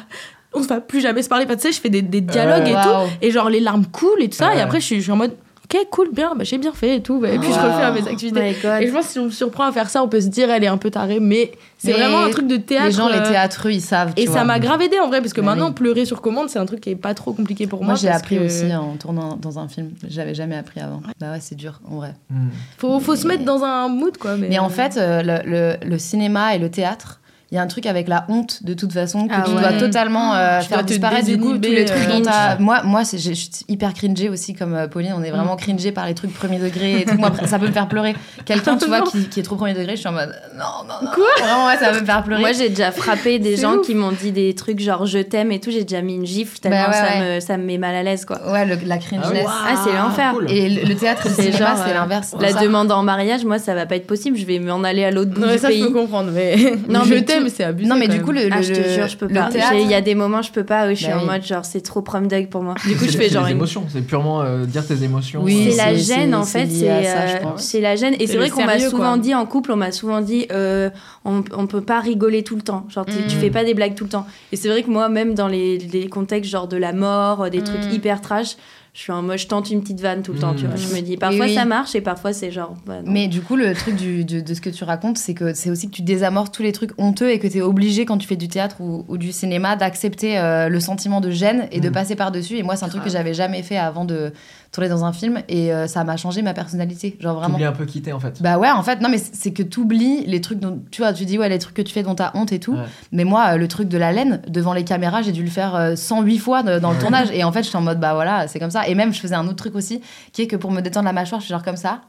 on 0.54 0.62
se 0.64 0.68
va 0.68 0.82
plus 0.82 1.00
jamais 1.00 1.22
se 1.24 1.30
parler 1.30 1.46
Enfin, 1.46 1.56
tu 1.56 1.62
sais 1.62 1.72
je 1.72 1.80
fais 1.80 1.90
des, 1.90 2.02
des 2.02 2.20
dialogues 2.22 2.68
et 2.68 2.74
tout 2.74 3.16
et 3.22 3.32
genre 3.32 3.50
les 3.50 3.60
larmes 3.62 3.86
coulent 3.86 4.22
et 4.22 4.30
tout 4.30 4.36
ça 4.38 4.54
et 4.56 4.60
après 4.62 4.80
je 4.82 4.86
suis, 4.86 4.96
je 4.98 5.04
suis 5.04 5.12
en 5.12 5.16
mode 5.16 5.36
ok 5.74 5.88
cool 5.90 6.10
bien 6.12 6.34
bah, 6.36 6.44
j'ai 6.44 6.58
bien 6.58 6.74
fait 6.74 6.98
et 6.98 7.02
tout 7.02 7.24
et 7.26 7.38
puis 7.40 7.48
je 7.48 7.54
refais 7.60 7.84
à 7.84 7.92
mes 7.92 8.08
activités 8.08 8.56
God. 8.62 8.82
et 8.82 8.88
je 8.88 8.92
pense 8.94 9.06
que 9.08 9.12
si 9.12 9.20
on 9.20 9.26
me 9.26 9.30
surprend 9.30 9.66
à 9.66 9.72
faire 9.72 9.90
ça 9.90 10.04
on 10.04 10.08
peut 10.08 10.22
se 10.22 10.28
dire 10.28 10.50
elle 10.50 10.64
est 10.64 10.68
un 10.68 10.78
peu 10.78 10.90
tarée 10.92 11.20
mais 11.20 11.52
c'est 11.78 11.94
vraiment 11.94 12.20
un 12.20 12.30
truc 12.30 12.46
de 12.48 12.58
théâtre 12.58 12.86
Les 12.88 12.92
gens, 12.92 13.08
les 13.08 13.18
euh, 13.18 13.28
théâtreux, 13.30 13.72
ils 13.72 13.82
savent. 13.82 14.12
et 14.16 14.22
tu 14.22 14.28
ça 14.28 14.34
vois. 14.34 14.44
m'a 14.44 14.60
grave 14.60 14.82
aidé 14.84 15.00
en 15.00 15.08
vrai 15.08 15.20
parce 15.22 15.34
que 15.34 15.42
Bah 15.42 15.48
maintenant 15.48 15.70
oui. 15.70 15.74
pleurer 15.74 16.06
sur 16.06 16.22
commande 16.22 16.48
c'est 16.50 16.60
un 16.60 16.66
truc 16.68 16.80
qui 16.82 16.92
est 16.92 16.96
pas 16.96 17.14
trop 17.16 17.34
compliqué 17.34 17.66
pour 17.66 17.80
moi 17.80 17.94
Moi, 17.94 17.96
j'ai 17.96 18.10
appris 18.10 18.38
que 18.38 18.44
aussi 18.46 18.76
en 18.76 18.96
tournant 18.98 19.36
dans 19.36 19.58
un 19.58 19.68
film. 19.68 19.90
J'avais 20.08 20.36
jamais 20.36 20.56
appris 20.58 20.80
avant. 20.80 21.02
Bah 21.20 21.32
ouais, 21.32 21.40
c'est 21.42 21.56
dur, 21.56 21.80
en 21.90 21.96
vrai. 21.96 22.14
Hmm. 22.30 22.50
faut, 22.78 23.00
faut 23.00 23.16
se 23.16 23.26
mettre 23.28 23.46
dans 23.46 23.64
un 23.64 23.88
mood 23.88 24.16
quoi 24.18 24.36
mais, 24.38 24.50
Mais 24.50 24.60
en 24.60 24.70
fait, 24.70 24.98
euh, 24.98 25.24
le, 25.24 25.50
le- 25.50 25.76
le 25.90 25.98
cinéma 25.98 26.54
et 26.56 26.60
le 26.60 26.70
théâtre, 26.70 27.20
il 27.52 27.56
y 27.56 27.58
a 27.58 27.62
un 27.62 27.68
truc 27.68 27.86
avec 27.86 28.08
la 28.08 28.26
honte 28.30 28.64
de 28.64 28.74
toute 28.74 28.94
façon 28.94 29.28
que 29.28 29.34
Ah 29.36 29.44
tu 29.46 29.52
ouais. 29.54 29.60
dois 29.62 29.74
totalement 29.74 30.34
euh, 30.36 30.60
Tu 30.62 30.68
faire 30.68 30.78
dois 30.78 30.84
te 30.84 30.88
disparaître 30.88 31.26
du 31.26 31.38
coup 31.38 31.54
tous 31.58 31.70
les 31.70 31.84
trucs 31.86 32.08
euh, 32.08 32.08
dont 32.18 32.22
t'as- 32.22 32.32
cringe. 32.56 32.60
Moi, 32.60 32.82
moi 32.84 33.04
c'est- 33.04 33.18
je 33.18 33.34
suis 33.34 33.50
hyper 33.68 33.94
cringée 33.94 34.30
aussi 34.30 34.54
comme 34.54 34.74
euh, 34.74 34.88
Pauline. 34.88 35.14
On 35.18 35.22
est 35.24 35.32
vraiment 35.32 35.56
cringé 35.58 35.92
par 35.92 36.08
les 36.08 36.14
trucs 36.14 36.34
premier 36.34 36.60
degré 36.60 37.02
et 37.02 37.06
tout. 37.06 37.16
Moi, 37.18 37.30
ça 37.46 37.60
peut 37.60 37.68
me 37.68 37.72
faire 37.74 37.88
pleurer. 37.90 38.16
Quelqu'un, 38.46 38.78
tu 38.78 38.86
vois, 38.88 39.02
qui, 39.02 39.26
qui 39.28 39.42
est 39.42 39.44
trop 39.44 39.58
premier 39.58 39.74
degré, 39.74 39.96
je 39.96 40.00
suis 40.00 40.08
en 40.08 40.14
mode 40.14 40.34
non, 40.58 40.88
non, 40.88 40.94
non. 41.06 41.12
Quoi 41.14 41.26
Vraiment, 41.40 41.66
ouais, 41.68 41.78
ça 41.78 41.92
va 41.92 42.00
me 42.00 42.06
faire 42.06 42.24
pleurer. 42.24 42.40
Moi, 42.42 42.52
j'ai 42.54 42.70
déjà 42.70 42.92
frappé 42.92 43.38
des 43.40 43.58
gens 43.58 43.76
ouf. 43.76 43.86
qui 43.86 43.96
m'ont 43.96 44.12
dit 44.14 44.32
des 44.32 44.54
trucs 44.56 44.80
genre 44.80 45.06
je 45.06 45.20
t'aime 45.20 45.52
et 45.52 45.60
tout. 45.60 45.72
J'ai 45.72 45.84
déjà 45.84 46.02
mis 46.02 46.16
une 46.16 46.26
gifle 46.26 46.58
tellement 46.60 46.84
Bah 46.84 46.88
ouais, 46.90 46.94
ça, 46.94 47.20
ouais. 47.20 47.36
Me, 47.36 47.40
ça 47.42 47.58
me 47.58 47.64
met 47.66 47.78
mal 47.78 47.96
à 47.96 48.04
l'aise 48.04 48.24
quoi. 48.24 48.40
ouais, 48.50 48.66
le- 48.66 48.78
la 48.86 48.98
cringeless. 48.98 49.46
Ah, 49.48 49.76
c'est 49.84 49.94
l'enfer. 49.94 50.32
cool. 50.36 50.50
Et 50.50 50.70
le, 50.70 50.88
le 50.88 50.96
théâtre 50.96 51.28
C'est 51.28 51.52
genre, 51.52 51.76
c'est 51.86 51.94
l'inverse. 51.94 52.34
La 52.40 52.54
demande 52.54 52.92
en 52.94 53.04
mariage, 53.04 53.44
moi, 53.44 53.60
ça 53.60 53.76
va 53.76 53.86
pas 53.86 53.98
être 53.98 54.08
possible. 54.08 54.38
Je 54.38 54.46
vais 54.46 54.60
m'en 54.60 54.84
aller 54.84 55.04
à 55.04 55.12
l'autre 55.12 55.32
bout 55.32 55.46
du 55.46 55.58
ça 55.58 55.68
pays. 55.68 55.82
je 55.82 55.88
peux 55.88 55.94
comprendre 55.94 56.32
mais 56.34 56.56
Non, 56.88 57.04
je 57.04 57.16
t'aime 57.16 57.41
tout- 57.50 57.54
c'est 57.56 57.64
abusé 57.64 57.90
Non, 57.90 57.96
mais 57.98 58.08
du 58.08 58.22
coup, 58.22 58.32
le, 58.32 58.42
Ah, 58.52 58.62
je 58.62 58.74
te 58.74 58.90
jure, 58.90 59.08
je 59.08 59.18
peux 59.18 59.28
le 59.28 59.34
pas. 59.34 59.50
Il 59.74 59.88
y 59.90 59.94
a 59.94 60.02
des 60.02 60.16
moments, 60.16 60.42
je 60.42 60.52
peux 60.52 60.64
pas. 60.64 60.88
où 60.88 60.90
Je 60.92 60.96
suis 60.96 61.08
Bah 61.08 61.18
en 61.18 61.22
oui. 61.22 61.26
mode 61.28 61.44
genre 61.46 61.66
c'est 61.66 61.82
trop 61.82 62.02
prom 62.02 62.28
dog 62.28 62.48
pour 62.48 62.64
moi. 62.64 62.76
Du 62.88 62.96
coup, 62.96 63.06
je 63.06 63.12
C'est- 63.12 63.18
fais 63.18 63.24
c'est 63.28 63.34
genre 63.36 63.46
les 63.46 63.52
une 63.52 63.58
émotions, 63.58 63.86
c'est 63.92 64.02
purement 64.02 64.42
euh, 64.42 64.66
dire 64.66 64.86
tes 64.86 65.04
émotions. 65.04 65.42
Oui, 65.44 65.70
c'est 65.72 65.78
la 65.78 65.98
c'est- 65.98 66.16
gêne 66.16 66.36
en 66.36 66.44
c'est 66.44 66.66
fait, 66.66 66.68
c'est 66.72 66.90
euh, 66.90 67.40
c'est 67.58 67.82
la 67.82 67.96
gêne. 67.96 68.14
Et 68.16 68.20
C'est 68.28 68.34
c'est 68.34 68.38
vrai 68.38 68.50
qu'on 68.50 68.66
m'a 68.66 68.80
souvent 68.80 69.18
dit 69.18 69.34
en 69.36 69.46
couple, 69.46 69.72
on 69.72 69.76
m'a 69.78 69.92
souvent 69.92 70.22
dit 70.22 70.46
euh, 70.52 70.90
on, 71.26 71.44
on 71.56 71.68
peut 71.68 71.82
pas 71.82 72.00
rigoler 72.00 72.44
tout 72.44 72.56
le 72.56 72.62
temps. 72.62 72.86
Genre 72.90 73.06
tu, 73.06 73.14
Mm. 73.14 73.40
fais 73.40 73.50
pas 73.50 73.64
des 73.64 73.74
blagues 73.74 73.96
tout 73.96 74.04
le 74.06 74.10
temps. 74.10 74.26
Et 74.52 74.56
c'est 74.56 74.70
vrai 74.70 74.84
que 74.84 74.90
moi 74.90 75.10
même 75.10 75.34
dans 75.34 75.48
les, 75.48 75.78
les 75.78 76.08
contextes 76.10 76.50
genre 76.52 76.68
de 76.68 76.78
la 76.78 76.94
mort, 76.94 77.50
des 77.50 77.62
trucs 77.64 77.86
Mm. 77.86 77.94
hyper 77.94 78.22
trash, 78.22 78.56
je 78.94 79.00
suis 79.00 79.12
en 79.14 79.22
mode, 79.22 79.38
je 79.38 79.48
tente 79.48 79.70
une 79.72 79.80
petite 79.82 80.02
vanne 80.02 80.22
tout 80.22 80.34
le 80.34 80.40
temps, 80.40 80.54
tu 80.54 80.66
vois. 80.68 80.76
Je 80.76 80.94
me 80.94 81.00
dis, 81.02 81.16
parfois 81.16 81.46
oui. 81.46 81.56
ça 81.56 81.64
marche 81.64 81.96
et 81.96 82.02
parfois 82.02 82.34
c'est 82.34 82.52
genre. 82.52 82.76
bah. 82.86 82.96
Mais 83.06 83.28
du 83.30 83.40
coup, 83.42 83.56
le 83.56 83.74
truc 83.74 83.96
du- 83.96 84.26
de, 84.26 84.42
de 84.42 84.54
ce 84.54 84.60
que 84.60 84.70
tu 84.70 84.84
racontes, 84.84 85.18
c'est 85.18 85.34
que 85.34 85.54
c'est 85.54 85.70
aussi 85.70 85.88
que 85.90 85.96
tu 85.96 86.02
désamorces 86.02 86.52
tous 86.52 86.62
les 86.62 86.74
trucs 86.74 86.92
honteux 86.98 87.30
et 87.32 87.40
que 87.40 87.48
tu 87.48 87.60
es 87.60 87.62
obligé, 87.62 88.04
quand 88.04 88.18
tu 88.18 88.28
fais 88.28 88.36
du 88.36 88.50
théâtre 88.50 88.82
ou, 88.82 89.06
ou 89.08 89.18
du 89.18 89.32
cinéma, 89.32 89.78
d'accepter 89.78 90.38
euh, 90.38 90.68
le 90.68 90.80
sentiment 90.82 91.22
de 91.22 91.32
gêne 91.32 91.70
et 91.72 91.80
de 91.80 91.88
Mm. 91.88 91.94
passer 91.94 92.16
par-dessus. 92.18 92.58
Et 92.58 92.64
moi, 92.64 92.76
c'est 92.76 92.84
un 92.84 92.90
truc 92.90 93.04
que 93.04 93.10
j'avais 93.10 93.34
jamais 93.34 93.64
fait 93.64 93.78
avant 93.78 94.04
de 94.04 94.34
tourner 94.72 94.90
dans 94.90 95.04
un 95.04 95.12
film 95.12 95.42
et 95.50 95.74
euh, 95.74 95.86
ça 95.88 96.04
m'a 96.06 96.16
changé 96.16 96.42
ma 96.42 96.54
personnalité. 96.54 97.18
Genre 97.20 97.36
vraiment. 97.36 97.56
T'oublies 97.56 97.66
un 97.66 97.72
peu 97.74 97.86
quitter 97.86 98.14
en 98.14 98.20
fait. 98.20 98.42
Bah 98.42 98.58
ouais, 98.58 98.72
en 98.72 98.84
fait, 98.84 99.02
non, 99.02 99.10
mais 99.10 99.18
c'est 99.18 99.52
que 99.52 99.64
t'oublies 99.64 100.26
les 100.26 100.40
trucs 100.40 100.60
dont 100.60 100.82
tu 100.92 101.02
vois, 101.02 101.12
tu 101.12 101.26
dis 101.26 101.38
ouais, 101.38 101.50
les 101.50 101.60
trucs 101.60 101.76
que 101.76 101.82
tu 101.82 101.94
fais 101.94 102.04
dont 102.04 102.16
t'as 102.16 102.32
honte 102.36 102.52
et 102.54 102.60
tout. 102.60 102.74
Ouais. 102.74 102.86
Mais 103.12 103.24
moi, 103.26 103.54
euh, 103.54 103.58
le 103.58 103.68
truc 103.68 103.90
de 103.90 103.98
la 103.98 104.12
laine 104.14 104.42
devant 104.48 104.74
les 104.74 104.84
caméras, 104.86 105.22
j'ai 105.24 105.34
dû 105.34 105.44
le 105.44 105.50
faire 105.50 105.76
euh, 105.76 105.96
108 105.96 106.38
fois 106.38 106.64
de- 106.64 106.80
dans 106.80 106.92
le 106.94 106.98
tournage. 107.00 107.30
Et 107.34 107.44
en 107.44 107.52
fait, 107.52 107.64
j'étais 107.64 107.76
en 107.76 107.82
mode 107.82 108.00
bah 108.00 108.14
voilà, 108.14 108.48
c'est 108.48 108.60
comme 108.60 108.72
ça. 108.72 108.88
Et 108.88 108.96
même, 108.96 109.14
je 109.14 109.20
faisais 109.20 109.36
un 109.36 109.46
autre 109.46 109.58
truc 109.58 109.76
aussi, 109.76 110.02
qui 110.32 110.44
est 110.44 110.48
que 110.48 110.56
pour 110.56 110.72
me 110.72 110.80
détendre 110.82 111.06
la 111.06 111.14
mâchoire, 111.14 111.42
je 111.42 111.46
suis 111.48 111.52
genre 111.54 111.64
comme 111.64 111.76
ça. 111.78 112.02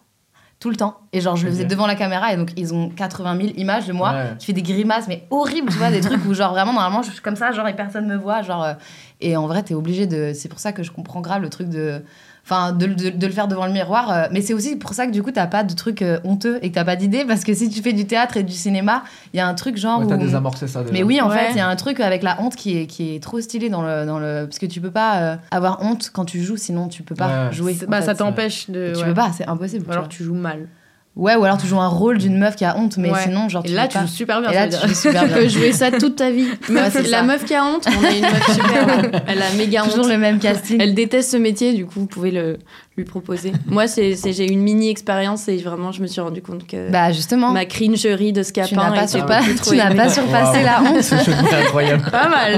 Tout 0.61 0.71
le 0.71 0.77
temps. 0.77 0.99
Et 1.13 1.21
genre, 1.21 1.35
je 1.35 1.45
le 1.47 1.51
faisais 1.51 1.65
devant 1.65 1.89
la 1.89 1.97
caméra. 1.97 2.33
Et 2.33 2.37
donc, 2.37 2.53
ils 2.57 2.73
ont 2.73 2.89
80 2.91 3.37
000 3.37 3.49
images 3.57 3.89
de 3.89 3.93
moi. 3.93 4.13
Ouais. 4.13 4.35
Je 4.39 4.45
fais 4.45 4.53
des 4.53 4.63
grimaces, 4.63 5.09
mais 5.09 5.27
horribles, 5.31 5.73
tu 5.73 5.77
vois, 5.79 5.91
des 5.91 6.01
trucs 6.01 6.25
où, 6.25 6.35
genre, 6.35 6.53
vraiment, 6.53 6.73
normalement, 6.73 7.03
je 7.03 7.11
suis 7.11 7.21
comme 7.21 7.35
ça, 7.35 7.51
genre, 7.51 7.67
et 7.67 7.75
personne 7.75 8.07
me 8.07 8.15
voit. 8.17 8.43
Genre, 8.43 8.63
euh, 8.63 8.75
et 9.21 9.37
en 9.37 9.49
vrai, 9.49 9.65
t'es 9.65 9.75
obligé 9.75 10.07
de. 10.07 10.31
C'est 10.33 10.49
pour 10.49 10.61
ça 10.61 10.71
que 10.71 10.85
je 10.85 10.93
comprends 10.93 11.21
grave 11.21 11.43
le 11.43 11.49
truc 11.49 11.69
de. 11.69 12.05
Enfin, 12.45 12.73
de, 12.73 12.87
de- 12.87 13.11
de 13.11 13.27
le 13.27 13.33
faire 13.33 13.47
devant 13.47 13.67
le 13.67 13.73
miroir. 13.73 14.11
euh, 14.11 14.27
mais 14.33 14.41
c'est 14.41 14.53
aussi 14.53 14.75
pour 14.75 14.95
ça 14.95 15.07
que 15.07 15.13
du 15.13 15.23
coup, 15.23 15.31
t'as 15.31 15.47
pas 15.47 15.63
de 15.63 15.73
trucs 15.75 16.03
euh, 16.03 16.19
honteux 16.25 16.59
et 16.63 16.71
que 16.71 16.75
t'as 16.75 16.85
pas 16.85 16.97
d'idées. 16.97 17.25
Parce 17.25 17.45
que 17.45 17.55
si 17.55 17.69
tu 17.71 17.81
fais 17.83 17.93
du 17.93 18.05
théâtre 18.05 18.37
et 18.37 18.43
du 18.43 18.53
cinéma, 18.53 19.05
il 19.33 19.37
y 19.37 19.41
a 19.41 19.47
un 19.47 19.55
truc 19.55 19.77
genre. 19.77 20.01
Ouais, 20.01 20.07
T'as 20.09 20.17
désamorcé 20.17 20.67
ça 20.67 20.81
déjà. 20.83 20.93
mais 20.93 21.05
oui, 21.05 21.21
en 21.21 21.29
Ouais. 21.31 21.39
fait, 21.39 21.51
il 21.53 21.57
y 21.57 21.61
a 21.61 21.69
un 21.69 21.77
truc 21.77 22.01
avec 22.01 22.25
la 22.25 22.41
honte 22.41 22.57
qui 22.57 22.77
est, 22.79 22.87
qui 22.87 23.15
est 23.15 23.23
trop 23.23 23.41
stylé 23.41 23.69
dans 23.71 23.83
le, 23.83 24.05
dans 24.07 24.19
le. 24.19 24.47
Parce 24.49 24.59
que 24.59 24.67
tu 24.67 24.81
peux 24.81 24.91
pas 24.91 25.19
euh, 25.21 25.37
avoir 25.53 25.83
honte 25.85 26.11
quand 26.13 26.25
tu 26.25 26.43
joues, 26.43 26.57
sinon 26.57 26.89
tu 26.89 27.05
peux 27.05 27.15
pas 27.15 27.47
Ouais, 27.47 27.53
jouer. 27.53 27.77
Bah, 27.87 28.01
fait. 28.01 28.07
ça 28.07 28.15
t'empêche 28.17 28.69
de. 28.71 28.93
Tu 28.93 29.01
ouais. 29.01 29.07
peux 29.07 29.15
pas, 29.15 29.31
c'est 29.33 29.47
impossible. 29.47 29.85
Tu 29.87 29.93
alors 29.93 30.09
tu 30.09 30.25
joues 30.25 30.35
mal. 30.35 30.67
Ouais, 31.15 31.35
ou 31.37 31.45
alors 31.45 31.59
tu 31.59 31.67
joues 31.67 31.79
un 31.79 31.89
rôle 31.89 32.17
d'une 32.17 32.39
meuf 32.39 32.57
qui 32.57 32.65
a 32.65 32.75
honte, 32.79 32.97
mais 32.97 33.11
Ouais. 33.11 33.21
sinon, 33.25 33.49
genre. 33.51 33.63
Et 33.67 33.69
tu 33.69 33.75
là, 33.75 33.87
tu 33.87 33.99
pas. 33.99 34.01
joues 34.07 34.13
super 34.13 34.41
bien. 34.41 34.51
Et 34.51 34.55
ça 34.55 34.67
là, 34.67 34.69
tu 34.79 34.89
joues 34.89 34.95
super 34.95 35.23
Tu 35.23 35.29
bien. 35.29 35.37
peux 35.37 35.49
jouer 35.49 35.73
ça 35.73 35.91
toute 35.91 36.17
ta 36.17 36.31
vie. 36.31 36.47
Ouais, 36.71 36.91
c'est 36.91 37.03
la 37.03 37.19
ça. 37.19 37.23
meuf 37.23 37.45
qui 37.45 37.55
a 37.55 37.65
honte, 37.67 37.87
on 37.87 38.05
a 38.05 38.11
une 38.11 38.23
meuf 38.23 38.51
super. 38.55 39.23
Elle 39.27 39.43
a 39.43 39.51
méga 39.59 39.83
Toujours 39.83 40.05
honte. 40.07 40.11
le 40.11 40.17
même 40.19 40.39
casting. 40.39 40.79
Elle 40.81 40.95
déteste 40.95 41.31
ce 41.33 41.37
métier, 41.37 41.75
du 41.75 41.85
coup, 41.85 42.01
vous 42.01 42.07
pouvez 42.07 42.31
le, 42.31 42.57
lui 42.97 43.05
proposer. 43.05 43.53
Moi, 43.67 43.87
c'est, 43.87 44.15
c'est- 44.17 44.33
j'ai 44.33 44.47
eu 44.47 44.53
une 44.53 44.61
mini 44.63 44.91
expérience 44.91 45.49
et 45.49 45.57
vraiment, 45.59 45.93
je 45.93 46.03
me 46.03 46.07
suis 46.07 46.21
rendu 46.21 46.43
compte 46.43 46.67
que 46.67 46.91
Bah, 46.91 47.11
justement. 47.13 47.51
ma 47.51 47.65
cringerie 47.65 48.33
de 48.33 48.43
scapin 48.43 48.67
Tu 48.69 48.75
n'as 48.77 48.91
pas, 48.91 49.07
tu 49.07 49.77
n'as 49.77 49.95
pas 49.95 50.09
surpassé 50.11 50.59
Waouh. 50.59 50.65
la 50.65 50.83
honte. 50.83 51.03
Ce 51.03 51.15
jeu 51.17 51.33
de 51.33 51.43
mots 51.43 51.49
est 51.49 51.55
incroyable. 51.55 52.05
Pas 52.11 52.29
mal. 52.29 52.55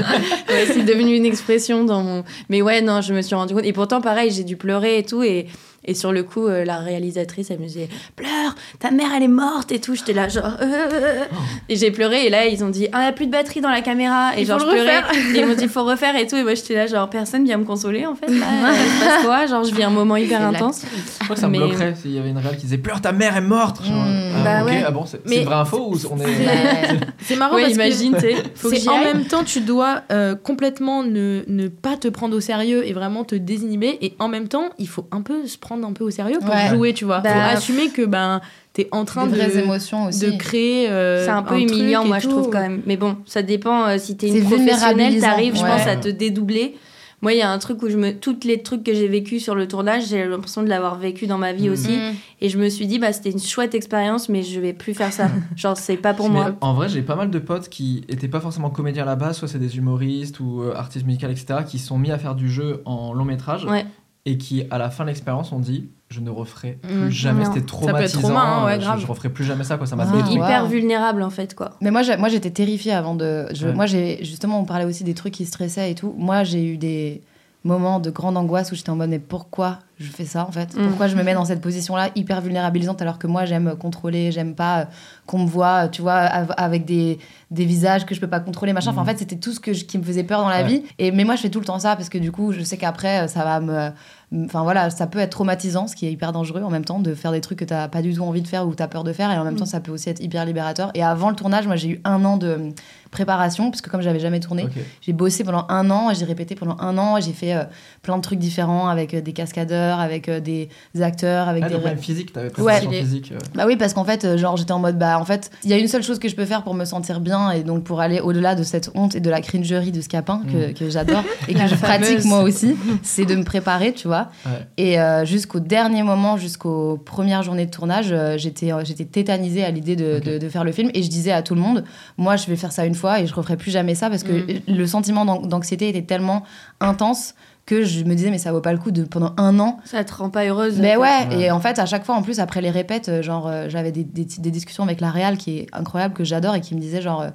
Ouais, 0.49 0.65
c'est 0.67 0.83
devenu 0.83 1.15
une 1.15 1.25
expression 1.25 1.83
dans 1.85 2.01
mon. 2.03 2.23
Mais 2.49 2.61
ouais, 2.61 2.81
non, 2.81 3.01
je 3.01 3.13
me 3.13 3.21
suis 3.21 3.35
rendu 3.35 3.53
compte. 3.53 3.65
Et 3.65 3.73
pourtant, 3.73 4.01
pareil, 4.01 4.31
j'ai 4.31 4.43
dû 4.43 4.57
pleurer 4.57 4.97
et 4.99 5.03
tout. 5.03 5.23
Et, 5.23 5.47
et 5.87 5.93
sur 5.93 6.11
le 6.11 6.23
coup, 6.23 6.47
euh, 6.47 6.65
la 6.65 6.79
réalisatrice, 6.79 7.51
elle 7.51 7.59
me 7.59 7.67
disait 7.67 7.87
Pleure, 8.15 8.55
ta 8.79 8.89
mère, 8.89 9.09
elle 9.15 9.21
est 9.21 9.27
morte 9.27 9.71
et 9.71 9.79
tout. 9.79 9.93
J'étais 9.95 10.13
là, 10.13 10.27
genre. 10.27 10.45
euh, 10.59 10.65
euh, 10.65 10.89
euh. 10.91 11.23
Et 11.69 11.75
j'ai 11.75 11.91
pleuré. 11.91 12.25
Et 12.25 12.29
là, 12.31 12.47
ils 12.47 12.63
ont 12.63 12.69
dit 12.69 12.87
Ah, 12.91 12.97
il 12.97 13.01
n'y 13.03 13.07
a 13.07 13.11
plus 13.11 13.27
de 13.27 13.31
batterie 13.31 13.61
dans 13.61 13.69
la 13.69 13.81
caméra. 13.81 14.31
Et 14.35 14.41
Il 14.41 14.47
genre, 14.47 14.57
je 14.59 14.65
le 14.65 14.71
pleurais. 14.71 14.97
refaire. 15.01 15.35
Et 15.35 15.39
ils 15.39 15.45
m'ont 15.45 15.53
dit 15.53 15.63
Il 15.65 15.69
faut 15.69 15.83
refaire 15.83 16.15
et 16.15 16.25
tout. 16.25 16.35
Et 16.37 16.43
moi, 16.43 16.55
j'étais 16.55 16.73
là, 16.73 16.87
genre, 16.87 17.07
personne 17.09 17.43
vient 17.45 17.57
me 17.57 17.65
consoler 17.65 18.05
en 18.07 18.15
fait. 18.15 18.25
Là, 18.27 18.33
il 18.73 18.91
se 18.99 19.05
passe 19.05 19.23
quoi? 19.25 19.45
Genre, 19.45 19.63
je 19.63 19.75
vis 19.75 19.83
un 19.83 19.91
moment 19.91 20.15
hyper 20.25 20.47
intense. 20.47 20.81
Je 21.19 21.23
crois 21.23 21.35
que 21.35 21.41
ça 21.41 21.47
me 21.47 21.57
bloquerait 21.57 21.95
s'il 22.01 22.11
y 22.11 22.19
avait 22.19 22.29
une 22.29 22.37
réelle 22.37 22.55
qui 22.57 22.63
disait 22.63 22.77
Pleure, 22.77 23.01
ta 23.01 23.11
mère 23.11 23.35
est 23.37 23.41
morte 23.41 23.83
Genre, 23.83 23.95
Mm. 23.95 24.31
ah, 24.37 24.43
Bah 24.43 24.65
ouais. 24.65 24.83
ah 24.85 24.91
bon, 24.91 25.05
c'est 25.05 25.19
une 25.37 25.43
vraie 25.45 25.55
info 25.55 25.77
ou 25.93 25.97
on 26.11 26.19
est. 26.19 26.25
C'est 27.21 27.35
marrant 27.35 27.55
Ouais, 27.55 27.61
parce 27.63 27.73
imagine, 27.73 28.13
que 28.13 28.89
en 28.89 29.03
même 29.03 29.25
temps 29.25 29.43
tu 29.43 29.61
dois 29.61 30.01
euh, 30.11 30.35
complètement 30.35 31.03
ne, 31.03 31.43
ne 31.47 31.67
pas 31.67 31.97
te 31.97 32.07
prendre 32.07 32.35
au 32.35 32.39
sérieux 32.41 32.85
et 32.87 32.93
vraiment 32.93 33.23
te 33.23 33.35
désinhiber 33.35 33.97
et 34.01 34.15
en 34.19 34.27
même 34.27 34.47
temps 34.47 34.69
il 34.77 34.87
faut 34.87 35.05
un 35.11 35.21
peu 35.21 35.45
se 35.47 35.57
prendre 35.57 35.87
un 35.87 35.93
peu 35.93 36.03
au 36.03 36.11
sérieux 36.11 36.39
pour 36.39 36.53
Ouais. 36.53 36.67
jouer 36.69 36.93
tu 36.93 37.05
vois 37.05 37.19
Bah, 37.19 37.29
faut 37.33 37.57
assumer 37.57 37.89
que 37.89 38.05
ben 38.05 38.41
t'es 38.73 38.87
en 38.91 39.05
train 39.05 39.27
Des 39.27 39.37
de 39.45 39.59
émotions 39.59 40.05
aussi. 40.07 40.19
de 40.25 40.31
créer 40.37 40.89
euh, 40.89 41.23
C'est 41.25 41.31
un 41.31 41.41
peu 41.43 41.55
truc 41.55 41.71
humiliant, 41.71 42.03
moi, 42.05 42.19
je 42.19 42.25
tout. 42.27 42.31
trouve, 42.31 42.49
quand 42.49 42.59
même. 42.59 42.81
Mais 42.85 42.97
bon, 42.97 43.15
ça 43.25 43.41
dépend 43.41 43.85
euh, 43.87 43.97
si 43.97 44.17
t'es 44.17 44.27
une 44.27 44.43
professionnelle, 44.43 45.17
t'arrives, 45.19 45.55
je 45.55 45.61
ouais. 45.63 45.69
pense, 45.69 45.87
à 45.87 45.95
te 45.95 46.09
dédoubler. 46.09 46.75
Moi, 47.21 47.33
il 47.33 47.39
y 47.39 47.41
a 47.41 47.49
un 47.51 47.57
truc 47.57 47.81
où 47.81 47.89
je 47.89 47.97
me. 47.97 48.11
Toutes 48.13 48.43
les 48.43 48.61
trucs 48.61 48.83
que 48.83 48.93
j'ai 48.93 49.07
vécu 49.07 49.39
sur 49.39 49.55
le 49.55 49.67
tournage, 49.67 50.07
j'ai 50.09 50.25
l'impression 50.27 50.61
de 50.63 50.67
l'avoir 50.69 50.97
vécu 50.99 51.25
dans 51.27 51.37
ma 51.37 51.53
vie 51.53 51.69
Mm. 51.69 51.71
aussi. 51.73 51.91
Mm. 51.97 52.13
Et 52.41 52.49
je 52.49 52.57
me 52.59 52.69
suis 52.69 52.85
dit, 52.87 52.99
bah, 52.99 53.13
c'était 53.13 53.31
une 53.31 53.39
chouette 53.39 53.73
expérience, 53.73 54.29
mais 54.29 54.43
je 54.43 54.59
vais 54.59 54.73
plus 54.73 54.93
faire 54.93 55.11
ça. 55.13 55.29
Genre, 55.55 55.75
c'est 55.77 55.97
pas 55.97 56.13
pour 56.13 56.27
Mais 56.29 56.35
moi. 56.35 56.55
En 56.61 56.73
vrai, 56.73 56.87
j'ai 56.89 57.01
pas 57.01 57.15
mal 57.15 57.31
de 57.31 57.39
potes 57.39 57.69
qui 57.69 58.03
étaient 58.09 58.27
pas 58.27 58.39
forcément 58.41 58.69
comédiens 58.69 59.03
à 59.03 59.07
la 59.07 59.15
base, 59.15 59.37
soit 59.37 59.47
c'est 59.47 59.59
des 59.59 59.77
humoristes 59.77 60.39
ou 60.39 60.61
euh, 60.61 60.75
artistes 60.75 61.05
musicaux, 61.05 61.27
etc., 61.27 61.59
qui 61.67 61.79
se 61.79 61.87
sont 61.87 61.97
mis 61.97 62.11
à 62.11 62.17
faire 62.19 62.35
du 62.35 62.49
jeu 62.49 62.81
en 62.85 63.13
long 63.13 63.25
métrage 63.25 63.65
Ouais. 63.65 63.85
et 64.25 64.37
qui, 64.37 64.63
à 64.69 64.77
la 64.77 64.89
fin 64.89 65.03
de 65.05 65.09
l'expérience, 65.09 65.51
ont 65.51 65.59
dit 65.59 65.89
Je 66.15 66.21
ne 66.21 66.29
referai 66.29 66.77
plus 66.81 67.07
Mm. 67.07 67.09
jamais, 67.09 67.43
c'était 67.43 67.47
Ça 67.47 67.53
peut 67.53 67.59
être 67.59 67.67
traumatisant. 67.67 68.19
trauma, 68.21 68.39
hein, 68.41 68.65
ouais, 68.65 68.73
euh, 68.77 68.95
je- 68.95 69.01
je, 69.01 69.05
referai 69.05 69.27
plus 69.27 69.43
jamais 69.43 69.65
ça, 69.65 69.75
quoi, 69.75 69.85
ça 69.85 69.97
m'a 69.97 70.05
Ah, 70.09 70.29
hyper 70.31 70.63
Wow. 70.63 70.69
vulnérable, 70.69 71.21
en 71.23 71.29
fait, 71.29 71.53
quoi. 71.55 71.71
Mais 71.81 71.91
moi, 71.91 72.03
moi 72.17 72.29
j'étais 72.29 72.51
terrifiée 72.51 72.93
avant 72.93 73.15
de. 73.15 73.47
je- 73.53 73.67
Ouais. 73.67 73.73
Moi, 73.73 73.85
j'ai 73.85 74.23
justement, 74.23 74.61
on 74.61 74.63
parlait 74.63 74.85
aussi 74.85 75.03
des 75.03 75.13
trucs 75.13 75.33
qui 75.33 75.45
stressaient 75.45 75.91
et 75.91 75.95
tout. 75.95 76.15
Moi, 76.17 76.45
j'ai 76.45 76.63
eu 76.65 76.77
des 76.77 77.21
moments 77.65 77.99
de 77.99 78.11
grande 78.11 78.37
angoisse 78.37 78.71
où 78.71 78.75
j'étais 78.75 78.91
en 78.91 78.95
mode, 78.95 79.09
mais 79.09 79.17
pourquoi 79.19 79.79
je 79.99 80.05
fais 80.11 80.23
ça 80.25 80.45
en 80.47 80.51
fait? 80.51 80.77
Mm. 80.77 80.87
Pourquoi 80.87 81.07
je 81.07 81.15
me 81.15 81.23
mets 81.23 81.33
dans 81.33 81.45
cette 81.45 81.61
position-là 81.61 82.09
hyper 82.15 82.39
vulnérabilisante 82.39 83.01
alors 83.01 83.17
que 83.17 83.25
moi, 83.27 83.43
j'aime 83.45 83.75
contrôler, 83.77 84.31
j'aime 84.31 84.53
pas 84.55 84.81
euh, 84.81 84.85
qu'on 85.25 85.39
me 85.39 85.47
voit, 85.47 85.87
tu 85.89 86.01
vois, 86.03 86.13
av- 86.13 86.53
avec 86.57 86.85
des, 86.85 87.17
des 87.51 87.65
visages 87.65 88.05
que 88.05 88.13
je 88.15 88.21
peux 88.21 88.27
pas 88.27 88.39
contrôler, 88.39 88.71
machin. 88.71 88.91
Enfin, 88.91 89.01
en 89.01 89.03
Mm. 89.03 89.07
fait, 89.07 89.17
c'était 89.17 89.35
tout 89.37 89.51
ce 89.51 89.59
que 89.59 89.73
je- 89.73 89.83
qui 89.83 89.97
me 89.97 90.03
faisait 90.03 90.23
peur 90.23 90.41
dans 90.41 90.49
la 90.49 90.61
Ouais. 90.61 90.67
vie. 90.67 90.83
Et, 90.99 91.11
mais 91.11 91.23
moi, 91.25 91.35
je 91.35 91.41
fais 91.41 91.49
tout 91.49 91.59
le 91.59 91.65
temps 91.65 91.79
ça 91.79 91.95
parce 91.95 92.07
que 92.09 92.19
du 92.19 92.31
coup, 92.31 92.51
je 92.53 92.61
sais 92.61 92.77
qu'après, 92.77 93.23
euh, 93.23 93.27
ça 93.27 93.43
va 93.43 93.59
me. 93.59 93.89
Enfin 94.33 94.63
voilà, 94.63 94.89
ça 94.89 95.07
peut 95.07 95.19
être 95.19 95.31
traumatisant, 95.31 95.87
ce 95.87 95.95
qui 95.95 96.07
est 96.07 96.11
hyper 96.11 96.31
dangereux 96.31 96.63
en 96.63 96.69
même 96.69 96.85
temps, 96.85 96.99
de 96.99 97.13
faire 97.13 97.31
des 97.31 97.41
trucs 97.41 97.59
que 97.59 97.65
t'as 97.65 97.87
pas 97.87 98.01
du 98.01 98.13
tout 98.13 98.21
envie 98.21 98.41
de 98.41 98.47
faire 98.47 98.67
ou 98.67 98.73
t'as 98.73 98.87
peur 98.87 99.03
de 99.03 99.13
faire. 99.13 99.31
Et 99.31 99.37
en 99.37 99.43
même 99.43 99.55
temps, 99.55 99.65
ça 99.65 99.79
peut 99.79 99.91
aussi 99.91 100.09
être 100.09 100.21
hyper 100.21 100.45
libérateur. 100.45 100.91
Et 100.93 101.03
avant 101.03 101.29
le 101.29 101.35
tournage, 101.35 101.67
moi, 101.67 101.75
j'ai 101.75 101.89
eu 101.89 102.01
un 102.03 102.25
an 102.25 102.37
de 102.37 102.71
préparation, 103.11 103.69
parce 103.71 103.81
que 103.81 103.89
comme 103.89 104.01
j'avais 104.01 104.19
jamais 104.19 104.39
tourné, 104.39 104.67
j'ai 105.01 105.13
bossé 105.13 105.43
pendant 105.43 105.65
un 105.69 105.89
an, 105.91 106.13
j'ai 106.13 106.25
répété 106.25 106.55
pendant 106.55 106.77
un 106.79 106.97
an, 106.97 107.19
j'ai 107.21 107.33
fait 107.33 107.53
euh, 107.53 107.63
plein 108.01 108.17
de 108.17 108.21
trucs 108.21 108.39
différents 108.39 108.87
avec 108.87 109.13
euh, 109.13 109.21
des 109.21 109.33
cascadeurs, 109.33 109.99
avec 109.99 110.27
euh, 110.29 110.39
des 110.39 110.69
acteurs, 111.01 111.47
avec 111.47 111.63
Ah, 111.65 111.69
des. 111.69 111.77
même 111.77 111.97
physique, 111.97 112.33
t'avais 112.33 112.47
Ouais. 112.47 112.51
préparation 112.79 112.91
physique. 112.91 113.31
euh. 113.31 113.37
Bah 113.55 113.63
oui, 113.67 113.75
parce 113.77 113.93
qu'en 113.93 114.03
fait, 114.03 114.25
euh, 114.25 114.37
genre, 114.37 114.57
j'étais 114.57 114.71
en 114.71 114.79
mode, 114.79 114.97
bah, 114.97 115.19
en 115.19 115.25
fait, 115.25 115.51
il 115.63 115.69
y 115.69 115.73
a 115.73 115.77
une 115.77 115.87
seule 115.87 116.03
chose 116.03 116.19
que 116.19 116.27
je 116.29 116.35
peux 116.35 116.45
faire 116.45 116.63
pour 116.63 116.73
me 116.73 116.85
sentir 116.85 117.19
bien 117.19 117.51
et 117.51 117.63
donc 117.63 117.83
pour 117.83 118.01
aller 118.01 118.19
au-delà 118.19 118.55
de 118.55 118.63
cette 118.63 118.91
honte 118.95 119.15
et 119.15 119.19
de 119.19 119.29
la 119.29 119.41
cringerie 119.41 119.91
de 119.91 120.01
Scapin 120.01 120.41
que, 120.51 120.71
Mm. 120.71 120.73
que 120.73 120.89
j'adore 120.89 121.23
et 121.47 121.53
que 121.53 121.67
je 121.67 121.75
pratique 121.75 122.23
moi 122.25 122.41
aussi, 122.41 122.75
c'est 123.03 123.25
de 123.25 123.35
me 123.35 123.43
préparer, 123.43 123.93
tu 123.93 124.07
vois. 124.07 124.29
Ouais. 124.45 124.51
Et 124.77 124.99
euh, 124.99 125.25
jusqu'au 125.25 125.59
dernier 125.59 126.03
moment, 126.03 126.37
jusqu'aux 126.37 126.97
premières 126.97 127.43
journées 127.43 127.65
de 127.65 127.71
tournage, 127.71 128.07
euh, 128.11 128.37
j'étais 128.37 128.71
euh, 128.71 128.83
j'étais 128.83 129.05
tétanisée 129.05 129.63
à 129.63 129.71
l'idée 129.71 129.95
de, 129.95 130.19
de- 130.19 130.37
de 130.37 130.49
faire 130.49 130.63
le 130.63 130.71
film 130.71 130.89
et 130.93 131.03
je 131.03 131.09
disais 131.09 131.31
à 131.31 131.41
tout 131.41 131.55
le 131.55 131.61
monde, 131.61 131.83
moi, 132.17 132.35
je 132.35 132.47
vais 132.47 132.55
faire 132.55 132.71
ça 132.71 132.85
une 132.85 132.94
fois 132.95 133.19
et 133.19 133.27
je 133.27 133.33
referai 133.35 133.57
plus 133.57 133.71
jamais 133.71 133.95
ça 133.95 134.09
parce 134.09 134.23
que 134.23 134.31
Mm. 134.31 134.61
le 134.75 134.87
sentiment 134.87 135.25
d'an- 135.25 135.41
d'anxiété 135.41 135.89
était 135.89 136.01
tellement 136.03 136.43
intense 136.79 137.35
que 137.65 137.83
je 137.83 138.03
me 138.03 138.13
disais, 138.13 138.29
mais 138.29 138.37
ça 138.37 138.51
vaut 138.51 138.61
pas 138.61 138.73
le 138.73 138.77
coup 138.77 138.91
de 138.91 139.03
pendant 139.05 139.33
un 139.37 139.59
an 139.59 139.79
Ça 139.85 140.03
te 140.03 140.13
rend 140.13 140.29
pas 140.29 140.45
heureuse. 140.45 140.77
mais 140.79 140.97
en 140.97 140.99
ouais, 140.99 141.27
et 141.31 141.49
en 141.49 141.59
fait, 141.59 141.79
à 141.79 141.87
chaque 141.87 142.05
fois, 142.05 142.13
en 142.13 142.21
plus, 142.21 142.39
après 142.39 142.61
les 142.61 142.69
répètes, 142.69 143.09
euh, 143.09 143.23
genre, 143.23 143.47
euh, 143.47 143.69
j'avais 143.69 143.91
des, 143.91 144.03
des, 144.03 144.23
des 144.37 144.51
discussions 144.51 144.83
avec 144.83 145.01
la 145.01 145.09
réal 145.09 145.35
qui 145.37 145.57
est 145.57 145.67
incroyable, 145.73 146.13
que 146.13 146.23
j'adore, 146.23 146.53
et 146.53 146.61
qui 146.61 146.75
me 146.75 146.79
disait, 146.79 147.01
genre, 147.01 147.21
euh, 147.23 147.29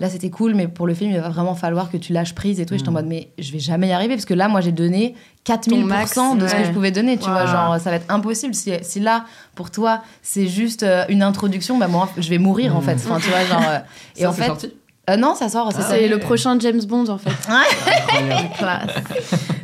là, 0.00 0.10
c'était 0.10 0.28
cool, 0.28 0.56
mais 0.56 0.66
pour 0.66 0.88
le 0.88 0.94
film, 0.94 1.12
il 1.12 1.20
va 1.20 1.28
vraiment 1.28 1.54
falloir 1.54 1.88
que 1.88 1.96
tu 1.98 2.12
lâches 2.12 2.34
prise 2.34 2.58
et 2.58 2.66
tout. 2.66 2.74
Et 2.74 2.78
j'étais 2.78 2.88
en 2.88 2.90
Mm. 2.90 2.94
mode, 2.94 3.06
mais 3.06 3.28
je 3.38 3.52
vais 3.52 3.60
jamais 3.60 3.86
y 3.86 3.92
arriver, 3.92 4.14
parce 4.16 4.24
que 4.24 4.34
là, 4.34 4.48
moi, 4.48 4.60
j'ai 4.60 4.72
donné 4.72 5.14
4000% 5.44 5.84
max, 5.86 6.18
de 6.42 6.48
ce 6.48 6.54
que 6.56 6.64
je 6.64 6.72
pouvais 6.72 6.90
donner, 6.90 7.16
tu 7.16 7.30
vois. 7.30 7.46
Genre, 7.46 7.78
ça 7.78 7.90
va 7.90 7.96
être 7.96 8.12
impossible. 8.12 8.54
Si, 8.56 8.72
si 8.82 8.98
là, 8.98 9.24
pour 9.54 9.70
toi, 9.70 10.02
c'est 10.20 10.48
juste 10.48 10.82
euh, 10.82 11.04
une 11.08 11.22
introduction, 11.22 11.78
bah, 11.78 11.86
moi, 11.86 12.08
je 12.18 12.28
vais 12.28 12.38
mourir, 12.38 12.74
en 12.74 12.80
Mm. 12.80 12.82
fait. 12.82 12.94
Enfin, 12.94 13.20
tu 13.20 13.28
vois, 13.28 13.44
genre. 13.44 13.62
euh, 13.68 13.78
et 14.16 14.22
Ça, 14.22 14.30
en 14.30 14.32
fait. 14.32 14.46
sorti 14.46 14.72
euh, 15.10 15.16
non, 15.16 15.34
ça 15.34 15.48
sort. 15.48 15.68
Ah, 15.70 15.74
ça 15.74 15.82
C'est 15.88 16.00
ouais. 16.02 16.08
le 16.08 16.18
prochain 16.18 16.58
James 16.60 16.82
Bond, 16.86 17.06
en 17.08 17.18
fait. 17.18 17.30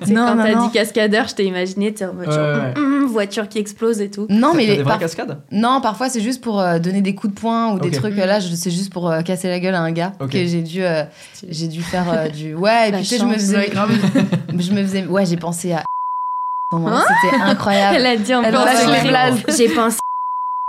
C'est 0.04 0.12
Non, 0.12 0.26
quand 0.26 0.34
non, 0.36 0.42
t'as 0.42 0.66
dit 0.66 0.72
cascadeur, 0.72 1.28
je 1.28 1.34
t'ai 1.34 1.44
imaginé, 1.44 1.92
t'es 1.94 2.04
en 2.04 2.12
mode 2.12 2.26
Ouais, 2.26 2.34
genre, 2.34 2.56
ouais. 2.56 2.74
hum, 2.76 3.02
hum, 3.04 3.06
voiture 3.06 3.48
qui 3.48 3.58
explose 3.58 4.00
et 4.00 4.10
tout. 4.10 4.26
Non, 4.28 4.52
mais 4.54 4.66
les- 4.66 4.82
par- 4.82 4.98
cascades? 4.98 5.38
Non, 5.52 5.80
parfois 5.80 6.08
c'est 6.08 6.20
juste 6.20 6.42
pour 6.42 6.60
euh, 6.60 6.78
donner 6.80 7.00
des 7.02 7.14
coups 7.14 7.32
de 7.34 7.38
poing 7.38 7.72
ou 7.72 7.78
des 7.78 7.90
trucs. 7.92 8.18
euh, 8.18 8.26
Là, 8.26 8.40
je- 8.40 8.48
c'est 8.54 8.70
juste 8.70 8.92
pour 8.92 9.08
euh, 9.10 9.22
casser 9.22 9.48
la 9.48 9.60
gueule 9.60 9.74
à 9.76 9.80
un 9.80 9.92
gars 9.92 10.12
Ok. 10.20 10.30
que 10.30 10.44
j'ai 10.44 10.62
dû, 10.62 10.82
euh, 10.82 11.04
j'ai 11.48 11.68
dû 11.68 11.82
faire 11.82 12.06
euh, 12.12 12.28
du. 12.28 12.54
Ouais, 12.54 12.88
et 12.88 12.92
puis 12.94 13.02
tu 13.02 13.06
sais, 13.08 13.18
je 13.18 13.24
me 13.24 13.34
faisais. 13.34 13.56
ouais, 13.58 13.70
je 14.58 14.72
me 14.72 14.82
faisais. 14.82 15.06
Ouais, 15.06 15.24
j'ai 15.26 15.36
pensé 15.36 15.72
à. 15.72 15.82
C'était 16.72 17.42
incroyable. 17.42 17.96
Elle 17.98 18.06
a 18.06 18.16
dit 18.16 18.34
en. 18.34 18.42
J'ai 19.56 19.68
pensé. 19.68 19.98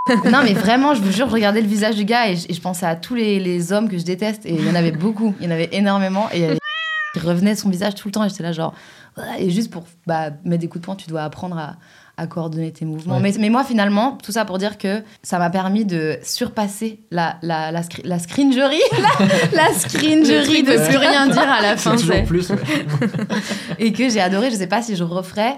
Non, 0.09 0.41
mais 0.43 0.53
vraiment, 0.53 0.93
je 0.93 1.01
vous 1.01 1.11
jure, 1.11 1.29
je 1.29 1.33
regardais 1.33 1.61
le 1.61 1.67
visage 1.67 1.95
du 1.95 2.03
gars 2.03 2.29
et 2.29 2.35
je, 2.35 2.61
pensais 2.61 2.85
à 2.85 2.95
tous 2.95 3.15
les, 3.15 3.71
hommes 3.71 3.87
que 3.87 3.97
je 3.97 4.03
déteste. 4.03 4.45
Et 4.45 4.53
il 4.53 4.65
y 4.65 4.69
en 4.69 4.75
avait 4.75 4.91
beaucoup, 4.91 5.33
il 5.39 5.45
y 5.45 5.47
en 5.47 5.51
avait 5.51 5.69
énormément. 5.71 6.29
Et 6.33 6.57
il 7.15 7.21
revenait 7.21 7.55
son 7.55 7.69
visage 7.69 7.95
tout 7.95 8.09
le 8.09 8.11
temps. 8.11 8.25
Et 8.25 8.29
j'étais 8.29 8.43
là, 8.43 8.51
genre. 8.51 8.73
Et 9.37 9.49
juste 9.49 9.71
pour 9.71 9.85
bah, 10.05 10.31
mettre 10.43 10.61
des 10.61 10.67
coups 10.67 10.81
de 10.81 10.85
poing, 10.85 10.95
tu 10.95 11.07
dois 11.07 11.23
apprendre 11.23 11.57
à, 11.57 11.77
à 12.15 12.27
coordonner 12.27 12.71
tes 12.71 12.85
mouvements. 12.85 13.15
Ouais. 13.15 13.21
Mais, 13.23 13.33
mais 13.39 13.49
moi, 13.49 13.63
finalement, 13.63 14.17
tout 14.23 14.31
ça 14.31 14.45
pour 14.45 14.59
dire 14.59 14.77
que 14.77 15.01
ça 15.23 15.39
m'a 15.39 15.49
permis 15.49 15.83
de 15.83 16.17
surpasser 16.21 16.99
la, 17.09 17.37
la, 17.41 17.71
la, 17.71 17.81
scri- 17.81 18.05
la 18.05 18.19
scringerie, 18.19 18.77
la, 18.91 19.25
la 19.57 19.69
Le 19.69 19.73
scringerie 19.75 20.61
de 20.63 20.87
plus 20.87 20.97
rien 20.97 21.25
dire 21.31 21.41
à 21.51 21.61
la 21.61 21.75
C'est 21.75 21.89
fin. 21.89 21.95
toujours 21.95 22.23
plus. 22.23 22.49
ouais. 22.51 22.57
et 23.79 23.93
que 23.93 24.09
j'ai 24.09 24.21
adoré. 24.21 24.51
Je 24.51 24.55
sais 24.55 24.67
pas 24.67 24.81
si 24.81 24.95
je 24.95 25.03
referais 25.03 25.55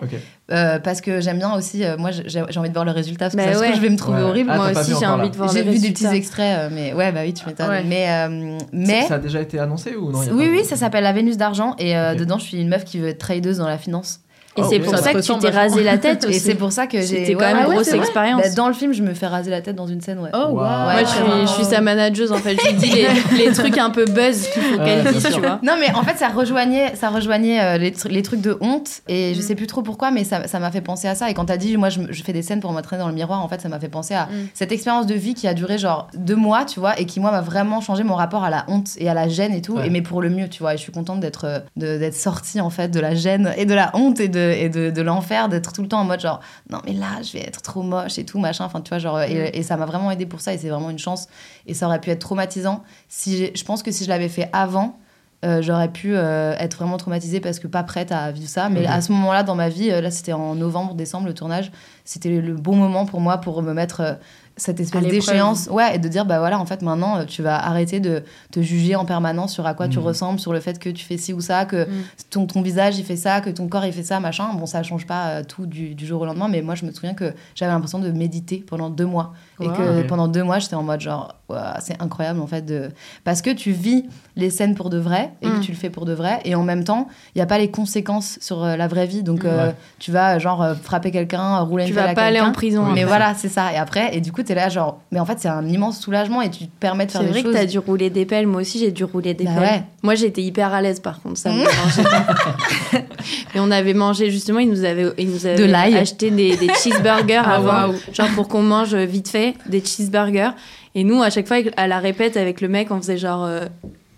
euh, 0.52 0.80
parce 0.80 1.02
que 1.02 1.20
j'aime 1.22 1.40
bien 1.40 1.54
aussi. 1.56 1.84
euh, 1.84 1.98
moi, 1.98 2.12
j'ai 2.12 2.24
j'ai 2.50 2.60
envie 2.60 2.70
de 2.70 2.74
voir 2.74 2.86
le 2.86 2.92
résultat 2.92 3.26
parce 3.30 3.36
que 3.36 3.42
Bah 3.52 3.54
ça 3.54 3.60
ouais. 3.60 3.74
je 3.76 3.82
vais 3.82 3.90
me 3.90 3.98
trouver 3.98 4.20
Ouais. 4.20 4.30
horrible. 4.30 4.50
Ah, 4.54 4.58
Moi 4.58 4.72
aussi, 4.72 4.94
j'ai 5.00 5.06
envie 5.06 5.24
là. 5.24 5.30
de 5.30 5.36
voir 5.36 5.52
J'ai 5.52 5.64
les 5.64 5.72
vu 5.72 5.80
des 5.80 5.92
petits 5.92 6.06
extraits, 6.06 6.58
euh, 6.58 6.70
mais 6.72 6.94
ouais, 6.94 7.12
bah 7.12 7.22
oui, 7.26 7.34
tu 7.34 7.46
m'étonnes. 7.46 7.68
Ouais. 7.70 7.84
Mais, 7.84 8.06
euh, 8.10 8.58
mais 8.72 9.08
Ça 9.08 9.16
a 9.16 9.20
déjà 9.20 9.42
été 9.42 9.60
annoncé 9.60 9.96
ou 9.96 10.12
non 10.12 10.20
oui, 10.20 10.28
pas 10.28 10.34
oui, 10.52 10.64
ça 10.64 10.76
s'appelle 10.78 11.04
la 11.04 11.12
Vénus 11.14 11.36
d'argent 11.38 11.76
et 11.80 11.98
euh, 11.98 12.16
dedans, 12.16 12.38
je 12.38 12.46
suis 12.46 12.62
une 12.62 12.70
meuf 12.70 12.86
qui 12.86 13.00
veut 13.00 13.10
être 13.10 13.18
tradeuse 13.18 13.58
dans 13.58 13.68
la 13.68 13.78
finance. 13.78 14.22
Et 14.58 14.62
Oh, 14.62 14.68
c'est 14.70 14.78
oui. 14.80 14.86
pour 14.86 14.98
Ça 14.98 15.14
que 15.14 15.20
tu 15.20 15.40
t'es 15.40 15.50
rasé 15.50 15.84
la 15.84 15.98
tête 16.00 16.26
aussi. 16.26 16.38
Et 16.38 16.40
c'est 16.40 16.56
pour 16.56 16.72
ça 16.72 16.88
que 16.88 16.98
j'ai. 17.02 17.06
C'était 17.26 17.34
quand 17.34 17.40
ouais, 17.42 17.54
même 17.54 17.64
une 17.64 17.68
ouais, 17.70 17.76
grosse 17.76 17.92
expérience. 17.94 18.42
Bah, 18.42 18.50
dans 18.56 18.68
le 18.70 18.74
film, 18.74 18.94
je 18.94 19.04
me 19.04 19.14
fais 19.14 19.28
raser 19.28 19.52
la 19.52 19.62
tête 19.62 19.76
dans 19.76 19.88
une 19.88 20.00
scène, 20.02 20.20
ouais. 20.20 20.30
Oh, 20.34 20.48
Wow. 20.50 20.56
waouh. 20.56 20.88
Ouais, 20.88 20.94
Moi, 20.94 21.04
je 21.04 21.08
suis, 21.10 21.20
vraiment. 21.20 21.42
je 21.46 21.52
suis 21.52 21.64
sa 21.66 21.82
manageuse 21.82 22.32
en 22.32 22.38
fait. 22.38 22.56
Je 22.62 22.68
lui 22.68 22.74
dis 22.76 22.92
les, 22.92 23.08
les 23.46 23.52
trucs 23.52 23.78
un 23.78 23.90
peu 23.90 24.06
buzz 24.06 24.48
qu'il 24.54 24.62
faut 24.62 24.78
qu'elle 24.78 25.04
dise, 25.14 25.28
tu 25.34 25.40
vois. 25.42 25.60
Non, 25.62 25.74
mais 25.80 25.94
en 25.94 26.04
fait, 26.04 26.18
ça 26.18 26.30
rejoignait, 26.30 26.96
ça 26.96 27.10
rejoignait 27.10 27.62
euh, 27.62 27.78
les, 27.78 27.92
tr- 27.92 28.08
les 28.10 28.22
trucs 28.22 28.42
de 28.42 28.58
honte. 28.62 29.02
Et 29.10 29.34
je 29.34 29.40
Mm. 29.40 29.44
sais 29.44 29.56
plus 29.56 29.68
trop 29.68 29.82
pourquoi, 29.82 30.12
mais 30.12 30.24
ça 30.24 30.48
ça 30.48 30.60
m'a 30.60 30.72
fait 30.72 30.82
penser 30.82 31.08
à 31.08 31.16
ça. 31.16 31.30
Et 31.30 31.34
quand 31.34 31.46
t'as 31.46 31.58
dit, 31.58 31.76
moi, 31.76 31.90
je, 31.90 32.00
fais 32.24 32.34
des 32.34 32.42
scènes 32.42 32.62
pour 32.62 32.72
m'entraîner 32.72 33.02
dans 33.02 33.10
le 33.10 33.14
miroir, 33.16 33.44
en 33.44 33.48
fait, 33.50 33.60
ça 33.62 33.68
m'a 33.70 33.80
fait 33.80 33.90
penser 33.90 34.14
à 34.14 34.26
Mm. 34.28 34.48
cette 34.54 34.72
expérience 34.72 35.06
de 35.06 35.16
vie 35.16 35.34
qui 35.34 35.48
a 35.48 35.54
duré 35.54 35.78
genre 35.78 36.08
deux 36.16 36.36
mois, 36.38 36.64
tu 36.66 36.80
vois, 36.80 36.98
et 37.00 37.06
qui, 37.06 37.20
moi, 37.20 37.32
m'a 37.32 37.42
vraiment 37.42 37.82
changé 37.82 38.04
mon 38.04 38.16
rapport 38.16 38.44
à 38.46 38.50
la 38.50 38.64
honte 38.70 38.90
et 39.00 39.10
à 39.10 39.14
la 39.14 39.28
gêne 39.28 39.54
et 39.54 39.62
tout. 39.62 39.78
Et 39.82 39.90
mais 39.90 40.02
pour 40.02 40.22
le 40.22 40.30
mieux, 40.30 40.48
tu 40.48 40.60
vois. 40.64 40.74
Et 40.76 40.78
je 40.78 40.82
suis 40.84 40.92
contente 40.94 41.20
d'être 41.20 41.46
euh, 41.46 41.60
de- 41.76 41.98
d'être 41.98 42.16
sortie, 42.16 42.62
en 42.62 42.70
fait, 42.70 42.88
de 42.90 43.00
la 43.02 43.16
gêne 43.16 43.54
et 43.58 43.66
de 43.66 43.74
la 43.74 43.92
honte 43.96 44.20
et 44.20 44.28
de, 44.30 44.45
et 44.54 44.70
de, 44.70 44.90
de 44.90 45.02
l'enfer, 45.02 45.50
d'être 45.50 45.74
tout 45.74 45.82
le 45.82 45.88
temps 45.88 46.00
en 46.00 46.06
mode 46.06 46.22
genre, 46.22 46.40
non, 46.70 46.80
mais 46.86 46.94
là, 46.94 47.22
je 47.22 47.34
vais 47.34 47.44
être 47.44 47.62
trop 47.62 47.82
moche 47.82 48.18
et 48.18 48.26
tout, 48.26 48.40
machin. 48.40 48.66
Enfin, 48.66 48.82
tu 48.82 48.90
vois, 48.90 49.00
genre, 49.00 49.16
Mm. 49.28 49.32
et, 49.32 49.58
et 49.60 49.64
ça 49.64 49.78
m'a 49.78 49.86
vraiment 49.86 50.12
aidé 50.12 50.26
pour 50.26 50.42
ça. 50.42 50.54
Et 50.54 50.58
c'est 50.58 50.70
vraiment 50.70 50.90
une 50.90 51.00
chance. 51.00 51.28
Et 51.66 51.74
ça 51.74 51.88
aurait 51.88 52.02
pu 52.02 52.10
être 52.10 52.20
traumatisant. 52.20 52.84
Si 53.08 53.52
je 53.56 53.64
pense 53.64 53.84
que 53.84 53.92
si 53.92 54.04
je 54.04 54.10
l'avais 54.10 54.30
fait 54.30 54.50
avant, 54.54 54.98
euh, 55.44 55.62
j'aurais 55.62 55.92
pu 55.92 56.16
euh, 56.16 56.56
être 56.58 56.78
vraiment 56.78 56.98
traumatisée 56.98 57.40
parce 57.40 57.60
que 57.60 57.68
pas 57.68 57.84
prête 57.84 58.12
à 58.12 58.32
vivre 58.32 58.50
ça. 58.50 58.70
Mais 58.70 58.86
à 58.88 59.02
ce 59.02 59.12
moment-là, 59.12 59.44
dans 59.44 59.56
ma 59.56 59.70
vie, 59.70 59.92
euh, 59.92 60.02
là 60.02 60.10
c'était 60.10 60.34
en 60.34 60.56
novembre, 60.56 60.96
décembre, 60.96 61.28
le 61.28 61.34
tournage, 61.34 61.72
c'était 62.04 62.30
le, 62.30 62.56
bon 62.56 62.76
moment 62.76 63.06
pour 63.06 63.20
moi 63.20 63.38
pour 63.38 63.62
me 63.62 63.74
mettre 63.74 64.18
cette 64.58 64.80
espèce 64.80 65.02
d'échéance. 65.10 65.68
Ouais, 65.70 65.96
et 65.96 66.00
de 66.00 66.08
dire, 66.08 66.26
bah 66.26 66.40
voilà, 66.40 66.60
en 66.60 66.66
fait, 66.66 66.82
maintenant, 66.82 67.18
euh, 67.18 67.26
tu 67.26 67.42
vas 67.42 67.58
arrêter 67.62 68.00
de 68.00 68.24
te 68.52 68.62
juger 68.62 68.96
en 68.96 69.04
permanence 69.06 69.52
sur 69.54 69.66
à 69.68 69.74
quoi 69.74 69.88
tu 69.90 70.00
Mhm. 70.00 70.06
ressembles, 70.06 70.40
sur 70.40 70.54
le 70.54 70.60
fait 70.62 70.80
que 70.80 70.90
tu 70.90 71.04
fais 71.04 71.18
ci 71.18 71.34
ou 71.34 71.42
ça, 71.42 71.66
que 71.66 71.84
Mm. 71.86 71.90
ton, 72.30 72.46
ton 72.46 72.62
visage 72.62 72.98
il 72.98 73.04
fait 73.04 73.18
ça, 73.18 73.42
que 73.42 73.50
ton 73.50 73.68
corps 73.68 73.86
il 73.86 73.92
fait 73.94 74.04
ça, 74.04 74.20
machin. 74.20 74.54
Bon, 74.54 74.66
ça 74.66 74.82
change 74.84 75.06
pas 75.06 75.28
euh, 75.28 75.44
tout 75.44 75.66
du, 75.66 75.94
du 75.94 76.06
jour 76.06 76.22
au 76.22 76.26
lendemain, 76.26 76.48
mais 76.48 76.62
moi 76.62 76.76
je 76.76 76.86
me 76.86 76.92
souviens 76.92 77.14
que 77.14 77.34
j'avais 77.54 77.72
l'impression 77.72 78.00
de 78.00 78.10
méditer 78.12 78.64
pendant 78.66 78.90
deux 78.90 79.06
mois. 79.06 79.34
Et 79.62 79.68
Wow. 79.68 79.74
que 79.74 80.02
pendant 80.08 80.28
deux 80.28 80.44
mois, 80.44 80.60
j'étais 80.60 80.76
en 80.76 80.84
mode 80.84 81.00
genre, 81.00 81.34
Ouah, 81.48 81.76
c'est 81.80 82.02
incroyable 82.02 82.42
en 82.42 82.48
fait. 82.48 82.64
De... 82.66 82.90
Parce 83.24 83.42
que 83.44 83.52
tu 83.52 83.72
vis 83.72 84.04
les 84.36 84.50
scènes 84.50 84.74
pour 84.76 84.90
de 84.90 84.98
vrai 84.98 85.32
et 85.44 85.48
que 85.48 85.58
Mm. 85.58 85.62
tu 85.62 85.72
le 85.72 85.78
fais 85.78 85.90
pour 85.92 86.06
de 86.06 86.14
vrai. 86.14 86.40
Et 86.44 86.56
en 86.56 86.64
même 86.64 86.84
temps, 86.84 87.08
il 87.36 87.38
n'y 87.38 87.42
a 87.42 87.46
pas 87.46 87.58
les 87.60 87.70
conséquences 87.70 88.38
sur 88.42 88.64
euh, 88.64 88.76
la 88.76 88.88
vraie 88.88 89.06
vie. 89.06 89.22
Donc 89.24 89.44
Mm. 89.44 89.48
euh, 89.48 89.68
Ouais. 89.68 89.76
tu 90.00 90.12
vas 90.12 90.40
genre 90.40 90.62
euh, 90.64 90.74
frapper 90.76 91.12
quelqu'un, 91.12 91.60
rouler 91.60 91.84
une 91.84 91.90
Tu 91.90 91.94
vas 91.96 92.10
à 92.10 92.14
pas 92.16 92.24
aller 92.24 92.42
en 92.42 92.52
prison. 92.52 92.84
Mais 92.94 93.04
voilà, 93.06 93.34
c'est 93.36 93.48
ça. 93.50 93.72
Et 93.72 93.78
après, 93.78 94.16
et 94.18 94.22
du 94.22 94.32
coup, 94.32 94.42
t'es 94.44 94.56
là 94.56 94.68
genre, 94.70 95.00
mais 95.12 95.20
en 95.20 95.26
fait, 95.26 95.40
c'est 95.40 95.48
un 95.48 95.66
immense 95.68 96.00
soulagement 96.00 96.42
et 96.42 96.50
tu 96.50 96.66
te 96.66 96.80
permets 96.80 97.06
de 97.06 97.12
faire 97.12 97.22
C'est 97.22 97.28
des 97.28 97.32
vrai 97.34 97.42
que 97.44 97.50
choses. 97.50 97.56
t'as 97.56 97.66
dû 97.66 97.78
rouler 97.80 98.10
des 98.10 98.26
pelles. 98.26 98.48
Moi 98.48 98.62
aussi, 98.62 98.80
j'ai 98.80 98.92
dû 98.92 99.04
rouler 99.04 99.36
des 99.36 99.46
Bah 99.46 99.52
pelles. 99.56 99.64
ouais. 99.64 99.84
Moi, 100.02 100.16
j'étais 100.16 100.42
hyper 100.42 100.74
à 100.74 100.82
l'aise 100.82 101.00
par 101.00 101.22
contre. 101.22 101.38
Ça 101.38 101.52
me 101.52 101.64
pas. 101.64 103.00
Et 103.56 103.60
on 103.60 103.70
avait 103.72 103.94
mangé, 103.94 104.32
justement, 104.32 104.60
ils 104.60 104.70
nous 104.70 104.84
avaient, 104.84 105.12
ils 105.20 105.30
nous 105.30 105.46
avaient 105.46 105.56
De 105.68 105.74
acheté 105.96 106.32
des, 106.32 106.58
des 106.58 106.70
cheeseburgers 106.74 107.42
Ah, 107.46 107.56
avant. 107.56 107.88
waouh. 107.90 107.96
Genre 108.12 108.30
pour 108.36 108.48
qu'on 108.48 108.62
mange 108.64 108.96
vite 108.96 109.30
fait 109.30 109.45
des 109.68 109.80
cheeseburgers. 109.84 110.52
Et 110.96 111.04
nous, 111.04 111.22
à 111.22 111.30
chaque 111.30 111.48
fois, 111.48 111.58
à 111.78 111.88
la 111.88 112.00
répète 112.00 112.38
avec 112.38 112.62
le 112.62 112.68
mec, 112.70 112.90
on 112.92 112.98
faisait 112.98 113.18
genre. 113.18 113.44
euh, 113.46 113.66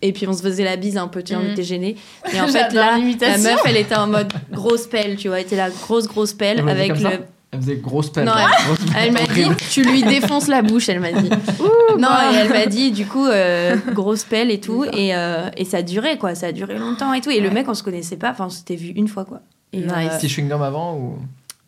Et 0.04 0.14
puis 0.14 0.28
on 0.28 0.34
se 0.34 0.44
faisait 0.44 0.64
la 0.64 0.76
bise 0.78 0.96
un 0.98 1.08
peu, 1.08 1.24
tu 1.24 1.34
vois, 1.34 1.42
on 1.42 1.46
Mhm. 1.48 1.52
était 1.54 1.64
gênés. 1.64 1.96
Et 2.32 2.40
en 2.40 2.48
fait, 2.48 2.72
là, 2.74 2.98
la 3.22 3.38
meuf, 3.40 3.60
elle 3.66 3.78
était 3.78 3.96
en 3.96 4.06
mode 4.06 4.32
grosse 4.52 4.86
pelle, 4.86 5.16
tu 5.18 5.28
vois. 5.28 5.40
Elle 5.40 5.46
était 5.48 5.56
la 5.56 5.72
grosse, 5.72 6.08
grosse 6.08 6.34
pelle 6.34 6.60
Elle 6.60 6.70
avec 6.70 7.00
le. 7.00 7.10
Elle 7.50 7.62
faisait 7.62 7.78
grosse 7.78 8.12
pelle. 8.12 8.26
Non. 8.26 8.34
Elle 8.96 9.12
m'a 9.14 9.22
dit, 9.22 9.46
tu 9.72 9.82
lui 9.82 10.04
défonces 10.04 10.48
la 10.50 10.62
bouche, 10.62 10.90
elle 10.90 11.00
m'a 11.00 11.14
dit. 11.14 11.30
non, 11.98 12.10
et 12.32 12.36
elle 12.36 12.50
m'a 12.50 12.66
dit, 12.68 12.92
du 12.92 13.06
coup, 13.08 13.26
euh, 13.26 13.76
grosse 13.94 14.24
pelle 14.26 14.52
et 14.52 14.60
tout. 14.60 14.84
Et, 14.94 15.16
euh, 15.16 15.50
et 15.58 15.64
ça 15.66 15.82
durait, 15.82 16.18
quoi. 16.18 16.36
Ça 16.36 16.48
a 16.48 16.52
duré 16.52 16.78
longtemps 16.78 17.14
et 17.14 17.22
tout. 17.22 17.32
Et 17.32 17.40
le 17.40 17.50
mec, 17.50 17.68
on 17.70 17.74
se 17.74 17.82
connaissait 17.84 18.18
pas. 18.18 18.32
Enfin, 18.32 18.46
on 18.48 18.50
s'était 18.50 18.76
vu 18.76 18.90
une 18.90 19.08
fois, 19.08 19.24
quoi. 19.26 19.40
Et, 19.74 19.80
Nice. 19.80 19.90
euh, 19.92 20.18
Petit 20.20 20.28
chewing-gum 20.28 20.62
avant 20.62 20.96
ou? 20.98 21.16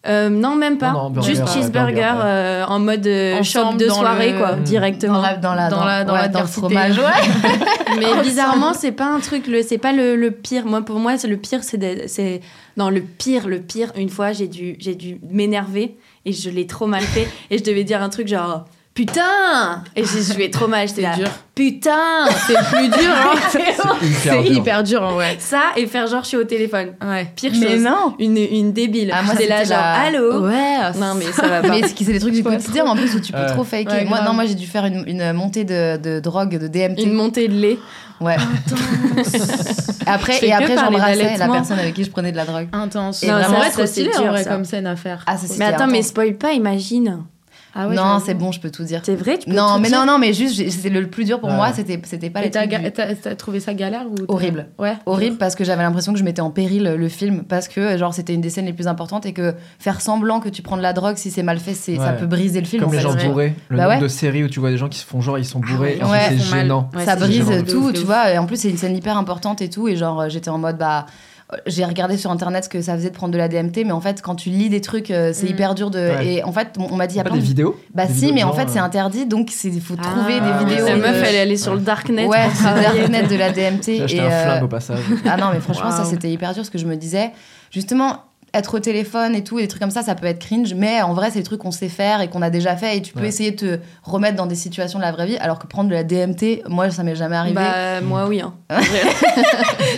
Euh, 0.08 0.30
non, 0.30 0.56
même 0.56 0.78
pas. 0.78 0.92
Non, 0.92 1.04
non, 1.04 1.10
burger, 1.10 1.30
Juste 1.30 1.42
euh, 1.42 1.46
cheeseburger 1.48 1.94
burger, 1.96 2.18
ouais. 2.20 2.24
euh, 2.26 2.66
en 2.68 2.80
mode 2.80 3.06
euh, 3.06 3.44
shop 3.44 3.74
de 3.78 3.88
dans 3.88 3.96
soirée, 3.96 4.32
le- 4.32 4.38
quoi, 4.40 4.54
Mm. 4.54 4.58
dans 4.58 4.64
directement. 4.64 5.22
la, 5.22 5.36
dans 5.36 5.54
la, 5.54 5.70
Dans 5.70 5.84
la- 5.84 6.04
dans 6.06 6.14
ouais, 6.14 6.22
la 6.22 6.28
dans 6.30 6.42
le 6.42 6.48
fromage, 6.48 6.98
ouais. 6.98 7.04
Mais 8.00 8.22
bizarrement, 8.24 8.74
c'est 8.74 8.92
pas 8.94 9.08
un 9.08 9.20
truc, 9.20 9.48
le, 9.48 9.62
c'est 9.62 9.78
pas 9.78 9.92
le, 9.92 10.16
le 10.16 10.32
pire. 10.32 10.66
Moi, 10.66 10.82
pour 10.84 11.00
moi, 11.00 11.18
c'est 11.18 11.28
le 11.28 11.38
pire, 11.38 11.64
c'est, 11.64 11.78
de- 11.78 12.04
c'est 12.08 12.40
non 12.78 12.90
le 12.90 13.02
pire, 13.02 13.48
le 13.48 13.60
pire. 13.60 13.92
Une 13.98 14.10
fois, 14.10 14.32
j'ai 14.32 14.48
dû, 14.48 14.76
j'ai 14.80 14.96
dû 14.96 15.20
m'énerver 15.30 15.98
et 16.26 16.32
je 16.34 16.50
l'ai 16.50 16.66
trop 16.68 16.88
mal 16.88 17.02
fait 17.02 17.28
et 17.52 17.58
je 17.58 17.64
devais 17.64 17.84
dire 17.84 18.02
un 18.02 18.10
truc 18.10 18.28
genre 18.28 18.66
putain 19.06 19.84
et 19.96 20.04
j'ai 20.04 20.34
joué 20.34 20.50
trop 20.52 20.68
mal. 20.68 20.88
J'étais 20.88 21.02
C'est 21.04 21.08
là, 21.08 21.16
dur. 21.16 21.28
putain, 21.56 22.26
C'est 22.48 22.54
le 22.54 22.70
plus 22.70 22.88
dur, 22.90 23.12
hein. 23.12 23.60
C'est 24.22 24.46
hyper 24.48 24.84
dur, 24.84 25.02
en 25.04 25.14
vrai. 25.14 25.38
ça 25.40 25.62
et 25.78 25.88
faire 25.88 26.08
genre 26.08 26.24
je 26.24 26.28
suis 26.30 26.38
au 26.38 26.44
téléphone. 26.44 26.90
Ouais. 27.02 27.32
Pire 27.36 27.52
Mais 27.60 27.68
chose. 27.76 27.82
non. 27.82 28.16
Une, 28.20 28.38
une 28.38 28.74
débile. 28.74 29.12
Ah, 29.14 29.22
moi, 29.24 29.36
J'étais 29.38 29.48
là 29.50 29.64
genre 29.64 29.78
la- 29.78 29.94
allô. 30.02 30.42
Ouais. 30.48 30.92
Non 31.00 31.16
mais 31.16 31.32
ça 31.32 31.48
va 31.48 31.62
pas. 31.62 31.70
Mais 31.70 31.82
c'est 31.84 31.96
c'est 32.04 32.12
des 32.14 32.20
trucs 32.20 32.34
du 32.34 32.44
quotidien 32.44 32.86
en 32.86 32.96
plus 32.96 33.16
où 33.16 33.20
tu 33.22 33.32
peux 33.32 33.40
Ouais. 33.40 33.46
trop 33.48 33.64
faker. 33.64 33.94
Ouais, 33.94 34.06
moi, 34.06 34.22
non, 34.22 34.34
moi 34.34 34.46
j'ai 34.46 34.56
dû 34.56 34.68
faire 34.68 34.86
une, 34.86 35.04
une 35.08 35.32
montée 35.34 35.64
de, 35.64 35.96
de 35.98 36.20
drogue, 36.20 36.58
de 36.58 36.68
DMT. 36.68 37.04
Une 37.04 37.14
montée 37.14 37.48
de 37.48 37.54
lait. 37.54 37.78
Ouais. 38.20 38.36
après, 40.06 40.34
Je 40.34 40.38
fais 40.40 40.48
et 40.48 40.54
après, 40.54 40.76
j'embrassais 40.78 41.38
la 41.38 41.48
personne 41.48 41.80
avec 41.80 41.94
qui 41.94 42.04
je 42.04 42.10
prenais 42.12 42.32
de 42.34 42.38
la 42.38 42.44
drogue. 42.46 42.68
Intense. 42.74 43.24
Et 43.24 43.28
Et 43.28 43.32
vraiment, 43.32 43.62
ça, 43.62 43.68
être 43.68 43.76
c'est 43.78 43.88
stylé, 43.88 44.10
dur, 44.12 44.24
en 44.26 44.32
vrai, 44.32 44.44
comme 44.44 44.66
scène 44.66 44.88
à 44.88 44.96
faire. 44.98 45.24
Ah, 45.26 45.36
Mais 45.58 45.66
attends, 45.66 45.88
mais 45.88 46.00
intense. 46.00 46.08
spoil 46.08 46.34
pas, 46.36 46.52
imagine. 46.52 47.20
Ah 47.76 47.88
ouais, 47.88 47.96
non, 47.96 48.20
c'est 48.24 48.34
bon, 48.34 48.52
je 48.52 48.60
peux 48.60 48.72
tout 48.72 48.84
dire. 48.84 49.02
C'est 49.04 49.16
vrai, 49.16 49.38
tu 49.38 49.48
peux 49.50 49.56
Non, 49.56 49.76
tout 49.76 49.82
mais 49.82 49.90
dire 49.90 50.00
non, 50.00 50.06
non, 50.14 50.18
mais 50.20 50.34
juste, 50.34 50.56
c'était 50.70 50.90
le 50.90 51.08
plus 51.08 51.26
dur 51.26 51.40
pour 51.40 51.50
Ouais. 51.50 51.56
moi, 51.56 51.72
c'était 51.74 52.00
c'était 52.04 52.30
pas 52.30 52.42
Et 52.42 52.46
les 52.46 52.52
t'as 52.52 52.66
ga- 52.66 52.80
du- 52.80 53.36
trouvé 53.38 53.60
ça 53.60 53.74
galère 53.74 54.06
ou 54.10 54.16
Horrible. 54.28 54.68
Ouais. 54.80 54.94
horrible 55.06 55.38
parce 55.38 55.56
que 55.56 55.64
j'avais 55.64 55.84
l'impression 55.84 56.12
que 56.14 56.20
je 56.20 56.24
mettais 56.24 56.42
en 56.42 56.50
péril 56.50 56.84
le 56.98 57.10
film 57.10 57.44
parce 57.44 57.68
que 57.68 57.98
genre 57.98 58.14
c'était 58.14 58.34
une 58.34 58.42
des 58.42 58.50
scènes 58.50 58.66
les 58.66 58.74
plus 58.74 58.88
importantes 58.88 59.26
et 59.26 59.34
que 59.34 59.54
faire 59.78 60.02
semblant 60.02 60.40
que 60.40 60.50
tu 60.50 60.62
prends 60.62 60.78
de 60.78 60.82
la 60.82 60.94
drogue 60.94 61.18
si 61.18 61.30
c'est 61.32 61.44
mal 61.44 61.60
fait 61.60 61.74
c'est 61.76 61.96
ça 61.98 62.14
peut 62.14 62.26
briser 62.26 62.60
le 62.60 62.66
film 62.68 62.82
Comme 62.82 62.90
en 62.90 62.94
les 62.94 63.00
gens 63.02 63.14
bourrés. 63.16 63.54
Le 63.70 63.78
Bah 63.78 63.84
nombre 63.84 63.96
ouais. 63.96 64.02
de 64.02 64.08
séries 64.08 64.44
où 64.44 64.48
tu 64.50 64.60
vois 64.60 64.72
des 64.72 64.78
gens 64.78 64.90
qui 64.90 64.98
se 65.00 65.06
font 65.06 65.22
genre 65.22 65.38
ils 65.38 65.46
sont 65.46 65.60
bourrés. 65.60 65.98
et 66.00 66.04
en 66.04 66.10
Ouais. 66.12 66.20
fait, 66.20 66.36
Ils 66.36 66.42
c'est 66.42 66.58
gênant. 66.62 66.90
Ouais, 66.96 67.06
ça 67.06 67.14
c'est 67.14 67.20
brise 67.20 67.64
tout 67.68 67.92
tu 67.94 68.02
vois 68.04 68.32
et 68.32 68.38
en 68.38 68.46
plus 68.46 68.58
c'est 68.60 68.70
une 68.70 68.78
scène 68.78 68.96
hyper 68.96 69.16
importante 69.18 69.62
et 69.62 69.70
tout 69.70 69.88
et 69.88 69.96
genre 69.96 70.28
j'étais 70.30 70.50
en 70.50 70.58
mode 70.58 70.78
bah 70.78 71.06
j'ai 71.66 71.84
regardé 71.84 72.16
sur 72.16 72.30
internet 72.30 72.66
ce 72.66 72.70
que 72.70 72.80
ça 72.82 72.94
faisait 72.96 73.10
de 73.10 73.16
prendre 73.16 73.34
de 73.34 73.38
la 73.40 73.48
DMT 73.48 73.78
mais 73.84 73.92
en 73.92 74.02
fait 74.02 74.22
quand 74.22 74.36
tu 74.36 74.50
lis 74.50 74.70
des 74.70 74.82
trucs 74.82 75.10
euh, 75.10 75.32
c'est 75.34 75.48
Mm. 75.48 75.50
hyper 75.50 75.76
dur 75.76 75.90
de 75.90 75.98
Ouais. 76.00 76.28
et 76.28 76.44
en 76.44 76.52
fait 76.52 76.76
on 76.78 76.96
m'a 76.96 77.08
dit 77.08 77.16
il 77.16 77.18
y 77.18 77.22
a 77.22 77.24
Pas 77.24 77.30
plein 77.32 77.38
des 77.38 77.42
de- 77.44 77.48
vidéos 77.48 77.76
bah 77.96 78.06
Des 78.06 78.14
si 78.14 78.20
vidéos 78.20 78.34
mais 78.36 78.44
en 78.44 78.54
fait 78.54 78.70
c'est 78.70 78.80
euh, 78.80 78.84
interdit 78.84 79.26
donc 79.26 79.52
il 79.64 79.82
faut 79.82 79.96
trouver 79.96 80.40
Ah, 80.42 80.60
des 80.60 80.66
vidéos 80.66 80.86
La 80.86 80.96
de- 80.96 81.02
meuf, 81.02 81.24
elle 81.28 81.36
est 81.36 81.40
allée 81.40 81.58
sur 81.58 81.74
le 81.74 81.80
darknet. 81.82 82.26
ouais 82.28 82.44
pour 82.46 82.52
c'est 82.56 82.64
le 82.76 82.82
travailler. 82.82 83.00
darknet 83.08 83.24
de 83.24 83.36
la 83.36 83.52
DMT 83.52 83.84
J'ai 83.86 84.02
acheté 84.04 84.18
et 84.18 84.22
un 84.22 84.26
euh, 84.32 84.44
flingue 84.44 84.64
au 84.64 84.68
passage. 84.68 85.00
Ah 85.26 85.38
non, 85.38 85.48
mais 85.52 85.60
franchement, 85.60 85.90
ça 85.92 86.06
c'était 86.06 86.30
hyper 86.30 86.50
dur 86.54 86.58
parce 86.62 86.70
que 86.70 86.78
je 86.78 86.86
me 86.86 86.96
disais, 86.96 87.32
justement, 87.72 88.26
être 88.54 88.76
au 88.76 88.80
téléphone 88.80 89.36
et 89.36 89.44
tout, 89.44 89.60
et 89.60 89.64
des 89.64 89.68
trucs 89.68 89.82
comme 89.82 89.92
ça, 89.92 90.02
ça 90.02 90.16
peut 90.16 90.26
être 90.28 90.40
cringe, 90.40 90.74
mais 90.74 91.02
en 91.02 91.14
vrai, 91.14 91.30
c'est 91.32 91.40
des 91.40 91.44
trucs 91.46 91.62
qu'on 91.62 91.72
sait 91.72 91.90
faire 91.90 92.22
et 92.22 92.30
qu'on 92.30 92.42
a 92.42 92.50
déjà 92.50 92.76
fait 92.76 92.98
et 92.98 93.02
tu 93.02 93.14
peux 93.14 93.22
Ouais. 93.22 93.28
essayer 93.28 93.52
de 93.52 93.56
te 93.58 93.80
remettre 94.04 94.36
dans 94.38 94.46
des 94.48 94.56
situations 94.56 95.00
de 95.00 95.04
la 95.04 95.12
vraie 95.12 95.26
vie, 95.28 95.38
alors 95.38 95.60
que 95.60 95.68
prendre 95.68 95.90
de 95.90 95.94
la 95.96 96.04
DMT, 96.04 96.64
moi, 96.68 96.90
ça 96.90 97.04
m'est 97.04 97.16
jamais 97.16 97.36
arrivé. 97.36 97.56
Bah, 97.56 98.02
moi, 98.02 98.28
oui. 98.28 98.42
Hein. 98.42 98.54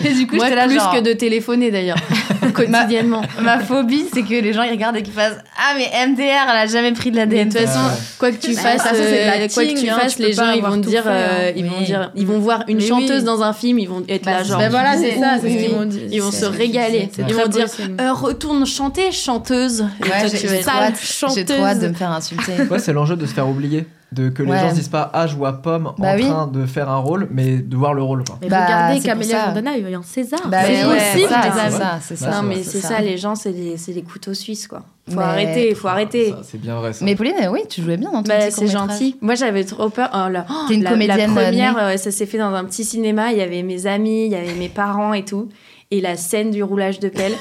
et 0.06 0.14
du 0.14 0.28
coup, 0.28 0.36
Moi, 0.36 0.46
j'étais 0.46 0.56
là, 0.56 0.66
plus 0.68 0.76
genre, 0.80 0.94
que 0.94 1.00
de 1.02 1.14
téléphoner 1.14 1.72
d'ailleurs, 1.72 1.98
quotidiennement. 2.54 3.22
ma 3.42 3.60
phobie, 3.60 4.06
c'est 4.14 4.24
que 4.24 4.30
les 4.30 4.54
gens 4.54 4.64
ils 4.64 4.72
regardent 4.72 4.98
et 4.98 5.04
qu'ils 5.04 5.14
fassent 5.14 5.38
Ah, 5.58 5.74
mais 5.78 5.90
MDR, 6.08 6.22
elle 6.50 6.58
a 6.58 6.66
jamais 6.68 6.92
pris 6.94 7.12
de 7.12 7.18
la 7.18 7.26
Mais 7.26 7.46
de 7.46 7.52
toute 7.52 7.60
façon, 7.62 7.80
Ouais. 7.80 7.96
quoi 8.20 8.32
que 8.32 8.38
tu 8.38 8.54
Bah, 8.56 8.62
fasses, 8.62 8.82
ça, 8.84 8.92
euh, 8.94 9.48
quoi 9.54 9.66
que 9.66 9.80
tu 9.80 9.90
hein, 9.90 9.98
fasses, 10.00 10.20
les 10.20 10.34
gens 10.34 10.52
ils 10.52 10.62
vont 10.62 10.78
dire, 10.78 11.04
euh, 11.08 11.52
ils 11.56 11.66
vont 11.66 11.82
dire, 11.82 12.12
ils 12.16 12.28
vont 12.28 12.40
voir 12.40 12.64
une 12.68 12.78
Mais 12.78 12.88
chanteuse 12.88 13.20
oui. 13.20 13.24
dans 13.26 13.42
un 13.44 13.54
film, 13.54 13.80
ils 13.80 13.90
vont 13.90 14.04
être 14.08 14.26
Bah, 14.26 14.32
là 14.32 14.38
c'est- 14.44 14.50
genre. 14.50 14.60
bah 14.60 14.70
voilà, 14.70 14.98
c'est 14.98 15.20
ça, 15.20 15.38
c'est 15.42 15.50
ce 15.50 15.58
qu'ils 15.66 15.76
vont 15.76 15.86
dire. 15.86 16.02
Ils 16.12 16.22
vont 16.22 16.32
se 16.32 16.46
régaler. 16.46 17.10
Ils 17.28 17.34
vont 17.34 17.48
dire, 17.48 17.68
Euh, 18.00 18.14
retourne 18.14 18.66
chanter, 18.66 19.12
chanteuse. 19.12 19.86
Et 20.06 20.10
Ouais, 20.10 20.30
j'ai 21.36 21.46
trop 21.46 21.64
hâte 21.64 21.80
de 21.80 21.88
me 21.88 21.94
faire 21.94 22.12
insulter. 22.12 22.54
Ouais, 22.70 22.80
c'est 22.80 22.94
l'enjeu 22.94 23.16
de 23.16 23.26
se 23.26 23.34
faire 23.34 23.48
oublier. 23.48 23.86
De 24.14 24.28
que 24.28 24.44
les 24.44 24.52
Ouais. 24.52 24.60
gens 24.60 24.70
se 24.72 24.76
disent 24.76 24.90
pas 24.90 25.10
Ah, 25.14 25.26
je 25.26 25.36
vois 25.38 25.62
Pomme 25.62 25.94
Bah 25.98 26.12
en 26.12 26.16
oui. 26.18 26.24
train 26.28 26.46
de 26.48 26.66
faire 26.66 26.90
un 26.90 26.98
rôle, 26.98 27.30
mais 27.32 27.58
de 27.60 27.78
voir 27.78 27.94
le 27.94 28.04
rôle. 28.04 28.26
Quoi. 28.26 28.38
Mais 28.42 28.50
Bah, 28.50 28.66
regardez, 28.66 29.00
Camélia 29.00 29.38
ça. 29.40 29.46
Jordana, 29.46 29.78
il 29.78 29.90
y 29.90 29.94
a 29.96 29.98
un 29.98 30.04
César. 30.04 30.40
Bah 30.50 30.58
C'est 30.66 30.84
possible, 30.84 31.00
c'est 31.14 31.28
ça, 31.72 32.00
ça, 32.02 32.16
ça. 32.18 32.30
Non, 32.32 32.44
mais 32.48 32.56
c'est 32.58 32.64
c'est 32.64 32.88
ça, 32.88 33.00
les 33.00 33.18
gens, 33.18 33.36
c'est 33.36 33.52
les, 33.54 33.78
c'est 33.78 33.94
les 33.94 34.02
couteaux 34.04 34.34
suisses, 34.34 34.68
quoi. 34.68 34.84
Faut 35.10 35.16
Mais- 35.18 35.24
arrêter, 35.24 35.74
faut 35.76 35.88
arrêter. 35.88 36.32
Ça, 36.32 36.40
c'est 36.44 36.60
bien 36.60 36.76
vrai 36.76 36.92
ça. 36.92 37.06
Mais 37.06 37.16
Pauline, 37.16 37.36
oui, 37.52 37.62
tu 37.70 37.82
jouais 37.82 37.96
bien 37.98 38.12
dans 38.12 38.22
ton 38.22 38.28
Bah, 38.30 38.40
petit 38.48 38.52
c'est 38.52 38.68
gentil. 38.68 39.16
Moi, 39.22 39.36
j'avais 39.36 39.64
trop 39.64 39.90
peur. 39.90 40.10
Oh, 40.14 40.30
la, 40.30 40.46
oh, 40.50 40.54
T'es 40.68 40.74
une 40.76 40.84
la- 40.84 40.90
comédienne, 40.92 41.34
La 41.34 41.42
première, 41.44 41.78
euh, 41.78 41.96
ça 41.98 42.12
s'est 42.12 42.26
fait 42.26 42.38
dans 42.38 42.54
un 42.54 42.66
petit 42.66 42.84
cinéma. 42.84 43.32
Il 43.32 43.38
y 43.38 43.42
avait 43.42 43.64
mes 43.64 43.88
amis, 43.88 44.26
il 44.26 44.32
y 44.32 44.36
avait 44.36 44.54
mes 44.56 44.70
parents 44.70 45.14
et 45.14 45.24
tout. 45.24 45.48
Et 45.94 46.00
la 46.00 46.16
scène 46.16 46.52
du 46.52 46.64
roulage 46.64 47.00
de 47.00 47.10
pelle, 47.10 47.34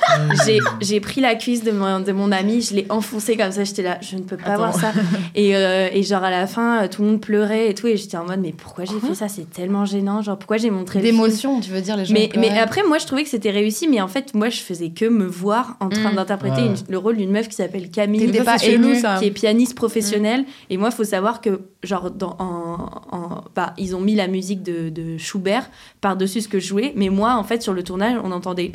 j'ai, 0.81 1.01
pris 1.01 1.21
la 1.21 1.37
cuisse 1.37 1.63
de 1.63 1.71
mon, 1.71 2.01
de 2.01 2.11
mon 2.11 2.33
ami, 2.33 2.63
je 2.63 2.75
l'ai 2.75 2.87
enfoncée 2.91 3.37
comme 3.37 3.53
ça, 3.53 3.63
j'étais 3.63 3.83
là, 3.83 3.99
je 4.01 4.17
ne 4.17 4.23
peux 4.23 4.37
pas 4.37 4.57
voir 4.57 4.75
ça. 4.75 4.93
Et, 5.37 5.55
euh, 5.57 5.89
et 5.93 6.03
genre 6.03 6.25
à 6.25 6.31
la 6.31 6.47
fin, 6.49 6.83
euh, 6.83 6.89
tout 6.89 7.03
le 7.03 7.09
monde 7.09 7.21
pleurait 7.21 7.71
et 7.71 7.75
tout, 7.75 7.87
et 7.87 7.97
j'étais 7.97 8.17
en 8.17 8.25
mode, 8.27 8.41
mais 8.41 8.53
pourquoi 8.53 8.85
j'ai 8.85 8.99
fait 8.99 9.15
ça? 9.15 9.29
C'est 9.29 9.49
tellement 9.49 9.85
gênant, 9.85 10.21
genre 10.23 10.37
pourquoi 10.37 10.57
j'ai 10.57 10.71
montré 10.71 11.01
D'émotion, 11.01 11.61
tu 11.61 11.71
veux 11.71 11.81
dire, 11.81 11.97
les 11.97 12.05
gens. 12.05 12.13
mais, 12.15 12.29
mais 12.37 12.59
après, 12.59 12.83
moi, 12.83 12.99
je 12.99 13.07
trouvais 13.07 13.23
que 13.23 13.29
c'était 13.29 13.51
réussi, 13.53 13.87
mais 13.87 14.01
en 14.01 14.09
fait, 14.09 14.35
moi, 14.35 14.49
je 14.49 14.61
faisais 14.61 14.91
que 14.91 15.05
me 15.05 15.25
voir 15.27 15.77
en 15.81 15.89
train 15.89 16.11
Mm. 16.13 16.17
d'interpréter 16.17 16.63
Ouais. 16.63 16.75
le 16.89 16.99
rôle 16.99 17.17
d'une 17.17 17.31
meuf 17.31 17.49
qui 17.49 17.55
s'appelle 17.55 17.91
Camille, 17.91 18.27
pas 18.45 18.59
qui 18.59 18.67
est 19.27 19.31
pianiste 19.31 19.75
professionnelle. 19.77 20.45
Et 20.71 20.77
moi, 20.77 20.91
faut 20.91 21.05
savoir 21.05 21.41
que, 21.41 21.61
genre, 21.85 22.11
dans, 22.11 22.35
en, 22.41 22.89
en- 23.17 23.45
bah, 23.55 23.75
ils 23.79 23.95
ont 23.95 24.01
mis 24.01 24.17
la 24.17 24.27
musique 24.27 24.63
de, 24.65 24.89
de 24.89 25.17
Schubert 25.19 25.71
par-dessus 26.01 26.41
ce 26.41 26.49
que 26.49 26.59
je 26.59 26.67
jouais, 26.67 26.93
mais 26.97 27.09
moi, 27.11 27.35
en 27.37 27.45
fait, 27.45 27.63
sur 27.63 27.73
le 27.73 27.83
tournage, 27.85 28.17
on 28.25 28.33
entendait. 28.41 28.73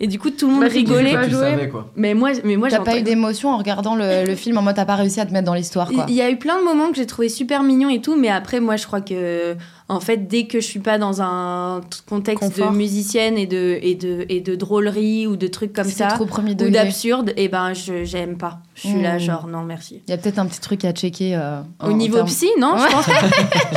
Et 0.00 0.06
du 0.06 0.18
coup, 0.18 0.30
tout 0.30 0.46
le 0.46 0.52
monde 0.52 0.62
Bah, 0.64 0.68
rigolait. 0.70 1.12
savais, 1.30 1.68
quoi. 1.68 1.90
Mais 1.96 2.14
moi, 2.14 2.30
mais 2.44 2.56
moi 2.56 2.68
T'as 2.68 2.80
pas 2.80 2.98
eu 2.98 3.02
d'émotion 3.02 3.50
en 3.50 3.58
regardant 3.58 3.94
le, 3.96 4.24
le 4.26 4.34
film 4.34 4.58
en 4.58 4.62
mode 4.62 4.76
t'as 4.76 4.84
pas 4.84 4.96
réussi 4.96 5.20
à 5.20 5.26
te 5.26 5.32
mettre 5.32 5.46
dans 5.46 5.54
l'histoire, 5.54 5.90
quoi. 5.90 6.06
Il 6.08 6.14
y 6.14 6.22
a 6.22 6.30
eu 6.30 6.36
plein 6.36 6.58
de 6.58 6.64
moments 6.64 6.90
que 6.90 6.96
j'ai 6.96 7.06
trouvé 7.06 7.28
super 7.28 7.62
mignons 7.62 7.88
et 7.88 8.00
tout, 8.00 8.16
mais 8.16 8.28
après, 8.28 8.60
moi, 8.60 8.76
je 8.76 8.86
crois 8.86 9.00
que, 9.00 9.56
en 9.88 10.00
fait, 10.00 10.28
dès 10.28 10.44
que 10.46 10.60
je 10.60 10.66
suis 10.66 10.80
pas 10.80 10.96
dans 10.98 11.20
un 11.20 11.82
contexte 12.08 12.42
Confort. 12.48 12.72
de 12.72 12.76
musicienne 12.76 13.36
et 13.36 13.46
de, 13.46 13.78
et, 13.82 13.94
de, 13.94 14.24
et 14.30 14.40
de 14.40 14.54
drôlerie 14.54 15.26
ou 15.26 15.36
de 15.36 15.46
trucs 15.46 15.72
comme 15.74 15.84
ça, 15.90 16.06
trop 16.08 16.24
premier 16.26 16.52
ou 16.52 16.70
d'absurde, 16.70 17.32
et 17.36 17.48
ben, 17.48 17.74
je 17.74 18.04
j'aime 18.04 18.36
pas. 18.38 18.58
Je 18.74 18.88
suis 18.88 19.02
là, 19.02 19.16
Mm. 19.16 19.20
genre, 19.20 19.46
non, 19.46 19.62
merci. 19.62 20.02
Il 20.08 20.10
y 20.10 20.14
a 20.14 20.16
peut-être 20.18 20.38
un 20.40 20.46
petit 20.46 20.60
truc 20.60 20.84
à 20.84 20.92
checker. 20.92 21.36
euh, 21.36 21.60
en- 21.78 21.88
Au 21.88 21.92
en 21.92 21.96
niveau 21.96 22.16
termes- 22.16 22.26
psy, 22.28 22.48
non, 22.58 22.76
je 22.76 22.90
pense 22.92 23.06
pas. 23.06 23.12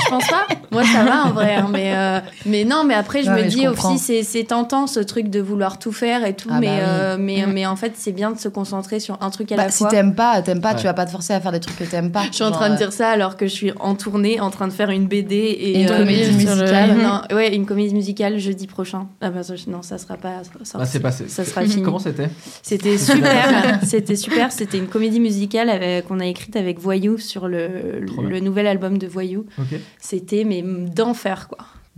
je 0.03 0.09
pense 0.09 0.27
pas. 0.27 0.47
Moi, 0.71 0.83
ça 0.85 1.03
va 1.03 1.25
en 1.25 1.31
vrai, 1.33 1.55
hein, 1.55 1.67
mais, 1.71 1.93
euh, 1.95 2.19
mais 2.47 2.63
non, 2.65 2.83
mais 2.83 2.95
après, 2.95 3.21
je 3.21 3.29
Non, 3.29 3.35
me 3.37 3.43
dis 3.43 3.67
aussi, 3.67 3.99
c'est- 3.99 4.23
c'est 4.23 4.45
tentant 4.45 4.87
ce 4.87 4.99
truc 4.99 5.29
de 5.29 5.39
vouloir 5.39 5.77
tout 5.77 5.91
faire 5.91 6.25
et 6.25 6.35
tout, 6.35 6.49
Ah 6.51 6.59
mais, 6.59 6.67
bah 6.67 6.73
oui. 6.73 6.79
euh, 6.83 7.17
mais, 7.19 7.45
Mm. 7.45 7.51
mais 7.53 7.65
en 7.67 7.75
fait, 7.75 7.91
c'est 7.95 8.11
bien 8.11 8.31
de 8.31 8.39
se 8.39 8.47
concentrer 8.49 8.99
sur 8.99 9.17
un 9.21 9.29
truc 9.29 9.51
à 9.51 9.55
Bah, 9.55 9.65
la 9.65 9.69
si 9.71 9.79
fois. 9.79 9.89
t'aimes 9.89 10.15
pas, 10.15 10.41
t'aimes 10.41 10.61
pas, 10.61 10.71
Ouais. 10.71 10.77
tu 10.79 10.83
vas 10.85 10.93
pas 10.95 11.05
te 11.05 11.11
forcer 11.11 11.33
à 11.33 11.41
faire 11.41 11.51
des 11.51 11.59
trucs 11.59 11.77
que 11.77 11.83
t'aimes 11.83 12.11
pas. 12.11 12.23
Je 12.31 12.35
suis 12.35 12.43
en 12.43 12.51
train 12.51 12.69
de 12.71 12.75
dire 12.77 12.91
ça 12.91 13.09
alors 13.09 13.37
que 13.37 13.45
je 13.45 13.51
suis 13.53 13.71
en 13.79 13.93
tournée, 13.93 14.39
en 14.39 14.49
train 14.49 14.67
de 14.67 14.73
faire 14.73 14.89
une 14.89 15.05
BD 15.07 15.35
et, 15.35 15.81
comédie 15.99 16.39
sur 16.41 16.55
le- 16.55 16.61
musicale. 16.61 16.97
Non, 16.97 17.21
ouais, 17.35 17.55
une 17.55 17.65
comédie 17.65 17.93
musicale 17.93 18.37
jeudi 18.39 18.67
prochain. 18.67 19.07
Ah 19.21 19.29
bah, 19.29 19.43
ça- 19.43 19.53
non, 19.67 19.81
ça 19.81 19.97
sera 19.97 20.15
pas. 20.17 20.41
sorti. 20.63 20.77
Bah, 20.77 20.85
c'est 20.85 20.99
passé. 20.99 21.25
Ça 21.27 21.43
sera 21.45 21.61
fini. 21.65 21.81
Comment 21.83 21.99
c'était 21.99 22.29
C'était 22.63 22.97
super. 22.97 23.79
C'était 23.83 24.15
super. 24.15 24.51
C'était 24.51 24.77
une 24.77 24.87
comédie 24.87 25.19
musicale 25.19 26.03
qu'on 26.07 26.19
a 26.19 26.25
écrite 26.25 26.55
avec 26.55 26.79
Voyou 26.79 27.17
sur 27.17 27.47
le, 27.47 28.05
nouvel 28.41 28.67
album 28.67 28.97
de 28.97 29.07
Voyou. 29.07 29.45
Ok. 29.59 29.79
C'était 29.99 30.43
mais 30.43 30.61
d'enfer 30.63 31.47
quoi. 31.47 31.57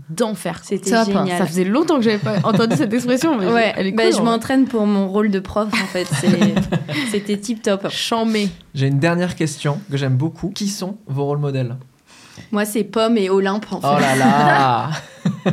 D'enfer. 0.10 0.62
C'était 0.64 0.92
Top. 0.92 1.08
génial. 1.08 1.38
Ça 1.38 1.46
faisait 1.46 1.66
longtemps 1.66 1.98
que 1.98 2.04
j'avais 2.04 2.20
pas 2.20 2.38
entendu 2.46 2.74
cette 2.78 2.94
expression, 2.94 3.38
mais 3.38 3.48
Ouais, 3.52 3.74
elle 3.76 3.88
est 3.88 3.92
bah, 3.92 4.04
cool. 4.06 4.14
je 4.14 4.20
en 4.20 4.24
m'entraîne 4.24 4.66
pour 4.66 4.86
mon 4.86 5.10
rôle 5.10 5.30
de 5.30 5.40
prof 5.42 5.68
en 5.74 5.88
fait. 5.88 6.08
C'était 7.12 7.38
tip 7.38 7.62
top. 7.62 7.90
Chambé. 7.90 8.48
J'ai 8.74 8.88
une 8.88 9.00
dernière 9.00 9.36
question 9.36 9.80
que 9.92 9.98
j'aime 9.98 10.16
beaucoup. 10.16 10.52
Qui 10.56 10.68
sont 10.70 10.96
vos 11.08 11.26
rôles 11.26 11.40
modèles? 11.40 11.76
Moi 12.52 12.66
c'est 12.66 12.84
Pomme 12.84 13.18
et 13.18 13.30
Olympe 13.30 13.66
en 13.72 13.82
fait. 13.82 13.88
Oh 13.92 14.00
là 14.00 14.16
là 14.16 14.90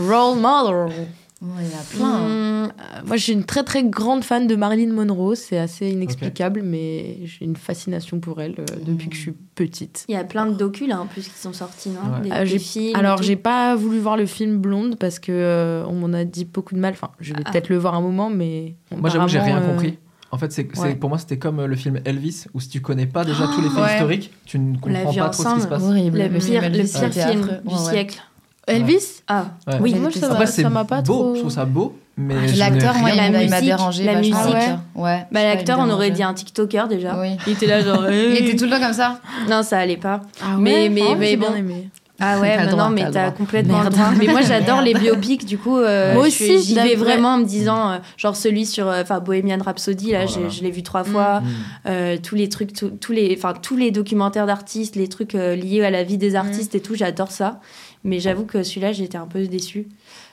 Role 0.00 0.38
model. 0.38 1.06
Ouais, 1.42 1.64
il 1.64 1.70
y 1.70 1.74
en 1.74 1.78
a 1.78 1.82
plein. 1.94 2.14
hein. 2.18 2.24
Hum, 2.64 2.72
euh, 2.80 3.00
moi, 3.06 3.16
je 3.18 3.22
suis 3.22 3.32
une 3.34 3.44
très 3.44 3.62
très 3.62 3.84
grande 3.84 4.24
fan 4.24 4.46
de 4.46 4.56
Marilyn 4.56 4.90
Monroe. 4.94 5.34
C'est 5.34 5.58
assez 5.58 5.90
inexplicable, 5.90 6.62
mais 6.64 7.18
j'ai 7.24 7.44
une 7.44 7.56
fascination 7.56 8.20
pour 8.20 8.40
elle 8.40 8.54
euh, 8.58 8.64
depuis 8.86 9.10
que 9.10 9.16
je 9.16 9.20
suis 9.20 9.34
petite. 9.54 10.06
Il 10.08 10.14
y 10.14 10.18
a 10.18 10.24
plein 10.24 10.46
de 10.46 10.54
docus 10.54 10.88
là 10.88 10.98
en 10.98 11.04
plus 11.06 11.28
qui 11.28 11.38
sont 11.38 11.52
sortis, 11.52 11.90
non? 11.90 12.00
Ouais. 12.16 12.20
Des- 12.22 12.32
Euh, 12.32 12.40
des 12.40 12.46
j'ai- 12.46 12.58
films 12.58 12.96
et 12.96 12.98
Alors, 12.98 13.22
j'ai 13.22 13.36
pas 13.36 13.76
voulu 13.76 13.98
voir 13.98 14.16
le 14.16 14.24
film 14.24 14.56
Blonde 14.56 14.96
parce 14.98 15.18
que 15.18 15.30
euh, 15.30 15.84
on 15.86 15.92
m'en 15.92 16.14
a 16.14 16.24
dit 16.24 16.46
beaucoup 16.46 16.74
de 16.74 16.80
mal. 16.80 16.94
Enfin, 16.94 17.10
je 17.20 17.34
vais 17.34 17.42
Ah. 17.44 17.50
peut-être 17.52 17.68
le 17.68 17.76
voir 17.76 17.94
un 17.94 18.00
moment, 18.00 18.30
mais 18.30 18.74
Moi, 18.96 19.10
j'avoue 19.10 19.26
que 19.26 19.32
j'ai 19.32 19.38
rien 19.38 19.58
euh, 19.60 19.70
compris. 19.72 19.98
En 20.36 20.38
fait, 20.38 20.52
c'est, 20.52 20.68
c'est- 20.74 20.80
ouais. 20.80 20.94
pour 20.96 21.08
moi, 21.08 21.18
c'était 21.18 21.38
comme 21.38 21.60
euh, 21.60 21.66
le 21.66 21.76
film 21.76 21.98
Elvis, 22.04 22.44
où 22.52 22.60
si 22.60 22.68
tu 22.68 22.82
connais 22.82 23.06
pas 23.06 23.24
déjà 23.24 23.46
tous 23.54 23.62
les 23.62 23.70
faits 23.70 23.78
Ouais. 23.82 23.94
historiques, 23.94 24.30
tu 24.44 24.58
ne 24.58 24.76
comprends 24.76 25.12
pas 25.14 25.28
trop 25.30 25.42
ce 25.44 25.54
qui 25.54 25.60
se 25.62 25.66
passe. 25.66 25.82
Horrible. 25.82 26.18
le 26.18 26.40
film 26.40 26.60
pire, 26.60 26.70
le 26.70 26.84
pire 26.84 27.26
film 27.28 27.48
du 27.64 27.76
siècle. 27.76 28.22
Elvis 28.66 29.22
Ah, 29.28 29.46
Ouais. 29.66 29.74
Oui, 29.80 29.94
moi 29.94 30.10
ça 30.10 30.26
Après, 30.32 30.46
c'est 30.46 30.62
ça 30.62 30.68
m'a 30.70 30.84
pas 30.84 31.00
beau, 31.00 31.12
trop. 31.14 31.34
je 31.36 31.40
trouve 31.40 31.52
ça 31.52 31.64
beau, 31.64 31.96
mais 32.16 32.34
Ah, 32.36 32.56
L'acteur, 32.56 32.96
moi, 32.96 33.10
il 33.10 33.16
m'a- 33.32 33.42
il 33.42 33.64
dérangé. 33.64 34.04
la 34.04 34.16
musique. 34.16 34.34
Ouais. 34.94 35.26
bah, 35.30 35.40
sais 35.40 35.54
l'acteur, 35.54 35.78
on 35.78 35.88
aurait 35.88 36.10
dit 36.10 36.22
un 36.22 36.34
TikToker 36.34 36.88
déjà. 36.88 37.18
Oui. 37.20 37.36
Il 37.46 37.52
était 37.54 37.66
là 37.66 37.80
genre. 37.80 38.10
Il 38.10 38.36
était 38.36 38.56
tout 38.56 38.64
le 38.64 38.70
temps 38.72 38.80
comme 38.80 38.92
ça. 38.92 39.20
Non, 39.48 39.62
ça 39.62 39.78
allait 39.78 39.96
pas. 39.96 40.20
Ah 40.42 40.56
Mais- 40.58 40.74
ouais, 40.74 40.88
mais- 40.90 41.02
ah, 41.08 41.14
mais 41.16 41.26
j'ai 41.28 41.36
bon. 41.36 41.46
bien 41.48 41.56
aimé. 41.56 41.88
Ah 42.18 42.40
ouais, 42.40 42.66
droit, 42.68 42.84
non, 42.88 42.90
mais 42.90 43.10
t'as 43.10 43.30
complètement 43.30 43.80
Merde. 43.80 43.92
le 43.92 43.98
droit. 43.98 44.10
Mais 44.18 44.26
moi, 44.26 44.40
j'adore 44.46 44.80
les 44.80 44.94
biopics, 44.94 45.44
du 45.44 45.58
coup. 45.58 45.76
euh, 45.76 46.14
Moi 46.14 46.28
aussi, 46.28 46.62
J'y 46.62 46.74
vais 46.74 46.94
vraiment 46.94 47.34
en 47.34 47.38
me 47.38 47.44
disant, 47.44 47.90
euh, 47.90 47.98
genre 48.16 48.36
celui 48.36 48.64
sur 48.64 48.88
euh, 48.88 49.02
enfin 49.02 49.20
Bohemian 49.20 49.58
Rhapsody, 49.62 50.12
là, 50.12 50.24
Oh 50.26 50.40
là 50.40 50.48
je 50.48 50.62
l'ai 50.62 50.70
vu 50.70 50.82
trois 50.82 51.04
fois. 51.04 51.40
Mm. 51.40 51.44
Euh, 51.86 52.16
tous 52.22 52.34
les 52.34 52.48
trucs, 52.48 52.72
tous- 52.72 52.90
tous 53.00 53.12
les, 53.12 53.34
enfin 53.36 53.52
tous 53.60 53.76
les 53.76 53.90
documentaires 53.90 54.46
d'artistes, 54.46 54.96
les 54.96 55.08
trucs 55.08 55.34
euh, 55.34 55.54
liés 55.54 55.84
à 55.84 55.90
la 55.90 56.04
vie 56.04 56.16
des 56.18 56.36
artistes 56.36 56.74
et 56.74 56.80
tout, 56.80 56.94
j'adore 56.94 57.30
ça. 57.30 57.60
Mais 58.04 58.18
j'avoue 58.20 58.44
que 58.44 58.62
celui-là, 58.62 58.92
j'étais 58.92 59.18
un 59.18 59.26
peu 59.26 59.44
déçue. 59.46 59.86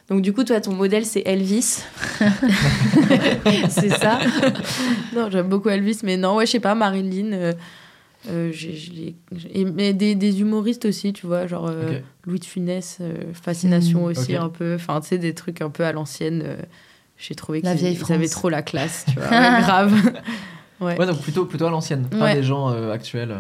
Donc 0.10 0.22
du 0.22 0.32
coup, 0.34 0.44
toi, 0.44 0.60
ton 0.62 0.74
modèle, 0.74 1.06
c'est 1.06 1.24
Elvis. 1.26 1.80
c'est 3.70 3.90
ça. 3.90 4.20
Non, 5.16 5.30
j'aime 5.32 5.48
beaucoup 5.48 5.70
Elvis, 5.70 6.00
mais 6.04 6.18
non, 6.18 6.36
ouais, 6.36 6.46
je 6.46 6.52
sais 6.52 6.60
pas, 6.60 6.76
Marilyn. 6.76 7.52
Euh, 8.30 8.52
j'ai- 8.52 9.16
et- 9.54 9.66
mais 9.66 9.94
des, 9.94 10.16
des 10.16 10.42
humoristes 10.42 10.86
aussi, 10.86 11.14
tu 11.14 11.26
vois, 11.28 11.48
genre 11.48 11.68
euh. 11.70 12.00
Louis 12.26 12.40
de 12.40 12.46
Funès, 12.46 13.00
euh, 13.02 13.16
Fascination 13.34 14.02
Mm. 14.02 14.12
aussi 14.12 14.36
un 14.36 14.50
peu. 14.50 14.76
Enfin, 14.76 15.02
tu 15.02 15.10
sais, 15.10 15.18
des 15.18 15.34
trucs 15.34 15.62
un 15.62 15.70
peu 15.70 15.84
à 15.86 15.92
l'ancienne. 15.92 16.42
euh, 16.46 16.56
J'ai 17.18 17.36
trouvé 17.36 17.62
La 17.62 17.76
qu'ils 17.76 18.12
avaient 18.14 18.28
trop 18.28 18.50
la 18.50 18.62
classe, 18.62 19.06
tu 19.08 19.20
vois. 19.20 19.30
ouais, 19.30 19.62
grave. 19.62 19.94
ouais. 20.82 20.98
Ouais, 21.00 21.06
donc 21.06 21.22
plutôt, 21.22 21.46
plutôt 21.46 21.66
à 21.66 21.70
l'ancienne, 21.70 22.08
pas 22.08 22.34
des 22.34 22.44
gens 22.44 22.70
euh, 22.72 22.92
actuels. 22.92 23.36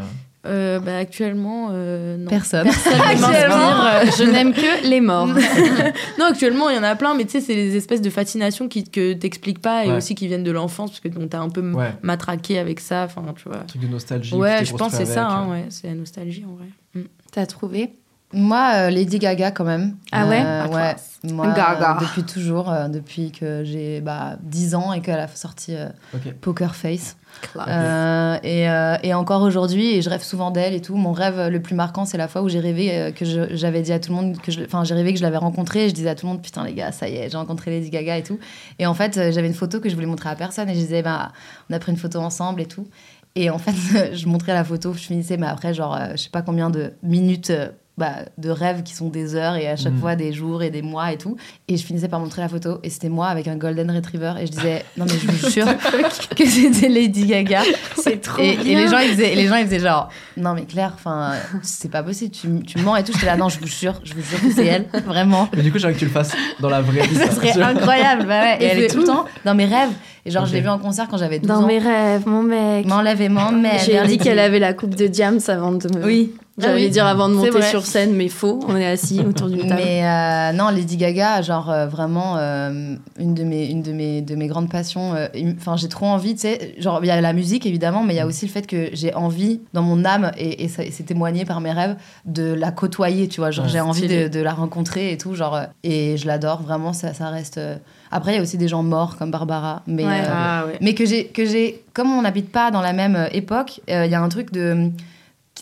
Euh. 0.45 0.77
Euh, 0.77 0.79
bah, 0.79 0.97
actuellement, 0.97 1.69
euh, 1.71 2.17
non. 2.17 2.29
Personne. 2.29 2.67
Actuellement, 2.67 3.85
euh, 3.85 4.05
je 4.17 4.23
n'aime 4.23 4.53
que 4.53 4.87
les 4.87 5.01
morts. 5.01 5.27
non, 6.19 6.25
actuellement, 6.29 6.69
il 6.69 6.75
y 6.75 6.79
en 6.79 6.83
a 6.83 6.95
plein, 6.95 7.15
mais 7.15 7.25
tu 7.25 7.31
sais, 7.31 7.41
c'est 7.41 7.55
les 7.55 7.75
espèces 7.75 8.01
de 8.01 8.09
fascinations 8.09 8.67
qui, 8.67 8.83
que 8.83 9.13
t'expliques 9.13 9.61
pas 9.61 9.85
et 9.85 9.89
Ouais. 9.89 9.97
aussi 9.97 10.15
qui 10.15 10.27
viennent 10.27 10.43
de 10.43 10.51
l'enfance, 10.51 10.89
parce 10.91 10.99
que 10.99 11.07
bon, 11.09 11.27
t'as 11.27 11.39
un 11.39 11.49
peu 11.49 11.61
Ouais, 11.71 11.93
matraqué 12.01 12.59
avec 12.59 12.79
ça, 12.79 13.03
enfin, 13.05 13.23
tu 13.35 13.47
vois. 13.47 13.59
un 13.59 13.63
truc 13.65 13.81
de 13.81 13.87
nostalgie. 13.87 14.35
Ouais, 14.35 14.65
je 14.65 14.73
pense 14.75 14.91
que 14.91 14.97
c'est 14.97 15.05
ça, 15.05 15.27
hein, 15.27 15.47
euh. 15.47 15.51
ouais, 15.51 15.65
c'est 15.69 15.87
la 15.87 15.95
nostalgie 15.95 16.45
en 16.49 16.55
vrai. 16.55 16.65
Mm. 16.95 17.07
T'as 17.31 17.45
trouvé? 17.45 17.93
Moi, 18.35 18.71
euh, 18.75 18.89
Lady 18.89 19.19
Gaga 19.19 19.51
quand 19.51 19.63
même. 19.63 19.95
Ah 20.11 20.27
ouais? 20.27 20.41
Euh, 20.43 20.65
Ah, 20.65 20.69
Ouais. 20.69 20.95
Moi, 21.31 21.47
Gaga. 21.49 21.97
euh, 21.97 22.05
depuis 22.05 22.23
toujours, 22.23 22.69
euh, 22.71 22.87
depuis 22.87 23.31
que 23.31 23.63
j'ai 23.63 24.01
bah, 24.01 24.37
10 24.41 24.75
ans 24.75 24.91
et 24.91 25.01
qu'elle 25.01 25.19
a 25.19 25.27
sorti 25.27 25.75
euh, 25.75 25.87
Ok. 26.15 26.33
Poker 26.41 26.75
Face. 26.75 27.15
Euh, 27.55 28.37
et, 28.43 28.69
euh, 28.69 28.95
et 29.03 29.13
encore 29.13 29.41
aujourd'hui, 29.41 29.95
et 29.95 30.01
je 30.01 30.09
rêve 30.09 30.23
souvent 30.23 30.51
d'elle 30.51 30.73
et 30.73 30.81
tout. 30.81 30.95
Mon 30.95 31.11
rêve 31.11 31.49
le 31.49 31.61
plus 31.61 31.75
marquant, 31.75 32.05
c'est 32.05 32.17
la 32.17 32.27
fois 32.27 32.41
où 32.41 32.49
j'ai 32.49 32.59
rêvé 32.59 32.91
euh, 32.91 33.11
que 33.11 33.25
j'avais 33.55 33.81
dit 33.81 33.93
à 33.93 33.99
tout 33.99 34.11
le 34.11 34.15
monde 34.15 34.37
que 34.37 34.51
enfin, 34.65 34.83
j'ai 34.83 34.95
rêvé 34.95 35.13
que 35.13 35.19
je 35.19 35.23
l'avais 35.23 35.37
rencontrée. 35.37 35.85
Et 35.85 35.89
je 35.89 35.93
disais 35.93 36.09
à 36.09 36.15
tout 36.15 36.25
le 36.25 36.33
monde, 36.33 36.41
putain 36.41 36.63
les 36.63 36.73
gars, 36.73 36.91
ça 36.91 37.07
y 37.09 37.15
est, 37.15 37.29
j'ai 37.29 37.37
rencontré 37.37 37.71
Lady 37.71 37.89
Gaga 37.89 38.17
et 38.17 38.23
tout. 38.23 38.39
Et 38.79 38.85
en 38.85 38.93
fait, 38.93 39.13
j'avais 39.31 39.47
une 39.47 39.53
photo 39.53 39.79
que 39.79 39.89
je 39.89 39.95
voulais 39.95 40.07
montrer 40.07 40.29
à 40.29 40.35
personne 40.35 40.69
et 40.69 40.73
je 40.73 40.79
disais, 40.79 41.01
bah, 41.01 41.31
on 41.69 41.73
a 41.73 41.79
pris 41.79 41.91
une 41.91 41.97
photo 41.97 42.19
ensemble 42.19 42.61
et 42.61 42.67
tout. 42.67 42.87
Et 43.35 43.49
en 43.49 43.57
fait, 43.57 43.73
je 44.13 44.27
montrais 44.27 44.53
la 44.53 44.63
photo, 44.63 44.93
je 44.93 44.99
finissais, 44.99 45.37
mais 45.37 45.47
après, 45.47 45.73
genre, 45.73 45.97
je 46.11 46.17
sais 46.17 46.29
pas 46.29 46.41
combien 46.41 46.69
de 46.69 46.93
minutes. 47.03 47.51
Bah, 47.97 48.13
de 48.39 48.49
rêves 48.49 48.81
qui 48.83 48.95
sont 48.95 49.09
des 49.09 49.35
heures 49.35 49.55
et 49.55 49.67
à 49.67 49.75
chaque 49.75 49.93
Mm. 49.93 49.99
fois 49.99 50.15
des 50.15 50.33
jours 50.33 50.63
et 50.63 50.71
des 50.71 50.81
mois 50.81 51.11
et 51.13 51.17
tout. 51.17 51.37
Et 51.67 51.77
je 51.77 51.85
finissais 51.85 52.07
par 52.07 52.19
montrer 52.19 52.41
la 52.41 52.49
photo 52.49 52.79
et 52.81 52.89
c'était 52.89 53.09
moi 53.09 53.27
avec 53.27 53.47
un 53.47 53.55
Golden 53.55 53.91
Retriever 53.91 54.33
et 54.41 54.47
je 54.47 54.51
disais, 54.51 54.83
non 54.97 55.05
mais 55.05 55.13
je 55.17 55.27
vous 55.27 55.49
jure 55.51 55.67
que 56.35 56.45
c'était 56.45 56.89
Lady 56.89 57.25
Gaga. 57.27 57.61
C'est 57.95 58.19
trop 58.21 58.41
Et, 58.41 58.53
et 58.53 58.57
bien. 58.57 58.79
les 58.79 58.87
gens 58.87 58.97
ils 58.97 59.11
faisaient, 59.11 59.33
et 59.33 59.35
les 59.35 59.47
gens 59.47 59.55
ils 59.57 59.65
faisaient 59.65 59.79
genre 59.79 60.09
non 60.37 60.53
mais 60.55 60.63
Claire, 60.63 60.93
enfin 60.95 61.33
c'est 61.61 61.91
pas 61.91 62.01
possible, 62.03 62.31
tu, 62.31 62.47
tu 62.65 62.79
mens 62.79 62.95
et 62.95 63.03
tout. 63.03 63.13
J'étais 63.13 63.27
là 63.27 63.37
non 63.37 63.49
je 63.49 63.59
vous 63.59 63.67
jure, 63.67 63.99
je 64.03 64.13
vous 64.15 64.21
jure 64.21 64.41
que 64.41 64.51
c'est 64.51 64.65
elle, 64.65 64.87
vraiment. 65.05 65.47
Mais 65.55 65.61
du 65.61 65.71
coup, 65.71 65.77
j'aimerais 65.77 65.93
que 65.93 65.99
tu 65.99 66.05
le 66.05 66.11
fasses 66.11 66.31
dans 66.59 66.69
la 66.69 66.81
vraie 66.81 67.05
vie. 67.05 67.15
Ça 67.15 67.29
serait 67.31 67.61
incroyable, 67.61 68.25
bah 68.25 68.41
ouais. 68.41 68.57
Et 68.59 68.63
Et 68.63 68.67
elle 68.67 68.79
est 68.83 68.87
tout 68.89 68.99
le 68.99 69.05
temps 69.05 69.25
dans 69.45 69.53
mes 69.55 69.65
rêves. 69.65 69.91
Et 70.25 70.31
genre 70.31 70.45
je 70.45 70.53
l'ai 70.53 70.61
vue 70.61 70.69
en 70.69 70.79
concert 70.79 71.07
quand 71.09 71.17
j'avais 71.17 71.37
12 71.39 71.47
Dans 71.47 71.63
ans. 71.63 71.67
mes 71.67 71.79
rêves, 71.79 72.23
mon 72.27 72.41
mec. 72.43 72.85
M'enlève 72.87 73.21
et 73.21 73.29
m'emmène. 73.29 73.79
J'ai 73.85 74.01
dit 74.07 74.17
qu'elle 74.17 74.39
avait 74.39 74.59
la 74.59 74.73
coupe 74.73 74.95
de 74.95 75.05
Diams 75.07 75.39
avant 75.47 75.71
de 75.73 75.87
me. 75.97 76.03
Oui. 76.03 76.33
J'allais 76.59 76.73
Ah 76.73 76.75
oui. 76.85 76.89
dire 76.91 77.05
avant 77.07 77.29
de 77.29 77.33
monter 77.33 77.63
sur 77.63 77.83
scène, 77.83 78.13
mais 78.13 78.29
faux. 78.29 78.59
On 78.67 78.75
est 78.75 78.85
assis 78.85 79.19
autour 79.21 79.47
d'une 79.49 79.67
table. 79.67 79.81
Mais 79.83 80.05
euh, 80.05 80.51
non, 80.51 80.69
Lady 80.69 80.97
Gaga, 80.97 81.41
genre 81.41 81.71
euh, 81.71 81.87
vraiment 81.87 82.37
euh, 82.37 82.95
une 83.19 83.33
de 83.33 83.43
mes 83.43 83.65
une 83.65 83.81
de 83.81 83.91
mes 83.91 84.21
de 84.21 84.35
mes 84.35 84.45
grandes 84.47 84.69
passions. 84.69 85.15
euh, 85.15 85.27
Enfin, 85.57 85.77
j'ai 85.77 85.89
trop 85.89 86.05
envie, 86.05 86.35
tu 86.35 86.41
sais. 86.41 86.75
Genre, 86.77 86.99
il 87.03 87.07
y 87.07 87.11
a 87.11 87.19
la 87.19 87.33
musique 87.33 87.65
évidemment, 87.65 88.03
mais 88.03 88.13
il 88.13 88.17
y 88.17 88.19
a 88.19 88.27
aussi 88.27 88.45
le 88.45 88.51
fait 88.51 88.67
que 88.67 88.89
j'ai 88.93 89.15
envie 89.15 89.61
dans 89.73 89.81
mon 89.81 90.05
âme 90.05 90.31
et, 90.37 90.63
et 90.63 90.67
c'est 90.67 90.91
témoigné 91.03 91.43
par 91.43 91.59
mes 91.59 91.71
rêves 91.71 91.95
de 92.25 92.53
la 92.53 92.71
côtoyer, 92.71 93.27
tu 93.27 93.39
vois. 93.41 93.49
Genre, 93.49 93.65
Ouais, 93.65 93.71
j'ai 93.71 93.79
envie 93.79 94.07
de, 94.07 94.27
de 94.27 94.39
la 94.39 94.53
rencontrer 94.53 95.11
et 95.11 95.17
tout, 95.17 95.33
genre. 95.33 95.59
et 95.83 96.17
je 96.17 96.27
l'adore 96.27 96.61
vraiment. 96.61 96.93
Ça, 96.93 97.15
ça 97.15 97.29
reste. 97.29 97.57
euh. 97.57 97.77
Après, 98.11 98.33
il 98.33 98.35
y 98.35 98.39
a 98.39 98.43
aussi 98.43 98.57
des 98.59 98.67
gens 98.67 98.83
morts 98.83 99.17
comme 99.17 99.31
Barbara, 99.31 99.81
mais. 99.87 100.05
Ouais. 100.05 100.19
euh, 100.19 100.31
Ah 100.31 100.65
ouais. 100.67 100.77
mais 100.81 100.93
que 100.93 101.03
j'ai 101.03 101.25
que 101.25 101.45
j'ai 101.45 101.81
comme 101.93 102.11
on 102.11 102.21
n'habite 102.21 102.51
pas 102.51 102.69
dans 102.69 102.81
la 102.81 102.93
même 102.93 103.27
époque 103.31 103.81
euh, 103.89 104.05
il 104.05 104.11
y 104.11 104.15
a 104.15 104.21
un 104.21 104.29
truc 104.29 104.51
de 104.51 104.91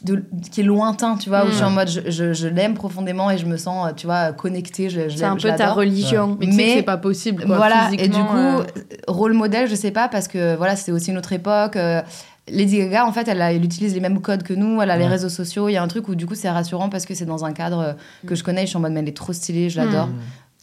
de- 0.03 0.23
qui 0.51 0.61
est 0.61 0.63
lointain, 0.63 1.15
tu 1.17 1.29
vois, 1.29 1.43
où 1.43 1.47
Mm. 1.47 1.51
je 1.51 1.55
suis 1.55 1.63
en 1.63 1.69
mode, 1.69 1.87
je, 1.89 2.01
je- 2.09 2.33
je 2.33 2.47
l'aime 2.47 2.73
profondément 2.73 3.29
et 3.31 3.37
je 3.37 3.45
me 3.45 3.57
sens, 3.57 3.87
euh, 3.89 3.93
tu 3.95 4.05
vois, 4.07 4.31
connectée. 4.33 4.89
Je, 4.89 5.09
je 5.09 5.17
C'est 5.17 5.23
un 5.25 5.35
peu 5.35 5.49
ta 5.55 5.71
religion. 5.71 6.37
Mais, 6.39 6.45
tu 6.47 6.51
sais 6.51 6.57
Mais- 6.57 6.73
c'est 6.75 6.81
pas 6.83 6.97
possible. 6.97 7.45
Quoi, 7.45 7.57
voilà, 7.57 7.89
et 7.97 8.07
du 8.07 8.19
coup, 8.23 8.35
euh, 8.37 8.63
rôle 9.07 9.33
modèle, 9.33 9.67
je 9.69 9.75
sais 9.75 9.91
pas, 9.91 10.07
parce 10.07 10.27
que 10.27 10.55
voilà, 10.55 10.75
c'était 10.75 10.91
aussi 10.91 11.11
une 11.11 11.17
autre 11.17 11.33
époque. 11.33 11.75
euh, 11.75 12.01
Lady 12.49 12.79
Gaga, 12.79 13.05
en 13.05 13.11
fait, 13.11 13.27
elle, 13.27 13.41
a- 13.41 13.53
elle 13.53 13.63
utilise 13.63 13.93
les 13.93 13.99
mêmes 13.99 14.19
codes 14.19 14.41
que 14.43 14.53
nous, 14.53 14.81
elle 14.81 14.89
a 14.89 14.97
les 14.97 15.05
réseaux 15.07 15.29
sociaux. 15.29 15.69
Il 15.69 15.73
y 15.73 15.77
a 15.77 15.83
un 15.83 15.87
truc 15.87 16.07
où, 16.09 16.15
du 16.15 16.25
coup, 16.25 16.33
c'est 16.35 16.49
rassurant 16.49 16.89
parce 16.89 17.05
que 17.05 17.13
c'est 17.13 17.25
dans 17.25 17.45
un 17.45 17.53
cadre 17.53 17.79
euh, 17.79 17.93
que 18.27 18.33
je 18.35 18.43
connais. 18.43 18.61
Je 18.61 18.67
suis 18.67 18.77
en 18.77 18.81
mode, 18.81 18.91
mais 18.93 18.99
elle 19.01 19.09
est 19.09 19.15
trop 19.15 19.31
stylée, 19.31 19.69
je 19.69 19.79
l'adore. 19.79 20.07
Mm. 20.07 20.13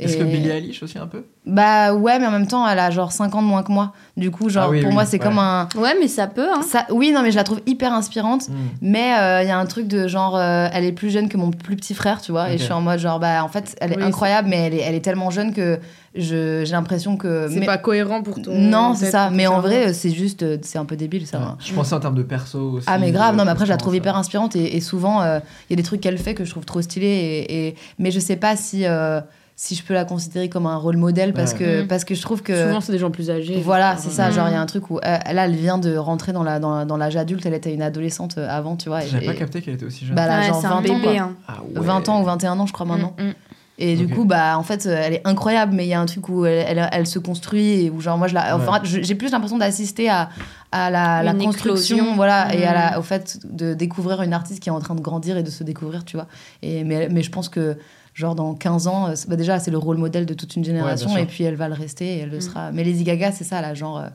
Est-ce 0.00 0.14
Et- 0.14 0.18
que 0.20 0.24
Billie 0.24 0.48
Eilish 0.50 0.80
aussi 0.84 0.96
un 0.96 1.08
peu? 1.08 1.24
Bah 1.44 1.92
ouais, 1.94 2.18
mais 2.20 2.26
en 2.26 2.30
même 2.30 2.46
temps, 2.46 2.68
elle 2.68 2.78
a 2.78 2.90
genre 2.90 3.10
5 3.10 3.34
ans 3.34 3.42
de 3.42 3.46
moins 3.48 3.62
que 3.64 3.72
moi. 3.72 3.92
Du 4.16 4.30
coup, 4.30 4.48
genre, 4.48 4.64
Ah 4.66 4.70
oui, 4.70 4.80
pour 4.80 4.90
oui, 4.90 4.94
moi, 4.94 5.04
c'est 5.06 5.18
ouais. 5.18 5.24
comme 5.26 5.38
un. 5.38 5.68
Ouais, 5.76 5.94
mais 5.98 6.06
ça 6.06 6.26
peut. 6.28 6.46
Hein. 6.54 6.60
Ça, 6.62 6.86
oui, 6.90 7.10
non, 7.10 7.22
mais 7.22 7.30
je 7.32 7.36
la 7.36 7.42
trouve 7.42 7.60
hyper 7.66 7.92
inspirante. 7.92 8.48
Mm. 8.48 8.52
Mais 8.82 9.14
euh, 9.18 9.42
il 9.42 9.48
y 9.48 9.50
a 9.50 9.58
un 9.58 9.66
truc 9.66 9.88
de 9.88 10.06
genre, 10.06 10.36
euh, 10.36 10.68
elle 10.72 10.84
est 10.84 10.92
plus 10.92 11.10
jeune 11.10 11.28
que 11.28 11.36
mon 11.36 11.50
plus 11.50 11.74
petit 11.74 11.94
frère, 11.94 12.20
tu 12.20 12.30
vois. 12.32 12.50
Et 12.50 12.58
je 12.58 12.62
suis 12.64 12.72
en 12.72 12.80
mode 12.80 12.98
genre, 13.00 13.18
bah 13.18 13.42
en 13.42 13.48
fait, 13.48 13.74
elle 13.80 13.92
est 13.92 13.96
Oui, 13.96 14.02
incroyable, 14.04 14.48
mais 14.48 14.56
elle 14.66 14.74
est, 14.74 14.82
elle 14.82 14.94
est 14.94 15.00
tellement 15.00 15.30
jeune 15.30 15.52
que 15.54 15.80
je- 16.14 16.62
j'ai 16.64 16.72
l'impression 16.72 17.16
que. 17.16 17.48
c'est 17.50 17.58
mais- 17.60 17.66
pas 17.66 17.78
cohérent 17.78 18.22
pour 18.22 18.40
ton. 18.40 18.52
Non, 18.56 18.94
c'est 18.94 19.10
ça. 19.10 19.30
Mais 19.30 19.46
en 19.48 19.60
vrai, 19.60 19.92
c'est 19.94 20.10
juste, 20.10 20.42
euh, 20.44 20.58
c'est 20.62 20.78
un 20.78 20.84
peu 20.84 20.96
débile, 20.96 21.26
ça. 21.26 21.38
Ouais. 21.38 21.44
Je 21.58 21.72
pensais 21.72 21.94
en 21.94 22.00
termes 22.00 22.14
de 22.14 22.22
perso 22.22 22.58
aussi. 22.74 22.86
Ah 22.88 22.98
mais 22.98 23.10
grave, 23.10 23.34
euh, 23.34 23.38
non 23.38 23.44
mais 23.46 23.50
après 23.50 23.64
je 23.66 23.70
la 23.70 23.78
trouve 23.78 23.94
ça- 23.94 23.98
hyper 23.98 24.16
inspirante 24.16 24.54
et, 24.54 24.76
et 24.76 24.80
souvent 24.80 25.22
euh, 25.22 25.40
il 25.68 25.72
y 25.72 25.74
a 25.74 25.76
des 25.76 25.82
trucs 25.82 26.02
qu'elle 26.02 26.18
fait 26.18 26.34
que 26.34 26.44
je 26.44 26.50
trouve 26.50 26.64
trop 26.66 26.82
stylés 26.82 27.06
et, 27.48 27.68
et- 27.68 27.74
mais 27.98 28.10
je 28.10 28.20
sais 28.20 28.36
pas 28.36 28.54
si 28.54 28.84
euh, 28.84 29.20
si 29.60 29.74
je 29.74 29.82
peux 29.82 29.92
la 29.92 30.04
considérer 30.04 30.48
comme 30.48 30.66
un 30.66 30.76
rôle 30.76 30.96
modèle 30.96 31.32
parce 31.32 31.52
Ouais. 31.54 31.58
que 31.58 31.82
Mm. 31.82 31.88
parce 31.88 32.04
que 32.04 32.14
je 32.14 32.22
trouve 32.22 32.42
que 32.42 32.66
Souvent, 32.68 32.80
c'est 32.80 32.92
des 32.92 32.98
gens 32.98 33.10
plus 33.10 33.28
âgés. 33.28 33.60
voilà 33.60 33.96
c'est 33.96 34.10
ça 34.10 34.30
genre 34.30 34.46
il 34.48 34.52
y 34.52 34.54
a 34.54 34.60
un 34.60 34.66
truc 34.66 34.88
où 34.88 34.98
euh, 34.98 35.00
là 35.00 35.46
elle 35.46 35.56
vient 35.56 35.78
de 35.78 35.96
rentrer 35.96 36.32
dans 36.32 36.44
la 36.44 36.60
dans, 36.60 36.86
dans 36.86 36.96
l'âge 36.96 37.16
adulte 37.16 37.44
elle 37.44 37.54
était 37.54 37.74
une 37.74 37.82
adolescente 37.82 38.38
euh, 38.38 38.46
avant 38.48 38.76
tu 38.76 38.88
vois 38.88 39.00
J'avais 39.00 39.26
pas 39.26 39.34
capté 39.34 39.60
qu'elle 39.60 39.74
était 39.74 39.84
aussi 39.84 40.06
jeune. 40.06 40.14
bah 40.14 40.22
elle 40.26 40.30
a 40.30 40.38
Ouais, 40.42 40.46
genre 40.46 40.60
c'est 40.60 40.68
20 40.68 40.74
un 40.74 40.78
ans 40.78 40.82
bébé. 40.82 41.00
quoi. 41.02 41.12
hein. 41.18 41.32
Ah 41.48 41.56
ouais. 41.74 41.84
20 41.84 42.08
ans 42.08 42.20
ou 42.22 42.24
21 42.24 42.60
ans 42.60 42.66
je 42.66 42.72
crois 42.72 42.86
maintenant 42.86 43.16
mm, 43.18 43.22
mm. 43.24 43.34
et 43.80 43.96
du 43.96 44.06
coup 44.06 44.24
bah 44.24 44.56
en 44.56 44.62
fait 44.62 44.86
euh, 44.86 45.02
elle 45.04 45.14
est 45.14 45.22
incroyable 45.26 45.74
mais 45.74 45.86
il 45.86 45.88
y 45.88 45.94
a 45.94 46.00
un 46.00 46.06
truc 46.06 46.28
où 46.28 46.46
elle, 46.46 46.64
elle, 46.78 46.88
elle 46.92 47.06
se 47.08 47.18
construit 47.18 47.84
et 47.86 47.90
où 47.90 48.00
genre 48.00 48.16
moi 48.16 48.28
je 48.28 48.34
la 48.34 48.54
enfin, 48.56 48.74
Ouais. 48.74 48.78
je- 48.84 49.02
j'ai 49.02 49.16
plus 49.16 49.32
l'impression 49.32 49.58
d'assister 49.58 50.08
à 50.08 50.28
à 50.70 50.88
la, 50.90 51.22
la 51.24 51.32
construction 51.34 51.96
éclosion. 51.96 52.14
voilà 52.14 52.54
et 52.54 52.64
à 52.64 52.70
Mm. 52.70 52.74
la, 52.92 52.98
au 53.00 53.02
fait 53.02 53.40
de 53.44 53.74
découvrir 53.74 54.22
une 54.22 54.34
artiste 54.34 54.60
qui 54.62 54.68
est 54.68 54.72
en 54.72 54.78
train 54.78 54.94
de 54.94 55.00
grandir 55.00 55.36
et 55.36 55.42
de 55.42 55.50
se 55.50 55.64
découvrir 55.64 56.04
tu 56.04 56.16
vois 56.16 56.28
et 56.62 56.84
mais 56.84 57.08
mais 57.10 57.22
je 57.24 57.30
pense 57.32 57.48
que 57.48 57.76
genre 58.18 58.34
dans 58.34 58.54
15 58.54 58.88
ans 58.88 59.08
euh, 59.08 59.14
bah 59.28 59.36
déjà 59.36 59.58
c'est 59.60 59.70
le 59.70 59.78
rôle 59.78 59.96
modèle 59.96 60.26
de 60.26 60.34
toute 60.34 60.56
une 60.56 60.64
génération 60.64 61.16
et 61.16 61.24
puis 61.24 61.44
elle 61.44 61.54
va 61.54 61.68
le 61.68 61.74
rester 61.74 62.04
et 62.16 62.18
elle 62.18 62.30
le 62.30 62.38
Mm. 62.38 62.40
sera 62.40 62.72
mais 62.72 62.82
Lady 62.84 63.04
Gaga 63.04 63.30
c'est 63.32 63.44
ça 63.44 63.60
là 63.60 63.74
genre 63.74 63.98
euh, 63.98 64.06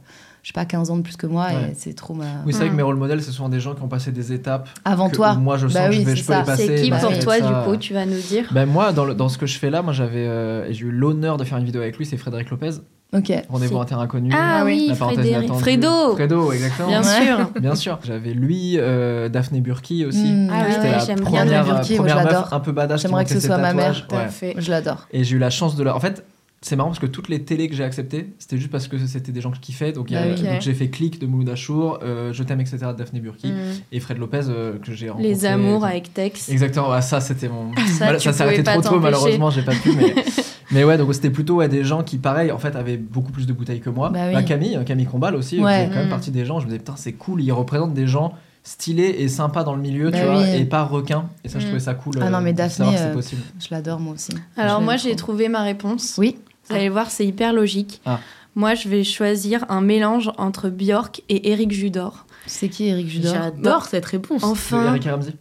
je 0.42 0.50
sais 0.50 0.54
pas 0.54 0.66
15 0.66 0.90
ans 0.92 0.98
de 0.98 1.02
plus 1.04 1.16
que 1.16 1.26
moi 1.26 1.46
Ouais. 1.48 1.70
et 1.72 1.74
c'est 1.74 1.94
trop 1.94 2.14
ma 2.14 2.26
Oui, 2.46 2.52
c'est 2.52 2.60
vrai 2.60 2.68
que 2.68 2.74
Mm. 2.74 2.78
mes 2.78 2.84
rôles 2.84 2.98
modèles, 2.98 3.24
c'est 3.24 3.32
souvent 3.32 3.48
des 3.48 3.62
gens 3.62 3.76
qui 3.76 3.82
ont 3.82 3.88
passé 3.88 4.12
des 4.12 4.34
étapes. 4.34 4.68
avant 4.84 5.10
que 5.10 5.16
toi 5.16 5.36
Moi, 5.36 5.56
je 5.56 5.68
sens 5.68 5.74
Bah 5.74 5.86
que 5.88 5.92
oui, 5.92 6.02
je, 6.02 6.06
vais, 6.06 6.16
je 6.18 6.26
peux 6.26 6.34
les 6.38 6.44
passer. 6.44 6.68
C'est 6.68 6.84
qui 6.84 6.90
parce 6.90 7.06
pour 7.06 7.18
toi, 7.20 7.38
ça- 7.40 7.48
du 7.48 7.70
coup, 7.70 7.78
tu 7.78 7.94
vas 7.94 8.06
nous 8.06 8.20
dire? 8.20 8.50
Ben 8.52 8.66
moi, 8.66 8.92
dans, 8.92 9.06
le- 9.06 9.16
dans 9.16 9.30
ce 9.30 9.38
que 9.38 9.46
je 9.46 9.58
fais 9.58 9.70
là, 9.70 9.82
moi 9.82 9.94
j'avais, 9.94 10.28
euh, 10.28 10.70
j'ai 10.74 10.86
eu 10.86 10.92
l'honneur 10.92 11.38
de 11.38 11.46
faire 11.46 11.58
une 11.58 11.64
vidéo 11.64 11.82
avec 11.82 11.98
lui, 11.98 12.06
c'est 12.06 12.18
Frédéric 12.18 12.50
Lopez. 12.50 12.72
Ok 13.14 13.32
Rendez-vous 13.50 13.78
en 13.78 13.86
terre 13.86 14.00
inconnue. 14.00 14.32
Ah 14.36 14.64
oui, 14.66 14.88
La 14.90 14.96
parenthèse 14.96 15.20
Frédéric. 15.20 15.44
inattendue. 15.46 15.62
Fredo 15.64 16.16
Fredo, 16.16 16.52
exactement. 16.52 16.88
Bien 16.90 17.02
Ouais. 17.02 17.26
sûr 17.26 17.50
Bien 17.62 17.76
sûr. 17.76 18.00
J'avais 18.04 18.34
lui, 18.34 18.76
euh, 18.78 19.30
Daphné 19.30 19.62
Burki 19.62 20.06
aussi. 20.06 20.24
Mm. 20.32 20.50
Ah 20.52 20.64
oui, 20.68 20.74
ouais, 20.76 20.98
j'aime 21.06 21.20
bien 21.20 21.26
première, 21.26 21.66
Burki, 21.66 21.98
moi, 22.00 22.08
je 22.08 22.14
meuf 22.16 22.24
l'adore. 22.26 22.50
un 22.54 22.60
peu 22.60 22.72
badass. 22.72 23.02
J'aimerais 23.02 23.26
que 23.26 23.32
ce 23.32 23.40
soit 23.40 23.58
ma 23.58 23.74
mère. 23.74 24.06
à 24.12 24.16
Ouais. 24.16 24.28
fait. 24.30 24.56
je 24.58 24.70
l'adore 24.72 25.08
Et 25.12 25.24
j'ai 25.24 25.36
eu 25.36 25.40
la 25.40 25.50
chance 25.50 25.76
de 25.76 25.84
la. 25.84 25.96
En 25.96 26.00
fait, 26.00 26.26
c'est 26.66 26.76
marrant 26.76 26.90
parce 26.90 27.00
que 27.00 27.06
toutes 27.06 27.28
les 27.30 27.44
télés 27.44 27.68
que 27.68 27.76
j'ai 27.76 27.84
acceptées, 27.84 28.34
c'était 28.40 28.58
juste 28.58 28.72
parce 28.72 28.88
que 28.88 28.98
c'était 29.06 29.32
des 29.34 29.42
gens 29.42 29.50
que 29.52 29.58
je 29.58 29.62
kiffais. 29.62 29.92
Donc, 29.92 30.12
Bah 30.12 30.20
j'ai 30.62 30.74
fait 30.74 30.88
Click 30.90 31.20
de 31.20 31.28
Mouloud 31.28 31.50
Achour, 31.50 32.00
euh, 32.04 32.32
Je 32.34 32.42
t'aime, 32.44 32.62
etc. 32.62 32.78
de 32.88 32.94
Daphné 32.94 33.20
Burki 33.20 33.48
Mm. 33.52 33.56
et 33.92 34.00
Fred 34.00 34.18
Lopez 34.18 34.42
euh, 34.48 34.80
que 34.80 34.94
j'ai 34.94 35.10
rencontré. 35.10 35.30
Les 35.30 35.46
amours 35.46 35.86
avec 35.86 36.14
Tex. 36.14 36.50
Exactement, 36.50 37.00
ça 37.02 37.20
c'était 37.20 37.50
mon. 37.50 37.72
Ça, 37.76 38.06
Voilà, 38.06 38.20
ça 38.20 38.32
s'est 38.34 38.44
arrêté 38.44 38.64
pouvais 38.64 38.80
trop 38.82 38.96
tôt, 38.96 39.00
malheureusement, 39.00 39.50
j'ai 39.52 39.62
pas 39.62 39.74
pu. 39.76 39.92
Mais, 39.96 40.16
mais 40.72 40.84
ouais, 40.86 40.98
donc 40.98 41.14
c'était 41.14 41.30
plutôt 41.30 41.56
ouais, 41.58 41.68
des 41.68 41.84
gens 41.84 42.02
qui, 42.04 42.18
pareil, 42.18 42.52
en 42.52 42.58
fait, 42.58 42.76
avaient 42.76 42.98
beaucoup 42.98 43.32
plus 43.32 43.46
de 43.46 43.54
bouteilles 43.54 43.82
que 43.82 43.90
moi. 43.90 44.10
Bah 44.10 44.28
oui. 44.34 44.46
Camille, 44.46 44.78
euh, 44.78 44.84
Camille 44.84 45.06
Combal 45.06 45.36
aussi, 45.36 45.60
Ouais. 45.60 45.74
faisait 45.84 45.88
quand 45.90 45.96
même 46.00 46.08
Mm. 46.08 46.10
partie 46.10 46.32
des 46.32 46.46
gens. 46.46 46.60
Je 46.60 46.66
me 46.66 46.70
disais, 46.70 46.80
putain, 46.80 46.96
c'est 46.96 47.14
cool, 47.14 47.42
ils 47.44 47.52
représentent 47.52 47.94
des 47.94 48.08
gens 48.08 48.34
stylés 48.64 49.16
et 49.20 49.28
sympas 49.28 49.66
dans 49.66 49.76
le 49.76 49.82
milieu, 49.82 50.10
Bah 50.10 50.18
tu 50.20 50.26
vois, 50.26 50.42
oui. 50.42 50.56
et 50.56 50.64
pas 50.66 50.84
requins. 50.84 51.26
Et 51.44 51.50
ça, 51.50 51.60
je 51.60 51.66
Mm. 51.66 51.68
trouvais 51.68 51.80
ça 51.84 51.94
cool. 51.96 52.14
Ah 52.22 52.30
non, 52.30 52.38
euh, 52.38 52.42
mais 52.42 52.54
Daphné, 52.54 52.78
savoir 52.78 52.94
que 52.94 53.00
c'est 53.02 53.06
euh, 53.08 53.14
possible. 53.14 53.42
je 53.60 53.68
l'adore 53.72 54.00
moi 54.00 54.14
aussi 54.14 54.32
Alors 54.56 54.80
Je 54.80 54.86
moi, 54.86 54.96
j'ai 54.96 55.16
trouvé 55.18 55.50
ma 55.50 55.64
réponse. 55.64 56.16
oui 56.18 56.38
Vous 56.68 56.76
allez 56.76 56.90
voir, 56.90 57.12
c'est 57.12 57.26
hyper 57.26 57.54
logique. 57.54 58.02
Ah. 58.06 58.20
Moi, 58.56 58.76
je 58.76 58.88
vais 58.88 59.04
choisir 59.04 59.66
un 59.70 59.82
mélange 59.82 60.32
entre 60.38 60.70
Björk 60.70 61.22
et 61.30 61.52
Eric 61.52 61.72
Judor. 61.72 62.26
c'est 62.46 62.70
qui 62.70 62.88
Eric 62.88 63.10
Judor? 63.10 63.34
J'adore 63.34 63.86
cette 63.86 64.06
réponse. 64.06 64.44
Enfin. 64.44 64.90
Eric 64.90 65.06
Ramsey. 65.06 65.34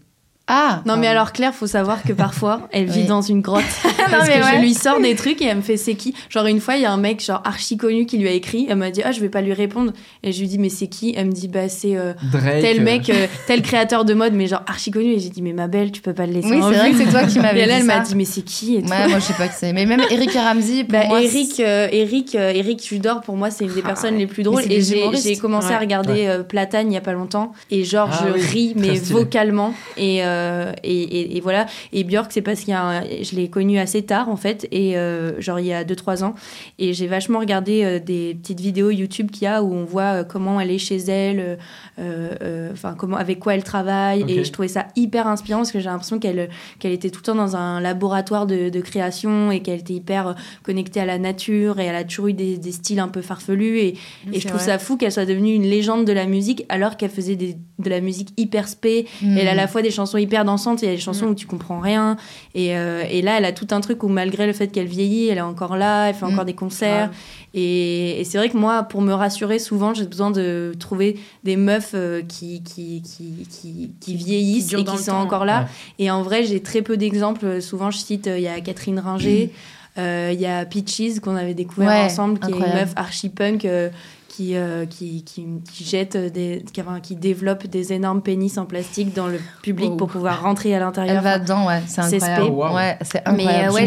Ah 0.48 0.82
Non 0.86 0.96
mais 0.96 1.06
alors 1.06 1.32
Claire, 1.32 1.54
faut 1.54 1.66
savoir 1.68 2.02
que 2.02 2.12
parfois 2.12 2.68
elle 2.72 2.86
vit 2.86 3.00
Oui. 3.02 3.06
dans 3.06 3.22
une 3.22 3.40
grotte 3.40 3.62
parce 4.10 4.26
mais 4.28 4.40
que 4.40 4.44
ouais. 4.44 4.50
je 4.56 4.60
lui 4.60 4.74
sors 4.74 5.00
des 5.00 5.14
trucs 5.14 5.40
et 5.40 5.46
elle 5.46 5.58
me 5.58 5.62
fait 5.62 5.76
c'est 5.76 5.94
qui? 5.94 6.14
Genre 6.28 6.46
une 6.46 6.60
fois 6.60 6.76
il 6.76 6.82
y 6.82 6.84
a 6.84 6.92
un 6.92 6.96
mec 6.96 7.24
genre 7.24 7.40
archi 7.44 7.76
connu 7.76 8.06
qui 8.06 8.18
lui 8.18 8.28
a 8.28 8.32
écrit, 8.32 8.66
elle 8.68 8.76
m'a 8.76 8.90
dit 8.90 9.02
ah 9.04 9.12
je 9.12 9.20
vais 9.20 9.28
pas 9.28 9.40
lui 9.40 9.52
répondre 9.52 9.92
et 10.24 10.32
je 10.32 10.40
lui 10.40 10.48
dis 10.48 10.58
mais 10.58 10.68
c'est 10.68 10.88
qui? 10.88 11.14
Elle 11.16 11.26
me 11.26 11.32
dit 11.32 11.46
bah 11.48 11.68
c'est 11.68 11.96
euh, 11.96 12.12
tel 12.60 12.82
mec 12.82 13.08
euh, 13.08 13.26
tel 13.46 13.62
créateur 13.62 14.04
de 14.04 14.14
mode 14.14 14.32
mais 14.34 14.46
genre 14.48 14.62
archi 14.66 14.90
connu 14.90 15.12
et 15.12 15.18
j'ai 15.20 15.28
dit 15.30 15.42
mais 15.42 15.52
ma 15.52 15.68
belle 15.68 15.92
tu 15.92 16.00
peux 16.02 16.12
pas 16.12 16.26
le 16.26 16.32
laisser 16.32 16.50
oui 16.50 16.60
en 16.60 16.70
c'est 16.70 16.78
vrai 16.78 16.90
que 16.90 16.96
c'est 16.98 17.10
toi 17.10 17.22
qui 17.24 17.38
Et 17.38 17.42
m'avais 17.42 17.60
elle, 17.60 17.68
dit 17.68 17.74
elle 17.76 17.80
ça 17.86 17.98
m'a 17.98 18.00
dit 18.00 18.14
mais 18.16 18.24
c'est 18.24 18.42
qui 18.42 18.76
et 18.76 18.82
tout. 18.82 18.88
Ouais, 18.90 19.08
moi 19.08 19.18
je 19.20 19.24
sais 19.24 19.34
pas 19.34 19.46
qui 19.48 19.54
c'est. 19.56 19.72
Mais 19.72 19.86
même 19.86 20.02
Eric 20.10 20.34
et 20.34 20.40
Ramsey, 20.40 20.84
pour 20.84 20.92
Bah, 20.98 21.06
moi. 21.06 21.22
Eric, 21.22 21.60
euh, 21.60 21.88
Eric, 21.92 22.34
euh, 22.34 22.50
Eric 22.52 22.82
pour 23.24 23.36
moi, 23.36 23.50
c'est 23.50 23.64
une 23.64 23.72
des 23.72 23.80
Ah 23.84 23.88
personnes 23.88 24.14
ouais. 24.14 24.20
les 24.20 24.26
plus 24.26 24.42
drôles. 24.42 24.62
Et 24.70 24.80
j'ai 24.82 25.36
commencé 25.36 25.72
à 25.72 25.78
regarder 25.78 26.40
Platane 26.48 26.90
il 26.90 26.94
y 26.94 26.98
a 26.98 27.00
pas 27.00 27.12
longtemps. 27.12 27.52
Et 27.70 27.84
genre, 27.84 28.08
Ah 28.12 28.26
je 28.26 28.50
ris, 28.50 28.72
mais 28.76 28.94
vocalement. 28.98 29.72
Et, 29.96 30.20
euh, 30.32 30.72
et, 30.82 31.02
et, 31.02 31.36
et 31.36 31.40
voilà. 31.40 31.66
Et 31.92 32.04
Björk, 32.04 32.32
c'est 32.32 32.42
parce 32.42 32.60
qu'il 32.60 32.70
y 32.70 32.72
a 32.72 32.82
un- 32.82 33.02
je 33.04 33.36
l'ai 33.36 33.48
connu 33.48 33.78
assez 33.78 34.02
tard, 34.02 34.28
en 34.28 34.36
fait. 34.36 34.66
Et 34.72 34.96
euh, 34.96 35.40
genre, 35.40 35.60
il 35.60 35.66
y 35.66 35.72
a 35.72 35.84
2-3 35.84 36.22
ans. 36.24 36.34
Et 36.78 36.92
j'ai 36.94 37.06
vachement 37.06 37.38
regardé 37.38 37.84
euh, 37.84 37.98
des 37.98 38.34
petites 38.40 38.60
vidéos 38.60 38.90
YouTube 38.90 39.30
qu'il 39.30 39.44
y 39.44 39.46
a 39.46 39.62
où 39.62 39.72
on 39.72 39.84
voit 39.84 40.20
euh, 40.20 40.24
comment 40.24 40.60
elle 40.60 40.70
est 40.70 40.78
chez 40.78 40.96
elle, 40.96 41.38
euh, 41.40 41.56
euh, 41.98 42.30
euh, 42.42 42.70
enfin, 42.72 42.94
comment, 42.96 43.16
avec 43.16 43.38
quoi 43.38 43.54
elle 43.54 43.64
travaille. 43.64 44.24
Et 44.28 44.44
je 44.44 44.50
trouvais 44.52 44.68
ça 44.68 44.86
hyper 44.96 45.26
inspirant 45.26 45.60
parce 45.60 45.72
que 45.72 45.80
j'ai 45.80 45.88
l'impression 45.90 46.18
qu'elle 46.18 46.48
qu'elle 46.78 46.92
était 46.92 47.10
tout 47.10 47.20
le 47.20 47.24
temps 47.26 47.34
dans 47.34 47.56
un 47.56 47.80
laboratoire 47.80 48.46
de, 48.46 48.68
de 48.70 48.80
création 48.80 49.50
et 49.50 49.60
qu'elle 49.60 49.80
était 49.80 49.94
hyper 49.94 50.34
connectée 50.62 51.00
à 51.00 51.04
la 51.06 51.18
nature 51.18 51.78
et 51.80 51.84
elle 51.84 51.94
a 51.94 52.04
toujours 52.04 52.28
eu 52.28 52.32
des, 52.32 52.56
des 52.58 52.72
styles 52.72 52.98
un 53.00 53.08
peu 53.08 53.20
farfelus 53.22 53.78
et, 53.78 53.94
et 54.32 54.40
je 54.40 54.48
trouve 54.48 54.60
ça 54.60 54.78
fou 54.78 54.96
qu'elle 54.96 55.12
soit 55.12 55.26
devenue 55.26 55.54
une 55.54 55.62
légende 55.64 56.06
de 56.06 56.12
la 56.12 56.26
musique 56.26 56.64
alors 56.68 56.96
qu'elle 56.96 57.10
faisait 57.10 57.36
des- 57.36 57.56
de 57.78 57.90
la 57.90 58.00
musique 58.00 58.28
hyper 58.36 58.68
spé 58.68 59.06
Hmm. 59.22 59.36
elle 59.36 59.48
a 59.48 59.52
à 59.52 59.54
la 59.54 59.66
fois 59.68 59.82
des 59.82 59.90
chansons 59.90 60.16
hyper 60.22 60.44
dansantes 60.44 60.82
il 60.82 60.86
y 60.86 60.88
a 60.88 60.94
des 60.94 61.00
chansons 61.00 61.26
où 61.26 61.34
tu 61.34 61.46
comprends 61.46 61.80
rien 61.80 62.16
et, 62.54 62.76
euh, 62.76 63.04
et 63.10 63.22
là 63.22 63.38
elle 63.38 63.44
a 63.44 63.52
tout 63.52 63.66
un 63.72 63.80
truc 63.80 64.02
où 64.02 64.08
malgré 64.08 64.46
le 64.46 64.52
fait 64.52 64.68
qu'elle 64.68 64.86
vieillit 64.86 65.28
elle 65.28 65.38
est 65.38 65.42
encore 65.42 65.76
là 65.76 66.08
elle 66.08 66.14
fait 66.14 66.24
encore 66.24 66.44
Mm. 66.44 66.46
des 66.46 66.54
concerts 66.54 67.10
et, 67.54 68.20
et 68.20 68.24
c'est 68.24 68.38
vrai 68.38 68.48
que 68.48 68.56
moi, 68.56 68.82
pour 68.82 69.02
me 69.02 69.12
rassurer, 69.12 69.58
souvent, 69.58 69.92
j'ai 69.92 70.06
besoin 70.06 70.30
de 70.30 70.72
trouver 70.78 71.18
des 71.44 71.56
meufs 71.56 71.90
euh, 71.94 72.22
qui, 72.26 72.62
qui, 72.62 73.02
qui, 73.02 73.46
qui, 73.50 73.90
qui 74.00 74.14
vieillissent 74.16 74.68
durent 74.68 74.78
et 74.80 74.84
qui 74.84 74.96
sont 74.96 75.10
temps. 75.10 75.20
encore 75.20 75.44
là. 75.44 75.60
Ouais. 75.60 75.66
Et 75.98 76.10
en 76.10 76.22
vrai, 76.22 76.44
j'ai 76.44 76.62
très 76.62 76.80
peu 76.80 76.96
d'exemples. 76.96 77.60
Souvent, 77.60 77.90
je 77.90 77.98
cite, 77.98 78.26
euh, 78.26 78.38
il 78.38 78.44
y 78.44 78.48
a 78.48 78.58
Catherine 78.62 78.98
Ringer, 78.98 79.52
euh, 79.98 80.30
il 80.32 80.40
y 80.40 80.46
a 80.46 80.64
Peaches 80.64 81.20
qu'on 81.20 81.36
avait 81.36 81.52
découvert 81.52 81.90
Ouais, 81.90 82.04
ensemble, 82.06 82.38
qui 82.38 82.52
est 82.52 82.54
une 82.54 82.60
meuf 82.74 82.92
archi-punk. 82.96 83.66
euh, 83.66 83.90
qui, 84.34 84.56
euh, 84.56 84.86
qui, 84.86 85.22
qui, 85.24 85.46
qui 85.72 85.84
jette 85.84 86.16
des, 86.16 86.64
qui, 86.72 86.80
enfin, 86.80 87.00
qui 87.00 87.16
développe 87.16 87.66
des 87.66 87.92
énormes 87.92 88.22
pénis 88.22 88.56
en 88.56 88.64
plastique 88.64 89.14
dans 89.14 89.26
le 89.26 89.38
public 89.62 89.90
Oh. 89.92 89.96
pour 89.96 90.08
pouvoir 90.08 90.42
rentrer 90.42 90.74
à 90.74 90.78
l'intérieur. 90.78 91.16
Elle 91.18 91.22
va 91.22 91.38
dedans, 91.38 91.66
ouais, 91.66 91.82
c'est 91.86 92.00
incroyable. 92.00 92.46
Oh, 92.50 92.64
wow. 92.64 92.74
Ouais, 92.74 92.96
c'est 93.02 93.22
Mais, 93.26 93.30
incroyable. 93.44 93.68
euh, 93.68 93.72
ouais, 93.74 93.86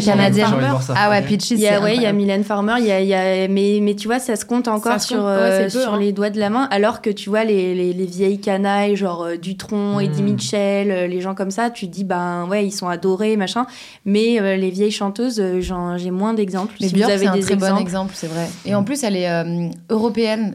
ça. 0.82 0.94
Ah 0.96 1.10
ouais, 1.10 1.20
Ok. 1.20 1.26
Peaches, 1.28 1.52
Il 1.52 1.58
y 1.58 1.62
c'est 1.62 1.70
a, 1.70 1.82
ouais, 1.82 1.96
il 1.96 2.02
y 2.02 2.06
a. 2.06 2.14
Mylène 2.14 2.44
Farmer, 2.44 2.76
il 2.80 2.86
y 2.86 2.92
a, 2.92 3.02
il 3.02 3.08
y 3.08 3.14
a- 3.14 3.48
mais, 3.48 3.80
mais 3.82 3.96
tu 3.96 4.08
vois, 4.08 4.20
ça 4.20 4.36
se 4.36 4.46
compte 4.46 4.68
encore 4.68 4.94
Ça 4.94 5.00
sur, 5.00 5.18
compte, 5.18 5.26
ouais, 5.26 5.32
euh, 5.32 5.64
peu, 5.64 5.70
sur 5.82 5.94
hein. 5.96 6.00
les 6.00 6.12
doigts 6.12 6.30
de 6.30 6.40
la 6.40 6.50
main, 6.50 6.68
alors 6.72 7.02
que 7.02 7.10
tu 7.10 7.30
vois 7.30 7.44
les, 7.44 7.74
les, 7.74 7.94
les 7.94 8.06
vieilles 8.06 8.40
canailles, 8.40 8.96
genre 8.96 9.24
euh, 9.24 9.38
Dutronc, 9.38 9.98
Mm. 9.98 10.02
Eddie 10.02 10.24
Mitchell, 10.24 10.92
euh, 10.92 11.08
les 11.08 11.22
gens 11.22 11.34
comme 11.36 11.52
ça, 11.52 11.70
tu 11.72 11.88
te 11.88 11.92
dis, 11.92 12.04
ben 12.04 12.46
ouais, 12.50 12.66
ils 12.66 12.72
sont 12.72 12.88
adorés, 12.88 13.36
machin. 13.38 13.66
Mais 14.06 14.40
euh, 14.40 14.56
les 14.58 14.70
vieilles 14.70 14.92
chanteuses, 14.92 15.40
euh, 15.40 15.60
j'ai 15.98 16.12
moins 16.12 16.34
d'exemples. 16.34 16.74
Mais 16.82 16.88
si 16.90 16.94
Björk, 16.96 17.10
vous 17.12 17.18
c'est 17.18 17.26
avez 17.26 17.28
un 17.28 17.34
des 17.34 17.42
très 17.42 17.56
bon 17.56 17.66
exemples. 17.66 17.82
exemple, 17.82 18.12
c'est 18.16 18.28
vrai. 18.28 18.48
Et 18.66 18.76
en 18.76 18.84
plus, 18.84 19.04
elle 19.04 19.16
est 19.16 19.30
euh, 19.30 19.70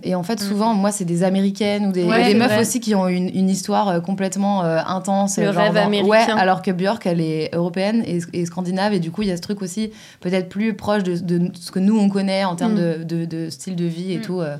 Et 0.03 0.15
en 0.15 0.23
fait, 0.23 0.41
souvent, 0.41 0.75
moi, 0.75 0.91
c'est 0.93 1.05
des 1.05 1.23
américaines 1.23 1.87
ou 1.87 1.93
des, 1.93 2.05
Ouais, 2.05 2.35
meufs 2.35 2.49
vrai. 2.53 2.61
aussi 2.61 2.81
qui 2.81 2.95
ont 2.95 3.09
une, 3.09 3.29
une 3.35 3.49
histoire 3.51 3.89
euh, 3.89 4.01
complètement 4.01 4.65
euh, 4.65 4.79
intense. 4.87 5.39
Le 5.39 5.53
genre 5.53 5.63
rêve 5.63 5.77
américain. 5.77 6.09
Ouais, 6.09 6.41
alors 6.41 6.63
que 6.63 6.71
Björk, 6.71 7.07
elle 7.07 7.21
est 7.21 7.55
européenne 7.55 8.03
et, 8.07 8.21
et 8.33 8.47
scandinave. 8.47 8.93
Et 8.95 9.01
du 9.01 9.11
coup, 9.11 9.23
il 9.23 9.29
y 9.29 9.33
a 9.33 9.37
ce 9.37 9.43
truc 9.43 9.63
aussi 9.63 9.91
peut-être 10.21 10.49
plus 10.49 10.75
proche 10.75 11.03
de, 11.03 11.17
de 11.17 11.51
ce 11.55 11.71
que 11.71 11.79
nous, 11.79 11.99
on 11.99 12.09
connaît 12.09 12.45
en 12.45 12.57
termes 12.57 12.75
Mm. 12.75 13.05
de, 13.05 13.05
de- 13.05 13.25
de 13.25 13.51
style 13.51 13.77
de 13.77 13.85
vie 13.87 14.13
et 14.13 14.19
Mm. 14.19 14.23
tout. 14.23 14.41
euh. 14.41 14.57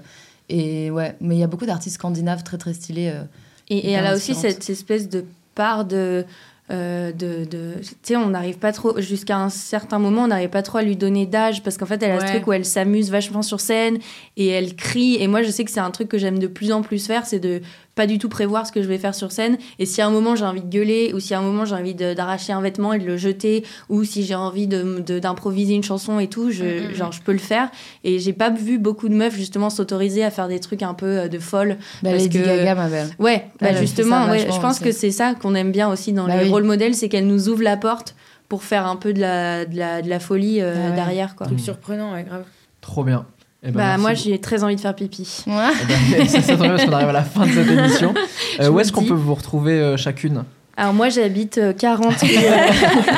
et 0.49 0.91
ouais, 0.91 1.15
mais 1.21 1.37
il 1.37 1.39
y 1.39 1.45
a 1.45 1.47
beaucoup 1.47 1.67
d'artistes 1.67 1.95
scandinaves 1.97 2.43
très, 2.43 2.59
très 2.59 2.75
stylés. 2.75 3.11
euh. 3.15 3.23
Et, 3.69 3.93
elle 3.93 4.07
a 4.07 4.15
aussi 4.15 4.35
cette 4.35 4.69
espèce 4.69 5.09
de 5.09 5.25
part 5.55 5.85
de. 5.85 6.25
Euh, 6.71 7.11
de, 7.13 7.45
de- 7.45 7.75
tu 7.81 7.89
sais, 8.03 8.17
on 8.17 8.29
n'arrive 8.29 8.59
pas 8.59 8.73
trop, 8.73 9.01
jusqu'à 9.01 9.39
un 9.39 9.49
certain 9.49 9.99
moment, 9.99 10.25
on 10.25 10.29
n'arrive 10.29 10.51
pas 10.51 10.63
trop 10.63 10.79
à 10.79 10.83
lui 10.83 10.97
donner 10.97 11.27
d'âge 11.27 11.63
parce 11.63 11.77
qu'en 11.77 11.87
fait, 11.87 12.03
elle 12.03 12.13
a 12.13 12.21
ce 12.21 12.25
truc 12.33 12.47
où 12.47 12.53
elle 12.53 12.65
s'amuse 12.65 13.11
vachement 13.11 13.43
sur 13.43 13.61
scène 13.61 13.99
et 14.37 14.47
elle 14.49 14.75
crie. 14.77 15.17
Et 15.21 15.27
moi, 15.27 15.43
je 15.43 15.51
sais 15.51 15.65
que 15.65 15.71
c'est 15.71 15.81
un 15.81 15.91
truc 15.91 16.09
que 16.09 16.19
j'aime 16.19 16.39
de 16.39 16.47
plus 16.47 16.71
en 16.73 16.83
plus 16.83 17.07
faire, 17.07 17.27
c'est 17.27 17.41
de 17.41 17.61
pas 18.01 18.07
du 18.07 18.17
tout 18.17 18.31
prévoir 18.31 18.67
ce 18.67 18.73
que 18.73 18.81
je 18.81 18.89
vais 18.89 18.97
faire 18.97 19.15
sur 19.15 19.31
scène. 19.31 19.59
Et 19.79 19.85
si 19.85 20.01
à 20.01 20.07
un 20.07 20.11
moment 20.11 20.35
j'ai 20.37 20.47
envie 20.47 20.63
de 20.63 20.71
gueuler, 20.71 21.13
ou 21.15 21.21
si 21.21 21.35
à 21.35 21.39
un 21.39 21.43
moment 21.43 21.67
j'ai 21.67 21.75
envie 21.75 21.95
de- 21.95 22.15
d'arracher 22.15 22.55
un 22.55 22.63
vêtement 22.63 22.95
et 22.95 22.99
de 22.99 23.05
le 23.05 23.19
jeter, 23.19 23.63
ou 23.91 24.05
si 24.05 24.25
j'ai 24.25 24.35
envie 24.35 24.67
de- 24.67 25.01
de- 25.07 25.19
d'improviser 25.19 25.75
une 25.75 25.83
chanson 25.83 26.19
et 26.19 26.29
tout, 26.29 26.51
je, 26.51 26.65
Mm, 26.65 26.91
mm, 26.93 26.95
genre, 26.95 27.13
je 27.13 27.21
peux 27.21 27.33
le 27.33 27.39
faire. 27.39 27.71
Et 28.03 28.19
j'ai 28.19 28.33
pas 28.33 28.49
vu 28.49 28.79
beaucoup 28.79 29.11
de 29.11 29.15
meufs 29.15 29.35
justement 29.35 29.69
s'autoriser 29.69 30.25
à 30.25 30.31
faire 30.31 30.49
des 30.49 30.61
trucs 30.61 30.83
un 30.83 30.95
peu 30.95 31.05
euh, 31.19 31.29
de 31.29 31.39
folle. 31.39 31.77
Bah, 32.03 32.11
Parce 32.13 32.23
Lady 32.23 32.39
que- 32.41 32.45
Gaga, 32.47 32.75
ma 32.75 32.89
belle. 32.89 33.09
Ouais, 33.19 33.45
bah 33.61 33.75
justement, 33.75 34.25
ça 34.25 34.31
ouais, 34.31 34.39
vachement 34.39 34.55
je 34.57 34.61
pense 34.63 34.75
aussi. 34.77 34.85
que 34.85 34.93
c'est 34.93 35.11
ça 35.11 35.35
qu'on 35.35 35.55
aime 35.55 35.73
bien 35.73 35.91
aussi 35.91 36.15
dans 36.15 36.27
Bah 36.27 36.39
les 36.39 36.45
oui. 36.45 36.51
rôles 36.51 36.65
modèles, 36.65 36.95
c'est 36.95 37.11
qu'elles 37.11 37.27
nous 37.27 37.51
ouvrent 37.51 37.63
la 37.63 37.77
porte 37.77 38.15
pour 38.49 38.63
faire 38.65 38.87
un 38.87 38.97
peu 38.97 39.13
de 39.13 39.21
la, 39.21 39.67
de 39.67 39.77
la, 39.77 40.01
de 40.01 40.09
la 40.09 40.21
folie 40.21 40.63
euh, 40.63 40.75
Ah 40.75 40.89
ouais. 40.91 40.95
derrière. 40.97 41.37
Quoi. 41.37 41.47
Truc 41.49 41.61
surprenant, 41.61 42.15
ouais, 42.15 42.25
grave. 42.25 42.45
Trop 42.81 43.05
bien. 43.05 43.27
Eh 43.63 43.71
ben, 43.71 43.77
Bah, 43.79 43.99
moi, 43.99 44.15
j'ai 44.15 44.39
très 44.41 44.65
envie 44.65 44.77
de 44.77 44.81
faire 44.81 44.95
pipi. 44.95 45.45
Ouais. 45.47 45.53
Eh 45.83 46.17
ben, 46.17 46.29
c'est 46.29 46.41
ça, 46.43 46.57
tant 46.57 46.63
mieux, 46.65 46.71
parce 46.71 46.85
qu'on 46.87 46.93
arrive 46.93 47.09
à 47.09 47.13
la 47.13 47.25
fin 47.25 47.47
de 47.47 47.53
cette 47.53 47.69
émission. 47.71 48.15
Euh, 48.61 48.71
où 48.71 48.81
est-ce 48.81 48.93
qu'on 48.93 49.05
peut 49.05 49.15
vous 49.15 49.35
retrouver 49.35 49.73
euh, 49.73 49.97
chacune? 49.97 50.45
Alors, 50.81 50.95
moi, 50.95 51.11
j'habite 51.11 51.59
euh, 51.59 51.75
40. 51.75 52.15
rue, 52.23 52.29
euh, 52.29 52.31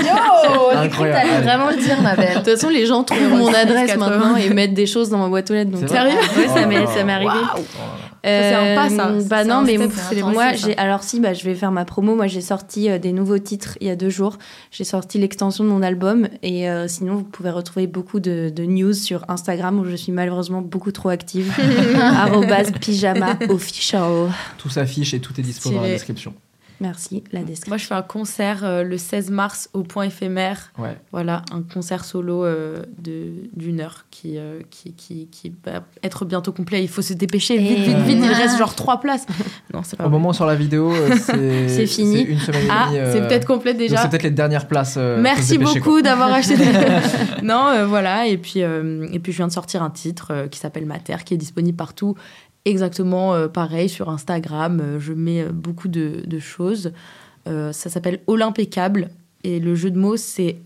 Yo 0.02 0.76
Incroyable. 0.76 1.28
T'allais 1.30 1.42
vraiment 1.42 1.70
le 1.70 1.76
dire, 1.76 2.00
ma 2.02 2.16
De 2.16 2.20
belle. 2.22 2.34
toute 2.34 2.44
façon, 2.44 2.68
les 2.68 2.86
gens 2.86 3.04
trouvent 3.04 3.28
mon 3.28 3.50
06, 3.50 3.54
adresse 3.54 3.86
80. 3.92 4.08
maintenant 4.08 4.36
et 4.36 4.50
mettent 4.50 4.74
des 4.74 4.86
choses 4.86 5.10
dans 5.10 5.18
ma 5.18 5.28
boîte 5.28 5.48
aux 5.52 5.54
lettres. 5.54 5.70
Donc, 5.70 5.84
C'est 5.86 5.96
vrai 5.96 6.10
Ouais, 6.10 6.48
ça 6.48 7.04
m'est 7.04 7.12
arrivé. 7.12 7.30
Waouh. 7.30 7.64
c'est 8.24 8.54
un 8.54 8.74
pas, 8.74 8.88
ça. 8.88 9.06
Euh, 9.10 9.22
Bah 9.28 9.44
non, 9.44 9.62
mais 9.62 9.76
step, 9.76 10.24
moi, 10.24 10.54
j'ai. 10.54 10.76
Alors 10.76 11.04
si, 11.04 11.20
bah, 11.20 11.34
je 11.34 11.44
vais 11.44 11.54
faire 11.54 11.70
ma 11.70 11.84
promo. 11.84 12.16
Moi, 12.16 12.26
j'ai 12.26 12.40
sorti 12.40 12.90
euh, 12.90 12.98
des 12.98 13.12
nouveaux 13.12 13.38
titres 13.38 13.78
il 13.80 13.86
y 13.86 13.90
a 13.90 13.96
deux 13.96 14.10
jours. 14.10 14.38
J'ai 14.72 14.82
sorti 14.84 15.18
l'extension 15.18 15.62
de 15.62 15.68
mon 15.68 15.82
album 15.84 16.26
et 16.42 16.68
euh, 16.68 16.88
sinon, 16.88 17.14
vous 17.14 17.22
pouvez 17.22 17.50
retrouver 17.50 17.86
beaucoup 17.86 18.18
de, 18.18 18.50
de 18.52 18.64
news 18.64 18.92
sur 18.92 19.24
Instagram 19.28 19.78
où 19.78 19.84
je 19.84 19.94
suis 19.94 20.10
malheureusement 20.10 20.62
beaucoup 20.62 20.90
trop 20.90 21.10
active. 21.10 21.52
Arrobase 22.00 22.72
pyjama 22.72 23.36
official. 23.50 24.30
Tout 24.58 24.68
s'affiche 24.68 25.14
et 25.14 25.20
tout 25.20 25.32
est 25.38 25.44
dispo 25.44 25.70
dans 25.70 25.82
la 25.82 25.88
description. 25.90 26.34
Merci, 26.80 27.22
la 27.32 27.40
description. 27.40 27.70
Moi, 27.70 27.76
je 27.78 27.84
fais 27.86 27.94
un 27.94 28.02
concert 28.02 28.64
euh, 28.64 28.82
le 28.82 28.98
16 28.98 29.30
mars 29.30 29.68
au 29.72 29.82
Point 29.82 30.04
éphémère. 30.06 30.72
Ouais. 30.78 30.96
Voilà, 31.12 31.42
un 31.52 31.62
concert 31.62 32.04
solo 32.04 32.44
euh, 32.44 32.82
de 32.98 33.32
d'une 33.54 33.80
heure 33.80 34.06
qui, 34.10 34.36
euh, 34.38 34.60
qui, 34.70 34.92
qui, 34.94 35.28
qui 35.30 35.52
va 35.64 35.84
être 36.02 36.24
bientôt 36.24 36.52
complet. 36.52 36.82
Il 36.82 36.88
faut 36.88 37.02
se 37.02 37.12
dépêcher 37.12 37.56
vite, 37.58 37.78
Et 37.78 37.82
vite, 37.82 37.96
vite. 37.98 38.18
Il 38.22 38.32
reste 38.32 38.58
genre 38.58 38.74
trois 38.74 38.98
places. 39.00 39.26
Non, 39.72 39.82
c'est 39.84 39.96
pas 39.96 40.04
Au 40.04 40.08
vrai. 40.08 40.18
moment 40.18 40.30
où 40.30 40.32
sur 40.32 40.46
la 40.46 40.54
vidéo, 40.56 40.92
c'est 41.20 41.68
C'est 41.68 41.86
fini. 41.86 42.16
c'est 42.24 42.32
une 42.32 42.38
semaine 42.40 42.66
et 42.66 42.68
Ah, 42.70 42.86
demie. 42.88 42.98
euh, 42.98 43.12
c'est 43.12 43.20
peut-être 43.28 43.46
complet 43.46 43.72
donc 43.74 43.80
déjà. 43.80 43.98
C'est 43.98 44.08
peut-être 44.08 44.22
les 44.24 44.30
dernières 44.30 44.66
places. 44.66 44.94
euh, 44.98 45.20
Merci 45.20 45.58
dépêcher, 45.58 45.78
beaucoup 45.78 45.90
quoi. 45.92 46.02
d'avoir 46.02 46.32
acheté. 46.32 46.56
non, 47.42 47.66
euh, 47.68 47.86
voilà. 47.86 48.26
Et 48.26 48.38
puis, 48.38 48.62
euh, 48.62 49.06
et 49.12 49.18
puis, 49.18 49.32
je 49.32 49.36
viens 49.38 49.46
de 49.48 49.52
sortir 49.52 49.82
un 49.82 49.90
titre 49.90 50.28
euh, 50.30 50.48
qui 50.48 50.58
s'appelle 50.58 50.86
Mater, 50.86 51.16
qui 51.24 51.34
est 51.34 51.38
disponible 51.38 51.76
partout. 51.76 52.16
Exactement 52.64 53.34
euh, 53.34 53.48
pareil 53.48 53.88
sur 53.88 54.08
Instagram. 54.08 54.80
Euh, 54.82 55.00
je 55.00 55.12
mets 55.12 55.42
euh, 55.42 55.48
beaucoup 55.52 55.88
de, 55.88 56.22
de 56.26 56.38
choses. 56.38 56.92
Euh, 57.48 57.72
ça 57.72 57.90
s'appelle 57.90 58.20
Olympeccable. 58.26 59.10
Et 59.44 59.58
le 59.58 59.74
jeu 59.74 59.90
de 59.90 59.98
mots, 59.98 60.16
c'est 60.16 60.58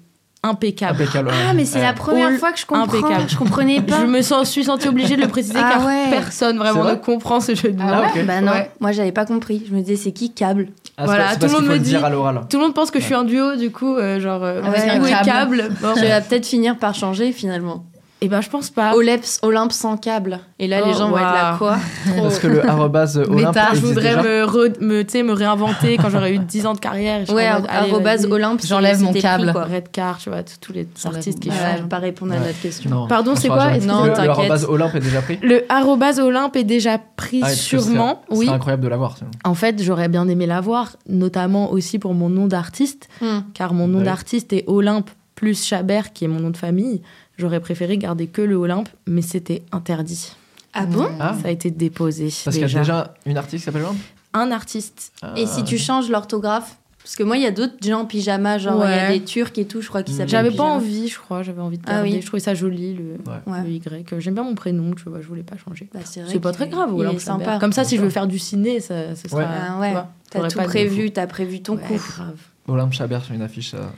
impeccable. 0.43 1.01
Impeccable. 1.03 1.29
ouais. 1.29 1.35
Ah, 1.49 1.55
mais 1.55 1.65
c'est 1.65 1.79
Ouais. 1.79 1.85
la 1.85 1.95
première 1.95 2.27
All 2.29 2.37
fois 2.39 2.53
que 2.53 2.59
je 2.59 2.67
comprends. 2.67 2.85
impeccable. 2.85 3.29
Je 3.31 3.37
comprenais 3.37 3.81
pas. 3.81 4.01
Je 4.01 4.07
me 4.07 4.21
sens, 4.21 4.51
suis 4.51 4.65
sentie 4.65 4.87
obligée 4.89 5.17
de 5.17 5.23
le 5.23 5.29
préciser 5.29 5.59
Ah 5.59 5.71
car 5.79 5.87
ouais. 5.87 6.11
personne 6.11 6.59
vraiment 6.59 6.85
ne 6.85 6.95
comprend 6.97 7.41
ce 7.41 7.55
jeu 7.55 7.73
de 7.73 7.79
mots. 7.83 7.89
Ah. 7.91 8.13
Bah 8.27 8.41
non, 8.43 8.53
Ouais. 8.53 8.71
moi 8.79 8.93
j'avais 8.93 9.13
pas 9.13 9.25
compris. 9.25 9.65
Je 9.69 9.75
me 9.75 9.81
disais 9.81 9.97
c'est 9.97 10.13
qui 10.13 10.33
câble? 10.35 10.69
Ah, 10.99 11.07
Voilà, 11.07 11.35
tout 11.37 11.47
le 11.47 11.53
monde 11.53 11.67
me 11.67 11.79
dit- 11.79 11.97
à 11.97 12.11
l'oral. 12.11 12.43
Tout 12.51 12.59
le 12.59 12.65
monde 12.65 12.75
pense 12.75 12.91
que 12.91 13.01
je 13.01 13.05
suis 13.07 13.15
un 13.15 13.25
duo, 13.25 13.57
du 13.57 13.71
coup, 13.73 13.97
euh, 13.97 14.21
genre, 14.21 14.45
euh, 14.45 14.61
Ouais, 14.63 15.01
Ou 15.01 15.07
et 15.07 15.11
câble. 15.11 15.25
câble? 15.27 15.69
Bon. 15.83 15.95
Je 15.97 16.01
vais 16.03 16.21
peut-être 16.21 16.47
finir 16.47 16.77
par 16.77 16.95
changer 16.95 17.33
finalement. 17.33 17.85
Eh 18.23 18.29
ben, 18.29 18.41
je 18.41 18.49
pense 18.49 18.71
pas. 18.71 18.95
Olympe 19.43 19.73
sans 19.73 19.99
câble. 19.99 20.41
Et 20.59 20.67
là 20.69 20.81
Oh, 20.83 20.87
les 20.89 20.95
gens 20.95 21.11
vont 21.11 21.19
être 21.19 21.23
là 21.25 21.57
quoi? 21.59 21.77
Parce 22.17 22.39
que 22.39 22.47
le 22.47 22.67
arrobase 22.67 23.19
Olympe 23.19 23.31
Méta, 23.49 23.69
Je 23.75 23.81
voudrais 23.81 24.17
me, 24.17 24.45
re- 24.47 24.81
me, 24.81 25.03
tu 25.05 25.11
sais, 25.13 25.23
me 25.23 25.35
réinventer 25.35 25.99
quand 25.99 26.09
j'aurai 26.09 26.33
eu 26.35 26.39
10 26.39 26.65
ans 26.65 26.73
de 26.73 26.79
carrière. 26.79 27.21
et 27.21 27.27
je 27.27 27.33
Ouais, 27.33 27.45
arrobase. 27.47 28.25
Olympe. 28.25 28.63
c'est- 28.63 28.69
J'enlève 28.69 29.03
mon 29.03 29.11
pris, 29.11 29.21
câble. 29.21 29.53
quoi. 29.53 29.65
Redcar, 29.65 30.17
tu 30.17 30.31
vois, 30.31 30.43
tous 30.61 30.73
les 30.73 30.89
J'enlève 31.01 31.19
artistes 31.19 31.41
qui 31.41 31.51
je 31.51 31.55
vais 31.83 31.89
pas 31.89 31.99
répondre 31.99 32.33
à 32.33 32.39
notre 32.39 32.59
question. 32.61 32.89
Non, 32.89 33.07
Pardon, 33.07 33.33
on 33.33 33.37
c'est 33.37 33.49
quoi? 33.49 33.77
Non, 33.81 34.05
Le- 34.05 34.09
Le 34.09 34.15
t'inquiète. 34.15 34.31
arrobase 34.31 34.65
Olympe 34.65 34.95
est 34.95 35.01
déjà 35.01 35.21
pris 35.21 35.39
Le 35.43 35.65
arrobase 35.69 36.19
Olympe 36.19 36.57
est 36.57 36.65
déjà 36.65 36.99
pris 37.17 37.41
Ah, 37.45 37.51
sûrement. 37.51 38.23
Ce 38.31 38.35
Oui. 38.35 38.47
serait 38.47 38.57
incroyable 38.57 38.83
de 38.83 38.89
l'avoir. 38.89 39.15
En 39.45 39.55
fait, 39.55 39.83
j'aurais 39.83 40.09
bien 40.09 40.27
aimé 40.27 40.47
l'avoir, 40.47 40.97
notamment 41.07 41.71
aussi 41.71 41.99
pour 41.99 42.15
mon 42.15 42.31
nom 42.31 42.47
d'artiste, 42.47 43.09
Hmm. 43.21 43.41
car 43.53 43.75
mon 43.75 43.89
nom 43.89 43.99
Bah 43.99 44.05
d'artiste 44.07 44.55
est 44.55 44.65
Olympe 44.69 45.11
plus 45.35 45.63
Chabert, 45.67 46.15
qui 46.15 46.25
est 46.25 46.29
mon 46.29 46.41
nom 46.41 46.49
de 46.49 46.57
famille. 46.57 47.03
J'aurais 47.37 47.61
préféré 47.61 47.99
garder 47.99 48.27
que 48.29 48.43
le 48.43 48.55
Olympe, 48.57 48.89
mais 49.07 49.23
c'était 49.23 49.63
interdit. 49.73 50.33
Ah 50.73 50.87
bon 50.87 51.09
Ah, 51.21 51.35
Ça 51.43 51.49
a 51.49 51.51
été 51.51 51.71
déposé. 51.71 52.25
parce 52.45 52.57
qu'il 52.57 52.67
y 52.69 52.75
a 52.77 52.79
déjà. 52.79 53.15
une 53.27 53.37
artiste 53.37 53.63
qui 53.63 53.65
s'appelle 53.65 53.83
Olympe 53.83 53.97
un 54.35 54.51
artiste. 54.51 55.13
Et 55.37 55.45
Ah. 55.45 55.47
si 55.47 55.65
tu 55.65 55.79
changes 55.79 56.11
l'orthographe 56.11 56.77
Parce 57.03 57.15
que 57.17 57.23
moi, 57.23 57.37
il 57.37 57.43
y 57.45 57.47
a 57.47 57.53
d'autres 57.53 57.77
gens 57.83 58.01
en 58.01 58.05
pyjama, 58.05 58.59
genre 58.59 58.85
il 58.85 58.91
y 58.91 58.93
a 58.93 59.09
Ouais. 59.09 59.19
des 59.21 59.25
Turcs 59.25 59.53
et 59.59 59.65
tout, 59.65 59.81
je 59.81 59.89
crois, 59.89 60.03
qui 60.03 60.11
Mm. 60.13 60.17
s'appellent 60.17 60.29
J'avais 60.29 60.51
pas 60.51 60.65
envie, 60.65 61.07
je 61.09 61.17
crois. 61.21 61.43
J'avais 61.45 61.61
envie 61.63 61.79
de 61.79 61.85
Ah 61.87 61.93
garder. 61.93 62.11
oui. 62.15 62.21
Je 62.21 62.27
trouvais 62.27 62.41
ça 62.41 62.53
joli, 62.53 62.95
le, 62.95 63.05
Ouais. 63.31 63.63
le 63.63 63.71
Y. 63.71 64.19
J'aime 64.19 64.35
bien 64.35 64.43
mon 64.43 64.57
prénom, 64.57 64.93
tu 64.93 65.09
vois, 65.09 65.21
je 65.21 65.27
voulais 65.29 65.45
pas 65.45 65.57
changer. 65.57 65.89
Bah, 65.95 66.01
c'est 66.05 66.41
pas 66.41 66.51
très 66.53 66.69
grave, 66.69 66.91
il 66.93 67.01
Olympe 67.01 67.15
est 67.17 67.19
sympa. 67.21 67.45
Chabert. 67.45 67.61
Comme 67.61 67.73
ça, 67.73 67.85
si 67.85 67.97
je 67.97 68.03
veux 68.03 68.11
faire 68.11 68.27
du 68.27 68.39
ciné, 68.41 68.81
ça, 68.81 69.15
ce 69.15 69.29
sera. 69.29 69.43
Ah 69.45 69.79
ouais. 69.81 69.93
vois, 69.93 70.09
T'as 70.31 70.49
tout 70.49 70.59
prévu, 70.59 71.13
t'as 71.13 71.29
prévu 71.29 71.63
ton 71.63 71.77
Ouais, 71.77 71.83
coup. 71.87 71.95
grave. 71.95 72.37
Olympe 72.67 72.93
Chabert 72.93 73.25
sur 73.25 73.35
une 73.37 73.43
affiche. 73.43 73.71
ça- 73.71 73.93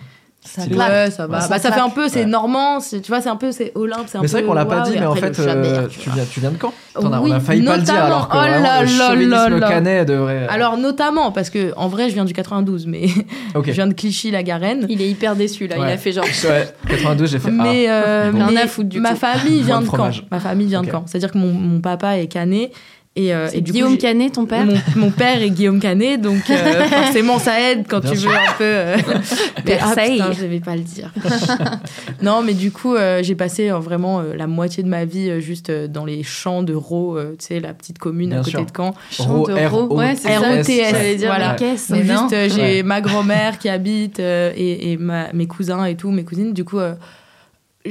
Ça 0.49 0.63
Stylé. 0.63 0.77
claque. 0.77 0.91
Ouais, 0.91 1.11
ça 1.11 1.27
va. 1.27 1.35
Ouais, 1.41 1.45
bah, 1.49 1.59
ça 1.59 1.69
ça 1.69 1.73
fait 1.73 1.81
un 1.81 1.91
peu, 1.91 2.09
c'est 2.09 2.21
Ouais. 2.21 2.25
normand, 2.27 2.81
c'est- 2.81 3.01
tu 3.01 3.09
vois, 3.13 3.21
c'est 3.21 3.29
un 3.29 3.37
peu, 3.37 3.53
c'est 3.53 3.71
Olympe, 3.75 4.05
c'est 4.07 4.17
un 4.19 4.23
Mais 4.23 4.29
c'est 4.29 4.33
vrai 4.33 4.43
peu 4.43 4.49
qu'on 4.49 4.55
l'a 4.55 4.65
pas 4.65 4.81
dit, 4.81 4.93
mais 4.99 5.05
en 5.07 5.15
fait, 5.15 5.37
le 5.39 5.45
euh, 5.47 5.87
tu 5.89 6.09
viens, 6.11 6.25
tu 6.31 6.41
viens 6.41 6.51
de 6.51 6.57
quand? 6.57 6.73
On 6.97 7.13
a 7.13 7.39
failli 7.41 7.63
pas 7.63 7.77
le 7.77 7.83
dire, 7.83 7.93
notamment. 7.95 8.07
alors 8.07 8.29
que 8.29 8.37
Oh 8.37 8.41
vraiment, 8.41 8.63
là 8.63 8.83
le 8.83 8.99
là 8.99 9.11
chauvinisme 9.11 9.59
là. 9.59 9.69
canet 9.69 10.09
devrait. 10.09 10.47
Alors, 10.49 10.77
notamment, 10.79 11.31
parce 11.33 11.51
que 11.51 11.73
en 11.77 11.89
vrai, 11.89 12.09
je 12.09 12.15
viens 12.15 12.25
du 12.25 12.33
92, 12.33 12.87
mais 12.87 13.09
je 13.55 13.71
viens 13.71 13.87
de 13.87 13.95
Clichy-la-Garenne. 13.95 14.87
Il 14.89 15.03
est 15.03 15.09
hyper 15.09 15.37
déçu 15.37 15.67
là, 15.67 15.77
il 15.79 15.85
a 15.85 15.97
fait 15.99 16.13
genre. 16.13 16.25
Ouais, 16.25 16.69
82, 16.89 17.27
j'ai 17.27 17.39
fait. 17.39 17.51
Mais, 17.51 17.87
ah. 17.89 17.93
euh, 17.93 18.33
mais 18.33 18.61
à 18.61 18.67
foutre 18.67 18.89
du 18.89 19.01
ma 19.01 19.15
famille 19.15 19.63
vient 19.63 19.81
de 19.81 19.87
fromage. 19.87 20.25
Ma 20.31 20.41
famille 20.41 20.67
vient 20.67 20.83
de 20.83 20.91
Caen. 20.91 21.05
C'est-à-dire 21.07 21.31
que 21.31 21.39
mon, 21.39 21.53
mon 21.53 21.81
papa 21.81 22.19
est 22.19 22.27
canet. 22.27 22.73
Et, 23.21 23.35
euh, 23.35 23.49
C'est 23.51 23.59
et 23.59 23.61
du 23.63 23.73
Guillaume 23.73 23.93
coup, 23.97 24.03
Canet, 24.03 24.33
ton 24.33 24.47
père 24.47 24.65
mon, 24.65 24.75
mon 24.95 25.11
père 25.11 25.43
est 25.43 25.51
Guillaume 25.51 25.81
Canet, 25.81 26.21
donc 26.21 26.49
euh, 26.51 26.85
forcément 26.89 27.41
ça 27.41 27.61
aide 27.61 27.85
quand 27.89 27.99
Bien 27.99 28.13
tu 28.13 28.17
sûr. 28.19 28.31
veux 28.31 28.37
un 28.37 28.53
peu. 28.57 28.63
euh, 28.65 28.97
mais, 29.67 29.79
ah, 29.83 30.31
je 30.33 30.47
vais 30.47 30.61
pas 30.61 30.77
le 30.77 30.83
dire. 30.83 31.13
non, 32.23 32.43
mais 32.43 32.55
du 32.55 32.71
coup, 32.71 32.95
euh, 32.95 33.21
j'ai 33.25 33.35
passé 33.35 33.71
euh, 33.71 33.79
vraiment 33.79 34.21
euh, 34.21 34.35
la 34.37 34.47
moitié 34.47 34.83
de 34.85 34.89
ma 34.89 35.05
vie 35.05 35.31
euh, 35.31 35.41
juste 35.41 35.71
euh, 35.71 35.89
dans 35.89 36.05
les 36.05 36.23
champs 36.23 36.63
de 36.63 36.75
Raux, 36.75 37.17
euh, 37.17 37.35
tu 37.39 37.47
sais, 37.47 37.61
la 37.61 37.75
petite 37.75 37.99
commune 37.99 38.31
Bien 38.31 38.39
à 38.39 38.45
côté 38.45 38.51
sûr. 38.53 38.65
de 38.67 38.71
Caen. 38.77 38.95
Chant 39.11 39.43
de 39.43 39.53
R- 39.53 39.69
Ro- 39.69 39.97
Ouais, 39.97 40.15
c'est. 40.17 40.37
R-O-T-S, 40.37 40.91
J'allais 40.93 41.17
dire, 41.17 41.29
voilà. 41.29 41.57
mais 41.61 42.05
juste, 42.05 42.33
euh, 42.33 42.49
j'ai 42.55 42.61
Ouais. 42.61 42.83
ma 42.85 43.01
grand-mère 43.01 43.59
qui 43.59 43.69
habite 43.69 44.21
euh, 44.21 44.53
et, 44.57 44.93
et 44.93 44.97
ma- 44.97 45.33
mes 45.33 45.47
cousins 45.47 45.85
et 45.87 45.97
tout, 45.97 46.11
mes 46.13 46.25
cousines. 46.25 46.53
Du 46.53 46.65
coup, 46.65 46.79
euh, 46.79 46.95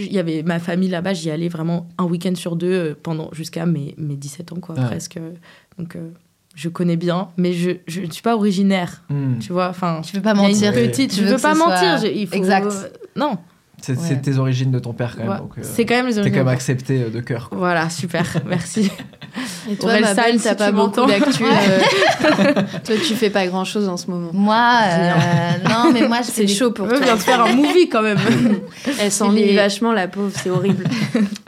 il 0.06 0.14
y 0.14 0.20
avait 0.20 0.44
ma 0.44 0.60
famille 0.60 0.90
là-bas. 0.90 1.14
J'y 1.14 1.30
allais 1.32 1.50
vraiment 1.50 1.88
un 1.98 2.06
week-end 2.06 2.36
sur 2.36 2.56
deux 2.56 2.72
euh, 2.72 2.96
pendant 3.02 3.30
jusqu'à 3.34 3.66
mes, 3.66 3.94
mes 3.98 4.16
17 4.16 4.52
ans, 4.54 4.60
quoi, 4.60 4.76
Ouais. 4.76 4.86
presque. 4.86 5.20
Donc, 5.78 5.96
euh, 5.96 6.10
je 6.56 6.70
connais 6.70 6.96
bien, 6.98 7.30
mais 7.38 7.54
je 7.54 7.72
je 7.88 8.02
ne 8.02 8.12
suis 8.12 8.22
pas 8.24 8.36
originaire. 8.36 9.04
Hmm. 9.10 9.38
Tu 9.40 9.54
vois, 9.54 9.70
enfin. 9.70 10.02
Tu 10.04 10.16
veux 10.16 10.22
pas 10.22 10.34
mentir. 10.34 10.74
petite. 10.74 11.12
Tu 11.12 11.22
Je 11.22 11.26
veux 11.28 11.38
pas 11.38 11.54
mentir. 11.56 12.00
soit- 12.00 12.08
je- 12.08 12.14
il 12.14 12.28
faut, 12.28 12.36
Exact. 12.36 12.92
non. 13.16 13.38
C'est 13.80 13.96
Ouais. 13.98 14.18
tes 14.22 14.38
origines 14.40 14.72
de 14.72 14.80
ton 14.80 14.92
père 14.94 15.14
quand 15.16 15.24
même. 15.24 15.30
Ouais. 15.30 15.38
euh, 15.60 15.62
C'est 15.62 15.86
quand 15.86 15.94
même 15.96 16.08
les 16.08 16.14
T'es 16.14 16.20
origines. 16.20 16.34
quand 16.40 16.46
même 16.46 16.54
accepté 16.54 17.04
euh, 17.04 17.10
de 17.10 17.20
cœur. 17.22 17.50
quoi. 17.50 17.58
Voilà, 17.60 17.90
super, 17.92 18.26
merci. 18.48 18.92
Et 19.70 19.76
toi, 19.76 19.90
Aurel 19.92 20.02
ma 20.02 20.08
San, 20.16 20.24
belle, 20.26 20.40
si 20.40 20.44
t'as 20.46 20.56
pas 20.56 20.72
beaucoup 20.72 21.06
d'actu. 21.06 21.44
euh, 21.44 21.80
Toi, 22.86 22.96
tu 23.08 23.14
fais 23.14 23.30
pas 23.30 23.46
grand 23.48 23.66
chose 23.66 23.88
en 23.88 23.96
ce 23.98 24.10
moment. 24.10 24.32
Moi, 24.34 24.66
euh, 24.84 25.12
non, 25.70 25.92
mais 25.94 26.08
moi, 26.08 26.24
C'est 26.24 26.48
chaud 26.48 26.72
pour 26.72 26.86
On 26.88 26.90
vient 26.90 27.00
toi. 27.02 27.14
de 27.16 27.20
faire 27.20 27.44
un 27.44 27.54
movie 27.54 27.88
quand 27.88 28.02
même. 28.02 28.18
Elle 29.00 29.12
s'ennuie 29.12 29.56
vachement, 29.56 29.94
la 29.94 30.08
pauvre, 30.08 30.32
c'est 30.34 30.50
horrible. 30.50 30.86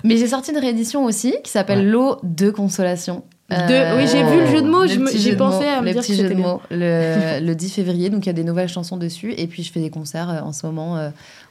Mais 0.04 0.18
j'ai 0.18 0.28
sorti 0.28 0.52
une 0.52 0.60
réédition 0.60 1.06
aussi 1.06 1.34
qui 1.44 1.52
s'appelle 1.52 1.80
Ouais. 1.80 1.86
L'eau 1.86 2.18
de 2.24 2.50
consolation. 2.52 3.24
De- 3.50 3.98
oui, 3.98 4.08
j'ai 4.08 4.22
vu 4.24 4.42
le 4.42 4.46
jeu 4.46 4.62
de 4.62 4.68
mots, 4.70 4.86
j'ai 4.86 5.36
pensé 5.36 5.66
mots, 5.66 5.72
à 5.72 5.82
me 5.82 5.88
le 5.88 5.94
dire 5.94 6.02
petit 6.04 6.16
que 6.16 6.22
jeu 6.22 6.30
de 6.30 6.40
mots 6.40 6.62
le, 6.70 7.40
le 7.44 7.56
10 7.56 7.72
février, 7.74 8.12
donc 8.12 8.26
il 8.26 8.28
y 8.28 8.30
a 8.30 8.34
des 8.34 8.44
nouvelles 8.44 8.70
chansons 8.70 8.96
dessus. 8.98 9.34
Et 9.38 9.48
puis 9.48 9.64
je 9.64 9.72
fais 9.72 9.80
des 9.80 9.90
concerts 9.90 10.30
euh, 10.30 10.42
en 10.42 10.54
ce 10.54 10.68
moment 10.68 10.98
euh, 10.98 11.10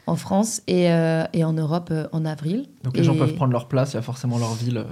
en 0.09 0.17
France 0.17 0.63
et, 0.67 0.91
euh, 0.91 1.25
et 1.33 1.45
en 1.45 1.53
Europe 1.53 1.89
euh, 1.93 2.07
en 2.13 2.25
avril. 2.25 2.67
Donc 2.85 2.97
les 2.97 3.05
gens 3.05 3.15
peuvent 3.15 3.35
prendre 3.35 3.53
leur 3.53 3.69
place, 3.69 3.93
il 3.93 3.97
y 3.97 3.99
a 3.99 4.03
forcément 4.03 4.39
leur 4.39 4.55
ville. 4.55 4.79
euh, 4.79 4.83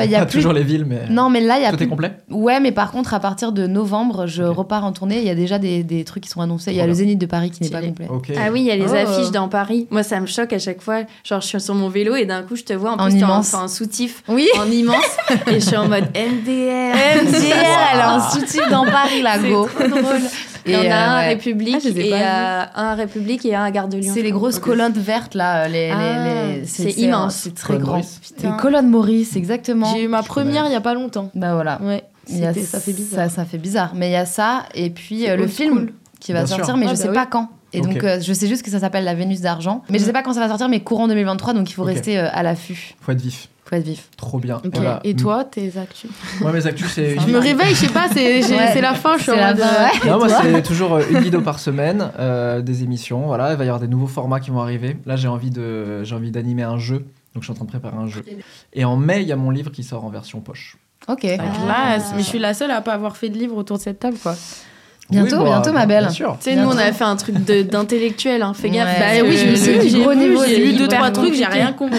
Euh, 0.00 0.04
Il 0.04 0.10
y 0.10 0.14
a 0.14 0.20
pas 0.20 0.26
plus... 0.26 0.38
toujours 0.38 0.52
les 0.52 0.62
villes, 0.64 0.84
mais. 0.84 1.02
Non, 1.08 1.30
mais 1.30 1.40
là, 1.40 1.58
il 1.58 1.62
y 1.62 1.64
a 1.64 1.70
Tout 1.70 1.76
plus... 1.76 1.86
est 1.86 1.88
complet 1.88 2.12
Ouais, 2.30 2.60
mais 2.60 2.72
par 2.72 2.90
contre, 2.92 3.14
à 3.14 3.20
partir 3.20 3.52
de 3.52 3.66
novembre, 3.66 4.26
je 4.26 4.42
repars 4.42 4.84
en 4.84 4.92
tournée. 4.92 5.18
Il 5.18 5.24
y 5.24 5.30
a 5.30 5.34
déjà 5.34 5.58
des, 5.58 5.82
des 5.82 6.04
trucs 6.04 6.22
qui 6.24 6.28
sont 6.28 6.40
annoncés. 6.40 6.72
Il 6.72 6.76
y 6.76 6.80
a 6.80 6.86
le. 6.86 6.92
Zénith 6.92 7.18
de 7.18 7.26
Paris 7.26 7.50
qui 7.50 7.62
n'est 7.62 7.70
pas 7.70 7.80
complet. 7.80 8.08
Ah 8.38 8.50
oui, 8.52 8.60
il 8.60 8.66
y 8.66 8.70
a 8.70 8.76
les 8.76 8.90
Oh. 8.92 8.94
affiches 8.94 9.30
dans 9.30 9.48
Paris. 9.48 9.86
Moi, 9.90 10.02
ça 10.02 10.20
me 10.20 10.26
choque 10.26 10.52
à 10.52 10.58
chaque 10.58 10.82
fois. 10.82 11.00
Genre, 11.24 11.40
je 11.40 11.46
suis 11.46 11.60
sur 11.60 11.74
mon 11.74 11.88
vélo 11.88 12.14
et 12.16 12.26
d'un 12.26 12.42
coup, 12.42 12.54
je 12.56 12.64
te 12.64 12.72
vois 12.74 12.90
en 12.92 12.98
En 12.98 13.06
plus, 13.08 13.14
en, 13.14 13.18
immense. 13.28 13.54
enfin, 13.54 13.64
en 13.64 13.68
soutif, 13.68 14.22
Oui 14.28 14.46
en 14.58 14.70
immense. 14.70 14.96
et 15.46 15.54
je 15.54 15.58
suis 15.66 15.76
en 15.76 15.88
mode 15.88 16.04
MDR. 16.14 16.94
MDR, 17.24 17.54
elle 17.92 18.00
est 18.00 18.04
en 18.04 18.20
soutif 18.30 18.60
dans 18.70 18.84
Paris, 18.84 19.22
C'est 19.40 19.48
go. 19.48 19.66
trop 19.66 19.88
drôle. 19.88 20.02
Il 20.66 20.72
y 20.72 20.76
en 20.76 20.80
a 20.80 20.82
un 20.82 20.88
euh, 20.88 21.16
à 21.16 21.20
ouais. 21.20 21.28
République 21.30 21.76
Ah, 21.84 21.88
et 21.98 22.12
à- 22.22 22.70
un 22.76 22.84
à 22.90 22.94
République 22.94 23.44
et 23.44 23.54
un 23.54 23.64
à 23.64 23.70
Gare 23.70 23.88
de 23.88 23.98
Lyon. 23.98 24.12
C'est 24.14 24.22
les 24.22 24.30
grosses 24.30 24.58
colonnes 24.58 24.92
vertes, 24.92 25.34
là. 25.34 25.68
Les, 25.68 25.90
Ah, 25.90 25.98
les, 26.54 26.60
les- 26.60 26.66
c'est 26.66 26.90
immense. 26.92 27.34
C'est 27.34 27.54
très 27.54 27.78
grand. 27.78 27.92
Maurice. 27.92 28.20
Les 28.42 28.50
colonnes 28.58 28.88
Maurice, 28.88 29.36
exactement. 29.36 29.92
J'ai 29.94 30.04
eu 30.04 30.08
ma 30.08 30.22
première 30.22 30.66
il 30.66 30.72
y 30.72 30.76
a 30.76 30.80
pas 30.80 30.94
longtemps. 30.94 31.30
Bah 31.34 31.54
voilà. 31.54 31.80
Ouais. 31.82 32.04
a 32.44 32.54
ça 32.54 32.80
fait 32.80 32.92
bizarre. 32.92 33.28
Ça, 33.30 33.34
ça 33.36 33.44
fait 33.44 33.58
bizarre. 33.58 33.92
Mais 33.94 34.08
il 34.08 34.12
y 34.12 34.16
a 34.16 34.26
ça, 34.26 34.64
et 34.74 34.90
puis 34.90 35.28
euh, 35.28 35.36
le 35.36 35.46
film 35.48 35.90
qui 36.20 36.32
va 36.32 36.40
Bien 36.40 36.46
sûr. 36.46 36.56
sortir, 36.58 36.76
mais 36.76 36.86
Ah, 36.86 36.90
je 36.90 36.94
bah 36.94 37.02
sais 37.02 37.08
oui. 37.08 37.14
pas 37.14 37.26
quand. 37.26 37.48
Et 37.74 37.80
donc, 37.80 38.04
euh, 38.04 38.20
je 38.20 38.32
sais 38.34 38.46
juste 38.48 38.62
que 38.62 38.70
ça 38.70 38.78
s'appelle 38.80 39.04
La 39.04 39.14
Vénus 39.14 39.40
d'argent. 39.40 39.82
Mais 39.88 39.98
je 39.98 40.04
sais 40.04 40.12
pas 40.12 40.22
quand 40.22 40.34
ça 40.34 40.40
va 40.40 40.48
sortir, 40.48 40.68
mais 40.68 40.80
courant 40.80 41.08
2023, 41.08 41.54
donc 41.54 41.70
il 41.70 41.72
faut 41.72 41.82
rester 41.84 42.18
euh, 42.18 42.28
à 42.32 42.42
l'affût. 42.42 42.94
Faut 43.00 43.12
être 43.12 43.20
vif. 43.22 43.48
Vif. 43.80 44.08
Trop 44.16 44.38
bien. 44.38 44.60
Voilà. 44.72 45.00
Et 45.04 45.14
toi, 45.14 45.44
tes 45.44 45.76
actus 45.78 46.10
Moi, 46.40 46.52
mes 46.52 46.66
actus, 46.66 46.86
c'est. 46.92 47.18
Je 47.18 47.26
me 47.28 47.38
réveille, 47.38 47.70
je 47.70 47.86
sais 47.86 47.88
pas, 47.88 48.08
c'est 48.12 48.42
Ouais. 48.42 48.70
c'est 48.72 48.80
la 48.80 48.94
fin, 48.94 49.16
je 49.16 49.22
suis 49.22 49.32
en 49.32 49.36
mode. 49.36 49.62
Non, 50.06 50.18
moi, 50.18 50.28
c'est 50.28 50.62
toujours 50.62 50.94
euh, 50.94 51.02
une 51.10 51.20
vidéo 51.20 51.40
par 51.40 51.58
semaine, 51.58 52.10
euh, 52.18 52.60
des 52.60 52.82
émissions. 52.82 53.26
Voilà, 53.26 53.52
il 53.52 53.56
va 53.56 53.64
y 53.64 53.68
avoir 53.68 53.80
des 53.80 53.88
nouveaux 53.88 54.06
formats 54.06 54.40
qui 54.40 54.50
vont 54.50 54.60
arriver. 54.60 54.96
Là, 55.06 55.16
j'ai 55.16 55.28
envie 55.28 55.50
de, 55.50 56.04
j'ai 56.04 56.14
envie 56.14 56.30
d'animer 56.30 56.62
un 56.64 56.78
jeu. 56.78 56.98
Donc, 57.34 57.42
je 57.42 57.44
suis 57.44 57.52
en 57.52 57.54
train 57.54 57.64
de 57.64 57.70
préparer 57.70 57.96
un 57.96 58.08
jeu. 58.08 58.22
Et 58.74 58.84
en 58.84 58.96
mai, 58.96 59.22
il 59.22 59.28
y 59.28 59.32
a 59.32 59.36
mon 59.36 59.50
livre 59.50 59.70
qui 59.70 59.82
sort 59.84 60.04
en 60.04 60.10
version 60.10 60.40
poche. 60.40 60.76
Ok. 61.08 61.22
la 61.24 61.36
classe. 61.38 62.12
Mais 62.14 62.22
je 62.22 62.26
suis 62.28 62.38
la 62.38 62.54
seule 62.54 62.70
à 62.70 62.80
pas 62.80 62.92
avoir 62.92 63.16
fait 63.16 63.28
de 63.28 63.38
livre 63.38 63.56
autour 63.56 63.78
de 63.78 63.82
cette 63.82 63.98
table, 64.00 64.18
quoi. 64.22 64.34
Bientôt, 65.12 65.36
bah, 65.38 65.44
bientôt, 65.50 65.72
ma 65.72 65.86
belle. 65.86 66.04
Bien 66.04 66.10
sûr. 66.10 66.36
Tu 66.42 66.50
sais, 66.50 66.56
nous, 66.56 66.68
on 66.68 66.76
avait 66.76 66.92
fait 66.92 67.04
un 67.04 67.16
truc 67.16 67.44
de- 67.44 67.62
d'intellectuel, 67.62 68.42
hein. 68.42 68.52
fais 68.54 68.70
gaffe. 68.70 68.88
Ouais. 68.88 69.20
Bah 69.22 69.28
oui, 69.28 69.36
je 69.36 69.46
me 69.50 69.54
suis 69.56 69.78
dit, 69.78 69.96
j'ai 70.48 70.56
lu 70.64 70.72
deux, 70.74 70.88
trois 70.88 71.10
trucs, 71.10 71.34
j'ai 71.34 71.44
rien 71.44 71.72
compris. 71.72 71.98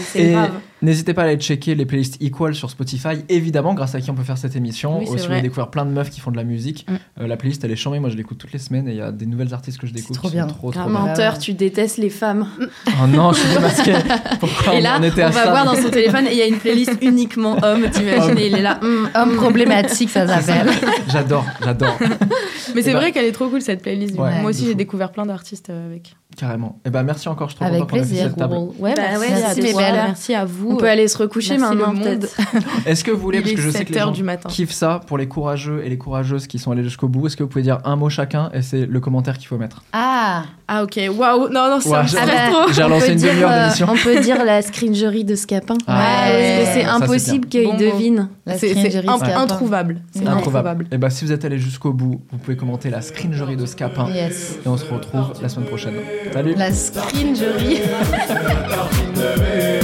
C'est- 0.00 0.30
grave. 0.32 0.50
N'hésitez 0.82 1.14
pas 1.14 1.22
à 1.22 1.24
aller 1.26 1.36
checker 1.36 1.74
les 1.74 1.86
playlists 1.86 2.20
Equal 2.22 2.54
sur 2.54 2.70
Spotify. 2.70 3.24
Évidemment, 3.28 3.74
grâce 3.74 3.94
à 3.94 4.00
qui 4.00 4.10
on 4.10 4.14
peut 4.14 4.22
faire 4.22 4.38
cette 4.38 4.56
émission. 4.56 4.98
Oui, 4.98 5.06
Aussi, 5.08 5.26
vous 5.26 5.32
allez 5.32 5.42
découvrir 5.42 5.68
plein 5.70 5.84
de 5.84 5.90
meufs 5.90 6.10
qui 6.10 6.20
font 6.20 6.30
de 6.30 6.36
la 6.36 6.44
musique. 6.44 6.86
Mm. 6.88 6.94
Euh, 7.22 7.26
la 7.26 7.36
playlist, 7.36 7.64
elle 7.64 7.70
est 7.70 7.76
chambée. 7.76 7.98
Moi, 8.00 8.10
je 8.10 8.16
l'écoute 8.16 8.38
toutes 8.38 8.52
les 8.52 8.58
semaines 8.58 8.88
et 8.88 8.92
il 8.92 8.96
y 8.98 9.00
a 9.00 9.12
des 9.12 9.26
nouvelles 9.26 9.54
artistes 9.54 9.78
que 9.78 9.86
je 9.86 9.92
découvre 9.92 10.18
trop 10.18 10.28
qui 10.28 10.34
bien. 10.34 10.48
sont 10.48 10.54
trop, 10.54 10.72
trop 10.72 10.88
bien. 10.88 10.92
menteur, 10.92 11.38
tu 11.38 11.54
détestes 11.54 11.98
les 11.98 12.10
femmes. 12.10 12.46
Oh 12.88 13.06
non, 13.06 13.32
je 13.32 13.40
suis 13.40 13.54
démasqué. 13.54 13.92
Pourquoi 14.40 14.74
et 14.74 14.78
on 14.78 14.82
là, 14.82 14.96
on 15.00 15.02
était 15.02 15.22
va 15.22 15.28
à 15.28 15.32
ça 15.32 15.50
voir 15.50 15.64
dans 15.64 15.74
son 15.76 15.90
téléphone 15.90 16.26
et 16.26 16.32
il 16.32 16.38
y 16.38 16.42
a 16.42 16.46
une 16.46 16.58
playlist 16.58 16.92
uniquement 17.02 17.56
homme, 17.62 17.88
t'imagines, 17.90 18.38
il 18.38 18.54
est 18.54 18.62
là. 18.62 18.78
hum, 18.82 19.08
Homme 19.14 19.30
hum. 19.30 19.36
problématique, 19.36 20.10
ça 20.10 20.26
s'appelle. 20.26 20.72
J'adore, 21.08 21.44
j'adore. 21.62 21.96
Mais 22.74 22.82
c'est 22.82 22.92
bah- 22.92 22.98
vrai 22.98 23.12
qu'elle 23.12 23.26
est 23.26 23.32
trop 23.32 23.48
cool 23.48 23.62
cette 23.62 23.82
playlist. 23.82 24.18
Ouais, 24.18 24.40
Moi 24.40 24.50
aussi, 24.50 24.66
j'ai 24.66 24.74
découvert 24.74 25.12
plein 25.12 25.26
d'artistes 25.26 25.70
euh, 25.70 25.86
avec. 25.86 26.14
Carrément. 26.36 26.80
Et 26.84 26.90
ben 26.90 27.02
merci 27.02 27.28
encore. 27.28 27.48
Je 27.48 27.56
trop 27.56 27.64
Avec 27.64 27.86
plaisir. 27.86 28.26
cette 28.26 28.36
table. 28.36 28.54
Ouais, 28.78 28.94
Bah 28.94 29.02
à 29.12 29.54
toi. 29.54 29.92
Merci 29.92 30.34
à 30.34 30.44
vous. 30.44 30.73
On 30.74 30.76
peut 30.76 30.88
aller 30.88 31.08
se 31.08 31.18
recoucher 31.18 31.56
Merci, 31.58 31.76
maintenant, 31.76 31.94
peut-être. 32.00 32.28
Est-ce 32.86 33.04
que 33.04 33.10
vous 33.10 33.20
voulez, 33.20 33.40
parce 33.40 33.54
que 33.54 33.60
je 33.60 33.70
sais 33.70 33.78
7 33.78 33.88
que 33.88 33.92
les 33.94 34.00
gens 34.00 34.10
du 34.10 34.22
matin. 34.22 34.48
kiffent 34.48 34.72
ça 34.72 35.00
pour 35.06 35.18
les 35.18 35.26
courageux 35.28 35.82
et 35.84 35.88
les 35.88 35.98
courageuses 35.98 36.46
qui 36.46 36.58
sont 36.58 36.70
allés 36.72 36.84
jusqu'au 36.84 37.08
bout, 37.08 37.26
est-ce 37.26 37.36
que 37.36 37.42
vous 37.42 37.48
pouvez 37.48 37.62
dire 37.62 37.78
un 37.84 37.96
mot 37.96 38.08
chacun 38.08 38.50
et 38.54 38.62
c'est 38.62 38.86
le 38.86 39.00
commentaire 39.00 39.38
qu'il 39.38 39.48
faut 39.48 39.58
mettre? 39.58 39.82
Ah, 39.92 40.44
Ah, 40.66 40.82
ok. 40.82 40.98
Waouh. 41.16 41.48
Non, 41.50 41.68
non, 41.70 41.80
ça 41.80 41.90
Ouais, 41.90 41.98
me 41.98 42.02
j'ai- 42.08 42.16
stresse 42.16 42.28
Ah 42.32 42.50
bah, 42.50 42.58
trop. 42.64 42.72
J'ai 42.72 42.82
relancé 42.82 43.12
une 43.12 43.18
demi-heure 43.20 43.50
euh, 43.50 43.60
d'émission. 43.64 43.86
On 43.90 43.96
peut 43.96 44.20
dire 44.20 44.42
la 44.44 44.62
scringerie 44.62 45.24
de 45.24 45.34
Scapin. 45.34 45.76
Ah, 45.86 46.24
Parce 46.26 46.32
que 46.32 46.64
c'est 46.64 46.72
c'est 46.80 46.84
impossible 46.84 47.48
qu'il 47.48 47.64
Bon 47.64 47.72
mot. 47.74 47.78
devine. 47.78 48.28
la 48.46 48.56
C'est 48.58 48.74
c'est 48.74 48.90
c'est 48.90 49.08
introuvable. 49.34 50.00
C'est 50.12 50.26
Introuvable. 50.26 50.86
Et 50.90 50.96
bah 50.98 51.10
si 51.10 51.24
vous 51.26 51.32
êtes 51.32 51.44
allé 51.44 51.58
jusqu'au 51.58 51.92
bout, 51.92 52.20
vous 52.32 52.38
pouvez 52.38 52.56
commenter 52.56 52.88
la 52.90 53.02
scringerie 53.02 53.56
de 53.56 53.66
Scapin. 53.66 54.08
Yes. 54.12 54.58
Et 54.64 54.68
on 54.68 54.76
se 54.78 54.90
retrouve 54.90 55.32
la 55.42 55.48
semaine 55.50 55.68
prochaine. 55.68 55.94
Salut 56.32 56.54
La 56.56 56.72
scringerie. 56.72 57.80